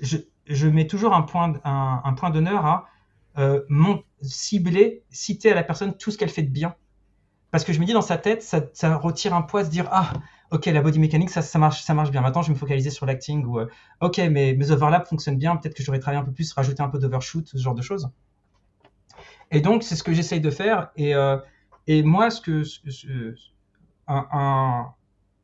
je, 0.48 0.68
mets 0.68 0.88
toujours 0.88 1.14
un 1.14 1.22
point, 1.22 1.54
un, 1.64 2.14
point 2.14 2.30
d'honneur 2.30 2.66
à 2.66 2.88
euh, 3.38 3.62
cibler, 4.22 5.04
citer 5.10 5.52
à 5.52 5.56
la 5.56 5.64
personne 5.64 5.96
tout 5.96 6.12
ce 6.12 6.18
qu'elle 6.18 6.30
fait 6.30 6.44
de 6.44 6.50
bien. 6.50 6.76
Parce 7.52 7.64
que 7.64 7.74
je 7.74 7.80
me 7.80 7.86
dis 7.86 7.94
dans 7.94 8.02
sa 8.02 8.18
tête, 8.18 8.44
ça, 8.44 8.98
retire 8.98 9.34
un 9.34 9.42
poids, 9.42 9.66
se 9.66 9.70
dire 9.70 9.88
ah 9.92 10.14
ok 10.52 10.66
la 10.66 10.82
body 10.82 11.00
mécanique 11.00 11.30
ça, 11.30 11.42
ça 11.42 11.58
marche 11.58 11.82
ça 11.82 11.94
marche 11.94 12.12
bien. 12.12 12.22
Maintenant 12.22 12.42
je 12.42 12.48
vais 12.48 12.54
me 12.54 12.60
focaliser 12.60 12.92
sur 12.92 13.06
l'acting 13.06 13.44
ou 13.46 13.60
euh, 13.60 13.68
ok 14.02 14.18
mais 14.32 14.54
mes 14.54 14.72
overlaps 14.72 15.10
fonctionnent 15.10 15.38
bien, 15.38 15.56
peut-être 15.56 15.74
que 15.74 15.84
j'aurais 15.84 16.00
travaillé 16.00 16.22
un 16.22 16.26
peu 16.26 16.32
plus, 16.32 16.52
rajouter 16.54 16.84
un 16.84 16.90
peu 16.90 17.00
d'overshoot, 17.00 17.48
ce 17.48 17.58
genre 17.58 17.74
de 17.74 17.82
choses. 17.82 18.10
Et 19.52 19.62
donc 19.62 19.84
c'est 19.84 19.96
ce 19.96 20.04
que 20.04 20.14
j'essaye 20.14 20.42
de 20.42 20.52
faire 20.52 20.90
et 20.96 21.16
euh, 21.16 21.38
et 21.88 22.04
moi 22.04 22.30
ce 22.30 22.40
que 22.42 22.64
un, 24.08 24.94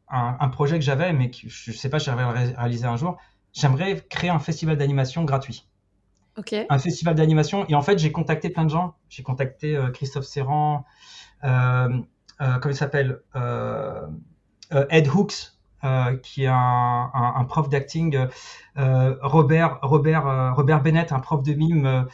un, 0.07 0.49
projet 0.49 0.77
que 0.77 0.85
j'avais, 0.85 1.13
mais 1.13 1.31
que 1.31 1.37
je 1.47 1.71
ne 1.71 1.75
sais 1.75 1.89
pas 1.89 1.99
si 1.99 2.05
j'arriverai 2.05 2.53
à 2.55 2.61
réaliser 2.61 2.85
un 2.85 2.97
jour, 2.97 3.17
j'aimerais 3.53 4.03
créer 4.09 4.29
un 4.29 4.39
festival 4.39 4.77
d'animation 4.77 5.23
gratuit. 5.23 5.67
Un 6.69 6.79
festival 6.79 7.15
d'animation. 7.15 7.65
Et 7.69 7.75
en 7.75 7.81
fait, 7.81 7.97
j'ai 7.97 8.11
contacté 8.11 8.49
plein 8.49 8.65
de 8.65 8.69
gens. 8.69 8.95
J'ai 9.09 9.23
contacté 9.23 9.75
euh, 9.75 9.89
Christophe 9.89 10.25
Serrand, 10.25 10.85
euh, 11.43 11.89
euh, 12.41 12.59
comment 12.59 12.73
il 12.73 12.75
s'appelle 12.75 13.21
Ed 14.89 15.07
Hooks, 15.07 15.53
qui 16.23 16.43
est 16.43 16.47
un, 16.47 17.11
un, 17.13 17.33
un 17.37 17.45
prof 17.45 17.69
d'acting, 17.69 18.17
Robert, 18.75 19.79
Robert, 19.81 20.55
Robert 20.55 20.81
Bennett, 20.81 21.11
un 21.11 21.19
prof 21.19 21.41
de 21.43 21.53
mime, 21.53 22.07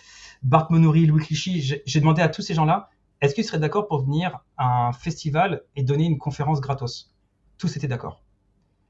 Bart 0.43 0.67
Monouri, 0.69 1.05
Louis 1.05 1.23
Clichy. 1.23 1.81
J'ai 1.85 1.99
demandé 1.99 2.21
à 2.21 2.29
tous 2.29 2.41
ces 2.41 2.53
gens-là, 2.53 2.89
est-ce 3.21 3.35
qu'ils 3.35 3.45
seraient 3.45 3.59
d'accord 3.59 3.87
pour 3.87 4.03
venir 4.03 4.39
à 4.57 4.87
un 4.87 4.93
festival 4.93 5.63
et 5.75 5.83
donner 5.83 6.05
une 6.05 6.17
conférence 6.17 6.59
gratos? 6.59 7.10
Tous 7.61 7.77
étaient 7.77 7.87
d'accord. 7.87 8.23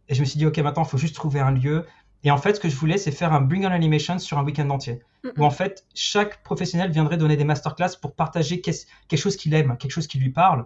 Et 0.08 0.16
je 0.16 0.22
me 0.22 0.26
suis 0.26 0.38
dit, 0.38 0.46
OK, 0.46 0.58
maintenant, 0.58 0.84
il 0.84 0.90
faut 0.90 0.98
juste 0.98 1.16
trouver 1.16 1.40
un 1.40 1.52
lieu. 1.52 1.86
Et 2.24 2.32
en 2.32 2.38
fait, 2.38 2.56
ce 2.56 2.60
que 2.60 2.70
je 2.70 2.76
voulais, 2.76 2.98
c'est 2.98 3.12
faire 3.12 3.34
un 3.34 3.42
Bring 3.42 3.66
on 3.66 3.72
Animation 3.72 4.20
sur 4.20 4.38
un 4.38 4.44
week-end 4.44 4.70
entier. 4.70 5.02
Où 5.38 5.46
en 5.46 5.52
fait, 5.52 5.86
chaque 5.94 6.42
professionnel 6.44 6.92
viendrait 6.92 7.18
donner 7.18 7.38
des 7.38 7.44
masterclass 7.44 7.92
pour 8.02 8.16
partager 8.16 8.62
quelque 8.62 9.18
chose 9.18 9.36
qu'il 9.36 9.54
aime, 9.54 9.78
quelque 9.78 9.92
chose 9.92 10.08
qui 10.08 10.18
lui 10.18 10.30
parle. 10.30 10.66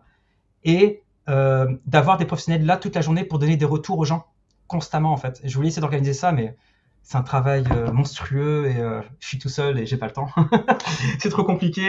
Et 0.64 1.04
euh, 1.30 1.76
d'avoir 1.86 2.18
des 2.18 2.26
professionnels 2.26 2.66
là 2.66 2.78
toute 2.78 2.96
la 2.96 3.02
journée 3.02 3.24
pour 3.24 3.40
donner 3.40 3.58
des 3.58 3.66
retours 3.66 3.98
aux 3.98 4.06
gens, 4.06 4.28
constamment 4.68 5.12
en 5.12 5.18
fait. 5.18 5.42
je 5.44 5.56
voulais 5.56 5.70
essayer 5.70 5.82
d'organiser 5.82 6.14
ça, 6.14 6.32
mais 6.32 6.56
c'est 7.02 7.18
un 7.18 7.24
travail 7.24 7.66
euh, 7.72 7.92
monstrueux 7.92 8.68
et 8.68 8.78
euh, 8.78 9.02
je 9.20 9.28
suis 9.28 9.40
tout 9.40 9.50
seul 9.50 9.80
et 9.80 9.86
j'ai 9.86 9.98
pas 9.98 10.06
le 10.08 10.12
temps. 10.14 10.30
c'est 11.20 11.30
trop 11.30 11.44
compliqué. 11.44 11.82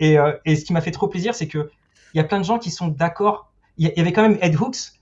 et, 0.00 0.18
et, 0.44 0.56
ce 0.56 0.64
qui 0.64 0.72
m'a 0.72 0.80
fait 0.80 0.90
trop 0.90 1.08
plaisir, 1.08 1.34
c'est 1.34 1.48
que 1.48 1.70
il 2.14 2.18
y 2.18 2.20
a 2.20 2.24
plein 2.24 2.38
de 2.38 2.44
gens 2.44 2.58
qui 2.58 2.70
sont 2.70 2.88
d'accord. 2.88 3.52
Il 3.78 3.90
y 3.96 4.00
avait 4.00 4.12
quand 4.12 4.22
même 4.22 4.38
Ed 4.40 4.56
Hooks 4.60 4.92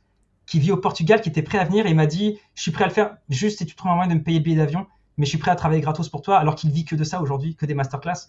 qui 0.50 0.58
vit 0.58 0.72
au 0.72 0.76
Portugal, 0.76 1.20
qui 1.20 1.28
était 1.28 1.42
prêt 1.42 1.58
à 1.58 1.64
venir 1.64 1.86
et 1.86 1.90
il 1.90 1.94
m'a 1.94 2.06
dit 2.06 2.40
Je 2.56 2.62
suis 2.62 2.72
prêt 2.72 2.82
à 2.82 2.88
le 2.88 2.92
faire, 2.92 3.16
juste 3.28 3.58
si 3.58 3.66
tu 3.66 3.76
trouves 3.76 3.92
un 3.92 3.94
moyen 3.94 4.10
de 4.10 4.16
me 4.16 4.22
payer 4.22 4.38
le 4.38 4.44
billet 4.44 4.56
d'avion, 4.56 4.84
mais 5.16 5.24
je 5.24 5.30
suis 5.30 5.38
prêt 5.38 5.52
à 5.52 5.54
travailler 5.54 5.80
gratos 5.80 6.08
pour 6.08 6.22
toi, 6.22 6.38
alors 6.38 6.56
qu'il 6.56 6.72
vit 6.72 6.84
que 6.84 6.96
de 6.96 7.04
ça 7.04 7.22
aujourd'hui, 7.22 7.54
que 7.54 7.66
des 7.66 7.74
masterclass. 7.74 8.28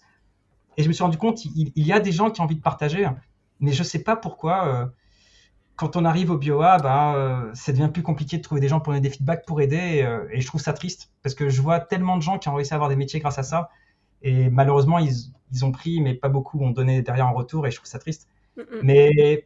Et 0.76 0.84
je 0.84 0.88
me 0.88 0.92
suis 0.92 1.02
rendu 1.02 1.18
compte, 1.18 1.44
il, 1.44 1.72
y 1.74 1.92
a 1.92 1.98
des 1.98 2.12
gens 2.12 2.30
qui 2.30 2.40
ont 2.40 2.44
envie 2.44 2.54
de 2.54 2.62
partager, 2.62 3.08
mais 3.58 3.72
je 3.72 3.82
sais 3.82 4.04
pas 4.04 4.14
pourquoi. 4.14 4.68
Euh, 4.68 4.86
quand 5.74 5.96
on 5.96 6.04
arrive 6.04 6.30
au 6.30 6.38
BioA, 6.38 6.78
bah, 6.78 7.16
euh, 7.16 7.50
ça 7.54 7.72
devient 7.72 7.90
plus 7.92 8.04
compliqué 8.04 8.36
de 8.36 8.42
trouver 8.42 8.60
des 8.60 8.68
gens 8.68 8.78
pour 8.78 8.92
donner 8.92 9.02
des 9.02 9.10
feedbacks 9.10 9.44
pour 9.44 9.60
aider. 9.60 10.02
Euh, 10.02 10.28
et 10.30 10.40
je 10.40 10.46
trouve 10.46 10.60
ça 10.60 10.72
triste 10.72 11.10
parce 11.24 11.34
que 11.34 11.48
je 11.48 11.60
vois 11.60 11.80
tellement 11.80 12.16
de 12.16 12.22
gens 12.22 12.38
qui 12.38 12.48
ont 12.48 12.54
réussi 12.54 12.72
à 12.72 12.76
avoir 12.76 12.88
des 12.88 12.94
métiers 12.94 13.18
grâce 13.18 13.38
à 13.38 13.42
ça. 13.42 13.70
Et 14.22 14.48
malheureusement, 14.48 15.00
ils, 15.00 15.32
ils 15.50 15.64
ont 15.64 15.72
pris, 15.72 16.00
mais 16.00 16.14
pas 16.14 16.28
beaucoup 16.28 16.62
ont 16.62 16.70
donné 16.70 17.02
derrière 17.02 17.26
en 17.26 17.32
retour. 17.32 17.66
Et 17.66 17.72
je 17.72 17.76
trouve 17.76 17.88
ça 17.88 17.98
triste. 17.98 18.28
Mais 18.82 19.44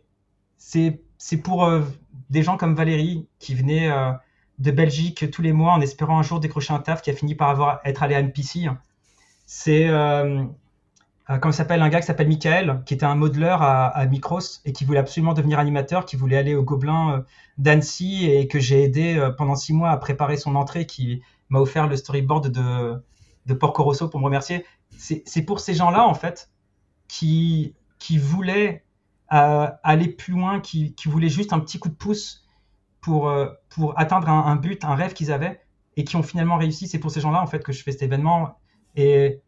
c'est 0.58 1.00
c'est 1.18 1.38
pour 1.38 1.64
euh, 1.64 1.82
des 2.30 2.42
gens 2.42 2.56
comme 2.56 2.74
Valérie 2.74 3.28
qui 3.38 3.54
venait 3.54 3.90
euh, 3.90 4.12
de 4.58 4.70
Belgique 4.70 5.30
tous 5.30 5.42
les 5.42 5.52
mois 5.52 5.72
en 5.72 5.80
espérant 5.80 6.18
un 6.18 6.22
jour 6.22 6.40
décrocher 6.40 6.72
un 6.72 6.78
taf 6.78 7.02
qui 7.02 7.10
a 7.10 7.14
fini 7.14 7.34
par 7.34 7.48
avoir, 7.50 7.80
être 7.84 8.02
allé 8.02 8.14
à 8.14 8.20
NPC. 8.20 8.68
C'est 9.46 9.88
euh, 9.88 10.44
comme 11.40 11.52
s'appelle 11.52 11.82
un 11.82 11.88
gars 11.88 12.00
qui 12.00 12.06
s'appelle 12.06 12.28
Michael, 12.28 12.82
qui 12.86 12.94
était 12.94 13.06
un 13.06 13.16
modeleur 13.16 13.62
à, 13.62 13.86
à, 13.88 14.06
Micros 14.06 14.60
et 14.64 14.72
qui 14.72 14.84
voulait 14.84 14.98
absolument 14.98 15.34
devenir 15.34 15.58
animateur, 15.58 16.04
qui 16.04 16.16
voulait 16.16 16.36
aller 16.36 16.54
au 16.54 16.62
Gobelin 16.62 17.24
d'Annecy 17.58 18.30
et 18.30 18.46
que 18.46 18.60
j'ai 18.60 18.84
aidé 18.84 19.30
pendant 19.36 19.56
six 19.56 19.72
mois 19.72 19.90
à 19.90 19.96
préparer 19.96 20.36
son 20.36 20.54
entrée, 20.54 20.86
qui 20.86 21.22
m'a 21.48 21.58
offert 21.58 21.88
le 21.88 21.96
storyboard 21.96 22.48
de, 22.48 23.02
de 23.46 23.54
Porco 23.54 23.82
Rosso 23.82 24.08
pour 24.08 24.20
me 24.20 24.26
remercier. 24.26 24.64
C'est 24.98 25.42
pour 25.42 25.58
ces 25.58 25.74
gens-là, 25.74 26.06
en 26.06 26.14
fait, 26.14 26.50
qui, 27.08 27.74
qui 27.98 28.18
voulaient 28.18 28.85
à 29.28 29.80
aller 29.82 30.08
plus 30.08 30.32
loin, 30.32 30.60
qui, 30.60 30.94
qui 30.94 31.08
voulaient 31.08 31.28
juste 31.28 31.52
un 31.52 31.60
petit 31.60 31.78
coup 31.78 31.88
de 31.88 31.94
pouce 31.94 32.46
pour, 33.00 33.28
euh, 33.28 33.48
pour 33.68 33.98
atteindre 33.98 34.28
un, 34.28 34.56
but, 34.56 34.84
un 34.84 34.96
rêve 34.96 35.12
qu'ils 35.12 35.30
avaient 35.30 35.60
et 35.96 36.02
qui 36.02 36.16
ont 36.16 36.24
finalement 36.24 36.56
réussi. 36.56 36.88
C'est 36.88 36.98
pour 36.98 37.10
ces 37.10 37.20
gens-là 37.20 37.40
en 37.40 37.46
fait 37.46 37.62
que 37.62 37.72
je 37.72 37.82
fais 37.82 37.92
cet 37.92 38.02
événement 38.02 38.58
et, 38.96 39.40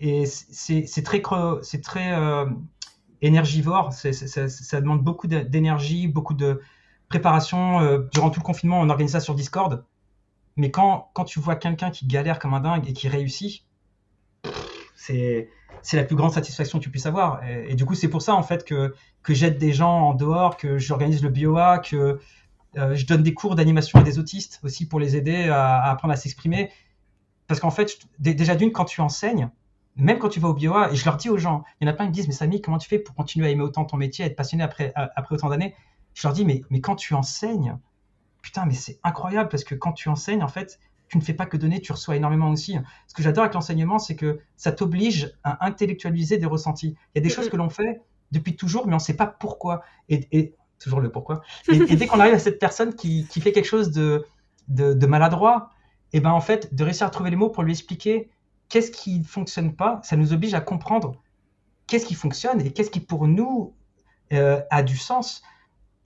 et 0.00 0.24
c'est 0.26 1.02
très 1.02 1.22
c'est 1.62 1.82
très 1.82 2.12
euh, 2.12 2.46
énergivore. 3.20 3.92
ça, 3.92 4.80
demande 4.80 5.02
beaucoup 5.02 5.26
d'énergie, 5.26 6.08
beaucoup 6.08 6.34
de 6.34 6.60
préparation. 7.08 7.80
Euh, 7.80 8.08
durant 8.12 8.30
tout 8.30 8.40
le 8.40 8.44
confinement, 8.44 8.80
on 8.80 8.88
organise 8.88 9.12
ça 9.12 9.20
sur 9.20 9.34
Discord. 9.34 9.84
Mais 10.56 10.70
quand, 10.70 11.10
quand 11.14 11.24
tu 11.24 11.38
vois 11.38 11.56
quelqu'un 11.56 11.90
qui 11.90 12.06
galère 12.06 12.38
comme 12.38 12.54
un 12.54 12.60
dingue 12.60 12.88
et 12.88 12.94
qui 12.94 13.08
réussit, 13.08 13.64
c'est 15.02 15.96
la 15.96 16.04
plus 16.04 16.16
grande 16.16 16.32
satisfaction 16.32 16.78
que 16.78 16.84
tu 16.84 16.90
puisses 16.90 17.06
avoir. 17.06 17.42
Et, 17.48 17.74
du 17.74 17.84
coup, 17.84 17.94
c'est 17.94 18.08
pour 18.08 18.22
ça 18.22 18.34
en 18.34 18.42
fait 18.42 18.64
que, 18.64 18.94
que 19.22 19.34
j'aide 19.34 19.58
des 19.58 19.72
gens 19.72 20.10
en 20.10 20.14
dehors, 20.14 20.56
que 20.56 20.78
j'organise 20.78 21.22
le 21.22 21.28
BioA, 21.28 21.78
que 21.78 22.20
euh, 22.78 22.94
je 22.94 23.06
donne 23.06 23.22
des 23.22 23.34
cours 23.34 23.54
d'animation 23.54 23.98
à 23.98 24.02
des 24.02 24.18
autistes 24.18 24.60
aussi 24.62 24.86
pour 24.86 24.98
les 25.00 25.16
aider 25.16 25.48
à, 25.48 25.82
apprendre 25.82 26.14
à 26.14 26.16
s'exprimer. 26.16 26.70
Parce 27.46 27.60
qu'en 27.60 27.70
fait, 27.70 27.98
déjà 28.18 28.54
d'une, 28.54 28.72
quand 28.72 28.84
tu 28.84 29.00
enseignes, 29.00 29.50
même 29.96 30.18
quand 30.18 30.28
tu 30.28 30.40
vas 30.40 30.48
au 30.48 30.54
BioA, 30.54 30.92
et 30.92 30.96
je 30.96 31.04
leur 31.04 31.16
dis 31.16 31.28
aux 31.28 31.36
gens, 31.36 31.64
il 31.80 31.86
y 31.86 31.90
en 31.90 31.92
a 31.92 31.94
plein 31.94 32.06
qui 32.06 32.10
me 32.10 32.14
disent, 32.14 32.28
mais 32.28 32.34
Samy, 32.34 32.62
comment 32.62 32.78
tu 32.78 32.88
fais 32.88 32.98
pour 32.98 33.14
continuer 33.14 33.46
à 33.48 33.50
aimer 33.50 33.62
autant 33.62 33.84
ton 33.84 33.98
métier, 33.98 34.24
à 34.24 34.28
être 34.28 34.36
passionné 34.36 34.62
après, 34.62 34.92
après 34.94 35.34
autant 35.34 35.50
d'années? 35.50 35.74
Je 36.14 36.26
leur 36.26 36.32
dis, 36.32 36.44
mais, 36.44 36.62
mais 36.70 36.80
quand 36.80 36.96
tu 36.96 37.12
enseignes, 37.14 37.76
putain, 38.40 38.64
mais 38.64 38.74
c'est 38.74 38.98
incroyable 39.02 39.50
parce 39.50 39.64
que 39.64 39.74
quand 39.74 39.92
tu 39.92 40.08
enseignes, 40.08 40.42
en 40.42 40.48
fait, 40.48 40.78
tu 41.12 41.18
ne 41.18 41.22
fais 41.22 41.34
pas 41.34 41.44
que 41.44 41.58
donner, 41.58 41.78
tu 41.82 41.92
reçois 41.92 42.16
énormément 42.16 42.48
aussi. 42.48 42.74
Ce 43.06 43.12
que 43.12 43.22
j'adore 43.22 43.44
avec 43.44 43.52
l'enseignement, 43.52 43.98
c'est 43.98 44.16
que 44.16 44.40
ça 44.56 44.72
t'oblige 44.72 45.34
à 45.44 45.66
intellectualiser 45.66 46.38
des 46.38 46.46
ressentis. 46.46 46.96
Il 47.14 47.16
y 47.16 47.18
a 47.18 47.20
des 47.20 47.28
choses 47.28 47.50
que 47.50 47.56
l'on 47.58 47.68
fait 47.68 48.00
depuis 48.30 48.56
toujours, 48.56 48.86
mais 48.86 48.94
on 48.94 48.96
ne 48.96 49.02
sait 49.02 49.16
pas 49.16 49.26
pourquoi. 49.26 49.82
Et, 50.08 50.54
toujours 50.78 51.00
le 51.00 51.12
pourquoi. 51.12 51.42
Et, 51.68 51.96
dès 51.96 52.06
qu'on 52.06 52.18
arrive 52.18 52.32
à 52.32 52.38
cette 52.38 52.58
personne 52.58 52.94
qui, 52.94 53.26
fait 53.26 53.52
quelque 53.52 53.66
chose 53.66 53.90
de, 53.90 54.24
de, 54.68 55.06
maladroit, 55.06 55.68
et 56.14 56.16
eh 56.16 56.20
ben 56.20 56.30
en 56.30 56.40
fait, 56.40 56.74
de 56.74 56.82
réussir 56.82 57.06
à 57.06 57.10
trouver 57.10 57.28
les 57.28 57.36
mots 57.36 57.50
pour 57.50 57.62
lui 57.62 57.72
expliquer 57.72 58.30
qu'est-ce 58.70 58.90
qui 58.90 59.18
ne 59.18 59.24
fonctionne 59.24 59.76
pas, 59.76 60.00
ça 60.02 60.16
nous 60.16 60.32
oblige 60.32 60.54
à 60.54 60.62
comprendre 60.62 61.20
qu'est-ce 61.86 62.06
qui 62.06 62.14
fonctionne 62.14 62.62
et 62.62 62.72
qu'est-ce 62.72 62.90
qui 62.90 63.00
pour 63.00 63.28
nous 63.28 63.74
euh, 64.32 64.62
a 64.70 64.82
du 64.82 64.96
sens. 64.96 65.42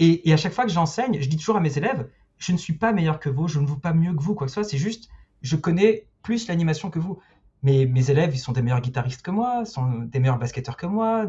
Et, 0.00 0.28
et, 0.28 0.32
à 0.32 0.36
chaque 0.36 0.52
fois 0.52 0.64
que 0.64 0.72
j'enseigne, 0.72 1.20
je 1.20 1.28
dis 1.28 1.36
toujours 1.36 1.56
à 1.56 1.60
mes 1.60 1.78
élèves, 1.78 2.08
je 2.38 2.52
ne 2.52 2.56
suis 2.56 2.74
pas 2.74 2.92
meilleur 2.92 3.18
que 3.18 3.28
vous, 3.28 3.48
je 3.48 3.60
ne 3.60 3.66
vaux 3.66 3.76
pas 3.76 3.92
mieux 3.92 4.14
que 4.14 4.22
vous, 4.22 4.34
quoi 4.34 4.46
que 4.46 4.50
ce 4.50 4.62
soit. 4.62 4.64
C'est 4.64 4.78
juste, 4.78 5.08
je 5.42 5.56
connais 5.56 6.06
plus 6.22 6.48
l'animation 6.48 6.90
que 6.90 6.98
vous. 6.98 7.20
Mais 7.62 7.86
mes 7.86 8.10
élèves, 8.10 8.34
ils 8.34 8.38
sont 8.38 8.52
des 8.52 8.62
meilleurs 8.62 8.80
guitaristes 8.80 9.22
que 9.22 9.30
moi, 9.30 9.64
sont 9.64 10.00
des 10.00 10.18
meilleurs 10.18 10.38
basketteurs 10.38 10.76
que 10.76 10.86
moi. 10.86 11.26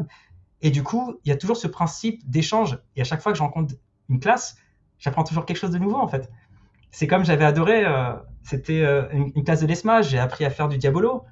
Et 0.60 0.70
du 0.70 0.82
coup, 0.82 1.18
il 1.24 1.28
y 1.28 1.32
a 1.32 1.36
toujours 1.36 1.56
ce 1.56 1.68
principe 1.68 2.28
d'échange. 2.28 2.78
Et 2.96 3.00
à 3.00 3.04
chaque 3.04 3.22
fois 3.22 3.32
que 3.32 3.38
je 3.38 3.42
rencontre 3.42 3.74
une 4.08 4.20
classe, 4.20 4.56
j'apprends 4.98 5.24
toujours 5.24 5.46
quelque 5.46 5.56
chose 5.56 5.70
de 5.70 5.78
nouveau, 5.78 5.96
en 5.96 6.08
fait. 6.08 6.30
C'est 6.90 7.06
comme 7.06 7.24
j'avais 7.24 7.44
adoré, 7.44 7.84
euh, 7.84 8.12
c'était 8.42 8.82
euh, 8.82 9.08
une, 9.12 9.44
classe 9.44 9.60
de 9.60 9.66
l'ESMA, 9.66 10.02
j'ai 10.02 10.18
appris 10.18 10.44
à 10.44 10.50
faire 10.50 10.68
du 10.68 10.78
Diabolo. 10.78 11.24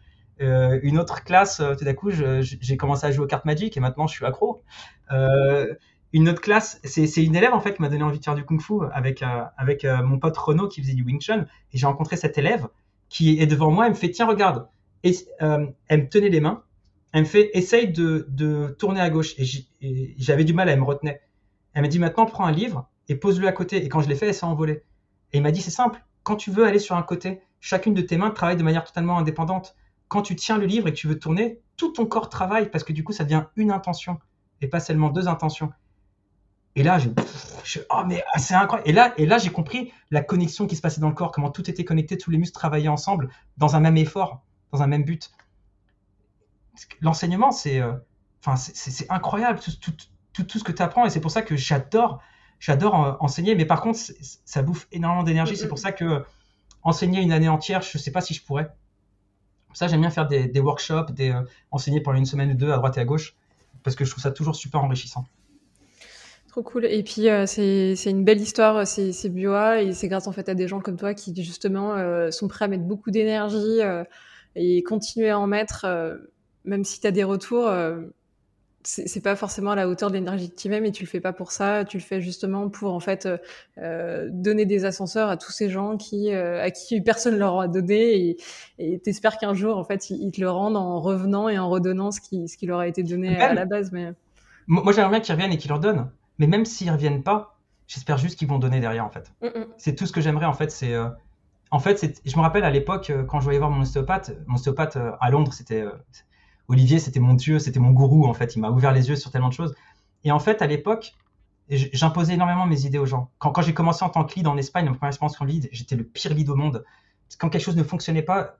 Euh, 0.43 0.79
une 0.83 0.99
autre 0.99 1.25
classe, 1.25 1.63
tout 1.79 1.85
d'un 1.85 1.95
coup, 1.95 2.11
j'ai 2.11 2.77
commencé 2.77 3.07
à 3.07 3.11
jouer 3.11 3.25
aux 3.25 3.29
cartes 3.29 3.47
Magic 3.47 3.77
et 3.77 3.81
maintenant 3.81 4.07
je 4.07 4.15
suis 4.15 4.27
accro. 4.27 4.63
Une 6.13 6.29
autre 6.29 6.41
classe, 6.41 6.81
c'est 6.85 7.25
une 7.25 7.37
élève 7.37 7.53
en 7.53 7.61
fait 7.61 7.75
qui 7.75 7.83
m'a 7.83 7.89
donné 7.89 8.03
envie 8.03 8.19
de 8.19 8.25
faire 8.25 8.35
du 8.35 8.45
kung 8.45 8.61
fu 8.61 8.75
avec, 8.93 9.23
euh, 9.23 9.43
avec 9.57 9.85
euh, 9.85 10.03
mon 10.03 10.19
pote 10.19 10.37
Renaud 10.37 10.69
qui 10.69 10.81
faisait 10.81 10.95
du 10.95 11.03
Wing 11.03 11.21
Chun. 11.21 11.47
Et 11.73 11.79
j'ai 11.79 11.87
rencontré 11.87 12.17
cette 12.17 12.39
élève 12.39 12.69
qui 13.09 13.41
est 13.41 13.47
devant 13.47 13.71
moi, 13.71 13.87
elle 13.87 13.93
me 13.93 13.97
fait 13.97 14.11
Tiens, 14.11 14.27
regarde. 14.27 14.69
Et, 15.03 15.15
euh, 15.43 15.67
elle 15.89 16.03
me 16.03 16.09
tenait 16.09 16.29
les 16.29 16.41
mains, 16.41 16.63
elle 17.13 17.23
me 17.23 17.27
fait 17.27 17.51
Essaye 17.55 17.93
de, 17.93 18.27
de 18.29 18.75
tourner 18.79 19.01
à 19.01 19.11
gauche. 19.11 19.35
Et 19.39 20.15
j'avais 20.19 20.45
du 20.45 20.55
mal, 20.55 20.69
elle 20.69 20.79
me 20.79 20.85
retenait. 20.85 21.21
Elle 21.75 21.83
m'a 21.83 21.89
dit 21.89 21.99
Maintenant, 21.99 22.27
prends 22.27 22.47
un 22.47 22.53
livre 22.53 22.89
et 23.09 23.17
pose-le 23.17 23.47
à 23.47 23.53
côté. 23.53 23.85
Et 23.85 23.89
quand 23.89 24.01
je 24.01 24.09
l'ai 24.09 24.17
fait, 24.17 24.29
elle 24.29 24.35
s'est 24.35 24.45
envolée. 24.45 24.83
Et 25.33 25.39
il 25.39 25.43
m'a 25.43 25.51
dit 25.51 25.61
C'est 25.61 25.71
simple, 25.71 26.05
quand 26.23 26.37
tu 26.37 26.51
veux 26.51 26.65
aller 26.65 26.79
sur 26.79 26.97
un 26.97 27.03
côté, 27.03 27.41
chacune 27.61 27.95
de 27.95 28.03
tes 28.03 28.17
mains 28.17 28.31
travaille 28.31 28.57
de 28.57 28.63
manière 28.63 28.85
totalement 28.85 29.19
indépendante. 29.19 29.77
Quand 30.09 30.23
tu 30.23 30.37
tiens 30.37 30.57
le 30.57 30.67
livre 30.67 30.89
et 30.89 30.93
que 30.93 30.97
tu 30.97 31.09
veux 31.09 31.19
tourner, 31.19 31.61
tout 31.77 31.93
ton 31.93 32.07
corps 32.07 32.29
travaille 32.29 32.71
parce 32.71 32.85
que 32.85 32.93
du 32.93 33.05
coup, 33.05 33.13
ça 33.13 33.25
devient 33.25 33.45
une 33.57 33.71
intention 33.71 34.19
et 34.61 34.69
pas 34.69 34.81
seulement 34.81 35.11
deux 35.11 35.29
intentions. 35.29 35.73
Et 36.77 36.83
là, 36.83 36.99
je, 36.99 37.81
oh 37.91 38.03
mais 38.07 38.23
ah, 38.35 38.39
c'est 38.39 38.55
incroyable. 38.55 38.89
Et 38.89 38.93
là, 38.93 39.15
et 39.17 39.25
là, 39.25 39.39
j'ai 39.39 39.49
compris 39.49 39.93
la 40.11 40.23
connexion 40.23 40.67
qui 40.67 40.77
se 40.77 40.83
passait 40.83 41.01
dans 41.01 41.09
le 41.09 41.15
corps, 41.15 41.33
comment 41.33 41.51
tout 41.51 41.69
était 41.71 41.85
connecté, 41.85 42.19
tous 42.19 42.31
les 42.31 42.37
muscles 42.37 42.55
travaillaient 42.55 42.89
ensemble 42.89 43.31
dans 43.57 43.77
un 43.77 43.81
même 43.81 43.97
effort, 43.97 44.43
dans 44.73 44.83
un 44.83 44.87
même 44.87 45.03
but. 45.03 45.33
L'enseignement, 47.01 47.51
c'est, 47.51 47.81
euh, 47.81 47.95
enfin, 48.45 48.57
c'est 48.57 49.11
incroyable 49.11 49.59
tout, 49.59 49.73
tout, 49.81 49.93
tout, 50.35 50.45
tout, 50.45 50.59
ce 50.59 50.65
que 50.65 50.73
tu 50.73 50.83
apprends, 50.83 51.07
et 51.07 51.11
c'est 51.11 51.23
pour 51.23 51.31
ça 51.31 51.41
que 51.41 51.57
j'adore, 51.57 52.21
j'adore 52.61 53.17
enseigner. 53.21 53.55
Mais 53.55 53.65
par 53.65 53.81
contre, 53.81 53.99
ça 54.45 54.61
bouffe 54.61 54.87
énormément 54.93 55.25
d'énergie. 55.25 55.57
C'est 55.57 55.69
pour 55.69 55.79
ça 55.79 55.93
que 55.93 56.27
enseigner 56.83 57.23
une 57.23 57.33
année 57.33 57.49
entière, 57.49 57.81
je 57.81 57.97
sais 57.97 58.13
pas 58.13 58.21
si 58.21 58.35
je 58.35 58.45
pourrais. 58.45 58.71
Ça, 59.73 59.89
j'aime 59.89 60.03
bien 60.03 60.11
faire 60.11 60.29
des, 60.29 60.47
des 60.47 60.61
workshops, 60.61 61.11
des, 61.13 61.31
euh, 61.31 61.43
enseigner 61.71 62.03
pendant 62.03 62.19
une 62.19 62.27
semaine 62.27 62.51
ou 62.51 62.55
deux 62.55 62.71
à 62.71 62.77
droite 62.77 62.99
et 62.99 63.01
à 63.01 63.07
gauche, 63.07 63.35
parce 63.83 63.97
que 63.97 64.05
je 64.05 64.11
trouve 64.11 64.23
ça 64.23 64.31
toujours 64.31 64.57
super 64.57 64.85
enrichissant. 64.85 65.27
Trop 66.57 66.63
cool. 66.63 66.87
Et 66.87 67.03
puis 67.03 67.29
euh, 67.29 67.45
c'est 67.45 68.03
une 68.07 68.25
belle 68.25 68.41
histoire, 68.41 68.87
c'est 68.87 69.29
Bioa, 69.29 69.83
et 69.83 69.93
c'est 69.93 70.09
grâce 70.09 70.27
en 70.27 70.33
fait 70.33 70.49
à 70.49 70.55
des 70.55 70.67
gens 70.67 70.81
comme 70.81 70.97
toi 70.97 71.13
qui 71.13 71.35
justement 71.37 71.93
euh, 71.93 72.31
sont 72.31 72.49
prêts 72.49 72.65
à 72.65 72.69
mettre 72.69 72.85
beaucoup 72.85 73.11
d'énergie 73.11 73.83
euh, 73.83 74.05
et 74.55 74.83
continuer 74.83 75.29
à 75.29 75.39
en 75.39 75.47
mettre, 75.47 75.85
même 76.65 76.83
si 76.83 76.99
tu 76.99 77.07
as 77.07 77.11
des 77.11 77.25
retours. 77.25 77.71
c'est 78.85 79.23
pas 79.23 79.37
forcément 79.37 79.73
à 79.73 79.77
la 79.77 79.87
hauteur 79.87 80.09
de 80.09 80.15
l'énergie 80.15 80.49
que 80.49 80.57
tu 80.57 80.71
mets, 80.71 80.81
mais 80.81 80.93
tu 80.93 81.03
le 81.03 81.09
fais 81.11 81.21
pas 81.21 81.35
pour 81.35 81.53
ça. 81.53 81.85
Tu 81.85 81.99
le 81.99 82.03
fais 82.03 82.23
justement 82.23 82.71
pour 82.71 82.95
en 82.95 83.01
fait 83.01 83.29
donner 83.77 84.65
des 84.65 84.87
ascenseurs 84.87 85.29
à 85.29 85.37
tous 85.37 85.53
ces 85.53 85.69
gens 85.69 85.99
qui 85.99 86.33
à 86.33 86.71
qui 86.71 87.03
personne 87.03 87.37
leur 87.37 87.61
a 87.61 87.69
donné 87.69 88.39
et 88.79 88.99
t'espères 89.01 89.37
qu'un 89.37 89.53
jour 89.53 89.77
en 89.77 89.85
fait 89.85 90.09
ils, 90.09 90.31
te 90.31 90.41
le 90.41 90.49
rendent 90.49 90.79
en 90.79 91.01
revenant 91.01 91.51
et 91.51 91.59
en 91.59 91.69
redonnant 91.69 92.13
ce 92.13 92.23
qui 92.23 92.49
ce 92.49 92.57
qui 92.57 92.65
leur 92.65 92.79
a 92.79 92.89
été 92.89 93.03
donné 93.03 93.37
à 93.37 93.53
la 93.53 93.67
base. 93.67 93.93
Mais 93.93 94.15
moi 94.69 94.95
j'aimerais 94.95 95.11
bien 95.11 95.21
qu'ils 95.21 95.35
reviennent 95.35 95.53
et 95.53 95.59
qu'ils 95.59 95.69
leur 95.69 95.81
donnent. 95.81 96.11
Mais 96.39 96.47
même 96.47 96.65
s'ils 96.65 96.91
reviennent 96.91 97.23
pas, 97.23 97.57
j'espère 97.87 98.19
juste 98.19 98.39
qu'ils 98.39 98.49
vont 98.49 98.59
donner 98.59 98.81
derrière 98.81 99.05
en 99.05 99.11
fait. 99.11 99.33
Mm, 99.43 99.47
mm. 99.47 99.67
C'est 99.77 99.95
tout 99.95 100.07
ce 100.07 100.13
que 100.13 100.21
j'aimerais 100.21 100.47
en 100.47 100.53
fait. 100.53 100.71
C'est 100.71 100.93
euh, 100.93 101.09
en 101.71 101.79
fait, 101.79 102.21
je 102.25 102.37
me 102.37 102.43
rappelle 102.43 102.65
à 102.65 102.71
l'époque 102.71 103.11
euh, 103.11 103.25
quand 103.25 103.41
je 103.41 103.45
voyais 103.45 103.59
voir 103.59 103.71
mon 103.71 103.83
ostéopathe, 103.83 104.33
mon 104.47 104.57
ostéopathe 104.57 104.97
euh, 104.97 105.13
à 105.21 105.31
Londres, 105.31 105.53
c'était 105.53 105.85
Olivier, 106.69 106.99
c'était 106.99 107.21
mon 107.21 107.35
dieu, 107.35 107.59
c'était 107.59 107.81
mon 107.81 107.91
gourou 107.91 108.27
en 108.27 108.35
fait. 108.35 108.57
Il 108.57 108.61
m'a 108.61 108.71
ouvert 108.71 108.93
les 108.93 109.09
yeux 109.09 109.17
sur 109.17 109.31
tellement 109.31 109.49
de 109.49 109.55
choses. 109.55 109.75
Et 110.25 110.33
en 110.33 110.39
fait, 110.39 110.63
à 110.63 110.67
l'époque, 110.67 111.15
j'imposais 111.69 112.35
énormément 112.35 112.67
mes 112.67 112.87
idées 112.87 112.99
aux 112.99 113.07
gens. 113.07 113.31
Quand, 113.39 113.51
quand 113.53 113.63
j'ai 113.63 113.75
commencé 113.75 114.05
en 114.05 114.09
tant 114.09 114.25
que 114.25 114.35
lead 114.35 114.47
en 114.47 114.57
Espagne, 114.57 114.87
ma 114.87 114.93
première 114.93 115.09
expérience 115.09 115.41
en 115.41 115.45
lead, 115.45 115.69
j'étais 115.73 115.97
le 115.97 116.05
pire 116.05 116.35
lead 116.35 116.49
au 116.49 116.57
monde. 116.57 116.85
Quand 117.39 117.49
quelque 117.49 117.63
chose 117.63 117.77
ne 117.77 117.83
fonctionnait 117.83 118.23
pas, 118.23 118.59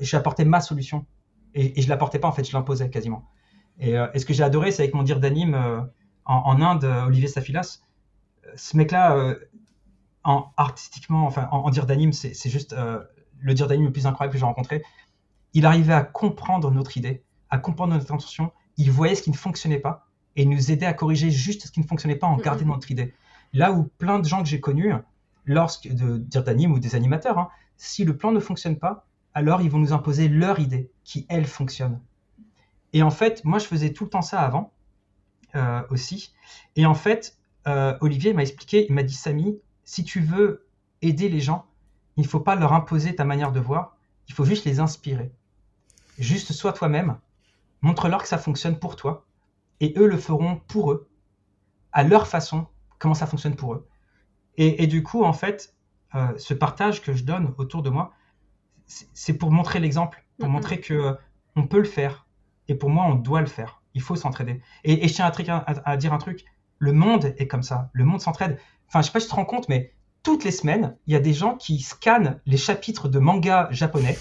j'apportais 0.00 0.44
ma 0.44 0.60
solution. 0.60 1.06
Et, 1.54 1.78
et 1.78 1.82
je 1.82 1.88
l'apportais 1.88 2.18
pas 2.18 2.28
en 2.28 2.32
fait, 2.32 2.44
je 2.44 2.52
l'imposais 2.52 2.90
quasiment. 2.90 3.28
Et, 3.80 3.92
et, 3.92 4.18
ce 4.18 4.26
que 4.26 4.32
j'ai 4.32 4.42
adoré, 4.42 4.70
c'est 4.70 4.82
avec 4.82 4.94
mon 4.94 5.02
dire 5.02 5.20
d'anime 5.20 5.88
en, 6.26 6.60
Inde, 6.60 6.84
Olivier 6.84 7.28
Safilas, 7.28 7.80
ce 8.56 8.76
mec-là, 8.76 9.16
euh, 9.16 9.34
en, 10.22 10.50
artistiquement, 10.56 11.26
enfin, 11.26 11.48
en, 11.50 11.68
dire 11.70 11.86
d'anime, 11.86 12.12
c'est 12.12 12.48
juste 12.48 12.72
euh, 12.72 13.02
le 13.40 13.54
dire 13.54 13.66
d'anime 13.66 13.86
le 13.86 13.92
plus 13.92 14.06
incroyable 14.06 14.32
que 14.32 14.38
j'ai 14.38 14.46
rencontré. 14.46 14.82
Il 15.52 15.66
arrivait 15.66 15.92
à 15.92 16.02
comprendre 16.02 16.70
notre 16.70 16.96
idée, 16.96 17.22
à 17.50 17.58
comprendre 17.58 17.92
notre 17.92 18.12
intention. 18.12 18.52
Il 18.76 18.90
voyait 18.90 19.14
ce 19.14 19.22
qui 19.22 19.30
ne 19.30 19.36
fonctionnait 19.36 19.78
pas 19.78 20.08
et 20.36 20.42
il 20.42 20.50
nous 20.50 20.72
aidait 20.72 20.86
à 20.86 20.94
corriger 20.94 21.30
juste 21.30 21.66
ce 21.66 21.70
qui 21.70 21.80
ne 21.80 21.86
fonctionnait 21.86 22.16
pas 22.16 22.26
en 22.26 22.36
gardant 22.36 22.66
notre 22.66 22.90
idée. 22.90 23.14
Là 23.52 23.72
où 23.72 23.84
plein 23.84 24.18
de 24.18 24.26
gens 24.26 24.42
que 24.42 24.48
j'ai 24.48 24.60
connus, 24.60 24.92
lorsque 25.44 25.86
de 25.86 26.18
dire 26.18 26.42
d'anime 26.42 26.72
ou 26.72 26.80
des 26.80 26.96
animateurs, 26.96 27.38
hein, 27.38 27.48
si 27.76 28.04
le 28.04 28.16
plan 28.16 28.32
ne 28.32 28.40
fonctionne 28.40 28.78
pas, 28.78 29.06
alors 29.32 29.62
ils 29.62 29.70
vont 29.70 29.78
nous 29.78 29.92
imposer 29.92 30.28
leur 30.28 30.58
idée 30.58 30.90
qui, 31.04 31.26
elle, 31.28 31.46
fonctionne. 31.46 32.00
Et 32.92 33.02
en 33.02 33.10
fait, 33.10 33.44
moi, 33.44 33.58
je 33.58 33.66
faisais 33.66 33.92
tout 33.92 34.04
le 34.04 34.10
temps 34.10 34.22
ça 34.22 34.40
avant. 34.40 34.72
Euh, 35.56 35.82
aussi. 35.90 36.34
Et 36.74 36.84
en 36.84 36.94
fait, 36.94 37.38
euh, 37.68 37.96
Olivier 38.00 38.32
m'a 38.34 38.42
expliqué, 38.42 38.86
il 38.88 38.92
m'a 38.92 39.04
dit 39.04 39.14
Samy, 39.14 39.60
si 39.84 40.02
tu 40.02 40.18
veux 40.18 40.66
aider 41.00 41.28
les 41.28 41.38
gens, 41.38 41.66
il 42.16 42.24
ne 42.24 42.28
faut 42.28 42.40
pas 42.40 42.56
leur 42.56 42.72
imposer 42.72 43.14
ta 43.14 43.24
manière 43.24 43.52
de 43.52 43.60
voir, 43.60 43.96
il 44.26 44.34
faut 44.34 44.44
juste 44.44 44.64
les 44.64 44.80
inspirer. 44.80 45.30
Juste 46.18 46.52
sois 46.52 46.72
toi-même, 46.72 47.18
montre-leur 47.82 48.22
que 48.22 48.26
ça 48.26 48.36
fonctionne 48.36 48.80
pour 48.80 48.96
toi, 48.96 49.26
et 49.78 49.94
eux 49.96 50.08
le 50.08 50.18
feront 50.18 50.56
pour 50.66 50.90
eux, 50.90 51.08
à 51.92 52.02
leur 52.02 52.26
façon, 52.26 52.66
comment 52.98 53.14
ça 53.14 53.28
fonctionne 53.28 53.54
pour 53.54 53.74
eux. 53.74 53.86
Et, 54.56 54.88
du 54.88 55.04
coup, 55.04 55.22
en 55.22 55.32
fait, 55.32 55.72
euh, 56.16 56.36
ce 56.36 56.52
partage 56.52 57.00
que 57.00 57.12
je 57.12 57.22
donne 57.22 57.54
autour 57.58 57.82
de 57.82 57.90
moi, 57.90 58.12
c'est 58.86 59.34
pour 59.34 59.52
montrer 59.52 59.78
l'exemple, 59.78 60.24
pour 60.38 60.48
montrer 60.48 60.80
que 60.80 61.16
on 61.54 61.64
peut 61.68 61.78
le 61.78 61.84
faire, 61.84 62.26
et 62.66 62.74
pour 62.74 62.90
moi, 62.90 63.04
on 63.04 63.14
doit 63.14 63.40
le 63.40 63.46
faire 63.46 63.83
il 63.94 64.02
faut 64.02 64.16
s'entraider. 64.16 64.60
Et, 64.84 65.08
je 65.08 65.14
tiens 65.14 65.32
à, 65.66 65.96
dire 65.96 66.12
un 66.12 66.18
truc, 66.18 66.44
le 66.78 66.92
monde 66.92 67.34
est 67.38 67.46
comme 67.46 67.62
ça, 67.62 67.90
le 67.92 68.04
monde 68.04 68.20
s'entraide. 68.20 68.58
Enfin, 68.88 69.00
je 69.00 69.06
sais 69.06 69.12
pas 69.12 69.20
si 69.20 69.26
tu 69.26 69.30
te 69.30 69.36
rends 69.36 69.44
compte, 69.44 69.68
mais 69.68 69.92
toutes 70.22 70.44
les 70.44 70.50
semaines, 70.50 70.96
il 71.06 71.12
y 71.12 71.16
a 71.16 71.20
des 71.20 71.32
gens 71.32 71.56
qui 71.56 71.80
scannent 71.80 72.40
les 72.46 72.56
chapitres 72.56 73.08
de 73.08 73.18
manga 73.18 73.68
japonais, 73.70 74.18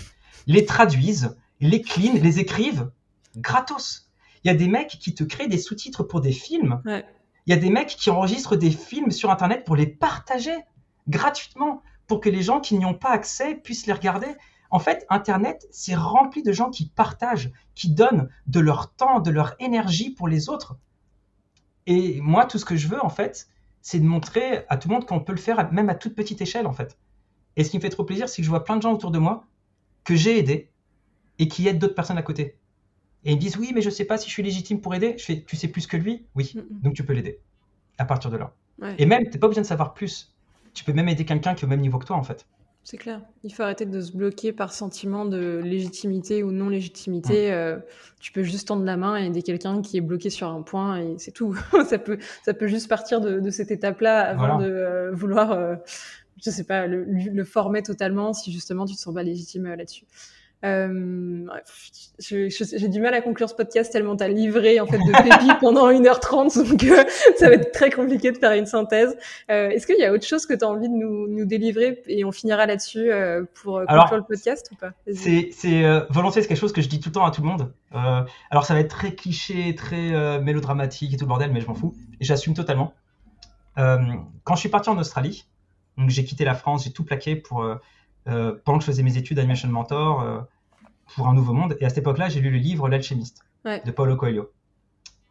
les 0.47 0.65
traduisent, 0.65 1.37
les 1.59 1.81
clean, 1.81 2.13
les 2.21 2.39
écrivent 2.39 2.91
gratos. 3.37 4.09
Il 4.43 4.49
y 4.49 4.51
a 4.51 4.55
des 4.55 4.67
mecs 4.67 4.99
qui 4.99 5.15
te 5.15 5.23
créent 5.23 5.47
des 5.47 5.57
sous-titres 5.57 6.03
pour 6.03 6.21
des 6.21 6.33
films. 6.33 6.81
Il 6.85 7.49
y 7.49 7.53
a 7.53 7.59
des 7.59 7.69
mecs 7.69 7.87
qui 7.87 8.09
enregistrent 8.09 8.55
des 8.55 8.71
films 8.71 9.11
sur 9.11 9.31
Internet 9.31 9.65
pour 9.65 9.75
les 9.75 9.87
partager 9.87 10.55
gratuitement, 11.07 11.81
pour 12.07 12.19
que 12.19 12.29
les 12.29 12.41
gens 12.41 12.59
qui 12.59 12.77
n'y 12.77 12.85
ont 12.85 12.93
pas 12.93 13.09
accès 13.09 13.55
puissent 13.55 13.87
les 13.87 13.93
regarder. 13.93 14.27
En 14.73 14.79
fait, 14.79 15.05
Internet, 15.11 15.67
c'est 15.69 15.93
rempli 15.93 16.41
de 16.41 16.51
gens 16.51 16.71
qui 16.71 16.87
partagent, 16.87 17.51
qui 17.75 17.91
donnent 17.91 18.27
de 18.47 18.59
leur 18.59 18.91
temps, 18.91 19.19
de 19.19 19.29
leur 19.29 19.53
énergie 19.59 20.09
pour 20.09 20.27
les 20.27 20.49
autres. 20.49 20.77
Et 21.85 22.19
moi, 22.21 22.45
tout 22.45 22.57
ce 22.57 22.65
que 22.65 22.75
je 22.75 22.87
veux, 22.87 22.99
en 23.05 23.09
fait, 23.09 23.49
c'est 23.83 23.99
de 23.99 24.05
montrer 24.05 24.65
à 24.69 24.77
tout 24.77 24.87
le 24.89 24.95
monde 24.95 25.05
qu'on 25.05 25.19
peut 25.19 25.31
le 25.31 25.37
faire, 25.37 25.71
même 25.71 25.89
à 25.89 25.93
toute 25.93 26.15
petite 26.15 26.41
échelle, 26.41 26.65
en 26.65 26.73
fait. 26.73 26.97
Et 27.55 27.63
ce 27.63 27.69
qui 27.69 27.77
me 27.77 27.83
fait 27.83 27.91
trop 27.91 28.03
plaisir, 28.03 28.27
c'est 28.27 28.41
que 28.41 28.45
je 28.45 28.49
vois 28.49 28.63
plein 28.63 28.75
de 28.75 28.81
gens 28.81 28.91
autour 28.91 29.11
de 29.11 29.19
moi 29.19 29.45
que 30.03 30.15
j'ai 30.15 30.39
aidés 30.39 30.71
et 31.37 31.47
qui 31.47 31.67
aident 31.67 31.77
d'autres 31.77 31.93
personnes 31.93 32.17
à 32.17 32.23
côté. 32.23 32.57
Et 33.25 33.33
ils 33.33 33.35
me 33.35 33.39
disent, 33.39 33.57
oui, 33.57 33.73
mais 33.75 33.81
je 33.83 33.89
ne 33.89 33.93
sais 33.93 34.05
pas 34.05 34.17
si 34.17 34.27
je 34.27 34.33
suis 34.33 34.41
légitime 34.41 34.81
pour 34.81 34.95
aider. 34.95 35.15
Je 35.19 35.23
fais, 35.23 35.43
tu 35.43 35.55
sais 35.55 35.67
plus 35.67 35.85
que 35.85 35.97
lui? 35.97 36.25
Oui, 36.33 36.55
donc 36.81 36.95
tu 36.95 37.05
peux 37.05 37.13
l'aider. 37.13 37.39
À 37.99 38.05
partir 38.05 38.31
de 38.31 38.37
là. 38.37 38.55
Et 38.97 39.05
même, 39.05 39.25
tu 39.25 39.33
n'es 39.33 39.37
pas 39.37 39.49
besoin 39.49 39.61
de 39.61 39.67
savoir 39.67 39.93
plus. 39.93 40.33
Tu 40.73 40.83
peux 40.83 40.93
même 40.93 41.09
aider 41.09 41.25
quelqu'un 41.25 41.53
qui 41.53 41.63
est 41.63 41.67
au 41.67 41.69
même 41.69 41.81
niveau 41.81 41.99
que 41.99 42.05
toi, 42.05 42.15
en 42.15 42.23
fait. 42.23 42.47
C'est 42.83 42.97
clair. 42.97 43.21
Il 43.45 43.53
faut 43.53 43.63
arrêter 43.63 43.85
de 43.85 44.01
se 44.01 44.11
bloquer 44.11 44.51
par 44.51 44.73
sentiment 44.73 45.23
de 45.23 45.61
légitimité 45.63 46.43
ou 46.43 46.51
non 46.51 46.67
légitimité. 46.67 47.53
Euh, 47.53 47.77
tu 48.19 48.33
peux 48.33 48.43
juste 48.43 48.67
tendre 48.67 48.83
la 48.83 48.97
main 48.97 49.15
et 49.15 49.27
aider 49.27 49.41
quelqu'un 49.41 49.81
qui 49.81 49.95
est 49.95 50.01
bloqué 50.01 50.29
sur 50.29 50.49
un 50.49 50.61
point 50.61 50.97
et 50.97 51.15
c'est 51.17 51.31
tout. 51.31 51.55
ça 51.87 51.97
peut, 51.97 52.17
ça 52.43 52.53
peut 52.53 52.67
juste 52.67 52.89
partir 52.89 53.21
de, 53.21 53.49
cette 53.51 53.71
étape-là 53.71 54.21
avant 54.21 54.57
de 54.57 54.65
euh, 54.65 55.11
vouloir, 55.13 55.51
euh, 55.51 55.75
je 56.43 56.49
sais 56.49 56.65
pas, 56.65 56.85
le, 56.85 57.05
le, 57.05 57.43
former 57.45 57.83
totalement 57.83 58.33
si 58.33 58.51
justement 58.51 58.85
tu 58.85 58.95
te 58.95 58.99
sens 58.99 59.13
pas 59.13 59.23
légitime 59.23 59.63
là-dessus. 59.63 60.05
Euh, 60.63 61.45
j'ai 62.19 62.87
du 62.87 63.01
mal 63.01 63.13
à 63.13 63.21
conclure 63.21 63.49
ce 63.49 63.55
podcast 63.55 63.91
tellement 63.91 64.15
t'as 64.15 64.29
livré 64.29 64.79
en 64.79 64.87
fait 64.87 64.97
de 64.97 65.11
pépites 65.11 65.57
pendant 65.59 65.91
1h30, 65.91 66.69
donc 66.69 66.83
euh, 66.85 67.03
ça 67.37 67.49
va 67.49 67.55
être 67.55 67.73
très 67.73 67.89
compliqué 67.89 68.31
de 68.31 68.37
faire 68.37 68.53
une 68.53 68.65
synthèse. 68.65 69.17
Euh, 69.51 69.69
Est-ce 69.69 69.85
qu'il 69.85 69.97
y 69.97 70.05
a 70.05 70.13
autre 70.13 70.25
chose 70.25 70.45
que 70.45 70.53
tu 70.53 70.63
as 70.63 70.69
envie 70.69 70.87
de 70.87 70.93
nous, 70.93 71.27
nous, 71.27 71.45
délivrer 71.45 72.01
et 72.07 72.23
on 72.23 72.31
finira 72.31 72.65
là-dessus 72.65 73.11
pour 73.55 73.81
conclure 73.85 74.17
le 74.17 74.23
podcast 74.23 74.69
ou 74.71 74.75
pas? 74.75 74.91
C'est 75.11 75.51
volontiers, 76.09 76.41
c'est 76.41 76.47
quelque 76.47 76.57
chose 76.57 76.73
que 76.73 76.81
je 76.81 76.87
dis 76.87 77.01
tout 77.01 77.09
le 77.09 77.13
temps 77.13 77.25
à 77.25 77.31
tout 77.31 77.41
le 77.41 77.47
monde. 77.47 77.73
alors 78.49 78.65
ça 78.65 78.73
va 78.73 78.79
être 78.79 78.95
très 78.95 79.13
cliché, 79.15 79.75
très 79.75 80.39
mélodramatique 80.39 81.13
et 81.13 81.17
tout 81.17 81.25
le 81.25 81.29
bordel, 81.29 81.51
mais 81.51 81.59
je 81.59 81.67
m'en 81.67 81.75
fous. 81.75 81.93
Et 82.21 82.25
j'assume 82.25 82.53
totalement. 82.53 82.93
quand 83.75 84.55
je 84.55 84.59
suis 84.59 84.69
parti 84.69 84.89
en 84.89 84.97
Australie, 84.97 85.45
donc 85.97 86.09
j'ai 86.09 86.23
quitté 86.23 86.45
la 86.45 86.55
France, 86.55 86.85
j'ai 86.85 86.91
tout 86.91 87.03
plaqué 87.03 87.35
pour 87.35 87.65
pendant 88.25 88.77
que 88.77 88.81
je 88.81 88.85
faisais 88.85 89.03
mes 89.03 89.17
études 89.17 89.39
Animation 89.39 89.69
Mentor 89.69 90.47
pour 91.15 91.27
un 91.27 91.33
nouveau 91.33 91.53
monde. 91.53 91.75
Et 91.79 91.85
à 91.85 91.89
cette 91.89 91.99
époque-là, 91.99 92.29
j'ai 92.29 92.39
lu 92.39 92.49
le 92.49 92.57
livre 92.57 92.87
L'alchimiste 92.89 93.43
de 93.65 93.91
Paulo 93.91 94.15
Coelho. 94.15 94.51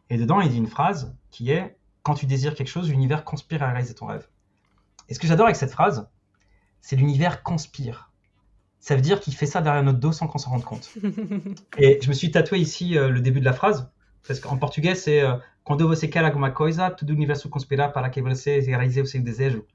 Et 0.09 0.17
dedans, 0.17 0.41
il 0.41 0.49
dit 0.49 0.57
une 0.57 0.67
phrase 0.67 1.15
qui 1.31 1.51
est 1.51 1.77
Quand 2.03 2.13
tu 2.13 2.25
désires 2.25 2.55
quelque 2.55 2.67
chose, 2.67 2.89
l'univers 2.89 3.23
conspire 3.23 3.63
à 3.63 3.71
réaliser 3.71 3.93
ton 3.93 4.07
rêve. 4.07 4.27
Et 5.09 5.13
ce 5.13 5.19
que 5.19 5.27
j'adore 5.27 5.45
avec 5.45 5.55
cette 5.55 5.71
phrase, 5.71 6.07
c'est 6.81 6.95
l'univers 6.95 7.43
conspire. 7.43 8.11
Ça 8.79 8.95
veut 8.95 9.01
dire 9.01 9.21
qu'il 9.21 9.33
fait 9.33 9.45
ça 9.45 9.61
derrière 9.61 9.83
notre 9.83 9.99
dos 9.99 10.11
sans 10.11 10.27
qu'on 10.27 10.37
s'en 10.37 10.51
rende 10.51 10.65
compte. 10.65 10.89
et 11.77 11.99
je 12.01 12.09
me 12.09 12.13
suis 12.13 12.31
tatoué 12.31 12.59
ici 12.59 12.97
euh, 12.97 13.09
le 13.09 13.21
début 13.21 13.39
de 13.39 13.45
la 13.45 13.53
phrase, 13.53 13.89
parce 14.27 14.39
qu'en 14.39 14.57
portugais, 14.57 14.95
c'est 14.95 15.21
euh, 15.21 15.37
Quando 15.63 15.87
você 15.87 16.09
quer 16.09 16.25
alguma 16.25 16.51
coisa, 16.51 16.91
todo 16.91 17.11
o 17.11 17.13
universo 17.13 17.49
conspira 17.49 17.87
para 17.87 18.09
que 18.09 18.21
você 18.21 18.59
réalise 18.59 18.99
o 18.99 19.05
seu 19.05 19.23
desejo. 19.23 19.65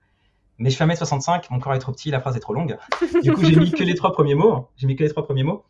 Mais 0.58 0.70
je 0.70 0.76
fais 0.76 0.84
1m65, 0.84 1.46
mon 1.50 1.60
corps 1.60 1.74
est 1.74 1.78
trop 1.78 1.92
petit, 1.92 2.10
la 2.10 2.20
phrase 2.20 2.36
est 2.36 2.40
trop 2.40 2.52
longue. 2.52 2.76
Du 3.22 3.32
coup, 3.32 3.44
j'ai 3.44 3.56
mis 3.56 3.70
que 3.70 3.84
les 3.84 3.94
trois 3.94 4.12
premiers 4.12 4.34
mots. 4.34 4.68
J'ai 4.76 4.86
mis 4.86 4.96
que 4.96 5.04
les 5.04 5.10
trois 5.10 5.24
premiers 5.24 5.44
mots. 5.44 5.64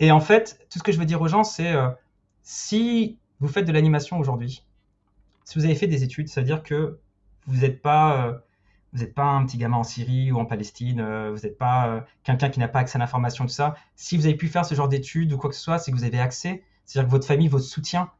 Et 0.00 0.10
en 0.10 0.20
fait, 0.20 0.66
tout 0.70 0.78
ce 0.78 0.82
que 0.82 0.92
je 0.92 0.98
veux 0.98 1.04
dire 1.04 1.20
aux 1.20 1.28
gens, 1.28 1.44
c'est 1.44 1.72
euh, 1.72 1.88
si 2.42 3.18
vous 3.38 3.48
faites 3.48 3.66
de 3.66 3.72
l'animation 3.72 4.18
aujourd'hui, 4.18 4.64
si 5.44 5.58
vous 5.58 5.64
avez 5.64 5.74
fait 5.74 5.86
des 5.86 6.02
études, 6.02 6.28
ça 6.28 6.40
veut 6.40 6.46
dire 6.46 6.62
que 6.62 6.98
vous 7.46 7.60
n'êtes 7.60 7.82
pas, 7.82 8.40
euh, 8.96 9.06
pas 9.14 9.24
un 9.24 9.44
petit 9.46 9.58
gamin 9.58 9.76
en 9.76 9.84
Syrie 9.84 10.32
ou 10.32 10.38
en 10.38 10.44
Palestine, 10.44 11.00
euh, 11.00 11.30
vous 11.30 11.42
n'êtes 11.42 11.58
pas 11.58 12.04
quelqu'un 12.24 12.48
qui 12.48 12.58
n'a 12.58 12.68
pas 12.68 12.80
accès 12.80 12.96
à 12.96 12.98
l'information, 12.98 13.44
tout 13.44 13.52
ça. 13.52 13.74
Si 13.94 14.16
vous 14.16 14.26
avez 14.26 14.36
pu 14.36 14.48
faire 14.48 14.64
ce 14.64 14.74
genre 14.74 14.88
d'études 14.88 15.32
ou 15.32 15.36
quoi 15.36 15.50
que 15.50 15.56
ce 15.56 15.62
soit, 15.62 15.78
c'est 15.78 15.92
que 15.92 15.96
vous 15.96 16.04
avez 16.04 16.18
accès, 16.18 16.64
c'est-à-dire 16.84 17.06
que 17.06 17.12
votre 17.12 17.26
famille 17.26 17.48
votre 17.48 17.64
soutien. 17.64 18.10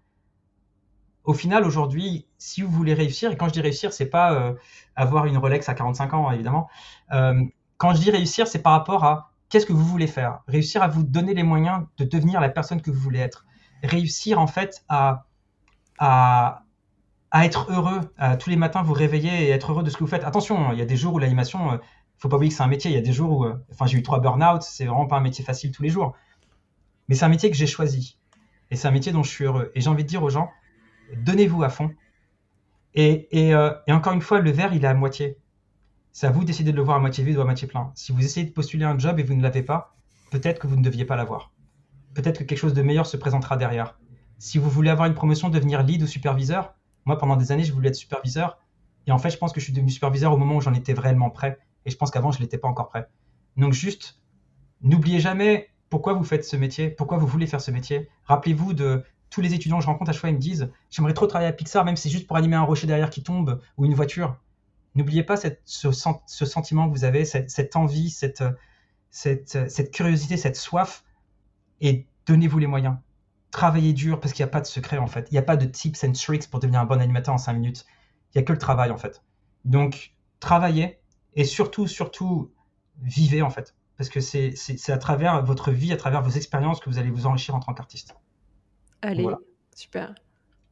Au 1.25 1.35
final, 1.35 1.65
aujourd'hui, 1.65 2.27
si 2.39 2.63
vous 2.63 2.71
voulez 2.71 2.95
réussir, 2.95 3.31
et 3.31 3.37
quand 3.37 3.49
je 3.49 3.53
dis 3.53 3.61
réussir, 3.61 3.93
c'est 3.93 4.09
pas 4.09 4.33
euh, 4.33 4.55
avoir 4.97 5.27
une 5.27 5.37
Rolex 5.37 5.69
à 5.69 5.75
45 5.75 6.15
ans, 6.15 6.31
évidemment. 6.31 6.69
Euh, 7.13 7.45
quand 7.77 7.95
je 7.95 8.01
dis 8.01 8.11
réussir, 8.11 8.47
c'est 8.47 8.63
par 8.63 8.73
rapport 8.73 9.05
à 9.05 9.33
qu'est-ce 9.49 9.67
que 9.67 9.73
vous 9.73 9.85
voulez 9.85 10.07
faire. 10.07 10.41
Réussir 10.49 10.83
à 10.83 10.89
vous 10.89 11.03
donner 11.03 11.35
les 11.35 11.43
moyens 11.43 11.85
de 11.99 12.05
devenir 12.05 12.41
la 12.41 12.49
personne 12.49 12.81
que 12.81 12.91
vous 12.91 13.01
voulez 13.01 13.19
être. 13.21 13.45
Réussir, 13.83 14.41
en 14.41 14.47
fait, 14.47 14.85
à, 14.89 15.27
à, 15.99 16.65
à 17.31 17.45
être 17.45 17.71
heureux, 17.71 18.01
à 18.19 18.37
tous 18.37 18.51
les 18.51 18.57
matins 18.57 18.83
vous 18.83 18.93
réveiller 18.93 19.47
et 19.47 19.51
être 19.51 19.73
heureux 19.73 19.83
de 19.83 19.91
ce 19.91 19.97
que 19.97 20.05
vous 20.05 20.11
faites. 20.11 20.25
Attention, 20.25 20.73
il 20.73 20.79
y 20.79 20.83
a 20.83 20.87
des 20.87 20.97
jours 20.97 21.15
où 21.15 21.19
l'animation, 21.19 21.73
euh, 21.73 21.77
faut 22.19 22.29
pas 22.29 22.37
oublier 22.37 22.51
que 22.51 22.57
c'est 22.57 22.63
un 22.63 22.69
métier. 22.69 22.91
Il 22.91 22.95
y 22.95 22.99
a 22.99 23.03
des 23.03 23.13
jours 23.13 23.39
où, 23.39 23.45
euh, 23.45 23.55
enfin, 23.73 23.87
j'ai 23.87 23.99
eu 23.99 24.03
trois 24.03 24.21
burn-out, 24.21 24.63
c'est 24.63 24.87
vraiment 24.87 25.07
pas 25.07 25.17
un 25.17 25.21
métier 25.21 25.45
facile 25.45 25.71
tous 25.71 25.83
les 25.83 25.91
jours. 25.91 26.15
Mais 27.09 27.15
c'est 27.15 27.25
un 27.25 27.29
métier 27.29 27.51
que 27.51 27.57
j'ai 27.57 27.67
choisi. 27.67 28.19
Et 28.71 28.77
c'est 28.77 28.89
un 28.89 28.93
métier 28.93 29.13
dont 29.13 29.23
je 29.23 29.31
suis 29.31 29.45
heureux. 29.45 29.71
Et 29.75 29.81
j'ai 29.81 29.91
envie 29.91 30.05
de 30.05 30.09
dire 30.09 30.23
aux 30.23 30.31
gens, 30.31 30.51
donnez-vous 31.17 31.63
à 31.63 31.69
fond. 31.69 31.91
Euh, 32.99 33.21
et 33.33 33.93
encore 33.93 34.13
une 34.13 34.21
fois, 34.21 34.41
le 34.41 34.51
verre, 34.51 34.75
il 34.75 34.85
est 34.85 34.89
à 34.89 34.95
moitié. 34.95 35.37
C'est 36.13 36.27
à 36.27 36.31
vous 36.31 36.41
de 36.41 36.47
décider 36.47 36.73
de 36.73 36.77
le 36.77 36.83
voir 36.83 36.97
à 36.97 37.01
moitié 37.01 37.23
vide 37.23 37.37
ou 37.39 37.41
à 37.41 37.45
moitié 37.45 37.69
plein. 37.69 37.93
Si 37.95 38.13
vous 38.13 38.25
essayez 38.25 38.47
de 38.47 38.53
postuler 38.53 38.85
un 38.85 38.99
job 38.99 39.21
et 39.21 39.23
vous 39.23 39.35
ne 39.35 39.43
l'avez 39.43 39.63
pas, 39.63 39.95
peut-être 40.31 40.59
que 40.59 40.67
vous 40.67 40.77
ne 40.77 40.83
deviez 40.83 41.05
pas 41.05 41.17
l'avoir. 41.17 41.53
Peut-être 42.15 42.39
que 42.39 42.45
quelque 42.45 42.59
chose 42.59 42.75
de 42.75 42.83
meilleur 42.83 43.07
se 43.07 43.17
présentera 43.17 43.57
derrière. 43.57 43.99
Si 44.39 44.59
vous 44.59 44.71
voulez 44.71 44.91
avoir 44.91 45.07
une 45.07 45.15
promotion, 45.15 45.51
devenir 45.51 45.83
lead 45.83 46.03
ou 46.03 46.07
superviseur, 46.07 46.75
moi 47.05 47.19
pendant 47.19 47.37
des 47.37 47.53
années, 47.53 47.63
je 47.63 47.73
voulais 47.73 47.91
être 47.91 47.95
superviseur. 47.95 48.59
Et 49.07 49.13
en 49.13 49.19
fait, 49.19 49.31
je 49.31 49.39
pense 49.39 49.53
que 49.53 49.61
je 49.61 49.65
suis 49.65 49.73
devenu 49.73 49.91
superviseur 49.91 50.33
au 50.33 50.37
moment 50.37 50.57
où 50.57 50.61
j'en 50.61 50.75
étais 50.75 50.93
réellement 50.93 51.31
prêt. 51.31 51.59
Et 51.87 51.91
je 51.91 51.97
pense 51.97 52.11
qu'avant, 52.11 52.33
je 52.33 52.39
ne 52.39 52.43
l'étais 52.43 52.59
pas 52.59 52.69
encore 52.69 52.89
prêt. 52.89 53.09
Donc 53.57 53.73
juste, 53.73 54.21
n'oubliez 54.83 55.21
jamais 55.21 55.69
pourquoi 55.89 56.13
vous 56.15 56.25
faites 56.25 56.45
ce 56.45 56.57
métier, 56.57 56.91
pourquoi 56.91 57.19
vous 57.19 57.27
voulez 57.27 57.47
faire 57.47 57.61
ce 57.61 57.71
métier. 57.71 58.09
Rappelez-vous 58.25 58.75
de 58.75 59.05
tous 59.31 59.41
les 59.41 59.55
étudiants 59.55 59.79
que 59.79 59.85
je 59.85 59.89
rencontre 59.89 60.11
à 60.11 60.13
chaque 60.13 60.21
fois, 60.21 60.31
ils 60.31 60.35
me 60.35 60.41
disent 60.41 60.71
J'aimerais 60.91 61.15
trop 61.15 61.27
travailler 61.27 61.49
à 61.49 61.53
Pixar, 61.53 61.85
même 61.85 61.97
si 61.97 62.05
c'est 62.05 62.11
juste 62.11 62.27
pour 62.27 62.37
animer 62.37 62.57
un 62.57 62.63
rocher 62.63 62.87
derrière 62.87 63.11
qui 63.11 63.23
tombe 63.23 63.61
ou 63.79 63.85
une 63.85 63.95
voiture. 63.95 64.37
N'oubliez 64.97 65.23
pas 65.23 65.37
ce, 65.37 65.93
sentiment 65.93 66.89
que 66.89 66.93
vous 66.93 67.05
avez, 67.05 67.25
cette, 67.25 67.77
envie, 67.77 68.11
cette, 68.11 68.43
curiosité, 69.93 70.37
cette 70.37 70.57
soif, 70.57 71.05
et 71.81 72.07
donnez-vous 72.27 72.59
les 72.59 72.67
moyens. 72.67 72.97
Travaillez 73.53 73.93
dur 73.93 74.21
parce 74.21 74.33
qu'il 74.33 74.45
n'y 74.45 74.49
a 74.49 74.53
pas 74.53 74.61
de 74.61 74.67
secret 74.67 74.99
en 74.99 75.07
fait. 75.07 75.29
Il 75.31 75.35
n'y 75.35 75.39
a 75.39 75.43
pas 75.43 75.57
de 75.57 75.67
tips 75.67 76.05
and 76.05 76.13
tricks 76.13 76.49
pour 76.49 76.61
devenir 76.61 76.81
un 76.81 76.87
bon 76.87 77.01
animateur 77.01 77.35
en 77.35 77.39
5 77.39 77.53
minutes. 77.53 77.87
Il 78.35 78.39
n'y 78.39 78.43
a 78.43 78.45
que 78.45 78.53
le 78.53 78.59
travail 78.59 78.91
en 78.91 78.97
fait. 78.97 79.23
Donc, 79.65 80.15
travaillez 80.41 80.99
et 81.35 81.45
surtout, 81.45 81.87
surtout, 81.87 82.53
vivez 83.01 83.43
en 83.43 83.51
fait. 83.51 83.75
Parce 83.97 84.09
que 84.09 84.21
c'est 84.21 84.55
à 84.89 84.99
travers 84.99 85.45
votre 85.45 85.71
vie, 85.71 85.93
à 85.93 85.97
travers 85.97 86.23
vos 86.23 86.31
expériences 86.31 86.81
que 86.81 86.89
vous 86.89 86.99
allez 86.99 87.11
vous 87.11 87.27
enrichir 87.27 87.55
en 87.55 87.61
tant 87.61 87.75
qu'artiste. 87.75 88.15
Allez, 89.03 89.23
voilà. 89.23 89.39
super. 89.75 90.15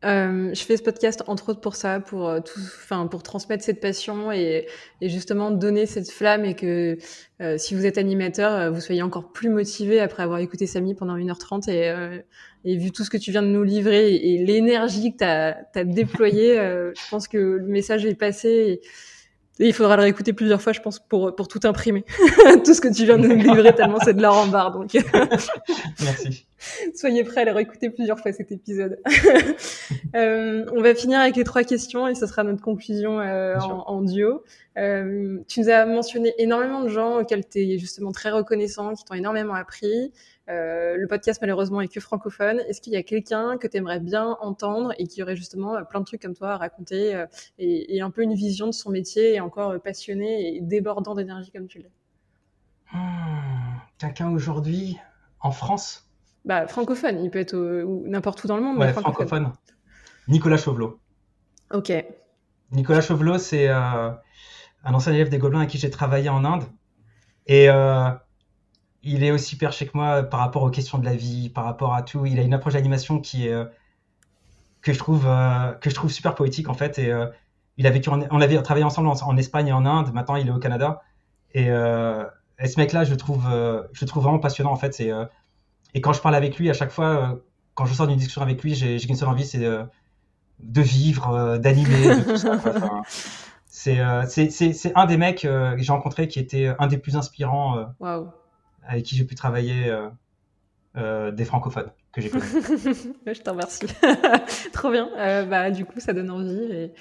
Euh, 0.04 0.54
je 0.54 0.62
fais 0.62 0.76
ce 0.76 0.82
podcast 0.84 1.24
entre 1.26 1.48
autres 1.48 1.60
pour 1.60 1.74
ça, 1.74 1.98
pour 1.98 2.28
euh, 2.28 2.38
tout, 2.38 2.60
enfin 2.60 3.08
pour 3.08 3.24
transmettre 3.24 3.64
cette 3.64 3.80
passion 3.80 4.30
et, 4.30 4.68
et, 5.00 5.08
justement 5.08 5.50
donner 5.50 5.86
cette 5.86 6.08
flamme 6.08 6.44
et 6.44 6.54
que 6.54 6.98
euh, 7.40 7.58
si 7.58 7.74
vous 7.74 7.84
êtes 7.84 7.98
animateur, 7.98 8.72
vous 8.72 8.80
soyez 8.80 9.02
encore 9.02 9.32
plus 9.32 9.48
motivé 9.48 9.98
après 9.98 10.22
avoir 10.22 10.38
écouté 10.38 10.66
Samy 10.66 10.94
pendant 10.94 11.16
1h30 11.16 11.68
et, 11.68 11.90
euh, 11.90 12.16
et 12.64 12.76
vu 12.76 12.92
tout 12.92 13.02
ce 13.02 13.10
que 13.10 13.16
tu 13.16 13.32
viens 13.32 13.42
de 13.42 13.48
nous 13.48 13.64
livrer 13.64 14.14
et, 14.14 14.34
et 14.34 14.44
l'énergie 14.44 15.12
que 15.14 15.18
tu 15.18 15.24
as, 15.24 15.66
as 15.74 15.84
déployée, 15.84 16.54
je 16.54 17.10
pense 17.10 17.26
que 17.26 17.38
le 17.38 17.66
message 17.66 18.06
est 18.06 18.14
passé. 18.14 18.48
Et, 18.48 18.88
et 19.60 19.66
il 19.66 19.72
faudra 19.72 19.96
le 19.96 20.02
réécouter 20.02 20.32
plusieurs 20.32 20.62
fois, 20.62 20.72
je 20.72 20.80
pense, 20.80 20.98
pour, 21.00 21.34
pour 21.34 21.48
tout 21.48 21.60
imprimer. 21.64 22.04
tout 22.64 22.74
ce 22.74 22.80
que 22.80 22.92
tu 22.92 23.04
viens 23.04 23.18
de 23.18 23.26
nous 23.26 23.34
livrer, 23.34 23.74
tellement 23.74 23.98
c'est 24.04 24.14
de 24.14 24.22
l'or 24.22 24.36
en 24.36 24.46
barre. 24.46 24.72
Donc, 24.72 24.92
merci. 26.02 26.46
Soyez 26.94 27.24
prêts 27.24 27.42
à 27.42 27.44
le 27.44 27.52
réécouter 27.52 27.90
plusieurs 27.90 28.18
fois 28.18 28.32
cet 28.32 28.52
épisode. 28.52 28.98
euh, 30.16 30.64
on 30.72 30.80
va 30.80 30.94
finir 30.94 31.20
avec 31.20 31.36
les 31.36 31.44
trois 31.44 31.64
questions 31.64 32.06
et 32.06 32.14
ce 32.14 32.26
sera 32.26 32.42
notre 32.44 32.62
conclusion 32.62 33.20
euh, 33.20 33.56
en, 33.58 33.84
en, 33.86 34.02
duo. 34.02 34.42
Euh, 34.76 35.38
tu 35.48 35.60
nous 35.60 35.68
as 35.68 35.86
mentionné 35.86 36.34
énormément 36.38 36.82
de 36.82 36.88
gens 36.88 37.20
auxquels 37.20 37.48
tu 37.48 37.58
es 37.58 37.78
justement 37.78 38.12
très 38.12 38.30
reconnaissant, 38.30 38.94
qui 38.94 39.04
t'ont 39.04 39.14
énormément 39.14 39.54
appris. 39.54 40.12
Euh, 40.48 40.96
le 40.96 41.06
podcast 41.06 41.40
malheureusement 41.40 41.80
est 41.80 41.88
que 41.88 42.00
francophone. 42.00 42.60
Est-ce 42.68 42.80
qu'il 42.80 42.92
y 42.92 42.96
a 42.96 43.02
quelqu'un 43.02 43.58
que 43.58 43.66
tu 43.66 43.76
aimerais 43.76 44.00
bien 44.00 44.36
entendre 44.40 44.94
et 44.98 45.06
qui 45.06 45.22
aurait 45.22 45.36
justement 45.36 45.82
plein 45.84 46.00
de 46.00 46.04
trucs 46.04 46.22
comme 46.22 46.34
toi 46.34 46.52
à 46.52 46.56
raconter 46.56 47.14
euh, 47.14 47.26
et, 47.58 47.96
et, 47.96 48.00
un 48.00 48.10
peu 48.10 48.22
une 48.22 48.34
vision 48.34 48.66
de 48.66 48.72
son 48.72 48.90
métier 48.90 49.34
et 49.34 49.40
encore 49.40 49.80
passionné 49.82 50.56
et 50.56 50.60
débordant 50.60 51.14
d'énergie 51.14 51.50
comme 51.50 51.66
tu 51.66 51.78
l'es? 51.78 51.90
Hmm, 52.92 53.78
Quelqu'un 53.98 54.30
aujourd'hui 54.30 54.96
en 55.40 55.50
France? 55.50 56.08
Bah, 56.44 56.66
francophone, 56.66 57.22
il 57.22 57.30
peut 57.30 57.40
être 57.40 57.56
n'importe 58.06 58.42
où 58.44 58.46
dans 58.46 58.56
le 58.56 58.62
monde. 58.62 58.78
Ouais, 58.78 58.86
mais 58.86 58.92
francophone. 58.92 59.26
francophone. 59.26 59.52
Nicolas 60.28 60.56
Chauvelot. 60.56 61.00
Ok. 61.72 61.92
Nicolas 62.70 63.00
Chauvelot, 63.00 63.38
c'est 63.38 63.68
euh, 63.68 64.10
un 64.84 64.94
ancien 64.94 65.12
élève 65.12 65.28
des 65.28 65.38
Gobelins 65.38 65.60
avec 65.60 65.70
qui 65.70 65.78
j'ai 65.78 65.90
travaillé 65.90 66.28
en 66.28 66.44
Inde. 66.44 66.64
Et 67.46 67.68
euh, 67.70 68.10
il 69.08 69.24
est 69.24 69.30
aussi 69.30 69.56
perché 69.56 69.86
que 69.86 69.92
moi 69.94 70.22
par 70.22 70.40
rapport 70.40 70.62
aux 70.62 70.70
questions 70.70 70.98
de 70.98 71.04
la 71.04 71.14
vie, 71.14 71.48
par 71.48 71.64
rapport 71.64 71.94
à 71.94 72.02
tout. 72.02 72.26
Il 72.26 72.38
a 72.38 72.42
une 72.42 72.54
approche 72.54 72.74
d'animation 72.74 73.20
qui 73.20 73.46
est 73.46 73.52
euh, 73.52 73.64
que 74.82 74.92
je 74.92 74.98
trouve 74.98 75.26
euh, 75.26 75.72
que 75.72 75.90
je 75.90 75.94
trouve 75.94 76.10
super 76.10 76.34
poétique 76.34 76.68
en 76.68 76.74
fait. 76.74 76.98
Et 76.98 77.10
euh, 77.10 77.26
il 77.78 77.86
a 77.86 77.90
vécu, 77.90 78.10
on 78.10 78.40
avait 78.40 78.60
travaillé 78.62 78.84
ensemble 78.84 79.08
en, 79.08 79.36
Espagne 79.36 79.68
et 79.68 79.72
en 79.72 79.86
Inde. 79.86 80.12
Maintenant, 80.12 80.36
il 80.36 80.48
est 80.48 80.50
au 80.50 80.58
Canada. 80.58 81.02
Et, 81.54 81.66
ce 81.66 82.76
mec-là, 82.76 83.04
je 83.04 83.12
le 83.12 83.16
trouve, 83.16 83.46
je 83.92 84.04
trouve 84.04 84.24
vraiment 84.24 84.40
passionnant 84.40 84.72
en 84.72 84.76
fait. 84.76 84.98
Et 85.94 86.00
quand 86.00 86.12
je 86.12 86.20
parle 86.20 86.34
avec 86.34 86.58
lui, 86.58 86.68
à 86.70 86.72
chaque 86.72 86.90
fois, 86.90 87.38
quand 87.74 87.86
je 87.86 87.94
sors 87.94 88.08
d'une 88.08 88.16
discussion 88.16 88.42
avec 88.42 88.64
lui, 88.64 88.74
j'ai 88.74 88.98
qu'une 88.98 89.14
seule 89.14 89.28
envie, 89.28 89.46
c'est 89.46 89.60
de 89.60 90.82
vivre, 90.82 91.56
d'animer, 91.58 92.16
de 92.16 92.36
c'est 93.68 94.92
un 94.96 95.06
des 95.06 95.16
mecs 95.16 95.42
que 95.42 95.76
j'ai 95.78 95.92
rencontré 95.92 96.26
qui 96.26 96.40
était 96.40 96.74
un 96.80 96.88
des 96.88 96.98
plus 96.98 97.14
inspirants. 97.14 97.94
Wow 98.00 98.32
avec 98.88 99.04
qui 99.04 99.14
j'ai 99.14 99.24
pu 99.24 99.34
travailler 99.34 99.90
euh, 99.90 100.08
euh, 100.96 101.30
des 101.30 101.44
francophones 101.44 101.92
que 102.10 102.22
j'ai 102.22 102.30
connus. 102.30 102.44
je 103.26 103.40
t'en 103.42 103.52
remercie. 103.52 103.86
Trop 104.72 104.90
bien. 104.90 105.10
Euh, 105.18 105.44
bah, 105.44 105.70
du 105.70 105.84
coup, 105.84 106.00
ça 106.00 106.14
donne 106.14 106.30
envie. 106.30 106.58
Et, 106.72 106.92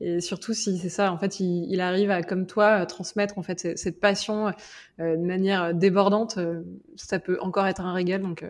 et 0.00 0.20
surtout, 0.20 0.52
si 0.52 0.76
c'est 0.76 0.88
ça, 0.88 1.12
en 1.12 1.18
fait, 1.18 1.38
il, 1.38 1.70
il, 1.70 1.80
arrive 1.80 2.10
à, 2.10 2.22
comme 2.22 2.46
toi, 2.46 2.84
transmettre 2.84 3.38
en 3.38 3.42
fait 3.42 3.60
cette, 3.60 3.78
cette 3.78 4.00
passion 4.00 4.52
de 4.98 5.24
manière 5.24 5.72
débordante, 5.72 6.38
ça 6.96 7.20
peut 7.20 7.38
encore 7.40 7.66
être 7.66 7.80
un 7.80 7.94
régal. 7.94 8.22
Donc, 8.22 8.44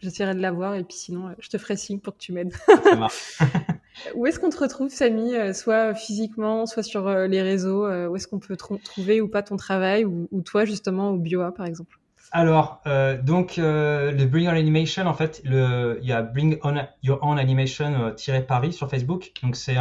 j'essaierai 0.00 0.34
de 0.34 0.40
l'avoir. 0.40 0.74
Et 0.74 0.82
puis 0.82 0.96
sinon, 0.96 1.34
je 1.38 1.48
te 1.48 1.56
ferai 1.56 1.76
signe 1.76 2.00
pour 2.00 2.14
que 2.14 2.18
tu 2.18 2.32
m'aides. 2.32 2.52
ça 2.66 2.96
marche. 2.96 3.38
Où 4.14 4.26
est-ce 4.26 4.38
qu'on 4.38 4.50
te 4.50 4.58
retrouve, 4.58 4.90
Samy, 4.90 5.32
soit 5.54 5.94
physiquement, 5.94 6.66
soit 6.66 6.82
sur 6.82 7.08
les 7.08 7.42
réseaux 7.42 7.88
Où 7.88 8.16
est-ce 8.16 8.26
qu'on 8.26 8.40
peut 8.40 8.56
trouver 8.56 9.20
ou 9.20 9.28
pas 9.28 9.42
ton 9.42 9.56
travail 9.56 10.04
ou, 10.04 10.28
ou 10.32 10.42
toi, 10.42 10.64
justement, 10.64 11.10
au 11.10 11.16
BioA, 11.16 11.52
par 11.52 11.66
exemple? 11.66 11.98
Alors, 12.30 12.82
euh, 12.86 13.20
donc, 13.20 13.58
euh, 13.58 14.12
le 14.12 14.26
Bring 14.26 14.48
On 14.48 14.50
Animation, 14.50 15.06
en 15.06 15.14
fait, 15.14 15.40
il 15.44 15.98
y 16.02 16.12
a 16.12 16.22
Bring 16.22 16.58
On 16.62 16.74
Your 17.02 17.18
Own 17.22 17.38
Animation-Paris 17.38 18.72
sur 18.72 18.90
Facebook. 18.90 19.32
Donc, 19.42 19.56
c'est 19.56 19.76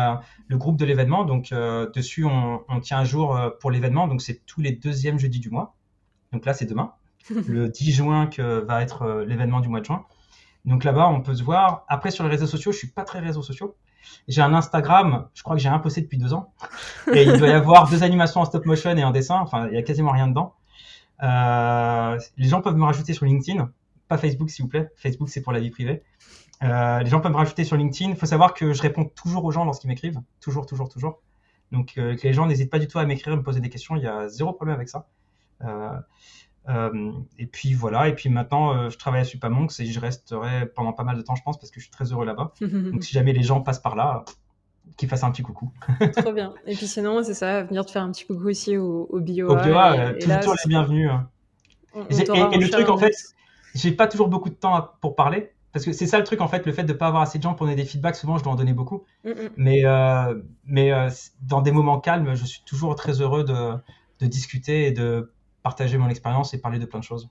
le 0.48 0.58
groupe 0.58 0.78
de 0.78 0.86
l'événement. 0.86 1.26
Donc, 1.26 1.52
euh, 1.52 1.90
dessus, 1.92 2.24
on, 2.24 2.62
on, 2.70 2.80
tient 2.80 3.00
un 3.00 3.04
jour 3.04 3.38
pour 3.60 3.70
l'événement. 3.70 4.08
Donc, 4.08 4.22
c'est 4.22 4.46
tous 4.46 4.62
les 4.62 4.72
deuxièmes 4.72 5.20
jeudis 5.20 5.40
du 5.40 5.50
mois. 5.50 5.76
Donc 6.32 6.46
là, 6.46 6.54
c'est 6.54 6.66
demain, 6.66 6.94
le 7.48 7.68
10 7.68 7.92
juin, 7.92 8.28
que 8.28 8.60
va 8.66 8.82
être 8.82 9.26
l'événement 9.28 9.60
du 9.60 9.68
mois 9.68 9.82
de 9.82 9.86
juin. 9.86 10.06
Donc 10.66 10.84
là-bas, 10.84 11.08
on 11.08 11.22
peut 11.22 11.36
se 11.36 11.44
voir. 11.44 11.86
Après, 11.88 12.12
sur 12.12 12.24
les 12.24 12.30
réseaux 12.30 12.48
sociaux, 12.48 12.72
je 12.72 12.78
suis 12.78 12.90
pas 12.90 13.04
très 13.04 13.20
réseaux 13.20 13.42
sociaux. 13.42 13.76
J'ai 14.28 14.42
un 14.42 14.54
Instagram, 14.54 15.28
je 15.34 15.44
crois 15.44 15.56
que 15.56 15.62
j'ai 15.62 15.70
un 15.70 15.80
posté 15.80 16.02
depuis 16.02 16.18
deux 16.18 16.34
ans. 16.34 16.54
Et 17.14 17.24
il 17.24 17.38
doit 17.38 17.48
y 17.48 17.54
avoir 17.54 17.90
deux 17.90 18.04
animations 18.04 18.42
en 18.42 18.46
stop 18.46 18.66
motion 18.66 18.96
et 18.96 19.04
en 19.04 19.12
dessin. 19.12 19.40
Enfin, 19.40 19.68
il 19.70 19.76
y 19.76 19.78
a 19.78 19.82
quasiment 19.82 20.12
rien 20.12 20.28
dedans. 20.28 20.57
Euh, 21.24 22.20
les 22.38 22.48
gens 22.48 22.62
peuvent 22.62 22.76
me 22.76 22.86
rajouter 22.86 23.14
sur 23.14 23.26
LinkedIn, 23.26 23.72
pas 24.08 24.18
Facebook 24.18 24.50
s'il 24.50 24.64
vous 24.64 24.70
plaît. 24.70 24.90
Facebook 24.96 25.30
c'est 25.30 25.42
pour 25.42 25.52
la 25.52 25.60
vie 25.60 25.70
privée. 25.70 26.04
Euh, 26.64 27.00
les 27.00 27.10
gens 27.10 27.22
peuvent 27.22 27.32
me 27.32 27.38
rajouter 27.38 27.64
sur 27.64 27.78
LinkedIn. 27.78 28.12
Il 28.12 28.16
faut 28.16 28.26
savoir 28.26 28.54
que 28.54 28.74
je 28.74 28.82
réponds 28.82 29.06
toujours 29.06 29.46
aux 29.46 29.52
gens 29.52 29.66
lorsqu'ils 29.66 29.88
m'écrivent, 29.88 30.22
toujours, 30.42 30.66
toujours, 30.66 30.90
toujours. 30.90 31.22
Donc 31.72 31.94
euh, 31.98 32.16
que 32.16 32.24
les 32.24 32.34
gens 32.34 32.48
n'hésitent 32.48 32.72
pas 32.72 32.80
du 32.80 32.88
tout 32.88 33.00
à 33.00 33.06
m'écrire, 33.06 33.36
me 33.36 33.44
poser 33.44 33.60
des 33.60 33.70
questions. 33.70 33.96
Il 33.96 34.04
y 34.04 34.08
a 34.08 34.28
zéro 34.28 34.54
problème 34.54 34.76
avec 34.76 34.90
ça. 34.90 35.08
Euh, 35.64 37.12
et 37.40 37.48
puis 37.48 37.74
voilà, 37.74 38.10
et 38.10 38.16
puis 38.16 38.30
maintenant, 38.30 38.90
je 38.90 38.98
travaille 38.98 39.22
à 39.22 39.24
Supamonks 39.24 39.80
et 39.80 39.86
je 39.86 40.00
resterai 40.02 40.66
pendant 40.66 40.92
pas 40.92 41.06
mal 41.06 41.16
de 41.16 41.22
temps, 41.22 41.36
je 41.36 41.42
pense, 41.42 41.58
parce 41.58 41.72
que 41.72 41.80
je 41.80 41.86
suis 41.86 41.92
très 41.92 42.12
heureux 42.12 42.26
là-bas. 42.26 42.52
Donc 42.62 43.04
si 43.04 43.14
jamais 43.14 43.32
les 43.32 43.44
gens 43.44 43.62
passent 43.62 43.80
par 43.80 43.96
là, 43.96 44.26
qu'ils 44.96 45.10
fassent 45.10 45.24
un 45.24 45.32
petit 45.32 45.44
coucou. 45.44 45.72
Trop 46.18 46.34
bien. 46.34 46.54
Et 46.66 46.76
puis 46.76 46.88
sinon, 46.88 47.24
c'est 47.24 47.34
ça, 47.34 47.64
venir 47.64 47.86
te 47.86 47.92
faire 47.92 48.04
un 48.04 48.12
petit 48.12 48.26
coucou 48.26 48.48
aussi 48.48 48.78
au, 48.78 49.08
au 49.10 49.20
BioA. 49.20 49.52
Au 49.52 49.64
BioA, 49.64 50.14
toujours 50.14 50.56
les 50.64 50.70
bienvenus. 50.70 51.10
Hein. 51.10 51.30
et, 52.10 52.16
le 52.16 52.70
truc, 52.70 52.90
en 52.90 52.98
fait, 52.98 53.14
j'ai 53.76 53.92
pas 53.92 54.08
toujours 54.08 54.28
beaucoup 54.28 54.50
de 54.50 54.56
temps 54.56 54.92
pour 55.02 55.16
parler. 55.16 55.52
Parce 55.74 55.86
que 55.86 55.94
c'est 55.94 56.08
ça 56.08 56.18
le 56.18 56.24
truc, 56.24 56.42
en 56.42 56.48
fait, 56.48 56.66
le 56.66 56.72
fait 56.72 56.84
de 56.84 56.94
ne 56.94 56.98
pas 56.98 57.08
avoir 57.08 57.22
assez 57.22 57.38
de 57.38 57.44
gens 57.44 57.54
pour 57.54 57.68
donner 57.68 57.76
des 57.76 57.86
feedbacks, 57.86 58.16
souvent 58.16 58.38
je 58.38 58.44
dois 58.44 58.54
en 58.54 58.56
donner 58.56 58.74
beaucoup. 58.74 59.04
Mm, 59.24 59.30
mm. 59.30 59.50
Mais, 59.58 59.86
euh, 59.86 60.34
mais 60.66 60.92
dans 61.42 61.62
des 61.62 61.72
moments 61.72 62.00
calmes, 62.00 62.34
je 62.34 62.46
suis 62.46 62.62
toujours 62.66 62.96
très 62.96 63.22
heureux 63.22 63.44
de, 63.44 63.74
de 64.20 64.28
discuter 64.28 64.88
et 64.88 64.92
de 64.92 65.32
partager 65.62 65.98
mon 65.98 66.10
expérience 66.10 66.54
et 66.54 66.60
parler 66.60 66.80
de 66.80 66.86
plein 66.86 67.00
de 67.00 67.04
choses. 67.04 67.30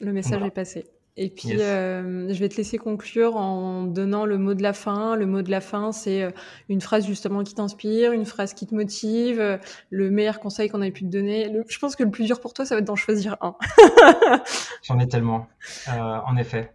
Le 0.00 0.12
message 0.12 0.42
est 0.42 0.50
passé. 0.50 0.84
Et 1.18 1.28
puis, 1.28 1.60
euh, 1.60 2.32
je 2.32 2.40
vais 2.40 2.48
te 2.48 2.56
laisser 2.56 2.78
conclure 2.78 3.36
en 3.36 3.82
donnant 3.82 4.24
le 4.24 4.38
mot 4.38 4.54
de 4.54 4.62
la 4.62 4.72
fin. 4.72 5.14
Le 5.14 5.26
mot 5.26 5.42
de 5.42 5.50
la 5.50 5.60
fin, 5.60 5.92
c'est 5.92 6.22
euh, 6.22 6.30
une 6.70 6.80
phrase 6.80 7.06
justement 7.06 7.44
qui 7.44 7.54
t'inspire, 7.54 8.12
une 8.12 8.24
phrase 8.24 8.54
qui 8.54 8.66
te 8.66 8.74
motive, 8.74 9.38
euh, 9.38 9.58
le 9.90 10.10
meilleur 10.10 10.40
conseil 10.40 10.70
qu'on 10.70 10.80
ait 10.80 10.90
pu 10.90 11.04
te 11.04 11.10
donner. 11.10 11.52
je 11.68 11.78
pense 11.78 11.96
que 11.96 12.02
le 12.02 12.10
plus 12.10 12.24
dur 12.24 12.40
pour 12.40 12.54
toi, 12.54 12.64
ça 12.64 12.74
va 12.74 12.78
être 12.78 12.86
d'en 12.86 12.96
choisir 12.96 13.36
un. 13.42 13.56
J'en 14.84 14.98
ai 14.98 15.06
tellement, 15.06 15.48
en 15.86 16.36
effet. 16.38 16.72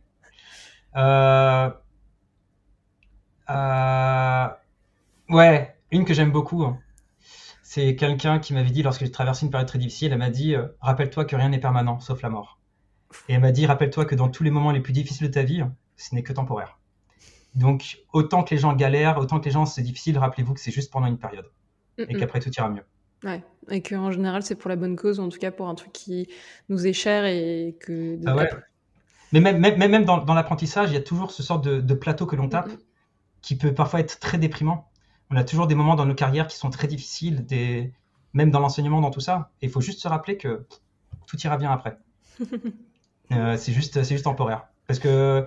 ouais, 5.29 5.75
une 5.91 6.05
que 6.05 6.13
j'aime 6.13 6.31
beaucoup. 6.31 6.63
Hein 6.63 6.77
c'est 7.63 7.95
quelqu'un 7.95 8.39
qui 8.39 8.53
m'avait 8.53 8.69
dit, 8.69 8.83
lorsque 8.83 9.03
j'ai 9.03 9.11
traversé 9.11 9.45
une 9.45 9.51
période 9.51 9.67
très 9.67 9.79
difficile, 9.79 10.11
elle 10.11 10.19
m'a 10.19 10.29
dit 10.29 10.55
Rappelle-toi 10.79 11.25
que 11.25 11.35
rien 11.35 11.49
n'est 11.49 11.59
permanent, 11.59 11.99
sauf 11.99 12.21
la 12.21 12.29
mort. 12.29 12.56
Et 13.29 13.33
elle 13.33 13.41
m'a 13.41 13.51
dit 13.51 13.65
Rappelle-toi 13.65 14.05
que 14.05 14.15
dans 14.15 14.29
tous 14.29 14.43
les 14.43 14.51
moments 14.51 14.71
les 14.71 14.79
plus 14.79 14.93
difficiles 14.93 15.27
de 15.27 15.33
ta 15.33 15.43
vie, 15.43 15.63
ce 15.95 16.15
n'est 16.15 16.23
que 16.23 16.33
temporaire. 16.33 16.79
Donc, 17.55 17.99
autant 18.13 18.43
que 18.43 18.53
les 18.53 18.59
gens 18.59 18.73
galèrent, 18.73 19.17
autant 19.17 19.39
que 19.39 19.45
les 19.45 19.51
gens 19.51 19.65
c'est 19.65 19.81
difficile, 19.81 20.17
rappelez-vous 20.17 20.53
que 20.53 20.59
c'est 20.59 20.71
juste 20.71 20.91
pendant 20.91 21.07
une 21.07 21.17
période. 21.17 21.49
Et 21.97 22.15
qu'après 22.15 22.39
tout 22.39 22.51
ira 22.51 22.69
mieux. 22.69 22.83
Ouais, 23.23 23.43
et 23.71 23.81
qu'en 23.81 24.11
général, 24.11 24.43
c'est 24.43 24.53
pour 24.53 24.69
la 24.69 24.75
bonne 24.75 24.95
cause, 24.95 25.19
ou 25.19 25.23
en 25.23 25.29
tout 25.29 25.39
cas 25.39 25.49
pour 25.49 25.67
un 25.67 25.73
truc 25.73 25.91
qui 25.91 26.29
nous 26.69 26.85
est 26.85 26.93
cher 26.93 27.25
et 27.25 27.75
que. 27.79 28.19
Ah 28.27 28.35
ouais. 28.35 28.49
Mais 29.33 29.39
même, 29.39 29.59
même, 29.59 29.77
même 29.77 30.05
dans, 30.05 30.19
dans 30.19 30.35
l'apprentissage, 30.35 30.91
il 30.91 30.93
y 30.93 30.97
a 30.97 31.01
toujours 31.01 31.31
ce 31.31 31.41
sort 31.41 31.59
de, 31.59 31.81
de 31.81 31.93
plateau 31.95 32.25
que 32.27 32.35
l'on 32.35 32.47
tape 32.47 32.69
qui 33.41 33.57
peut 33.57 33.73
parfois 33.73 33.99
être 33.99 34.19
très 34.19 34.37
déprimant 34.37 34.89
on 35.29 35.35
a 35.35 35.43
toujours 35.43 35.67
des 35.67 35.75
moments 35.75 35.95
dans 35.95 36.05
nos 36.05 36.15
carrières 36.15 36.47
qui 36.47 36.57
sont 36.57 36.69
très 36.69 36.87
difficiles, 36.87 37.45
des... 37.45 37.93
même 38.33 38.51
dans 38.51 38.59
l'enseignement, 38.59 39.01
dans 39.01 39.11
tout 39.11 39.19
ça. 39.19 39.51
Et 39.61 39.65
il 39.65 39.71
faut 39.71 39.81
juste 39.81 39.99
se 39.99 40.07
rappeler 40.07 40.37
que 40.37 40.65
tout 41.25 41.37
ira 41.39 41.57
bien 41.57 41.71
après. 41.71 41.97
Euh, 43.31 43.57
c'est 43.57 43.71
juste, 43.71 44.03
c'est 44.03 44.15
juste 44.15 44.25
temporaire. 44.25 44.67
Parce 44.87 44.99
que 44.99 45.45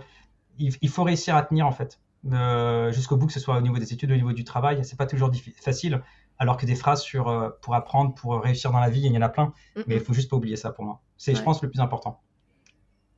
il, 0.59 0.89
faut 0.91 1.05
réussir 1.05 1.35
à 1.37 1.43
tenir 1.43 1.67
en 1.67 1.73
fait 1.73 1.99
euh, 2.31 2.93
jusqu'au 2.93 3.17
bout, 3.17 3.27
que 3.27 3.33
ce 3.33 3.41
soit 3.41 3.57
au 3.57 3.61
niveau 3.63 3.79
des 3.79 3.93
études, 3.95 4.11
au 4.13 4.17
niveau 4.17 4.33
du 4.33 4.45
travail. 4.45 4.85
C'est 4.85 4.99
pas 4.99 5.07
toujours 5.07 5.31
facile. 5.61 6.03
Alors 6.39 6.57
que 6.57 6.67
des 6.67 6.75
phrases 6.75 7.03
sur 7.03 7.29
euh, 7.29 7.49
pour 7.63 7.75
apprendre, 7.75 8.15
pour 8.15 8.43
réussir 8.43 8.71
dans 8.73 8.81
la 8.81 8.91
vie, 8.91 9.01
il 9.01 9.13
y 9.13 9.19
en 9.19 9.23
a 9.23 9.29
plein. 9.29 9.53
Mais 9.87 9.97
il 9.97 10.01
faut 10.01 10.13
juste 10.13 10.31
pas 10.31 10.37
oublier 10.37 10.57
ça 10.57 10.71
pour 10.71 10.85
moi. 10.85 11.01
C'est, 11.17 11.35
je 11.35 11.43
pense, 11.43 11.63
le 11.63 11.71
plus 11.71 11.81
important. 11.81 12.21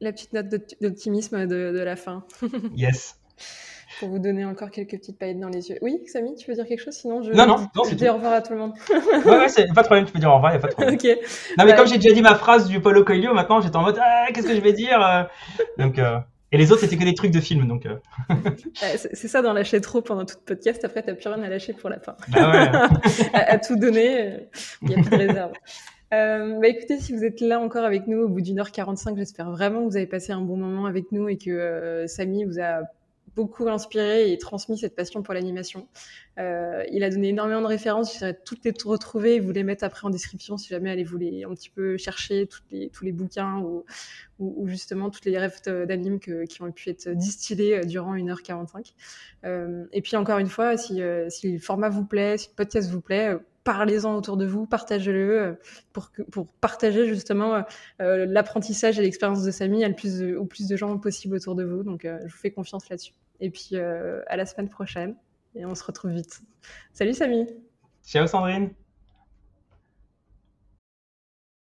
La 0.00 0.12
petite 0.12 0.32
note 0.32 0.48
d'optimisme 0.80 1.46
de, 1.46 1.72
de 1.72 1.80
la 1.80 1.96
fin. 1.96 2.24
yes 2.74 3.21
pour 4.02 4.08
vous 4.08 4.18
donner 4.18 4.44
encore 4.44 4.70
quelques 4.72 4.98
petites 4.98 5.16
paillettes 5.16 5.38
dans 5.38 5.48
les 5.48 5.70
yeux. 5.70 5.78
Oui, 5.80 6.00
Samy, 6.06 6.34
tu 6.34 6.50
veux 6.50 6.56
dire 6.56 6.66
quelque 6.66 6.82
chose? 6.82 6.94
Sinon, 6.94 7.22
je, 7.22 7.30
non, 7.30 7.46
non, 7.46 7.68
non 7.74 7.84
je 7.88 7.94
dis 7.94 8.08
au 8.08 8.14
revoir 8.14 8.32
à 8.32 8.42
tout 8.42 8.52
le 8.52 8.58
monde. 8.58 8.72
ouais, 8.90 9.24
ouais, 9.24 9.48
c'est 9.48 9.72
pas 9.72 9.82
de 9.82 9.86
problème, 9.86 10.06
tu 10.06 10.12
peux 10.12 10.18
dire 10.18 10.30
au 10.30 10.34
revoir, 10.34 10.52
il 10.52 10.58
n'y 10.58 10.58
a 10.58 10.62
pas 10.62 10.68
de 10.68 10.72
problème. 10.72 10.94
ok. 10.96 11.04
Non, 11.04 11.64
mais 11.64 11.70
bah, 11.70 11.76
comme 11.76 11.86
j'ai 11.86 11.98
déjà 11.98 12.12
dit 12.12 12.22
ma 12.22 12.34
phrase 12.34 12.68
du 12.68 12.80
Paulo 12.80 13.04
Coelho, 13.04 13.32
maintenant 13.32 13.60
j'étais 13.60 13.76
en 13.76 13.82
mode 13.82 13.98
ah, 14.00 14.26
qu'est-ce 14.32 14.48
que 14.48 14.56
je 14.56 14.60
vais 14.60 14.72
dire 14.72 15.00
euh. 15.00 15.22
Donc, 15.78 15.98
euh... 15.98 16.18
Et 16.54 16.58
les 16.58 16.70
autres, 16.70 16.82
c'était 16.82 16.96
que 16.96 17.04
des 17.04 17.14
trucs 17.14 17.30
de 17.30 17.40
film. 17.40 17.66
donc. 17.66 17.86
Euh... 17.86 17.96
c'est 18.74 19.28
ça 19.28 19.40
d'en 19.40 19.52
lâcher 19.52 19.80
trop 19.80 20.02
pendant 20.02 20.26
tout 20.26 20.36
le 20.38 20.44
podcast. 20.44 20.84
Après, 20.84 21.02
t'as 21.02 21.14
plus 21.14 21.28
rien 21.28 21.42
à 21.42 21.48
lâcher 21.48 21.72
pour 21.72 21.88
la 21.88 21.98
fin. 22.00 22.14
Bah 22.28 22.50
ouais. 22.50 23.30
à, 23.32 23.58
tout 23.58 23.76
donner, 23.76 24.48
il 24.82 24.88
n'y 24.88 24.94
a 24.96 24.98
plus 25.00 25.10
de 25.10 25.16
réserve. 25.16 25.52
Euh, 26.12 26.58
bah 26.60 26.68
écoutez, 26.68 26.98
si 26.98 27.14
vous 27.14 27.24
êtes 27.24 27.40
là 27.40 27.58
encore 27.58 27.84
avec 27.84 28.06
nous 28.06 28.18
au 28.18 28.28
bout 28.28 28.42
d'une 28.42 28.58
heure 28.58 28.70
45, 28.70 29.16
j'espère 29.16 29.50
vraiment 29.50 29.78
que 29.84 29.90
vous 29.90 29.96
avez 29.96 30.06
passé 30.06 30.32
un 30.32 30.42
bon 30.42 30.58
moment 30.58 30.84
avec 30.84 31.10
nous 31.10 31.28
et 31.28 31.38
que 31.38 32.04
Samy 32.06 32.44
vous 32.44 32.60
a 32.60 32.82
beaucoup 33.34 33.68
inspiré 33.68 34.32
et 34.32 34.38
transmis 34.38 34.78
cette 34.78 34.94
passion 34.94 35.22
pour 35.22 35.34
l'animation. 35.34 35.88
Euh, 36.38 36.84
il 36.90 37.04
a 37.04 37.10
donné 37.10 37.28
énormément 37.28 37.60
de 37.60 37.66
références, 37.66 38.12
j'essaierai 38.12 38.36
toutes 38.44 38.64
les 38.64 38.72
retrouver 38.84 39.36
et 39.36 39.40
vous 39.40 39.52
les 39.52 39.64
mettre 39.64 39.84
après 39.84 40.06
en 40.06 40.10
description 40.10 40.56
si 40.56 40.68
jamais 40.68 40.90
allez 40.90 41.04
vous 41.04 41.18
les 41.18 41.44
un 41.44 41.54
petit 41.54 41.70
peu 41.70 41.96
chercher 41.96 42.46
toutes 42.46 42.64
les, 42.70 42.88
tous 42.88 43.04
les 43.04 43.12
bouquins 43.12 43.58
ou, 43.58 43.84
ou, 44.38 44.68
justement 44.68 45.10
toutes 45.10 45.24
les 45.24 45.38
rêves 45.38 45.60
d'anime 45.64 46.18
qui 46.20 46.62
ont 46.62 46.72
pu 46.72 46.90
être 46.90 47.08
distillés 47.10 47.78
euh, 47.78 47.84
durant 47.84 48.14
1h45. 48.16 48.92
Euh, 49.44 49.84
et 49.92 50.02
puis 50.02 50.16
encore 50.16 50.38
une 50.38 50.48
fois, 50.48 50.76
si, 50.76 51.02
euh, 51.02 51.28
si 51.28 51.52
le 51.52 51.58
format 51.58 51.88
vous 51.88 52.04
plaît, 52.04 52.38
si 52.38 52.48
le 52.48 52.54
podcast 52.54 52.90
vous 52.90 53.00
plaît, 53.00 53.36
parlez-en 53.64 54.16
autour 54.16 54.36
de 54.36 54.46
vous, 54.46 54.66
partagez-le 54.66 55.56
pour, 55.92 56.10
pour 56.32 56.48
partager 56.48 57.06
justement 57.06 57.62
l'apprentissage 58.00 58.98
et 58.98 59.02
l'expérience 59.02 59.44
de 59.44 59.52
Samy 59.52 59.84
à 59.84 59.90
plus 59.90 60.34
au 60.34 60.44
plus 60.46 60.66
de 60.66 60.76
gens 60.76 60.98
possible 60.98 61.36
autour 61.36 61.54
de 61.54 61.62
vous. 61.62 61.84
Donc, 61.84 62.00
je 62.02 62.24
vous 62.24 62.38
fais 62.38 62.50
confiance 62.50 62.88
là-dessus. 62.88 63.12
Et 63.42 63.50
puis, 63.50 63.76
à 63.76 64.36
la 64.36 64.46
semaine 64.46 64.70
prochaine. 64.70 65.16
Et 65.54 65.66
on 65.66 65.74
se 65.74 65.84
retrouve 65.84 66.12
vite. 66.12 66.40
Salut 66.94 67.12
Samy. 67.12 67.46
Ciao 68.02 68.26
Sandrine 68.26 68.70